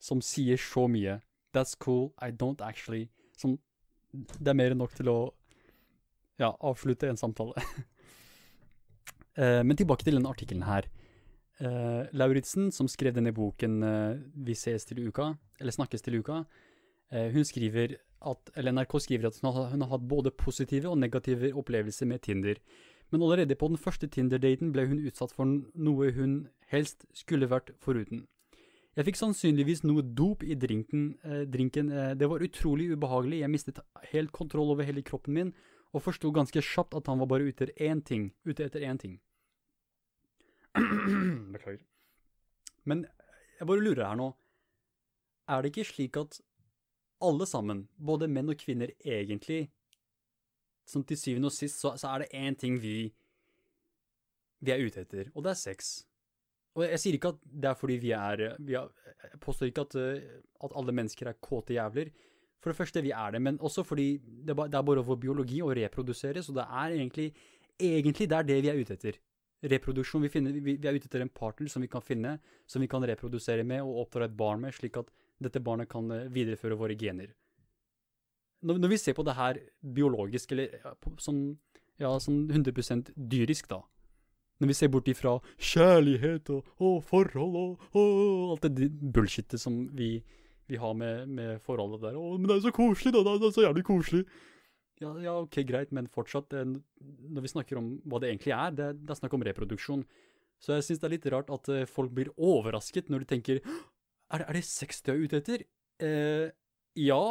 som 0.01 0.23
sier 0.25 0.61
så 0.61 0.87
mye. 0.91 1.19
That's 1.55 1.77
cool, 1.79 2.11
I 2.23 2.31
don't 2.31 2.63
actually. 2.65 3.09
Som 3.37 3.59
det 4.13 4.51
er 4.51 4.59
mer 4.59 4.75
enn 4.75 4.81
nok 4.83 4.95
til 4.99 5.11
å 5.11 5.19
ja, 6.41 6.51
avslutte 6.51 7.11
en 7.11 7.21
samtale. 7.21 7.55
uh, 9.39 9.61
men 9.67 9.77
tilbake 9.79 10.07
til 10.07 10.17
denne 10.19 10.33
artikkelen 10.33 10.67
her. 10.67 10.89
Uh, 11.61 12.09
Lauritzen, 12.17 12.71
som 12.73 12.89
skrev 12.89 13.13
denne 13.13 13.35
boken 13.37 13.83
uh, 13.85 14.17
Vi 14.33 14.57
ses 14.57 14.89
til 14.89 15.03
uka, 15.05 15.35
eller 15.61 15.77
Snakkes 15.77 16.07
til 16.07 16.23
uka, 16.23 16.45
hun 17.11 17.43
skriver 17.43 17.97
at, 18.23 18.51
eller 18.55 18.71
NRK 18.71 18.93
skriver 19.03 19.27
at 19.27 19.39
hun 19.43 19.49
har, 19.51 19.73
hun 19.73 19.83
har 19.83 19.89
hatt 19.97 20.05
både 20.07 20.31
positive 20.31 20.87
og 20.93 21.01
negative 21.03 21.49
opplevelser 21.59 22.07
med 22.07 22.23
Tinder 22.23 22.61
men 23.11 23.23
allerede 23.23 23.57
på 23.59 23.69
den 23.71 23.81
første 23.81 24.09
Tinder-daten 24.09 24.73
ble 24.75 24.87
hun 24.91 25.01
utsatt 25.07 25.33
for 25.35 25.49
noe 25.49 26.11
hun 26.17 26.35
helst 26.71 27.07
skulle 27.17 27.51
vært 27.51 27.73
foruten. 27.83 28.27
Jeg 28.99 29.07
fikk 29.07 29.21
sannsynligvis 29.21 29.85
noe 29.87 30.03
dop 30.03 30.43
i 30.43 30.57
drinken. 30.59 31.13
Eh, 31.23 31.45
drinken. 31.47 31.93
Eh, 31.95 32.15
det 32.19 32.27
var 32.31 32.43
utrolig 32.43 32.91
ubehagelig, 32.91 33.41
jeg 33.41 33.53
mistet 33.53 33.79
helt 34.13 34.33
kontroll 34.35 34.73
over 34.75 34.87
hele 34.87 35.03
kroppen 35.07 35.35
min, 35.35 35.53
og 35.95 36.03
forsto 36.03 36.31
ganske 36.35 36.63
kjapt 36.63 36.97
at 36.99 37.07
han 37.11 37.23
var 37.23 37.31
bare 37.31 37.47
ute, 37.47 37.71
én 37.79 38.03
ting, 38.03 38.31
ute 38.45 38.67
etter 38.67 38.83
én 38.87 38.99
ting. 38.99 39.19
Beklager. 41.55 41.83
Men 42.85 43.07
jeg 43.59 43.67
bare 43.67 43.85
lurer 43.85 44.07
her 44.07 44.19
nå. 44.19 44.31
Er 45.51 45.63
det 45.63 45.73
ikke 45.73 45.89
slik 45.89 46.19
at 46.19 46.41
alle 47.21 47.47
sammen, 47.47 47.89
både 47.99 48.29
menn 48.31 48.51
og 48.51 48.59
kvinner, 48.59 48.93
egentlig 49.05 49.69
som 50.89 51.05
til 51.07 51.19
syvende 51.19 51.51
og 51.51 51.55
sist 51.55 51.81
så, 51.81 51.95
så 52.01 52.15
er 52.15 52.25
det 52.25 52.31
én 52.37 52.57
ting 52.59 52.79
vi, 52.83 53.11
vi 54.61 54.73
er 54.75 54.83
ute 54.83 55.05
etter, 55.05 55.31
og 55.35 55.45
det 55.45 55.55
er 55.55 55.61
sex. 55.61 55.93
Og 56.79 56.85
jeg 56.87 57.03
sier 57.03 57.17
ikke 57.17 57.33
at 57.35 57.39
det 57.43 57.71
er 57.71 57.79
fordi 57.79 57.97
vi 57.99 58.13
er, 58.15 58.43
vi 58.63 58.77
er 58.79 58.91
Jeg 59.25 59.41
påstår 59.43 59.71
ikke 59.71 59.87
at, 59.89 59.95
eh, 59.99 60.27
at, 60.65 60.75
alle 60.77 60.93
mennesker 60.95 61.29
er 61.29 61.41
kåte 61.43 61.75
jævler. 61.75 62.13
For 62.63 62.71
det 62.71 62.77
første, 62.77 63.03
vi 63.03 63.11
er 63.11 63.33
det, 63.33 63.41
men 63.43 63.59
også 63.61 63.83
fordi 63.83 64.19
det, 64.19 64.55
det 64.55 64.79
er 64.79 64.87
bare 64.87 65.03
vår 65.05 65.19
biologi 65.19 65.63
å 65.65 65.73
reprodusere, 65.75 66.43
så 66.43 66.55
det 66.57 66.67
er 66.67 66.99
egentlig 66.99 67.33
Egentlig 67.81 68.27
det 68.29 68.37
er 68.37 68.45
det 68.45 68.57
vi 68.61 68.69
er 68.69 68.77
ute 68.77 68.93
etter. 68.93 69.15
Reproduksjon. 69.65 70.21
Vi, 70.21 70.29
finner, 70.29 70.53
vi, 70.53 70.75
vi 70.77 70.89
er 70.89 70.93
ute 70.93 71.09
etter 71.09 71.23
en 71.25 71.31
partner 71.33 71.71
som 71.73 71.81
vi 71.81 71.89
kan 71.89 72.03
finne, 72.05 72.35
som 72.69 72.83
vi 72.85 72.89
kan 72.93 73.01
reprodusere 73.09 73.65
med 73.65 73.81
og 73.81 74.03
oppdra 74.03 74.27
et 74.29 74.35
barn 74.37 74.61
med, 74.61 74.75
slik 74.77 74.99
at 75.01 75.09
dette 75.41 75.63
barnet 75.65 75.89
kan 75.89 76.13
eh, 76.13 76.27
videreføre 76.29 76.77
våre 76.77 76.99
gener 77.01 77.33
når, 78.67 78.81
når, 78.83 78.93
vi 78.93 78.99
ser 79.01 79.17
på 79.17 79.25
det 79.27 79.37
her 79.39 79.61
biologisk, 79.97 80.53
eller 80.53 80.75
sånn, 81.23 81.41
ja, 82.01 82.13
sånn 82.23 82.45
100% 82.51 83.15
dyrisk, 83.17 83.71
da 83.71 83.83
Når 84.61 84.69
vi 84.69 84.77
ser 84.77 84.91
bort 84.93 85.09
ifra 85.09 85.39
kjærlighet 85.57 86.51
og, 86.53 86.67
og 86.85 86.99
forhold 87.09 87.57
og, 87.57 87.85
og, 87.97 88.51
alt 88.53 88.69
det 88.69 88.91
bullshitet 89.01 89.61
som 89.61 89.87
vi, 89.97 90.19
vi 90.69 90.77
har 90.77 90.93
med, 90.95 91.29
med, 91.29 91.61
forholdet 91.65 92.03
der 92.03 92.19
'Å, 92.19 92.37
men 92.37 92.49
det 92.49 92.57
er 92.59 92.67
så 92.69 92.75
koselig, 92.77 93.15
da! 93.15 93.25
Det 93.25 93.49
er 93.49 93.57
så 93.57 93.65
jævlig 93.65 93.85
koselig!' 93.85 94.27
Ja, 95.01 95.15
ja, 95.17 95.33
ok, 95.41 95.63
greit, 95.65 95.93
men 95.97 96.11
fortsatt, 96.13 96.51
det, 96.53 96.83
når 97.01 97.41
vi 97.41 97.49
snakker 97.49 97.79
om 97.81 98.03
hva 98.05 98.21
det 98.21 98.35
egentlig 98.35 98.53
er, 98.53 98.71
det, 98.77 98.89
det 99.01 99.15
er 99.15 99.17
snakk 99.17 99.33
om 99.33 99.47
reproduksjon. 99.49 100.05
Så 100.61 100.77
jeg 100.77 100.85
syns 100.85 101.01
det 101.01 101.09
er 101.09 101.15
litt 101.15 101.29
rart 101.33 101.49
at 101.49 101.71
uh, 101.73 101.87
folk 101.89 102.13
blir 102.13 102.29
overrasket 102.37 103.09
når 103.09 103.25
de 103.25 103.29
tenker 103.31 103.63
er, 103.65 104.45
er 104.45 104.53
det 104.59 104.65
sex 104.69 105.01
du 105.01 105.13
er 105.15 105.23
ute 105.25 105.41
etter? 105.41 105.65
Eh, 106.01 106.51
ja, 107.01 107.23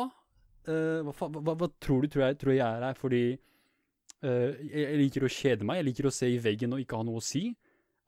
Uh, 0.68 1.08
hva, 1.08 1.30
hva, 1.40 1.56
hva, 1.56 1.70
tror 1.82 2.04
du 2.04 2.12
tror 2.12 2.26
jeg, 2.28 2.38
tror 2.42 2.54
jeg 2.54 2.66
er 2.66 2.84
her 2.84 2.98
fordi 3.00 3.22
uh, 4.26 4.52
jeg 4.68 4.98
liker 5.00 5.26
å 5.26 5.32
kjede 5.32 5.68
meg? 5.68 5.80
Jeg 5.80 5.88
liker 5.88 6.10
å 6.10 6.14
se 6.14 6.28
i 6.30 6.40
veggen 6.44 6.76
og 6.76 6.84
ikke 6.84 7.00
ha 7.00 7.08
noe 7.08 7.22
å 7.22 7.26
si? 7.26 7.46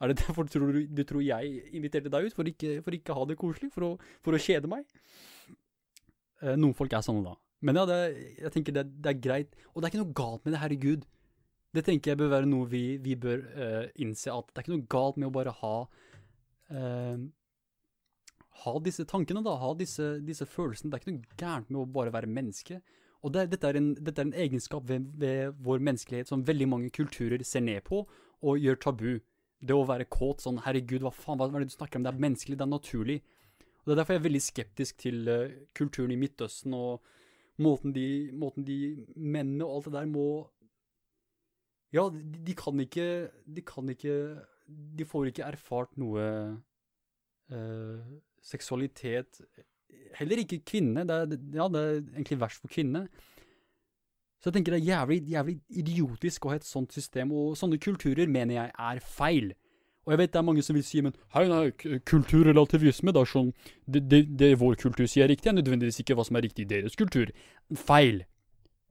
Er 0.01 0.11
det 0.11 0.19
derfor 0.23 0.49
tror 0.51 0.75
du, 0.75 0.81
du 0.89 1.03
tror 1.07 1.23
jeg 1.25 1.61
inviterte 1.77 2.11
deg 2.11 2.27
ut? 2.27 2.35
For 2.35 2.51
ikke, 2.51 2.79
for 2.83 2.97
ikke 2.97 3.15
ha 3.17 3.25
det 3.29 3.39
koselig? 3.39 3.71
For 3.73 3.87
å, 3.87 3.93
for 4.25 4.35
å 4.35 4.41
kjede 4.41 4.69
meg? 4.71 4.85
Uh, 6.43 6.57
noen 6.57 6.75
folk 6.77 6.93
er 6.97 7.05
sånne, 7.05 7.23
da. 7.31 7.37
Men 7.61 7.77
ja, 7.77 7.87
det, 7.87 7.97
jeg 8.41 8.53
tenker 8.57 8.75
det, 8.75 8.87
det, 8.99 9.13
er 9.13 9.23
greit. 9.23 9.57
Og 9.71 9.79
det 9.79 9.87
er 9.87 9.93
ikke 9.93 10.03
noe 10.03 10.17
galt 10.17 10.45
med 10.45 10.55
det, 10.55 10.61
herregud. 10.63 11.09
Det 11.71 11.85
tenker 11.87 12.11
jeg 12.11 12.19
bør 12.19 12.33
være 12.33 12.49
noe 12.49 12.67
vi, 12.67 12.97
vi 12.99 13.13
bør 13.15 13.45
innse, 14.03 14.33
at 14.33 14.49
det 14.49 14.59
er 14.59 14.65
ikke 14.65 14.73
noe 14.73 14.89
galt 14.91 15.19
med 15.21 15.29
å 15.29 15.35
bare 15.37 15.53
ha 15.61 15.75
ha 18.61 18.73
disse 18.83 19.05
tankene, 19.09 19.43
da, 19.45 19.55
ha 19.61 19.71
disse, 19.77 20.13
disse, 20.25 20.45
følelsene. 20.49 20.91
Det 20.91 20.97
er 20.97 21.03
ikke 21.03 21.13
noe 21.15 21.39
gærent 21.39 21.71
med 21.71 21.81
å 21.81 21.89
bare 21.97 22.13
være 22.13 22.29
menneske. 22.29 22.79
Og 23.21 23.33
det, 23.33 23.47
dette, 23.51 23.69
er 23.69 23.77
en, 23.77 23.91
dette, 23.97 24.21
er 24.21 24.29
en, 24.29 24.37
egenskap 24.45 24.87
ved, 24.89 25.09
ved, 25.21 25.57
vår 25.65 25.83
menneskelighet 25.87 26.29
som 26.29 26.45
veldig 26.45 26.67
mange 26.69 26.89
kulturer 26.93 27.43
ser 27.45 27.65
ned 27.65 27.83
på 27.87 28.03
og 28.05 28.61
gjør 28.61 28.79
tabu. 28.81 29.11
Det 29.61 29.75
å 29.77 29.85
være 29.85 30.09
kåt 30.09 30.41
sånn, 30.41 30.61
herregud, 30.65 31.03
hva 31.05 31.13
faen, 31.13 31.37
hva 31.37 31.49
er 31.49 31.65
det 31.65 31.73
du 31.73 31.77
snakker 31.77 31.99
om? 31.99 32.05
Det 32.05 32.13
er 32.13 32.23
menneskelig, 32.25 32.57
det 32.57 32.65
er 32.65 32.71
naturlig. 32.71 33.19
Og 33.81 33.89
Det 33.89 33.93
er 33.93 33.99
derfor 33.99 34.15
jeg 34.15 34.21
er 34.21 34.29
veldig 34.29 34.45
skeptisk 34.45 34.97
til 35.01 35.29
uh, 35.29 35.53
kulturen 35.77 36.13
i 36.13 36.19
Midtøsten 36.21 36.73
og 36.77 37.05
måten 37.61 37.93
de, 37.93 38.31
måten 38.33 38.65
de 38.65 38.79
mennene 39.15 39.65
og 39.65 39.77
alt 39.77 39.89
det 39.89 39.95
der 39.99 40.09
må 40.09 40.25
Ja, 41.93 42.07
de, 42.09 42.21
de, 42.45 42.55
kan 42.55 42.79
ikke 42.79 43.29
De 43.45 43.61
kan 43.67 43.89
ikke 43.91 44.15
De 44.97 45.05
får 45.05 45.29
ikke 45.29 45.49
erfart 45.49 45.97
noe 45.99 46.25
uh, 47.51 48.13
seksualitet 48.41 49.43
Heller 50.17 50.41
ikke 50.41 50.59
kvinne. 50.67 51.05
Det 51.07 51.15
er, 51.15 51.35
ja, 51.55 51.65
det 51.71 51.81
er 51.81 51.93
egentlig 52.17 52.39
verst 52.41 52.59
for 52.59 52.71
kvinne. 52.71 53.05
Så 54.41 54.49
jeg 54.49 54.57
tenker 54.57 54.73
det 54.75 54.81
er 54.81 54.89
jævlig, 54.89 55.19
jævlig 55.29 55.55
idiotisk 55.79 56.45
å 56.45 56.51
ha 56.51 56.57
et 56.57 56.65
sånt 56.65 56.95
system, 56.95 57.31
og 57.31 57.53
sånne 57.59 57.77
kulturer 57.81 58.27
mener 58.27 58.57
jeg 58.57 58.73
er 58.73 59.01
feil. 59.05 59.51
Og 60.01 60.13
jeg 60.13 60.21
vet 60.23 60.33
det 60.33 60.39
er 60.41 60.45
mange 60.47 60.63
som 60.65 60.75
vil 60.75 60.85
si 60.85 61.03
men 61.05 61.13
hei, 61.35 61.43
nei, 61.45 61.99
kulturrelativisme, 62.09 63.13
det 63.13 63.21
er 63.21 63.29
sånn 63.29 63.51
det, 63.85 64.01
det, 64.09 64.21
det, 64.39 64.49
vår 64.57 64.79
kultur 64.81 65.05
sier 65.05 65.27
er 65.27 65.31
riktig, 65.31 65.51
er 65.51 65.59
nødvendigvis 65.59 66.01
ikke 66.01 66.17
hva 66.17 66.25
som 66.25 66.39
er 66.39 66.47
riktig 66.47 66.65
i 66.65 66.71
deres 66.71 66.97
kultur. 66.97 67.29
Feil. 67.77 68.23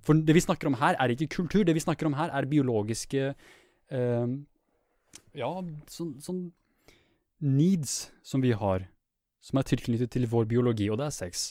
For 0.07 0.17
det 0.17 0.37
vi 0.39 0.45
snakker 0.45 0.70
om 0.70 0.79
her, 0.81 0.95
er 1.03 1.12
ikke 1.12 1.29
kultur. 1.35 1.67
Det 1.67 1.75
vi 1.77 1.83
snakker 1.83 2.09
om 2.09 2.15
her, 2.17 2.31
er 2.31 2.49
biologiske 2.49 3.27
eh, 3.35 4.39
Ja, 5.35 5.51
sånn, 5.91 6.15
sånn 6.23 6.41
needs 7.43 8.12
som 8.23 8.43
vi 8.45 8.55
har 8.55 8.87
som 9.41 9.60
er 9.60 9.67
tilknyttet 9.69 10.12
til 10.12 10.28
vår 10.31 10.47
biologi, 10.51 10.91
og 10.93 11.01
det 11.01 11.09
er 11.09 11.17
sex. 11.17 11.51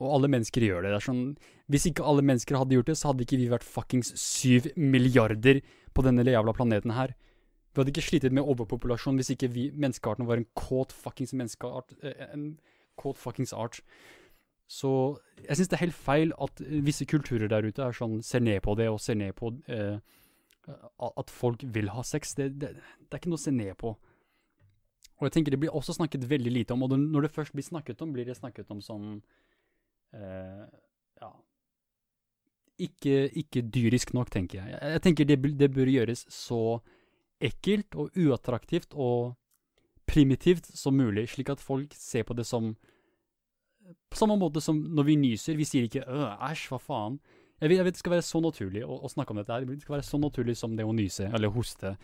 Og 0.00 0.14
alle 0.16 0.30
mennesker 0.32 0.64
gjør 0.64 0.84
det. 0.84 0.92
det 0.92 0.98
er 1.00 1.04
sånn, 1.04 1.24
hvis 1.72 1.86
ikke 1.90 2.04
alle 2.08 2.24
mennesker 2.24 2.56
hadde 2.56 2.76
gjort 2.76 2.88
det, 2.88 2.96
så 2.96 3.10
hadde 3.10 3.26
ikke 3.26 3.40
vi 3.40 3.50
vært 3.52 3.66
fuckings 3.66 4.14
syv 4.20 4.70
milliarder 4.76 5.60
på 5.92 6.04
denne 6.06 6.24
jævla 6.24 6.54
planeten 6.56 6.94
her. 6.96 7.12
Vi 7.70 7.80
hadde 7.80 7.92
ikke 7.92 8.06
slitt 8.06 8.26
med 8.32 8.48
overpopulasjon 8.48 9.20
hvis 9.20 9.32
ikke 9.34 9.50
vi, 9.52 9.68
menneskearten 9.76 10.26
var 10.26 10.40
en 10.40 10.48
kåt 10.58 10.94
fuckings 10.96 11.34
menneskeart. 11.36 11.92
eh, 12.02 12.32
En 12.32 12.58
kåt 12.98 13.20
fuckings 13.20 13.52
art. 13.52 13.82
Så 14.70 15.18
jeg 15.42 15.56
syns 15.56 15.68
det 15.68 15.76
er 15.76 15.84
helt 15.84 15.98
feil 15.98 16.32
at 16.40 16.60
visse 16.60 17.04
kulturer 17.04 17.48
der 17.50 17.66
ute 17.66 17.92
sånn, 17.94 18.22
ser 18.22 18.40
ned 18.40 18.62
på 18.62 18.76
det 18.78 18.88
og 18.88 19.00
ser 19.02 19.18
ned 19.18 19.34
på 19.38 19.52
eh, 19.68 19.98
at 21.00 21.30
folk 21.30 21.64
vil 21.74 21.90
ha 21.90 22.02
sex. 22.06 22.34
Det, 22.38 22.52
det, 22.60 22.74
det 22.76 23.12
er 23.12 23.20
ikke 23.20 23.32
noe 23.32 23.40
å 23.40 23.44
se 23.44 23.54
ned 23.54 23.74
på. 23.80 23.96
Og 25.20 25.28
jeg 25.28 25.36
tenker 25.36 25.52
det 25.54 25.60
blir 25.60 25.76
også 25.76 25.98
snakket 25.98 26.24
veldig 26.26 26.52
lite 26.54 26.74
om, 26.74 26.82
og 26.86 26.96
når 26.96 27.28
det 27.28 27.34
først 27.34 27.52
blir 27.52 27.66
snakket 27.66 28.00
om, 28.02 28.12
blir 28.16 28.24
det 28.26 28.38
snakket 28.38 28.72
om 28.72 28.80
som 28.84 29.12
eh, 30.16 30.66
Ja 31.20 31.30
ikke, 32.80 33.16
ikke 33.36 33.62
dyrisk 33.74 34.14
nok, 34.16 34.30
tenker 34.32 34.60
jeg. 34.60 34.78
Jeg, 34.80 35.02
tenker 35.04 35.28
det, 35.28 35.38
det 35.60 35.68
bør 35.74 35.90
gjøres 35.90 36.24
så 36.32 36.80
ekkelt 37.40 37.96
og 37.96 38.16
uattraktivt 38.16 38.94
og 38.94 39.34
primitivt 40.10 40.66
som 40.76 40.96
mulig, 40.98 41.28
slik 41.30 41.52
at 41.52 41.62
folk 41.62 41.94
ser 41.96 42.26
på 42.28 42.36
det 42.36 42.46
som 42.46 42.74
På 44.10 44.16
samme 44.16 44.36
måte 44.38 44.60
som 44.60 44.76
når 44.76 45.04
vi 45.04 45.14
nyser. 45.18 45.56
Vi 45.58 45.64
sier 45.66 45.86
ikke 45.86 46.04
æsj, 46.06 46.68
hva 46.70 46.78
faen'. 46.78 47.16
Jeg 47.60 47.68
vet, 47.68 47.76
jeg 47.76 47.84
vet 47.84 47.94
det 47.94 47.98
skal 47.98 48.12
være 48.12 48.22
så 48.22 48.40
naturlig 48.40 48.84
å, 48.84 49.00
å 49.02 49.08
snakke 49.10 49.32
om 49.32 49.40
dette 49.40 49.52
her. 49.52 49.64
Det 49.66 49.82
skal 49.82 49.96
være 49.96 50.06
så 50.06 50.18
naturlig 50.18 50.56
som 50.56 50.76
det 50.76 50.84
å 50.86 50.92
nyse, 50.94 51.26
eller 51.26 51.50
hoste, 51.50 51.96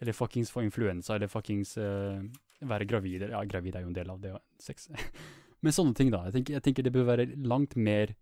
eller 0.00 0.16
fuckings 0.16 0.50
få 0.50 0.62
influensa, 0.64 1.14
eller 1.14 1.28
fuckings 1.28 1.76
eh, 1.76 2.22
være 2.60 2.86
gravid. 2.90 3.26
Ja, 3.30 3.42
gravid 3.46 3.76
er 3.76 3.84
jo 3.84 3.90
en 3.92 3.96
del 3.98 4.10
av 4.10 4.20
det, 4.22 4.32
å- 4.34 4.42
sex. 4.62 4.88
Men 5.62 5.74
sånne 5.74 5.94
ting, 5.98 6.10
da. 6.14 6.24
Jeg 6.28 6.36
tenker, 6.38 6.56
jeg 6.58 6.62
tenker 6.66 6.86
det 6.86 6.92
bør 6.94 7.06
være 7.10 7.26
langt 7.46 7.76
mer 7.76 8.14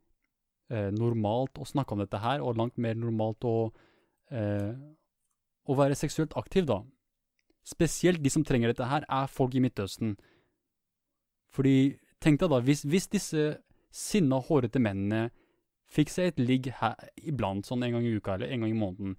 eh, 0.71 0.91
normalt 0.97 1.59
å 1.61 1.67
snakke 1.69 1.93
om 1.97 2.01
dette 2.05 2.21
her, 2.23 2.41
og 2.45 2.57
langt 2.57 2.79
mer 2.81 2.97
normalt 2.99 3.45
å, 3.45 3.57
eh, 4.33 4.73
å 5.69 5.77
være 5.77 5.99
seksuelt 5.99 6.37
aktiv, 6.41 6.67
da. 6.69 6.81
Spesielt 7.67 8.23
de 8.23 8.31
som 8.33 8.45
trenger 8.47 8.73
dette 8.73 8.89
her, 8.89 9.05
er 9.11 9.27
folk 9.31 9.55
i 9.59 9.63
Midtøsten. 9.65 10.15
Fordi, 11.57 11.97
tenk 12.23 12.41
deg 12.41 12.53
da, 12.53 12.61
hvis, 12.65 12.85
hvis 12.87 13.09
disse 13.13 13.47
sinna, 13.97 14.39
hårete 14.45 14.81
mennene 14.83 15.31
fikk 15.93 16.11
seg 16.13 16.33
et 16.33 16.41
ligg 16.43 16.71
her 16.81 16.97
iblant, 17.23 17.67
sånn 17.67 17.85
en 17.87 17.97
gang 17.97 18.07
i 18.07 18.17
uka 18.19 18.35
eller 18.37 18.51
en 18.53 18.65
gang 18.65 18.73
i 18.73 18.79
måneden, 18.79 19.17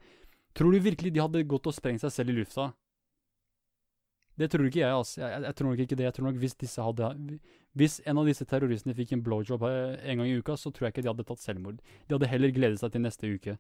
tror 0.58 0.74
du 0.74 0.82
virkelig 0.84 1.14
de 1.16 1.22
hadde 1.24 1.46
gått 1.50 1.70
og 1.70 1.76
sprengt 1.76 2.04
seg 2.04 2.14
selv 2.14 2.34
i 2.34 2.38
lufta? 2.42 2.72
Det 4.38 4.52
tror 4.54 4.68
ikke 4.68 4.84
jeg, 4.84 4.94
altså. 4.94 5.22
Jeg, 5.22 5.32
jeg, 5.32 5.44
jeg 5.48 5.58
tror 5.58 5.70
nok 5.72 5.80
ikke 5.84 5.98
det. 5.98 6.06
Jeg 6.06 6.16
tror 6.18 6.28
nok 6.30 6.42
hvis 6.42 6.56
disse 6.62 6.84
hadde 6.86 7.40
Hvis 7.78 8.00
en 8.06 8.22
av 8.22 8.30
disse 8.30 8.46
terroristene 8.46 8.96
fikk 8.98 9.16
en 9.16 9.24
blowjob 9.26 9.66
eh, 9.66 9.98
en 10.12 10.22
gang 10.22 10.30
i 10.30 10.38
uka, 10.38 10.56
så 10.58 10.72
tror 10.72 10.88
jeg 10.88 10.96
ikke 10.96 11.06
de 11.06 11.12
hadde 11.12 11.26
tatt 11.30 11.44
selvmord. 11.44 11.82
De 12.08 12.16
hadde 12.16 12.30
heller 12.30 12.54
gledet 12.54 12.82
seg 12.82 12.94
til 12.94 13.04
neste 13.06 13.30
uke. 13.30 13.58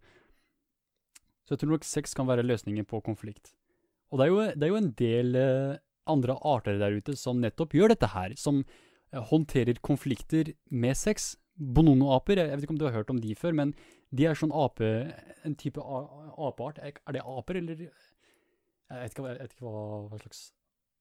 Så 1.46 1.56
jeg 1.56 1.64
tror 1.64 1.74
nok 1.76 1.88
sex 1.88 2.14
kan 2.18 2.28
være 2.30 2.46
løsningen 2.46 2.86
på 2.86 3.02
konflikt. 3.06 3.54
Og 4.12 4.20
det 4.20 4.26
er 4.26 4.32
jo, 4.32 4.40
det 4.54 4.66
er 4.68 4.72
jo 4.74 4.82
en 4.82 4.94
del 5.00 5.40
eh, 5.40 5.78
andre 6.08 6.38
arter 6.46 6.80
der 6.82 6.98
ute 6.98 7.16
som 7.20 7.42
nettopp 7.44 7.76
gjør 7.76 7.94
dette 7.94 8.10
her, 8.14 8.36
som 8.40 8.62
eh, 8.64 9.22
håndterer 9.32 9.82
konflikter 9.86 10.54
med 10.70 10.98
sex. 11.00 11.36
Bonono-aper, 11.58 12.38
jeg 12.38 12.54
vet 12.54 12.68
ikke 12.68 12.76
om 12.76 12.82
du 12.82 12.86
har 12.86 13.00
hørt 13.00 13.10
om 13.10 13.22
de 13.22 13.34
før, 13.36 13.56
men 13.58 13.74
de 14.14 14.28
er 14.30 14.38
sånn 14.38 14.54
ape, 14.54 14.92
en 15.48 15.58
type 15.58 15.82
apeart. 15.82 16.78
Er 16.86 17.16
det 17.16 17.26
aper, 17.26 17.62
eller 17.64 17.88
Jeg 17.88 19.02
vet 19.02 19.12
ikke, 19.12 19.26
jeg 19.28 19.42
vet 19.42 19.56
ikke 19.58 19.66
hva, 19.66 19.88
hva 20.12 20.20
slags 20.22 20.44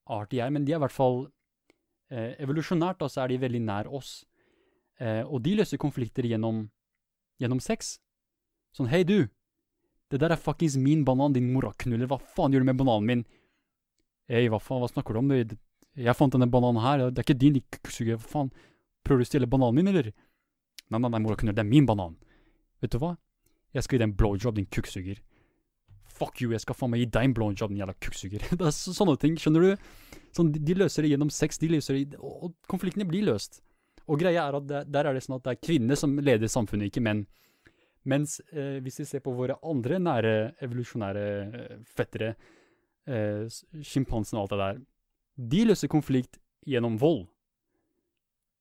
art 0.07 0.31
de 0.31 0.41
er, 0.41 0.53
men 0.55 0.67
de 0.67 0.75
er 0.75 0.81
i 0.81 0.85
hvert 0.85 0.95
fall 0.95 1.27
eh, 2.11 2.35
Evolusjonært 2.43 3.01
da, 3.03 3.09
så 3.11 3.25
er 3.25 3.33
de 3.33 3.43
veldig 3.43 3.63
nær 3.67 3.91
oss. 3.91 4.21
Eh, 5.01 5.23
og 5.25 5.43
de 5.45 5.57
løser 5.59 5.81
konflikter 5.81 6.27
gjennom, 6.29 6.67
gjennom 7.43 7.61
sex. 7.63 7.97
Sånn, 8.77 8.91
hei 8.93 9.03
du, 9.09 9.29
det 10.13 10.21
der 10.23 10.35
er 10.35 10.41
fuckings 10.41 10.77
min 10.79 11.05
banan, 11.07 11.35
din 11.35 11.51
moraknuller, 11.55 12.09
hva 12.11 12.21
faen 12.21 12.55
gjør 12.55 12.63
du 12.63 12.71
med 12.71 12.79
bananen 12.79 13.11
min? 13.11 13.25
Hei, 14.31 14.47
hva 14.53 14.61
faen, 14.63 14.83
hva 14.85 14.91
snakker 14.91 15.17
du 15.17 15.23
om? 15.23 15.33
Jeg 15.97 16.19
fant 16.19 16.35
denne 16.35 16.49
bananen 16.51 16.83
her, 16.85 17.09
det 17.11 17.23
er 17.23 17.27
ikke 17.27 17.39
din, 17.41 17.59
din 17.59 18.15
hva 18.15 18.23
faen? 18.23 18.53
Prøver 19.07 19.23
du 19.23 19.27
å 19.27 19.31
stjele 19.31 19.51
bananen 19.51 19.81
min, 19.81 19.91
eller? 19.93 20.13
Nei, 20.87 21.01
nei, 21.01 21.11
nei, 21.11 21.23
moraknuller, 21.25 21.57
det 21.57 21.65
er 21.65 21.71
min 21.71 21.89
banan. 21.89 22.15
Vet 22.83 22.95
du 22.95 23.01
hva? 23.03 23.17
Jeg 23.75 23.85
skal 23.85 23.97
gi 23.97 24.03
deg 24.05 24.11
en 24.11 24.19
blowjob, 24.19 24.57
din 24.57 24.69
kukksuger. 24.71 25.19
Fuck 26.17 26.41
you, 26.43 26.53
jeg 26.55 26.65
skal 26.65 26.77
faen 26.79 26.93
meg 26.93 27.05
gi 27.05 27.11
deg 27.13 27.29
en 27.29 27.37
blowjob, 27.37 27.73
din 27.73 27.83
jævla 27.83 27.97
kukksuger. 28.01 28.45
det 28.59 28.69
er 28.71 28.75
så, 28.75 28.95
sånne 28.97 29.17
ting, 29.21 29.37
skjønner 29.41 29.67
du? 29.67 29.87
Sånn, 30.37 30.53
de, 30.55 30.63
de 30.65 30.77
løser 30.81 31.05
det 31.05 31.13
gjennom 31.13 31.33
sex, 31.33 31.61
de 31.61 31.71
løser 31.75 31.99
det, 31.99 32.21
og, 32.21 32.49
og 32.49 32.73
konfliktene 32.73 33.09
blir 33.09 33.27
løst. 33.29 33.61
Og 34.07 34.21
greia 34.21 34.47
er 34.47 34.59
at 34.59 34.69
der, 34.71 34.87
der 34.89 35.09
er 35.11 35.17
det 35.17 35.25
sånn 35.25 35.39
at 35.39 35.47
det 35.47 35.57
er 35.57 35.65
kvinner 35.67 35.99
som 35.99 36.15
leder 36.23 36.51
samfunnet, 36.51 36.91
ikke 36.91 37.05
menn. 37.05 37.25
Mens 38.07 38.39
eh, 38.53 38.79
hvis 38.85 39.01
vi 39.03 39.09
ser 39.09 39.23
på 39.25 39.35
våre 39.35 39.59
andre 39.67 39.99
nære 39.99 40.35
evolusjonære 40.63 41.25
eh, 41.43 41.79
fettere, 41.91 42.35
eh, 43.11 43.47
sjimpansene 43.83 44.39
og 44.39 44.45
alt 44.45 44.55
det 44.55 44.61
der, 44.63 44.85
de 45.55 45.65
løser 45.73 45.91
konflikt 45.91 46.39
gjennom 46.67 47.01
vold. 47.03 47.25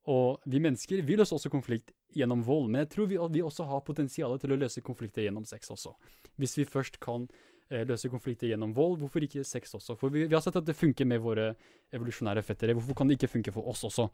Og 0.09 0.41
vi 0.49 0.61
mennesker 0.61 1.05
vi 1.05 1.17
løser 1.17 1.37
også 1.37 1.53
konflikt 1.53 1.93
gjennom 2.15 2.43
vold, 2.45 2.69
men 2.71 2.83
jeg 2.83 2.91
tror 2.93 3.09
vi, 3.11 3.19
vi 3.35 3.43
også 3.43 3.65
har 3.69 3.83
potensial 3.87 4.37
til 4.41 4.55
å 4.55 4.59
løse 4.59 4.83
konflikter 4.85 5.25
gjennom 5.25 5.45
sex 5.47 5.71
også. 5.73 5.93
Hvis 6.41 6.55
vi 6.59 6.67
først 6.67 6.99
kan 7.03 7.27
eh, 7.69 7.83
løse 7.87 8.09
konflikter 8.11 8.49
gjennom 8.51 8.73
vold, 8.75 8.97
hvorfor 9.01 9.25
ikke 9.25 9.43
sex 9.47 9.75
også? 9.77 9.97
For 9.99 10.13
vi, 10.13 10.25
vi 10.29 10.37
har 10.37 10.43
sett 10.45 10.57
at 10.59 10.67
det 10.67 10.77
funker 10.77 11.07
med 11.09 11.23
våre 11.23 11.51
evolusjonære 11.95 12.45
fettere, 12.45 12.77
hvorfor 12.77 12.97
kan 12.97 13.11
det 13.11 13.19
ikke 13.19 13.33
funke 13.35 13.55
for 13.55 13.67
oss 13.71 13.83
også? 13.87 14.07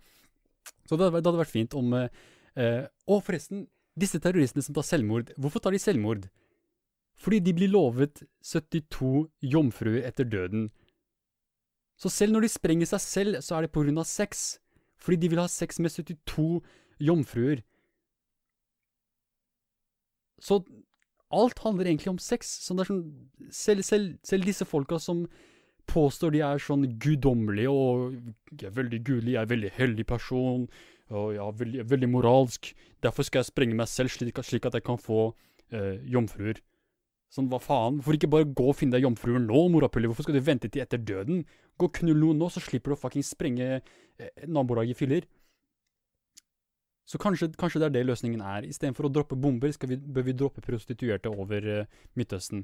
Så 0.90 0.98
det, 0.98 1.08
det 1.14 1.24
hadde 1.24 1.40
vært 1.40 1.54
fint 1.54 1.74
om 1.78 1.96
eh, 1.98 2.84
Og 3.10 3.24
forresten, 3.26 3.66
disse 3.98 4.20
terroristene 4.22 4.66
som 4.66 4.76
tar 4.78 4.86
selvmord, 4.88 5.34
hvorfor 5.42 5.64
tar 5.64 5.76
de 5.76 5.82
selvmord? 5.82 6.28
Fordi 7.22 7.40
de 7.44 7.54
blir 7.54 7.70
lovet 7.70 8.24
72 8.42 9.28
jomfruer 9.46 10.08
etter 10.08 10.26
døden. 10.26 10.70
Så 12.02 12.10
selv 12.10 12.34
når 12.34 12.48
de 12.48 12.50
sprenger 12.50 12.90
seg 12.90 13.02
selv, 13.04 13.42
så 13.46 13.60
er 13.60 13.68
det 13.68 13.98
av 14.02 14.08
sex. 14.10 14.58
Fordi 14.98 15.18
de 15.22 15.30
vil 15.30 15.42
ha 15.42 15.48
sex 15.48 15.80
med 15.80 15.92
72 15.94 16.62
jomfruer. 17.00 17.62
Så 20.42 20.62
alt 21.32 21.62
handler 21.64 21.88
egentlig 21.88 22.12
om 22.12 22.20
sex. 22.22 22.50
Så 22.66 22.76
det 22.76 22.86
er 22.86 22.92
sånn, 22.92 23.04
selv, 23.54 23.86
selv, 23.88 24.16
selv 24.28 24.50
disse 24.50 24.68
folka 24.68 25.00
som 25.02 25.26
påstår 25.90 26.36
de 26.36 26.42
er 26.46 26.62
sånn 26.62 26.86
guddommelige 27.02 27.72
og 27.72 28.18
er 28.62 28.74
veldig 28.76 29.00
gudelig, 29.04 29.36
jeg 29.36 29.42
er 29.42 29.50
veldig 29.50 29.72
hellig 29.76 30.06
person, 30.08 30.68
og 31.12 31.32
jeg 31.36 31.42
er 31.44 31.56
veldig, 31.62 31.86
veldig 31.92 32.10
moralsk, 32.12 32.70
derfor 33.04 33.28
skal 33.28 33.42
jeg 33.42 33.50
sprenge 33.50 33.78
meg 33.78 33.90
selv 33.92 34.14
slik, 34.14 34.40
slik 34.46 34.68
at 34.70 34.78
jeg 34.78 34.86
kan 34.88 35.00
få 35.02 35.32
eh, 35.74 35.98
jomfruer. 36.14 36.62
Sånn, 37.32 37.48
hva 37.52 37.62
faen? 37.64 38.00
Hvorfor 38.00 38.18
ikke 38.18 38.32
bare 38.32 38.48
gå 38.48 38.70
og 38.72 38.78
finne 38.78 38.98
deg 38.98 39.06
jomfruer 39.08 39.40
nå, 39.40 39.66
morapuler? 39.72 40.12
Hvorfor 40.12 40.28
skal 40.28 40.36
du 40.36 40.44
vente 40.44 40.68
til 40.72 40.84
etter 40.84 41.00
døden? 41.00 41.46
Gå 41.80 41.88
og 41.88 42.00
knull 42.02 42.20
noen 42.20 42.42
nå, 42.44 42.50
så 42.52 42.64
slipper 42.64 42.92
du 42.92 42.98
å 42.98 43.02
fucking 43.02 43.24
sprenge 43.26 43.70
eh, 43.80 44.48
nabolaget 44.52 44.96
i 44.96 45.00
filler. 45.00 45.28
Så 47.12 47.20
kanskje, 47.20 47.50
kanskje 47.60 47.82
det 47.82 47.90
er 47.90 47.96
det 47.98 48.06
løsningen 48.08 48.42
er. 48.46 48.66
Istedenfor 48.72 49.10
å 49.10 49.12
droppe 49.12 49.36
bomber, 49.36 49.74
vi, 49.90 49.98
bør 50.00 50.24
vi 50.30 50.36
droppe 50.38 50.64
prostituerte 50.64 51.32
over 51.32 51.68
uh, 51.68 51.98
Midtøsten. 52.16 52.64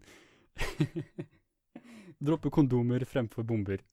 droppe 2.27 2.51
kondomer 2.53 3.03
fremfor 3.05 3.43
bomber. 3.47 3.83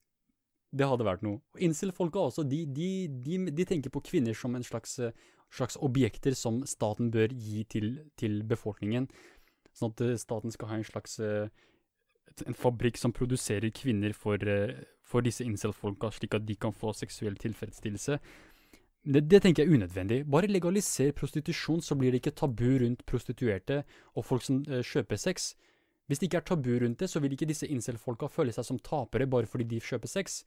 Det 0.75 0.87
hadde 0.91 1.07
vært 1.07 1.25
noe. 1.27 1.41
Og 1.55 1.65
Incel-folka 1.67 2.23
også, 2.23 2.47
de, 2.47 2.63
de, 2.71 2.89
de, 3.27 3.41
de 3.51 3.67
tenker 3.67 3.91
på 3.95 4.05
kvinner 4.07 4.35
som 4.39 4.55
en 4.55 4.67
slags, 4.67 4.97
eh, 5.03 5.15
slags 5.55 5.77
objekter 5.83 6.35
som 6.39 6.63
staten 6.67 7.13
bør 7.15 7.35
gi 7.35 7.63
til, 7.71 7.93
til 8.19 8.41
befolkningen. 8.47 9.07
Sånn 9.75 9.95
at 9.95 10.03
eh, 10.07 10.17
staten 10.19 10.55
skal 10.55 10.71
ha 10.71 10.81
en 10.81 10.87
slags 10.87 11.21
en 11.23 12.57
fabrikk 12.59 12.99
som 12.99 13.13
produserer 13.15 13.71
kvinner 13.71 14.15
for, 14.19 14.43
for 15.07 15.23
disse 15.23 15.45
incel-folka, 15.47 16.11
slik 16.11 16.35
at 16.35 16.47
de 16.49 16.57
kan 16.59 16.75
få 16.75 16.91
seksuell 16.99 17.37
tilfredsstillelse. 17.39 18.19
Det, 19.05 19.21
det 19.29 19.43
tenker 19.45 19.63
jeg 19.65 19.69
er 19.69 19.77
unødvendig. 19.77 20.23
Bare 20.31 20.49
legaliser 20.49 21.13
prostitusjon, 21.13 21.83
så 21.85 21.97
blir 21.99 22.13
det 22.13 22.23
ikke 22.23 22.39
tabu 22.41 22.79
rundt 22.81 23.05
prostituerte 23.07 23.83
og 24.17 24.25
folk 24.25 24.45
som 24.45 24.63
eh, 24.65 24.81
kjøper 24.81 25.21
sex. 25.21 25.53
Hvis 26.09 26.21
det 26.21 26.31
ikke 26.31 26.41
er 26.41 26.47
tabu 26.49 26.71
rundt 26.81 27.01
det, 27.01 27.11
så 27.13 27.21
vil 27.21 27.33
ikke 27.37 27.49
disse 27.49 27.69
incel-folka 27.69 28.29
føle 28.33 28.53
seg 28.53 28.65
som 28.65 28.81
tapere 28.81 29.29
bare 29.29 29.49
fordi 29.49 29.69
de 29.69 29.81
kjøper 29.85 30.09
sex. 30.09 30.43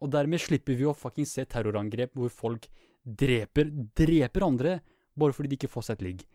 Og 0.00 0.12
dermed 0.12 0.40
slipper 0.40 0.76
vi 0.76 0.88
å 0.88 0.96
fucking 0.96 1.28
se 1.28 1.44
terrorangrep 1.44 2.16
hvor 2.16 2.32
folk 2.32 2.68
dreper, 3.04 3.68
dreper 3.96 4.44
andre 4.46 4.78
bare 5.20 5.36
fordi 5.36 5.52
de 5.52 5.60
ikke 5.60 5.72
får 5.72 5.88
seg 5.88 5.98
et 5.98 6.06
ligg. 6.06 6.26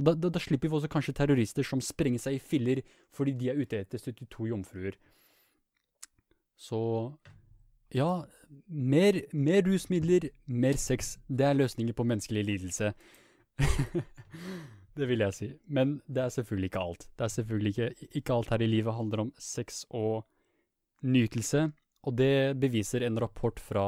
Og 0.00 0.06
da, 0.06 0.14
da, 0.16 0.30
da 0.32 0.40
slipper 0.40 0.70
vi 0.70 0.78
også 0.78 0.88
kanskje 0.92 1.16
terrorister 1.16 1.66
som 1.66 1.82
sprenger 1.84 2.24
seg 2.24 2.38
i 2.38 2.40
filler 2.40 2.80
fordi 3.12 3.36
de 3.36 3.52
er 3.52 3.60
ute 3.60 3.82
etter 3.84 4.00
72 4.00 4.48
jomfruer. 4.48 4.96
Så 6.56 6.80
ja, 7.94 8.24
mer, 8.68 9.20
mer 9.32 9.62
rusmidler, 9.66 10.28
mer 10.46 10.78
sex. 10.80 11.16
Det 11.28 11.46
er 11.46 11.58
løsninger 11.58 11.94
på 11.96 12.06
menneskelig 12.08 12.44
lidelse. 12.44 12.92
det 14.96 15.08
vil 15.08 15.24
jeg 15.24 15.34
si. 15.36 15.50
Men 15.66 16.00
det 16.08 16.24
er 16.24 16.28
selvfølgelig 16.28 16.70
ikke 16.70 16.84
alt. 16.86 17.08
Det 17.18 17.24
er 17.24 17.34
selvfølgelig 17.36 17.68
ikke, 17.68 18.08
ikke 18.12 18.34
alt 18.34 18.48
her 18.48 18.64
i 18.64 18.66
livet 18.66 18.94
handler 18.94 19.26
om 19.26 19.32
sex 19.38 19.84
og 19.90 20.26
nytelse. 21.02 21.70
Og 22.02 22.18
det 22.18 22.60
beviser 22.60 23.06
en 23.06 23.20
rapport 23.20 23.60
fra 23.60 23.86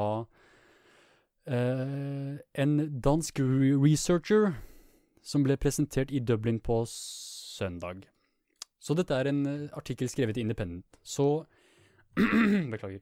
eh, 1.47 2.36
en 2.55 3.00
dansk 3.00 3.41
researcher 3.41 4.52
som 5.24 5.44
ble 5.44 5.57
presentert 5.57 6.12
i 6.12 6.20
Dublin 6.20 6.60
på 6.60 6.84
søndag. 6.89 8.05
Så 8.78 8.94
dette 8.94 9.16
er 9.16 9.31
en 9.31 9.47
eh, 9.47 9.68
artikkel 9.73 10.08
skrevet 10.08 10.36
i 10.36 10.44
Independent. 10.44 10.86
Så 11.02 11.44
Beklager. 12.70 13.00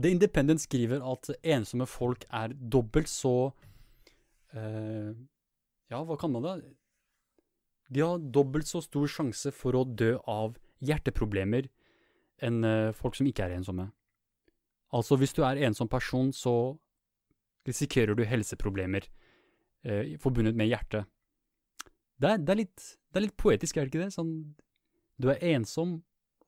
The 0.00 0.10
Independent 0.14 0.62
skriver 0.62 1.02
at 1.04 1.28
ensomme 1.44 1.86
folk 1.88 2.24
er 2.32 2.54
dobbelt 2.54 3.10
så 3.10 3.52
eh, 4.56 5.12
Ja, 5.90 6.00
hva 6.06 6.16
kan 6.20 6.32
man 6.32 6.46
da? 6.46 6.56
De 7.90 8.02
har 8.04 8.22
dobbelt 8.22 8.70
så 8.70 8.80
stor 8.84 9.10
sjanse 9.10 9.52
for 9.52 9.76
å 9.76 9.84
dø 9.84 10.14
av 10.30 10.54
hjerteproblemer 10.80 11.68
enn 12.40 12.62
eh, 12.64 12.92
folk 12.96 13.18
som 13.18 13.28
ikke 13.28 13.44
er 13.44 13.58
ensomme. 13.58 13.90
Altså, 14.96 15.18
hvis 15.20 15.34
du 15.36 15.42
er 15.46 15.60
ensom 15.66 15.90
person, 15.90 16.30
så 16.32 16.76
risikerer 17.68 18.16
du 18.16 18.24
helseproblemer 18.26 19.04
eh, 19.84 20.16
forbundet 20.22 20.56
med 20.56 20.70
hjertet. 20.70 21.10
Det 22.20 22.30
er, 22.30 22.40
det, 22.40 22.56
litt, 22.56 22.86
det 23.10 23.20
er, 23.20 23.26
litt, 23.26 23.36
poetisk, 23.40 23.76
er 23.76 23.86
det 23.86 23.92
ikke 23.92 24.06
det? 24.06 24.14
Sånn, 24.14 24.32
du 25.20 25.28
er 25.32 25.42
ensom, 25.52 25.98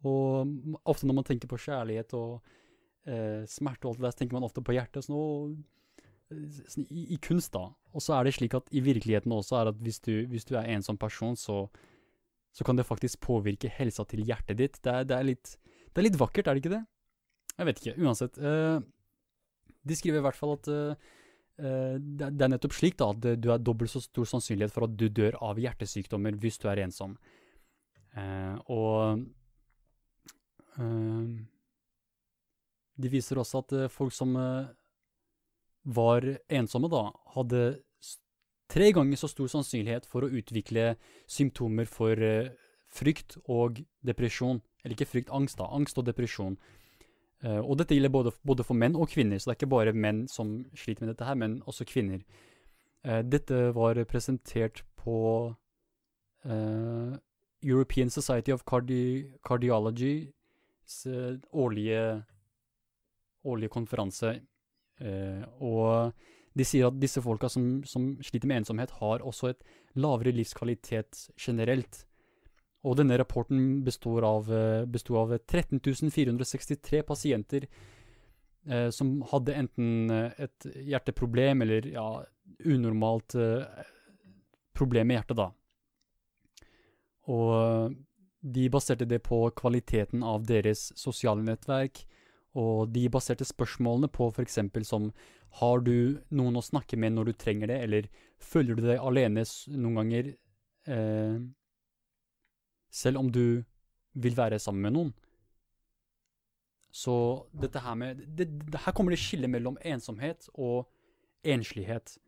og 0.06 0.81
ofte 0.89 1.06
når 1.06 1.20
man 1.20 1.28
tenker 1.28 1.50
på 1.50 1.60
kjærlighet 1.66 2.14
og 2.18 2.40
eh, 3.06 3.44
smerte 3.50 3.86
og 3.86 3.92
alt 3.92 4.00
det 4.00 4.06
der, 4.06 4.14
så 4.14 4.20
tenker 4.20 4.39
man 4.39 4.47
ofte 4.47 4.64
på 4.64 4.74
hjertet. 4.76 5.06
Sånn, 5.06 5.16
og, 5.18 5.56
sånn, 6.72 6.86
i, 6.89 7.06
i, 7.14 7.18
kunst, 7.22 7.52
da. 7.56 7.68
Og 7.92 8.05
så 8.05 8.16
er 8.16 8.26
det 8.26 8.34
slik 8.39 8.56
at 8.58 8.70
i 8.72 8.82
virkeligheten 8.84 9.34
også 9.34 9.58
er 9.60 9.72
at 9.72 9.81
hvis 9.82 10.00
du, 10.05 10.14
hvis 10.31 10.47
du 10.48 10.56
er 10.58 10.70
ensom 10.74 11.00
person, 11.00 11.36
så, 11.39 11.64
så, 12.55 12.66
kan 12.66 12.78
det 12.78 12.89
faktisk 12.89 13.22
påvirke 13.24 13.72
helsa 13.72 14.06
til 14.08 14.24
hjertet 14.28 14.60
ditt. 14.60 14.81
Det 14.82 14.94
er, 14.94 15.08
det 15.08 15.18
er, 15.18 15.28
litt, 15.32 15.56
det 15.90 16.02
er 16.02 16.08
litt 16.08 16.20
vakkert, 16.20 16.48
er 16.48 16.56
det 16.56 16.64
ikke 16.64 16.76
det? 16.76 16.84
Jeg 17.58 17.68
vet 17.68 17.82
ikke. 17.82 17.98
Uansett. 18.00 18.39
Eh, 18.39 18.78
de 19.82 19.98
skriver 19.98 20.22
i 20.22 20.24
hvert 20.24 20.39
fall 20.39 20.56
at 20.56 20.70
eh, 20.72 21.10
eh 21.62 21.94
det, 22.00 22.32
er 22.32 22.50
nettopp 22.55 22.74
slik 22.76 22.97
da, 23.00 23.10
at 23.12 23.42
du 23.42 23.50
har 23.50 23.60
dobbelt 23.60 23.92
så 23.92 24.00
stor 24.00 24.28
sannsynlighet 24.31 24.72
for 24.72 24.86
at 24.86 24.97
du 24.97 25.08
dør 25.12 25.36
av 25.42 25.60
hjertesykdommer 25.60 26.39
hvis 26.40 26.60
du 26.62 26.68
er 26.70 26.84
ensom. 26.86 27.18
Eh, 28.16 28.56
og 28.72 29.24
eh, 30.78 31.26
de 33.00 33.10
viser 33.12 33.40
også 33.40 33.62
at 33.62 33.74
eh, 33.76 33.90
folk 33.92 34.14
som 34.14 34.34
eh, 34.36 34.68
var 35.96 36.26
ensomme, 36.52 36.90
da, 36.92 37.08
hadde 37.34 37.62
tre 38.72 38.92
ganger 38.94 39.18
så 39.20 39.30
stor 39.30 39.50
sannsynlighet 39.52 40.06
for 40.08 40.24
å 40.24 40.30
utvikle 40.32 40.94
symptomer 41.30 41.88
for 41.90 42.18
eh, 42.18 42.52
frykt 42.92 43.38
og 43.48 43.82
depresjon. 44.04 44.62
Eller 44.82 44.96
ikke 44.96 45.10
frykt, 45.10 45.32
angst, 45.32 45.58
da. 45.60 45.68
Angst 45.72 45.98
og 46.00 46.08
depresjon. 46.08 46.56
Og 47.42 47.74
dette 47.74 47.96
gjelder 47.96 48.10
både, 48.14 48.30
både, 48.46 48.62
for 48.62 48.78
menn 48.78 48.94
og 48.94 49.08
kvinner, 49.10 49.40
så 49.40 49.48
det 49.48 49.52
er 49.52 49.56
ikke 49.56 49.70
bare 49.72 49.94
menn 49.98 50.20
som 50.30 50.50
sliter 50.78 51.02
med 51.02 51.10
dette 51.10 51.26
her, 51.26 51.38
men 51.38 51.56
også 51.66 51.86
kvinner. 51.90 52.20
Dette 53.02 53.58
var 53.74 53.98
presentert 54.10 54.84
på 55.00 55.16
uh, 55.50 57.14
European 57.66 58.10
Society 58.14 58.54
of 58.54 58.62
Cardi 58.68 59.26
Cardiologys 59.42 61.08
årlige 61.50 62.04
årlige 63.44 63.72
konferanse. 63.72 64.36
Eh, 65.00 65.42
og 65.64 66.12
de 66.52 66.66
sier 66.68 66.88
at 66.88 66.98
disse 67.00 67.22
folka 67.24 67.48
som, 67.52 67.80
som, 67.88 68.14
sliter 68.24 68.48
med 68.48 68.62
ensomhet, 68.62 68.92
har 69.00 69.24
også 69.24 69.52
et 69.52 69.62
lavere 70.00 70.34
livskvalitet 70.36 71.28
generelt. 71.40 72.04
Og 72.82 72.98
denne 72.98 73.16
rapporten 73.20 73.82
består 73.86 74.26
av, 74.26 74.52
eh, 74.52 74.84
bestod 74.84 75.22
av 75.24 75.38
13 75.38 75.80
463 76.10 77.02
pasienter 77.08 77.68
eh, 78.66 78.90
som 78.90 79.20
hadde 79.32 79.56
enten 79.56 80.10
eh, 80.10 80.30
et 80.46 80.68
hjerteproblem 80.90 81.62
eller 81.62 81.88
ja, 81.94 82.06
unormalt 82.64 83.36
eh, 83.38 83.84
problem 84.76 85.08
med 85.08 85.20
hjertet, 85.20 85.38
da. 85.38 85.50
Og 87.32 87.94
de 88.42 88.64
baserte 88.72 89.06
det 89.06 89.20
på 89.22 89.44
kvaliteten 89.54 90.24
av 90.26 90.42
deres 90.48 90.88
sosiale 90.98 91.44
nettverk, 91.46 92.02
og 92.58 92.92
de 92.92 93.06
baserte 93.12 93.47
spørsmålene 93.48 94.10
på 94.12 94.28
f.eks. 94.28 94.58
som 94.84 95.08
har 95.60 95.82
du 95.84 96.20
noen 96.36 96.58
å 96.58 96.64
snakke 96.64 96.98
med 97.00 97.14
når 97.16 97.31
du 97.31 97.32
trenger 97.40 97.72
det, 97.72 97.78
eller 97.86 98.08
føler 98.40 98.76
du 98.76 98.84
deg 98.84 99.00
alene 99.00 99.44
noen 99.72 100.00
ganger 100.02 100.32
eh, 100.89 101.36
selv 102.92 103.22
om 103.22 103.31
du 103.32 103.62
vil 104.12 104.36
være 104.36 104.60
sammen 104.60 104.89
med 104.89 104.97
noen? 104.98 105.12
Så 106.92 107.14
dette 107.56 107.81
her 107.81 107.97
med 107.97 108.20
det, 108.36 108.50
det, 108.68 108.81
Her 108.84 108.92
kommer 108.92 109.14
det 109.14 109.22
skille 109.22 109.48
mellom 109.48 109.78
ensomhet 109.81 110.50
og 110.52 110.90
enslighet. 111.42 112.18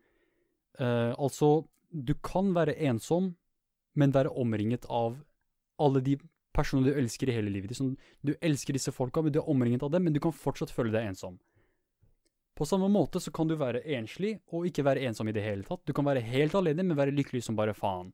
Eh, 0.79 1.13
altså, 1.13 1.67
du 1.93 2.15
kan 2.17 2.49
være 2.55 2.73
ensom, 2.89 3.35
men 3.93 4.13
være 4.15 4.33
omringet 4.33 4.87
av 4.89 5.19
alle 5.79 6.01
de 6.01 6.17
personer 6.55 6.89
du 6.89 6.99
elsker 7.01 7.29
i 7.29 7.35
hele 7.35 7.51
livet 7.51 7.73
ditt. 7.73 8.07
Du 8.23 8.33
elsker 8.39 8.77
disse 8.77 8.93
folka, 8.95 9.21
men 9.21 9.35
du 9.35 9.41
er 9.41 9.51
omringet 9.51 9.83
av 9.83 9.91
dem, 9.93 10.07
men 10.07 10.15
du 10.15 10.21
kan 10.23 10.35
fortsatt 10.35 10.73
føle 10.73 10.93
deg 10.95 11.11
ensom. 11.11 11.37
På 12.55 12.65
samme 12.67 12.87
måte 12.87 13.19
så 13.19 13.33
kan 13.35 13.49
du 13.49 13.57
være 13.59 13.83
enslig 13.97 14.37
og 14.55 14.67
ikke 14.69 14.85
være 14.87 15.03
ensom 15.09 15.27
i 15.27 15.35
det 15.35 15.43
hele 15.43 15.67
tatt. 15.67 15.83
Du 15.83 15.91
kan 15.95 16.07
være 16.07 16.23
helt 16.23 16.55
alene, 16.55 16.85
men 16.87 16.97
være 16.97 17.15
lykkelig 17.15 17.43
som 17.43 17.57
bare 17.57 17.75
faen. 17.75 18.13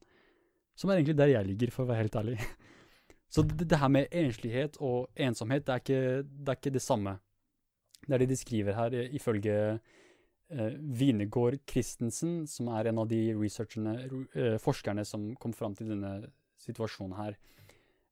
Som 0.73 0.89
er 0.89 0.97
egentlig 0.97 1.19
der 1.19 1.29
jeg 1.35 1.45
ligger, 1.45 1.73
for 1.75 1.85
å 1.85 1.91
være 1.91 2.07
helt 2.07 2.17
ærlig. 2.17 2.37
Så 3.33 3.45
det, 3.45 3.67
det 3.69 3.79
her 3.79 3.91
med 3.93 4.09
enslighet 4.11 4.79
og 4.81 5.11
ensomhet, 5.15 5.67
det 5.67 5.75
er, 5.75 5.83
ikke, 5.83 6.01
det 6.25 6.49
er 6.49 6.57
ikke 6.57 6.73
det 6.73 6.83
samme. 6.83 7.15
Det 8.07 8.15
er 8.15 8.23
det 8.23 8.31
de 8.31 8.39
skriver 8.39 8.75
her, 8.75 8.97
ifølge 9.13 9.55
eh, 9.69 10.73
Vinegård 10.99 11.59
Christensen, 11.69 12.41
som 12.49 12.71
er 12.73 12.89
en 12.89 13.03
av 13.03 13.07
de 13.11 13.21
eh, 13.29 14.57
forskerne 14.59 15.05
som 15.05 15.29
kom 15.39 15.53
fram 15.53 15.77
til 15.77 15.93
denne 15.93 16.15
situasjonen 16.65 17.15
her. 17.19 17.37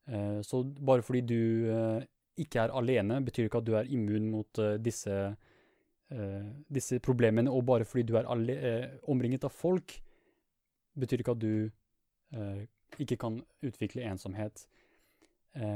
Eh, 0.10 0.42
så 0.42 0.64
bare 0.64 1.04
fordi 1.06 1.22
du 1.22 1.70
eh, 1.70 2.02
ikke 2.38 2.64
er 2.64 2.74
alene, 2.74 3.20
betyr 3.26 3.48
ikke 3.48 3.62
at 3.62 3.68
du 3.68 3.76
er 3.78 3.90
immun 3.94 4.30
mot 4.32 4.62
eh, 4.62 4.78
disse, 4.82 5.36
disse 6.74 6.98
problemene. 7.06 7.52
Og 7.52 7.66
bare 7.66 7.86
fordi 7.86 8.08
du 8.10 8.16
er 8.18 8.30
omringet 9.08 9.46
av 9.46 9.54
folk, 9.54 9.94
betyr 11.00 11.22
ikke 11.22 11.36
at 11.36 11.42
du 11.44 11.70
ikke 13.00 13.18
kan 13.22 13.38
utvikle 13.66 14.02
ensomhet. 14.10 14.66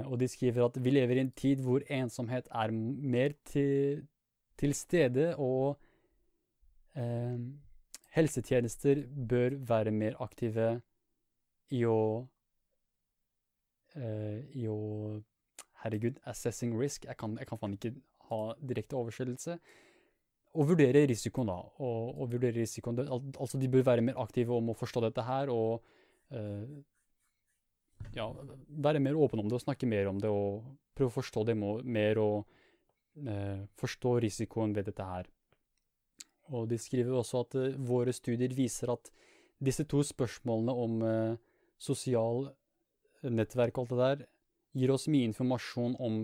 og 0.06 0.20
de 0.20 0.28
skriver 0.28 0.66
at 0.66 0.84
vi 0.84 0.90
lever 0.90 1.16
i 1.16 1.20
en 1.20 1.32
tid 1.32 1.62
hvor 1.62 1.82
ensomhet 1.90 2.48
er 2.52 2.72
mer 2.72 3.34
til, 3.45 4.08
til 4.58 4.74
stede, 4.74 5.36
og 5.38 5.80
helsetjenester 8.16 9.06
bør 9.30 9.58
være 9.70 9.92
mer 9.92 10.18
aktive 10.20 10.82
i 11.70 11.86
å 11.86 12.26
i 13.96 14.66
å 14.72 14.78
Herregud, 15.84 16.20
assessing 16.30 16.76
risk. 16.80 17.04
Jeg 17.10 17.18
kan, 17.20 17.36
jeg 17.40 17.48
kan 17.50 17.60
faen 17.60 17.76
ikke 17.76 17.92
ha 18.30 18.40
direkte 18.64 18.96
oversettelse. 18.96 19.58
Og 20.54 20.70
vurdere 20.70 21.04
risikoen, 21.10 21.50
da. 21.50 21.58
Og, 21.84 22.14
og 22.22 22.32
vurdere 22.32 22.62
risikoen. 22.62 23.02
Al 23.04 23.20
altså, 23.42 23.60
de 23.60 23.70
bør 23.74 23.84
være 23.90 24.06
mer 24.06 24.20
aktive 24.24 24.56
om 24.56 24.72
å 24.72 24.78
forstå 24.78 25.04
dette 25.08 25.26
her, 25.28 25.52
og 25.52 25.84
uh, 26.32 26.64
ja, 28.16 28.30
være 28.86 29.02
mer 29.04 29.20
åpne 29.20 29.44
om 29.44 29.52
det 29.52 29.60
og 29.60 29.66
snakke 29.66 29.90
mer 29.90 30.12
om 30.14 30.24
det, 30.24 30.32
og 30.32 30.64
prøve 30.96 31.12
å 31.12 31.18
forstå 31.18 31.46
det 31.50 31.58
mer 31.60 32.22
og 32.22 32.46
uh, 33.28 33.66
forstå 33.82 34.18
risikoen 34.28 34.76
ved 34.78 34.88
dette 34.92 35.10
her. 35.10 35.28
Og 36.54 36.70
de 36.72 36.80
skriver 36.80 37.18
også 37.18 37.44
at 37.44 37.60
uh, 37.60 37.70
våre 37.92 38.16
studier 38.16 38.56
viser 38.56 38.94
at 38.94 39.12
disse 39.64 39.84
to 39.90 40.00
spørsmålene 40.04 40.74
om 40.76 41.04
sosial 41.80 42.50
nettverk 43.30 43.77
og 43.77 43.85
alt 43.85 43.93
det 43.93 44.02
der, 44.03 44.26
gir 44.74 44.93
oss 44.93 45.08
mye 45.11 45.30
informasjon 45.30 45.95
om 46.02 46.24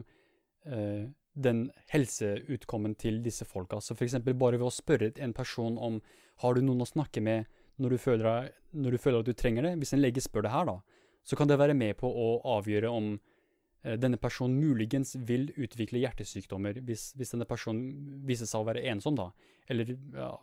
eh, 0.66 1.08
den 1.40 1.70
helseutkommen 1.94 2.96
til 3.00 3.22
disse 3.24 3.46
folka. 3.48 3.80
Så 3.82 3.96
f.eks. 3.96 4.18
bare 4.26 4.58
ved 4.58 4.68
å 4.68 4.74
spørre 4.74 5.12
en 5.22 5.36
person 5.36 5.78
om 5.78 6.00
har 6.44 6.56
du 6.56 6.64
noen 6.64 6.84
å 6.84 6.90
snakke 6.90 7.22
med 7.24 7.50
når 7.80 7.96
du 7.96 8.02
føler, 8.02 8.50
når 8.76 8.96
du 8.96 9.02
føler 9.02 9.22
at 9.22 9.30
du 9.30 9.38
trenger 9.38 9.68
det, 9.68 9.76
hvis 9.80 9.94
en 9.96 10.02
lege 10.04 10.24
spør 10.24 10.48
det 10.48 10.54
her, 10.54 10.68
da, 10.68 10.80
så 11.24 11.38
kan 11.40 11.50
det 11.50 11.60
være 11.60 11.78
med 11.78 11.96
på 12.00 12.10
å 12.10 12.30
avgjøre 12.58 12.92
om 12.92 13.14
eh, 13.16 13.96
denne 14.00 14.20
personen 14.20 14.60
muligens 14.60 15.16
vil 15.28 15.50
utvikle 15.56 16.02
hjertesykdommer 16.04 16.82
hvis, 16.84 17.12
hvis, 17.16 17.36
denne 17.36 17.48
personen 17.48 18.24
viser 18.28 18.50
seg 18.50 18.64
å 18.64 18.68
være 18.68 18.84
ensom, 18.92 19.20
da. 19.20 19.30
Eller 19.70 19.94
ja, 19.94 20.34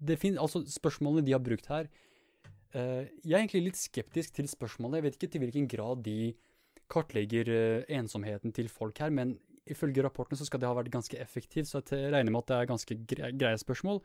det 0.00 0.16
finnes, 0.18 0.40
altså 0.40 0.64
Spørsmålene 0.64 1.26
de 1.26 1.36
har 1.36 1.44
brukt 1.44 1.68
her, 1.70 1.90
jeg 2.70 3.34
er 3.34 3.40
egentlig 3.40 3.64
litt 3.64 3.78
skeptisk 3.80 4.36
til 4.36 4.46
spørsmålet. 4.50 5.00
Jeg 5.00 5.06
vet 5.06 5.16
ikke 5.18 5.28
til 5.32 5.42
hvilken 5.44 5.68
grad 5.70 6.04
de 6.06 6.32
kartlegger 6.90 7.50
uh, 7.50 7.84
ensomheten 8.00 8.54
til 8.54 8.68
folk 8.72 8.98
her, 9.02 9.12
men 9.14 9.36
ifølge 9.70 10.02
rapporten 10.02 10.38
så 10.38 10.46
skal 10.48 10.62
det 10.62 10.68
ha 10.70 10.74
vært 10.74 10.92
ganske 10.92 11.18
effektivt, 11.20 11.70
så 11.70 11.82
jeg 11.84 12.10
regner 12.14 12.32
med 12.32 12.42
at 12.42 12.50
det 12.50 12.58
er 12.58 12.70
ganske 12.72 12.98
greie 13.38 13.60
spørsmål. 13.60 14.00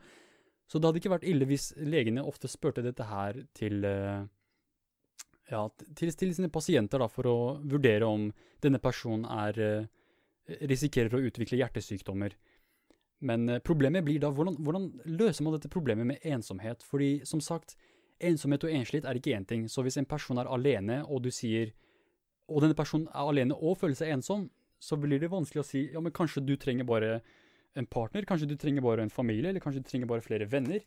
Så 0.66 0.78
det 0.78 0.88
hadde 0.88 1.00
ikke 1.00 1.14
vært 1.14 1.26
ille 1.26 1.46
hvis 1.46 1.72
legene 1.78 2.24
ofte 2.26 2.50
spurte 2.50 2.84
dette 2.84 3.06
her 3.06 3.38
til, 3.56 3.86
uh, 3.86 4.26
ja, 5.50 5.62
til, 5.98 6.12
til, 6.12 6.34
sine 6.34 6.50
pasienter 6.52 7.02
da, 7.02 7.10
for 7.10 7.30
å 7.30 7.38
vurdere 7.62 8.06
om 8.06 8.28
denne 8.62 8.82
personen 8.82 9.26
er, 9.30 9.86
risikerer 10.66 11.14
å 11.14 11.24
utvikle 11.28 11.58
hjertesykdommer. 11.60 12.34
Men 13.26 13.60
problemet 13.64 14.04
blir 14.06 14.20
da 14.22 14.30
hvordan, 14.34 14.56
hvordan 14.62 14.88
løser 15.18 15.46
man 15.46 15.54
dette 15.54 15.70
problemet 15.72 16.08
med 16.08 16.26
ensomhet? 16.26 16.82
Fordi 16.86 17.20
som 17.26 17.42
sagt, 17.42 17.76
Ensomhet 18.20 18.64
og 18.64 18.72
enslighet 18.72 19.04
er 19.08 19.18
ikke 19.18 19.34
én 19.36 19.44
ting, 19.44 19.66
så 19.68 19.82
hvis 19.84 19.98
en 20.00 20.08
person 20.08 20.38
er 20.40 20.48
alene, 20.48 21.02
og 21.04 21.22
du 21.22 21.30
sier 21.30 21.74
Og 22.48 22.62
denne 22.62 22.76
personen 22.78 23.08
er 23.08 23.26
alene 23.26 23.54
og 23.58 23.74
føler 23.80 23.96
seg 23.98 24.12
ensom, 24.14 24.44
så 24.78 24.94
blir 24.96 25.18
det 25.18 25.32
vanskelig 25.32 25.64
å 25.64 25.66
si 25.66 25.80
ja, 25.90 25.98
men 25.98 26.12
kanskje 26.14 26.44
du 26.46 26.52
trenger 26.56 26.86
bare 26.86 27.16
en 27.74 27.88
partner, 27.90 28.22
kanskje 28.22 28.46
du 28.46 28.54
trenger 28.54 28.84
bare 28.84 29.02
en 29.02 29.10
familie, 29.10 29.50
eller 29.50 29.60
kanskje 29.60 29.82
du 29.82 29.88
trenger 29.88 30.06
bare 30.06 30.22
flere 30.22 30.46
venner. 30.46 30.84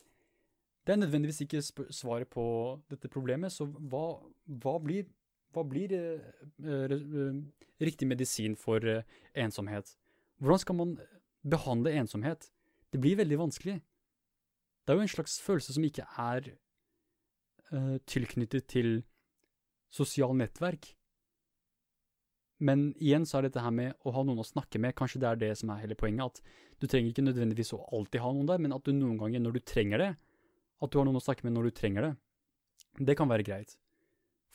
Det 0.88 0.94
er 0.94 1.02
nødvendigvis 1.02 1.42
ikke 1.44 1.62
svaret 1.92 2.30
på 2.32 2.44
dette 2.90 3.12
problemet, 3.12 3.52
så 3.52 3.68
hva, 3.68 4.22
hva 4.64 4.78
blir, 4.80 5.10
hva 5.54 5.66
blir 5.68 5.92
eh, 5.98 6.32
eh, 6.64 7.36
riktig 7.84 8.08
medisin 8.08 8.56
for 8.58 8.88
eh, 8.88 9.04
ensomhet? 9.36 9.98
Hvordan 10.40 10.64
skal 10.64 10.80
man 10.80 10.96
behandle 11.44 11.94
ensomhet? 12.00 12.50
Det 12.90 13.04
blir 13.04 13.20
veldig 13.20 13.38
vanskelig. 13.44 13.78
Det 14.82 14.94
er 14.94 14.98
jo 14.98 15.06
en 15.06 15.12
slags 15.12 15.38
følelse 15.44 15.76
som 15.76 15.86
ikke 15.86 16.08
er 16.18 16.54
uh, 17.74 17.98
tilknyttet 18.10 18.68
til 18.72 19.02
sosial 19.94 20.36
nettverk. 20.38 20.94
Men 22.60 22.90
igjen 23.00 23.26
så 23.28 23.40
er 23.40 23.48
dette 23.48 23.64
her 23.64 23.72
med 23.72 23.96
å 24.04 24.12
ha 24.14 24.24
noen 24.28 24.42
å 24.44 24.48
snakke 24.48 24.82
med, 24.84 24.96
kanskje 25.00 25.22
det 25.24 25.30
er 25.30 25.40
det 25.40 25.52
som 25.62 25.72
er 25.72 25.84
hele 25.86 25.96
poenget. 26.00 26.40
At 26.42 26.82
du 26.82 26.88
trenger 26.88 27.14
ikke 27.14 27.24
nødvendigvis 27.24 27.72
å 27.78 27.86
alltid 27.96 28.24
ha 28.24 28.32
noen 28.36 28.50
der, 28.50 28.60
men 28.60 28.76
at 28.76 28.84
du 28.84 28.92
noen 28.92 29.20
ganger 29.22 29.44
når 29.44 29.56
du 29.56 29.62
trenger 29.64 30.04
det, 30.04 30.10
at 30.80 30.92
du 30.92 31.00
har 31.00 31.08
noen 31.08 31.20
å 31.20 31.24
snakke 31.24 31.48
med 31.48 31.56
når 31.56 31.70
du 31.70 31.78
trenger 31.80 32.08
det, 32.08 32.12
det 33.08 33.16
kan 33.20 33.32
være 33.32 33.48
greit. 33.48 33.78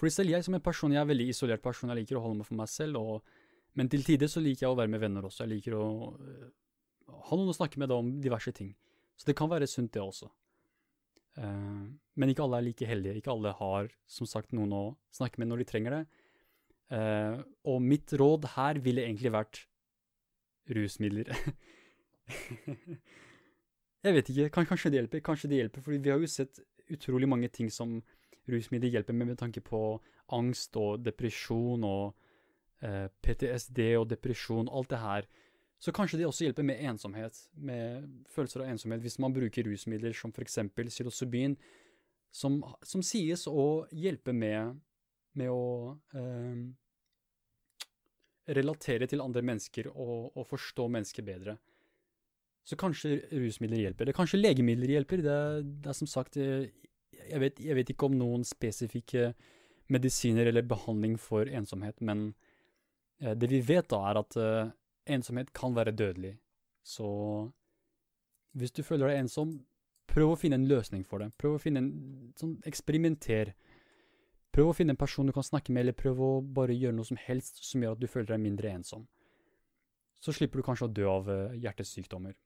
Fordi 0.01 0.13
selv 0.13 0.35
jeg 0.35 0.45
som 0.45 0.57
en 0.57 0.65
person, 0.65 0.93
jeg 0.93 1.01
er 1.01 1.07
en 1.07 1.13
veldig 1.13 1.31
isolert 1.33 1.63
person, 1.65 1.91
jeg 1.93 2.03
liker 2.03 2.19
å 2.19 2.25
holde 2.25 2.41
meg 2.41 2.49
for 2.49 2.59
meg 2.59 2.71
selv, 2.71 3.01
og, 3.01 3.43
men 3.79 3.91
til 3.93 4.05
tider 4.07 4.31
så 4.31 4.43
liker 4.43 4.67
jeg 4.67 4.75
å 4.75 4.79
være 4.79 4.93
med 4.93 5.03
venner 5.03 5.25
også. 5.25 5.45
Jeg 5.45 5.53
liker 5.55 5.77
å 5.79 5.87
uh, 6.19 6.49
ha 7.29 7.39
noen 7.39 7.53
å 7.53 7.57
snakke 7.57 7.81
med 7.81 7.95
om 7.95 8.11
diverse 8.25 8.53
ting. 8.57 8.75
Så 9.17 9.29
det 9.31 9.37
kan 9.39 9.51
være 9.53 9.69
sunt, 9.71 9.93
det 9.95 10.03
også. 10.03 10.29
Uh, 11.39 11.91
men 12.15 12.31
ikke 12.31 12.45
alle 12.45 12.61
er 12.61 12.67
like 12.69 12.89
heldige. 12.89 13.19
Ikke 13.21 13.35
alle 13.35 13.55
har 13.59 13.91
som 14.11 14.29
sagt 14.31 14.55
noen 14.55 14.75
å 14.75 14.85
snakke 15.15 15.43
med 15.43 15.51
når 15.51 15.63
de 15.63 15.69
trenger 15.71 15.99
det. 15.99 16.03
Uh, 16.95 17.41
og 17.71 17.83
mitt 17.83 18.13
råd 18.13 18.51
her 18.55 18.79
ville 18.85 19.07
egentlig 19.07 19.33
vært 19.35 19.65
rusmidler. 20.75 21.33
jeg 24.05 24.17
vet 24.17 24.31
ikke, 24.31 24.51
kanskje 24.65 24.93
det 24.93 25.01
hjelper, 25.03 25.25
kanskje 25.25 25.51
det 25.51 25.63
hjelper, 25.63 25.85
for 25.85 25.97
vi 25.97 26.13
har 26.13 26.23
jo 26.23 26.31
sett 26.31 26.61
utrolig 26.93 27.29
mange 27.29 27.49
ting 27.53 27.71
som 27.73 27.99
rusmidler 28.51 28.93
hjelper 28.93 29.17
med 29.17 29.33
med 29.33 29.41
tanke 29.41 29.63
på 29.65 29.81
angst 30.33 30.77
og 30.77 31.05
depresjon 31.05 31.85
og 31.89 32.15
eh, 32.85 33.09
PTSD 33.25 33.81
og 33.99 34.09
depresjon, 34.11 34.69
alt 34.69 34.91
det 34.93 35.01
her. 35.01 35.29
Så 35.83 35.93
kanskje 35.93 36.21
det 36.21 36.27
også 36.27 36.47
hjelper 36.47 36.65
med 36.65 36.81
ensomhet, 36.81 37.39
med 37.55 38.07
følelser 38.33 38.63
av 38.65 38.71
ensomhet, 38.73 39.03
hvis 39.05 39.19
man 39.21 39.35
bruker 39.35 39.67
rusmidler 39.69 40.15
som 40.17 40.33
eksempel 40.41 40.89
psilocybin, 40.89 41.59
som, 42.35 42.63
som 42.83 43.03
sies 43.05 43.45
å 43.51 43.85
hjelpe 43.93 44.33
med 44.35 44.79
med 45.39 45.51
å 45.51 45.95
eh, 46.15 46.59
relatere 48.55 49.09
til 49.11 49.23
andre 49.25 49.43
mennesker 49.47 49.91
og, 49.91 50.31
og, 50.35 50.45
forstå 50.49 50.89
mennesker 50.97 51.27
bedre. 51.27 51.57
Så 52.65 52.79
kanskje 52.81 53.19
rusmidler 53.33 53.83
hjelper. 53.83 54.09
Det 54.09 54.17
kanskje 54.17 54.41
legemidler 54.41 54.95
hjelper. 54.95 55.25
Det, 55.25 55.39
det 55.85 55.91
er 55.91 55.99
som 55.99 56.11
sagt 56.11 56.39
eh, 56.41 56.71
jeg 57.25 57.41
vet, 57.41 57.61
jeg 57.61 57.77
vet, 57.79 57.93
ikke 57.93 58.09
om 58.09 58.17
noen 58.19 58.45
spesifikke 58.47 59.33
medisiner 59.93 60.49
eller 60.49 60.65
behandling 60.67 61.19
for 61.21 61.49
ensomhet, 61.49 62.01
men 62.05 62.31
eh, 63.21 63.35
det 63.37 63.51
vi 63.53 63.61
vet 63.65 63.89
da, 63.93 64.01
er 64.11 64.21
at 64.21 64.39
eh, 64.41 64.73
ensomhet 65.07 65.53
kan 65.57 65.75
være 65.77 65.95
dødelig. 65.97 66.37
Så 66.85 67.07
hvis 68.55 68.73
du 68.73 68.83
føler 68.87 69.11
deg 69.11 69.25
ensom, 69.25 69.57
prøv 70.11 70.35
å 70.35 70.39
finne 70.39 70.61
en 70.61 70.69
løsning 70.71 71.05
for 71.09 71.23
det. 71.23 71.33
Prøv 71.41 71.57
å 71.57 71.63
finne 71.63 71.83
en 71.83 71.93
sånn 72.39 72.59
Eksperimenter. 72.69 73.55
Prøv 74.55 74.71
å 74.71 74.77
finne 74.77 74.95
en 74.95 75.01
person 75.01 75.27
du 75.27 75.35
kan 75.35 75.47
snakke 75.47 75.73
med, 75.75 75.83
eller 75.83 75.99
prøv 75.99 76.21
å 76.23 76.33
bare 76.57 76.77
gjøre 76.77 76.95
noe 76.95 77.09
som 77.09 77.19
helst 77.19 77.65
som 77.67 77.83
gjør 77.83 77.97
at 77.97 78.03
du 78.05 78.07
føler 78.11 78.35
deg 78.35 78.45
mindre 78.45 78.71
ensom. 78.77 79.09
Så 80.23 80.33
slipper 80.37 80.61
du 80.61 80.67
kanskje 80.67 80.87
å 80.87 80.95
dø 80.95 81.09
av 81.11 81.27
uh, 81.29 81.57
hjertesykdommer. 81.59 82.37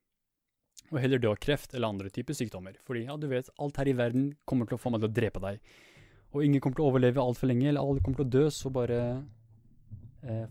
Og 0.89 0.97
heller 1.03 1.21
dø 1.21 1.35
av 1.35 1.39
kreft 1.43 1.75
eller 1.75 1.93
andre 1.93 2.11
typer 2.15 2.35
sykdommer. 2.35 2.79
Fordi 2.87 3.05
ja, 3.05 3.19
du 3.21 3.29
vet, 3.29 3.51
alt 3.61 3.77
her 3.79 3.91
i 3.91 3.97
verden 3.99 4.31
kommer 4.49 4.67
til 4.67 4.79
å 4.79 4.81
få 4.81 4.95
meg 4.95 5.03
til 5.03 5.11
å 5.11 5.17
drepe 5.19 5.43
deg. 5.45 5.61
Og 6.33 6.45
ingen 6.45 6.63
kommer 6.65 6.79
til 6.79 6.87
å 6.87 6.93
overleve 6.93 7.23
altfor 7.23 7.51
lenge, 7.51 7.69
eller 7.69 7.85
alle 7.85 8.03
kommer 8.05 8.23
til 8.23 8.29
å 8.29 8.33
dø, 8.33 8.47
så 8.53 8.73
bare 8.73 8.99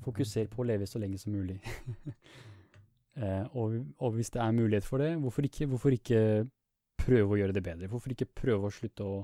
fokuser 0.04 0.48
på 0.52 0.62
å 0.64 0.68
leve 0.68 0.88
så 0.88 1.00
lenge 1.02 1.20
som 1.22 1.34
mulig. 1.36 1.58
uh, 3.20 3.46
og, 3.60 3.80
og, 4.00 4.14
hvis 4.16 4.32
det 4.36 4.42
er 4.44 4.56
mulighet 4.56 4.88
for 4.88 5.04
det, 5.04 5.16
hvorfor 5.22 5.48
ikke, 5.48 5.68
hvorfor 5.72 5.96
ikke 5.96 6.22
prøve 6.98 7.36
å 7.36 7.42
gjøre 7.42 7.58
det 7.58 7.64
bedre? 7.66 7.92
Hvorfor 7.92 8.14
ikke 8.14 8.30
prøve 8.42 8.70
å 8.70 8.74
slutte 8.74 9.06
å 9.06 9.20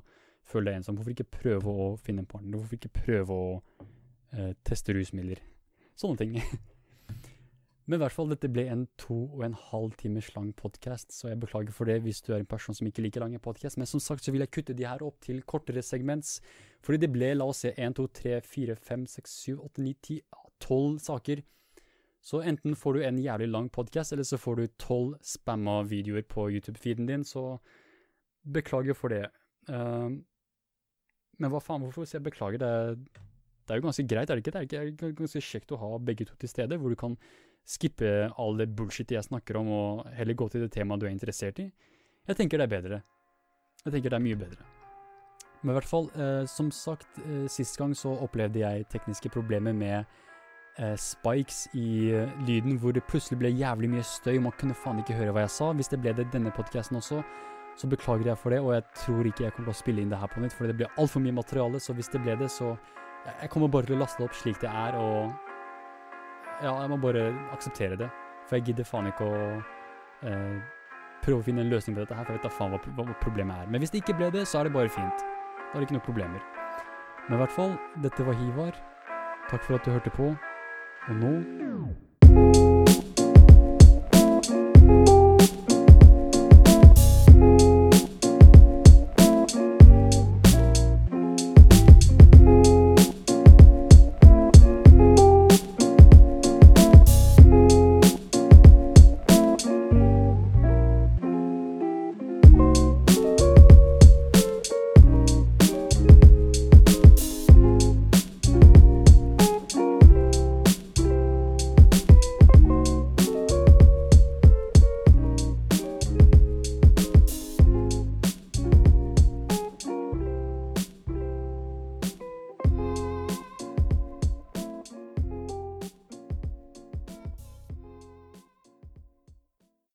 føle 0.47 0.71
deg 0.71 0.81
ensom? 0.81 0.99
Hvorfor 0.99 1.15
ikke 1.15 1.31
prøve 1.39 1.77
å 1.85 1.89
finne 1.99 2.23
en 2.23 2.29
partner? 2.29 2.57
Hvorfor 2.57 2.79
ikke 2.79 2.93
prøve 2.95 3.39
å 3.39 3.49
eh, 4.35 4.53
teste 4.65 4.95
rusmidler? 4.95 5.41
Sånne 5.99 6.21
ting. 6.21 6.37
Men 7.85 7.97
i 7.97 8.01
hvert 8.05 8.15
fall, 8.15 8.29
dette 8.31 8.47
ble 8.47 8.63
en 8.71 8.85
to 8.99 9.17
og 9.25 9.41
en 9.43 9.55
halv 9.59 9.95
timers 9.99 10.29
lang 10.37 10.53
podkast, 10.55 11.11
så 11.11 11.27
jeg 11.27 11.39
beklager 11.41 11.75
for 11.75 11.89
det 11.89 11.97
hvis 12.05 12.21
du 12.23 12.31
er 12.31 12.39
en 12.39 12.47
person 12.47 12.75
som 12.77 12.87
ikke 12.87 13.03
liker 13.03 13.25
lange 13.25 13.41
podkast. 13.43 13.75
Men 13.79 13.89
som 13.89 13.99
sagt 14.03 14.23
så 14.23 14.31
vil 14.31 14.45
jeg 14.45 14.53
kutte 14.55 14.75
de 14.77 14.87
her 14.87 15.03
opp 15.03 15.19
til 15.25 15.41
kortere 15.43 15.83
segments, 15.83 16.37
fordi 16.85 17.01
det 17.03 17.11
ble, 17.11 17.33
la 17.35 17.49
oss 17.51 17.65
se, 17.65 17.73
1, 17.75 17.97
2, 17.99 18.07
3, 18.21 18.37
4, 18.47 18.77
5, 18.87 19.03
6, 19.17 19.35
7, 19.49 19.57
8, 19.67 19.83
9, 19.83 19.95
10, 19.99 20.21
12 20.63 21.03
saker. 21.09 21.43
Så 22.23 22.39
enten 22.47 22.79
får 22.79 22.95
du 22.95 23.03
en 23.03 23.19
jævlig 23.19 23.51
lang 23.51 23.67
podkast, 23.75 24.15
eller 24.15 24.23
så 24.23 24.39
får 24.39 24.61
du 24.61 24.75
tolv 24.79 25.17
spamma 25.27 25.81
videoer 25.83 26.23
på 26.23 26.47
YouTube-feeden 26.55 27.09
din, 27.09 27.27
så 27.27 27.57
beklager 28.47 28.95
for 28.95 29.11
det. 29.11 29.25
Uh, 29.67 30.07
men 31.35 31.51
hva 31.51 31.59
faen, 31.59 31.83
hvorfor 31.83 32.07
sier 32.07 32.21
jeg 32.21 32.29
beklager? 32.29 32.63
Det 32.63 32.69
er, 32.69 32.95
det 32.95 33.75
er, 33.75 33.81
jo 33.81 33.89
ganske 33.89 34.07
greit, 34.07 34.31
er 34.31 34.39
det 34.39 34.45
ikke? 34.45 34.61
Det 34.71 34.79
er 34.79 34.93
ikke 34.93 35.17
ganske 35.19 35.43
kjekt 35.43 35.75
å 35.75 35.81
ha 35.83 35.97
begge 35.99 36.29
to 36.29 36.39
til 36.39 36.51
stede, 36.51 36.79
hvor 36.79 36.95
du 36.95 36.99
kan 36.99 37.19
skippe 37.65 38.29
all 38.37 38.57
det 38.59 38.69
bullshit 38.75 39.11
jeg 39.11 39.23
snakker 39.23 39.57
om, 39.59 39.71
og 39.71 40.05
heller 40.17 40.37
gå 40.37 40.49
til 40.51 40.65
det 40.65 40.71
temaet 40.73 41.01
du 41.01 41.07
er 41.07 41.13
interessert 41.15 41.59
i. 41.63 41.69
Jeg 42.27 42.39
tenker 42.39 42.59
det 42.59 42.67
er 42.67 42.75
bedre. 42.75 43.01
Jeg 43.83 43.95
tenker 43.95 44.13
det 44.13 44.19
er 44.19 44.27
mye 44.27 44.39
bedre. 44.39 44.67
Men 45.63 45.71
i 45.71 45.77
hvert 45.77 45.87
fall, 45.87 46.09
eh, 46.19 46.45
som 46.45 46.71
sagt, 46.71 47.07
eh, 47.23 47.47
sist 47.47 47.77
gang 47.79 47.95
så 47.95 48.11
opplevde 48.19 48.59
jeg 48.59 48.87
tekniske 48.91 49.31
problemer 49.31 49.73
med 49.73 50.05
eh, 50.77 50.95
spikes 50.95 51.67
i 51.73 52.11
eh, 52.11 52.29
lyden, 52.47 52.77
hvor 52.79 52.91
det 52.91 53.05
plutselig 53.07 53.39
ble 53.39 53.51
jævlig 53.55 53.89
mye 53.93 54.03
støy, 54.03 54.39
man 54.41 54.55
kunne 54.59 54.75
faen 54.75 54.99
ikke 54.99 55.15
høre 55.17 55.31
hva 55.35 55.45
jeg 55.45 55.55
sa. 55.55 55.71
Hvis 55.73 55.91
det 55.93 56.01
ble 56.03 56.13
det 56.17 56.31
denne 56.33 56.51
podkasten 56.55 56.99
også, 56.99 57.21
så 57.79 57.89
beklager 57.89 58.27
jeg 58.31 58.37
for 58.37 58.53
det, 58.53 58.59
og 58.61 58.73
jeg 58.75 58.83
tror 58.99 59.29
ikke 59.29 59.45
jeg 59.45 59.53
kommer 59.53 59.71
til 59.71 59.75
å 59.75 59.81
spille 59.81 60.03
inn 60.03 60.11
det 60.11 60.19
her 60.21 60.29
på 60.29 60.43
nytt, 60.43 60.53
for 60.53 60.69
det 60.69 60.77
blir 60.77 60.99
altfor 61.01 61.23
mye 61.23 61.39
materiale, 61.39 61.79
så 61.81 61.95
hvis 61.97 62.11
det 62.13 62.21
ble 62.21 62.37
det, 62.39 62.51
så 62.51 62.75
Jeg 63.39 63.49
kommer 63.49 63.69
bare 63.71 63.87
til 63.87 63.95
å 63.95 63.99
laste 64.01 64.19
det 64.19 64.25
opp 64.27 64.33
slik 64.35 64.57
det 64.59 64.67
er, 64.67 64.97
og 64.99 65.31
Ja, 66.61 66.75
jeg 66.81 66.89
må 66.91 66.99
bare 67.01 67.25
akseptere 67.55 67.97
det, 67.99 68.09
for 68.47 68.59
jeg 68.59 68.69
gidder 68.69 68.87
faen 68.87 69.09
ikke 69.09 69.25
å 69.25 69.41
eh, 70.27 70.59
prøve 71.23 71.41
å 71.41 71.45
finne 71.45 71.63
en 71.63 71.71
løsning 71.71 71.97
på 71.97 72.03
dette 72.03 72.15
her, 72.15 72.27
for 72.27 72.35
jeg 72.35 72.41
vet 72.41 72.47
da 72.47 72.53
faen 72.53 72.75
hva, 72.75 72.79
hva 72.99 73.17
problemet 73.23 73.63
er. 73.63 73.71
Men 73.71 73.83
hvis 73.83 73.93
det 73.93 74.03
ikke 74.03 74.17
ble 74.19 74.29
det, 74.35 74.45
så 74.47 74.59
er 74.59 74.69
det 74.69 74.75
bare 74.75 74.91
fint. 74.91 75.25
Da 75.25 75.73
er 75.73 75.81
det 75.81 75.87
ikke 75.87 75.97
noen 75.97 76.07
problemer. 76.07 76.47
Men 77.25 77.37
i 77.37 77.41
hvert 77.41 77.55
fall, 77.55 77.77
dette 78.03 78.27
var 78.27 78.37
Hivar. 78.39 78.79
Takk 79.49 79.65
for 79.65 79.77
at 79.77 79.85
du 79.87 79.91
hørte 79.91 80.13
på, 80.13 80.29
og 81.09 81.19
nå 81.19 81.33